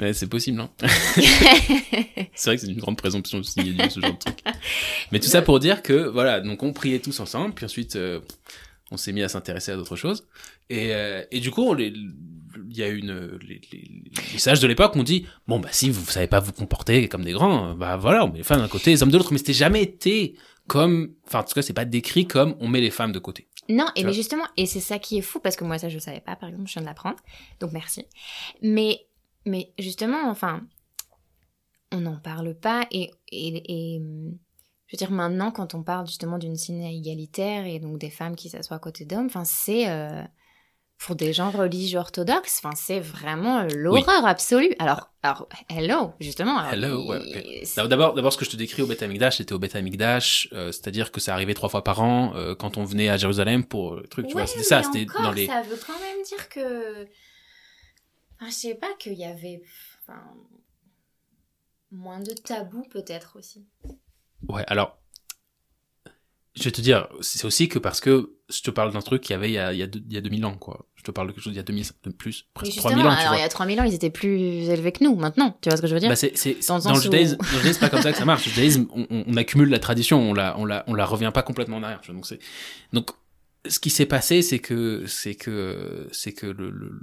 Ouais, 0.00 0.12
c'est 0.12 0.28
possible, 0.28 0.56
non 0.56 0.70
C'est 0.82 2.50
vrai 2.50 2.56
que 2.56 2.62
c'est 2.62 2.68
une 2.68 2.78
grande 2.78 2.96
présomption 2.96 3.38
aussi, 3.38 3.60
ce 3.90 4.00
genre 4.00 4.12
de 4.12 4.18
truc. 4.18 4.38
Mais 5.12 5.20
tout 5.20 5.28
ça 5.28 5.42
pour 5.42 5.60
dire 5.60 5.82
que, 5.82 6.08
voilà, 6.08 6.40
donc 6.40 6.62
on 6.62 6.72
priait 6.72 7.00
tous 7.00 7.20
ensemble, 7.20 7.54
puis 7.54 7.66
ensuite, 7.66 7.96
euh, 7.96 8.20
on 8.90 8.96
s'est 8.96 9.12
mis 9.12 9.22
à 9.22 9.28
s'intéresser 9.28 9.72
à 9.72 9.76
d'autres 9.76 9.96
choses. 9.96 10.26
Et, 10.70 10.94
euh, 10.94 11.22
et 11.30 11.40
du 11.40 11.50
coup, 11.50 11.74
il 11.76 12.76
y 12.76 12.82
a 12.82 12.88
une, 12.88 13.38
les, 13.46 13.60
les, 13.72 14.38
sages 14.38 14.60
de 14.60 14.66
l'époque 14.66 14.96
ont 14.96 15.02
dit, 15.02 15.26
bon, 15.46 15.60
bah 15.60 15.68
si 15.72 15.90
vous 15.90 16.04
savez 16.06 16.28
pas 16.28 16.40
vous 16.40 16.52
comporter 16.52 17.08
comme 17.08 17.24
des 17.24 17.32
grands, 17.32 17.74
bah 17.74 17.96
voilà, 17.96 18.24
on 18.24 18.30
met 18.30 18.38
les 18.38 18.44
femmes 18.44 18.60
d'un 18.60 18.68
côté, 18.68 18.90
les 18.90 19.02
hommes 19.02 19.10
de 19.10 19.18
l'autre. 19.18 19.32
Mais 19.32 19.38
c'était 19.38 19.52
jamais 19.52 19.82
été 19.82 20.36
comme, 20.66 21.14
enfin, 21.26 21.40
en 21.40 21.42
tout 21.42 21.54
cas, 21.54 21.62
c'est 21.62 21.72
pas 21.72 21.84
décrit 21.84 22.26
comme 22.26 22.54
on 22.60 22.68
met 22.68 22.80
les 22.80 22.90
femmes 22.90 23.12
de 23.12 23.18
côté. 23.18 23.48
Non, 23.68 23.86
et 23.96 24.04
mais 24.04 24.12
justement, 24.12 24.44
et 24.56 24.66
c'est 24.66 24.80
ça 24.80 24.98
qui 24.98 25.18
est 25.18 25.22
fou, 25.22 25.40
parce 25.40 25.56
que 25.56 25.64
moi, 25.64 25.78
ça, 25.78 25.88
je 25.88 25.98
savais 25.98 26.20
pas, 26.20 26.36
par 26.36 26.48
exemple, 26.48 26.68
je 26.68 26.74
viens 26.74 26.82
de 26.82 26.86
l'apprendre, 26.86 27.16
donc 27.60 27.72
merci. 27.72 28.04
Mais, 28.62 29.00
mais 29.46 29.72
justement, 29.78 30.28
enfin, 30.28 30.62
on 31.92 32.00
n'en 32.00 32.16
parle 32.16 32.54
pas, 32.54 32.86
et, 32.90 33.10
et, 33.32 33.96
et, 33.96 34.00
je 34.86 34.96
veux 34.96 34.98
dire, 34.98 35.10
maintenant, 35.10 35.50
quand 35.50 35.74
on 35.74 35.82
parle 35.82 36.06
justement 36.06 36.38
d'une 36.38 36.56
ciné 36.56 36.94
égalitaire, 36.94 37.66
et 37.66 37.78
donc 37.78 37.98
des 37.98 38.10
femmes 38.10 38.36
qui 38.36 38.48
s'assoient 38.48 38.76
à 38.76 38.80
côté 38.80 39.04
d'hommes, 39.04 39.26
enfin, 39.26 39.44
c'est... 39.44 39.88
Euh, 39.88 40.22
pour 41.00 41.16
des 41.16 41.32
gens 41.32 41.50
religieux 41.50 41.98
orthodoxes, 41.98 42.60
enfin, 42.62 42.74
c'est 42.76 43.00
vraiment 43.00 43.66
l'horreur 43.74 44.26
absolue. 44.26 44.74
Alors, 44.78 45.10
alors, 45.22 45.48
hello, 45.70 46.12
justement. 46.20 46.62
hello, 46.70 47.08
ouais. 47.08 47.64
D'abord, 47.88 48.12
d'abord, 48.12 48.32
ce 48.32 48.38
que 48.38 48.44
je 48.44 48.50
te 48.50 48.56
décris 48.56 48.82
au 48.82 48.86
Beth 48.86 49.02
Amikdash, 49.02 49.38
c'était 49.38 49.54
au 49.54 49.58
Beth 49.58 49.74
Amikdash, 49.76 50.48
euh, 50.52 50.70
c'est-à-dire 50.72 51.10
que 51.10 51.18
ça 51.18 51.32
arrivait 51.32 51.54
trois 51.54 51.70
fois 51.70 51.82
par 51.82 52.02
an 52.02 52.34
euh, 52.36 52.54
quand 52.54 52.76
on 52.76 52.84
venait 52.84 53.08
à 53.08 53.16
Jérusalem 53.16 53.64
pour 53.64 53.96
le 53.96 54.02
truc, 54.02 54.26
tu 54.26 54.34
vois. 54.34 54.46
C'était 54.46 54.62
ça, 54.62 54.82
c'était 54.82 55.06
dans 55.06 55.32
les. 55.32 55.46
Ça 55.46 55.62
veut 55.62 55.80
quand 55.86 55.98
même 55.98 56.22
dire 56.26 56.48
que. 56.50 57.08
Enfin, 58.40 58.50
je 58.50 58.54
sais 58.54 58.74
pas 58.74 58.94
qu'il 58.98 59.14
y 59.14 59.24
avait. 59.24 59.62
Enfin, 60.02 60.22
moins 61.90 62.20
de 62.20 62.32
tabous 62.32 62.86
peut-être 62.90 63.36
aussi. 63.36 63.66
Ouais, 64.48 64.64
alors 64.66 65.00
je 66.56 66.64
vais 66.64 66.72
te 66.72 66.80
dire, 66.80 67.08
c'est 67.20 67.44
aussi 67.44 67.68
que 67.68 67.78
parce 67.78 68.00
que 68.00 68.32
je 68.48 68.60
te 68.62 68.70
parle 68.70 68.92
d'un 68.92 69.00
truc 69.00 69.22
qu'il 69.22 69.32
y 69.32 69.36
avait 69.36 69.50
il 69.50 69.54
y, 69.54 69.58
a, 69.58 69.72
il, 69.72 69.78
y 69.78 69.82
a 69.82 69.86
il 69.86 70.12
y 70.12 70.16
a 70.16 70.20
2000 70.20 70.44
ans, 70.44 70.56
quoi. 70.56 70.86
Je 70.96 71.04
te 71.04 71.10
parle 71.10 71.28
de 71.28 71.32
quelque 71.32 71.44
chose 71.44 71.52
il 71.52 71.56
y 71.56 71.60
a 71.60 71.62
2000, 71.62 71.84
de 72.04 72.10
plus, 72.10 72.46
presque 72.52 72.76
3000 72.76 73.06
ans. 73.06 73.10
alors, 73.10 73.34
il 73.36 73.40
y 73.40 73.42
a 73.42 73.48
3000 73.48 73.80
ans, 73.80 73.84
ils 73.84 73.94
étaient 73.94 74.10
plus 74.10 74.68
élevés 74.68 74.92
que 74.92 75.04
nous, 75.04 75.14
maintenant. 75.14 75.56
Tu 75.60 75.68
vois 75.68 75.76
ce 75.76 75.82
que 75.82 75.88
je 75.88 75.94
veux 75.94 76.00
dire? 76.00 76.10
Bah 76.10 76.16
c'est, 76.16 76.32
Dans, 76.66 76.92
le 76.92 77.00
judaïsme, 77.00 77.36
où... 77.40 77.44
c'est 77.62 77.78
pas 77.78 77.88
comme 77.88 78.02
ça 78.02 78.12
que 78.12 78.18
ça 78.18 78.24
marche. 78.24 78.46
Le 78.46 78.52
judaïsme, 78.52 78.88
on, 78.94 79.06
on, 79.10 79.36
accumule 79.36 79.70
la 79.70 79.78
tradition, 79.78 80.30
on 80.30 80.34
la, 80.34 80.58
on, 80.58 80.64
la, 80.64 80.84
on 80.88 80.94
la 80.94 81.06
revient 81.06 81.30
pas 81.32 81.42
complètement 81.42 81.76
en 81.76 81.82
arrière. 81.82 82.00
Donc, 82.08 82.26
c'est... 82.26 82.40
Donc, 82.92 83.10
ce 83.66 83.78
qui 83.78 83.90
s'est 83.90 84.06
passé, 84.06 84.42
c'est 84.42 84.58
que, 84.58 85.04
c'est 85.06 85.34
que, 85.34 86.08
c'est 86.12 86.32
que 86.32 86.46
le, 86.46 86.70
le, 86.70 87.00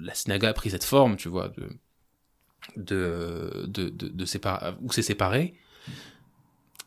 la 0.00 0.14
synagogue 0.14 0.50
a 0.50 0.54
pris 0.54 0.70
cette 0.70 0.84
forme, 0.84 1.16
tu 1.16 1.28
vois, 1.28 1.48
de, 1.48 1.68
de, 2.76 3.66
de, 3.66 3.88
de, 3.88 4.08
de 4.08 4.24
où 4.80 4.92
c'est 4.92 5.02
séparé. 5.02 5.54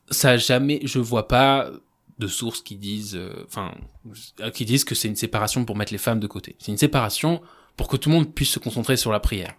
Ça 0.10 0.38
jamais, 0.38 0.80
je 0.84 1.00
vois 1.00 1.28
pas 1.28 1.72
de 2.20 2.28
sources 2.28 2.62
qui 2.62 2.76
disent, 2.76 3.16
euh, 3.16 3.44
enfin, 3.46 3.74
qui 4.54 4.66
disent 4.66 4.84
que 4.84 4.96
c'est 4.96 5.08
une 5.08 5.16
séparation 5.16 5.66
pour 5.66 5.76
mettre 5.76 5.92
les 5.92 6.00
femmes 6.00 6.20
de 6.20 6.28
côté. 6.28 6.56
C'est 6.60 6.72
une 6.72 6.78
séparation 6.78 7.42
pour 7.78 7.88
que 7.88 7.98
tout 7.98 8.10
le 8.10 8.16
monde 8.16 8.34
puisse 8.34 8.52
se 8.52 8.60
concentrer 8.60 8.98
sur 8.98 9.12
la 9.12 9.20
prière, 9.20 9.56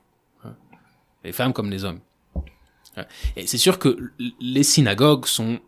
les 1.25 1.33
femmes 1.33 1.53
comme 1.53 1.71
les 1.71 1.85
hommes. 1.85 2.01
Et 3.35 3.49
c'est 3.49 3.59
sûr 3.59 3.81
que 3.81 4.13
les 4.41 4.63
synagogues 4.63 5.27
sont 5.27 5.61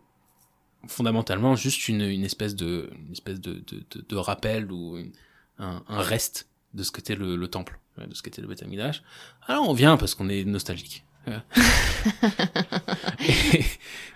fondamentalement 0.87 1.55
juste 1.55 1.87
une, 1.87 2.01
une 2.01 2.23
espèce 2.23 2.55
de, 2.55 2.89
une 3.05 3.11
espèce 3.11 3.39
de, 3.39 3.63
de, 3.67 3.83
de, 4.07 4.15
rappel 4.15 4.71
ou 4.71 4.97
un, 5.59 5.83
un, 5.87 6.01
reste 6.01 6.47
de 6.73 6.83
ce 6.83 6.91
qu'était 6.91 7.15
le, 7.15 7.35
le, 7.35 7.47
temple, 7.47 7.79
de 7.97 8.13
ce 8.13 8.21
qu'était 8.21 8.41
le 8.41 8.47
Beth 8.47 8.63
Alors 9.47 9.69
on 9.69 9.73
vient 9.73 9.97
parce 9.97 10.15
qu'on 10.15 10.29
est 10.29 10.43
nostalgique. 10.45 11.03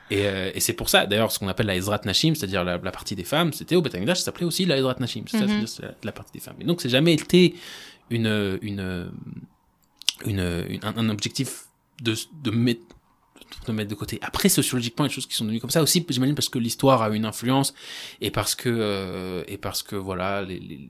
et, 0.10 0.26
euh, 0.28 0.52
et, 0.54 0.60
c'est 0.62 0.74
pour 0.74 0.88
ça, 0.90 1.06
d'ailleurs, 1.06 1.32
ce 1.32 1.40
qu'on 1.40 1.50
appelle 1.50 1.66
la 1.66 1.76
Ezrat 1.76 2.00
Nashim, 2.06 2.36
c'est-à-dire 2.36 2.64
la, 2.64 2.80
partie 2.80 3.16
des 3.16 3.26
femmes, 3.26 3.52
c'était 3.52 3.76
au 3.76 3.82
Betamidash, 3.82 4.20
ça 4.20 4.26
s'appelait 4.26 4.46
aussi 4.46 4.66
la 4.66 4.78
Ezrat 4.78 4.96
Nashim, 5.00 5.26
c'est 5.28 5.46
mm 5.46 5.66
la, 6.04 6.12
partie 6.14 6.32
des 6.34 6.40
femmes. 6.40 6.56
Et 6.62 6.64
donc, 6.64 6.82
c'est 6.82 6.88
jamais 6.90 7.14
été 7.14 7.56
une, 8.10 8.60
une, 8.62 9.12
une, 10.26 10.80
un, 10.84 11.10
objectif 11.10 11.66
de, 12.02 12.16
de 12.44 12.52
mettre 12.52 12.82
de 13.68 13.72
mettre 13.72 13.90
de 13.90 13.96
côté. 13.96 14.20
Après, 14.22 14.50
sociologiquement, 14.50 15.06
il 15.06 15.08
y 15.08 15.10
a 15.10 15.12
des 15.12 15.16
choses 15.16 15.28
qui 15.28 15.36
sont 15.36 15.46
devenues 15.46 15.60
comme 15.60 15.70
ça 15.70 15.82
aussi, 15.82 16.06
j'imagine, 16.10 16.36
parce 16.36 16.50
que 16.50 16.60
l'histoire 16.60 17.02
a 17.02 17.10
une 17.10 17.26
influence 17.26 17.74
et 18.22 18.32
parce 18.32 18.56
que, 18.56 18.70
euh, 18.70 19.44
et 19.48 19.58
parce 19.58 19.84
que 19.84 19.96
voilà, 19.96 20.42
les, 20.42 20.60
les, 20.60 20.90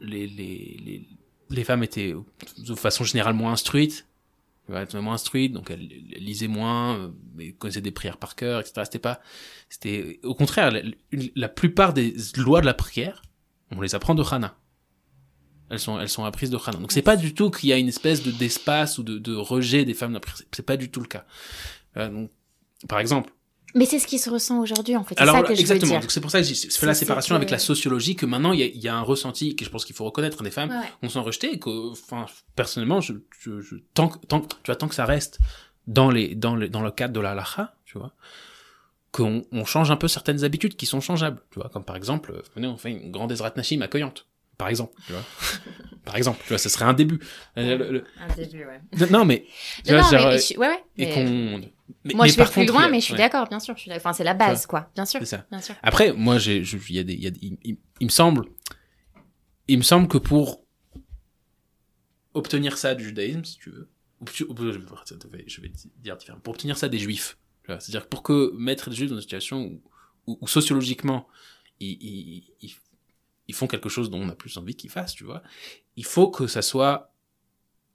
les, 0.00 0.26
les, 0.26 1.08
les 1.50 1.64
femmes 1.64 1.82
étaient 1.82 2.14
de 2.58 2.74
façon 2.74 3.04
générale 3.04 3.34
moins 3.34 3.52
instruites 3.52 4.06
moins 4.68 5.14
instruite, 5.14 5.52
donc 5.52 5.70
elle, 5.70 5.88
lisait 6.18 6.48
moins, 6.48 6.96
euh, 6.96 7.08
mais 7.34 7.52
connaissait 7.52 7.80
des 7.80 7.90
prières 7.90 8.16
par 8.16 8.36
cœur, 8.36 8.60
etc. 8.60 8.82
C'était 8.84 8.98
pas, 8.98 9.20
c'était, 9.68 10.20
au 10.22 10.34
contraire, 10.34 10.72
la, 11.34 11.48
plupart 11.48 11.92
des 11.92 12.14
lois 12.36 12.60
de 12.60 12.66
la 12.66 12.74
prière, 12.74 13.22
on 13.70 13.80
les 13.80 13.94
apprend 13.94 14.14
de 14.14 14.22
Hana. 14.22 14.56
Elles 15.72 15.80
sont, 15.80 15.98
elles 15.98 16.10
sont 16.10 16.24
apprises 16.24 16.50
de 16.50 16.58
Hana. 16.58 16.78
Donc 16.78 16.92
c'est 16.92 17.00
pas 17.00 17.16
du 17.16 17.32
tout 17.32 17.50
qu'il 17.50 17.70
y 17.70 17.72
a 17.72 17.78
une 17.78 17.88
espèce 17.88 18.22
de, 18.22 18.30
d'espace 18.30 18.98
ou 18.98 19.02
de, 19.02 19.18
de 19.18 19.34
rejet 19.34 19.86
des 19.86 19.94
femmes. 19.94 20.20
C'est 20.54 20.66
pas 20.66 20.76
du 20.76 20.90
tout 20.90 21.00
le 21.00 21.06
cas. 21.06 21.24
Euh, 21.96 22.10
donc, 22.10 22.30
par 22.88 23.00
exemple, 23.00 23.32
mais 23.74 23.86
c'est 23.86 23.98
ce 23.98 24.06
qui 24.06 24.18
se 24.18 24.28
ressent 24.28 24.60
aujourd'hui, 24.60 24.96
en 24.96 25.04
fait. 25.04 25.18
Alors, 25.18 25.34
ça 25.34 25.42
que 25.44 25.52
exactement. 25.52 25.98
Donc, 25.98 26.10
c'est 26.10 26.20
pour 26.20 26.30
ça 26.30 26.42
que 26.42 26.46
je 26.46 26.68
fais 26.68 26.84
la 26.84 26.92
séparation 26.92 27.34
avec 27.34 27.48
la 27.48 27.58
sociologie, 27.58 28.16
que 28.16 28.26
maintenant, 28.26 28.52
il 28.52 28.60
y 28.60 28.62
a, 28.62 28.66
y 28.66 28.88
a, 28.88 28.94
un 28.94 29.00
ressenti 29.00 29.56
que 29.56 29.64
je 29.64 29.70
pense 29.70 29.86
qu'il 29.86 29.96
faut 29.96 30.04
reconnaître 30.04 30.42
des 30.42 30.50
femmes 30.50 30.68
ouais. 30.68 30.86
on 31.00 31.08
s'en 31.08 31.22
rejeté, 31.22 31.54
et 31.54 31.58
que, 31.58 31.92
enfin, 31.92 32.26
personnellement, 32.54 33.00
je, 33.00 33.14
je, 33.40 33.62
je, 33.62 33.76
tant, 33.94 34.08
tant, 34.08 34.40
tu 34.40 34.48
vois, 34.66 34.76
tant 34.76 34.88
que 34.88 34.94
ça 34.94 35.06
reste 35.06 35.38
dans 35.86 36.10
les, 36.10 36.34
dans 36.34 36.54
les, 36.54 36.68
dans 36.68 36.82
le 36.82 36.90
cadre 36.90 37.14
de 37.14 37.20
la 37.20 37.34
lacha, 37.34 37.74
tu 37.86 37.96
vois, 37.96 38.12
qu'on 39.10 39.42
on 39.52 39.64
change 39.64 39.90
un 39.90 39.96
peu 39.96 40.08
certaines 40.08 40.44
habitudes 40.44 40.76
qui 40.76 40.84
sont 40.84 41.00
changeables, 41.00 41.42
tu 41.50 41.58
vois, 41.58 41.70
comme 41.70 41.84
par 41.84 41.96
exemple, 41.96 42.42
venez, 42.54 42.66
on 42.66 42.76
fait 42.76 42.90
une 42.90 43.10
grande 43.10 43.32
Ezrat 43.32 43.52
Nashim 43.56 43.80
accueillante, 43.80 44.26
par 44.62 44.68
exemple, 44.68 44.94
tu 45.08 45.12
vois. 45.12 45.24
par 46.04 46.14
exemple, 46.14 46.38
tu 46.42 46.50
vois, 46.50 46.58
ce 46.58 46.68
serait 46.68 46.84
un 46.84 46.92
début. 46.92 47.18
Un 47.56 47.76
début, 48.36 48.64
ouais. 48.64 49.10
Non, 49.10 49.24
mais, 49.24 49.44
tu 49.84 49.92
vois, 49.92 50.08
mais, 50.12 50.56
ouais, 50.56 50.56
ouais, 50.56 50.84
et 50.96 51.10
qu'on, 51.10 51.60
mais, 52.04 52.14
moi, 52.14 52.28
je 52.28 52.36
vais 52.36 52.44
plus 52.44 52.66
loin, 52.66 52.88
mais 52.88 53.00
je 53.00 53.06
suis 53.06 53.14
d'accord, 53.14 53.48
bien 53.48 53.58
sûr. 53.58 53.74
Enfin, 53.90 54.12
c'est 54.12 54.22
la 54.22 54.34
base, 54.34 54.66
quoi. 54.66 54.88
Bien 54.94 55.04
sûr. 55.04 55.26
Ça. 55.26 55.44
Bien 55.50 55.60
sûr. 55.60 55.74
Après, 55.82 56.12
moi, 56.12 56.38
j'ai, 56.38 56.58
il 56.58 56.94
y 56.94 57.00
a 57.00 57.02
des, 57.02 57.14
y 57.14 57.26
a 57.26 57.30
il, 57.42 57.58
il, 57.98 58.04
me 58.04 58.10
semble, 58.10 58.44
il 59.66 59.78
me 59.78 59.82
semble 59.82 60.06
que 60.06 60.18
pour 60.18 60.62
obtenir 62.34 62.78
ça 62.78 62.94
du 62.94 63.02
judaïsme, 63.02 63.44
si 63.44 63.58
tu 63.58 63.70
veux, 63.70 63.90
je 64.36 65.60
vais 65.60 65.72
dire 65.98 66.16
différemment, 66.16 66.42
pour 66.42 66.54
obtenir 66.54 66.78
ça 66.78 66.88
des 66.88 67.00
juifs, 67.00 67.36
c'est-à-dire 67.66 68.06
pour 68.06 68.22
que 68.22 68.52
mettre 68.56 68.90
les 68.90 68.96
juifs 68.96 69.10
dans 69.10 69.16
une 69.16 69.22
situation 69.22 69.64
où, 69.64 69.82
où, 70.28 70.38
où 70.40 70.46
sociologiquement, 70.46 71.26
ils, 71.80 72.44
ils, 72.60 72.72
ils, 73.52 73.54
font 73.54 73.66
quelque 73.66 73.88
chose 73.88 74.10
dont 74.10 74.20
on 74.20 74.28
a 74.28 74.34
plus 74.34 74.56
envie 74.56 74.74
qu'ils 74.74 74.90
fassent, 74.90 75.14
tu 75.14 75.24
vois, 75.24 75.42
il 75.96 76.04
faut 76.04 76.30
que 76.30 76.46
ça 76.46 76.62
soit, 76.62 77.14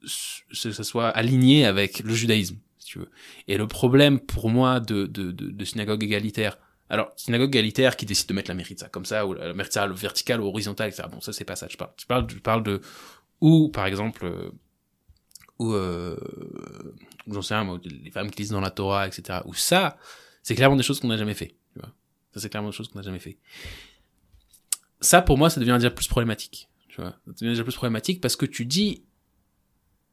ça 0.05 0.83
soit 0.83 1.09
aligné 1.09 1.65
avec 1.65 1.99
le 1.99 2.13
judaïsme 2.13 2.57
tu 2.87 2.99
veux. 2.99 3.11
Et 3.47 3.57
le 3.57 3.67
problème 3.67 4.19
pour 4.19 4.49
moi 4.49 4.79
de, 4.79 5.05
de, 5.05 5.31
de, 5.31 5.51
de 5.51 5.65
synagogue 5.65 6.03
égalitaire, 6.03 6.57
alors, 6.89 7.11
synagogue 7.17 7.49
égalitaire 7.49 7.97
qui 7.97 8.05
décide 8.05 8.29
de 8.29 8.33
mettre 8.33 8.49
la 8.49 8.55
mérite 8.55 8.79
ça 8.79 8.87
comme 8.87 9.05
ça, 9.05 9.27
ou 9.27 9.33
la 9.33 9.53
mérite 9.53 9.73
ça 9.73 9.85
verticale 9.87 10.39
ou 10.39 10.45
horizontale, 10.45 10.87
etc. 10.87 11.07
Bon, 11.11 11.19
ça, 11.19 11.33
c'est 11.33 11.43
pas 11.43 11.57
ça, 11.57 11.67
je 11.69 11.75
parle. 11.75 11.91
Je 11.97 12.39
parle, 12.39 12.63
de, 12.63 12.81
ou, 13.41 13.69
par 13.69 13.85
exemple, 13.85 14.25
euh, 14.25 14.49
ou, 15.59 15.73
euh, 15.73 16.17
j'en 17.27 17.41
sais 17.41 17.55
rien, 17.55 17.79
les 17.83 18.11
femmes 18.11 18.31
qui 18.31 18.41
lisent 18.41 18.51
dans 18.51 18.61
la 18.61 18.71
Torah, 18.71 19.05
etc. 19.05 19.39
Ou 19.45 19.53
ça, 19.53 19.97
c'est 20.43 20.55
clairement 20.55 20.77
des 20.77 20.83
choses 20.83 21.01
qu'on 21.01 21.09
n'a 21.09 21.17
jamais 21.17 21.33
fait, 21.33 21.57
tu 21.73 21.79
vois. 21.79 21.89
Ça, 22.33 22.39
c'est 22.39 22.49
clairement 22.49 22.69
des 22.69 22.75
choses 22.75 22.87
qu'on 22.87 22.99
n'a 22.99 23.05
jamais 23.05 23.19
fait. 23.19 23.37
Ça, 25.01 25.21
pour 25.21 25.37
moi, 25.37 25.49
ça 25.49 25.59
devient 25.59 25.75
déjà 25.75 25.91
plus 25.91 26.07
problématique, 26.07 26.69
tu 26.89 27.01
vois. 27.01 27.11
Ça 27.25 27.31
devient 27.39 27.51
déjà 27.51 27.63
plus 27.63 27.75
problématique 27.75 28.21
parce 28.21 28.35
que 28.35 28.45
tu 28.45 28.65
dis, 28.65 29.03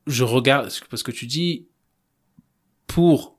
je 0.06 0.24
regarde, 0.24 0.70
parce 0.90 1.02
que 1.02 1.11
tu 1.11 1.27
dis, 1.27 1.69
pour 2.86 3.39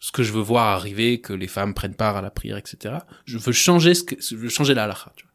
ce 0.00 0.12
que 0.12 0.22
je 0.22 0.32
veux 0.32 0.40
voir 0.40 0.68
arriver, 0.68 1.20
que 1.20 1.32
les 1.32 1.46
femmes 1.46 1.74
prennent 1.74 1.94
part 1.94 2.16
à 2.16 2.22
la 2.22 2.30
prière, 2.30 2.56
etc. 2.56 2.96
Je 3.26 3.38
veux 3.38 3.52
changer 3.52 3.94
ce 3.94 4.02
que, 4.02 4.16
je 4.20 4.34
veux 4.34 4.48
changer 4.48 4.74
la 4.74 4.84
halakha, 4.84 5.12
tu 5.14 5.24
vois. 5.24 5.30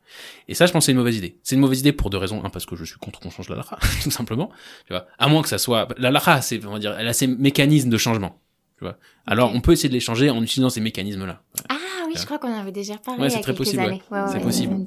Et 0.48 0.53
ça, 0.53 0.65
je 0.65 0.72
pense 0.72 0.86
c'est 0.86 0.91
une 0.91 0.98
mauvaise 0.98 1.18
idée. 1.18 1.40
C'est 1.44 1.56
une 1.56 1.61
mauvaise 1.61 1.80
idée 1.80 1.91
pour 1.91 2.10
deux 2.10 2.18
raisons. 2.18 2.44
Un, 2.44 2.49
parce 2.49 2.65
que 2.65 2.76
je 2.76 2.84
suis 2.84 2.98
contre 2.98 3.19
qu'on 3.19 3.30
change 3.30 3.49
la 3.49 3.56
halakha, 3.56 3.77
tout 4.03 4.11
simplement. 4.11 4.52
Tu 4.88 4.94
vois. 4.94 5.07
À 5.18 5.27
moins 5.27 5.41
que 5.41 5.49
ça 5.49 5.57
soit, 5.57 5.88
la 5.98 6.07
halakha, 6.07 6.41
c'est, 6.41 6.64
on 6.65 6.72
va 6.73 6.80
dire, 6.80 6.95
elle 6.98 7.07
a 7.07 7.14
ses 7.14 7.27
mécanismes 7.27 7.90
de 7.90 7.98
changement. 7.98 8.41
Tu 8.78 8.84
vois. 8.84 8.98
Alors, 9.26 9.54
on 9.54 9.62
peut 9.62 9.72
essayer 9.72 9.90
de 9.90 9.94
les 9.94 10.00
changer 10.00 10.30
en 10.30 10.42
utilisant 10.44 10.70
ces 10.70 10.82
mécanismes-là. 10.82 11.42
Ah 11.70 11.78
oui, 12.08 12.14
je 12.18 12.26
crois 12.26 12.40
qu'on 12.40 12.54
avait 12.54 12.74
déjà 12.74 12.98
parlé. 12.98 13.22
Ouais, 13.22 13.30
c'est 13.30 13.42
très 13.42 13.56
possible. 13.56 13.84
Ouais. 13.84 14.02
Ouais, 14.12 14.28
c'est 14.32 14.42
possible. 14.42 14.86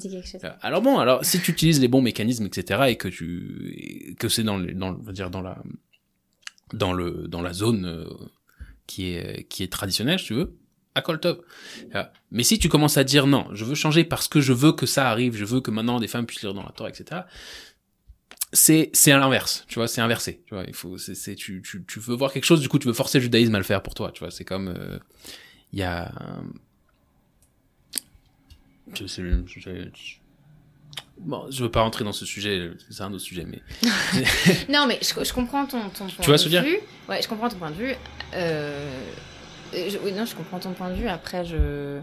Alors 0.61 0.83
bon, 0.83 0.99
alors 0.99 1.25
si 1.25 1.41
tu 1.41 1.53
utilises 1.53 1.81
les 1.81 1.89
bons 1.89 2.03
mécanismes, 2.03 2.47
etc., 2.47 2.83
et 2.89 2.97
que 2.97 3.09
tu, 3.09 4.15
que 4.19 4.29
c'est 4.29 4.43
dans, 4.43 4.59
les, 4.59 4.75
dans, 4.75 4.91
on 4.91 5.03
va 5.03 5.13
dire 5.13 5.31
dans 5.31 5.41
la, 5.41 5.59
dans 6.75 6.93
le, 6.93 7.27
dans 7.29 7.41
la 7.41 7.53
zone 7.53 7.87
euh, 7.87 8.05
qui 8.87 9.13
est, 9.13 9.49
qui 9.49 9.63
est 9.63 9.73
traditionnel, 9.73 10.19
si 10.19 10.27
tu 10.27 10.35
veux, 10.35 10.59
à 10.95 11.03
top. 11.19 11.45
Mais 12.31 12.43
si 12.43 12.59
tu 12.59 12.69
commences 12.69 12.97
à 12.97 13.05
dire 13.05 13.27
non, 13.27 13.47
je 13.53 13.65
veux 13.65 13.75
changer 13.75 14.05
parce 14.05 14.29
que 14.29 14.41
je 14.41 14.53
veux 14.53 14.73
que 14.73 14.87
ça 14.87 15.09
arrive, 15.09 15.37
je 15.37 15.45
veux 15.45 15.61
que 15.61 15.71
maintenant 15.71 16.01
des 16.01 16.09
femmes 16.09 16.27
puissent 16.27 16.43
lire 16.43 16.55
dans 16.55 16.63
la 16.63 16.71
Torah, 16.71 16.91
etc. 16.91 17.23
c'est 18.53 18.91
c'est 18.93 19.13
à 19.13 19.19
l'inverse, 19.19 19.65
tu 19.69 19.77
vois, 19.77 19.89
c'est 19.89 20.01
inversé, 20.01 20.43
tu 20.47 20.55
vois. 20.55 20.65
Il 20.67 20.75
faut, 20.75 20.97
c'est, 20.99 21.15
c'est 21.15 21.35
tu, 21.35 21.63
tu, 21.63 21.85
tu 21.85 22.01
veux 22.01 22.15
voir 22.17 22.33
quelque 22.33 22.45
chose, 22.45 22.61
du 22.61 22.69
coup, 22.69 22.79
tu 22.79 22.87
veux 22.87 22.95
forcer 22.95 23.19
le 23.19 23.23
judaïsme 23.25 23.55
à 23.55 23.59
le 23.59 23.65
faire 23.65 23.83
pour 23.83 23.95
toi, 23.95 24.11
tu 24.13 24.21
vois. 24.21 24.31
C'est 24.31 24.45
comme 24.45 24.69
euh, 24.69 24.99
il 25.73 25.79
y 25.81 25.83
a, 25.83 26.13
je 28.95 29.07
sais, 29.07 29.23
je, 29.23 29.61
je- 29.61 30.19
bon, 31.19 31.51
je 31.51 31.63
veux 31.63 31.71
pas 31.71 31.83
rentrer 31.83 32.05
dans 32.05 32.13
ce 32.13 32.25
sujet, 32.25 32.71
c'est 32.91 33.03
un 33.03 33.13
autre 33.13 33.23
sujet, 33.23 33.45
mais 33.45 33.61
Non, 34.69 34.87
mais 34.87 34.99
je, 35.03 35.33
comprends 35.33 35.67
ton, 35.67 35.89
ton 35.91 36.07
point 36.07 36.25
vois 36.27 36.37
de 36.37 36.39
ce 36.39 36.49
vue. 36.49 36.79
Ouais, 37.09 37.21
je 37.23 37.29
comprends 37.29 37.49
ton 37.49 37.59
point 37.59 37.71
de 37.71 37.77
vue. 37.77 37.95
Euh, 38.35 39.01
oui, 40.03 40.13
non, 40.13 40.25
je 40.25 40.35
comprends 40.35 40.59
ton 40.59 40.73
point 40.73 40.91
de 40.91 40.95
vue. 40.95 41.09
Après, 41.09 41.45
je. 41.45 42.01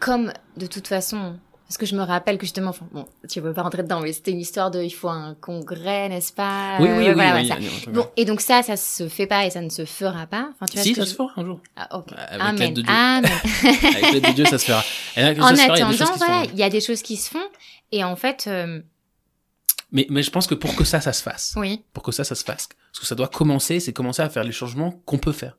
Comme, 0.00 0.32
de 0.56 0.66
toute 0.66 0.86
façon. 0.86 1.38
Parce 1.66 1.78
que 1.78 1.86
je 1.86 1.96
me 1.96 2.02
rappelle 2.02 2.36
que 2.36 2.44
justement, 2.44 2.70
enfin, 2.70 2.86
bon, 2.92 3.06
tu 3.28 3.40
veux 3.40 3.54
pas 3.54 3.62
rentrer 3.62 3.82
dedans, 3.82 4.00
mais 4.00 4.12
c'était 4.12 4.32
une 4.32 4.40
histoire 4.40 4.70
de 4.70 4.82
il 4.82 4.90
faut 4.90 5.08
un 5.08 5.34
congrès, 5.40 6.10
n'est-ce 6.10 6.32
pas? 6.32 6.76
Oui, 6.78 6.88
Euh, 6.88 6.98
oui, 6.98 7.04
oui, 7.08 7.14
voilà, 7.14 7.36
oui, 7.40 7.48
ça. 7.48 7.56
il 7.58 7.90
Bon, 7.92 8.06
et 8.18 8.26
donc 8.26 8.42
ça, 8.42 8.62
ça 8.62 8.76
se 8.76 9.08
fait 9.08 9.26
pas 9.26 9.46
et 9.46 9.50
ça 9.50 9.62
ne 9.62 9.70
se 9.70 9.86
fera 9.86 10.26
pas? 10.26 10.50
Enfin, 10.52 10.66
tu 10.66 10.74
vois 10.76 10.82
si, 10.82 10.94
ça 10.94 11.04
je- 11.04 11.08
se 11.08 11.14
fera 11.14 11.32
un 11.36 11.44
jour. 11.44 11.60
Ah, 11.76 11.96
ok. 11.98 12.08
Avec 12.16 12.40
Amen. 12.42 12.56
l'aide 12.60 12.74
de 12.74 12.82
Dieu. 12.82 12.92
Amen. 12.92 13.30
Avec 13.64 14.12
l'aide 14.12 14.26
de 14.26 14.32
Dieu, 14.32 14.44
ça 14.44 14.58
se 14.58 14.66
fera. 14.66 14.84
Et 15.16 15.22
là, 15.22 15.28
en 15.28 15.32
il 15.32 15.40
attendant, 15.60 15.92
se 15.92 16.18
voilà, 16.18 16.44
il 16.52 16.58
y 16.58 16.62
a 16.62 16.68
des 16.70 16.80
choses 16.82 17.00
qui 17.02 17.16
se 17.16 17.30
font. 17.30 17.48
Et 17.92 18.04
en 18.04 18.14
fait, 18.16 18.44
euh, 18.46 18.80
Mais, 19.90 20.06
mais 20.10 20.22
je 20.22 20.30
pense 20.30 20.46
que 20.46 20.54
pour 20.54 20.76
que 20.76 20.84
ça, 20.84 21.00
ça 21.00 21.12
se 21.14 21.22
fasse, 21.22 21.54
oui. 21.56 21.82
pour 21.94 22.02
que 22.02 22.12
ça, 22.12 22.24
ça 22.24 22.34
se 22.34 22.44
fasse, 22.44 22.68
parce 22.92 23.00
que 23.00 23.06
ça 23.06 23.14
doit 23.14 23.28
commencer, 23.28 23.80
c'est 23.80 23.92
commencer 23.92 24.20
à 24.22 24.28
faire 24.28 24.44
les 24.44 24.52
changements 24.52 24.90
qu'on 25.06 25.18
peut 25.18 25.32
faire. 25.32 25.56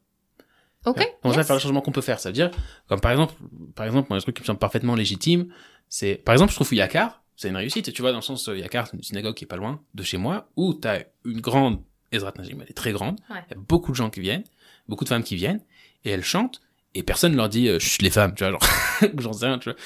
Ok. 0.85 1.01
Commencer 1.23 1.39
à 1.39 1.43
faire 1.43 1.55
les 1.55 1.61
changements 1.63 1.81
qu'on 1.81 1.91
peut 1.91 2.01
faire. 2.01 2.19
Ça 2.19 2.29
veut 2.29 2.33
dire, 2.33 2.51
comme 2.87 2.99
par 3.01 3.11
exemple, 3.11 3.33
par 3.75 3.87
exemple, 3.87 4.07
moi, 4.09 4.17
un 4.17 4.21
truc 4.21 4.35
qui 4.35 4.41
me 4.43 4.45
semble 4.45 4.59
parfaitement 4.59 4.93
légitime, 4.93 5.47
c'est, 5.89 6.15
par 6.15 6.33
exemple, 6.33 6.51
je 6.51 6.55
trouve 6.55 6.73
Yakar, 6.73 7.21
c'est 7.35 7.49
une 7.49 7.55
réussite, 7.57 7.91
tu 7.93 8.01
vois, 8.01 8.11
dans 8.11 8.17
le 8.19 8.23
sens, 8.23 8.47
euh, 8.49 8.57
Yakar, 8.57 8.87
c'est 8.87 8.95
une 8.97 9.03
synagogue 9.03 9.35
qui 9.35 9.43
est 9.43 9.47
pas 9.47 9.57
loin 9.57 9.81
de 9.93 10.03
chez 10.03 10.17
moi, 10.17 10.49
où 10.55 10.73
t'as 10.73 10.99
une 11.25 11.41
grande 11.41 11.81
Ezrat 12.11 12.33
Najim, 12.37 12.59
elle 12.61 12.69
est 12.69 12.73
très 12.73 12.91
grande, 12.91 13.19
il 13.29 13.33
Ouais. 13.35 13.41
y 13.51 13.53
a 13.53 13.57
beaucoup 13.57 13.91
de 13.91 13.95
gens 13.97 14.09
qui 14.09 14.21
viennent, 14.21 14.43
beaucoup 14.87 15.03
de 15.03 15.09
femmes 15.09 15.23
qui 15.23 15.35
viennent, 15.35 15.61
et 16.05 16.11
elles 16.11 16.23
chantent, 16.23 16.61
et 16.93 17.03
personne 17.03 17.35
leur 17.35 17.49
dit, 17.49 17.67
euh, 17.67 17.77
chut, 17.79 18.01
les 18.01 18.09
femmes, 18.09 18.33
tu 18.35 18.43
vois, 18.45 18.51
genre, 18.51 18.61
j'en 19.19 19.33
sais 19.33 19.45
rien, 19.47 19.59
tu 19.59 19.69
vois, 19.69 19.77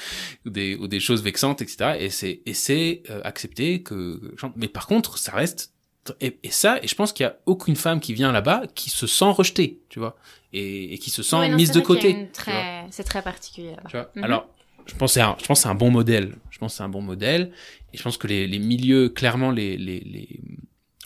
ou 0.46 0.50
des, 0.50 0.76
ou 0.76 0.86
des 0.86 1.00
choses 1.00 1.22
vexantes, 1.24 1.60
etc., 1.62 1.96
et 1.98 2.10
c'est, 2.10 2.40
et 2.46 2.54
c'est, 2.54 3.02
euh, 3.10 3.20
accepté 3.24 3.82
que, 3.82 4.20
mais 4.56 4.68
par 4.68 4.86
contre, 4.86 5.18
ça 5.18 5.32
reste, 5.32 5.72
et, 6.20 6.38
et 6.44 6.50
ça, 6.50 6.78
et 6.82 6.86
je 6.88 6.94
pense 6.94 7.12
qu'il 7.12 7.24
y 7.24 7.26
a 7.28 7.36
aucune 7.46 7.76
femme 7.76 8.00
qui 8.00 8.14
vient 8.14 8.32
là-bas 8.32 8.62
qui 8.74 8.90
se 8.90 9.06
sent 9.06 9.24
rejetée, 9.30 9.80
tu 9.88 9.98
vois, 9.98 10.16
et, 10.52 10.94
et 10.94 10.98
qui 10.98 11.10
se 11.10 11.22
sent 11.22 11.36
Ouais, 11.36 11.48
non, 11.48 11.56
mise 11.56 11.72
de 11.72 11.80
côté. 11.80 12.28
très- 12.32 12.86
C'est 12.90 13.04
très 13.04 13.22
particulier 13.22 13.70
là-bas. 13.70 13.88
Tu 13.90 13.96
vois 13.96 14.10
Mhm. 14.16 14.24
Alors, 14.24 14.48
je 14.90 14.96
pense 14.96 15.10
que 15.10 15.14
c'est 15.14 15.20
un, 15.20 15.36
je 15.40 15.46
pense 15.46 15.60
c'est 15.60 15.68
un 15.68 15.74
bon 15.74 15.90
modèle. 15.90 16.34
Je 16.50 16.58
pense 16.58 16.72
que 16.72 16.76
c'est 16.78 16.82
un 16.82 16.88
bon 16.88 17.02
modèle. 17.02 17.52
Et 17.92 17.96
je 17.96 18.02
pense 18.02 18.16
que 18.18 18.26
les, 18.26 18.46
les 18.46 18.58
milieux, 18.58 19.08
clairement, 19.08 19.50
les, 19.50 19.76
les, 19.76 20.00
les... 20.00 20.40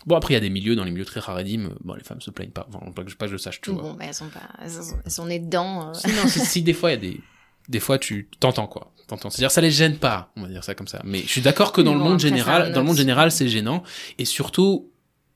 Bon, 0.06 0.16
après, 0.16 0.34
il 0.34 0.36
y 0.36 0.38
a 0.38 0.40
des 0.40 0.50
milieux, 0.50 0.76
dans 0.76 0.84
les 0.84 0.90
milieux 0.90 1.04
très 1.04 1.20
rarédimes, 1.20 1.74
bon, 1.82 1.94
les 1.94 2.02
femmes 2.02 2.20
se 2.20 2.30
plaignent 2.30 2.50
pas. 2.50 2.66
Enfin, 2.68 2.90
pas 2.92 3.04
que 3.04 3.10
je, 3.10 3.16
pas 3.16 3.26
que 3.26 3.30
je 3.30 3.34
le 3.34 3.38
sache, 3.38 3.60
tu 3.60 3.70
vois. 3.70 3.82
Bon, 3.82 3.94
bah, 3.94 4.04
elles 4.08 4.14
sont 4.14 4.28
pas, 4.28 4.40
elles 4.62 4.70
sont, 4.70 4.96
elles 5.04 5.10
sont 5.10 5.26
nées 5.26 5.38
dedans. 5.38 5.90
euh. 5.90 5.94
Si, 5.94 6.08
non, 6.08 6.26
si, 6.26 6.40
si, 6.40 6.62
des 6.62 6.74
fois, 6.74 6.90
il 6.90 6.92
y 6.92 6.96
a 6.96 7.00
des, 7.00 7.20
des 7.68 7.80
fois, 7.80 7.98
tu 7.98 8.28
t'entends, 8.40 8.66
quoi. 8.66 8.92
T'entends. 9.06 9.30
C'est-à-dire, 9.30 9.50
ça 9.50 9.60
les 9.60 9.70
gêne 9.70 9.98
pas, 9.98 10.32
on 10.36 10.42
va 10.42 10.48
dire 10.48 10.64
ça 10.64 10.74
comme 10.74 10.88
ça. 10.88 11.00
Mais 11.04 11.20
je 11.20 11.28
suis 11.28 11.42
d'accord 11.42 11.72
que 11.72 11.80
dans 11.82 11.94
le 11.94 12.00
monde 12.00 12.20
général, 12.20 12.72
dans 12.72 12.80
le 12.80 12.86
monde 12.86 12.96
général, 12.96 13.30
c'est 13.30 13.48
gênant. 13.48 13.82
Et 14.18 14.24
surtout, 14.24 14.90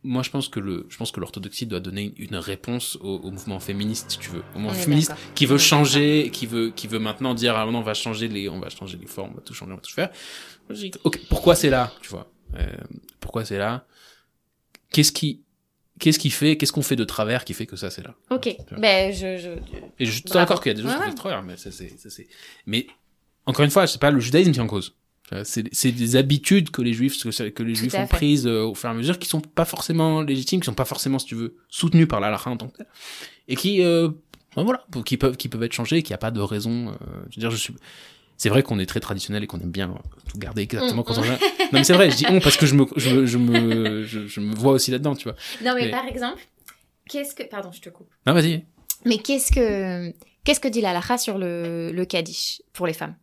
moi, 0.05 0.23
je 0.23 0.31
pense 0.31 0.49
que 0.49 0.61
le, 0.61 0.87
je 0.89 0.97
pense 0.97 1.11
que 1.11 1.19
l'orthodoxie 1.21 1.67
doit 1.67 1.81
donner 1.81 2.15
une 2.19 2.37
réponse 2.37 2.97
au, 3.01 3.17
au 3.17 3.31
mouvement 3.31 3.59
féministe, 3.59 4.13
si 4.13 4.19
tu 4.19 4.31
veux. 4.31 4.43
Au 4.55 4.59
mouvement 4.59 4.79
féministe 4.79 5.13
qui 5.35 5.45
veut 5.45 5.59
changer, 5.59 6.31
qui 6.33 6.47
veut, 6.47 6.71
qui 6.71 6.87
veut 6.87 7.01
maintenant 7.01 7.35
dire, 7.35 7.57
ah 7.57 7.67
non, 7.67 7.79
on 7.81 7.83
va 7.83 7.95
changer 7.95 8.29
les, 8.29 8.49
on 8.49 8.61
va 8.61 8.69
changer 8.71 8.97
les 8.97 9.07
formes, 9.07 9.33
on 9.33 9.37
va 9.37 9.41
tout 9.43 9.55
changer, 9.55 9.73
on 9.73 9.77
va 9.77 9.81
tout 9.81 9.93
faire. 9.93 10.11
Ok, 11.05 11.21
pourquoi 11.29 11.57
c'est 11.57 11.71
là, 11.71 11.93
tu 12.01 12.11
vois? 12.11 12.31
Euh, 12.55 12.67
pourquoi 13.21 13.45
c'est 13.45 13.59
là? 13.59 13.87
Qu'est-ce 14.93 15.13
qui, 15.13 15.43
qu'est-ce 15.99 16.19
qui 16.19 16.31
fait, 16.31 16.57
qu'est-ce 16.57 16.73
qu'on 16.73 16.83
fait 16.83 16.97
de 16.97 17.05
travers 17.05 17.45
qui 17.45 17.53
fait 17.53 17.67
que 17.67 17.77
ça 17.77 17.91
c'est 17.91 18.03
là? 18.03 18.15
Ok. 18.31 18.57
Ben, 18.79 19.13
je, 19.13 19.37
je, 19.37 19.51
Et 19.99 20.07
je 20.07 20.13
suis 20.13 20.23
d'accord 20.23 20.63
qu'il 20.63 20.71
y 20.71 20.75
a 20.75 20.75
des 20.75 20.83
choses 20.83 20.93
Ouais, 20.93 20.99
qui 20.99 21.05
font 21.07 21.11
de 21.13 21.17
travers, 21.17 21.43
mais 21.43 21.57
ça 21.57 21.71
c'est, 21.73 21.89
ça 21.99 22.09
c'est, 22.09 22.29
mais, 22.67 22.87
encore 23.47 23.65
une 23.65 23.71
fois, 23.71 23.87
c'est 23.87 24.01
pas 24.01 24.11
le 24.11 24.21
judaïsme 24.21 24.53
qui 24.53 24.59
est 24.59 24.63
en 24.63 24.67
cause. 24.67 24.95
C'est, 25.45 25.93
des 25.93 26.17
habitudes 26.17 26.71
que 26.71 26.81
les 26.81 26.93
juifs, 26.95 27.23
que, 27.23 27.63
les 27.63 27.75
juifs 27.75 27.95
ont 27.95 28.07
prises 28.07 28.47
euh, 28.47 28.63
au 28.65 28.75
fur 28.75 28.89
et 28.89 28.93
à 28.93 28.95
mesure, 28.95 29.19
qui 29.19 29.29
sont 29.29 29.41
pas 29.41 29.65
forcément 29.65 30.23
légitimes, 30.23 30.61
qui 30.61 30.67
sont 30.67 30.75
pas 30.75 30.85
forcément, 30.87 31.19
si 31.19 31.27
tu 31.27 31.35
veux, 31.35 31.57
soutenues 31.69 32.07
par 32.07 32.21
la 32.21 32.35
en 32.47 32.57
tant 32.57 32.69
que 32.69 32.79
telle. 32.79 32.87
Et 33.47 33.57
qui, 33.57 33.83
euh, 33.83 34.09
ben 34.57 34.65
voilà, 34.65 34.85
qui 35.05 35.17
peuvent, 35.17 35.37
qui 35.37 35.49
peuvent 35.49 35.63
être 35.63 35.73
changées, 35.73 35.99
et 35.99 36.03
qu'il 36.03 36.13
n'y 36.13 36.17
a 36.17 36.19
pas 36.19 36.31
de 36.31 36.41
raison, 36.41 36.89
euh, 36.89 36.93
je 37.31 37.37
veux 37.37 37.41
dire, 37.41 37.51
je 37.51 37.57
suis, 37.57 37.75
c'est 38.39 38.49
vrai 38.49 38.63
qu'on 38.63 38.79
est 38.79 38.87
très 38.87 39.01
traditionnel 39.01 39.43
et 39.43 39.47
qu'on 39.47 39.59
aime 39.61 39.71
bien 39.71 39.91
euh, 39.91 40.21
tout 40.31 40.39
garder 40.39 40.63
exactement 40.63 41.03
Mm, 41.03 41.05
quand 41.05 41.19
on 41.19 41.23
vient. 41.23 41.33
Non, 41.33 41.69
mais 41.73 41.85
c'est 41.85 41.93
vrai, 41.93 42.11
je 42.11 42.17
dis 42.17 42.27
on 42.29 42.41
parce 42.41 42.57
que 42.57 42.67
je 42.67 42.75
me, 42.75 42.87
je, 42.97 43.11
me- 43.11 43.27
je 43.27 43.37
me, 43.39 44.05
je, 44.05 44.27
je 44.27 44.41
me 44.41 44.55
vois 44.55 44.73
aussi 44.73 44.91
là-dedans, 44.91 45.15
tu 45.15 45.25
vois. 45.25 45.35
Non, 45.63 45.75
mais, 45.75 45.87
Mais- 45.87 45.91
par 45.91 46.07
exemple, 46.07 46.41
qu'est-ce 47.09 47.35
que. 47.35 47.43
Pardon, 47.43 47.71
je 47.73 47.81
te 47.81 47.91
coupe. 47.91 48.09
Non, 48.27 48.33
vas-y. 48.33 48.65
Mais 49.05 49.19
qu'est-ce 49.19 49.53
que. 49.53 50.13
Qu'est-ce 50.45 50.61
que 50.61 50.69
dit 50.69 50.81
la 50.81 50.91
halakha 50.91 51.19
sur 51.19 51.37
le, 51.37 51.91
le 51.93 52.05
kaddish 52.07 52.63
pour 52.73 52.87
les 52.87 52.95
femmes? 52.95 53.15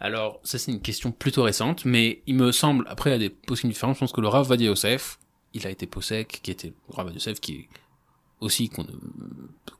Alors, 0.00 0.40
ça 0.44 0.58
c'est 0.58 0.72
une 0.72 0.82
question 0.82 1.10
plutôt 1.12 1.42
récente, 1.42 1.84
mais 1.84 2.22
il 2.26 2.34
me 2.34 2.52
semble, 2.52 2.84
après 2.88 3.10
il 3.10 3.12
y 3.14 3.16
a 3.16 3.18
des 3.18 3.30
possibles 3.30 3.72
différences, 3.72 3.96
je 3.96 4.00
pense 4.00 4.12
que 4.12 4.20
le 4.20 4.28
Rav 4.28 4.46
Vadia 4.46 4.66
Yosef, 4.66 5.18
il 5.54 5.66
a 5.66 5.70
été 5.70 5.86
possèque, 5.86 6.40
qui 6.42 6.50
était 6.50 6.68
le 6.68 6.94
Rav 6.94 7.06
Vadia 7.06 7.18
Yosef, 7.18 7.40
qui 7.40 7.52
est 7.52 7.68
aussi 8.40 8.68
qu'on 8.68 8.84
ne, 8.84 8.90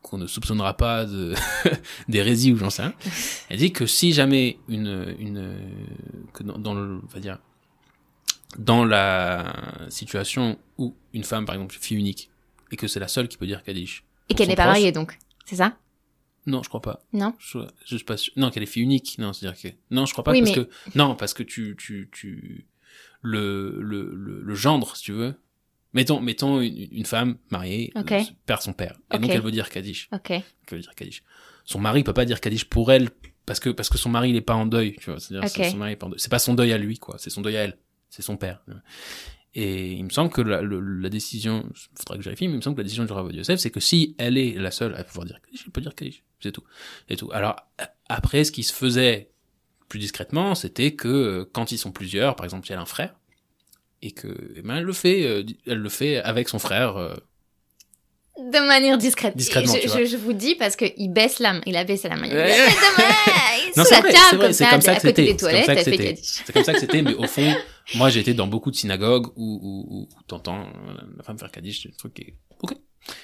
qu'on 0.01 0.16
ne 0.16 0.26
soupçonnera 0.26 0.74
pas 0.74 1.05
de 1.05 1.34
d'hérésie 2.09 2.52
ou 2.52 2.56
j'en 2.56 2.70
sais 2.70 2.82
rien. 2.82 2.94
Elle 3.51 3.59
dit 3.59 3.72
que 3.72 3.84
si 3.84 4.12
jamais 4.12 4.59
une, 4.68 5.14
une, 5.18 5.59
que 6.32 6.43
dans, 6.43 6.59
dans 6.59 6.74
le, 6.74 7.01
on 7.02 7.06
va 7.12 7.20
dire, 7.20 7.38
dans 8.59 8.84
la 8.84 9.52
situation 9.90 10.59
où 10.78 10.94
une 11.12 11.24
femme, 11.24 11.44
par 11.44 11.55
exemple, 11.56 11.76
fille 11.78 11.98
unique, 11.98 12.30
et 12.72 12.76
que 12.76 12.88
c'est 12.88 13.01
la 13.01 13.09
seule 13.09 13.28
qui 13.28 13.36
peut 13.36 13.47
dire 13.47 13.62
Kaddish. 13.62 14.05
Et 14.28 14.34
qu'elle 14.34 14.48
n'est 14.48 14.56
pas 14.56 14.66
mariée 14.66 14.93
donc 14.93 15.18
C'est 15.44 15.56
ça? 15.56 15.76
Non, 16.47 16.62
je 16.62 16.68
crois 16.68 16.82
pas. 16.82 17.02
Non 17.12 17.35
Je, 17.39 17.59
je 17.85 17.97
suis 17.97 18.05
pas 18.05 18.16
sûr. 18.16 18.32
Non, 18.36 18.51
qu'elle 18.51 18.62
est 18.62 18.66
fille 18.66 18.82
unique. 18.82 19.16
Non, 19.18 19.32
c'est-à-dire 19.32 19.60
que 19.60 19.68
non, 19.90 20.06
je 20.06 20.12
crois 20.12 20.24
pas 20.24 20.31
Oui, 20.32 20.43
parce 20.43 20.56
mais- 20.56 20.64
que 20.64 20.70
non, 20.94 21.14
parce 21.16 21.35
que 21.35 21.43
tu 21.43 21.74
tu 21.78 22.09
tu 22.12 22.66
le 23.23 23.78
le 23.81 24.14
le, 24.14 24.43
le 24.43 24.55
gendre, 24.55 24.97
si 24.97 25.02
tu 25.05 25.12
veux. 25.12 25.35
Mettons 25.93 26.20
mettons 26.20 26.60
une, 26.60 26.89
une 26.93 27.06
femme 27.06 27.36
mariée 27.51 27.93
euh, 27.97 28.02
perd 28.44 28.60
son 28.60 28.73
père 28.74 28.98
et 29.12 29.18
donc 29.18 29.31
Ok. 29.31 29.35
elle 29.36 29.40
veut 29.43 29.51
dire 29.51 29.70
Kaddish. 29.70 30.09
Ok. 30.12 30.31
Elle 30.31 30.43
veut 30.70 30.81
dire 30.81 30.94
Kaddish. 30.94 31.23
Son 31.64 31.81
mari 31.81 32.05
peut 32.05 32.12
pas 32.12 32.24
dire 32.27 32.40
Kaddish 32.40 32.66
pour 32.66 32.93
elle 32.93 33.09
parce 33.47 33.60
que 33.60 33.70
parce 33.70 33.89
que 33.89 33.97
son 33.98 34.10
mari 34.10 34.31
il 34.31 34.36
est 34.36 34.40
pas 34.43 34.55
en 34.55 34.66
deuil, 34.66 34.97
tu 35.01 35.10
vois. 35.10 35.18
C'est-à-dire 35.18 35.44
Ok. 35.48 35.52
c'est- 35.55 35.70
son 35.70 35.78
mari 35.78 35.93
est 35.93 35.97
pas 35.97 36.06
en 36.06 36.10
deuil. 36.10 36.20
C'est 36.20 36.31
pas 36.31 36.39
son 36.39 36.55
deuil 36.55 36.73
à 36.73 36.78
lui 36.78 36.98
quoi, 36.98 37.16
c'est 37.18 37.31
son 37.31 37.40
deuil 37.40 37.56
à 37.56 37.62
elle. 37.64 37.78
C'est 38.10 38.23
son 38.23 38.36
père. 38.36 38.62
Et 39.58 39.92
il 39.92 40.04
me 40.04 40.10
semble 40.10 40.30
que 40.30 40.42
la, 40.42 40.60
le- 40.60 40.80
la 40.80 41.08
décision, 41.08 41.66
faudra 41.98 42.18
que 42.18 42.22
je 42.22 42.28
mais 42.28 42.36
il 42.40 42.50
me 42.50 42.60
semble 42.60 42.76
que 42.76 42.80
la 42.82 42.84
décision 42.84 43.06
du 43.06 43.12
Rav 43.12 43.32
Yosef, 43.32 43.58
c'est 43.58 43.70
que 43.70 43.80
si 43.80 44.14
elle 44.18 44.36
est 44.36 44.52
la 44.52 44.70
seule 44.70 44.94
à 44.94 45.02
pouvoir 45.02 45.26
dire 45.26 45.40
Kaddish, 45.40 45.62
elle 45.64 45.72
peut 45.72 45.80
dire 45.80 45.94
Kaddish. 45.94 46.22
C'est 46.40 46.52
tout. 46.52 46.62
C'est 47.08 47.16
tout. 47.16 47.30
Alors, 47.32 47.56
après, 48.10 48.44
ce 48.44 48.52
qui 48.52 48.62
se 48.62 48.74
faisait 48.74 49.30
plus 49.88 49.98
discrètement, 49.98 50.54
c'était 50.54 50.94
que 50.94 51.08
euh, 51.08 51.44
quand 51.50 51.72
ils 51.72 51.78
sont 51.78 51.90
plusieurs, 51.90 52.36
par 52.36 52.44
exemple, 52.44 52.66
si 52.66 52.72
elle 52.74 52.78
a 52.78 52.82
un 52.82 52.84
frère, 52.84 53.16
et 54.02 54.12
que, 54.12 54.28
eh 54.56 54.60
ben, 54.60 54.76
elle 54.76 54.84
le 54.84 54.92
fait, 54.92 55.24
euh, 55.24 55.42
elle 55.66 55.78
le 55.78 55.88
fait 55.88 56.18
avec 56.18 56.50
son 56.50 56.58
frère, 56.58 56.98
euh, 56.98 57.14
De 58.38 58.66
manière 58.66 58.98
discrète. 58.98 59.36
Discrètement, 59.36 59.74
je, 59.74 59.80
tu 59.80 59.88
je, 59.88 59.92
vois. 59.92 60.04
je 60.04 60.16
vous 60.16 60.32
dis 60.34 60.54
parce 60.56 60.76
qu'il 60.76 61.10
baisse 61.10 61.38
la 61.38 61.54
main. 61.54 61.60
Il 61.64 61.76
a 61.76 61.84
baissé 61.84 62.08
la 62.08 62.16
main. 62.16 62.26
Il 62.26 62.36
a 62.36 62.44
Ouais. 62.44 62.52
dit, 62.52 62.74
Demain, 62.74 63.72
Non, 63.76 63.84
sous 63.84 63.90
la 63.94 64.00
vrai, 64.00 64.12
table, 64.12 64.42
comme 64.42 64.52
ça, 64.52 64.70
comme 64.70 64.80
ça 64.82 64.92
à 64.92 65.00
côté 65.00 65.24
des 65.24 65.36
toilettes, 65.36 65.68
elle 65.68 65.78
fait 65.78 65.96
kaddish. 65.96 66.42
C'est 66.44 66.52
comme 66.52 66.64
ça 66.64 66.72
que 66.74 66.80
c'était, 66.80 67.02
mais 67.02 67.14
au 67.14 67.26
fond, 67.26 67.54
moi 67.94 68.10
j'ai 68.10 68.20
été 68.20 68.34
dans 68.34 68.46
beaucoup 68.46 68.70
de 68.70 68.76
synagogues 68.76 69.26
où, 69.36 69.60
où, 69.62 69.96
où, 69.96 70.08
t'entends 70.26 70.60
euh, 70.60 70.94
la 71.16 71.22
femme 71.22 71.38
faire 71.38 71.50
Kaddish, 71.50 71.82
c'est 71.82 71.88
un 71.88 71.96
truc 71.98 72.14
qui 72.14 72.22
est... 72.22 72.34
Ok. 72.62 72.72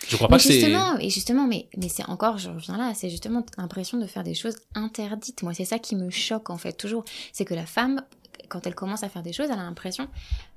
Je 0.09 0.17
crois 0.17 0.29
pas 0.29 0.37
que 0.37 0.43
c'est... 0.43 0.55
justement, 0.55 0.97
et 0.99 1.11
justement, 1.11 1.47
mais, 1.47 1.69
mais 1.77 1.89
c'est 1.89 2.05
encore, 2.09 2.39
je 2.39 2.51
reviens 2.51 2.77
là, 2.77 2.93
c'est 2.95 3.11
justement 3.11 3.45
l'impression 3.59 3.99
de 3.99 4.07
faire 4.07 4.23
des 4.23 4.35
choses 4.35 4.57
interdites. 4.75 5.43
Moi, 5.43 5.55
c'est 5.55 5.65
ça 5.65 5.79
qui 5.79 5.97
me 5.97 6.09
choque, 6.11 6.51
en 6.51 6.57
fait, 6.59 6.73
toujours. 6.73 7.05
C'est 7.33 7.45
que 7.45 7.55
la 7.55 7.67
femme, 7.67 8.03
quand 8.49 8.67
elle 8.67 8.75
commence 8.75 9.03
à 9.03 9.09
faire 9.09 9.23
des 9.23 9.33
choses, 9.33 9.47
elle 9.47 9.59
a 9.59 9.65
l'impression 9.65 10.09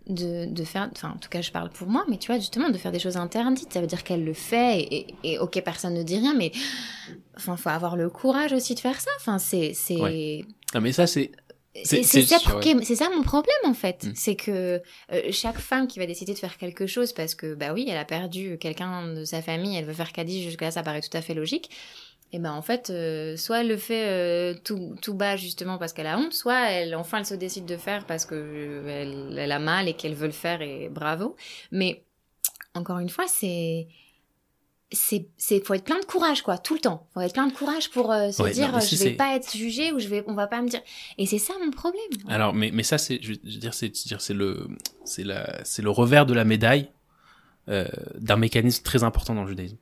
de, 0.07 0.45
de 0.45 0.63
faire, 0.63 0.89
enfin, 0.91 1.13
en 1.15 1.17
tout 1.17 1.29
cas, 1.29 1.41
je 1.41 1.51
parle 1.51 1.69
pour 1.69 1.87
moi, 1.87 2.05
mais 2.09 2.17
tu 2.17 2.27
vois, 2.31 2.39
justement, 2.39 2.69
de 2.69 2.77
faire 2.77 2.91
des 2.91 2.99
choses 2.99 3.17
interdites. 3.17 3.73
Ça 3.73 3.81
veut 3.81 3.87
dire 3.87 4.03
qu'elle 4.03 4.23
le 4.23 4.33
fait, 4.33 4.79
et, 4.79 5.07
et, 5.23 5.33
et 5.33 5.39
ok, 5.39 5.61
personne 5.63 5.93
ne 5.93 6.03
dit 6.03 6.17
rien, 6.17 6.33
mais, 6.35 6.51
enfin, 7.37 7.57
faut 7.57 7.69
avoir 7.69 7.95
le 7.95 8.09
courage 8.09 8.53
aussi 8.53 8.75
de 8.75 8.79
faire 8.79 8.99
ça. 8.99 9.11
Enfin, 9.19 9.39
c'est, 9.39 9.73
c'est, 9.73 9.95
Ouais. 9.99 10.45
Non 10.73 10.81
mais 10.81 10.91
ça 10.91 11.07
c'est... 11.07 11.31
C'est- 11.83 12.03
ça, 12.03 12.37
ouais. 12.55 12.83
ça 12.95 13.09
mon 13.09 13.21
problème 13.21 13.53
en 13.65 13.73
fait. 13.73 14.05
Mm. 14.05 14.11
C'est 14.15 14.35
que 14.37 14.81
euh, 15.11 15.21
chaque 15.31 15.57
femme 15.57 15.87
qui 15.87 15.99
va 15.99 16.05
décider 16.05 16.33
de 16.33 16.37
faire 16.39 16.57
quelque 16.57 16.87
chose 16.87 17.11
parce 17.11 17.35
que 17.35 17.53
bah 17.53 17.73
oui, 17.73 17.85
elle 17.89 17.97
a 17.97 18.05
perdu 18.05 18.57
quelqu'un 18.57 19.13
de 19.13 19.25
sa 19.25 19.41
famille, 19.41 19.75
elle 19.75 19.83
veut 19.83 19.93
faire 19.93 20.13
caddie 20.13 20.41
jusque-là, 20.41 20.71
ça 20.71 20.83
paraît 20.83 21.01
tout 21.01 21.15
à 21.17 21.21
fait 21.21 21.33
logique. 21.33 21.69
Et 22.35 22.39
ben 22.39 22.51
en 22.51 22.61
fait, 22.61 22.89
euh, 22.89 23.37
soit 23.37 23.61
elle 23.61 23.69
le 23.69 23.77
fait 23.77 24.09
euh, 24.09 24.59
tout, 24.61 24.97
tout 25.01 25.13
bas 25.13 25.37
justement 25.37 25.77
parce 25.77 25.93
qu'elle 25.93 26.05
a 26.05 26.17
honte, 26.19 26.33
soit 26.33 26.69
elle 26.69 26.93
enfin 26.93 27.19
elle 27.19 27.25
se 27.25 27.33
décide 27.33 27.65
de 27.65 27.77
faire 27.77 28.05
parce 28.05 28.25
que 28.25 28.35
euh, 28.35 28.87
elle, 28.89 29.39
elle 29.39 29.53
a 29.53 29.59
mal 29.59 29.87
et 29.87 29.93
qu'elle 29.93 30.15
veut 30.15 30.25
le 30.25 30.33
faire 30.33 30.61
et 30.61 30.89
bravo. 30.89 31.37
Mais 31.71 32.03
encore 32.73 32.99
une 32.99 33.07
fois, 33.07 33.23
c'est 33.29 33.87
c'est 34.91 35.29
c'est 35.37 35.65
faut 35.65 35.75
être 35.75 35.85
plein 35.85 35.99
de 35.99 36.03
courage 36.03 36.41
quoi 36.41 36.57
tout 36.57 36.73
le 36.73 36.81
temps 36.81 37.07
faut 37.13 37.21
être 37.21 37.33
plein 37.33 37.47
de 37.47 37.53
courage 37.53 37.89
pour 37.89 38.11
euh, 38.11 38.31
se 38.31 38.43
Ouais, 38.43 38.51
dire 38.51 38.69
non, 38.69 38.81
si 38.81 38.97
je 38.97 39.03
vais 39.05 39.11
pas 39.11 39.33
être 39.37 39.55
jugé 39.55 39.93
ou 39.93 39.99
je 39.99 40.09
vais 40.09 40.25
on 40.27 40.33
va 40.33 40.47
pas 40.47 40.61
me 40.61 40.67
dire 40.67 40.81
et 41.17 41.25
c'est 41.25 41.39
ça 41.39 41.53
mon 41.63 41.71
problème 41.71 42.01
Alors, 42.27 42.53
mais, 42.53 42.69
mais 42.73 42.83
ça, 42.83 42.97
c'est, 42.97 43.17
je 43.21 43.29
veux 43.29 43.37
dire, 43.37 43.73
c'est, 43.73 43.87
dire, 43.89 44.19
c'est 44.19 44.33
le, 44.33 44.67
c'est 45.05 45.23
la, 45.23 45.63
c'est 45.63 45.81
le 45.81 45.89
revers 45.89 46.25
de 46.25 46.33
la 46.33 46.43
médaille 46.43 46.89
euh, 47.69 47.87
d'un 48.19 48.35
mécanisme 48.35 48.83
très 48.83 49.03
important 49.05 49.33
dans 49.33 49.43
le 49.43 49.49
judaïsme. 49.49 49.77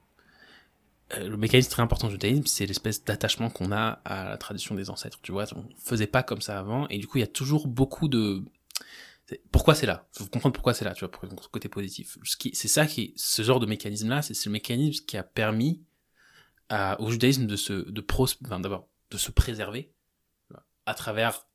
Euh, 1.18 1.30
le 1.30 1.38
mécanisme 1.38 1.69
très 1.69 1.81
important 1.81 2.07
du 2.07 2.14
judaïsme, 2.14 2.45
c'est 2.45 2.65
l'espèce 2.65 3.03
d'attachement 3.03 3.49
qu'on 3.49 3.72
a 3.72 4.02
à 4.06 4.30
la 4.30 4.38
tradition 4.38 4.76
des 4.76 4.90
ancêtres. 4.90 5.19
Tu 5.22 5.31
vois, 5.31 5.45
on 5.56 5.65
faisait 5.77 6.07
pas 6.07 6.23
comme 6.23 6.41
ça 6.41 6.60
avant, 6.60 6.88
et 6.90 6.98
du 6.98 7.07
coup, 7.07 7.18
il 7.18 7.22
y 7.22 7.26
a 7.26 7.27
toujours 7.27 7.68
beaucoup 7.68 8.07
de. 8.07 8.44
Pourquoi 9.52 9.73
c'est 9.73 9.85
là? 9.85 10.07
Faut 10.11 10.26
comprendre 10.26 10.53
pourquoi 10.53 10.73
c'est 10.73 10.85
là. 10.85 10.94
Tu 10.94 10.99
vois, 10.99 11.11
pour 11.11 11.26
le 11.26 11.35
côté 11.52 11.69
positif. 11.69 12.18
C'est 12.53 12.68
ça 12.68 12.85
qui, 12.85 13.14
ce 13.15 13.41
genre 13.41 13.60
de 13.60 13.65
mécanisme-là, 13.65 14.22
c'est 14.22 14.34
ce 14.34 14.49
mécanisme 14.49 15.06
qui 15.06 15.18
a 15.18 15.23
permis 15.23 15.81
au 16.99 17.11
judaïsme 17.11 17.45
de 17.45 17.56
se, 17.56 17.73
de 17.73 18.02
pros, 18.02 18.27
enfin, 18.45 18.60
d'abord, 18.60 18.88
de 19.11 19.18
se 19.18 19.31
préserver 19.31 19.91
à 20.85 20.94
travers 20.94 21.48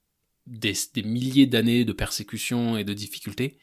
des, 0.46 0.74
des 0.94 1.02
milliers 1.02 1.46
d'années 1.46 1.84
de 1.84 1.92
persécutions 1.92 2.76
et 2.76 2.84
de 2.84 2.94
difficultés. 2.94 3.58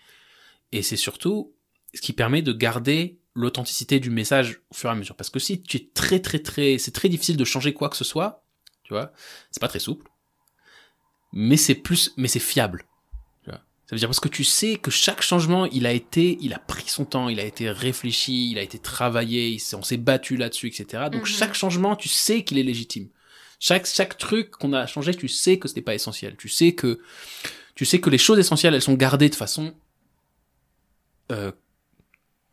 Et 0.72 0.82
c'est 0.82 0.98
surtout 0.98 1.56
ce 1.94 2.02
qui 2.02 2.14
permet 2.14 2.42
de 2.42 2.54
garder 2.54 3.20
l'authenticité 3.36 4.00
du 4.00 4.10
message 4.10 4.62
au 4.72 4.76
fur 4.76 4.90
et 4.90 4.94
à 4.94 4.96
mesure. 4.96 5.16
Parce 5.16 5.30
que 5.30 5.40
si 5.40 5.62
tu 5.62 5.78
es 5.78 5.90
très 5.94 6.20
très 6.20 6.40
très... 6.40 6.78
C'est 6.78 6.92
très 6.92 7.10
difficile 7.10 7.38
de 7.38 7.46
changer 7.46 7.74
quoi 7.74 7.90
que 7.90 7.98
ce 7.98 8.04
soit, 8.04 8.44
tu 8.84 8.94
vois, 8.94 9.12
c'est 9.52 9.60
pas 9.60 9.68
très 9.68 9.80
souple, 9.80 10.10
mais 11.34 11.58
c'est 11.58 11.76
plus... 11.76 12.14
Mais 12.18 12.28
c'est 12.30 12.40
fiable. 12.40 12.86
Tu 13.44 13.50
vois. 13.50 13.60
Ça 13.88 13.96
veut 13.96 13.98
dire 14.00 14.08
parce 14.08 14.22
que 14.22 14.30
tu 14.30 14.44
sais 14.44 14.78
que 14.78 14.90
chaque 14.90 15.22
changement, 15.22 15.66
il 15.66 15.86
a 15.86 15.92
été... 15.92 16.38
Il 16.40 16.54
a 16.54 16.60
pris 16.60 16.88
son 16.88 17.04
temps, 17.04 17.28
il 17.30 17.40
a 17.40 17.44
été 17.44 17.70
réfléchi, 17.70 18.52
il 18.52 18.58
a 18.58 18.62
été 18.62 18.80
travaillé, 18.80 19.58
on 19.74 19.84
s'est 19.84 19.98
battu 19.98 20.38
là-dessus, 20.38 20.68
etc. 20.68 21.04
Donc 21.12 21.22
Mhm. 21.22 21.26
chaque 21.26 21.54
changement, 21.56 21.96
tu 21.96 22.08
sais 22.10 22.44
qu'il 22.44 22.58
est 22.58 22.64
légitime. 22.64 23.10
Chaque, 23.60 23.86
chaque 23.86 24.18
truc 24.18 24.52
qu'on 24.52 24.74
a 24.74 24.86
changé, 24.86 25.14
tu 25.14 25.28
sais 25.28 25.60
que 25.60 25.68
ce 25.68 25.76
n'est 25.76 25.82
pas 25.82 25.96
essentiel. 25.96 26.36
Tu 26.38 26.48
sais 26.50 26.74
que, 26.74 27.00
tu 27.74 27.86
sais 27.86 28.00
que 28.00 28.10
les 28.10 28.18
choses 28.18 28.40
essentielles, 28.40 28.74
elles 28.76 28.82
sont 28.82 28.94
gardées 28.94 29.30
de 29.30 29.36
façon 29.36 29.74
euh, 31.32 31.52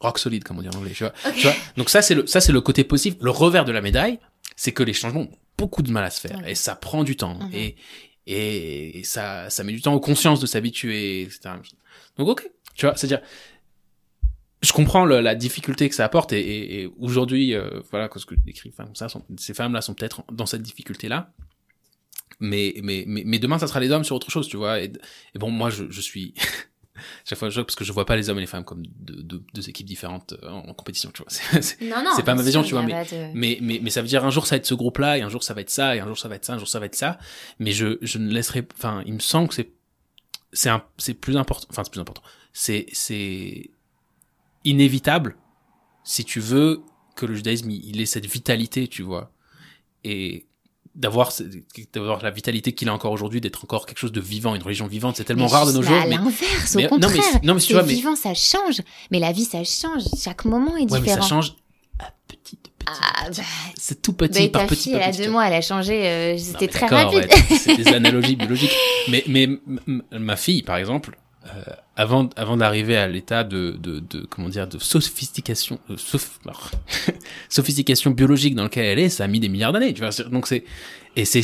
rock 0.02 0.18
solide, 0.18 0.44
comme 0.44 0.58
on 0.58 0.62
dit 0.62 0.68
en 0.68 0.72
anglais. 0.78 0.92
Tu 0.94 1.04
vois. 1.04 1.12
Tu 1.36 1.42
vois 1.42 1.54
Donc 1.76 1.88
ça, 1.88 2.02
c'est 2.02 2.14
le, 2.14 2.26
ça, 2.26 2.40
c'est 2.40 2.52
le 2.52 2.60
côté 2.60 2.84
positif. 2.84 3.14
Le 3.22 3.30
revers 3.30 3.64
de 3.64 3.72
la 3.72 3.80
médaille, 3.80 4.18
c'est 4.56 4.72
que 4.72 4.82
les 4.82 4.92
changements 4.92 5.20
ont 5.22 5.30
beaucoup 5.56 5.82
de 5.82 5.90
mal 5.90 6.04
à 6.04 6.10
se 6.10 6.20
faire 6.20 6.46
et 6.46 6.54
ça 6.54 6.74
prend 6.74 7.04
du 7.04 7.16
temps 7.16 7.38
Mhm. 7.38 7.50
et 7.54 7.76
et 8.26 9.02
ça, 9.04 9.50
ça 9.50 9.64
met 9.64 9.72
du 9.72 9.82
temps 9.82 9.94
aux 9.94 10.00
consciences 10.00 10.38
de 10.40 10.46
s'habituer, 10.46 11.22
etc. 11.22 11.40
Donc 12.16 12.28
ok, 12.28 12.48
tu 12.76 12.86
vois, 12.86 12.94
c'est-à-dire, 12.96 13.20
je 14.62 14.72
comprends 14.72 15.04
le- 15.04 15.20
la 15.20 15.34
difficulté 15.34 15.88
que 15.88 15.94
ça 15.96 16.04
apporte 16.04 16.32
et, 16.32 16.38
et- 16.40 16.82
et 16.82 16.90
aujourd'hui, 17.00 17.52
euh, 17.54 17.80
voilà, 17.90 18.08
ce 18.14 18.24
que 18.24 18.36
je 18.36 18.40
décris, 18.40 18.70
enfin, 18.72 18.84
comme 18.84 18.94
ça, 18.94 19.08
sont- 19.08 19.24
ces 19.38 19.54
femmes-là 19.54 19.80
sont 19.82 19.94
peut-être 19.94 20.22
dans 20.30 20.46
cette 20.46 20.62
difficulté-là. 20.62 21.32
Mais, 22.38 22.74
mais, 22.82 23.02
mais, 23.08 23.22
mais 23.26 23.38
demain, 23.40 23.58
ça 23.58 23.66
sera 23.66 23.80
les 23.80 23.90
hommes 23.90 24.04
sur 24.04 24.14
autre 24.16 24.30
chose, 24.30 24.46
tu 24.48 24.56
vois. 24.56 24.80
Et, 24.80 24.92
et 25.34 25.38
bon, 25.38 25.50
moi, 25.50 25.70
je, 25.70 25.84
je 25.90 26.00
suis. 26.00 26.34
Chaque 27.24 27.38
fois, 27.38 27.48
je 27.48 27.54
joue 27.54 27.64
parce 27.64 27.74
que 27.76 27.84
je 27.84 27.92
vois 27.92 28.04
pas 28.06 28.16
les 28.16 28.28
hommes 28.30 28.38
et 28.38 28.42
les 28.42 28.46
femmes 28.46 28.64
comme 28.64 28.82
deux, 28.86 29.22
deux, 29.22 29.42
deux 29.54 29.68
équipes 29.68 29.86
différentes 29.86 30.34
euh, 30.42 30.48
en, 30.50 30.68
en 30.68 30.74
compétition, 30.74 31.10
tu 31.12 31.22
vois. 31.22 31.30
C'est- 31.62 31.80
non 31.82 32.02
non 32.04 32.10
c'est 32.16 32.22
pas 32.22 32.34
ma 32.34 32.42
vision, 32.42 32.62
tu 32.62 32.74
vois, 32.74 32.82
de- 32.82 32.86
mais, 33.34 33.58
mais, 33.62 33.80
mais 33.82 33.90
ça 33.90 34.02
veut 34.02 34.08
dire 34.08 34.24
un 34.24 34.30
jour 34.30 34.46
ça 34.46 34.56
va 34.56 34.58
être 34.58 34.66
ce 34.66 34.74
groupe-là, 34.74 35.18
et 35.18 35.22
un 35.22 35.28
jour 35.28 35.42
ça 35.42 35.54
va 35.54 35.60
être 35.62 35.70
ça, 35.70 35.96
et 35.96 36.00
un 36.00 36.06
jour 36.06 36.18
ça 36.18 36.28
va 36.28 36.34
être 36.36 36.44
ça, 36.44 36.54
un 36.54 36.58
jour 36.58 36.68
ça 36.68 36.78
va 36.80 36.86
être 36.86 36.94
ça. 36.94 37.18
Mais 37.58 37.72
je, 37.72 37.98
je 38.02 38.18
ne 38.18 38.30
laisserai, 38.32 38.66
enfin, 38.76 39.02
il 39.06 39.14
me 39.14 39.20
semble 39.20 39.48
que 39.48 39.54
c'est, 39.54 39.72
c'est 40.52 40.68
un, 40.68 40.82
c'est 40.98 41.14
plus 41.14 41.36
important, 41.36 41.66
enfin, 41.70 41.82
c'est 41.84 41.90
plus 41.92 42.00
important. 42.00 42.22
C'est, 42.52 42.86
c'est 42.92 43.70
inévitable 44.64 45.36
si 46.04 46.24
tu 46.24 46.40
veux 46.40 46.82
que 47.16 47.26
le 47.26 47.34
judaïsme, 47.34 47.70
il 47.70 47.84
il 47.88 48.00
ait 48.00 48.06
cette 48.06 48.26
vitalité, 48.26 48.88
tu 48.88 49.02
vois. 49.02 49.32
Et 50.04 50.46
d'avoir, 50.94 51.32
d'avoir 51.94 52.22
la 52.22 52.30
vitalité 52.30 52.72
qu'il 52.72 52.88
a 52.88 52.94
encore 52.94 53.12
aujourd'hui, 53.12 53.40
d'être 53.40 53.64
encore 53.64 53.86
quelque 53.86 53.98
chose 53.98 54.12
de 54.12 54.20
vivant, 54.20 54.54
une 54.54 54.62
religion 54.62 54.86
vivante, 54.86 55.16
c'est 55.16 55.24
tellement 55.24 55.46
Mais 55.46 55.52
rare 55.52 55.66
de 55.66 55.72
nos 55.72 55.82
jours. 55.82 55.96
À 55.96 56.06
Mais, 56.06 56.16
l'inverse, 56.16 56.74
mais- 56.74 56.86
au 56.90 56.98
non, 56.98 57.08
mais- 57.08 57.16
contraire. 57.18 57.40
non, 57.42 57.54
mais 57.54 57.60
tu 57.60 57.72
vois, 57.72 57.82
mais- 57.82 57.94
vivant, 57.94 58.14
ça 58.16 58.34
change. 58.34 58.82
Mais 59.10 59.18
la 59.18 59.32
vie, 59.32 59.44
ça 59.44 59.64
change. 59.64 60.02
Chaque 60.22 60.44
moment 60.44 60.76
est 60.76 60.80
ouais, 60.82 60.86
mais 60.92 61.00
différent. 61.00 61.22
ça 61.22 61.28
change 61.28 61.54
à 61.98 62.10
petit, 62.28 62.56
petit, 62.56 62.72
Ah, 62.84 63.30
bah, 63.30 63.42
C'est 63.78 64.02
tout 64.02 64.12
petit 64.12 64.48
bah, 64.48 64.58
par 64.58 64.62
ta 64.62 64.68
petit, 64.74 64.82
fille, 64.82 64.92
par 64.92 65.02
elle 65.02 65.08
a 65.08 65.12
petit, 65.12 65.22
deux 65.22 65.30
mois, 65.30 65.46
elle 65.46 65.54
a 65.54 65.60
changé. 65.60 66.04
euh, 66.04 66.36
C'était 66.36 66.66
mais 66.66 66.72
très 66.72 66.86
rapide. 66.86 67.18
ouais, 67.30 67.56
c'est 67.58 67.76
des 67.76 67.86
analogies 67.88 68.34
biologiques. 68.36 68.74
Mais, 69.08 69.22
mais 69.28 69.48
ma 70.10 70.34
fille, 70.36 70.62
par 70.62 70.76
exemple, 70.78 71.16
euh, 71.46 71.62
avant, 71.96 72.28
avant 72.36 72.56
d'arriver 72.56 72.96
à 72.96 73.08
l'état 73.08 73.44
de, 73.44 73.76
de, 73.78 74.00
de, 74.00 74.20
comment 74.28 74.48
dire, 74.48 74.68
de 74.68 74.78
sophistication, 74.78 75.78
euh, 75.90 75.96
soph- 75.96 76.38
alors, 76.44 76.70
sophistication 77.48 78.10
biologique 78.10 78.54
dans 78.54 78.64
lequel 78.64 78.84
elle 78.84 78.98
est, 78.98 79.08
ça 79.08 79.24
a 79.24 79.26
mis 79.26 79.40
des 79.40 79.48
milliards 79.48 79.72
d'années, 79.72 79.92
tu 79.92 80.00
vois. 80.02 80.10
Donc 80.30 80.46
c'est, 80.46 80.64
et 81.16 81.24
c'est 81.24 81.42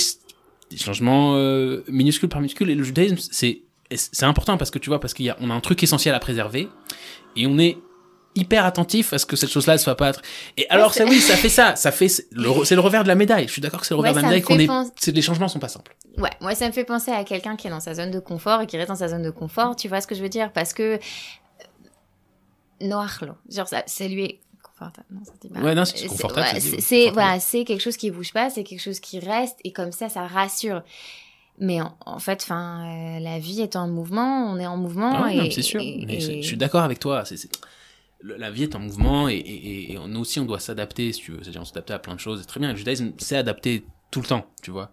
des 0.71 0.77
changements 0.77 1.35
euh, 1.37 1.83
minuscules 1.89 2.29
par 2.29 2.41
minuscules. 2.41 2.71
Et 2.71 2.75
le 2.75 2.85
judaïsme, 2.85 3.17
c'est, 3.19 3.63
c'est 3.91 4.27
important 4.27 4.57
parce 4.57 4.71
que 4.71 4.79
tu 4.79 4.89
vois, 4.91 5.01
parce 5.01 5.15
qu'il 5.15 5.27
y 5.27 5.31
a, 5.31 5.37
on 5.41 5.51
a 5.51 5.55
un 5.55 5.61
truc 5.61 5.83
essentiel 5.83 6.15
à 6.15 6.21
préserver 6.21 6.69
et 7.37 7.47
on 7.47 7.59
est 7.59 7.79
hyper 8.39 8.65
attentif 8.65 9.13
à 9.13 9.19
ce 9.19 9.27
que 9.27 9.37
cette 9.37 9.51
chose-là 9.51 9.75
ne 9.75 9.79
soit 9.79 9.97
pas. 9.97 10.13
Et 10.57 10.67
alors, 10.71 10.95
ça, 10.95 11.05
oui, 11.05 11.21
ça 11.21 11.37
fait 11.37 11.49
ça, 11.49 11.77
ça 11.77 11.93
fait, 11.93 12.09
c'est 12.09 12.27
le, 12.33 12.49
revers 12.81 13.03
de 13.03 13.09
la 13.09 13.15
médaille. 13.15 13.47
Je 13.47 13.53
suis 13.53 13.61
d'accord 13.63 13.81
que 13.81 13.87
c'est 13.87 13.95
le 13.95 13.99
revers 13.99 14.13
Ouais, 14.15 14.19
de 14.19 14.23
la 14.23 14.29
médaille 14.29 14.43
qu'on 14.43 14.59
est, 14.59 14.93
c'est 14.97 15.13
les 15.13 15.23
changements 15.23 15.49
sont 15.49 15.59
pas 15.59 15.69
simples. 15.69 15.95
Ouais, 16.17 16.31
moi 16.41 16.55
ça 16.55 16.67
me 16.67 16.73
fait 16.73 16.85
penser 16.85 17.11
à 17.11 17.25
quelqu'un 17.25 17.57
qui 17.57 17.67
est 17.67 17.71
dans 17.71 17.81
sa 17.81 17.95
zone 17.95 18.11
de 18.11 18.19
confort 18.19 18.63
et 18.63 18.67
qui 18.67 18.77
reste 18.77 18.89
dans 18.89 18.97
sa 18.97 19.09
zone 19.09 19.23
de 19.23 19.31
confort, 19.31 19.77
tu 19.77 19.89
vois 19.89 20.01
ce 20.01 20.07
que 20.07 20.15
je 20.15 20.23
veux 20.23 20.29
dire? 20.29 20.53
Parce 20.53 20.73
que 20.73 20.95
euh, 20.95 20.99
noirlo, 22.81 23.33
genre 23.51 23.69
ça, 23.69 23.83
c'est 23.87 24.09
lui. 24.09 24.39
Non, 24.81 25.25
ça 25.25 25.33
dit 25.41 25.49
pas. 25.49 25.61
Ouais, 25.61 25.75
non, 25.75 25.85
c'est 25.85 26.07
confortable, 26.07 26.47
c'est 26.61 26.71
ouais, 26.71 26.81
c'est- 26.81 26.97
confortable. 27.01 27.15
voilà, 27.15 27.41
c'est 27.41 27.65
quelque 27.65 27.81
chose 27.81 27.97
qui 27.97 28.13
bouge 28.13 28.33
pas, 28.33 28.49
c'est 28.49 28.63
quelque 28.63 28.81
chose 28.81 29.01
qui 29.01 29.19
reste 29.19 29.57
et 29.65 29.73
comme 29.73 29.91
ça, 29.91 30.09
ça 30.09 30.25
rassure. 30.27 30.83
Mais 31.59 31.81
en, 31.81 31.97
en 32.07 32.21
fait, 32.21 32.41
enfin, 32.45 32.85
euh, 32.87 33.19
la 33.19 33.41
vie 33.41 33.61
est 33.61 33.75
en 33.75 33.89
mouvement, 33.89 34.47
on 34.49 34.61
est 34.61 34.67
en 34.69 34.77
mouvement 34.77 35.25
Ah 35.25 35.33
et, 35.33 35.37
non, 35.37 35.51
c'est 35.51 35.63
sûr. 35.63 35.81
et- 35.83 36.21
je, 36.21 36.41
je 36.41 36.47
suis 36.47 36.57
d'accord 36.57 36.85
avec 36.85 37.01
toi. 37.01 37.25
C'est, 37.25 37.37
La 38.23 38.51
vie 38.51 38.65
est 38.65 38.75
en 38.75 38.81
mouvement 38.81 39.29
et, 39.29 39.35
et, 39.37 39.93
et 39.93 39.99
nous 40.09 40.21
aussi 40.21 40.41
on 40.41 40.45
doit 40.45 40.59
s'adapter, 40.59 41.13
si 41.13 41.21
tu 41.21 41.33
veux. 41.33 41.39
C'est-à-dire 41.43 41.61
on 41.61 41.65
s'adapte 41.65 41.91
à 41.93 41.99
plein 41.99 42.15
de 42.15 42.21
choses. 42.21 42.41
C'est 42.41 42.47
très 42.49 42.59
bien. 42.61 42.71
Le 42.73 42.77
judaïsme 42.77 43.13
s'est 43.19 43.37
adapté 43.37 43.85
tout 44.11 44.21
le 44.21 44.27
temps, 44.27 44.47
tu 44.63 44.71
vois. 44.73 44.91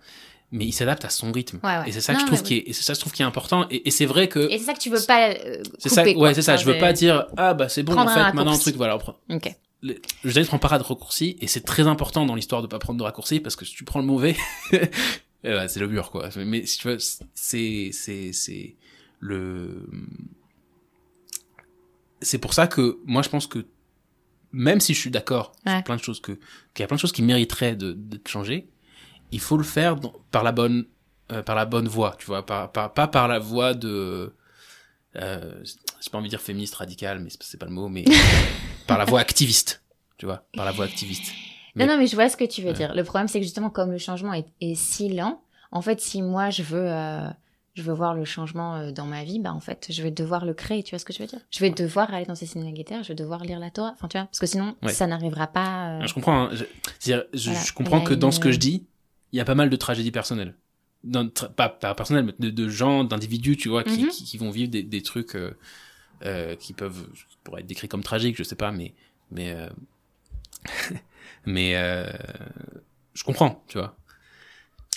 Mais 0.51 0.65
il 0.65 0.71
s'adapte 0.71 1.03
à 1.05 1.09
son 1.09 1.31
rythme. 1.31 1.59
Ouais, 1.63 1.77
ouais. 1.79 1.89
Et 1.89 1.91
c'est 1.91 2.01
ça 2.01 2.13
que 2.13 2.19
je 2.21 2.25
trouve 2.27 2.43
qui 2.43 2.53
est, 2.55 2.63
et 2.69 2.73
c'est 2.73 2.83
ça 2.83 2.93
que 2.93 2.97
je 2.97 3.01
trouve 3.01 3.13
qui 3.13 3.23
est 3.23 3.25
important. 3.25 3.65
Et, 3.71 3.87
et 3.87 3.91
c'est 3.91 4.05
vrai 4.05 4.27
que 4.29 4.39
Et 4.51 4.59
c'est 4.59 4.65
ça 4.65 4.73
que 4.75 4.79
tu 4.79 4.89
veux 4.91 5.01
pas 5.05 5.31
euh, 5.31 5.63
c'est 5.79 5.89
ça. 5.89 6.03
Ouais, 6.03 6.33
c'est 6.35 6.43
ça. 6.43 6.55
Je 6.55 6.65
veux 6.65 6.77
pas 6.77 6.93
dire 6.93 7.25
ah 7.35 7.53
bah 7.55 7.67
c'est 7.67 7.81
bon 7.83 7.93
en 7.97 8.07
fait 8.07 8.33
maintenant 8.33 8.53
un 8.53 8.57
truc 8.57 8.75
voilà. 8.75 8.95
on 8.95 8.99
prend- 8.99 9.17
Ok. 9.29 9.51
Le 9.81 9.95
judaïsme 10.23 10.49
prend 10.49 10.59
pas 10.59 10.77
de 10.79 10.83
raccourci 10.83 11.35
et 11.41 11.47
c'est 11.47 11.61
très 11.61 11.85
important 11.87 12.25
dans 12.25 12.33
l'histoire 12.35 12.61
de 12.61 12.67
pas 12.67 12.79
prendre 12.79 12.97
de 12.97 13.03
raccourci 13.03 13.39
parce 13.39 13.55
que 13.55 13.65
si 13.65 13.73
tu 13.75 13.83
prends 13.83 13.99
le 13.99 14.05
mauvais, 14.05 14.35
ben, 15.43 15.67
c'est 15.67 15.79
le 15.79 15.87
mur 15.87 16.09
quoi. 16.11 16.29
Mais 16.37 16.65
si 16.65 16.77
tu 16.79 16.87
veux, 16.87 16.97
c'est 17.33 17.89
c'est 17.91 18.31
c'est 18.33 18.75
le 19.19 19.87
c'est 22.25 22.39
pour 22.39 22.53
ça 22.53 22.67
que 22.67 22.99
moi 23.05 23.21
je 23.21 23.29
pense 23.29 23.47
que 23.47 23.65
même 24.51 24.79
si 24.79 24.93
je 24.93 24.99
suis 24.99 25.11
d'accord 25.11 25.51
Ouais. 25.65 25.73
sur 25.75 25.83
plein 25.83 25.95
de 25.97 26.01
choses 26.03 26.19
que 26.21 26.33
qu'il 26.73 26.81
y 26.81 26.83
a 26.83 26.87
plein 26.87 26.95
de 26.95 27.01
choses 27.01 27.11
qui 27.11 27.23
mériteraient 27.23 27.75
de 27.75 27.93
d'être 27.93 28.27
changées, 28.27 28.67
il 29.31 29.39
faut 29.39 29.57
le 29.57 29.63
faire 29.63 29.95
dans- 29.95 30.13
par 30.31 30.43
la 30.43 30.51
bonne 30.51 30.85
euh, 31.31 31.41
par 31.41 31.55
la 31.55 31.65
bonne 31.65 31.87
voie, 31.87 32.15
tu 32.19 32.25
vois, 32.27 32.45
par, 32.45 32.71
par- 32.71 32.93
pas 32.93 33.07
par 33.07 33.27
la 33.27 33.39
voie 33.39 33.73
de 33.73 34.33
euh, 35.15 35.63
j'ai 35.63 36.09
pas 36.11 36.17
envie 36.17 36.27
de 36.27 36.31
dire 36.31 36.41
féministe 36.41 36.75
radicale, 36.75 37.19
mais 37.19 37.29
c'est- 37.39 37.57
pas 37.57 37.65
le 37.65 37.71
mot, 37.71 37.87
mais 37.89 38.03
par 38.87 38.97
la 38.97 39.05
voie 39.05 39.19
activiste, 39.21 39.83
tu 40.17 40.25
vois, 40.25 40.45
par 40.55 40.65
la 40.65 40.71
voie 40.71 40.85
activiste. 40.85 41.31
Mais- 41.75 41.85
Non, 41.85 41.93
non, 41.93 41.99
mais 41.99 42.07
je 42.07 42.15
vois 42.15 42.29
ce 42.29 42.37
que 42.37 42.45
tu 42.45 42.61
veux 42.61 42.73
dire. 42.73 42.93
Le 42.93 43.03
problème, 43.03 43.27
c'est 43.27 43.39
que 43.39 43.43
justement, 43.45 43.69
comme 43.69 43.91
le 43.91 43.97
changement 43.97 44.33
est, 44.33 44.45
est 44.61 44.75
si 44.75 45.09
lent, 45.09 45.41
en 45.71 45.81
fait, 45.81 45.99
si 45.99 46.21
moi, 46.21 46.49
je 46.49 46.63
veux, 46.63 46.85
euh, 46.89 47.27
je 47.75 47.81
veux 47.81 47.93
voir 47.93 48.13
le 48.15 48.25
changement 48.25 48.75
euh, 48.75 48.91
dans 48.91 49.05
ma 49.05 49.23
vie, 49.23 49.39
bah, 49.39 49.53
en 49.53 49.59
fait, 49.59 49.87
je 49.89 50.01
vais 50.01 50.11
devoir 50.11 50.45
le 50.45 50.53
créer, 50.53 50.81
tu 50.81 50.91
vois 50.91 50.99
ce 50.99 51.05
que 51.05 51.13
je 51.13 51.19
veux 51.19 51.27
dire? 51.27 51.41
Je 51.51 51.59
vais 51.59 51.69
devoir 51.69 52.13
aller 52.13 52.25
dans 52.25 52.33
ces 52.35 52.47
guitares, 52.71 53.03
je 53.03 53.09
vais 53.09 53.15
devoir 53.15 53.43
lire 53.43 53.59
la 53.59 53.69
Torah, 53.69 53.91
enfin, 53.93 54.07
tu 54.07 54.17
vois, 54.17 54.25
parce 54.27 54.39
que 54.39 54.45
sinon, 54.47 54.75
Ouais. 54.81 54.93
ça 54.93 55.05
n'arrivera 55.07 55.47
pas... 55.47 55.99
euh, 56.01 56.07
Je 56.07 56.13
comprends. 56.13 56.43
hein, 56.45 56.49
je, 56.53 56.63
c'est-à-dire, 56.99 57.25
je, 57.33 57.49
Voilà. 57.51 57.65
je 57.65 57.73
comprends 57.73 58.01
que 58.01 58.13
dans 58.13 58.31
ce 58.31 58.39
que 58.39 58.51
je 58.51 58.57
dis, 58.59 58.85
il 59.31 59.37
y 59.37 59.41
a 59.41 59.45
pas 59.45 59.55
mal 59.55 59.69
de 59.69 59.75
tragédies 59.75 60.11
personnelles. 60.11 60.55
Dans, 61.03 61.25
tra- 61.25 61.51
pas, 61.53 61.69
pas 61.69 61.93
personnelles, 61.93 62.25
mais 62.25 62.33
de, 62.39 62.49
de 62.49 62.69
gens, 62.69 63.03
d'individus, 63.03 63.57
tu 63.57 63.69
vois, 63.69 63.83
qui, 63.83 64.03
Mhm. 64.03 64.09
qui, 64.09 64.23
qui 64.23 64.37
vont 64.37 64.49
vivre 64.51 64.71
des, 64.71 64.81
des 64.81 65.01
trucs 65.03 65.35
euh, 65.35 65.55
euh, 66.23 66.55
qui 66.55 66.73
peuvent 66.73 67.07
pourraient 67.43 67.61
être 67.61 67.67
décrits 67.67 67.87
comme 67.89 68.01
tragiques, 68.03 68.37
je 68.37 68.43
sais 68.43 68.55
pas, 68.55 68.71
mais 68.71 68.93
mais 69.31 69.51
euh, 69.51 69.69
mais 71.45 71.75
euh, 71.75 72.05
je 73.13 73.23
comprends, 73.23 73.63
tu 73.67 73.77
vois. 73.77 73.95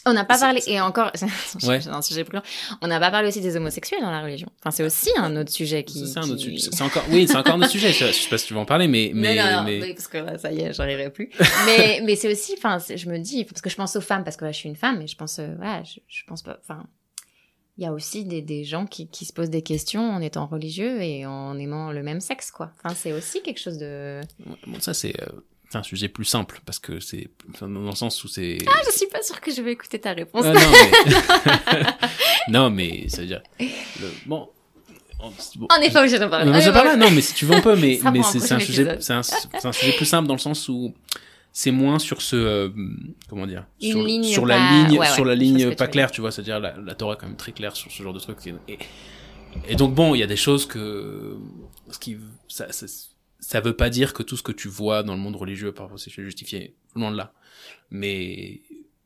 On 0.09 0.15
n'a 0.15 0.25
pas 0.25 0.39
parlé, 0.39 0.63
et 0.67 0.81
encore, 0.81 1.11
Ouais. 1.65 1.87
un 1.89 2.03
sujet 2.03 2.25
plus 2.25 2.37
long, 2.37 2.43
on 2.83 2.87
n'a 2.87 2.99
pas 2.99 3.11
parlé 3.11 3.29
aussi 3.29 3.41
des 3.41 3.57
homosexuels 3.57 4.01
dans 4.01 4.11
la 4.11 4.23
religion. 4.23 4.49
Enfin, 4.61 4.71
c'est 4.71 4.83
aussi 4.85 5.11
un 5.19 5.37
autre 5.37 5.51
sujet 5.53 5.85
qui... 5.85 6.07
C'est 6.07 6.19
un 6.19 6.23
autre 6.23 6.37
qui- 6.37 6.59
sujet. 6.59 6.71
C'est 6.73 6.83
encore, 6.83 7.05
oui, 7.11 7.27
c'est 7.29 7.37
encore 7.37 7.55
un 7.55 7.61
autre 7.61 7.71
sujet. 7.71 7.93
Je, 7.93 8.07
je 8.07 8.13
sais 8.13 8.29
pas 8.31 8.39
si 8.39 8.47
tu 8.47 8.55
veux 8.55 8.61
en 8.61 8.65
parler, 8.65 8.89
mais 8.89 9.11
mais 9.15 9.37
non, 9.37 9.45
non, 9.45 9.57
non, 9.59 9.63
mais 9.65 9.83
oui, 9.83 9.95
parce 9.95 10.09
que 10.09 10.19
là, 10.19 10.39
ça 10.39 10.51
y 10.53 10.61
est, 10.61 10.73
j'arriverai 10.73 11.11
plus. 11.11 11.31
mais 11.67 12.01
mais 12.05 12.17
c'est 12.17 12.33
aussi, 12.33 12.55
enfin, 12.57 12.79
je 12.79 13.09
me 13.11 13.19
dis, 13.19 13.45
parce 13.45 13.61
que 13.61 13.69
je 13.71 13.77
pense 13.77 13.95
aux 13.97 14.01
femmes, 14.01 14.25
parce 14.25 14.37
que 14.37 14.45
là, 14.45 14.53
je 14.53 14.57
suis 14.59 14.69
une 14.69 14.77
femme, 14.77 14.99
mais 14.99 15.07
je 15.07 15.17
pense, 15.17 15.39
euh, 15.39 15.55
voilà, 15.57 15.83
je, 15.85 16.01
je 16.09 16.23
pense 16.27 16.43
pas, 16.43 16.59
enfin, 16.63 16.85
il 17.77 17.85
y 17.85 17.87
a 17.87 17.93
aussi 17.93 18.25
des, 18.25 18.43
des 18.43 18.65
gens 18.65 18.87
qui, 18.87 19.09
qui 19.09 19.25
se 19.25 19.33
posent 19.33 19.51
des 19.51 19.63
questions 19.63 20.11
en 20.11 20.21
étant 20.21 20.47
religieux 20.47 21.01
et 21.01 21.27
en 21.27 21.57
aimant 21.59 21.93
le 21.93 22.03
même 22.03 22.21
sexe, 22.21 22.51
quoi. 22.51 22.73
Enfin, 22.83 22.95
c'est 22.95 23.13
aussi 23.13 23.41
quelque 23.43 23.61
chose 23.61 23.79
de. 23.79 24.21
bon, 24.67 24.81
ça 24.81 24.95
c'est 24.95 25.15
euh, 25.23 25.27
c'est 25.27 25.58
un 25.75 25.83
sujet 25.83 26.09
plus 26.09 26.25
simple 26.25 26.61
parce 26.65 26.79
que 26.79 26.99
c'est 27.01 27.29
dans 27.61 27.67
le 27.69 27.93
sens 27.95 28.23
où 28.25 28.29
c'est. 28.29 28.59
Ah, 28.67 28.81
je 28.87 28.97
suis 28.97 29.07
pas 29.09 29.23
sûre 29.23 29.41
que 29.41 29.53
je 29.53 29.61
vais 29.61 29.73
écouter 29.73 29.99
ta 29.99 30.13
réponse. 30.13 30.45
Ah, 30.47 30.53
non, 30.53 30.61
mais... 30.73 31.83
non, 32.49 32.71
mais 32.71 33.09
ça 33.09 33.21
veut 33.21 33.27
dire. 33.27 33.43
Le... 33.61 33.67
Bon. 34.27 34.49
On 35.21 35.81
n'est 35.81 35.91
pas 35.91 36.01
obligé 36.01 36.19
d'en 36.19 36.31
parler. 36.31 36.51
non, 36.51 36.73
pas 36.73 36.97
non, 36.97 37.11
mais 37.11 37.21
si 37.21 37.35
tu 37.35 37.45
veux 37.45 37.57
un 37.57 37.61
peu, 37.61 37.75
mais, 37.75 37.99
mais 38.13 38.23
c'est 38.23 38.39
c'est 38.39 38.55
un 38.55 38.61
sujet, 38.61 38.99
c'est 39.01 39.13
un, 39.13 39.23
c'est 39.25 39.67
un 39.67 39.73
sujet 39.73 39.93
plus 39.97 40.07
simple 40.07 40.29
dans 40.29 40.35
le 40.35 40.41
sens 40.41 40.69
où 40.69 40.95
c'est 41.53 41.73
moins 41.73 41.99
sur 41.99 42.23
ce, 42.23 42.37
euh, 42.37 42.69
comment 43.29 43.47
dire, 43.47 43.67
sur, 43.81 44.01
ligne 44.01 44.23
sur 44.23 44.43
pas- 44.43 44.49
la 44.51 44.85
ligne, 44.87 44.99
ouais, 44.99 45.09
sur 45.09 45.25
la 45.25 45.35
ligne 45.35 45.75
pas 45.75 45.89
claire, 45.89 46.13
tu 46.13 46.21
vois, 46.21 46.31
c'est-à-dire 46.31 46.61
la, 46.61 46.77
la 46.77 46.95
Torah 46.95 47.15
est 47.15 47.17
quand 47.17 47.27
même 47.27 47.37
très 47.37 47.51
claire 47.51 47.75
sur 47.75 47.91
ce 47.91 48.01
genre 48.01 48.13
de 48.13 48.21
trucs. 48.21 48.39
Et, 48.47 48.79
et 49.67 49.75
donc 49.75 49.93
bon, 49.93 50.15
il 50.15 50.19
y 50.21 50.23
a 50.23 50.29
des 50.29 50.37
choses 50.37 50.67
que, 50.67 51.37
ce 51.91 51.99
qui, 51.99 52.17
ça, 52.47 52.71
ça, 52.71 52.87
ça 53.41 53.61
veut 53.61 53.77
pas 53.77 53.91
dire 53.91 54.13
que 54.15 54.23
tout 54.23 54.37
ce 54.37 54.43
que 54.43 54.53
tu 54.53 54.69
vois 54.69 55.03
dans 55.03 55.15
le 55.15 55.21
monde 55.21 55.37
religieux 55.37 55.73
par 55.73 55.87
rapport 55.87 55.99
c'est 56.01 56.11
justifié, 56.11 56.75
loin 56.97 57.11
de 57.13 57.17
là. 57.17 57.33
Mais, 57.91 58.61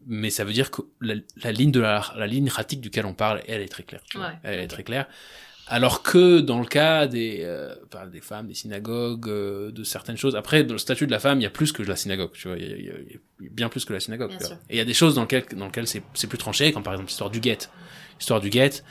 mais 0.07 0.31
ça 0.31 0.45
veut 0.45 0.53
dire 0.53 0.71
que 0.71 0.83
la, 1.01 1.15
la 1.43 1.53
ligne 1.53 1.71
de 1.71 1.81
la, 1.81 2.05
la 2.17 2.27
ligne 2.27 2.49
pratique 2.49 2.81
duquel 2.81 3.07
on 3.07 3.15
parle, 3.15 3.43
elle 3.47 3.61
est 3.63 3.69
très 3.69 3.83
claire. 3.83 4.03
tu 4.09 4.17
vois. 4.19 4.29
Ouais, 4.29 4.35
elle 4.43 4.61
est 4.61 4.69
très 4.69 4.83
claire. 4.85 5.07
Alors 5.69 6.03
que 6.03 6.41
dans 6.41 6.59
le 6.59 6.67
cas 6.67 7.07
des, 7.07 7.39
euh, 7.43 7.75
enfin, 7.87 8.07
des 8.09 8.21
femmes, 8.21 8.49
des 8.49 8.55
synagogues, 8.55 9.29
euh, 9.29 9.71
de 9.71 9.85
certaines 9.85 10.17
choses, 10.17 10.35
après, 10.35 10.65
dans 10.65 10.75
le 10.75 10.79
statut 10.79 11.07
de 11.07 11.13
la 11.13 11.21
femme, 11.21 11.39
il 11.39 11.45
y 11.45 11.47
a 11.47 11.51
plus 11.51 11.71
que 11.73 11.83
la 11.85 11.95
synagogue, 11.95 12.33
tu 12.33 12.49
vois, 12.49 12.59
il 12.59 12.69
y 12.69 12.73
a, 12.73 12.77
il 12.77 12.85
y 12.85 12.91
a- 12.91 12.95
il 13.41 13.45
y 13.47 13.49
a 13.49 13.51
bien 13.53 13.69
plus 13.69 13.85
que 13.85 13.93
la 13.93 14.01
synagogue. 14.01 14.31
Bien 14.31 14.41
sûr. 14.41 14.57
Et 14.69 14.75
il 14.75 14.79
y 14.79 14.81
a 14.81 14.85
des 14.85 14.93
choses 14.93 15.15
dans 15.15 15.23
lesquelles, 15.23 15.45
dans 15.57 15.67
lesquelles 15.67 15.87
c'est, 15.87 16.03
c'est 16.15 16.27
plus 16.27 16.37
tranché, 16.39 16.73
comme 16.73 16.83
par 16.83 16.95
exemple 16.95 17.09
l'histoire 17.09 17.31
du 17.31 17.39
guet. 17.41 17.59
L'histoire 18.19 18.41
du 18.41 18.51
guet, 18.51 18.83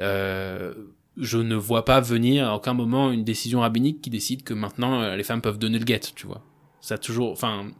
euh, 0.00 0.72
je 1.16 1.38
ne 1.38 1.54
vois 1.54 1.84
pas 1.84 2.00
venir 2.00 2.48
à 2.48 2.56
aucun 2.56 2.74
moment 2.74 3.10
une 3.12 3.24
décision 3.24 3.60
rabbinique 3.60 4.00
qui 4.02 4.10
décide 4.10 4.42
que 4.42 4.54
maintenant 4.54 5.00
euh, 5.00 5.16
les 5.16 5.22
femmes 5.24 5.40
peuvent 5.42 5.58
donner 5.58 5.78
le 5.78 5.84
guet, 5.84 6.00
tu 6.14 6.26
vois. 6.26 6.42
Ça 6.80 6.94
a 6.96 6.98
toujours, 6.98 7.32
enfin, 7.32 7.70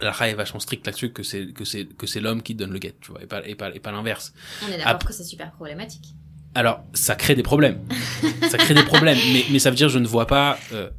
la 0.00 0.10
Ra 0.12 0.28
est 0.28 0.34
vachement 0.34 0.60
stricte 0.60 0.86
là-dessus 0.86 1.12
que 1.12 1.22
c'est 1.22 1.52
que 1.52 1.64
c'est 1.64 1.86
que 1.86 2.06
c'est 2.06 2.20
l'homme 2.20 2.42
qui 2.42 2.54
donne 2.54 2.72
le 2.72 2.78
guet, 2.78 2.94
tu 3.00 3.10
vois, 3.12 3.22
et 3.22 3.26
pas 3.26 3.46
et 3.46 3.54
pas 3.54 3.70
et 3.74 3.78
pas 3.80 3.92
l'inverse. 3.92 4.32
On 4.66 4.72
est 4.72 4.78
d'accord 4.78 4.98
que 4.98 5.12
c'est 5.12 5.24
super 5.24 5.52
problématique. 5.52 6.14
Alors, 6.54 6.80
ça 6.92 7.14
crée 7.14 7.34
des 7.34 7.42
problèmes. 7.42 7.80
ça 8.50 8.58
crée 8.58 8.74
des 8.74 8.82
problèmes, 8.82 9.18
mais, 9.32 9.44
mais 9.50 9.58
ça 9.58 9.70
veut 9.70 9.76
dire 9.76 9.88
je 9.88 9.98
ne 9.98 10.06
vois 10.06 10.26
pas. 10.26 10.58
euh, 10.72 10.90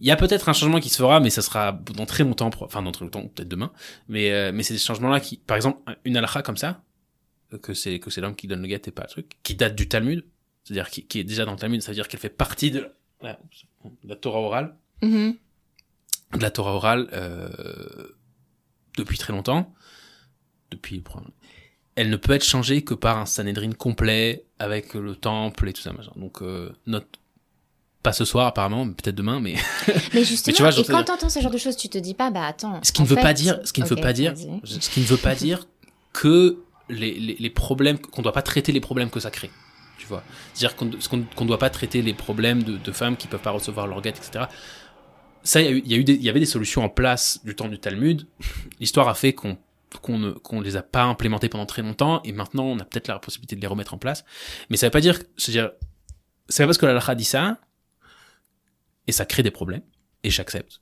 Il 0.00 0.06
y 0.06 0.10
a 0.10 0.16
peut-être 0.16 0.48
un 0.48 0.52
changement 0.52 0.80
qui 0.80 0.88
se 0.88 0.96
fera, 0.96 1.20
mais 1.20 1.30
ça 1.30 1.42
sera 1.42 1.72
dans 1.94 2.06
très 2.06 2.24
longtemps, 2.24 2.50
enfin 2.60 2.82
dans 2.82 2.90
très 2.90 3.04
longtemps, 3.04 3.22
peut-être 3.28 3.48
demain. 3.48 3.70
Mais 4.08 4.32
euh, 4.32 4.50
mais 4.52 4.62
c'est 4.64 4.74
des 4.74 4.80
changements-là 4.80 5.20
qui, 5.20 5.36
par 5.36 5.56
exemple, 5.56 5.78
une 6.04 6.16
halakha 6.16 6.42
comme 6.42 6.56
ça, 6.56 6.82
euh, 7.52 7.58
que 7.58 7.74
c'est 7.74 8.00
que 8.00 8.10
c'est 8.10 8.20
l'homme 8.20 8.34
qui 8.34 8.48
donne 8.48 8.62
le 8.62 8.66
guet 8.68 8.82
et 8.84 8.90
pas 8.90 9.02
le 9.02 9.08
truc, 9.08 9.26
qui 9.44 9.54
date 9.54 9.76
du 9.76 9.86
Talmud, 9.88 10.24
c'est-à-dire 10.64 10.88
qui, 10.90 11.04
qui 11.06 11.18
est 11.20 11.24
déjà 11.24 11.44
dans 11.44 11.52
le 11.52 11.58
Talmud, 11.58 11.80
ça 11.82 11.90
veut 11.90 11.94
dire 11.96 12.08
qu'elle 12.08 12.20
fait 12.20 12.28
partie 12.28 12.70
de 12.70 12.90
la, 13.20 13.38
de 13.84 14.08
la 14.08 14.16
Torah 14.16 14.40
orale, 14.40 14.76
Mhm. 15.02 15.36
de 16.34 16.38
la 16.42 16.50
Torah 16.50 16.74
orale 16.74 17.08
euh, 17.12 18.08
depuis 18.96 19.18
très 19.18 19.32
longtemps, 19.32 19.72
depuis 20.70 21.02
elle 21.96 22.08
ne 22.10 22.16
peut 22.16 22.32
être 22.32 22.44
changée 22.44 22.82
que 22.84 22.94
par 22.94 23.18
un 23.18 23.26
Sanhedrin 23.26 23.72
complet 23.72 24.44
avec 24.58 24.94
le 24.94 25.14
temple 25.14 25.68
et 25.68 25.72
tout 25.72 25.82
ça 25.82 25.92
machin. 25.92 26.12
Donc 26.16 26.40
euh, 26.42 26.72
note 26.86 27.06
pas 28.02 28.12
ce 28.12 28.24
soir 28.24 28.46
apparemment, 28.46 28.84
mais 28.84 28.94
peut-être 28.94 29.14
demain, 29.14 29.40
mais 29.40 29.54
Mais 30.14 30.24
justement, 30.24 30.54
tu 30.56 30.62
vois, 30.62 30.72
et 30.78 30.84
quand 30.84 31.04
t'entends 31.04 31.28
ce 31.28 31.40
genre 31.40 31.50
de 31.52 31.58
choses, 31.58 31.76
tu 31.76 31.88
te 31.88 31.98
dis 31.98 32.14
pas, 32.14 32.30
bah 32.30 32.46
attends. 32.46 32.80
ce 32.82 32.92
qui 32.92 33.02
ne 33.02 33.06
veut 33.06 33.16
fait- 33.16 33.22
pas 33.22 33.34
dire, 33.34 33.60
ce 33.64 33.72
qui 33.72 33.80
ne 33.80 33.86
Ok, 33.86 33.90
veut 33.92 34.00
pas 34.00 34.12
dire, 34.12 34.34
ce 34.64 34.88
qui 34.90 35.00
ne 35.00 35.04
veut 35.04 35.16
pas 35.18 35.34
dire 35.34 35.66
que 36.12 36.58
les, 36.88 37.14
les, 37.18 37.34
les 37.38 37.50
problèmes 37.50 37.98
qu'on 37.98 38.22
doit 38.22 38.32
pas 38.32 38.42
traiter 38.42 38.72
les 38.72 38.80
problèmes 38.80 39.10
que 39.10 39.20
ça 39.20 39.30
crée. 39.30 39.50
Tu 40.02 40.08
vois, 40.08 40.24
c'est-à-dire 40.52 40.74
qu'on 40.76 40.90
qu'on 40.90 41.22
qu'on 41.22 41.44
doit 41.44 41.60
pas 41.60 41.70
traiter 41.70 42.02
les 42.02 42.12
problèmes 42.12 42.64
de, 42.64 42.76
de 42.76 42.92
femmes 42.92 43.16
qui 43.16 43.28
peuvent 43.28 43.40
pas 43.40 43.52
recevoir 43.52 43.86
leur 43.86 44.02
guet, 44.02 44.08
etc. 44.10 44.46
Ça, 45.44 45.60
il 45.62 45.86
y, 45.88 45.94
a 45.94 45.96
eu- 45.96 46.02
y, 46.04 46.12
y 46.24 46.28
avait 46.28 46.40
des 46.40 46.46
solutions 46.46 46.82
en 46.82 46.88
place 46.88 47.38
du 47.44 47.54
temps 47.54 47.68
du 47.68 47.78
Talmud. 47.78 48.26
L'histoire 48.80 49.08
a 49.08 49.14
fait 49.14 49.32
qu'on 49.32 49.58
qu'on 50.02 50.18
ne 50.18 50.32
qu'on 50.32 50.60
les 50.60 50.74
a 50.76 50.82
pas 50.82 51.04
implémentées 51.04 51.48
pendant 51.48 51.66
très 51.66 51.82
longtemps 51.82 52.20
et 52.24 52.32
maintenant 52.32 52.64
on 52.64 52.80
a 52.80 52.84
peut-être 52.84 53.06
la 53.06 53.20
possibilité 53.20 53.54
de 53.54 53.60
les 53.60 53.68
remettre 53.68 53.94
en 53.94 53.98
place. 53.98 54.24
Mais 54.70 54.76
ça 54.76 54.88
veut 54.88 54.90
pas 54.90 55.00
dire, 55.00 55.20
c'est-à-dire, 55.36 55.70
c'est 56.48 56.64
pas 56.64 56.66
parce 56.66 56.78
que 56.78 56.86
la 56.86 56.90
halakha 56.92 57.14
dit 57.14 57.24
ça 57.24 57.58
et 59.06 59.12
ça 59.12 59.24
crée 59.24 59.44
des 59.44 59.50
problèmes 59.52 59.82
et 60.24 60.30
j'accepte. 60.30 60.80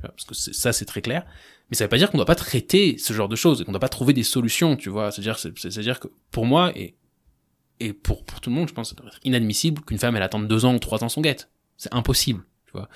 Parce 0.00 0.24
que 0.24 0.34
ça 0.34 0.72
c'est 0.72 0.84
très 0.84 1.02
clair. 1.02 1.24
Mais 1.70 1.76
ça 1.76 1.84
veut 1.86 1.88
pas 1.88 1.96
dire 1.98 2.10
qu'on 2.10 2.18
doit 2.18 2.26
pas 2.26 2.34
traiter 2.34 2.98
ce 2.98 3.12
genre 3.14 3.28
de 3.28 3.36
choses 3.36 3.62
et 3.62 3.64
qu'on 3.64 3.72
doit 3.72 3.80
pas 3.80 3.88
trouver 3.88 4.12
des 4.12 4.22
solutions, 4.22 4.76
tu 4.76 4.90
vois. 4.90 5.10
C'est-à-dire, 5.10 5.38
c'est- 5.38 5.56
c'est-à-dire 5.58 5.98
que 5.98 6.08
pour 6.30 6.44
moi 6.46 6.70
et 6.76 6.94
et 7.80 7.92
pour 7.92 8.24
pour 8.24 8.40
tout 8.40 8.50
le 8.50 8.56
monde, 8.56 8.68
je 8.68 8.74
pense, 8.74 8.90
que 8.90 8.96
ça 8.96 9.02
doit 9.02 9.10
être 9.10 9.20
inadmissible 9.24 9.82
qu'une 9.82 9.98
femme 9.98 10.16
elle 10.16 10.22
attende 10.22 10.46
deux 10.48 10.64
ans 10.64 10.74
ou 10.74 10.78
trois 10.78 11.02
ans 11.04 11.08
son 11.08 11.20
guette. 11.20 11.50
C'est 11.76 11.92
impossible, 11.92 12.44
tu 12.66 12.72
vois. 12.72 12.88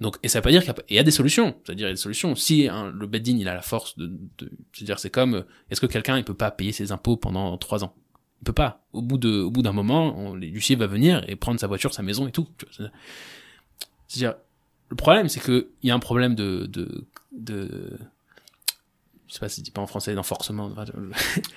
Donc 0.00 0.16
et 0.22 0.28
ça 0.28 0.38
veut 0.40 0.42
pas 0.42 0.50
dire 0.50 0.62
qu'il 0.62 0.74
y 0.90 0.98
a, 0.98 1.00
y 1.00 1.04
des 1.04 1.10
solutions. 1.10 1.56
C'est-à-dire 1.64 1.86
il 1.86 1.90
y 1.90 1.92
a 1.92 1.94
des 1.94 2.00
solutions. 2.00 2.34
Si 2.34 2.68
hein, 2.68 2.92
le 2.94 3.06
bedding 3.06 3.38
il 3.38 3.48
a 3.48 3.54
la 3.54 3.62
force 3.62 3.96
de, 3.96 4.06
de 4.38 4.50
c'est-à-dire 4.72 4.98
c'est 4.98 5.10
comme 5.10 5.34
euh, 5.36 5.42
est-ce 5.70 5.80
que 5.80 5.86
quelqu'un 5.86 6.18
il 6.18 6.24
peut 6.24 6.34
pas 6.34 6.50
payer 6.50 6.72
ses 6.72 6.92
impôts 6.92 7.16
pendant 7.16 7.56
trois 7.58 7.82
ans? 7.84 7.94
Il 8.42 8.44
peut 8.44 8.52
pas. 8.52 8.84
Au 8.92 9.00
bout 9.00 9.16
de 9.16 9.40
au 9.40 9.50
bout 9.50 9.62
d'un 9.62 9.72
moment, 9.72 10.34
l'huissier 10.34 10.76
va 10.76 10.86
venir 10.86 11.24
et 11.28 11.36
prendre 11.36 11.58
sa 11.58 11.66
voiture, 11.66 11.94
sa 11.94 12.02
maison 12.02 12.28
et 12.28 12.32
tout. 12.32 12.46
C'est-à-dire 14.08 14.34
le 14.88 14.96
problème 14.96 15.28
c'est 15.28 15.40
que 15.40 15.70
il 15.82 15.88
y 15.88 15.90
a 15.90 15.94
un 15.94 15.98
problème 15.98 16.34
de 16.34 16.66
de 16.66 17.06
de 17.32 17.98
je 19.26 19.32
sais 19.34 19.40
pas 19.40 19.48
si 19.48 19.60
je 19.60 19.64
dis 19.64 19.70
pas 19.72 19.80
en 19.80 19.86
français 19.86 20.14
d'enforcement 20.14 20.66
enfin, 20.66 20.84
de- 20.84 20.92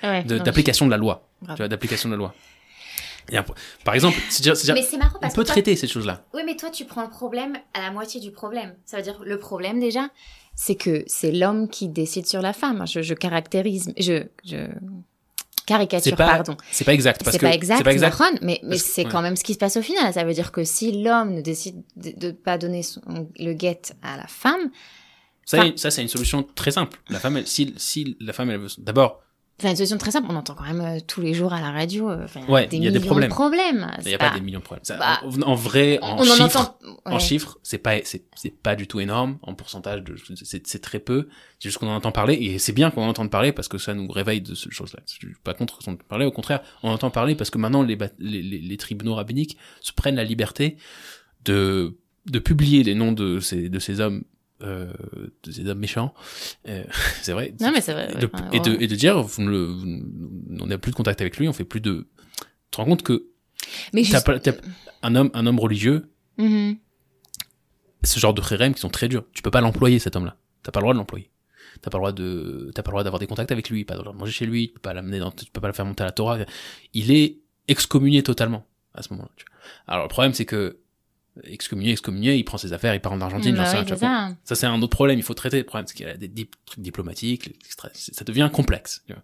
Ouais, 0.02 0.24
de- 0.24 0.38
d'application 0.38 0.86
de 0.86 0.90
la 0.90 0.96
loi 0.96 1.28
Grave. 1.42 1.56
tu 1.56 1.60
vois 1.62 1.68
d'application 1.68 2.08
de 2.08 2.14
la 2.14 2.18
loi 2.18 2.34
par 3.84 3.94
exemple 3.94 4.18
c'est-à-dire, 4.28 4.56
c'est 4.56 4.96
marrant 4.96 5.18
on 5.22 5.28
peut 5.28 5.28
que 5.28 5.34
toi- 5.34 5.44
traiter 5.44 5.76
ces 5.76 5.86
choses 5.86 6.06
là 6.06 6.24
Oui, 6.34 6.42
mais 6.44 6.56
toi, 6.56 6.70
tu 6.70 6.84
prends 6.84 7.02
le 7.02 7.10
problème 7.10 7.56
à 7.74 7.80
la 7.80 7.90
moitié 7.90 8.20
du 8.20 8.30
problème. 8.30 8.74
Ça 8.86 8.96
veut 8.96 9.02
dire, 9.02 9.20
le 9.24 9.38
problème 9.38 9.78
déjà, 9.80 10.08
c'est 10.56 10.74
que 10.74 11.04
c'est 11.06 11.32
l'homme 11.32 11.68
qui 11.68 11.88
décide 11.88 12.26
sur 12.26 12.42
la 12.42 12.52
femme. 12.52 12.84
Je, 12.86 13.02
je 13.02 13.14
caractérise, 13.14 13.92
je, 13.98 14.24
je 14.44 14.66
caricature, 15.66 16.10
c'est 16.10 16.16
pas 16.16 16.26
pardon. 16.26 16.56
c'est 16.72 16.84
pas 16.84 16.94
exact 16.94 17.22
parce 17.22 17.32
C'est 17.34 17.38
que 17.40 17.46
pas 17.46 17.54
exact, 17.54 17.78
c'est 17.78 17.84
pas 17.84 17.92
exact 17.92 18.18
mais, 18.42 18.58
mais 18.64 18.76
c'est 18.76 19.04
ouais. 19.04 19.10
quand 19.10 19.22
même 19.22 19.36
ce 19.36 19.44
qui 19.44 19.54
se 19.54 19.58
passe 19.58 19.76
au 19.76 19.82
final. 19.82 20.12
Ça 20.12 20.24
veut 20.24 20.34
dire 20.34 20.50
que 20.52 20.64
si 20.64 21.02
l'homme 21.02 21.34
ne 21.34 21.40
décide 21.42 21.82
de 21.96 22.26
ne 22.26 22.32
pas 22.32 22.58
donner 22.58 22.82
son- 22.82 23.00
le 23.38 23.52
guet 23.52 23.80
à 24.02 24.16
la 24.16 24.26
femme, 24.26 24.70
ça, 25.44 25.62
ça 25.76 25.90
c'est 25.90 26.02
une 26.02 26.08
solution 26.08 26.42
très 26.54 26.70
simple 26.70 26.98
la 27.08 27.18
femme 27.18 27.36
elle- 27.38 27.46
si 27.46 27.74
si 27.76 28.16
la 28.20 28.32
femme 28.32 28.50
elle 28.50 28.58
veut 28.60 28.68
d'abord 28.78 29.20
c'est 29.60 29.70
une 29.70 29.76
solution 29.76 29.98
très 29.98 30.10
simple. 30.10 30.26
On 30.30 30.36
entend 30.36 30.54
quand 30.54 30.64
même 30.64 30.80
euh, 30.80 30.98
tous 31.06 31.20
les 31.20 31.34
jours 31.34 31.52
à 31.52 31.60
la 31.60 31.70
radio 31.70 32.10
euh, 32.10 32.24
enfin, 32.24 32.40
Ouais, 32.48 32.66
des 32.66 32.76
il 32.78 32.84
y 32.84 32.88
a 32.88 32.90
des 32.90 32.98
millions 32.98 33.06
problèmes. 33.10 33.28
de 33.30 33.34
problèmes. 33.34 33.90
il 34.02 34.06
n'y 34.08 34.14
a 34.14 34.18
pas 34.18 34.30
des 34.30 34.40
millions 34.40 34.58
de 34.60 34.64
problèmes 34.64 34.84
Ça, 34.84 34.96
bah, 34.96 35.20
en, 35.24 35.42
en 35.42 35.54
vrai 35.54 35.98
en, 36.02 36.16
on 36.18 36.20
en 36.20 36.34
chiffres 36.34 36.78
en 37.04 37.18
chiffres 37.18 37.58
c'est 37.62 37.78
pas 37.78 37.96
c'est 38.04 38.24
c'est 38.34 38.54
pas 38.56 38.74
du 38.76 38.86
tout 38.86 39.00
énorme 39.00 39.38
en 39.42 39.54
pourcentage 39.54 40.02
c'est 40.42 40.80
très 40.82 40.98
peu 40.98 41.28
c'est 41.58 41.68
juste 41.68 41.78
qu'on 41.78 41.88
en 41.88 41.94
entend 41.96 42.12
parler 42.12 42.34
et 42.34 42.58
c'est 42.58 42.72
bien 42.72 42.90
qu'on 42.90 43.02
en 43.02 43.08
entende 43.08 43.30
parler 43.30 43.52
parce 43.52 43.68
que 43.68 43.78
ça 43.78 43.94
nous 43.94 44.08
réveille 44.08 44.40
de 44.40 44.54
ce 44.54 44.68
choses 44.70 44.92
là 44.92 45.00
je 45.06 45.14
suis 45.14 45.34
pas 45.44 45.54
contre 45.54 45.78
qu'on 45.78 45.92
en 45.92 45.96
parler 45.96 46.26
au 46.26 46.30
contraire 46.32 46.60
on 46.82 46.90
en 46.90 46.94
entend 46.94 47.10
parler 47.10 47.34
parce 47.34 47.50
que 47.50 47.58
maintenant 47.58 47.82
les, 47.82 47.96
ba- 47.96 48.10
les, 48.18 48.42
les, 48.42 48.58
les 48.58 48.76
tribunaux 48.76 49.14
rabbiniques 49.14 49.56
se 49.80 49.92
prennent 49.92 50.16
la 50.16 50.24
liberté 50.24 50.76
de 51.44 51.96
de 52.26 52.38
publier 52.38 52.82
les 52.84 52.94
noms 52.94 53.12
de 53.12 53.40
ces 53.40 53.68
de 53.68 53.78
ces 53.78 54.00
hommes 54.00 54.24
euh, 54.62 54.92
de 55.42 55.50
ces 55.50 55.66
hommes 55.68 55.78
méchants 55.78 56.14
Euh, 56.68 56.84
c'est 57.22 57.32
vrai 57.32 57.54
Non, 57.60 57.70
mais 57.72 57.80
c'est 57.80 57.92
vrai. 57.92 58.08
de- 58.14 58.26
ouais, 58.26 58.30
enfin, 58.32 58.50
et, 58.52 58.60
de, 58.60 58.76
et 58.80 58.86
de 58.86 58.94
dire 58.94 59.22
vous 59.22 59.42
ne 59.42 59.50
le, 59.50 59.64
vous 59.64 59.86
ne- 59.86 60.62
on 60.62 60.66
n'a 60.66 60.78
plus 60.78 60.90
de 60.90 60.96
contact 60.96 61.20
avec 61.20 61.36
lui 61.38 61.48
on 61.48 61.52
fait 61.52 61.64
plus 61.64 61.80
de 61.80 62.08
tu 62.38 62.46
te 62.72 62.76
rends 62.76 62.84
compte 62.84 63.02
que 63.02 63.26
Mais 63.92 64.04
juste- 64.04 64.30
un 65.02 65.14
homme 65.14 65.30
un 65.34 65.46
homme 65.46 65.58
religieux 65.60 66.10
Mhm. 66.38 66.76
ce 68.04 68.18
genre 68.18 68.32
de 68.34 68.40
khérem 68.40 68.74
qui 68.74 68.80
sont 68.80 68.88
très 68.88 69.08
durs. 69.08 69.24
Tu 69.32 69.42
peux 69.42 69.50
pas 69.50 69.60
l'employer 69.60 69.98
cet 69.98 70.16
homme-là. 70.16 70.36
T'as 70.62 70.72
pas 70.72 70.80
le 70.80 70.84
droit 70.84 70.94
de 70.94 70.98
l'employer. 70.98 71.30
T'as 71.82 71.90
pas 71.90 71.98
le 71.98 72.00
droit 72.00 72.12
de, 72.12 72.70
t'as 72.74 72.82
pas 72.82 72.90
le 72.90 72.92
droit 72.94 73.04
d'avoir 73.04 73.20
des 73.20 73.26
contacts 73.26 73.52
avec 73.52 73.68
lui, 73.70 73.84
pas 73.84 73.94
le 73.94 74.00
droit 74.00 74.12
de 74.12 74.18
manger 74.18 74.32
chez 74.32 74.46
lui, 74.46 74.68
tu 74.68 74.74
peux 74.74 74.80
pas 74.80 74.94
l'amener 74.94 75.18
dans, 75.18 75.30
tu 75.30 75.44
peux 75.52 75.60
pas 75.60 75.66
le 75.68 75.72
faire 75.74 75.84
monter 75.86 76.02
à 76.02 76.06
la 76.06 76.12
Torah. 76.12 76.38
Il 76.94 77.10
est 77.10 77.38
excommunié 77.68 78.22
totalement 78.22 78.66
à 78.94 79.02
ce 79.02 79.12
moment-là. 79.12 79.30
Alors 79.86 80.04
le 80.04 80.08
problème 80.08 80.32
c'est 80.34 80.46
que 80.46 80.78
excommunié, 81.44 81.92
excommunié, 81.92 82.36
il 82.36 82.44
prend 82.44 82.58
ses 82.58 82.72
affaires, 82.72 82.94
il 82.94 83.00
part 83.00 83.12
en 83.12 83.20
Argentine, 83.20 83.54
j'en 83.56 83.62
Bah 83.62 83.68
sais 83.70 83.76
rien, 83.78 83.96
ça. 83.96 84.28
Ça 84.44 84.54
c'est 84.54 84.66
un 84.66 84.80
autre 84.82 84.94
problème, 84.96 85.18
il 85.18 85.22
faut 85.22 85.34
traiter 85.34 85.58
le 85.58 85.64
problème, 85.64 85.86
c'est 85.86 85.94
qu'il 85.94 86.06
y 86.06 86.10
a 86.10 86.16
des 86.16 86.48
trucs 86.66 86.80
diplomatiques, 86.80 87.50
ça 87.94 88.24
devient 88.24 88.48
complexe. 88.52 89.02
tu 89.06 89.12
vois. 89.12 89.22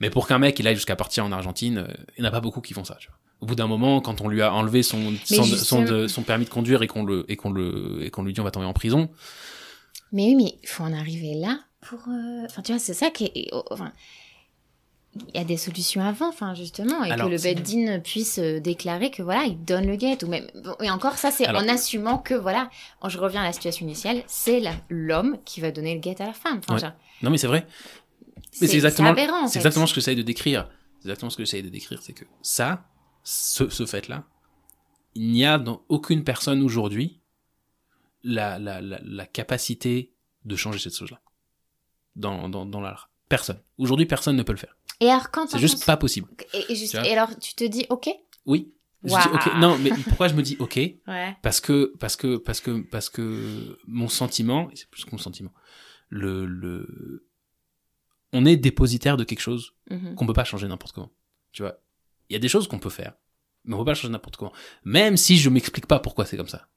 Mais 0.00 0.10
pour 0.10 0.26
qu'un 0.28 0.38
mec 0.38 0.58
il 0.58 0.66
aille 0.68 0.74
jusqu'à 0.76 0.96
partir 0.96 1.24
en 1.24 1.32
Argentine, 1.32 1.78
euh, 1.78 1.94
il 2.16 2.22
n'y 2.22 2.26
en 2.26 2.28
a 2.28 2.32
pas 2.32 2.40
beaucoup 2.40 2.60
qui 2.60 2.74
font 2.74 2.84
ça. 2.84 2.96
Tu 3.00 3.08
vois. 3.08 3.16
Au 3.40 3.46
bout 3.46 3.54
d'un 3.56 3.66
moment, 3.66 4.00
quand 4.00 4.20
on 4.20 4.28
lui 4.28 4.40
a 4.42 4.52
enlevé 4.52 4.82
son 4.82 5.12
son, 5.24 5.42
justement- 5.44 5.64
son, 5.64 5.84
de- 5.84 6.06
son 6.08 6.22
permis 6.22 6.44
de 6.44 6.50
conduire 6.50 6.82
et 6.82 6.86
qu'on 6.86 7.04
le 7.04 7.24
et 7.28 7.36
qu'on 7.36 7.50
le 7.50 8.02
et 8.04 8.10
qu'on 8.10 8.22
lui 8.22 8.32
dit 8.32 8.40
on 8.40 8.44
va 8.44 8.50
t'envoyer 8.50 8.70
en 8.70 8.74
prison, 8.74 9.10
Mais 10.12 10.24
oui, 10.26 10.34
mais 10.36 10.54
il 10.62 10.68
faut 10.68 10.84
en 10.84 10.92
arriver 10.92 11.34
là 11.34 11.58
pour. 11.80 11.98
euh, 12.08 12.44
Enfin, 12.46 12.62
tu 12.62 12.72
vois, 12.72 12.78
c'est 12.78 12.94
ça 12.94 13.10
qui 13.10 13.24
est. 13.34 13.48
oh, 13.52 13.64
Enfin, 13.70 13.92
il 15.14 15.36
y 15.36 15.38
a 15.38 15.44
des 15.44 15.58
solutions 15.58 16.02
avant, 16.02 16.28
enfin, 16.28 16.54
justement, 16.54 17.04
et 17.04 17.10
Alors, 17.10 17.26
que 17.26 17.32
le 17.32 17.38
Beddin 17.38 18.00
puisse 18.00 18.38
euh, 18.38 18.60
déclarer 18.60 19.10
que 19.10 19.22
voilà, 19.22 19.44
il 19.44 19.62
donne 19.62 19.86
le 19.86 19.96
guet. 19.96 20.22
Ou 20.24 20.28
même. 20.28 20.46
et 20.80 20.90
encore, 20.90 21.18
ça, 21.18 21.30
c'est 21.30 21.44
Alors- 21.46 21.62
en 21.62 21.68
assumant 21.68 22.16
que 22.18 22.32
voilà, 22.34 22.70
quand 23.00 23.10
je 23.10 23.18
reviens 23.18 23.42
à 23.42 23.44
la 23.44 23.52
situation 23.52 23.84
initiale, 23.84 24.22
c'est 24.26 24.62
l'homme 24.88 25.36
qui 25.44 25.60
va 25.60 25.70
donner 25.70 25.92
le 25.94 26.00
guet 26.00 26.20
à 26.22 26.26
la 26.26 26.32
femme. 26.32 26.58
Enfin, 26.64 26.74
Ouais. 26.74 26.80
genre, 26.80 26.92
non 27.22 27.30
mais 27.30 27.36
c'est 27.38 27.46
vrai. 27.46 27.66
Mais 28.60 28.66
c'est 28.68 28.74
exactement, 28.76 29.10
en 29.10 29.14
c'est 29.46 29.52
fait. 29.54 29.58
exactement 29.58 29.86
ce 29.86 29.92
que 29.94 30.00
j'essaye 30.00 30.16
de 30.16 30.22
décrire. 30.22 30.68
C'est 31.00 31.08
exactement 31.08 31.30
ce 31.30 31.36
que 31.36 31.44
j'essaye 31.44 31.62
de 31.62 31.68
décrire, 31.68 32.00
c'est 32.02 32.12
que 32.14 32.24
ça, 32.40 32.84
ce, 33.22 33.68
ce 33.68 33.84
fait-là, 33.86 34.24
il 35.14 35.30
n'y 35.30 35.44
a 35.44 35.58
dans 35.58 35.82
aucune 35.90 36.24
personne 36.24 36.62
aujourd'hui 36.62 37.20
la, 38.24 38.58
la, 38.58 38.80
la, 38.80 38.98
la 39.04 39.26
capacité 39.26 40.12
de 40.46 40.56
changer 40.56 40.78
cette 40.78 40.96
chose-là. 40.96 41.20
Dans, 42.16 42.48
dans, 42.48 42.64
dans 42.66 42.80
la 42.80 42.96
Personne. 43.28 43.58
Aujourd'hui, 43.78 44.04
personne 44.04 44.36
ne 44.36 44.42
peut 44.42 44.52
le 44.52 44.58
faire. 44.58 44.76
Et 45.02 45.10
alors, 45.10 45.30
quand 45.30 45.48
C'est 45.50 45.58
juste 45.58 45.84
pas 45.84 45.96
possible. 45.96 46.28
Et, 46.54 46.72
et 46.72 46.74
juste- 46.76 46.92
Tu 46.92 46.96
vois 46.98 47.06
et 47.06 47.12
alors, 47.12 47.36
tu 47.38 47.54
te 47.54 47.64
dis, 47.64 47.86
ok? 47.90 48.08
Oui. 48.46 48.72
Je 49.04 49.08
dis 49.08 49.14
Waouh. 49.14 49.34
ok. 49.34 49.50
Non, 49.58 49.78
mais 49.78 49.90
pourquoi 50.08 50.28
je 50.28 50.34
me 50.34 50.42
dis 50.42 50.56
ok? 50.60 50.76
Ouais. 50.76 51.36
Parce 51.42 51.60
que 51.60 51.92
parce 51.98 52.14
que 52.14 52.36
parce 52.36 52.60
que 52.60 52.82
parce 52.82 53.10
que 53.10 53.76
mon 53.88 54.08
sentiment, 54.08 54.70
c'est 54.74 54.88
plus 54.88 55.04
que 55.04 55.10
mon 55.10 55.18
sentiment, 55.18 55.52
le 56.08 56.46
le 56.46 57.26
on 58.32 58.44
est 58.46 58.56
dépositaire 58.56 59.16
de 59.16 59.24
quelque 59.24 59.40
chose 59.40 59.74
Mhm. 59.90 60.14
qu'on 60.14 60.26
peut 60.26 60.32
pas 60.32 60.44
changer 60.44 60.68
n'importe 60.68 60.92
comment. 60.94 61.10
Tu 61.52 61.62
vois, 61.62 61.80
il 62.30 62.34
y 62.34 62.36
a 62.36 62.38
des 62.38 62.48
choses 62.48 62.68
qu'on 62.68 62.78
peut 62.78 62.90
faire, 62.90 63.14
mais 63.64 63.74
on 63.74 63.78
peut 63.78 63.84
pas 63.86 63.94
changer 63.94 64.10
n'importe 64.12 64.36
comment. 64.36 64.52
Même 64.84 65.16
si 65.16 65.36
je 65.36 65.50
m'explique 65.50 65.86
pas 65.86 65.98
pourquoi 65.98 66.24
c'est 66.24 66.36
comme 66.36 66.48
ça. 66.48 66.68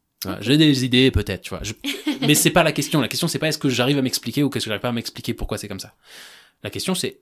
J'ai 0.42 0.58
des 0.58 0.84
idées 0.84 1.12
peut-être, 1.12 1.42
tu 1.44 1.50
vois. 1.52 1.62
Je- 1.62 1.74
Mais 2.22 2.34
c'est 2.34 2.50
pas 2.50 2.64
la 2.64 2.72
question. 2.72 3.00
La 3.02 3.08
question 3.08 3.28
c'est 3.28 3.38
pas 3.38 3.50
est-ce 3.50 3.60
que 3.60 3.70
j'arrive 3.70 4.00
à 4.00 4.02
m'expliquer 4.02 4.42
ou 4.42 4.50
qu'est-ce 4.50 4.66
que 4.66 4.70
j'arrive 4.70 4.82
pas 4.82 4.90
à 4.90 4.92
m'expliquer 4.94 5.36
pourquoi 5.36 5.60
c'est 5.60 5.68
comme 5.68 5.80
ça. 5.80 5.94
La 6.64 6.72
question 6.72 6.96
c'est 6.96 7.22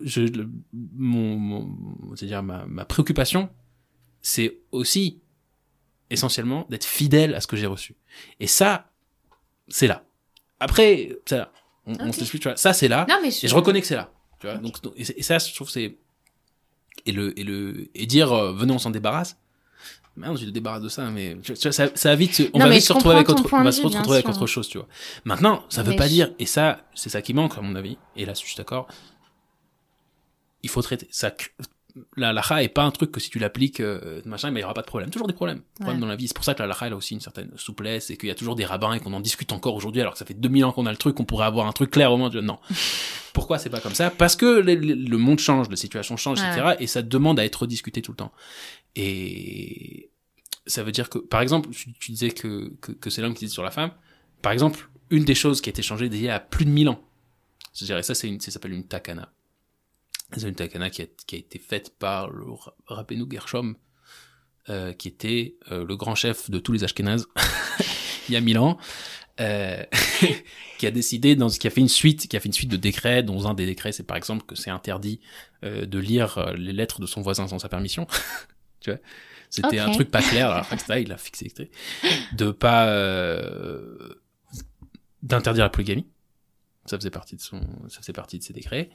je, 0.00 0.20
le- 0.22 0.50
mon, 0.72 1.36
mon- 1.36 2.16
c'est-à-dire 2.16 2.42
ma, 2.42 2.64
ma 2.66 2.84
préoccupation, 2.84 3.48
c'est 4.22 4.58
aussi 4.72 5.20
essentiellement 6.10 6.66
d'être 6.70 6.84
fidèle 6.84 7.34
à 7.34 7.40
ce 7.40 7.46
que 7.46 7.56
j'ai 7.56 7.66
reçu. 7.66 7.94
Et 8.40 8.46
ça, 8.46 8.90
c'est 9.68 9.86
là. 9.86 10.04
Après, 10.60 11.16
ça, 11.26 11.52
on, 11.86 11.92
on 12.00 12.08
Ok. 12.08 12.14
s'explique, 12.14 12.42
tu 12.42 12.48
vois. 12.48 12.56
Ça, 12.56 12.72
c'est 12.72 12.88
là. 12.88 13.06
Non, 13.08 13.16
mais 13.22 13.30
je, 13.30 13.44
Et 13.44 13.48
je 13.48 13.54
reconnais 13.54 13.80
que 13.80 13.86
c'est 13.86 13.96
là. 13.96 14.10
Tu 14.40 14.46
vois. 14.46 14.56
Donc, 14.56 14.80
donc- 14.82 14.94
et, 14.96 15.04
c'est- 15.04 15.18
et 15.18 15.22
ça, 15.22 15.38
je 15.38 15.54
trouve, 15.54 15.68
c'est 15.70 15.98
et 17.06 17.12
le 17.12 17.38
et 17.38 17.44
le 17.44 17.90
et 17.94 18.06
dire 18.06 18.32
euh, 18.32 18.52
venez, 18.52 18.72
on 18.72 18.78
s'en 18.78 18.90
débarrasse. 18.90 19.36
Merde, 20.16 20.36
tu 20.36 20.46
te 20.46 20.50
débarrasses 20.50 20.82
de 20.82 20.88
ça, 20.88 21.08
mais 21.10 21.36
tu 21.44 21.52
vois, 21.54 21.72
ça, 21.72 21.88
ça 21.94 22.14
vite. 22.16 22.50
On 22.52 22.58
Non, 22.58 22.64
va 22.64 22.70
vite 22.72 22.80
je 22.82 22.86
se 22.86 22.92
retrouver 22.92 23.14
avec 23.16 23.28
autre, 23.28 23.46
on 23.52 23.62
va 23.62 23.70
se 23.70 23.82
retrouver 23.82 24.16
avec 24.16 24.28
autre 24.28 24.46
chose, 24.48 24.68
tu 24.68 24.78
vois. 24.78 24.88
Maintenant, 25.24 25.62
ça 25.68 25.84
veut 25.84 25.90
Mais 25.90 25.96
pas 25.96 26.08
je- 26.08 26.12
dire, 26.12 26.34
et 26.40 26.46
ça, 26.46 26.80
c'est 26.94 27.08
ça 27.08 27.22
qui 27.22 27.34
manque 27.34 27.56
à 27.56 27.60
mon 27.60 27.76
avis. 27.76 27.98
Et 28.16 28.24
là, 28.26 28.34
je 28.34 28.40
suis 28.40 28.56
d'accord. 28.56 28.88
Il 30.62 30.68
faut 30.70 30.82
traiter 30.82 31.06
ça. 31.10 31.32
La 32.16 32.32
lacha 32.32 32.62
est 32.62 32.68
pas 32.68 32.84
un 32.84 32.90
truc 32.92 33.10
que 33.10 33.18
si 33.18 33.28
tu 33.28 33.38
l'appliques, 33.40 33.80
euh, 33.80 34.20
machin, 34.24 34.50
mais 34.52 34.60
il 34.60 34.62
y 34.62 34.64
aura 34.64 34.74
pas 34.74 34.82
de 34.82 34.86
problème. 34.86 35.10
Toujours 35.10 35.26
des 35.26 35.32
problèmes, 35.32 35.62
problèmes 35.74 35.96
Ouais. 35.96 36.00
dans 36.00 36.06
la 36.06 36.14
vie. 36.16 36.28
C'est 36.28 36.34
pour 36.34 36.44
ça 36.44 36.54
que 36.54 36.60
la 36.60 36.68
lacha 36.68 36.86
elle 36.86 36.92
a 36.92 36.96
aussi 36.96 37.14
une 37.14 37.20
certaine 37.20 37.50
souplesse 37.56 38.10
et 38.10 38.16
qu'il 38.16 38.28
y 38.28 38.32
a 38.32 38.36
toujours 38.36 38.54
des 38.54 38.64
rabbins 38.64 38.92
et 38.92 39.00
qu'on 39.00 39.12
en 39.14 39.20
discute 39.20 39.52
encore 39.52 39.74
aujourd'hui, 39.74 40.00
alors 40.00 40.12
que 40.12 40.18
ça 40.18 40.24
fait 40.24 40.34
2000 40.34 40.64
ans 40.66 40.72
qu'on 40.72 40.86
a 40.86 40.90
le 40.92 40.96
truc, 40.96 41.18
on 41.18 41.24
pourrait 41.24 41.46
avoir 41.46 41.66
un 41.66 41.72
truc 41.72 41.90
clair 41.90 42.12
au 42.12 42.16
moins. 42.16 42.30
Non. 42.30 42.58
Pourquoi 43.32 43.58
c'est 43.58 43.70
pas 43.70 43.80
comme 43.80 43.94
ça? 43.94 44.10
Parce 44.10 44.36
que 44.36 44.46
le, 44.46 45.16
monde 45.16 45.38
change, 45.38 45.68
la 45.70 45.76
situation 45.76 46.16
change, 46.16 46.40
Ouais, 46.40 46.48
etc. 46.48 46.76
Et 46.80 46.86
ça 46.86 47.02
demande 47.02 47.40
à 47.40 47.44
être 47.44 47.66
discuté 47.66 48.00
tout 48.02 48.12
le 48.12 48.16
temps. 48.16 48.32
Et 48.94 50.10
ça 50.66 50.82
veut 50.82 50.92
dire 50.92 51.08
que, 51.08 51.18
par 51.18 51.40
exemple, 51.40 51.70
tu, 51.70 51.92
tu 51.94 52.12
disais 52.12 52.30
que, 52.30 52.72
que, 52.80 52.92
que 52.92 53.10
c'est 53.10 53.22
l'homme 53.22 53.34
qui 53.34 53.46
dit 53.46 53.50
sur 53.50 53.62
la 53.62 53.70
femme. 53.70 53.92
Par 54.42 54.52
exemple, 54.52 54.88
une 55.10 55.24
des 55.24 55.34
choses 55.34 55.60
qui 55.60 55.68
a 55.68 55.72
été 55.72 55.82
changée 55.82 56.06
il 56.06 56.20
y 56.20 56.28
a 56.28 56.40
plus 56.40 56.64
de 56.64 56.70
1000 56.70 56.88
ans. 56.90 57.00
Je 57.74 57.84
dirais 57.84 58.02
ça, 58.02 58.14
c'est 58.14 58.28
une, 58.28 58.40
ça 58.40 58.50
s'appelle 58.50 58.72
une 58.72 58.84
takana. 58.86 59.32
C'est 60.36 60.48
une 60.48 60.54
takana 60.54 60.90
qui 60.90 61.02
a, 61.02 61.06
qui 61.26 61.36
a 61.36 61.38
été 61.38 61.58
faite 61.58 61.96
par 61.98 62.30
le 62.30 62.50
Ra- 62.52 62.74
Rabbeinu 62.86 63.24
Gershom, 63.30 63.76
euh, 64.68 64.92
qui 64.92 65.08
était 65.08 65.56
euh, 65.72 65.84
le 65.86 65.96
grand 65.96 66.14
chef 66.14 66.50
de 66.50 66.58
tous 66.58 66.72
les 66.72 66.84
Ashkénazes 66.84 67.26
il 68.28 68.34
y 68.34 68.36
a 68.36 68.40
1000 68.42 68.58
ans, 68.58 68.76
euh, 69.40 69.82
qui 70.78 70.86
a 70.86 70.90
décidé, 70.90 71.34
dans, 71.34 71.48
qui 71.48 71.66
a 71.66 71.70
fait 71.70 71.80
une 71.80 71.88
suite, 71.88 72.28
qui 72.28 72.36
a 72.36 72.40
fait 72.40 72.48
une 72.48 72.52
suite 72.52 72.70
de 72.70 72.76
décrets, 72.76 73.22
dont 73.22 73.46
un 73.46 73.54
des 73.54 73.64
décrets, 73.64 73.92
c'est 73.92 74.02
par 74.02 74.18
exemple 74.18 74.44
que 74.44 74.54
c'est 74.54 74.70
interdit 74.70 75.20
euh, 75.64 75.86
de 75.86 75.98
lire 75.98 76.36
euh, 76.38 76.52
les 76.54 76.74
lettres 76.74 77.00
de 77.00 77.06
son 77.06 77.22
voisin 77.22 77.48
sans 77.48 77.58
sa 77.58 77.70
permission. 77.70 78.06
tu 78.80 78.90
vois, 78.90 79.00
c'était 79.48 79.78
un 79.78 79.90
truc 79.92 80.10
pas 80.10 80.20
clair. 80.20 80.50
Alors, 80.50 80.66
ça, 80.80 81.00
il 81.00 81.08
l'a 81.08 81.16
fixé. 81.16 81.50
De 82.32 82.50
pas 82.50 82.88
euh, 82.88 84.20
d'interdire 85.22 85.64
la 85.64 85.70
polygamie. 85.70 86.06
Ça 86.84 86.98
faisait 86.98 87.10
partie 87.10 87.36
de 87.36 87.40
son, 87.40 87.60
ça 87.88 88.00
faisait 88.00 88.12
partie 88.12 88.38
de 88.38 88.44
ses 88.44 88.52
décrets. 88.52 88.90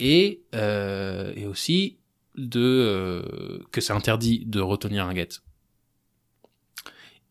Et 0.00 0.42
euh, 0.54 1.32
et 1.36 1.46
aussi 1.46 1.98
de 2.36 2.60
euh, 2.60 3.58
que 3.70 3.80
c'est 3.80 3.92
interdit 3.92 4.44
de 4.46 4.60
retenir 4.60 5.06
un 5.06 5.12
guet. 5.14 5.28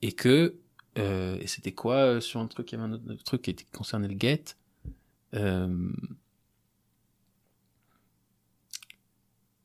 Et 0.01 0.11
que 0.13 0.55
euh, 0.97 1.37
et 1.41 1.47
c'était 1.47 1.71
quoi 1.73 1.95
euh, 1.95 2.21
sur 2.21 2.39
un 2.39 2.47
truc 2.47 2.71
il 2.71 2.75
y 2.75 2.81
avait 2.81 2.87
un 2.89 2.93
autre, 2.93 3.23
truc 3.23 3.41
qui 3.41 3.49
était 3.49 3.65
concerné 3.73 4.07
le 4.07 4.13
guet. 4.13 4.43
Euh, 5.33 5.89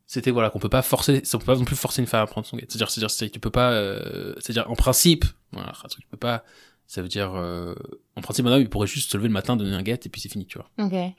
c'était 0.07 0.31
voilà 0.31 0.51
qu'on 0.51 0.59
peut 0.59 0.69
pas 0.69 0.83
forcer 0.83 1.23
on 1.35 1.39
peut 1.39 1.45
pas 1.47 1.57
non 1.57 1.65
plus 1.65 1.77
forcer 1.77 2.01
une 2.03 2.07
femme 2.07 2.23
à 2.23 2.27
prendre 2.27 2.47
son 2.47 2.57
guet 2.57 2.67
c'est-à-dire 2.69 2.91
c'est-à-dire 2.91 3.11
c'est- 3.11 3.31
tu 3.31 3.41
peux 3.41 3.51
pas 3.51 3.73
euh, 3.73 4.35
c'est-à-dire 4.39 4.71
en 4.71 4.75
principe 4.77 5.25
voilà 5.53 5.71
un 5.71 5.89
truc 5.89 6.03
tu 6.05 6.09
peux 6.09 6.17
pas 6.17 6.45
ça 6.87 7.01
veut 7.03 7.09
dire 7.09 7.35
euh, 7.35 7.75
en 8.17 8.21
principe 8.21 8.47
un 8.47 8.53
homme 8.53 8.61
il 8.63 8.69
pourrait 8.69 8.87
juste 8.87 9.11
se 9.11 9.17
lever 9.17 9.29
le 9.29 9.33
matin 9.35 9.57
donner 9.57 9.75
un 9.75 9.83
guet 9.83 9.99
et 10.05 10.09
puis 10.09 10.21
c'est 10.21 10.29
fini 10.29 10.47
tu 10.47 10.59
vois 10.59 10.71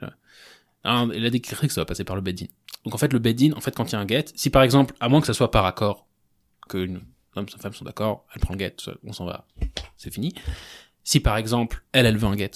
Ok. 0.02 0.10
Alors, 0.86 1.14
il 1.14 1.26
a 1.26 1.30
déclaré 1.30 1.68
que 1.68 1.74
ça 1.74 1.82
va 1.82 1.86
passer 1.86 2.04
par 2.04 2.16
le 2.16 2.22
bed-in. 2.22 2.46
Donc 2.84 2.94
en 2.94 2.98
fait, 2.98 3.12
le 3.12 3.20
bed-in, 3.20 3.54
en 3.54 3.62
fait, 3.62 3.76
quand 3.76 3.92
il 3.92 3.94
y 3.94 3.96
a 3.96 4.00
un 4.00 4.08
get, 4.08 4.26
si 4.36 4.50
par 4.50 4.62
exemple, 4.62 4.94
à 5.00 5.10
moins 5.10 5.20
que 5.20 5.28
ça 5.28 5.34
soit 5.34 5.50
par 5.50 5.66
accord, 5.66 6.08
que 6.70 6.78
une 6.78 7.02
homme 7.36 7.46
et 7.46 7.60
femme 7.60 7.74
sont 7.74 7.86
d'accord, 7.86 8.26
elle 8.34 8.42
prend 8.42 8.54
le 8.54 8.60
get, 8.60 8.76
on 9.04 9.12
s'en 9.12 9.26
va, 9.26 9.48
c'est 9.98 10.14
fini. 10.14 10.34
Si 11.04 11.20
par 11.20 11.38
exemple, 11.38 11.84
elle, 11.92 12.06
elle 12.06 12.18
veut 12.18 12.28
un 12.28 12.38
get, 12.38 12.52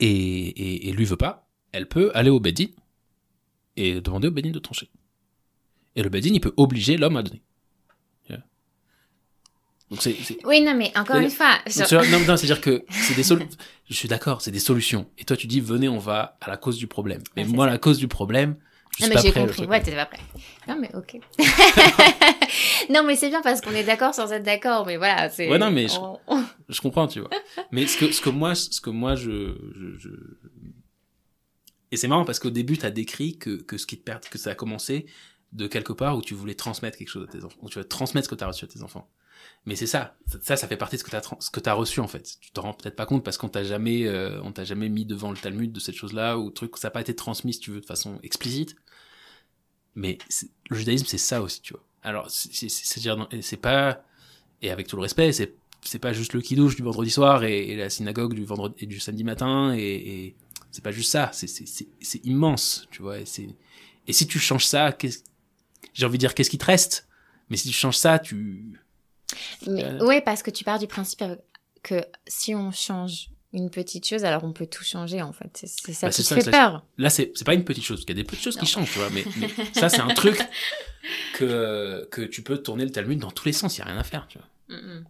et, 0.00 0.08
et, 0.08 0.88
et 0.88 0.92
lui 0.92 1.04
veut 1.04 1.16
pas, 1.16 1.48
elle 1.72 1.88
peut 1.88 2.10
aller 2.14 2.30
au 2.30 2.40
bed-in 2.40 2.66
et 3.76 4.00
demander 4.00 4.28
au 4.28 4.30
bed-in 4.30 4.50
de 4.50 4.58
trancher. 4.58 4.88
Et 5.96 6.02
le 6.02 6.08
bed-in, 6.08 6.32
il 6.32 6.40
peut 6.40 6.54
obliger 6.56 6.96
l'homme 6.96 7.16
à 7.16 7.22
donner. 7.22 7.42
Donc 9.90 10.02
c'est, 10.02 10.16
Oui, 10.44 10.60
non, 10.60 10.74
mais 10.74 10.92
encore 10.98 11.16
une 11.16 11.30
fois, 11.30 11.58
vois, 11.66 12.06
non, 12.08 12.18
non, 12.20 12.36
c'est-à-dire 12.36 12.60
que 12.60 12.84
c'est 12.90 13.14
des 13.14 13.22
solutions. 13.22 13.48
Je 13.88 13.94
suis 13.94 14.08
d'accord, 14.08 14.42
c'est 14.42 14.50
des 14.50 14.58
solutions. 14.58 15.08
Et 15.16 15.24
toi, 15.24 15.36
tu 15.36 15.46
dis, 15.46 15.60
venez, 15.60 15.88
on 15.88 15.98
va 15.98 16.36
à 16.42 16.50
la 16.50 16.56
cause 16.58 16.76
du 16.76 16.86
problème. 16.86 17.22
Mais 17.36 17.44
Ouais, 17.44 17.48
moi, 17.48 17.64
ça. 17.66 17.72
la 17.72 17.78
cause 17.78 17.96
du 17.98 18.06
problème, 18.06 18.56
je 18.98 19.04
Non, 19.04 19.06
suis 19.06 19.08
mais 19.08 19.14
pas 19.14 19.20
j'ai 19.22 19.32
compris. 19.32 19.64
Ouais, 19.66 19.80
t'étais 19.82 19.96
pas 19.96 20.04
prêt. 20.06 20.20
Non, 20.68 20.76
mais 20.78 20.90
ok. 20.94 21.18
non, 22.90 23.02
mais 23.04 23.16
c'est 23.16 23.28
bien 23.30 23.40
parce 23.42 23.60
qu'on 23.62 23.70
est 23.72 23.84
d'accord 23.84 24.14
sans 24.14 24.30
être 24.32 24.42
d'accord. 24.42 24.84
Mais 24.86 24.98
voilà, 24.98 25.30
c'est. 25.30 25.48
Ouais, 25.48 25.58
non, 25.58 25.70
mais 25.70 25.88
je- 25.88 25.96
on- 25.96 26.18
on- 26.26 26.44
Je 26.68 26.80
comprends, 26.82 27.06
tu 27.08 27.20
vois. 27.20 27.30
Mais 27.72 27.86
ce 27.86 27.96
que, 27.96 28.12
ce 28.12 28.20
que 28.20 28.28
moi, 28.30 28.54
ce 28.54 28.80
que 28.82 28.90
moi, 28.90 29.14
je, 29.14 29.56
je, 29.74 29.98
je- 29.98 30.10
et 31.90 31.96
c'est 31.96 32.08
marrant 32.08 32.26
parce 32.26 32.38
qu'au 32.38 32.50
début, 32.50 32.76
t'as 32.76 32.90
décrit 32.90 33.38
que, 33.38 33.56
que 33.62 33.78
ce 33.78 33.86
qui 33.86 33.96
te 33.98 34.04
perd, 34.04 34.24
que 34.28 34.36
ça 34.36 34.50
a 34.50 34.54
commencé 34.54 35.06
de 35.52 35.66
quelque 35.66 35.94
part 35.94 36.16
où 36.18 36.20
tu 36.22 36.34
voulais 36.34 36.54
transmettre 36.54 36.98
quelque 36.98 37.08
chose 37.08 37.26
à 37.26 37.32
tes 37.32 37.42
enfants, 37.42 37.56
où 37.62 37.70
tu 37.70 37.78
vas 37.78 37.84
transmettre 37.84 38.26
ce 38.26 38.30
que 38.30 38.34
t'as 38.34 38.46
reçu 38.48 38.66
à 38.66 38.68
tes 38.68 38.82
enfants. 38.82 39.08
Mais 39.66 39.76
c'est 39.76 39.86
ça, 39.86 40.16
ça, 40.42 40.56
ça 40.56 40.66
fait 40.66 40.76
partie 40.76 40.96
de 40.96 41.00
ce 41.00 41.04
que 41.04 41.10
t'as, 41.10 41.20
ce 41.20 41.50
t'as 41.60 41.74
reçu 41.74 42.00
en 42.00 42.08
fait. 42.08 42.36
Tu 42.40 42.52
t'en 42.52 42.62
rends 42.62 42.74
peut-être 42.74 42.96
pas 42.96 43.06
compte 43.06 43.24
parce 43.24 43.36
qu'on 43.36 43.48
t'a 43.48 43.64
jamais, 43.64 44.06
euh, 44.06 44.40
on 44.42 44.52
t'a 44.52 44.64
jamais 44.64 44.88
mis 44.88 45.04
devant 45.04 45.30
le 45.30 45.36
Talmud 45.36 45.72
de 45.72 45.80
cette 45.80 45.94
chose-là 45.94 46.38
ou 46.38 46.50
truc, 46.50 46.76
ça 46.78 46.88
n'a 46.88 46.92
pas 46.92 47.00
été 47.00 47.14
transmis 47.14 47.54
si 47.54 47.60
tu 47.60 47.70
veux 47.72 47.80
de 47.80 47.86
façon 47.86 48.18
explicite. 48.22 48.76
Mais 49.94 50.18
le 50.70 50.76
judaïsme, 50.76 51.06
c'est 51.06 51.18
ça 51.18 51.42
aussi, 51.42 51.60
tu 51.60 51.74
vois. 51.74 51.84
Alors, 52.02 52.30
c'est, 52.30 52.52
c'est, 52.52 52.68
c'est, 52.68 52.86
c'est-à-dire, 52.86 53.28
c'est 53.42 53.56
pas, 53.56 54.04
et 54.62 54.70
avec 54.70 54.86
tout 54.86 54.96
le 54.96 55.02
respect, 55.02 55.32
c'est, 55.32 55.54
c'est 55.82 55.98
pas 55.98 56.12
juste 56.12 56.32
le 56.32 56.40
kidouche 56.40 56.76
du 56.76 56.82
vendredi 56.82 57.10
soir 57.10 57.44
et, 57.44 57.76
la 57.76 57.90
synagogue 57.90 58.34
du 58.34 58.44
vendredi 58.44 58.74
et 58.78 58.86
du 58.86 59.00
samedi 59.00 59.24
matin 59.24 59.74
et, 59.76 59.80
et 59.80 60.36
c'est 60.70 60.84
pas 60.84 60.92
juste 60.92 61.10
ça. 61.10 61.30
C'est, 61.32 61.48
c'est, 61.48 62.24
immense, 62.24 62.86
tu 62.90 63.02
vois. 63.02 63.18
Et 63.18 63.24
et 64.06 64.12
si 64.12 64.26
tu 64.26 64.38
changes 64.38 64.64
ça, 64.64 64.96
j'ai 65.92 66.06
envie 66.06 66.18
de 66.18 66.20
dire, 66.20 66.34
qu'est-ce 66.34 66.50
qui 66.50 66.58
te 66.58 66.64
reste? 66.64 67.08
Mais 67.50 67.56
si 67.56 67.68
tu 67.68 67.74
changes 67.74 67.96
ça, 67.96 68.18
tu, 68.18 68.80
Mais, 69.66 69.84
Euh. 69.84 70.04
ouais, 70.06 70.20
parce 70.20 70.42
que 70.42 70.50
tu 70.50 70.64
pars 70.64 70.78
du 70.78 70.86
principe 70.86 71.22
que 71.82 72.04
si 72.26 72.54
on 72.54 72.70
change 72.72 73.28
une 73.52 73.70
petite 73.70 74.06
chose, 74.06 74.24
alors 74.24 74.44
on 74.44 74.52
peut 74.52 74.66
tout 74.66 74.84
changer 74.84 75.22
en 75.22 75.32
fait. 75.32 75.50
C'est 75.64 75.92
ça 75.92 76.08
Bah, 76.08 76.12
qui 76.12 76.22
ça 76.22 76.34
fait 76.36 76.42
ça- 76.42 76.50
peur. 76.50 76.84
là, 76.98 77.08
c'est, 77.10 77.32
pas 77.44 77.54
une 77.54 77.64
petite 77.64 77.84
chose, 77.84 77.98
parce 77.98 78.04
qu'il 78.06 78.16
y 78.16 78.20
a 78.20 78.22
des 78.22 78.26
petites 78.26 78.44
choses 78.44 78.56
Non. 78.56 78.60
qui 78.62 78.66
changent, 78.66 78.92
tu 78.92 78.98
vois. 78.98 79.08
Mais, 79.10 79.24
mais 79.36 79.48
ça, 79.74 79.88
c'est 79.88 80.00
un 80.00 80.08
truc 80.14 80.38
que, 81.34 82.06
que 82.10 82.22
tu 82.22 82.42
peux 82.42 82.58
tourner 82.58 82.84
le 82.84 82.90
Talmud 82.90 83.18
dans 83.18 83.30
tous 83.30 83.46
les 83.46 83.52
sens, 83.52 83.76
il 83.76 83.80
y 83.80 83.82
a 83.82 83.86
rien 83.86 83.98
à 83.98 84.04
faire, 84.04 84.26
tu 84.28 84.38
vois. 84.38 84.76
Mm, 84.76 84.80
mm. 84.98 85.04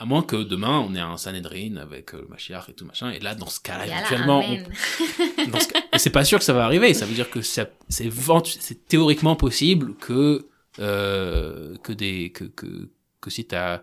À 0.00 0.04
moins 0.04 0.22
que 0.22 0.36
demain, 0.36 0.78
on 0.78 0.94
ait 0.94 1.00
un 1.00 1.16
Sanhedrin 1.16 1.76
avec 1.76 2.14
euh, 2.14 2.20
le 2.22 2.28
Mashiach 2.28 2.68
et 2.68 2.72
tout 2.72 2.84
machin, 2.84 3.10
et 3.10 3.18
là, 3.18 3.34
dans 3.34 3.48
ce 3.48 3.58
cas-là, 3.60 3.86
éventuellement, 3.86 4.40
on. 4.40 4.56
Dans 5.50 5.58
ce 5.60 5.68
cas- 5.68 5.80
et 5.92 5.98
c'est 5.98 6.10
pas 6.10 6.24
sûr 6.24 6.38
que 6.38 6.44
ça 6.44 6.52
va 6.52 6.64
arriver. 6.64 6.94
Ça 6.94 7.04
veut 7.04 7.14
dire 7.14 7.28
que 7.30 7.42
c'est 7.42 7.68
vent- 8.08 8.42
théoriquement 8.86 9.34
possible 9.34 9.94
que 9.96 10.46
euh, 10.78 11.76
que 11.78 11.92
des 11.92 12.30
que 12.30 12.44
que 12.44 12.88
que 13.20 13.30
si 13.30 13.44
t'as 13.46 13.82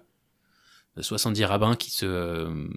70 0.99 1.43
rabbins 1.45 1.75
qui 1.75 1.91
se 1.91 2.05
euh, 2.05 2.67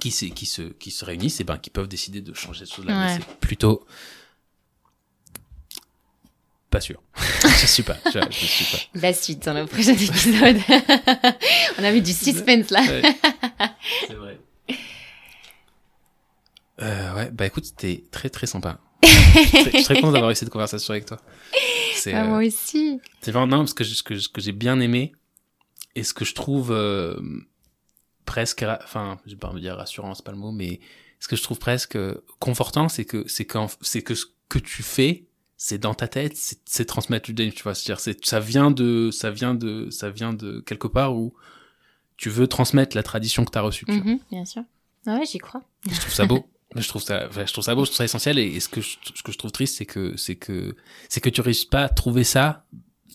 qui 0.00 0.10
se 0.10 0.26
qui 0.26 0.46
se 0.46 0.62
qui 0.62 0.90
se 0.90 1.04
réunissent, 1.04 1.40
et 1.40 1.44
ben 1.44 1.58
qui 1.58 1.70
peuvent 1.70 1.88
décider 1.88 2.20
de 2.20 2.34
changer 2.34 2.66
cette 2.66 2.74
chose-là. 2.74 2.92
Ouais. 2.92 3.18
Mais 3.18 3.20
c'est 3.20 3.38
plutôt 3.38 3.86
pas 6.70 6.80
sûr. 6.80 7.00
je 7.16 7.66
suis 7.66 7.84
pas. 7.84 7.96
Je, 8.06 8.18
je 8.30 8.46
suis 8.46 8.64
pas. 8.64 9.00
La 9.00 9.12
suite 9.12 9.44
dans 9.44 9.54
le 9.54 9.66
prochain 9.66 9.92
épisode. 9.92 10.56
on 11.78 11.84
a 11.84 11.92
mis 11.92 12.02
du 12.02 12.12
suspense 12.12 12.70
là. 12.70 12.82
Ouais. 12.82 13.02
C'est 14.08 14.14
vrai. 14.14 14.40
Euh, 16.80 17.14
ouais, 17.14 17.30
bah 17.30 17.46
écoute, 17.46 17.64
c'était 17.64 18.02
très 18.10 18.28
très 18.28 18.48
sympa. 18.48 18.80
Je 19.04 19.70
suis 19.70 19.84
très- 19.84 19.94
content 19.96 20.12
d'avoir 20.12 20.30
eu 20.30 20.34
cette 20.34 20.50
conversation 20.50 20.92
avec 20.92 21.06
toi. 21.06 21.18
C'est 21.94 22.12
Ah, 22.12 22.24
euh, 22.24 22.28
moi 22.28 22.38
aussi. 22.46 23.00
c'est 23.20 23.30
vraiment 23.32 23.46
non 23.46 23.58
parce 23.58 23.74
que 23.74 23.84
ce 23.84 24.02
que, 24.02 24.14
j'ai 24.40 24.52
bien 24.52 24.80
aimé 24.80 25.12
et 25.94 26.02
ce 26.02 26.12
que 26.14 26.24
je 26.24 26.34
trouve 26.34 26.70
euh, 26.72 27.16
presque, 28.24 28.64
enfin, 28.82 29.18
je 29.26 29.32
vais 29.32 29.36
pas 29.38 29.52
me 29.52 29.60
dire 29.60 29.76
rassurant, 29.76 30.14
c'est 30.14 30.24
pas 30.24 30.32
le 30.32 30.38
mot, 30.38 30.52
mais 30.52 30.80
ce 31.20 31.28
que 31.28 31.36
je 31.36 31.42
trouve 31.42 31.58
presque 31.58 31.98
confortant, 32.38 32.88
c'est 32.88 33.04
que 33.04 33.24
c'est 33.28 33.44
quand 33.44 33.68
c'est 33.80 34.02
que 34.02 34.14
ce 34.14 34.26
que 34.48 34.58
tu 34.58 34.82
fais, 34.82 35.24
c'est 35.56 35.78
dans 35.78 35.94
ta 35.94 36.08
tête, 36.08 36.36
c'est 36.64 36.84
transmettre 36.84 37.32
du 37.32 37.50
tu 37.52 37.62
vois. 37.62 37.74
C'est-à-dire, 37.74 38.18
ça 38.22 38.40
vient 38.40 38.70
de, 38.70 39.10
ça 39.10 39.30
vient 39.30 39.54
de, 39.54 39.88
ça 39.90 40.10
vient 40.10 40.32
de 40.34 40.60
quelque 40.60 40.88
part 40.88 41.14
où 41.16 41.32
tu 42.16 42.28
veux 42.28 42.46
transmettre 42.46 42.96
la 42.96 43.02
tradition 43.02 43.44
que 43.44 43.50
tu 43.50 43.58
as 43.58 43.62
reçue. 43.62 43.86
Mhm, 43.88 44.18
bien 44.30 44.44
sûr. 44.44 44.62
Ouais, 45.06 45.24
j'y 45.30 45.38
crois. 45.38 45.62
Je 45.90 45.98
trouve 46.00 46.12
ça 46.12 46.26
beau. 46.26 46.46
je 46.76 46.88
trouve 46.88 47.02
ça, 47.02 47.28
je 47.30 47.52
trouve 47.52 47.64
ça 47.64 47.74
beau, 47.74 47.84
je 47.84 47.90
trouve 47.90 47.98
ça 47.98 48.04
essentiel. 48.04 48.38
Et, 48.38 48.60
ce 48.60 48.68
que 48.68 48.80
je, 48.80 48.96
ce 49.14 49.22
que 49.22 49.32
je 49.32 49.38
trouve 49.38 49.52
triste, 49.52 49.76
c'est 49.76 49.86
que, 49.86 50.16
c'est 50.16 50.36
que, 50.36 50.74
c'est 51.08 51.20
que 51.20 51.28
tu 51.28 51.40
réussis 51.40 51.66
pas 51.66 51.84
à 51.84 51.88
trouver 51.88 52.24
ça 52.24 52.64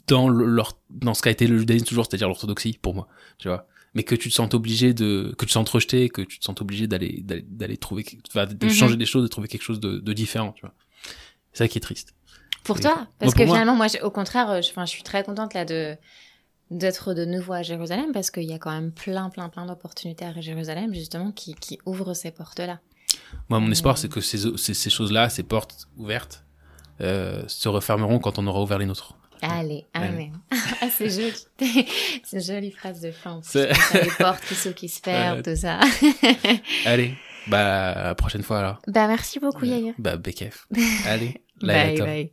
dans 0.08 0.30
le, 0.30 0.62
dans 0.90 1.14
ce 1.14 1.22
qu'a 1.22 1.32
été 1.32 1.48
le 1.48 1.58
judaïsme 1.58 1.86
toujours, 1.86 2.06
c'est-à-dire 2.06 2.28
l'orthodoxie 2.28 2.78
pour 2.82 2.96
moi, 2.96 3.08
tu 3.38 3.48
vois. 3.48 3.68
Mais 3.96 4.04
que 4.04 4.16
tu 4.16 4.30
te 4.30 4.34
sens 4.34 4.54
obligé 4.54 4.94
de, 4.94 5.34
que 5.38 5.46
tu 5.46 5.48
te 5.48 5.52
sens 5.52 5.70
rejeté, 5.70 6.10
que 6.10 6.22
tu 6.22 6.40
te 6.40 6.46
sens 6.46 6.60
obligé 6.62 6.88
d'aller, 6.88 7.24
d'aller, 7.24 7.78
trouver, 7.78 8.04
de 8.04 8.66
mhm. 8.66 8.72
changer 8.72 8.98
des 8.98 9.06
choses, 9.06 9.24
de 9.24 9.28
trouver 9.28 9.48
quelque 9.48 9.64
chose 9.64 9.80
de, 9.80 9.98
de 9.98 10.14
différent, 10.14 10.52
tu 10.54 10.62
vois. 10.62 10.74
C'est 11.52 11.64
ça 11.64 11.68
qui 11.68 11.78
est 11.80 11.82
triste. 11.82 12.14
Pour 12.64 12.80
toi 12.80 13.08
Parce 13.18 13.34
que 13.34 13.46
finalement, 13.46 13.76
moi, 13.76 13.88
au 14.04 14.12
contraire, 14.12 14.50
euh, 14.52 14.62
je, 14.62 14.72
je 14.76 14.86
suis 14.86 15.04
très 15.04 15.24
contente 15.24 15.54
là 15.54 15.66
de 15.66 15.98
d'être 16.72 17.16
de 17.16 17.26
nouveau 17.26 17.54
à 17.54 17.64
Jérusalem 17.64 18.12
parce 18.14 18.30
qu'il 18.30 18.44
y 18.44 18.54
a 18.54 18.60
quand 18.60 18.72
même 18.72 18.92
plein, 18.92 19.30
plein, 19.30 19.50
plein 19.50 19.66
d'opportunités 19.66 20.26
à 20.26 20.40
Jérusalem 20.40 20.94
justement 20.94 21.32
qui, 21.32 21.56
qui 21.56 21.80
ouvrent 21.86 22.14
ces 22.14 22.32
portes-là. 22.32 22.80
Moi, 23.50 23.60
mon 23.60 23.72
espoir, 23.72 23.98
c'est 23.98 24.10
que 24.10 24.22
ces, 24.22 24.58
ces, 24.58 24.74
ces 24.74 24.90
choses-là, 24.90 25.30
ces 25.30 25.44
portes 25.44 25.88
ouvertes, 25.98 26.44
euh, 27.02 27.44
se 27.48 27.70
refermeront 27.70 28.20
quand 28.20 28.40
on 28.40 28.48
aura 28.48 28.62
ouvert 28.62 28.78
les 28.78 28.86
nôtres. 28.86 29.16
Allez, 29.42 29.86
amen. 29.94 30.34
Ah, 30.82 30.88
c'est 30.90 31.10
joli. 31.10 31.34
c'est 32.24 32.38
une 32.38 32.42
jolie 32.42 32.72
phrase 32.72 33.02
de 33.02 33.12
fin. 33.12 33.42
Les 33.54 34.10
portes 34.18 34.44
qui 34.46 34.56
s'ouvrent, 34.56 34.76
qui 34.76 34.88
se 34.88 35.02
ferment, 35.02 35.42
tout 35.42 35.56
ça. 35.56 35.80
Allez, 36.86 37.16
bah, 37.48 37.92
à 37.92 38.04
la 38.04 38.16
prochaine 38.16 38.44
fois 38.44 38.60
alors. 38.60 38.82
Bah, 38.88 39.08
merci 39.08 39.40
beaucoup, 39.40 39.66
Yair. 39.66 39.94
Bah, 39.98 40.16
Bekef. 40.16 40.68
Allez, 41.06 41.42
bye, 41.62 41.98
bye. 42.00 42.32